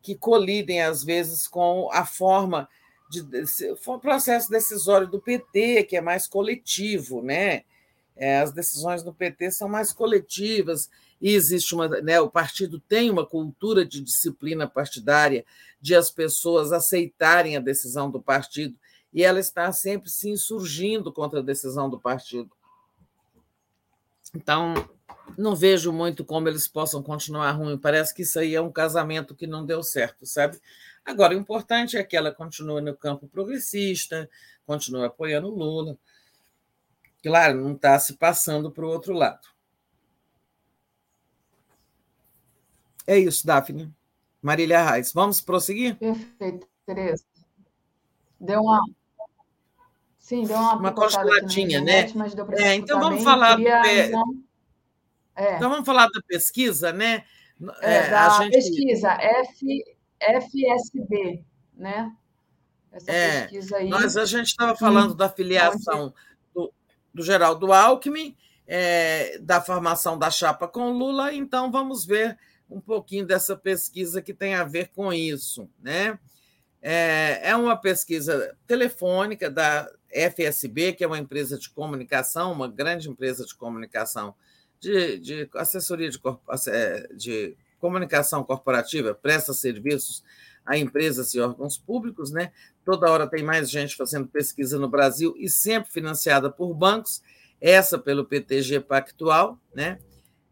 que 0.00 0.14
colidem, 0.14 0.80
às 0.80 1.04
vezes, 1.04 1.46
com 1.46 1.90
a 1.92 2.06
forma 2.06 2.66
de, 3.10 3.20
o 3.86 3.98
processo 3.98 4.50
decisório 4.50 5.06
do 5.06 5.20
PT, 5.20 5.84
que 5.84 5.98
é 5.98 6.00
mais 6.00 6.26
coletivo, 6.26 7.22
né? 7.22 7.62
É, 8.16 8.40
as 8.40 8.52
decisões 8.52 9.02
do 9.02 9.12
PT 9.12 9.50
são 9.50 9.68
mais 9.68 9.92
coletivas 9.92 10.88
e 11.20 11.34
existe 11.34 11.74
uma, 11.74 11.88
né, 11.88 12.20
o 12.20 12.28
partido 12.28 12.80
tem 12.80 13.10
uma 13.10 13.24
cultura 13.24 13.86
de 13.86 14.00
disciplina 14.00 14.66
partidária, 14.66 15.44
de 15.80 15.94
as 15.94 16.10
pessoas 16.10 16.72
aceitarem 16.72 17.56
a 17.56 17.60
decisão 17.60 18.10
do 18.10 18.20
partido 18.20 18.76
e 19.12 19.22
ela 19.22 19.40
está 19.40 19.70
sempre 19.72 20.10
se 20.10 20.28
insurgindo 20.28 21.12
contra 21.12 21.40
a 21.40 21.42
decisão 21.42 21.88
do 21.88 21.98
partido. 21.98 22.50
Então, 24.34 24.74
não 25.36 25.54
vejo 25.54 25.92
muito 25.92 26.24
como 26.24 26.48
eles 26.48 26.66
possam 26.66 27.02
continuar 27.02 27.52
ruim. 27.52 27.78
Parece 27.78 28.14
que 28.14 28.22
isso 28.22 28.38
aí 28.38 28.54
é 28.54 28.60
um 28.60 28.72
casamento 28.72 29.34
que 29.34 29.46
não 29.46 29.64
deu 29.64 29.82
certo, 29.82 30.26
sabe? 30.26 30.58
Agora, 31.04 31.34
o 31.34 31.38
importante 31.38 31.96
é 31.96 32.04
que 32.04 32.16
ela 32.16 32.32
continue 32.32 32.80
no 32.80 32.96
campo 32.96 33.28
progressista, 33.28 34.28
continue 34.64 35.04
apoiando 35.04 35.48
o 35.48 35.54
Lula, 35.54 35.98
Claro, 37.22 37.62
não 37.62 37.72
está 37.74 37.98
se 38.00 38.14
passando 38.14 38.70
para 38.70 38.84
o 38.84 38.88
outro 38.88 39.14
lado. 39.14 39.46
É 43.06 43.16
isso, 43.16 43.46
Daphne. 43.46 43.92
Marília 44.40 44.82
Reis. 44.82 45.12
Vamos 45.12 45.40
prosseguir? 45.40 45.96
Perfeito, 45.96 46.66
Tereza. 46.84 47.24
Deu 48.40 48.60
uma. 48.60 48.82
Sim, 50.22 50.44
deu 50.44 50.56
uma, 50.56 50.76
uma 50.76 50.92
congeladinha, 50.92 51.80
né? 51.80 52.06
É, 52.56 52.76
então 52.76 53.00
vamos 53.00 53.24
falar. 53.24 53.56
Do... 53.56 53.62
então... 53.62 54.24
É. 55.34 55.56
então 55.56 55.68
vamos 55.68 55.84
falar 55.84 56.06
da 56.06 56.20
pesquisa, 56.28 56.92
né? 56.92 57.24
É, 57.80 58.08
da 58.08 58.28
gente... 58.38 58.52
pesquisa 58.52 59.10
F, 59.10 59.84
FSB, 60.20 61.42
né? 61.74 62.12
essa 62.92 63.10
é, 63.10 63.40
pesquisa 63.42 63.76
aí. 63.78 63.88
Nós, 63.88 64.16
a 64.16 64.24
gente 64.24 64.46
estava 64.46 64.76
falando 64.76 65.12
hum, 65.12 65.16
da 65.16 65.28
filiação 65.28 66.14
do, 66.54 66.72
do 67.12 67.22
Geraldo 67.24 67.72
Alckmin, 67.72 68.36
é, 68.64 69.38
da 69.40 69.60
formação 69.60 70.16
da 70.16 70.30
chapa 70.30 70.68
com 70.68 70.92
Lula, 70.92 71.34
então 71.34 71.72
vamos 71.72 72.04
ver 72.04 72.38
um 72.70 72.80
pouquinho 72.80 73.26
dessa 73.26 73.56
pesquisa 73.56 74.22
que 74.22 74.32
tem 74.32 74.54
a 74.54 74.62
ver 74.62 74.90
com 74.94 75.12
isso. 75.12 75.68
Né? 75.80 76.16
É, 76.80 77.40
é 77.50 77.56
uma 77.56 77.76
pesquisa 77.76 78.56
telefônica 78.68 79.50
da 79.50 79.90
FSB, 80.12 80.92
que 80.92 81.04
é 81.04 81.06
uma 81.06 81.18
empresa 81.18 81.58
de 81.58 81.70
comunicação, 81.70 82.52
uma 82.52 82.68
grande 82.68 83.08
empresa 83.08 83.44
de 83.44 83.54
comunicação, 83.54 84.34
de, 84.80 85.18
de 85.18 85.50
assessoria 85.54 86.10
de, 86.10 86.20
é, 86.68 87.08
de 87.14 87.56
comunicação 87.80 88.44
corporativa, 88.44 89.14
presta 89.14 89.52
serviços 89.52 90.22
a 90.64 90.76
empresas 90.76 91.34
e 91.34 91.40
órgãos 91.40 91.76
públicos, 91.76 92.30
né? 92.30 92.52
Toda 92.84 93.10
hora 93.10 93.26
tem 93.26 93.42
mais 93.42 93.70
gente 93.70 93.96
fazendo 93.96 94.28
pesquisa 94.28 94.78
no 94.78 94.88
Brasil 94.88 95.34
e 95.36 95.48
sempre 95.48 95.90
financiada 95.90 96.50
por 96.50 96.72
bancos, 96.74 97.22
essa 97.60 97.98
pelo 97.98 98.24
PTG 98.24 98.80
Pactual, 98.80 99.58
né? 99.74 99.98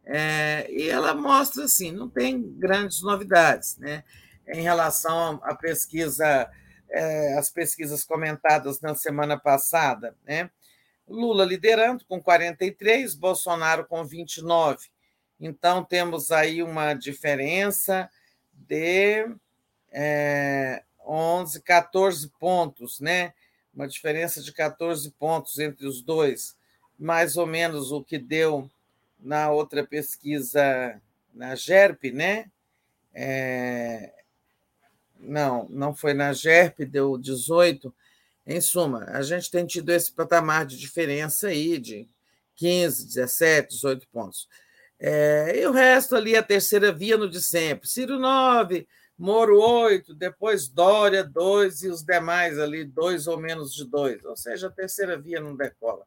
É, 0.04 0.66
e 0.70 0.88
ela 0.88 1.14
mostra 1.14 1.64
assim, 1.64 1.92
não 1.92 2.08
tem 2.08 2.42
grandes 2.42 3.02
novidades, 3.02 3.76
né? 3.78 4.02
Em 4.48 4.62
relação 4.62 5.40
à 5.44 5.54
pesquisa, 5.54 6.50
as 7.38 7.50
pesquisas 7.50 8.04
comentadas 8.04 8.80
na 8.80 8.94
semana 8.94 9.38
passada, 9.38 10.16
né? 10.24 10.50
Lula 11.08 11.44
liderando 11.44 12.04
com 12.04 12.22
43, 12.22 13.14
Bolsonaro 13.14 13.84
com 13.84 14.04
29. 14.04 14.88
Então 15.40 15.84
temos 15.84 16.30
aí 16.30 16.62
uma 16.62 16.94
diferença 16.94 18.08
de 18.52 19.26
é, 19.90 20.82
11, 21.04 21.62
14 21.62 22.30
pontos, 22.38 23.00
né? 23.00 23.32
Uma 23.74 23.88
diferença 23.88 24.42
de 24.42 24.52
14 24.52 25.10
pontos 25.12 25.58
entre 25.58 25.86
os 25.86 26.02
dois, 26.02 26.56
mais 26.98 27.36
ou 27.36 27.46
menos 27.46 27.90
o 27.90 28.02
que 28.02 28.18
deu 28.18 28.70
na 29.18 29.50
outra 29.50 29.84
pesquisa, 29.84 31.00
na 31.32 31.54
GERP, 31.54 32.12
né? 32.12 32.50
É, 33.12 34.12
não, 35.20 35.68
não 35.68 35.94
foi 35.94 36.14
na 36.14 36.32
GERP, 36.32 36.80
deu 36.80 37.16
18. 37.18 37.94
Em 38.46 38.60
suma, 38.60 39.04
a 39.08 39.22
gente 39.22 39.50
tem 39.50 39.66
tido 39.66 39.90
esse 39.90 40.12
patamar 40.12 40.66
de 40.66 40.76
diferença 40.76 41.48
aí 41.48 41.78
de 41.78 42.08
15, 42.56 43.06
17, 43.06 43.68
18 43.74 44.08
pontos. 44.08 44.48
É, 44.98 45.58
e 45.60 45.66
o 45.66 45.72
resto 45.72 46.16
ali, 46.16 46.36
a 46.36 46.42
terceira 46.42 46.92
via 46.92 47.16
no 47.16 47.28
de 47.28 47.40
sempre. 47.40 47.88
Ciro 47.88 48.18
9, 48.18 48.86
Moro 49.16 49.60
8, 49.60 50.14
depois 50.14 50.68
Dória 50.68 51.22
2 51.22 51.82
e 51.82 51.88
os 51.88 52.02
demais 52.02 52.58
ali, 52.58 52.84
dois 52.84 53.26
ou 53.26 53.38
menos 53.38 53.74
de 53.74 53.84
dois, 53.84 54.24
ou 54.24 54.34
seja, 54.34 54.68
a 54.68 54.70
terceira 54.70 55.18
via 55.18 55.40
não 55.40 55.54
decola. 55.54 56.06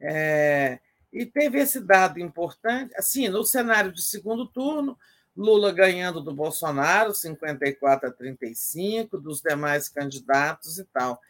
É, 0.00 0.80
e 1.12 1.24
teve 1.24 1.60
esse 1.60 1.80
dado 1.80 2.18
importante, 2.18 2.92
assim, 2.96 3.28
no 3.28 3.44
cenário 3.44 3.92
de 3.92 4.02
segundo 4.02 4.46
turno, 4.46 4.98
Lula 5.36 5.72
ganhando 5.72 6.20
do 6.20 6.32
Bolsonaro, 6.34 7.14
54 7.14 8.08
a 8.08 8.12
35, 8.12 9.18
dos 9.18 9.40
demais 9.40 9.88
candidatos 9.88 10.78
e 10.78 10.84
tal. 10.84 11.20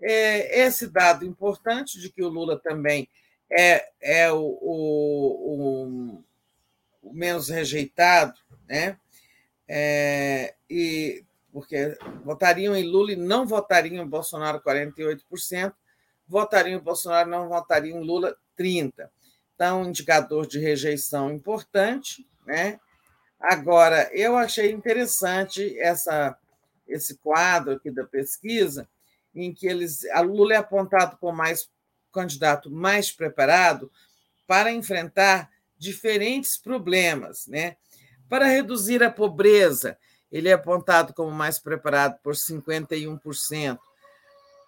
É, 0.00 0.60
esse 0.60 0.88
dado 0.88 1.24
importante 1.24 2.00
de 2.00 2.10
que 2.10 2.22
o 2.22 2.28
Lula 2.28 2.58
também 2.58 3.08
é, 3.50 3.88
é 4.00 4.32
o, 4.32 4.58
o, 4.60 6.24
o 7.02 7.14
menos 7.14 7.48
rejeitado, 7.48 8.34
né? 8.68 8.98
é, 9.68 10.54
e 10.68 11.24
porque 11.52 11.96
votariam 12.24 12.74
em 12.74 12.82
Lula 12.82 13.12
e 13.12 13.16
não 13.16 13.46
votariam 13.46 14.04
em 14.04 14.08
Bolsonaro 14.08 14.60
48%, 14.60 15.72
votariam 16.26 16.78
em 16.78 16.82
Bolsonaro 16.82 17.30
não 17.30 17.48
votariam 17.48 18.02
em 18.02 18.04
Lula 18.04 18.36
30%. 18.58 19.08
Então, 19.54 19.82
um 19.82 19.88
indicador 19.88 20.48
de 20.48 20.58
rejeição 20.58 21.30
importante. 21.30 22.26
Né? 22.44 22.80
Agora, 23.46 24.08
eu 24.12 24.38
achei 24.38 24.72
interessante 24.72 25.78
essa, 25.78 26.34
esse 26.88 27.16
quadro 27.18 27.72
aqui 27.72 27.90
da 27.90 28.04
pesquisa, 28.04 28.88
em 29.34 29.52
que 29.52 29.66
eles, 29.66 30.04
a 30.06 30.20
Lula 30.20 30.54
é 30.54 30.56
apontado 30.56 31.18
como 31.18 31.36
mais 31.36 31.68
candidato 32.10 32.70
mais 32.70 33.10
preparado 33.10 33.90
para 34.46 34.72
enfrentar 34.72 35.50
diferentes 35.76 36.56
problemas, 36.56 37.46
né? 37.46 37.76
Para 38.30 38.46
reduzir 38.46 39.02
a 39.02 39.10
pobreza, 39.10 39.98
ele 40.32 40.48
é 40.48 40.52
apontado 40.52 41.12
como 41.12 41.30
mais 41.30 41.58
preparado 41.58 42.18
por 42.22 42.34
51%. 42.34 43.78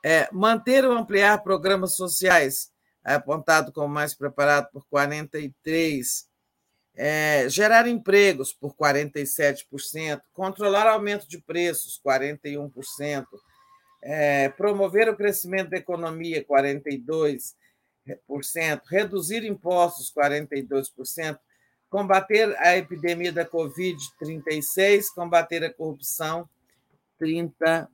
É, 0.05 0.29
manter 0.31 0.85
ou 0.85 0.93
ampliar 0.93 1.43
programas 1.43 1.97
sociais, 1.97 2.71
é 3.05 3.15
apontado 3.15 3.73
como 3.73 3.89
mais 3.89 4.15
preparado 4.15 4.69
por 4.71 4.85
43%. 4.93 6.27
É, 6.99 7.47
gerar 7.51 7.87
empregos 7.87 8.55
por 8.55 8.75
47%, 8.75 10.23
controlar 10.33 10.87
aumento 10.87 11.29
de 11.29 11.39
preços, 11.39 12.01
41%, 12.05 13.27
é, 14.03 14.49
promover 14.51 15.09
o 15.09 15.17
crescimento 15.17 15.71
da 15.71 15.77
economia, 15.77 16.43
42%, 16.45 17.53
reduzir 18.89 19.45
impostos, 19.45 20.11
42%, 20.11 21.39
combater 21.91 22.57
a 22.59 22.77
epidemia 22.77 23.33
da 23.33 23.45
Covid, 23.45 23.99
36%, 24.23 25.07
combater 25.15 25.65
a 25.65 25.73
corrupção, 25.73 26.49
30%, 27.21 27.89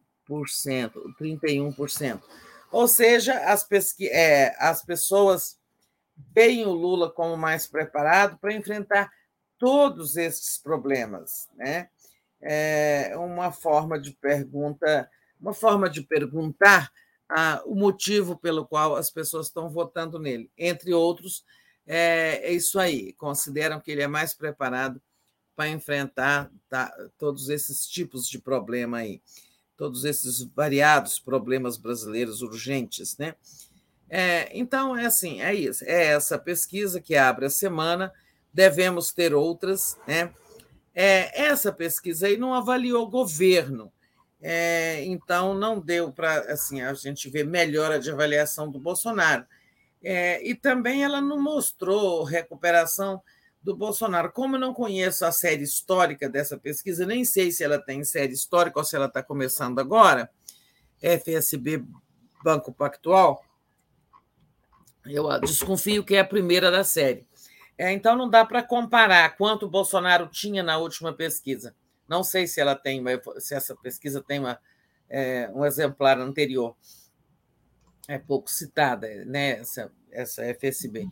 31%. 1.20 2.22
Ou 2.70 2.88
seja, 2.88 3.38
as, 3.50 3.64
pesqui... 3.64 4.08
É, 4.08 4.54
as 4.58 4.84
pessoas 4.84 5.58
veem 6.16 6.64
o 6.66 6.72
Lula 6.72 7.10
como 7.10 7.36
mais 7.36 7.66
preparado 7.66 8.38
para 8.38 8.54
enfrentar 8.54 9.10
todos 9.58 10.16
esses 10.16 10.58
problemas. 10.58 11.48
Né? 11.54 11.88
É 12.40 13.16
uma 13.16 13.52
forma 13.52 13.98
de 13.98 14.12
pergunta, 14.12 15.08
uma 15.40 15.54
forma 15.54 15.88
de 15.88 16.02
perguntar 16.02 16.90
ah, 17.28 17.62
o 17.64 17.74
motivo 17.74 18.36
pelo 18.36 18.66
qual 18.66 18.96
as 18.96 19.10
pessoas 19.10 19.46
estão 19.46 19.70
votando 19.70 20.18
nele, 20.18 20.50
entre 20.58 20.92
outros, 20.92 21.44
é, 21.86 22.40
é 22.42 22.52
isso 22.52 22.78
aí. 22.78 23.12
Consideram 23.14 23.80
que 23.80 23.90
ele 23.90 24.02
é 24.02 24.06
mais 24.06 24.34
preparado 24.34 25.00
para 25.54 25.68
enfrentar 25.68 26.50
tá, 26.68 26.92
todos 27.18 27.48
esses 27.48 27.86
tipos 27.86 28.28
de 28.28 28.38
problema 28.38 28.98
aí, 28.98 29.22
todos 29.76 30.04
esses 30.04 30.42
variados 30.42 31.18
problemas 31.18 31.76
brasileiros 31.76 32.42
urgentes, 32.42 33.16
né? 33.16 33.34
É, 34.14 34.50
então, 34.52 34.94
é 34.94 35.06
assim, 35.06 35.40
é 35.40 35.54
isso. 35.54 35.82
É 35.86 36.08
essa 36.08 36.38
pesquisa 36.38 37.00
que 37.00 37.16
abre 37.16 37.46
a 37.46 37.50
semana, 37.50 38.12
devemos 38.52 39.10
ter 39.10 39.34
outras, 39.34 39.98
né? 40.06 40.30
É, 40.94 41.44
essa 41.44 41.72
pesquisa 41.72 42.26
aí 42.26 42.36
não 42.36 42.52
avaliou 42.52 43.06
o 43.06 43.10
governo, 43.10 43.90
é, 44.38 45.02
então 45.04 45.54
não 45.54 45.80
deu 45.80 46.12
para 46.12 46.40
assim, 46.52 46.82
a 46.82 46.92
gente 46.92 47.30
ver 47.30 47.46
melhora 47.46 47.98
de 47.98 48.10
avaliação 48.10 48.70
do 48.70 48.78
Bolsonaro. 48.78 49.46
É, 50.04 50.46
e 50.46 50.54
também 50.54 51.02
ela 51.02 51.22
não 51.22 51.40
mostrou 51.40 52.22
recuperação 52.22 53.22
do 53.62 53.74
Bolsonaro. 53.74 54.30
Como 54.30 54.56
eu 54.56 54.60
não 54.60 54.74
conheço 54.74 55.24
a 55.24 55.32
série 55.32 55.62
histórica 55.62 56.28
dessa 56.28 56.58
pesquisa, 56.58 57.06
nem 57.06 57.24
sei 57.24 57.50
se 57.50 57.64
ela 57.64 57.78
tem 57.78 58.04
série 58.04 58.34
histórica 58.34 58.78
ou 58.78 58.84
se 58.84 58.94
ela 58.94 59.06
está 59.06 59.22
começando 59.22 59.78
agora, 59.78 60.28
FSB 61.00 61.82
Banco 62.44 62.74
Pactual, 62.74 63.42
eu 65.06 65.40
desconfio 65.40 66.04
que 66.04 66.14
é 66.14 66.20
a 66.20 66.24
primeira 66.24 66.70
da 66.70 66.84
série. 66.84 67.26
É, 67.76 67.90
então 67.92 68.16
não 68.16 68.28
dá 68.28 68.44
para 68.44 68.62
comparar 68.62 69.36
quanto 69.36 69.66
o 69.66 69.70
Bolsonaro 69.70 70.28
tinha 70.28 70.62
na 70.62 70.78
última 70.78 71.12
pesquisa. 71.12 71.74
Não 72.08 72.22
sei 72.22 72.46
se 72.46 72.60
ela 72.60 72.74
tem, 72.74 73.02
se 73.38 73.54
essa 73.54 73.74
pesquisa 73.74 74.22
tem 74.22 74.38
uma, 74.38 74.58
é, 75.08 75.50
um 75.54 75.64
exemplar 75.64 76.18
anterior 76.18 76.76
é 78.08 78.18
pouco 78.18 78.50
citada, 78.50 79.06
né, 79.24 79.60
essa, 79.60 79.90
essa 80.10 80.44
FSB. 80.54 81.08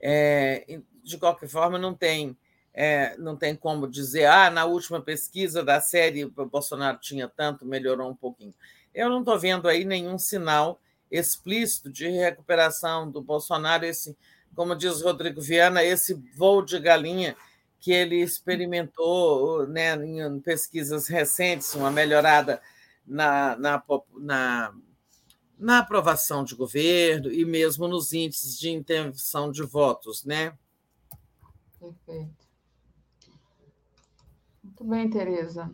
É, 0.00 0.80
de 1.02 1.18
qualquer 1.18 1.48
forma, 1.48 1.78
não 1.78 1.94
tem, 1.94 2.36
é, 2.72 3.16
não 3.18 3.36
tem 3.36 3.54
como 3.54 3.88
dizer, 3.88 4.24
ah, 4.26 4.50
na 4.50 4.64
última 4.64 5.00
pesquisa 5.00 5.62
da 5.62 5.80
série 5.80 6.24
o 6.24 6.30
Bolsonaro 6.46 6.98
tinha 6.98 7.28
tanto, 7.28 7.66
melhorou 7.66 8.10
um 8.10 8.16
pouquinho. 8.16 8.54
Eu 8.94 9.08
não 9.08 9.20
estou 9.20 9.38
vendo 9.38 9.68
aí 9.68 9.84
nenhum 9.84 10.18
sinal 10.18 10.80
explícito 11.10 11.90
de 11.90 12.08
recuperação 12.08 13.10
do 13.10 13.20
Bolsonaro, 13.20 13.84
esse, 13.84 14.16
como 14.54 14.76
diz 14.76 15.02
Rodrigo 15.02 15.40
Viana, 15.40 15.82
esse 15.82 16.14
voo 16.34 16.62
de 16.62 16.78
galinha 16.78 17.36
que 17.78 17.92
ele 17.92 18.16
experimentou 18.16 19.66
né, 19.66 19.94
em 19.94 20.40
pesquisas 20.40 21.08
recentes, 21.08 21.74
uma 21.74 21.90
melhorada 21.90 22.60
na, 23.06 23.56
na, 23.56 23.82
na 24.18 24.74
na 25.60 25.80
aprovação 25.80 26.42
de 26.42 26.54
governo 26.54 27.30
e 27.30 27.44
mesmo 27.44 27.86
nos 27.86 28.14
índices 28.14 28.58
de 28.58 28.70
intenção 28.70 29.52
de 29.52 29.62
votos, 29.62 30.24
né? 30.24 30.56
Perfeito. 31.78 32.48
Muito 34.64 34.84
bem, 34.84 35.10
Tereza. 35.10 35.70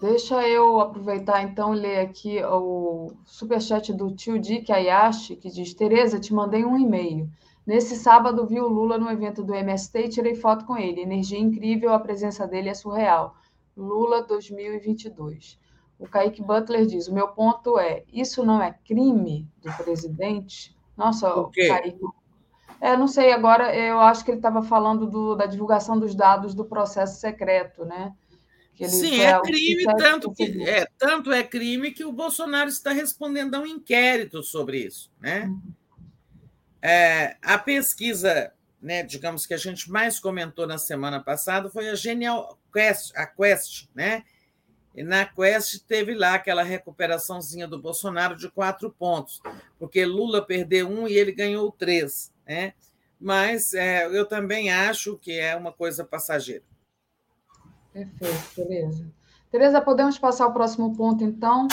Deixa 0.00 0.46
eu 0.46 0.78
aproveitar 0.78 1.42
então 1.42 1.74
e 1.74 1.78
ler 1.78 2.00
aqui 2.00 2.42
o 2.44 3.12
superchat 3.24 3.94
do 3.94 4.14
tio 4.14 4.38
Dick 4.38 4.70
Ayashi, 4.70 5.36
que 5.36 5.50
diz: 5.50 5.72
Tereza, 5.72 6.20
te 6.20 6.34
mandei 6.34 6.66
um 6.66 6.76
e-mail. 6.76 7.30
Nesse 7.66 7.96
sábado 7.96 8.46
vi 8.46 8.60
o 8.60 8.68
Lula 8.68 8.98
no 8.98 9.10
evento 9.10 9.42
do 9.42 9.54
MST 9.54 9.98
e 9.98 10.08
tirei 10.10 10.34
foto 10.34 10.66
com 10.66 10.76
ele. 10.76 11.00
Energia 11.00 11.38
incrível, 11.38 11.94
a 11.94 11.98
presença 11.98 12.46
dele 12.46 12.68
é 12.68 12.74
surreal. 12.74 13.36
Lula 13.74 14.22
2022. 14.22 15.58
O 15.98 16.06
Kaique 16.06 16.42
Butler 16.42 16.84
diz: 16.84 17.08
o 17.08 17.14
meu 17.14 17.28
ponto 17.28 17.78
é, 17.78 18.04
isso 18.12 18.44
não 18.44 18.62
é 18.62 18.72
crime 18.86 19.48
do 19.62 19.72
presidente? 19.82 20.76
Nossa, 20.94 21.34
o 21.34 21.50
Kaique. 21.50 21.98
É, 22.82 22.94
não 22.94 23.08
sei, 23.08 23.32
agora 23.32 23.74
eu 23.74 23.98
acho 24.00 24.22
que 24.22 24.30
ele 24.30 24.38
estava 24.38 24.62
falando 24.62 25.06
do, 25.06 25.34
da 25.34 25.46
divulgação 25.46 25.98
dos 25.98 26.14
dados 26.14 26.54
do 26.54 26.66
processo 26.66 27.18
secreto, 27.18 27.86
né? 27.86 28.12
Sim, 28.84 29.20
é 29.20 29.40
crime, 29.40 29.84
tanto, 29.96 30.32
que, 30.32 30.68
é, 30.68 30.86
tanto 30.98 31.32
é 31.32 31.42
crime 31.42 31.92
que 31.92 32.04
o 32.04 32.12
Bolsonaro 32.12 32.68
está 32.68 32.92
respondendo 32.92 33.54
a 33.54 33.60
um 33.60 33.66
inquérito 33.66 34.42
sobre 34.42 34.78
isso. 34.78 35.10
Né? 35.20 35.46
Uhum. 35.46 35.72
É, 36.82 37.36
a 37.40 37.58
pesquisa, 37.58 38.52
né, 38.80 39.02
digamos 39.02 39.46
que 39.46 39.54
a 39.54 39.56
gente 39.56 39.90
mais 39.90 40.20
comentou 40.20 40.66
na 40.66 40.78
semana 40.78 41.20
passada, 41.20 41.70
foi 41.70 41.88
a 41.88 41.94
Genial 41.94 42.58
Quest, 42.72 43.16
a 43.16 43.26
Quest, 43.26 43.88
né? 43.94 44.22
E 44.94 45.02
na 45.02 45.26
Quest 45.26 45.84
teve 45.86 46.14
lá 46.14 46.34
aquela 46.34 46.62
recuperaçãozinha 46.62 47.66
do 47.66 47.78
Bolsonaro 47.78 48.36
de 48.36 48.50
quatro 48.50 48.90
pontos, 48.90 49.42
porque 49.78 50.04
Lula 50.06 50.44
perdeu 50.44 50.88
um 50.88 51.06
e 51.06 51.14
ele 51.14 51.32
ganhou 51.32 51.70
três. 51.70 52.32
Né? 52.46 52.72
Mas 53.20 53.74
é, 53.74 54.06
eu 54.06 54.24
também 54.24 54.70
acho 54.70 55.18
que 55.18 55.32
é 55.38 55.54
uma 55.54 55.72
coisa 55.72 56.02
passageira. 56.02 56.64
Perfeito, 57.96 58.54
Tereza. 58.54 59.06
Tereza, 59.50 59.80
podemos 59.80 60.18
passar 60.18 60.44
ao 60.44 60.52
próximo 60.52 60.94
ponto, 60.94 61.24
então? 61.24 61.66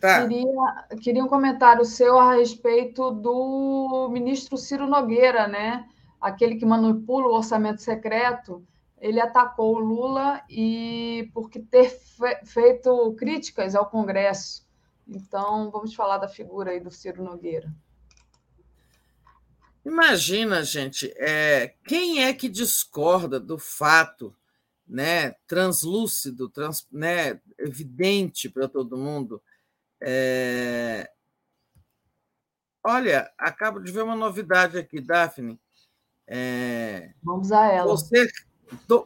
Tá. 0.00 0.22
Queria, 0.22 0.86
queria 1.02 1.24
um 1.24 1.28
comentário 1.28 1.84
seu 1.84 2.18
a 2.18 2.34
respeito 2.34 3.10
do 3.10 4.08
ministro 4.12 4.56
Ciro 4.56 4.86
Nogueira, 4.86 5.48
né? 5.48 5.88
Aquele 6.20 6.54
que 6.54 6.64
manipula 6.64 7.26
o 7.26 7.34
orçamento 7.34 7.82
secreto. 7.82 8.64
Ele 9.00 9.20
atacou 9.20 9.74
o 9.74 9.80
Lula 9.80 10.40
e 10.48 11.28
porque 11.34 11.58
ter 11.58 11.90
fe 11.90 12.44
feito 12.44 13.12
críticas 13.18 13.74
ao 13.74 13.90
Congresso. 13.90 14.64
Então, 15.08 15.70
vamos 15.72 15.94
falar 15.94 16.18
da 16.18 16.28
figura 16.28 16.70
aí 16.70 16.78
do 16.78 16.92
Ciro 16.92 17.24
Nogueira. 17.24 17.74
Imagina, 19.84 20.62
gente, 20.62 21.12
é, 21.16 21.74
quem 21.88 22.22
é 22.22 22.32
que 22.32 22.48
discorda 22.48 23.40
do 23.40 23.58
fato 23.58 24.32
né, 24.90 25.36
translúcido, 25.46 26.48
trans, 26.48 26.86
né, 26.90 27.40
evidente 27.56 28.48
para 28.48 28.68
todo 28.68 28.96
mundo. 28.96 29.40
É... 30.02 31.08
Olha, 32.82 33.30
acabo 33.38 33.78
de 33.78 33.92
ver 33.92 34.02
uma 34.02 34.16
novidade 34.16 34.76
aqui, 34.76 35.00
Daphne. 35.00 35.58
É... 36.26 37.12
Vamos 37.22 37.52
a 37.52 37.66
ela. 37.66 37.86
Vou 37.86 37.96
ser, 37.96 38.30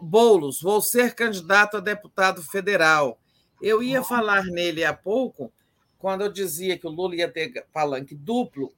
Boulos, 0.01 0.63
vou 0.63 0.81
ser 0.81 1.15
candidato 1.15 1.77
a 1.77 1.81
deputado 1.81 2.43
federal. 2.43 3.21
Eu 3.61 3.83
ia 3.83 4.01
oh. 4.01 4.05
falar 4.05 4.45
nele 4.47 4.85
há 4.85 4.95
pouco, 4.95 5.53
quando 5.99 6.23
eu 6.23 6.33
dizia 6.33 6.79
que 6.79 6.87
o 6.87 6.91
Lula 6.91 7.17
ia 7.17 7.31
ter 7.31 7.67
palanque 7.73 8.15
duplo, 8.15 8.73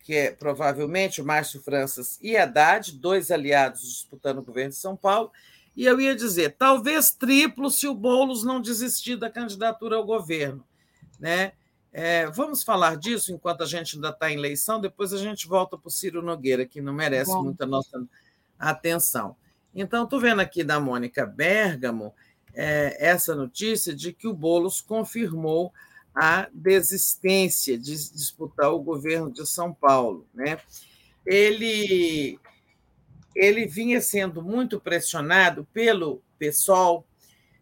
que 0.00 0.14
é 0.14 0.30
provavelmente 0.30 1.20
o 1.20 1.24
Márcio 1.24 1.60
Franças 1.60 2.18
e 2.22 2.36
Haddad, 2.36 2.92
dois 2.92 3.30
aliados 3.30 3.82
disputando 3.82 4.38
o 4.38 4.42
governo 4.42 4.70
de 4.70 4.76
São 4.76 4.96
Paulo, 4.96 5.30
e 5.78 5.84
eu 5.84 6.00
ia 6.00 6.12
dizer, 6.12 6.56
talvez 6.58 7.12
triplo 7.12 7.70
se 7.70 7.86
o 7.86 7.94
Boulos 7.94 8.42
não 8.42 8.60
desistir 8.60 9.14
da 9.14 9.30
candidatura 9.30 9.94
ao 9.94 10.04
governo. 10.04 10.64
Né? 11.20 11.52
É, 11.92 12.26
vamos 12.26 12.64
falar 12.64 12.96
disso 12.96 13.32
enquanto 13.32 13.62
a 13.62 13.66
gente 13.66 13.94
ainda 13.94 14.08
está 14.08 14.28
em 14.28 14.34
eleição, 14.34 14.80
depois 14.80 15.12
a 15.12 15.18
gente 15.18 15.46
volta 15.46 15.78
para 15.78 15.86
o 15.86 15.90
Ciro 15.92 16.20
Nogueira, 16.20 16.66
que 16.66 16.80
não 16.80 16.92
merece 16.92 17.30
Bom. 17.30 17.44
muita 17.44 17.64
nossa 17.64 18.04
atenção. 18.58 19.36
Então, 19.72 20.02
estou 20.02 20.18
vendo 20.18 20.40
aqui 20.40 20.64
da 20.64 20.80
Mônica 20.80 21.24
Bergamo 21.24 22.12
é, 22.52 22.96
essa 22.98 23.36
notícia 23.36 23.94
de 23.94 24.12
que 24.12 24.26
o 24.26 24.34
Boulos 24.34 24.80
confirmou 24.80 25.72
a 26.12 26.48
desistência 26.52 27.78
de 27.78 27.92
disputar 27.92 28.72
o 28.72 28.80
governo 28.80 29.30
de 29.30 29.46
São 29.46 29.72
Paulo. 29.72 30.26
Né? 30.34 30.58
Ele 31.24 32.36
ele 33.38 33.66
vinha 33.66 34.00
sendo 34.00 34.42
muito 34.42 34.80
pressionado 34.80 35.64
pelo 35.72 36.20
PSOL 36.38 37.06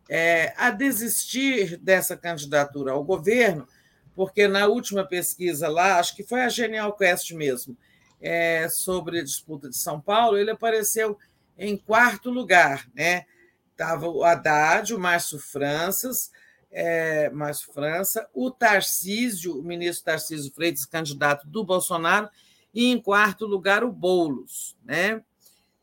é, 0.09 0.55
a 0.57 0.71
desistir 0.71 1.77
dessa 1.77 2.17
candidatura 2.17 2.93
ao 2.93 3.05
governo, 3.05 3.69
porque 4.15 4.49
na 4.49 4.67
última 4.67 5.05
pesquisa 5.05 5.69
lá, 5.69 5.99
acho 5.99 6.17
que 6.17 6.23
foi 6.25 6.41
a 6.41 6.49
Genial 6.49 6.97
Quest 6.97 7.33
mesmo, 7.33 7.77
é, 8.19 8.67
sobre 8.71 9.21
a 9.21 9.23
disputa 9.23 9.69
de 9.69 9.77
São 9.77 10.01
Paulo, 10.01 10.39
ele 10.39 10.51
apareceu 10.51 11.19
em 11.59 11.77
quarto 11.77 12.31
lugar, 12.31 12.89
né? 12.95 13.27
Estava 13.73 14.09
o 14.09 14.25
Haddad, 14.25 14.95
o 14.95 14.99
Márcio 14.99 15.39
Franças, 15.39 16.31
é, 16.71 17.29
Márcio 17.29 17.71
França, 17.75 18.27
o 18.33 18.51
Tarcísio, 18.51 19.59
o 19.59 19.63
ministro 19.63 20.07
Tarcísio 20.07 20.51
Freitas, 20.55 20.87
candidato 20.87 21.47
do 21.47 21.63
Bolsonaro, 21.63 22.31
e 22.73 22.87
em 22.87 22.99
quarto 22.99 23.45
lugar 23.45 23.85
o 23.85 23.93
Boulos, 23.93 24.75
né? 24.83 25.23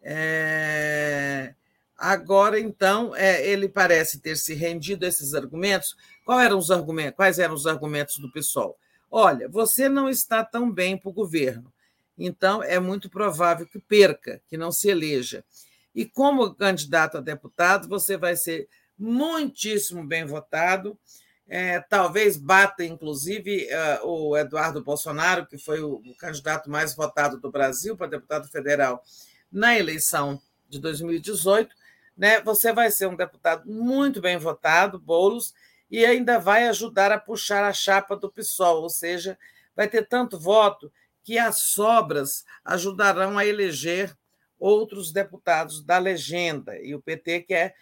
É... 0.03 1.55
Agora, 1.97 2.59
então, 2.59 3.15
é, 3.15 3.47
ele 3.47 3.69
parece 3.69 4.19
ter 4.19 4.35
se 4.35 4.53
rendido 4.53 5.05
a 5.05 5.07
esses 5.07 5.33
argumentos. 5.33 5.95
Eram 6.27 6.57
os 6.57 6.69
argumentos? 6.69 7.15
Quais 7.15 7.39
eram 7.39 7.53
os 7.53 7.65
argumentos 7.65 8.17
do 8.17 8.31
PSOL? 8.31 8.77
Olha, 9.09 9.47
você 9.47 9.87
não 9.87 10.09
está 10.09 10.43
tão 10.43 10.69
bem 10.69 10.97
para 10.97 11.09
o 11.09 11.13
governo, 11.13 11.71
então 12.17 12.63
é 12.63 12.79
muito 12.79 13.09
provável 13.09 13.65
que 13.65 13.79
perca, 13.79 14.41
que 14.47 14.57
não 14.57 14.71
se 14.71 14.89
eleja. 14.89 15.45
E 15.93 16.03
como 16.03 16.53
candidato 16.55 17.17
a 17.17 17.21
deputado, 17.21 17.87
você 17.87 18.17
vai 18.17 18.35
ser 18.35 18.67
muitíssimo 18.97 20.03
bem 20.03 20.25
votado. 20.25 20.97
É, 21.47 21.79
talvez 21.79 22.37
bata, 22.37 22.83
inclusive, 22.83 23.67
uh, 24.01 24.07
o 24.07 24.35
Eduardo 24.35 24.83
Bolsonaro, 24.83 25.45
que 25.45 25.57
foi 25.57 25.81
o 25.81 26.01
candidato 26.17 26.69
mais 26.69 26.95
votado 26.95 27.39
do 27.39 27.51
Brasil 27.51 27.95
para 27.95 28.07
deputado 28.07 28.47
federal 28.49 29.03
na 29.53 29.77
eleição 29.77 30.41
de 30.67 30.79
2018, 30.79 31.73
né, 32.17 32.41
você 32.41 32.73
vai 32.73 32.89
ser 32.89 33.07
um 33.07 33.15
deputado 33.15 33.69
muito 33.69 34.19
bem 34.19 34.37
votado, 34.37 34.99
Boulos, 34.99 35.53
e 35.89 36.03
ainda 36.05 36.39
vai 36.39 36.67
ajudar 36.67 37.11
a 37.11 37.19
puxar 37.19 37.63
a 37.63 37.71
chapa 37.71 38.17
do 38.17 38.31
PSOL, 38.31 38.81
ou 38.81 38.89
seja, 38.89 39.37
vai 39.75 39.87
ter 39.87 40.07
tanto 40.07 40.39
voto 40.39 40.91
que 41.23 41.37
as 41.37 41.59
sobras 41.59 42.43
ajudarão 42.65 43.37
a 43.37 43.45
eleger 43.45 44.15
outros 44.59 45.11
deputados 45.11 45.83
da 45.83 45.97
legenda. 45.97 46.77
E 46.79 46.95
o 46.95 47.01
PT 47.01 47.41
quer 47.41 47.75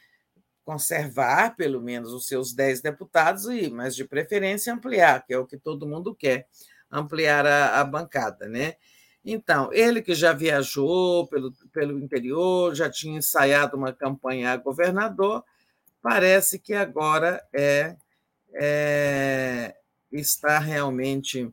conservar 0.64 1.56
pelo 1.56 1.82
menos 1.82 2.12
os 2.12 2.28
seus 2.28 2.54
10 2.54 2.82
deputados, 2.82 3.46
e 3.46 3.70
mas 3.70 3.96
de 3.96 4.06
preferência 4.06 4.74
ampliar, 4.74 5.26
que 5.26 5.34
é 5.34 5.38
o 5.38 5.46
que 5.46 5.58
todo 5.58 5.88
mundo 5.88 6.14
quer, 6.14 6.48
ampliar 6.92 7.46
a, 7.46 7.80
a 7.80 7.84
bancada. 7.84 8.48
Né? 8.48 8.76
Então, 9.24 9.72
ele 9.72 10.02
que 10.02 10.16
já 10.16 10.34
viajou 10.34 11.28
pelo, 11.28 11.52
pelo 11.72 12.00
interior, 12.00 12.74
já 12.74 12.90
tinha 12.90 13.18
ensaiado 13.18 13.78
uma 13.78 13.94
campanha 13.94 14.52
a 14.52 14.58
governador, 14.58 15.44
parece 16.02 16.58
que 16.58 16.74
agora 16.74 17.44
é, 17.54 17.96
é 18.54 19.76
está 20.12 20.60
realmente 20.60 21.50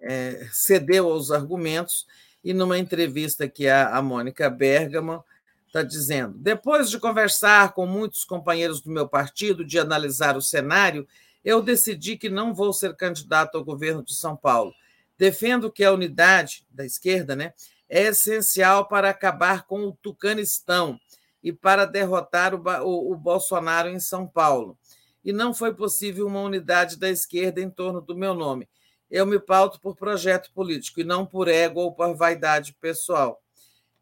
é, 0.00 0.48
cedeu 0.50 1.08
aos 1.08 1.30
argumentos 1.30 2.06
e 2.42 2.52
numa 2.52 2.78
entrevista 2.78 3.48
que 3.48 3.68
a, 3.68 3.96
a 3.96 4.02
Mônica 4.02 4.50
Bergamo 4.50 5.22
está 5.66 5.82
dizendo, 5.82 6.36
depois 6.36 6.90
de 6.90 6.98
conversar 6.98 7.72
com 7.72 7.86
muitos 7.86 8.24
companheiros 8.24 8.80
do 8.80 8.90
meu 8.90 9.08
partido, 9.08 9.64
de 9.64 9.78
analisar 9.78 10.36
o 10.36 10.42
cenário, 10.42 11.06
eu 11.44 11.62
decidi 11.62 12.16
que 12.16 12.28
não 12.28 12.52
vou 12.52 12.72
ser 12.72 12.94
candidato 12.96 13.56
ao 13.56 13.64
governo 13.64 14.02
de 14.02 14.14
São 14.14 14.36
Paulo 14.36 14.74
Defendo 15.22 15.70
que 15.70 15.84
a 15.84 15.92
unidade 15.92 16.66
da 16.68 16.84
esquerda 16.84 17.36
né, 17.36 17.54
é 17.88 18.08
essencial 18.08 18.88
para 18.88 19.08
acabar 19.08 19.64
com 19.68 19.84
o 19.84 19.92
Tucanistão 19.92 20.98
e 21.40 21.52
para 21.52 21.84
derrotar 21.84 22.56
o, 22.56 22.58
o, 22.58 23.12
o 23.12 23.16
Bolsonaro 23.16 23.88
em 23.88 24.00
São 24.00 24.26
Paulo. 24.26 24.76
E 25.24 25.32
não 25.32 25.54
foi 25.54 25.72
possível 25.72 26.26
uma 26.26 26.40
unidade 26.40 26.98
da 26.98 27.08
esquerda 27.08 27.60
em 27.60 27.70
torno 27.70 28.00
do 28.00 28.16
meu 28.16 28.34
nome. 28.34 28.68
Eu 29.08 29.24
me 29.24 29.38
pauto 29.38 29.80
por 29.80 29.94
projeto 29.94 30.50
político 30.52 31.00
e 31.00 31.04
não 31.04 31.24
por 31.24 31.46
ego 31.46 31.82
ou 31.82 31.92
por 31.94 32.16
vaidade 32.16 32.76
pessoal. 32.80 33.40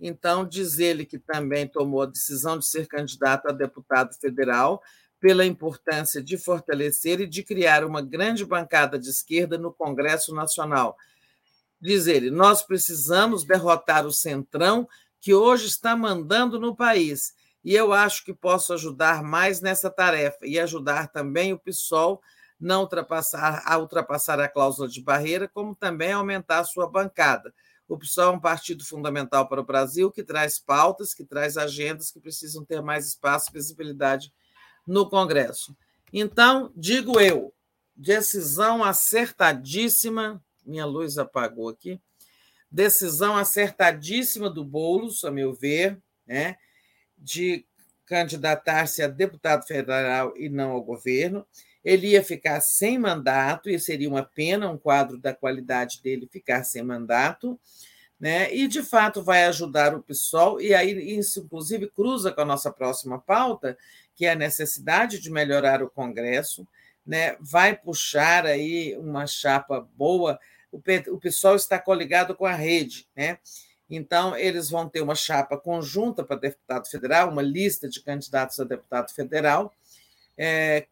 Então, 0.01 0.49
diz 0.49 0.79
ele 0.79 1.05
que 1.05 1.19
também 1.19 1.69
tomou 1.69 2.01
a 2.01 2.07
decisão 2.07 2.59
de 2.59 2.67
ser 2.67 2.87
candidato 2.87 3.47
a 3.47 3.53
deputado 3.53 4.15
federal 4.15 4.83
pela 5.21 5.45
importância 5.45 6.23
de 6.23 6.39
fortalecer 6.39 7.21
e 7.21 7.27
de 7.27 7.43
criar 7.43 7.85
uma 7.85 8.01
grande 8.01 8.43
bancada 8.43 8.99
de 8.99 9.11
esquerda 9.11 9.59
no 9.59 9.71
Congresso 9.71 10.35
Nacional, 10.35 10.97
Diz 11.81 12.07
ele: 12.07 12.31
nós 12.31 12.63
precisamos 12.63 13.45
derrotar 13.45 14.07
o 14.07 14.13
centrão 14.13 14.89
que 15.21 15.35
hoje 15.35 15.67
está 15.67 15.97
mandando 15.97 16.59
no 16.59 16.75
país 16.75 17.35
e 17.63 17.75
eu 17.75 17.93
acho 17.93 18.25
que 18.25 18.33
posso 18.33 18.73
ajudar 18.73 19.23
mais 19.23 19.61
nessa 19.61 19.91
tarefa 19.91 20.47
e 20.47 20.59
ajudar 20.59 21.09
também 21.09 21.53
o 21.53 21.59
PSOL 21.59 22.23
não 22.59 22.83
ultrapassar, 22.83 23.63
a 23.65 23.79
ultrapassar 23.79 24.39
a 24.39 24.49
cláusula 24.49 24.87
de 24.87 25.03
barreira, 25.03 25.49
como 25.49 25.75
também 25.75 26.13
aumentar 26.13 26.59
a 26.59 26.65
sua 26.65 26.87
bancada. 26.87 27.55
O 27.89 27.99
PSOL 27.99 28.35
é 28.35 28.37
um 28.37 28.41
partido 28.41 28.85
fundamental 28.85 29.49
para 29.49 29.61
o 29.61 29.65
Brasil, 29.65 30.11
que 30.11 30.23
traz 30.23 30.59
pautas, 30.59 31.15
que 31.15 31.25
traz 31.25 31.57
agendas 31.57 32.11
que 32.11 32.21
precisam 32.21 32.65
ter 32.65 32.83
mais 32.83 33.07
espaço 33.07 33.51
e 33.51 33.55
visibilidade 33.55 34.33
no 34.87 35.09
Congresso. 35.09 35.77
Então, 36.13 36.73
digo 36.77 37.19
eu, 37.19 37.53
decisão 37.97 38.85
acertadíssima, 38.85 40.43
minha 40.65 40.87
luz 40.87 41.19
apagou 41.19 41.69
aqui, 41.69 42.01
decisão 42.71 43.37
acertadíssima 43.37 44.49
do 44.49 44.65
Boulos, 44.65 45.25
a 45.25 45.31
meu 45.31 45.53
ver, 45.53 45.99
né, 46.27 46.57
de 47.19 47.65
candidatar-se 48.07 49.03
a 49.03 49.09
deputado 49.09 49.65
federal 49.67 50.35
e 50.37 50.49
não 50.49 50.73
ao 50.73 50.83
governo. 50.83 51.47
Ele 51.85 52.09
ia 52.09 52.23
ficar 52.23 52.61
sem 52.61 52.99
mandato, 52.99 53.71
e 53.71 53.79
seria 53.79 54.09
uma 54.09 54.23
pena 54.23 54.69
um 54.69 54.77
quadro 54.77 55.17
da 55.17 55.33
qualidade 55.33 56.03
dele 56.03 56.29
ficar 56.31 56.65
sem 56.65 56.83
mandato, 56.83 57.59
né? 58.19 58.55
E 58.55 58.69
de 58.69 58.83
fato 58.83 59.23
vai 59.23 59.45
ajudar 59.45 59.95
o 59.95 60.03
PSOL, 60.03 60.61
e 60.61 60.75
aí 60.75 61.19
isso 61.19 61.41
inclusive 61.41 61.89
cruza 61.89 62.31
com 62.31 62.43
a 62.43 62.45
nossa 62.45 62.71
próxima 62.71 63.19
pauta, 63.19 63.79
que 64.15 64.27
é 64.27 64.33
a 64.33 64.37
necessidade 64.37 65.19
de 65.19 65.31
melhorar 65.31 65.83
o 65.83 65.89
Congresso, 65.89 66.67
né? 67.07 67.37
Vai 67.41 67.77
puxar 67.77 68.47
aí 68.47 68.97
uma 68.97 69.27
chapa 69.27 69.81
boa. 69.97 70.39
O, 70.71 70.79
o 70.79 71.19
PSOL 71.19 71.57
está 71.57 71.79
coligado 71.79 72.35
com 72.35 72.47
a 72.47 72.55
rede, 72.55 73.07
né? 73.15 73.39
Então, 73.89 74.37
eles 74.37 74.71
vão 74.71 74.89
ter 74.89 75.01
uma 75.01 75.17
chapa 75.17 75.59
conjunta 75.59 76.23
para 76.23 76.37
deputado 76.37 76.89
federal, 76.89 77.29
uma 77.29 77.43
lista 77.43 77.89
de 77.89 78.01
candidatos 78.01 78.61
a 78.61 78.65
deputado 78.65 79.13
federal, 79.13 79.75
é, 80.39 80.87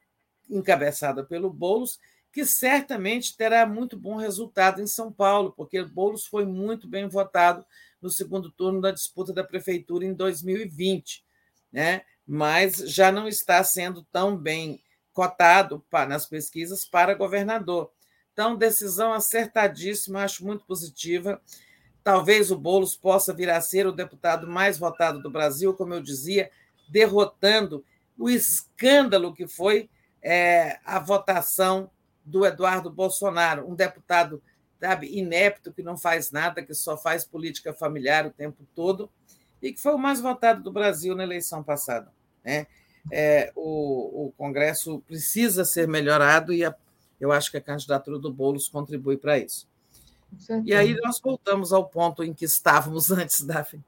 encabeçada 0.50 1.22
pelo 1.22 1.48
Boulos, 1.48 2.00
que 2.32 2.44
certamente 2.44 3.36
terá 3.36 3.64
muito 3.64 3.96
bom 3.96 4.16
resultado 4.16 4.82
em 4.82 4.86
São 4.86 5.12
Paulo, 5.12 5.52
porque 5.56 5.84
Boulos 5.84 6.26
foi 6.26 6.44
muito 6.44 6.88
bem 6.88 7.08
votado 7.08 7.64
no 8.02 8.10
segundo 8.10 8.50
turno 8.50 8.80
da 8.80 8.90
disputa 8.90 9.32
da 9.32 9.44
prefeitura 9.44 10.04
em 10.04 10.12
2020, 10.12 11.24
né? 11.72 12.02
mas 12.26 12.76
já 12.76 13.10
não 13.10 13.26
está 13.26 13.64
sendo 13.64 14.02
tão 14.12 14.36
bem 14.36 14.82
cotado 15.18 15.84
nas 16.08 16.26
pesquisas 16.26 16.84
para 16.84 17.12
governador. 17.12 17.90
Então, 18.32 18.54
decisão 18.54 19.12
acertadíssima, 19.12 20.22
acho 20.22 20.46
muito 20.46 20.64
positiva. 20.64 21.42
Talvez 22.04 22.52
o 22.52 22.56
Boulos 22.56 22.96
possa 22.96 23.34
vir 23.34 23.50
a 23.50 23.60
ser 23.60 23.84
o 23.84 23.90
deputado 23.90 24.46
mais 24.46 24.78
votado 24.78 25.20
do 25.20 25.28
Brasil, 25.28 25.74
como 25.74 25.92
eu 25.92 26.00
dizia, 26.00 26.52
derrotando 26.88 27.84
o 28.16 28.30
escândalo 28.30 29.34
que 29.34 29.48
foi 29.48 29.90
é, 30.22 30.78
a 30.84 31.00
votação 31.00 31.90
do 32.24 32.46
Eduardo 32.46 32.88
Bolsonaro, 32.88 33.68
um 33.68 33.74
deputado 33.74 34.40
sabe, 34.78 35.08
inepto, 35.18 35.72
que 35.72 35.82
não 35.82 35.98
faz 35.98 36.30
nada, 36.30 36.62
que 36.62 36.74
só 36.74 36.96
faz 36.96 37.24
política 37.24 37.74
familiar 37.74 38.24
o 38.24 38.30
tempo 38.30 38.64
todo, 38.72 39.10
e 39.60 39.72
que 39.72 39.80
foi 39.80 39.94
o 39.94 39.98
mais 39.98 40.20
votado 40.20 40.62
do 40.62 40.70
Brasil 40.70 41.16
na 41.16 41.24
eleição 41.24 41.64
passada. 41.64 42.12
Né? 42.44 42.68
É, 43.10 43.52
o, 43.56 44.26
o, 44.26 44.32
Congresso 44.36 45.02
precisa 45.06 45.64
ser 45.64 45.88
melhorado 45.88 46.52
e 46.52 46.64
a, 46.64 46.74
eu 47.20 47.32
acho 47.32 47.50
que 47.50 47.56
a 47.56 47.60
candidatura 47.60 48.18
do 48.18 48.32
Boulos 48.32 48.68
contribui 48.68 49.16
para 49.16 49.38
isso. 49.38 49.66
E 50.64 50.74
aí 50.74 50.94
nós 51.02 51.20
voltamos 51.20 51.72
ao 51.72 51.86
ponto 51.86 52.22
em 52.22 52.34
que 52.34 52.44
estávamos 52.44 53.10
antes, 53.12 53.42
Daphne. 53.42 53.82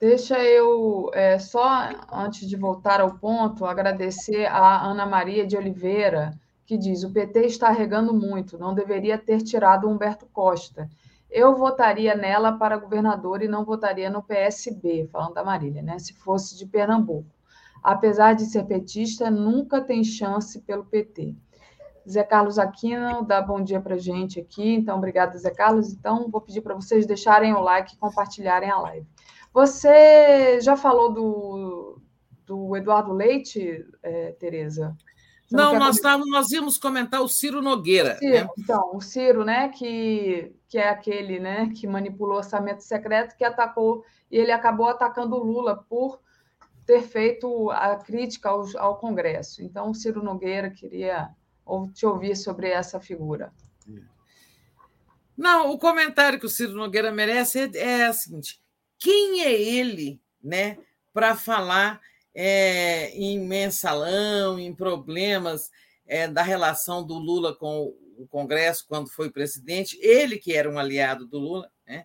Deixa 0.00 0.42
eu, 0.42 1.10
é, 1.12 1.38
só 1.38 1.90
antes 2.10 2.48
de 2.48 2.56
voltar 2.56 3.02
ao 3.02 3.18
ponto, 3.18 3.66
agradecer 3.66 4.46
a 4.46 4.82
Ana 4.82 5.04
Maria 5.04 5.46
de 5.46 5.58
Oliveira, 5.58 6.32
que 6.64 6.78
diz: 6.78 7.02
o 7.04 7.10
PT 7.10 7.40
está 7.40 7.70
regando 7.70 8.14
muito, 8.14 8.56
não 8.56 8.72
deveria 8.72 9.18
ter 9.18 9.42
tirado 9.42 9.88
Humberto 9.88 10.24
Costa. 10.32 10.88
Eu 11.30 11.54
votaria 11.54 12.14
nela 12.14 12.52
para 12.52 12.78
governador 12.78 13.42
e 13.42 13.48
não 13.48 13.64
votaria 13.64 14.08
no 14.08 14.22
PSB, 14.22 15.06
falando 15.12 15.34
da 15.34 15.44
Marília, 15.44 15.82
né? 15.82 15.98
Se 15.98 16.14
fosse 16.14 16.56
de 16.56 16.64
Pernambuco. 16.64 17.28
Apesar 17.82 18.34
de 18.34 18.46
ser 18.46 18.64
petista, 18.64 19.30
nunca 19.30 19.80
tem 19.80 20.04
chance 20.04 20.60
pelo 20.60 20.84
PT. 20.84 21.34
Zé 22.08 22.22
Carlos 22.22 22.58
Aquino 22.58 23.22
dá 23.24 23.40
bom 23.40 23.62
dia 23.62 23.80
para 23.80 23.96
gente 23.96 24.40
aqui. 24.40 24.74
Então, 24.74 24.98
obrigada, 24.98 25.38
Zé 25.38 25.50
Carlos. 25.50 25.92
Então, 25.92 26.30
vou 26.30 26.40
pedir 26.40 26.60
para 26.60 26.74
vocês 26.74 27.06
deixarem 27.06 27.54
o 27.54 27.60
like 27.60 27.94
e 27.94 27.98
compartilharem 27.98 28.70
a 28.70 28.78
live. 28.78 29.06
Você 29.52 30.60
já 30.60 30.76
falou 30.76 31.12
do, 31.12 32.00
do 32.46 32.76
Eduardo 32.76 33.12
Leite, 33.12 33.84
é, 34.02 34.32
Tereza? 34.32 34.96
não, 35.50 35.72
não 35.72 35.80
nós, 35.80 35.98
tava, 35.98 36.24
nós 36.26 36.50
íamos 36.52 36.78
comentar 36.78 37.20
o 37.20 37.28
Ciro 37.28 37.60
Nogueira. 37.60 38.16
Ciro, 38.18 38.32
né? 38.32 38.48
Então, 38.58 38.90
o 38.94 39.00
Ciro, 39.00 39.44
né, 39.44 39.68
que, 39.68 40.54
que 40.68 40.78
é 40.78 40.88
aquele 40.88 41.40
né, 41.40 41.70
que 41.74 41.86
manipulou 41.86 42.36
orçamento 42.36 42.82
secreto, 42.82 43.36
que 43.36 43.44
atacou, 43.44 44.04
e 44.30 44.36
ele 44.36 44.52
acabou 44.52 44.88
atacando 44.88 45.36
o 45.36 45.42
Lula 45.42 45.76
por 45.88 46.20
ter 46.90 47.02
feito 47.02 47.70
a 47.70 47.94
crítica 47.94 48.48
ao, 48.48 48.66
ao 48.76 48.98
Congresso. 48.98 49.62
Então, 49.62 49.94
Ciro 49.94 50.24
Nogueira 50.24 50.70
queria 50.70 51.30
te 51.94 52.04
ouvir 52.04 52.36
sobre 52.36 52.68
essa 52.68 52.98
figura. 52.98 53.52
Não, 55.36 55.70
o 55.70 55.78
comentário 55.78 56.40
que 56.40 56.46
o 56.46 56.50
Ciro 56.50 56.72
Nogueira 56.72 57.12
merece 57.12 57.60
é, 57.60 58.00
é 58.00 58.10
o 58.10 58.12
seguinte: 58.12 58.60
quem 58.98 59.42
é 59.42 59.52
ele, 59.52 60.20
né, 60.42 60.78
para 61.12 61.36
falar 61.36 62.00
é, 62.34 63.10
em 63.10 63.38
mensalão, 63.38 64.58
em 64.58 64.74
problemas 64.74 65.70
é, 66.04 66.26
da 66.26 66.42
relação 66.42 67.06
do 67.06 67.14
Lula 67.14 67.54
com 67.54 67.94
o 68.18 68.26
Congresso 68.26 68.84
quando 68.88 69.08
foi 69.08 69.30
presidente, 69.30 69.96
ele 70.02 70.38
que 70.38 70.52
era 70.54 70.68
um 70.68 70.78
aliado 70.78 71.24
do 71.24 71.38
Lula, 71.38 71.70
né? 71.86 72.04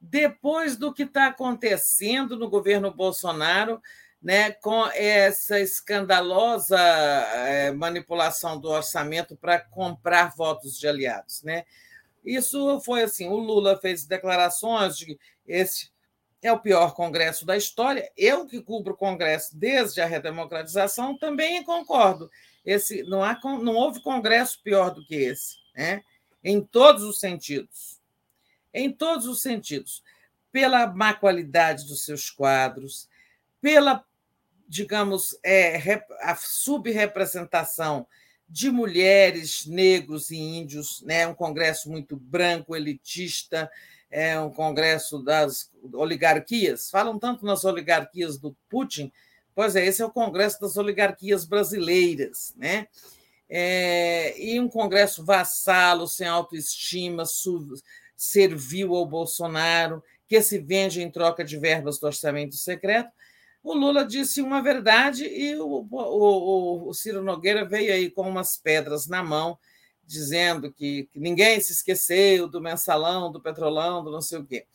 Depois 0.00 0.76
do 0.76 0.92
que 0.92 1.02
está 1.02 1.26
acontecendo 1.26 2.36
no 2.36 2.48
governo 2.48 2.92
Bolsonaro, 2.92 3.80
né, 4.20 4.50
com 4.52 4.86
essa 4.94 5.60
escandalosa 5.60 6.78
é, 6.78 7.70
manipulação 7.70 8.60
do 8.60 8.68
orçamento 8.68 9.36
para 9.36 9.60
comprar 9.60 10.34
votos 10.36 10.78
de 10.78 10.88
aliados. 10.88 11.42
Né? 11.42 11.64
Isso 12.24 12.80
foi 12.80 13.02
assim: 13.02 13.28
o 13.28 13.36
Lula 13.36 13.78
fez 13.78 14.04
declarações 14.04 14.96
de 14.96 15.18
esse 15.46 15.90
é 16.40 16.52
o 16.52 16.60
pior 16.60 16.94
Congresso 16.94 17.44
da 17.44 17.56
história. 17.56 18.10
Eu, 18.16 18.46
que 18.46 18.60
cubro 18.60 18.94
o 18.94 18.96
Congresso 18.96 19.56
desde 19.56 20.00
a 20.00 20.06
redemocratização, 20.06 21.18
também 21.18 21.64
concordo. 21.64 22.30
Esse, 22.64 23.02
não, 23.04 23.24
há, 23.24 23.38
não 23.60 23.74
houve 23.74 24.02
Congresso 24.02 24.60
pior 24.62 24.90
do 24.90 25.04
que 25.04 25.16
esse, 25.16 25.56
né? 25.74 26.02
em 26.44 26.60
todos 26.60 27.02
os 27.02 27.18
sentidos. 27.18 27.97
Em 28.72 28.92
todos 28.92 29.26
os 29.26 29.40
sentidos. 29.42 30.02
Pela 30.50 30.86
má 30.86 31.12
qualidade 31.14 31.86
dos 31.86 32.04
seus 32.04 32.30
quadros, 32.30 33.08
pela, 33.60 34.04
digamos, 34.66 35.38
é, 35.44 36.02
a 36.22 36.34
subrepresentação 36.34 38.06
de 38.48 38.70
mulheres, 38.70 39.66
negros 39.66 40.30
e 40.30 40.36
índios, 40.36 41.02
né? 41.02 41.26
um 41.26 41.34
Congresso 41.34 41.90
muito 41.90 42.16
branco, 42.16 42.74
elitista, 42.74 43.70
é 44.10 44.40
um 44.40 44.50
congresso 44.50 45.18
das 45.18 45.70
oligarquias. 45.92 46.90
Falam 46.90 47.18
tanto 47.18 47.44
nas 47.44 47.64
oligarquias 47.64 48.38
do 48.38 48.56
Putin, 48.68 49.12
pois 49.54 49.76
é, 49.76 49.84
esse 49.84 50.00
é 50.00 50.06
o 50.06 50.10
congresso 50.10 50.60
das 50.60 50.76
oligarquias 50.76 51.44
brasileiras, 51.44 52.54
né? 52.56 52.88
É, 53.50 54.38
e 54.38 54.60
um 54.60 54.68
congresso 54.68 55.24
vassalo, 55.24 56.06
sem 56.06 56.26
autoestima, 56.26 57.24
servil 58.18 58.96
ao 58.96 59.06
Bolsonaro, 59.06 60.02
que 60.26 60.42
se 60.42 60.58
vende 60.58 61.00
em 61.00 61.10
troca 61.10 61.44
de 61.44 61.56
verbas 61.56 61.98
do 61.98 62.06
orçamento 62.06 62.56
secreto. 62.56 63.10
O 63.62 63.72
Lula 63.72 64.04
disse 64.04 64.42
uma 64.42 64.60
verdade 64.60 65.24
e 65.24 65.56
o, 65.56 65.86
o, 65.90 66.88
o 66.88 66.94
Ciro 66.94 67.22
Nogueira 67.22 67.64
veio 67.64 67.92
aí 67.92 68.10
com 68.10 68.28
umas 68.28 68.56
pedras 68.56 69.06
na 69.06 69.22
mão 69.22 69.56
dizendo 70.04 70.72
que, 70.72 71.06
que, 71.12 71.20
ninguém 71.20 71.60
se 71.60 71.72
esqueceu 71.72 72.48
do 72.48 72.62
mensalão, 72.62 73.30
do 73.30 73.40
petrolão, 73.40 74.02
do 74.02 74.10
não 74.10 74.22
sei 74.22 74.38
o 74.38 74.44
quê. 74.44 74.66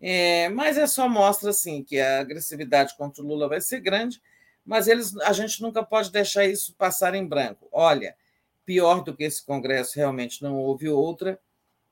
É, 0.00 0.48
mas 0.48 0.78
é 0.78 0.86
só 0.86 1.06
mostra 1.08 1.50
assim 1.50 1.84
que 1.84 2.00
a 2.00 2.20
agressividade 2.20 2.96
contra 2.96 3.22
o 3.22 3.26
Lula 3.26 3.48
vai 3.48 3.60
ser 3.60 3.80
grande, 3.80 4.20
mas 4.64 4.88
eles, 4.88 5.14
a 5.18 5.32
gente 5.32 5.60
nunca 5.60 5.82
pode 5.82 6.10
deixar 6.10 6.46
isso 6.46 6.74
passar 6.74 7.14
em 7.14 7.26
branco. 7.26 7.68
Olha, 7.70 8.16
pior 8.64 9.02
do 9.02 9.14
que 9.14 9.24
esse 9.24 9.44
Congresso 9.44 9.96
realmente 9.96 10.42
não 10.42 10.56
houve 10.56 10.88
outra 10.88 11.38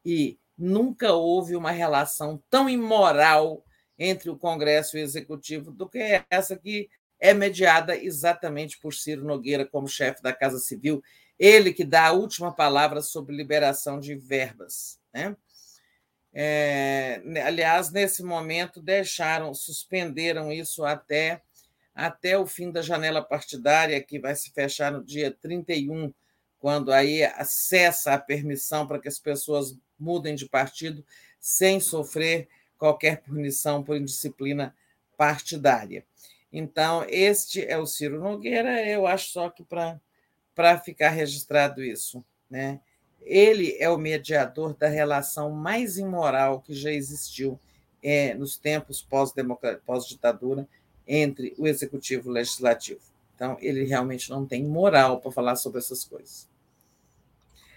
e 0.04 0.38
nunca 0.56 1.12
houve 1.12 1.56
uma 1.56 1.70
relação 1.70 2.42
tão 2.48 2.68
imoral 2.68 3.64
entre 3.98 4.30
o 4.30 4.36
Congresso 4.36 4.96
e 4.96 5.00
o 5.00 5.04
Executivo 5.04 5.70
do 5.70 5.88
que 5.88 6.22
essa 6.30 6.56
que 6.56 6.88
é 7.18 7.32
mediada 7.32 7.96
exatamente 7.96 8.78
por 8.78 8.92
Ciro 8.92 9.24
Nogueira 9.24 9.64
como 9.64 9.88
chefe 9.88 10.22
da 10.22 10.32
Casa 10.32 10.58
Civil 10.58 11.02
ele 11.38 11.72
que 11.72 11.84
dá 11.84 12.06
a 12.06 12.12
última 12.12 12.52
palavra 12.52 13.02
sobre 13.02 13.36
liberação 13.36 14.00
de 14.00 14.14
verbas. 14.14 14.98
Né? 15.12 15.36
É, 16.32 17.22
aliás, 17.44 17.90
nesse 17.90 18.22
momento, 18.22 18.80
deixaram, 18.80 19.52
suspenderam 19.54 20.52
isso 20.52 20.84
até 20.84 21.42
até 21.94 22.36
o 22.38 22.46
fim 22.46 22.70
da 22.70 22.82
janela 22.82 23.22
partidária, 23.22 24.02
que 24.02 24.18
vai 24.18 24.34
se 24.34 24.50
fechar 24.50 24.92
no 24.92 25.02
dia 25.02 25.30
31, 25.30 26.12
quando 26.58 26.92
aí 26.92 27.24
acessa 27.24 28.12
a 28.12 28.18
permissão 28.18 28.86
para 28.86 28.98
que 28.98 29.08
as 29.08 29.18
pessoas 29.18 29.74
mudem 29.98 30.34
de 30.34 30.48
partido 30.48 31.04
sem 31.40 31.80
sofrer 31.80 32.48
qualquer 32.78 33.22
punição 33.22 33.82
por 33.82 33.96
indisciplina 33.96 34.74
partidária. 35.16 36.04
Então, 36.52 37.04
este 37.08 37.64
é 37.64 37.76
o 37.78 37.86
Ciro 37.86 38.20
Nogueira, 38.20 38.86
eu 38.86 39.06
acho 39.06 39.30
só 39.30 39.50
que 39.50 39.64
para 40.54 40.78
ficar 40.78 41.10
registrado 41.10 41.82
isso. 41.82 42.24
Né? 42.48 42.80
Ele 43.22 43.76
é 43.78 43.90
o 43.90 43.98
mediador 43.98 44.74
da 44.74 44.88
relação 44.88 45.50
mais 45.50 45.98
imoral 45.98 46.60
que 46.60 46.74
já 46.74 46.90
existiu 46.92 47.58
é, 48.02 48.34
nos 48.34 48.56
tempos 48.56 49.02
pós-ditadura 49.84 50.68
entre 51.06 51.54
o 51.58 51.66
executivo 51.66 52.28
e 52.28 52.30
o 52.30 52.34
legislativo. 52.34 53.00
Então, 53.34 53.56
ele 53.60 53.84
realmente 53.84 54.30
não 54.30 54.46
tem 54.46 54.64
moral 54.64 55.20
para 55.20 55.30
falar 55.30 55.56
sobre 55.56 55.78
essas 55.78 56.04
coisas. 56.04 56.48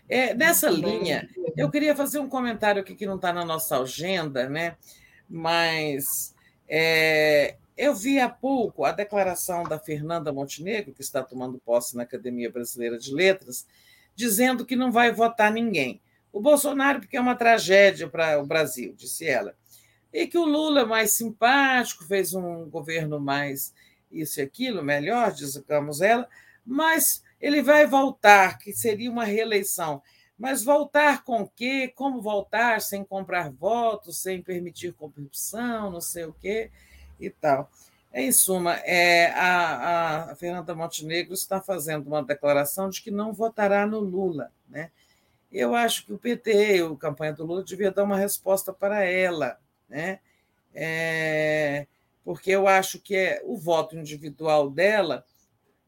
É, 0.09 0.33
nessa 0.33 0.69
linha, 0.69 1.29
eu 1.55 1.69
queria 1.69 1.95
fazer 1.95 2.19
um 2.19 2.27
comentário 2.27 2.81
aqui 2.81 2.95
que 2.95 3.05
não 3.05 3.15
está 3.15 3.31
na 3.31 3.45
nossa 3.45 3.79
agenda, 3.79 4.49
né? 4.49 4.75
mas 5.29 6.33
é, 6.67 7.55
eu 7.77 7.93
vi 7.93 8.19
há 8.19 8.27
pouco 8.27 8.83
a 8.83 8.91
declaração 8.91 9.63
da 9.63 9.77
Fernanda 9.77 10.33
Montenegro, 10.33 10.93
que 10.93 11.01
está 11.01 11.21
tomando 11.21 11.59
posse 11.59 11.95
na 11.95 12.03
Academia 12.03 12.51
Brasileira 12.51 12.97
de 12.97 13.13
Letras, 13.13 13.67
dizendo 14.15 14.65
que 14.65 14.75
não 14.75 14.91
vai 14.91 15.11
votar 15.11 15.51
ninguém. 15.51 16.01
O 16.33 16.41
Bolsonaro, 16.41 17.01
porque 17.01 17.15
é 17.15 17.21
uma 17.21 17.35
tragédia 17.35 18.07
para 18.07 18.41
o 18.41 18.45
Brasil, 18.45 18.93
disse 18.97 19.25
ela. 19.25 19.55
E 20.11 20.25
que 20.25 20.37
o 20.37 20.45
Lula 20.45 20.81
é 20.81 20.85
mais 20.85 21.11
simpático, 21.11 22.03
fez 22.03 22.33
um 22.33 22.67
governo 22.69 23.19
mais 23.19 23.73
isso 24.11 24.39
e 24.39 24.43
aquilo, 24.43 24.83
melhor, 24.83 25.31
digamos 25.31 26.01
ela, 26.01 26.27
mas 26.65 27.23
ele 27.39 27.61
vai 27.61 27.85
voltar, 27.85 28.57
que 28.57 28.73
seria 28.73 29.11
uma 29.11 29.23
reeleição. 29.23 30.01
Mas 30.37 30.63
voltar 30.63 31.23
com 31.23 31.41
o 31.41 31.49
quê? 31.49 31.91
Como 31.93 32.21
voltar 32.21 32.81
sem 32.81 33.03
comprar 33.03 33.51
votos, 33.51 34.21
sem 34.21 34.41
permitir 34.41 34.93
corrupção, 34.93 35.91
não 35.91 36.01
sei 36.01 36.25
o 36.25 36.33
quê 36.33 36.71
e 37.19 37.29
tal. 37.29 37.69
Em 38.13 38.31
suma, 38.31 38.75
é, 38.77 39.31
a, 39.31 40.31
a 40.31 40.35
Fernanda 40.35 40.73
Montenegro 40.73 41.33
está 41.33 41.61
fazendo 41.61 42.07
uma 42.07 42.23
declaração 42.23 42.89
de 42.89 43.01
que 43.01 43.11
não 43.11 43.33
votará 43.33 43.85
no 43.85 43.99
Lula. 43.99 44.51
Né? 44.67 44.89
Eu 45.51 45.75
acho 45.75 46.05
que 46.05 46.13
o 46.13 46.17
PT, 46.17 46.81
a 46.81 46.95
campanha 46.95 47.33
do 47.33 47.45
Lula, 47.45 47.63
devia 47.63 47.91
dar 47.91 48.03
uma 48.03 48.17
resposta 48.17 48.73
para 48.73 49.03
ela, 49.03 49.59
né? 49.87 50.19
É, 50.73 51.87
porque 52.23 52.51
eu 52.51 52.67
acho 52.67 52.99
que 52.99 53.15
é 53.15 53.41
o 53.43 53.57
voto 53.57 53.97
individual 53.97 54.69
dela, 54.69 55.25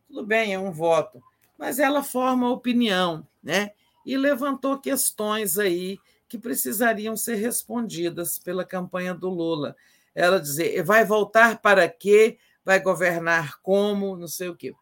tudo 0.07 0.25
bem, 0.25 0.53
é 0.53 0.59
um 0.59 0.71
voto, 0.71 1.23
mas 1.61 1.77
ela 1.77 2.01
forma 2.01 2.49
opinião, 2.49 3.27
né? 3.41 3.69
E 4.03 4.17
levantou 4.17 4.79
questões 4.79 5.59
aí 5.59 5.99
que 6.27 6.35
precisariam 6.35 7.15
ser 7.15 7.35
respondidas 7.35 8.39
pela 8.39 8.65
campanha 8.65 9.13
do 9.13 9.29
Lula. 9.29 9.75
Ela 10.15 10.39
dizer, 10.39 10.81
vai 10.81 11.05
voltar 11.05 11.61
para 11.61 11.87
quê? 11.87 12.39
Vai 12.65 12.79
governar 12.79 13.61
como? 13.61 14.17
Não 14.17 14.27
sei 14.27 14.49
o 14.49 14.55
quê. 14.55 14.73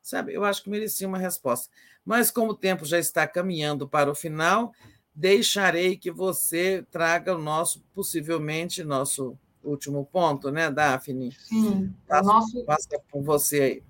Sabe, 0.00 0.32
eu 0.32 0.44
acho 0.44 0.62
que 0.62 0.70
merecia 0.70 1.08
uma 1.08 1.18
resposta. 1.18 1.68
Mas 2.04 2.30
como 2.30 2.52
o 2.52 2.56
tempo 2.56 2.84
já 2.84 3.00
está 3.00 3.26
caminhando 3.26 3.88
para 3.88 4.08
o 4.08 4.14
final, 4.14 4.72
deixarei 5.12 5.96
que 5.96 6.12
você 6.12 6.86
traga 6.88 7.34
o 7.34 7.42
nosso, 7.42 7.84
possivelmente, 7.92 8.84
nosso 8.84 9.36
último 9.60 10.06
ponto, 10.06 10.52
né, 10.52 10.70
Daphne? 10.70 11.32
Sim. 11.32 11.92
Passa, 12.06 12.22
nosso... 12.22 12.64
passa 12.64 12.88
com 13.10 13.24
você 13.24 13.60
aí. 13.60 13.87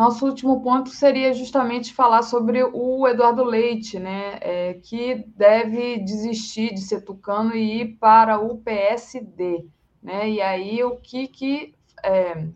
Nosso 0.00 0.24
último 0.24 0.62
ponto 0.62 0.88
seria 0.88 1.34
justamente 1.34 1.92
falar 1.92 2.22
sobre 2.22 2.64
o 2.64 3.06
Eduardo 3.06 3.44
Leite, 3.44 3.98
né, 3.98 4.38
é, 4.40 4.80
que 4.82 5.26
deve 5.36 5.98
desistir 5.98 6.72
de 6.72 6.80
ser 6.80 7.02
tucano 7.02 7.54
e 7.54 7.82
ir 7.82 7.98
para 7.98 8.40
o 8.40 8.56
PSD. 8.56 9.66
Né? 10.02 10.30
E 10.30 10.40
aí, 10.40 10.82
o 10.82 10.96
que, 10.96 11.28
que 11.28 11.74
é, 12.02 12.46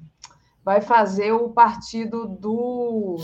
vai 0.64 0.80
fazer 0.80 1.32
o 1.32 1.50
partido 1.50 2.26
do. 2.26 3.18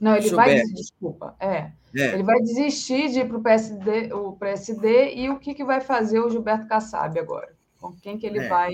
Não, 0.00 0.16
ele 0.16 0.30
vai. 0.30 0.60
Desculpa, 0.64 1.36
é. 1.38 1.70
É. 1.94 2.14
Ele 2.14 2.24
vai 2.24 2.40
desistir 2.40 3.08
de 3.08 3.20
ir 3.20 3.28
para 3.28 3.36
o 3.36 3.42
PSD, 3.42 4.12
o 4.14 4.32
PSD 4.32 5.14
e 5.14 5.30
o 5.30 5.38
que, 5.38 5.54
que 5.54 5.64
vai 5.64 5.80
fazer 5.80 6.18
o 6.18 6.28
Gilberto 6.28 6.66
Kassab 6.66 7.16
agora? 7.16 7.54
Com 7.80 7.92
quem 7.92 8.18
que 8.18 8.26
ele 8.26 8.40
é. 8.40 8.48
vai 8.48 8.72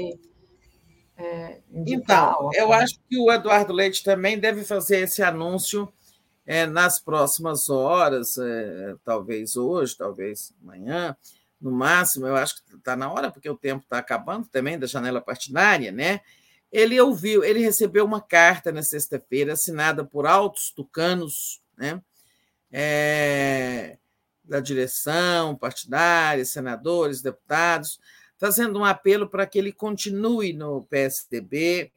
é, 1.17 1.60
Então, 1.73 2.51
eu 2.55 2.73
acho 2.73 2.99
que 3.09 3.18
o 3.18 3.31
Eduardo 3.33 3.73
Leite 3.73 4.02
também 4.02 4.39
deve 4.39 4.65
fazer 4.65 5.01
esse 5.01 5.23
anúncio 5.23 5.93
é, 6.47 6.67
nas 6.67 7.01
próximas 7.01 7.70
horas, 7.70 8.36
é, 8.39 8.94
talvez 9.05 9.57
hoje, 9.57 9.97
talvez 9.97 10.52
amanhã, 10.62 11.17
no 11.60 11.70
máximo, 11.70 12.26
eu 12.26 12.36
acho 12.36 12.57
que 12.57 12.76
está 12.76 12.94
na 12.94 13.10
hora, 13.10 13.31
porque 13.31 13.49
o 13.49 13.57
tempo 13.57 13.84
está 13.84 13.99
acabando 13.99 14.47
também 14.49 14.78
da 14.78 14.86
janela 14.86 15.20
partidária, 15.20 15.91
né? 15.91 16.20
Ele 16.70 17.01
ouviu, 17.01 17.44
ele 17.44 17.60
recebeu 17.60 18.05
uma 18.05 18.20
carta 18.20 18.73
na 18.73 18.83
sexta-feira 18.83 19.52
assinada 19.52 20.05
por 20.05 20.26
altos 20.26 20.70
tucanos, 20.70 21.62
né? 21.76 22.02
é, 22.76 23.97
da 24.43 24.59
direção 24.59 25.55
partidária, 25.55 26.44
senadores, 26.44 27.23
deputados, 27.23 28.01
fazendo 28.44 28.78
um 28.78 28.84
apelo 28.84 29.26
para 29.26 29.47
que 29.47 29.58
ele 29.58 29.73
continue 29.73 30.52
no 30.52 30.84
PSDB. 30.84 31.90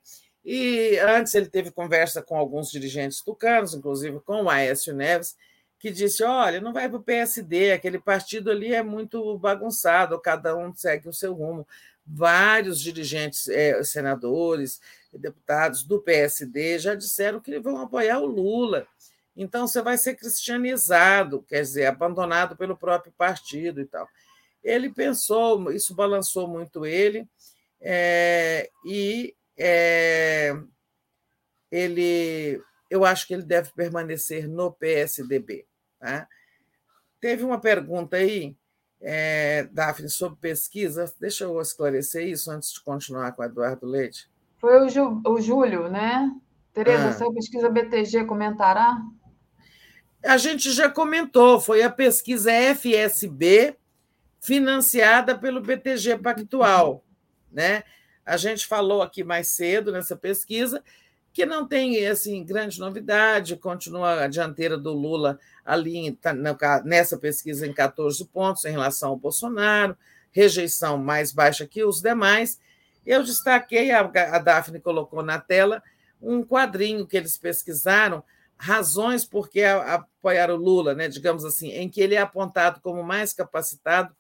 E 0.46 0.98
antes 1.00 1.36
ele 1.36 1.48
teve 1.48 1.72
conversa 1.72 2.22
com 2.22 2.38
alguns 2.38 2.72
dirigentes 2.72 3.20
tucanos, 3.22 3.74
inclusive 3.74 4.22
com 4.22 4.44
o 4.44 4.50
Aécio 4.50 4.96
Neves, 4.96 5.36
que 5.78 5.92
disse: 5.92 6.24
olha, 6.24 6.62
não 6.62 6.72
vai 6.72 6.88
para 6.88 7.00
o 7.00 7.04
PSD, 7.04 7.74
aquele 7.74 8.00
partido 8.00 8.50
ali 8.50 8.74
é 8.74 8.82
muito 8.82 9.38
bagunçado, 9.38 10.18
cada 10.22 10.56
um 10.56 10.74
segue 10.74 11.10
o 11.10 11.14
seu 11.14 11.34
rumo. 11.34 11.68
Vários 12.06 12.80
dirigentes, 12.80 13.50
é, 13.50 13.84
senadores, 13.84 14.80
deputados 15.12 15.84
do 15.84 16.00
PSD 16.00 16.80
já 16.80 16.96
disseram 16.96 17.42
que 17.42 17.60
vão 17.60 17.82
apoiar 17.82 18.20
o 18.20 18.26
Lula. 18.26 18.88
Então, 19.36 19.68
você 19.68 19.82
vai 19.82 19.98
ser 19.98 20.16
cristianizado, 20.16 21.44
quer 21.44 21.60
dizer, 21.60 21.88
abandonado 21.88 22.56
pelo 22.56 22.78
próprio 22.78 23.12
partido 23.18 23.82
e 23.82 23.86
tal. 23.86 24.08
Ele 24.68 24.90
pensou, 24.90 25.72
isso 25.72 25.96
balançou 25.96 26.46
muito 26.46 26.86
ele, 26.86 27.26
é, 27.80 28.70
e 28.86 29.34
é, 29.58 30.54
ele, 31.72 32.62
eu 32.90 33.06
acho 33.06 33.26
que 33.26 33.34
ele 33.34 33.44
deve 33.44 33.72
permanecer 33.72 34.46
no 34.46 34.70
PSDB. 34.70 35.66
Tá? 35.98 36.28
Teve 37.22 37.46
uma 37.46 37.62
pergunta 37.62 38.18
aí, 38.18 38.58
é, 39.00 39.70
Daphne, 39.72 40.10
sobre 40.10 40.38
pesquisa. 40.42 41.14
Deixa 41.18 41.46
eu 41.46 41.62
esclarecer 41.62 42.28
isso 42.28 42.52
antes 42.52 42.74
de 42.74 42.84
continuar 42.84 43.32
com 43.32 43.44
o 43.44 43.46
Eduardo 43.46 43.88
Leite. 43.88 44.30
Foi 44.58 44.82
o, 44.82 44.90
Ju, 44.90 45.22
o 45.26 45.40
Júlio, 45.40 45.88
né? 45.88 46.30
Tereza, 46.74 47.08
ah. 47.08 47.14
seu 47.14 47.32
pesquisa 47.32 47.70
BTG 47.70 48.26
comentará? 48.26 49.02
A 50.26 50.36
gente 50.36 50.72
já 50.72 50.90
comentou, 50.90 51.62
foi 51.62 51.84
a 51.84 51.90
pesquisa 51.90 52.52
FSB, 52.52 53.78
financiada 54.40 55.38
pelo 55.38 55.62
BTG 55.62 56.18
Pactual. 56.18 57.04
Né? 57.52 57.84
A 58.26 58.38
gente 58.38 58.68
falou 58.68 59.02
aqui 59.02 59.24
mais 59.24 59.50
cedo 59.50 59.92
nessa 59.92 60.16
pesquisa 60.16 60.84
que 61.38 61.46
não 61.46 61.68
tem 61.68 62.04
assim 62.08 62.44
grande 62.44 62.80
novidade, 62.80 63.56
continua 63.58 64.24
a 64.24 64.28
dianteira 64.28 64.76
do 64.76 64.92
Lula 64.92 65.40
ali 65.64 66.18
nessa 66.84 67.16
pesquisa 67.16 67.68
em 67.68 67.72
14 67.72 68.26
pontos 68.26 68.66
em 68.66 68.72
relação 68.72 69.10
ao 69.10 69.18
Bolsonaro, 69.18 69.96
rejeição 70.32 70.98
mais 70.98 71.32
baixa 71.32 71.68
que 71.68 71.84
os 71.84 72.02
demais. 72.02 72.60
Eu 73.06 73.22
destaquei, 73.22 73.92
a 73.92 74.40
Daphne 74.40 74.80
colocou 74.80 75.22
na 75.22 75.40
tela, 75.40 75.84
um 76.20 76.44
quadrinho 76.44 77.06
que 77.06 77.16
eles 77.16 77.38
pesquisaram 77.38 78.24
razões 78.60 79.24
por 79.24 79.50
que 79.50 79.64
apoiar 79.64 80.50
o 80.50 80.56
Lula, 80.56 80.94
né, 80.94 81.08
digamos 81.08 81.46
assim, 81.46 81.70
em 81.72 81.90
que 81.90 82.02
ele 82.02 82.16
é 82.16 82.22
apontado 82.22 82.82
como 82.82 83.04
mais 83.04 83.34
capacitado 83.34 84.16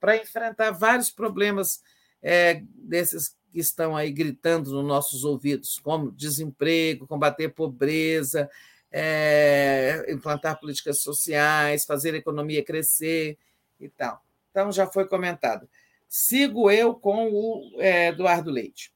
para 0.00 0.16
enfrentar 0.16 0.70
vários 0.70 1.10
problemas 1.10 1.82
é, 2.22 2.62
desses 2.74 3.36
que 3.52 3.60
estão 3.60 3.94
aí 3.94 4.10
gritando 4.10 4.72
nos 4.72 4.84
nossos 4.84 5.24
ouvidos, 5.24 5.78
como 5.78 6.10
desemprego, 6.10 7.06
combater 7.06 7.50
pobreza, 7.50 8.50
é, 8.90 10.06
implantar 10.08 10.58
políticas 10.58 11.00
sociais, 11.00 11.84
fazer 11.84 12.14
a 12.14 12.18
economia 12.18 12.64
crescer 12.64 13.38
e 13.78 13.88
tal. 13.88 14.22
Então, 14.50 14.72
já 14.72 14.86
foi 14.86 15.06
comentado. 15.06 15.68
Sigo 16.08 16.70
eu 16.70 16.94
com 16.94 17.30
o 17.30 17.80
é, 17.80 18.08
Eduardo 18.08 18.50
Leite. 18.50 18.92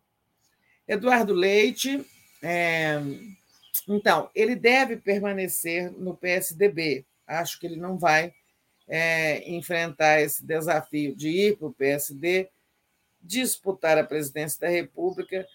Eduardo 0.86 1.32
Leite 1.32 2.04
é, 2.42 3.00
então, 3.88 4.30
ele 4.34 4.54
deve 4.54 4.96
permanecer 4.96 5.90
no 5.92 6.16
PSDB. 6.16 7.04
Acho 7.26 7.58
que 7.58 7.66
ele 7.66 7.76
não 7.76 7.98
vai 7.98 8.32
é, 8.88 9.48
enfrentar 9.50 10.20
esse 10.20 10.44
desafio 10.44 11.14
de 11.14 11.28
ir 11.28 11.56
para 11.56 11.68
o 11.68 11.72
PSD, 11.72 12.48
disputar 13.20 13.98
a 13.98 14.04
presidência 14.04 14.60
da 14.60 14.68
República, 14.68 15.46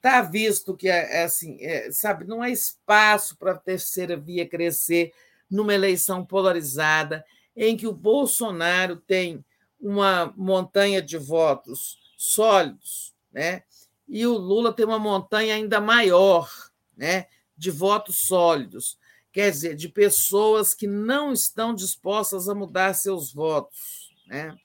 Está 0.00 0.22
visto 0.22 0.74
que 0.74 0.88
é, 0.88 1.18
é 1.18 1.22
assim, 1.24 1.58
é, 1.60 1.92
sabe, 1.92 2.24
não 2.24 2.40
há 2.40 2.48
espaço 2.48 3.36
para 3.36 3.52
a 3.52 3.58
terceira 3.58 4.16
via 4.16 4.48
crescer 4.48 5.12
numa 5.50 5.74
eleição 5.74 6.24
polarizada 6.24 7.22
em 7.54 7.76
que 7.76 7.86
o 7.86 7.92
Bolsonaro 7.92 8.96
tem 8.96 9.44
uma 9.78 10.32
montanha 10.38 11.02
de 11.02 11.18
votos 11.18 11.98
sólidos, 12.16 13.14
né? 13.30 13.62
E 14.08 14.26
o 14.26 14.38
Lula 14.38 14.72
tem 14.72 14.86
uma 14.86 14.98
montanha 14.98 15.54
ainda 15.54 15.82
maior, 15.82 16.50
né, 16.96 17.26
de 17.60 17.70
votos 17.70 18.20
sólidos, 18.20 18.98
quer 19.30 19.50
dizer, 19.50 19.76
de 19.76 19.86
pessoas 19.86 20.72
que 20.72 20.86
não 20.86 21.30
estão 21.30 21.74
dispostas 21.74 22.48
a 22.48 22.54
mudar 22.54 22.94
seus 22.94 23.34
votos, 23.34 24.10
né? 24.26 24.56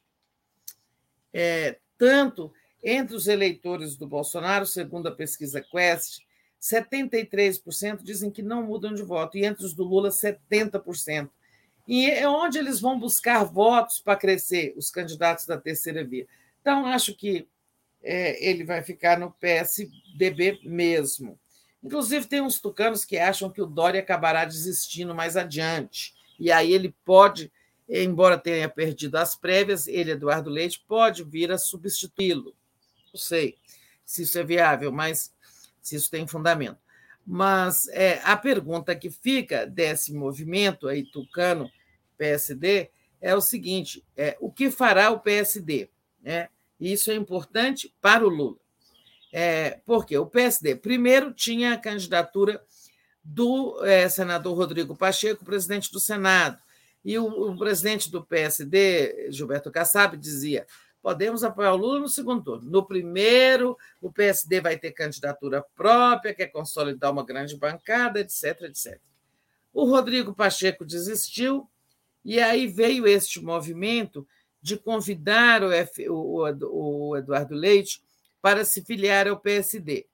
É, 1.34 1.78
tanto 1.98 2.54
entre 2.82 3.14
os 3.14 3.28
eleitores 3.28 3.98
do 3.98 4.08
Bolsonaro, 4.08 4.66
segundo 4.66 5.08
a 5.08 5.12
pesquisa 5.12 5.62
Quest, 5.62 6.20
73% 6.62 8.02
dizem 8.02 8.32
que 8.32 8.42
não 8.42 8.64
mudam 8.64 8.94
de 8.94 9.04
voto, 9.04 9.38
e 9.38 9.44
entre 9.44 9.66
os 9.66 9.74
do 9.74 9.84
Lula, 9.84 10.08
70%. 10.08 11.30
E 11.86 12.10
é 12.10 12.28
onde 12.30 12.58
eles 12.58 12.80
vão 12.80 12.98
buscar 12.98 13.44
votos 13.44 14.00
para 14.00 14.18
crescer, 14.18 14.74
os 14.78 14.90
candidatos 14.90 15.46
da 15.46 15.58
terceira 15.58 16.02
via. 16.06 16.26
Então, 16.62 16.86
acho 16.86 17.14
que 17.14 17.46
é, 18.02 18.50
ele 18.50 18.64
vai 18.64 18.82
ficar 18.82 19.20
no 19.20 19.34
PSDB 19.34 20.62
mesmo. 20.64 21.38
Inclusive, 21.86 22.26
tem 22.26 22.42
uns 22.42 22.60
tucanos 22.60 23.06
que 23.06 23.16
acham 23.16 23.48
que 23.48 23.62
o 23.62 23.68
Dória 23.68 24.00
acabará 24.00 24.44
desistindo 24.44 25.14
mais 25.14 25.38
adiante. 25.38 26.16
E 26.40 26.52
aí 26.52 26.74
ele 26.74 26.96
pode, 27.06 27.52
embora 27.88 28.40
tenha 28.40 28.68
perdido 28.68 29.18
as 29.18 29.36
prévias, 29.36 29.88
ele, 29.88 30.10
Eduardo 30.10 30.50
Leite, 30.50 30.84
pode 30.88 31.24
vir 31.24 31.52
a 31.52 31.60
substituí-lo. 31.60 32.56
Não 33.14 33.20
sei 33.20 33.56
se 34.04 34.24
isso 34.24 34.40
é 34.40 34.44
viável, 34.44 34.92
mas 34.92 35.32
se 35.80 35.96
isso 35.96 36.10
tem 36.10 36.26
fundamento. 36.26 36.80
Mas 37.24 37.88
é, 37.90 38.20
a 38.24 38.36
pergunta 38.36 38.96
que 38.96 39.12
fica 39.12 39.68
desse 39.68 40.12
movimento 40.12 40.88
aí, 40.88 41.04
tucano, 41.04 41.70
PSD, 42.18 42.90
é 43.22 43.36
o 43.36 43.42
seguinte: 43.42 44.04
é, 44.18 44.36
o 44.40 44.52
que 44.52 44.72
fará 44.72 45.12
o 45.12 45.20
PSD? 45.20 45.88
Né? 46.20 46.50
Isso 46.80 47.12
é 47.12 47.16
importante 47.16 47.94
para 48.02 48.26
o 48.26 48.30
Lula. 48.30 48.58
É, 49.38 49.82
porque 49.86 50.18
o 50.18 50.26
PSD, 50.26 50.78
primeiro, 50.78 51.34
tinha 51.34 51.74
a 51.74 51.78
candidatura 51.78 52.64
do 53.22 53.84
é, 53.84 54.08
senador 54.08 54.56
Rodrigo 54.56 54.96
Pacheco, 54.96 55.44
presidente 55.44 55.92
do 55.92 56.00
Senado. 56.00 56.58
E 57.04 57.18
o, 57.18 57.26
o 57.26 57.58
presidente 57.58 58.10
do 58.10 58.24
PSD, 58.24 59.30
Gilberto 59.34 59.70
Kassab, 59.70 60.16
dizia: 60.16 60.66
podemos 61.02 61.44
apoiar 61.44 61.74
o 61.74 61.76
Lula 61.76 62.00
no 62.00 62.08
segundo 62.08 62.46
turno. 62.46 62.72
No 62.72 62.86
primeiro, 62.86 63.78
o 64.02 64.10
PSD 64.10 64.62
vai 64.62 64.78
ter 64.78 64.94
candidatura 64.94 65.62
própria, 65.76 66.34
quer 66.34 66.48
consolidar 66.48 67.12
uma 67.12 67.26
grande 67.26 67.58
bancada, 67.58 68.22
etc, 68.22 68.62
etc. 68.62 68.98
O 69.74 69.84
Rodrigo 69.84 70.34
Pacheco 70.34 70.86
desistiu, 70.86 71.70
e 72.24 72.40
aí 72.40 72.68
veio 72.68 73.06
este 73.06 73.42
movimento 73.42 74.26
de 74.62 74.78
convidar 74.78 75.62
o, 75.62 75.74
F, 75.74 76.08
o, 76.08 76.46
o 76.72 77.18
Eduardo 77.18 77.54
Leite 77.54 78.02
para 78.46 78.64
se 78.64 78.86
filiar 78.86 79.28
ao 79.28 79.40
PSD. 79.40 80.06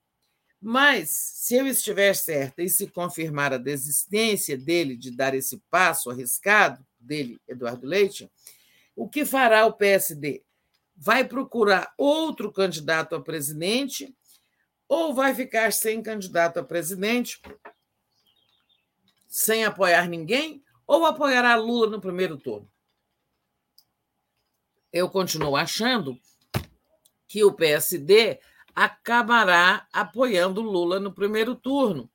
Mas, 0.58 1.10
se 1.10 1.54
eu 1.54 1.66
estiver 1.66 2.16
certa 2.16 2.62
e 2.62 2.70
se 2.70 2.86
confirmar 2.86 3.52
a 3.52 3.58
desistência 3.58 4.56
dele 4.56 4.96
de 4.96 5.10
dar 5.10 5.34
esse 5.34 5.60
passo 5.68 6.08
arriscado, 6.08 6.82
dele, 6.98 7.38
Eduardo 7.46 7.86
Leite, 7.86 8.30
o 8.96 9.06
que 9.06 9.26
fará 9.26 9.66
o 9.66 9.74
PSD? 9.74 10.42
vai 10.96 11.24
procurar 11.24 11.92
outro 11.98 12.52
candidato 12.52 13.16
a 13.16 13.20
presidente 13.20 14.16
ou 14.88 15.12
vai 15.12 15.34
ficar 15.34 15.72
sem 15.72 16.02
candidato 16.02 16.60
a 16.60 16.64
presidente, 16.64 17.42
sem 19.26 19.64
apoiar 19.64 20.08
ninguém, 20.08 20.62
ou 20.86 21.04
apoiará 21.04 21.56
Lula 21.56 21.90
no 21.90 22.00
primeiro 22.00 22.38
turno? 22.38 22.70
Eu 24.92 25.10
continuo 25.10 25.56
achando 25.56 26.16
que 27.32 27.42
o 27.42 27.52
PSD 27.54 28.38
acabará 28.74 29.86
apoiando 29.90 30.60
Lula 30.60 31.00
no 31.00 31.12
primeiro 31.12 31.54
turno, 31.54 32.10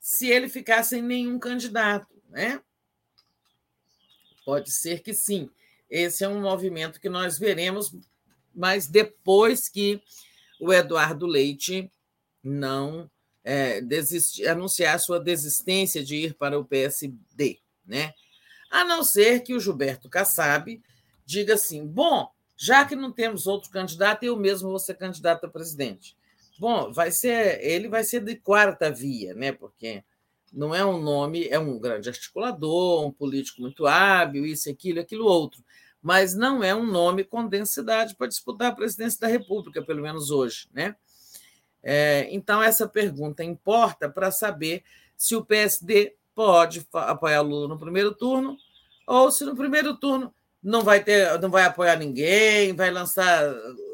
se 0.00 0.28
ele 0.28 0.48
ficar 0.48 0.82
sem 0.82 1.02
nenhum 1.02 1.38
candidato, 1.38 2.08
né? 2.30 2.58
Pode 4.46 4.70
ser 4.70 5.02
que 5.02 5.12
sim. 5.12 5.50
Esse 5.90 6.24
é 6.24 6.28
um 6.28 6.40
movimento 6.40 6.98
que 6.98 7.10
nós 7.10 7.38
veremos 7.38 7.94
mas 8.54 8.86
depois 8.86 9.68
que 9.68 10.02
o 10.60 10.72
Eduardo 10.72 11.26
Leite 11.26 11.90
não 12.42 13.10
é, 13.42 13.80
desistir, 13.80 14.46
anunciar 14.46 14.98
sua 15.00 15.18
desistência 15.18 16.04
de 16.04 16.16
ir 16.16 16.34
para 16.34 16.58
o 16.58 16.64
PSD, 16.64 17.60
né? 17.84 18.12
A 18.70 18.84
não 18.84 19.02
ser 19.02 19.40
que 19.40 19.54
o 19.54 19.60
Gilberto 19.60 20.08
Kassab 20.08 20.80
diga 21.24 21.54
assim: 21.54 21.86
bom, 21.86 22.30
já 22.62 22.84
que 22.84 22.94
não 22.94 23.10
temos 23.10 23.46
outro 23.46 23.70
candidato, 23.70 24.24
eu 24.24 24.36
mesmo 24.36 24.70
vou 24.70 24.78
ser 24.78 24.94
candidato 24.94 25.46
a 25.46 25.48
presidente. 25.48 26.16
Bom, 26.58 26.92
vai 26.92 27.10
ser, 27.10 27.64
ele 27.64 27.88
vai 27.88 28.04
ser 28.04 28.20
de 28.20 28.36
quarta 28.36 28.90
via, 28.90 29.34
né? 29.34 29.52
Porque 29.52 30.04
não 30.52 30.74
é 30.74 30.84
um 30.84 31.00
nome, 31.00 31.48
é 31.48 31.58
um 31.58 31.78
grande 31.78 32.08
articulador, 32.08 33.06
um 33.06 33.10
político 33.10 33.62
muito 33.62 33.86
hábil, 33.86 34.44
isso, 34.46 34.70
aquilo, 34.70 35.00
aquilo 35.00 35.24
outro 35.24 35.62
mas 36.02 36.34
não 36.34 36.64
é 36.64 36.74
um 36.74 36.84
nome 36.84 37.22
com 37.22 37.46
densidade 37.46 38.16
para 38.16 38.26
disputar 38.26 38.72
a 38.72 38.74
presidência 38.74 39.20
da 39.20 39.28
República, 39.28 39.80
pelo 39.80 40.02
menos 40.02 40.32
hoje. 40.32 40.68
Né? 40.74 40.96
É, 41.80 42.26
então, 42.32 42.60
essa 42.60 42.88
pergunta 42.88 43.44
importa 43.44 44.10
para 44.10 44.32
saber 44.32 44.82
se 45.16 45.36
o 45.36 45.44
PSD 45.44 46.16
pode 46.34 46.84
apoiar 46.92 47.40
Lula 47.42 47.68
no 47.68 47.78
primeiro 47.78 48.12
turno, 48.12 48.56
ou 49.06 49.30
se 49.30 49.44
no 49.44 49.54
primeiro 49.54 49.96
turno 49.96 50.34
não 50.62 50.82
vai 50.82 51.02
ter, 51.02 51.40
não 51.40 51.50
vai 51.50 51.64
apoiar 51.64 51.96
ninguém, 51.96 52.74
vai 52.74 52.90
lançar 52.90 53.42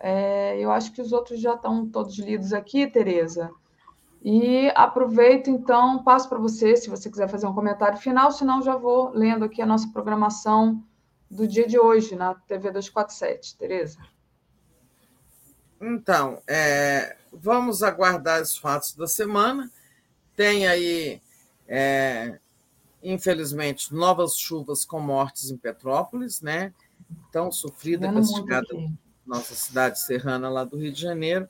É, 0.04 0.58
eu 0.58 0.72
acho 0.72 0.90
que 0.90 1.00
os 1.00 1.12
outros 1.12 1.40
já 1.40 1.54
estão 1.54 1.88
todos 1.88 2.18
lidos 2.18 2.52
aqui, 2.52 2.88
Tereza. 2.88 3.52
E 4.20 4.68
aproveito, 4.74 5.48
então, 5.48 6.02
passo 6.02 6.28
para 6.28 6.38
você, 6.38 6.76
se 6.76 6.90
você 6.90 7.08
quiser 7.08 7.28
fazer 7.28 7.46
um 7.46 7.54
comentário 7.54 7.96
final, 7.98 8.32
senão 8.32 8.60
já 8.60 8.74
vou 8.76 9.10
lendo 9.10 9.44
aqui 9.44 9.62
a 9.62 9.66
nossa 9.66 9.88
programação 9.92 10.82
do 11.30 11.46
dia 11.46 11.68
de 11.68 11.78
hoje 11.78 12.16
na 12.16 12.34
TV 12.34 12.72
247. 12.72 13.56
Tereza. 13.56 13.98
Então, 15.80 16.42
é, 16.48 17.16
vamos 17.32 17.84
aguardar 17.84 18.42
os 18.42 18.56
fatos 18.56 18.96
da 18.96 19.06
semana. 19.06 19.70
Tem 20.34 20.66
aí, 20.66 21.22
é, 21.68 22.40
infelizmente, 23.00 23.94
novas 23.94 24.36
chuvas 24.36 24.84
com 24.84 24.98
mortes 24.98 25.48
em 25.48 25.56
Petrópolis, 25.56 26.40
né? 26.40 26.74
Tão 27.30 27.52
sofrida, 27.52 28.12
castigada 28.12 28.66
nossa 29.26 29.54
cidade 29.54 30.00
serrana 30.00 30.48
lá 30.48 30.64
do 30.64 30.76
Rio 30.76 30.92
de 30.92 31.00
Janeiro. 31.00 31.48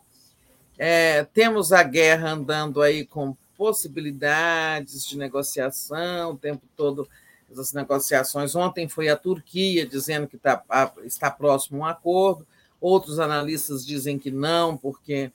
É, 0.78 1.24
temos 1.24 1.72
a 1.72 1.82
guerra 1.82 2.30
andando 2.30 2.80
aí 2.82 3.04
com 3.04 3.36
possibilidades 3.56 5.06
de 5.06 5.16
negociação 5.16 6.32
o 6.32 6.38
tempo 6.38 6.62
todo 6.76 7.08
essas 7.52 7.72
negociações. 7.72 8.54
Ontem 8.54 8.88
foi 8.88 9.08
a 9.08 9.16
Turquia 9.16 9.86
dizendo 9.86 10.26
que 10.26 10.38
tá, 10.38 10.62
está 11.04 11.30
próximo 11.30 11.80
um 11.80 11.84
acordo. 11.84 12.46
Outros 12.80 13.18
analistas 13.20 13.86
dizem 13.86 14.18
que 14.18 14.30
não, 14.30 14.76
porque 14.76 15.30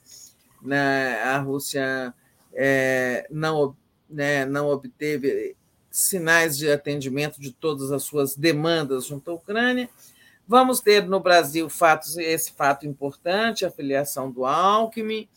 né, 0.60 1.22
a 1.22 1.38
Rússia 1.38 2.12
é, 2.52 3.26
não, 3.30 3.74
né, 4.10 4.44
não 4.44 4.68
obteve 4.68 5.56
sinais 5.90 6.58
de 6.58 6.70
atendimento 6.70 7.40
de 7.40 7.52
todas 7.52 7.90
as 7.90 8.02
suas 8.02 8.36
demandas 8.36 9.06
junto 9.06 9.30
à 9.30 9.34
Ucrânia. 9.34 9.88
Vamos 10.48 10.80
ter 10.80 11.06
no 11.06 11.20
Brasil 11.20 11.68
fatos, 11.68 12.16
esse 12.16 12.52
fato 12.52 12.86
importante, 12.86 13.66
a 13.66 13.70
filiação 13.70 14.30
do 14.30 14.46
Alckmin. 14.46 15.28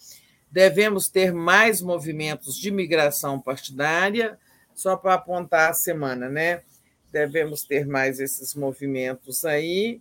Devemos 0.49 1.09
ter 1.09 1.33
mais 1.33 1.81
movimentos 1.81 2.55
de 2.55 2.71
migração 2.71 3.37
partidária, 3.37 4.39
só 4.73 4.95
para 4.95 5.15
apontar 5.15 5.69
a 5.69 5.73
semana, 5.73 6.29
né? 6.29 6.61
Devemos 7.11 7.63
ter 7.63 7.85
mais 7.85 8.21
esses 8.21 8.55
movimentos 8.55 9.43
aí 9.43 9.99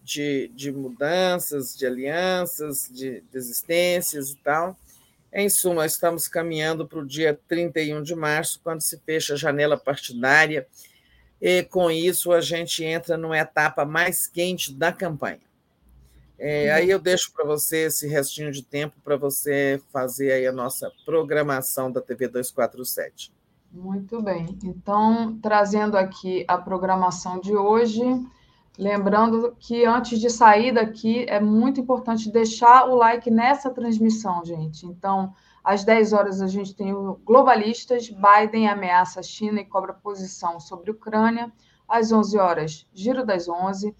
de, 0.00 0.48
de 0.54 0.70
mudanças, 0.70 1.76
de 1.76 1.84
alianças, 1.84 2.88
de 2.88 3.20
desistências 3.32 4.30
e 4.30 4.36
tal. 4.36 4.78
Em 5.32 5.48
suma, 5.48 5.86
estamos 5.86 6.28
caminhando 6.28 6.86
para 6.86 7.00
o 7.00 7.06
dia 7.06 7.36
31 7.48 8.00
de 8.00 8.14
março, 8.14 8.60
quando 8.62 8.80
se 8.80 8.96
fecha 8.98 9.34
a 9.34 9.36
janela 9.36 9.76
partidária, 9.76 10.68
e 11.42 11.64
com 11.64 11.90
isso 11.90 12.30
a 12.30 12.40
gente 12.40 12.84
entra 12.84 13.16
numa 13.16 13.36
etapa 13.36 13.84
mais 13.84 14.28
quente 14.28 14.72
da 14.72 14.92
campanha. 14.92 15.40
É, 16.38 16.68
uhum. 16.68 16.76
aí 16.76 16.90
eu 16.90 17.00
deixo 17.00 17.32
para 17.32 17.44
você 17.44 17.86
esse 17.86 18.06
restinho 18.06 18.52
de 18.52 18.62
tempo 18.62 18.94
para 19.02 19.16
você 19.16 19.82
fazer 19.92 20.30
aí 20.30 20.46
a 20.46 20.52
nossa 20.52 20.88
programação 21.04 21.90
da 21.90 22.00
TV 22.00 22.28
247. 22.28 23.32
Muito 23.72 24.22
bem. 24.22 24.56
Então, 24.62 25.36
trazendo 25.42 25.96
aqui 25.96 26.44
a 26.46 26.56
programação 26.56 27.40
de 27.40 27.56
hoje, 27.56 28.02
lembrando 28.78 29.56
que 29.58 29.84
antes 29.84 30.20
de 30.20 30.30
sair 30.30 30.72
daqui 30.72 31.24
é 31.28 31.40
muito 31.40 31.80
importante 31.80 32.30
deixar 32.30 32.88
o 32.88 32.94
like 32.94 33.28
nessa 33.32 33.68
transmissão, 33.68 34.44
gente. 34.44 34.86
Então, 34.86 35.34
às 35.64 35.84
10 35.84 36.12
horas 36.12 36.42
a 36.42 36.48
gente 36.48 36.74
tem 36.74 36.92
o 36.92 37.20
Globalistas, 37.24 38.08
Biden 38.10 38.68
ameaça 38.68 39.20
a 39.20 39.22
China 39.22 39.60
e 39.60 39.64
cobra 39.64 39.92
posição 39.92 40.58
sobre 40.58 40.90
a 40.90 40.94
Ucrânia. 40.94 41.52
Às 41.88 42.10
11 42.10 42.38
horas, 42.38 42.88
Giro 42.92 43.24
das 43.24 43.48
11. 43.48 43.94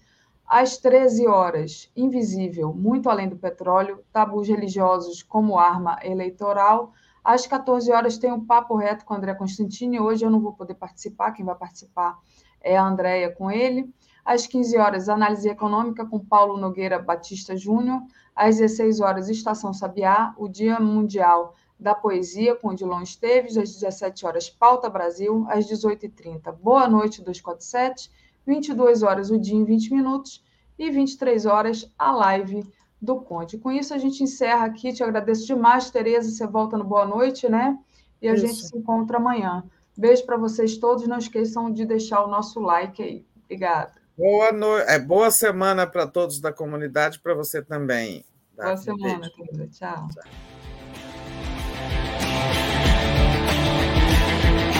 Às 0.45 0.77
13 0.77 1.25
horas, 1.27 1.89
Invisível, 1.95 2.73
muito 2.73 3.09
além 3.09 3.29
do 3.29 3.37
petróleo, 3.37 4.03
tabus 4.11 4.47
religiosos 4.47 5.23
como 5.23 5.57
arma 5.57 5.97
eleitoral. 6.03 6.91
Às 7.23 7.47
14 7.47 7.91
horas 7.93 8.17
tem 8.17 8.31
um 8.31 8.45
papo 8.45 8.75
reto 8.75 9.05
com 9.05 9.13
André 9.13 9.33
Constantini. 9.33 9.99
Hoje 9.99 10.25
eu 10.25 10.29
não 10.29 10.41
vou 10.41 10.53
poder 10.53 10.75
participar, 10.75 11.31
quem 11.31 11.45
vai 11.45 11.55
participar 11.55 12.19
é 12.59 12.75
a 12.75 12.85
Andréia 12.85 13.31
com 13.31 13.49
ele. 13.49 13.89
Às 14.25 14.47
15 14.47 14.77
horas, 14.77 15.09
análise 15.09 15.47
econômica 15.47 16.05
com 16.05 16.19
Paulo 16.19 16.57
Nogueira 16.57 16.99
Batista 16.99 17.55
Júnior. 17.55 18.01
Às 18.35 18.57
16 18.57 18.99
horas, 18.99 19.29
Estação 19.29 19.73
Sabiá, 19.73 20.33
o 20.37 20.47
Dia 20.47 20.79
Mundial 20.79 21.53
da 21.79 21.93
Poesia 21.93 22.55
com 22.55 22.73
Dilon 22.73 23.01
Esteves. 23.01 23.57
Às 23.57 23.73
17 23.73 24.25
horas, 24.25 24.49
Pauta 24.49 24.89
Brasil. 24.89 25.45
Às 25.49 25.65
18h30, 25.67 26.51
Boa 26.53 26.87
Noite 26.87 27.21
247. 27.21 28.11
22 28.45 29.03
horas, 29.03 29.29
o 29.29 29.39
Dia 29.39 29.55
em 29.55 29.63
20 29.63 29.93
Minutos. 29.93 30.43
E 30.77 30.89
23 30.89 31.45
horas, 31.45 31.91
a 31.97 32.11
live 32.11 32.65
do 33.01 33.17
Conte. 33.17 33.57
Com 33.57 33.71
isso, 33.71 33.93
a 33.93 33.97
gente 33.97 34.23
encerra 34.23 34.65
aqui. 34.65 34.93
Te 34.93 35.03
agradeço 35.03 35.45
demais, 35.45 35.91
Tereza. 35.91 36.31
Você 36.31 36.47
volta 36.47 36.77
no 36.77 36.83
Boa 36.83 37.05
Noite, 37.05 37.49
né? 37.49 37.77
E 38.21 38.27
a 38.27 38.33
isso. 38.33 38.47
gente 38.47 38.65
se 38.65 38.77
encontra 38.77 39.17
amanhã. 39.17 39.63
Beijo 39.95 40.25
para 40.25 40.37
vocês 40.37 40.77
todos. 40.77 41.07
Não 41.07 41.17
esqueçam 41.17 41.71
de 41.71 41.85
deixar 41.85 42.23
o 42.23 42.27
nosso 42.27 42.59
like 42.59 43.03
aí. 43.03 43.25
Obrigada. 43.43 44.02
Boa, 44.17 44.51
no... 44.51 44.77
é, 44.77 44.99
boa 44.99 45.31
semana 45.31 45.87
para 45.87 46.05
todos 46.07 46.39
da 46.39 46.51
comunidade, 46.51 47.19
para 47.19 47.33
você 47.33 47.61
também. 47.61 48.23
Boa 48.55 48.77
semana, 48.77 49.29
querida. 49.29 49.67
Tchau. 49.67 50.07
Tchau. 50.09 50.62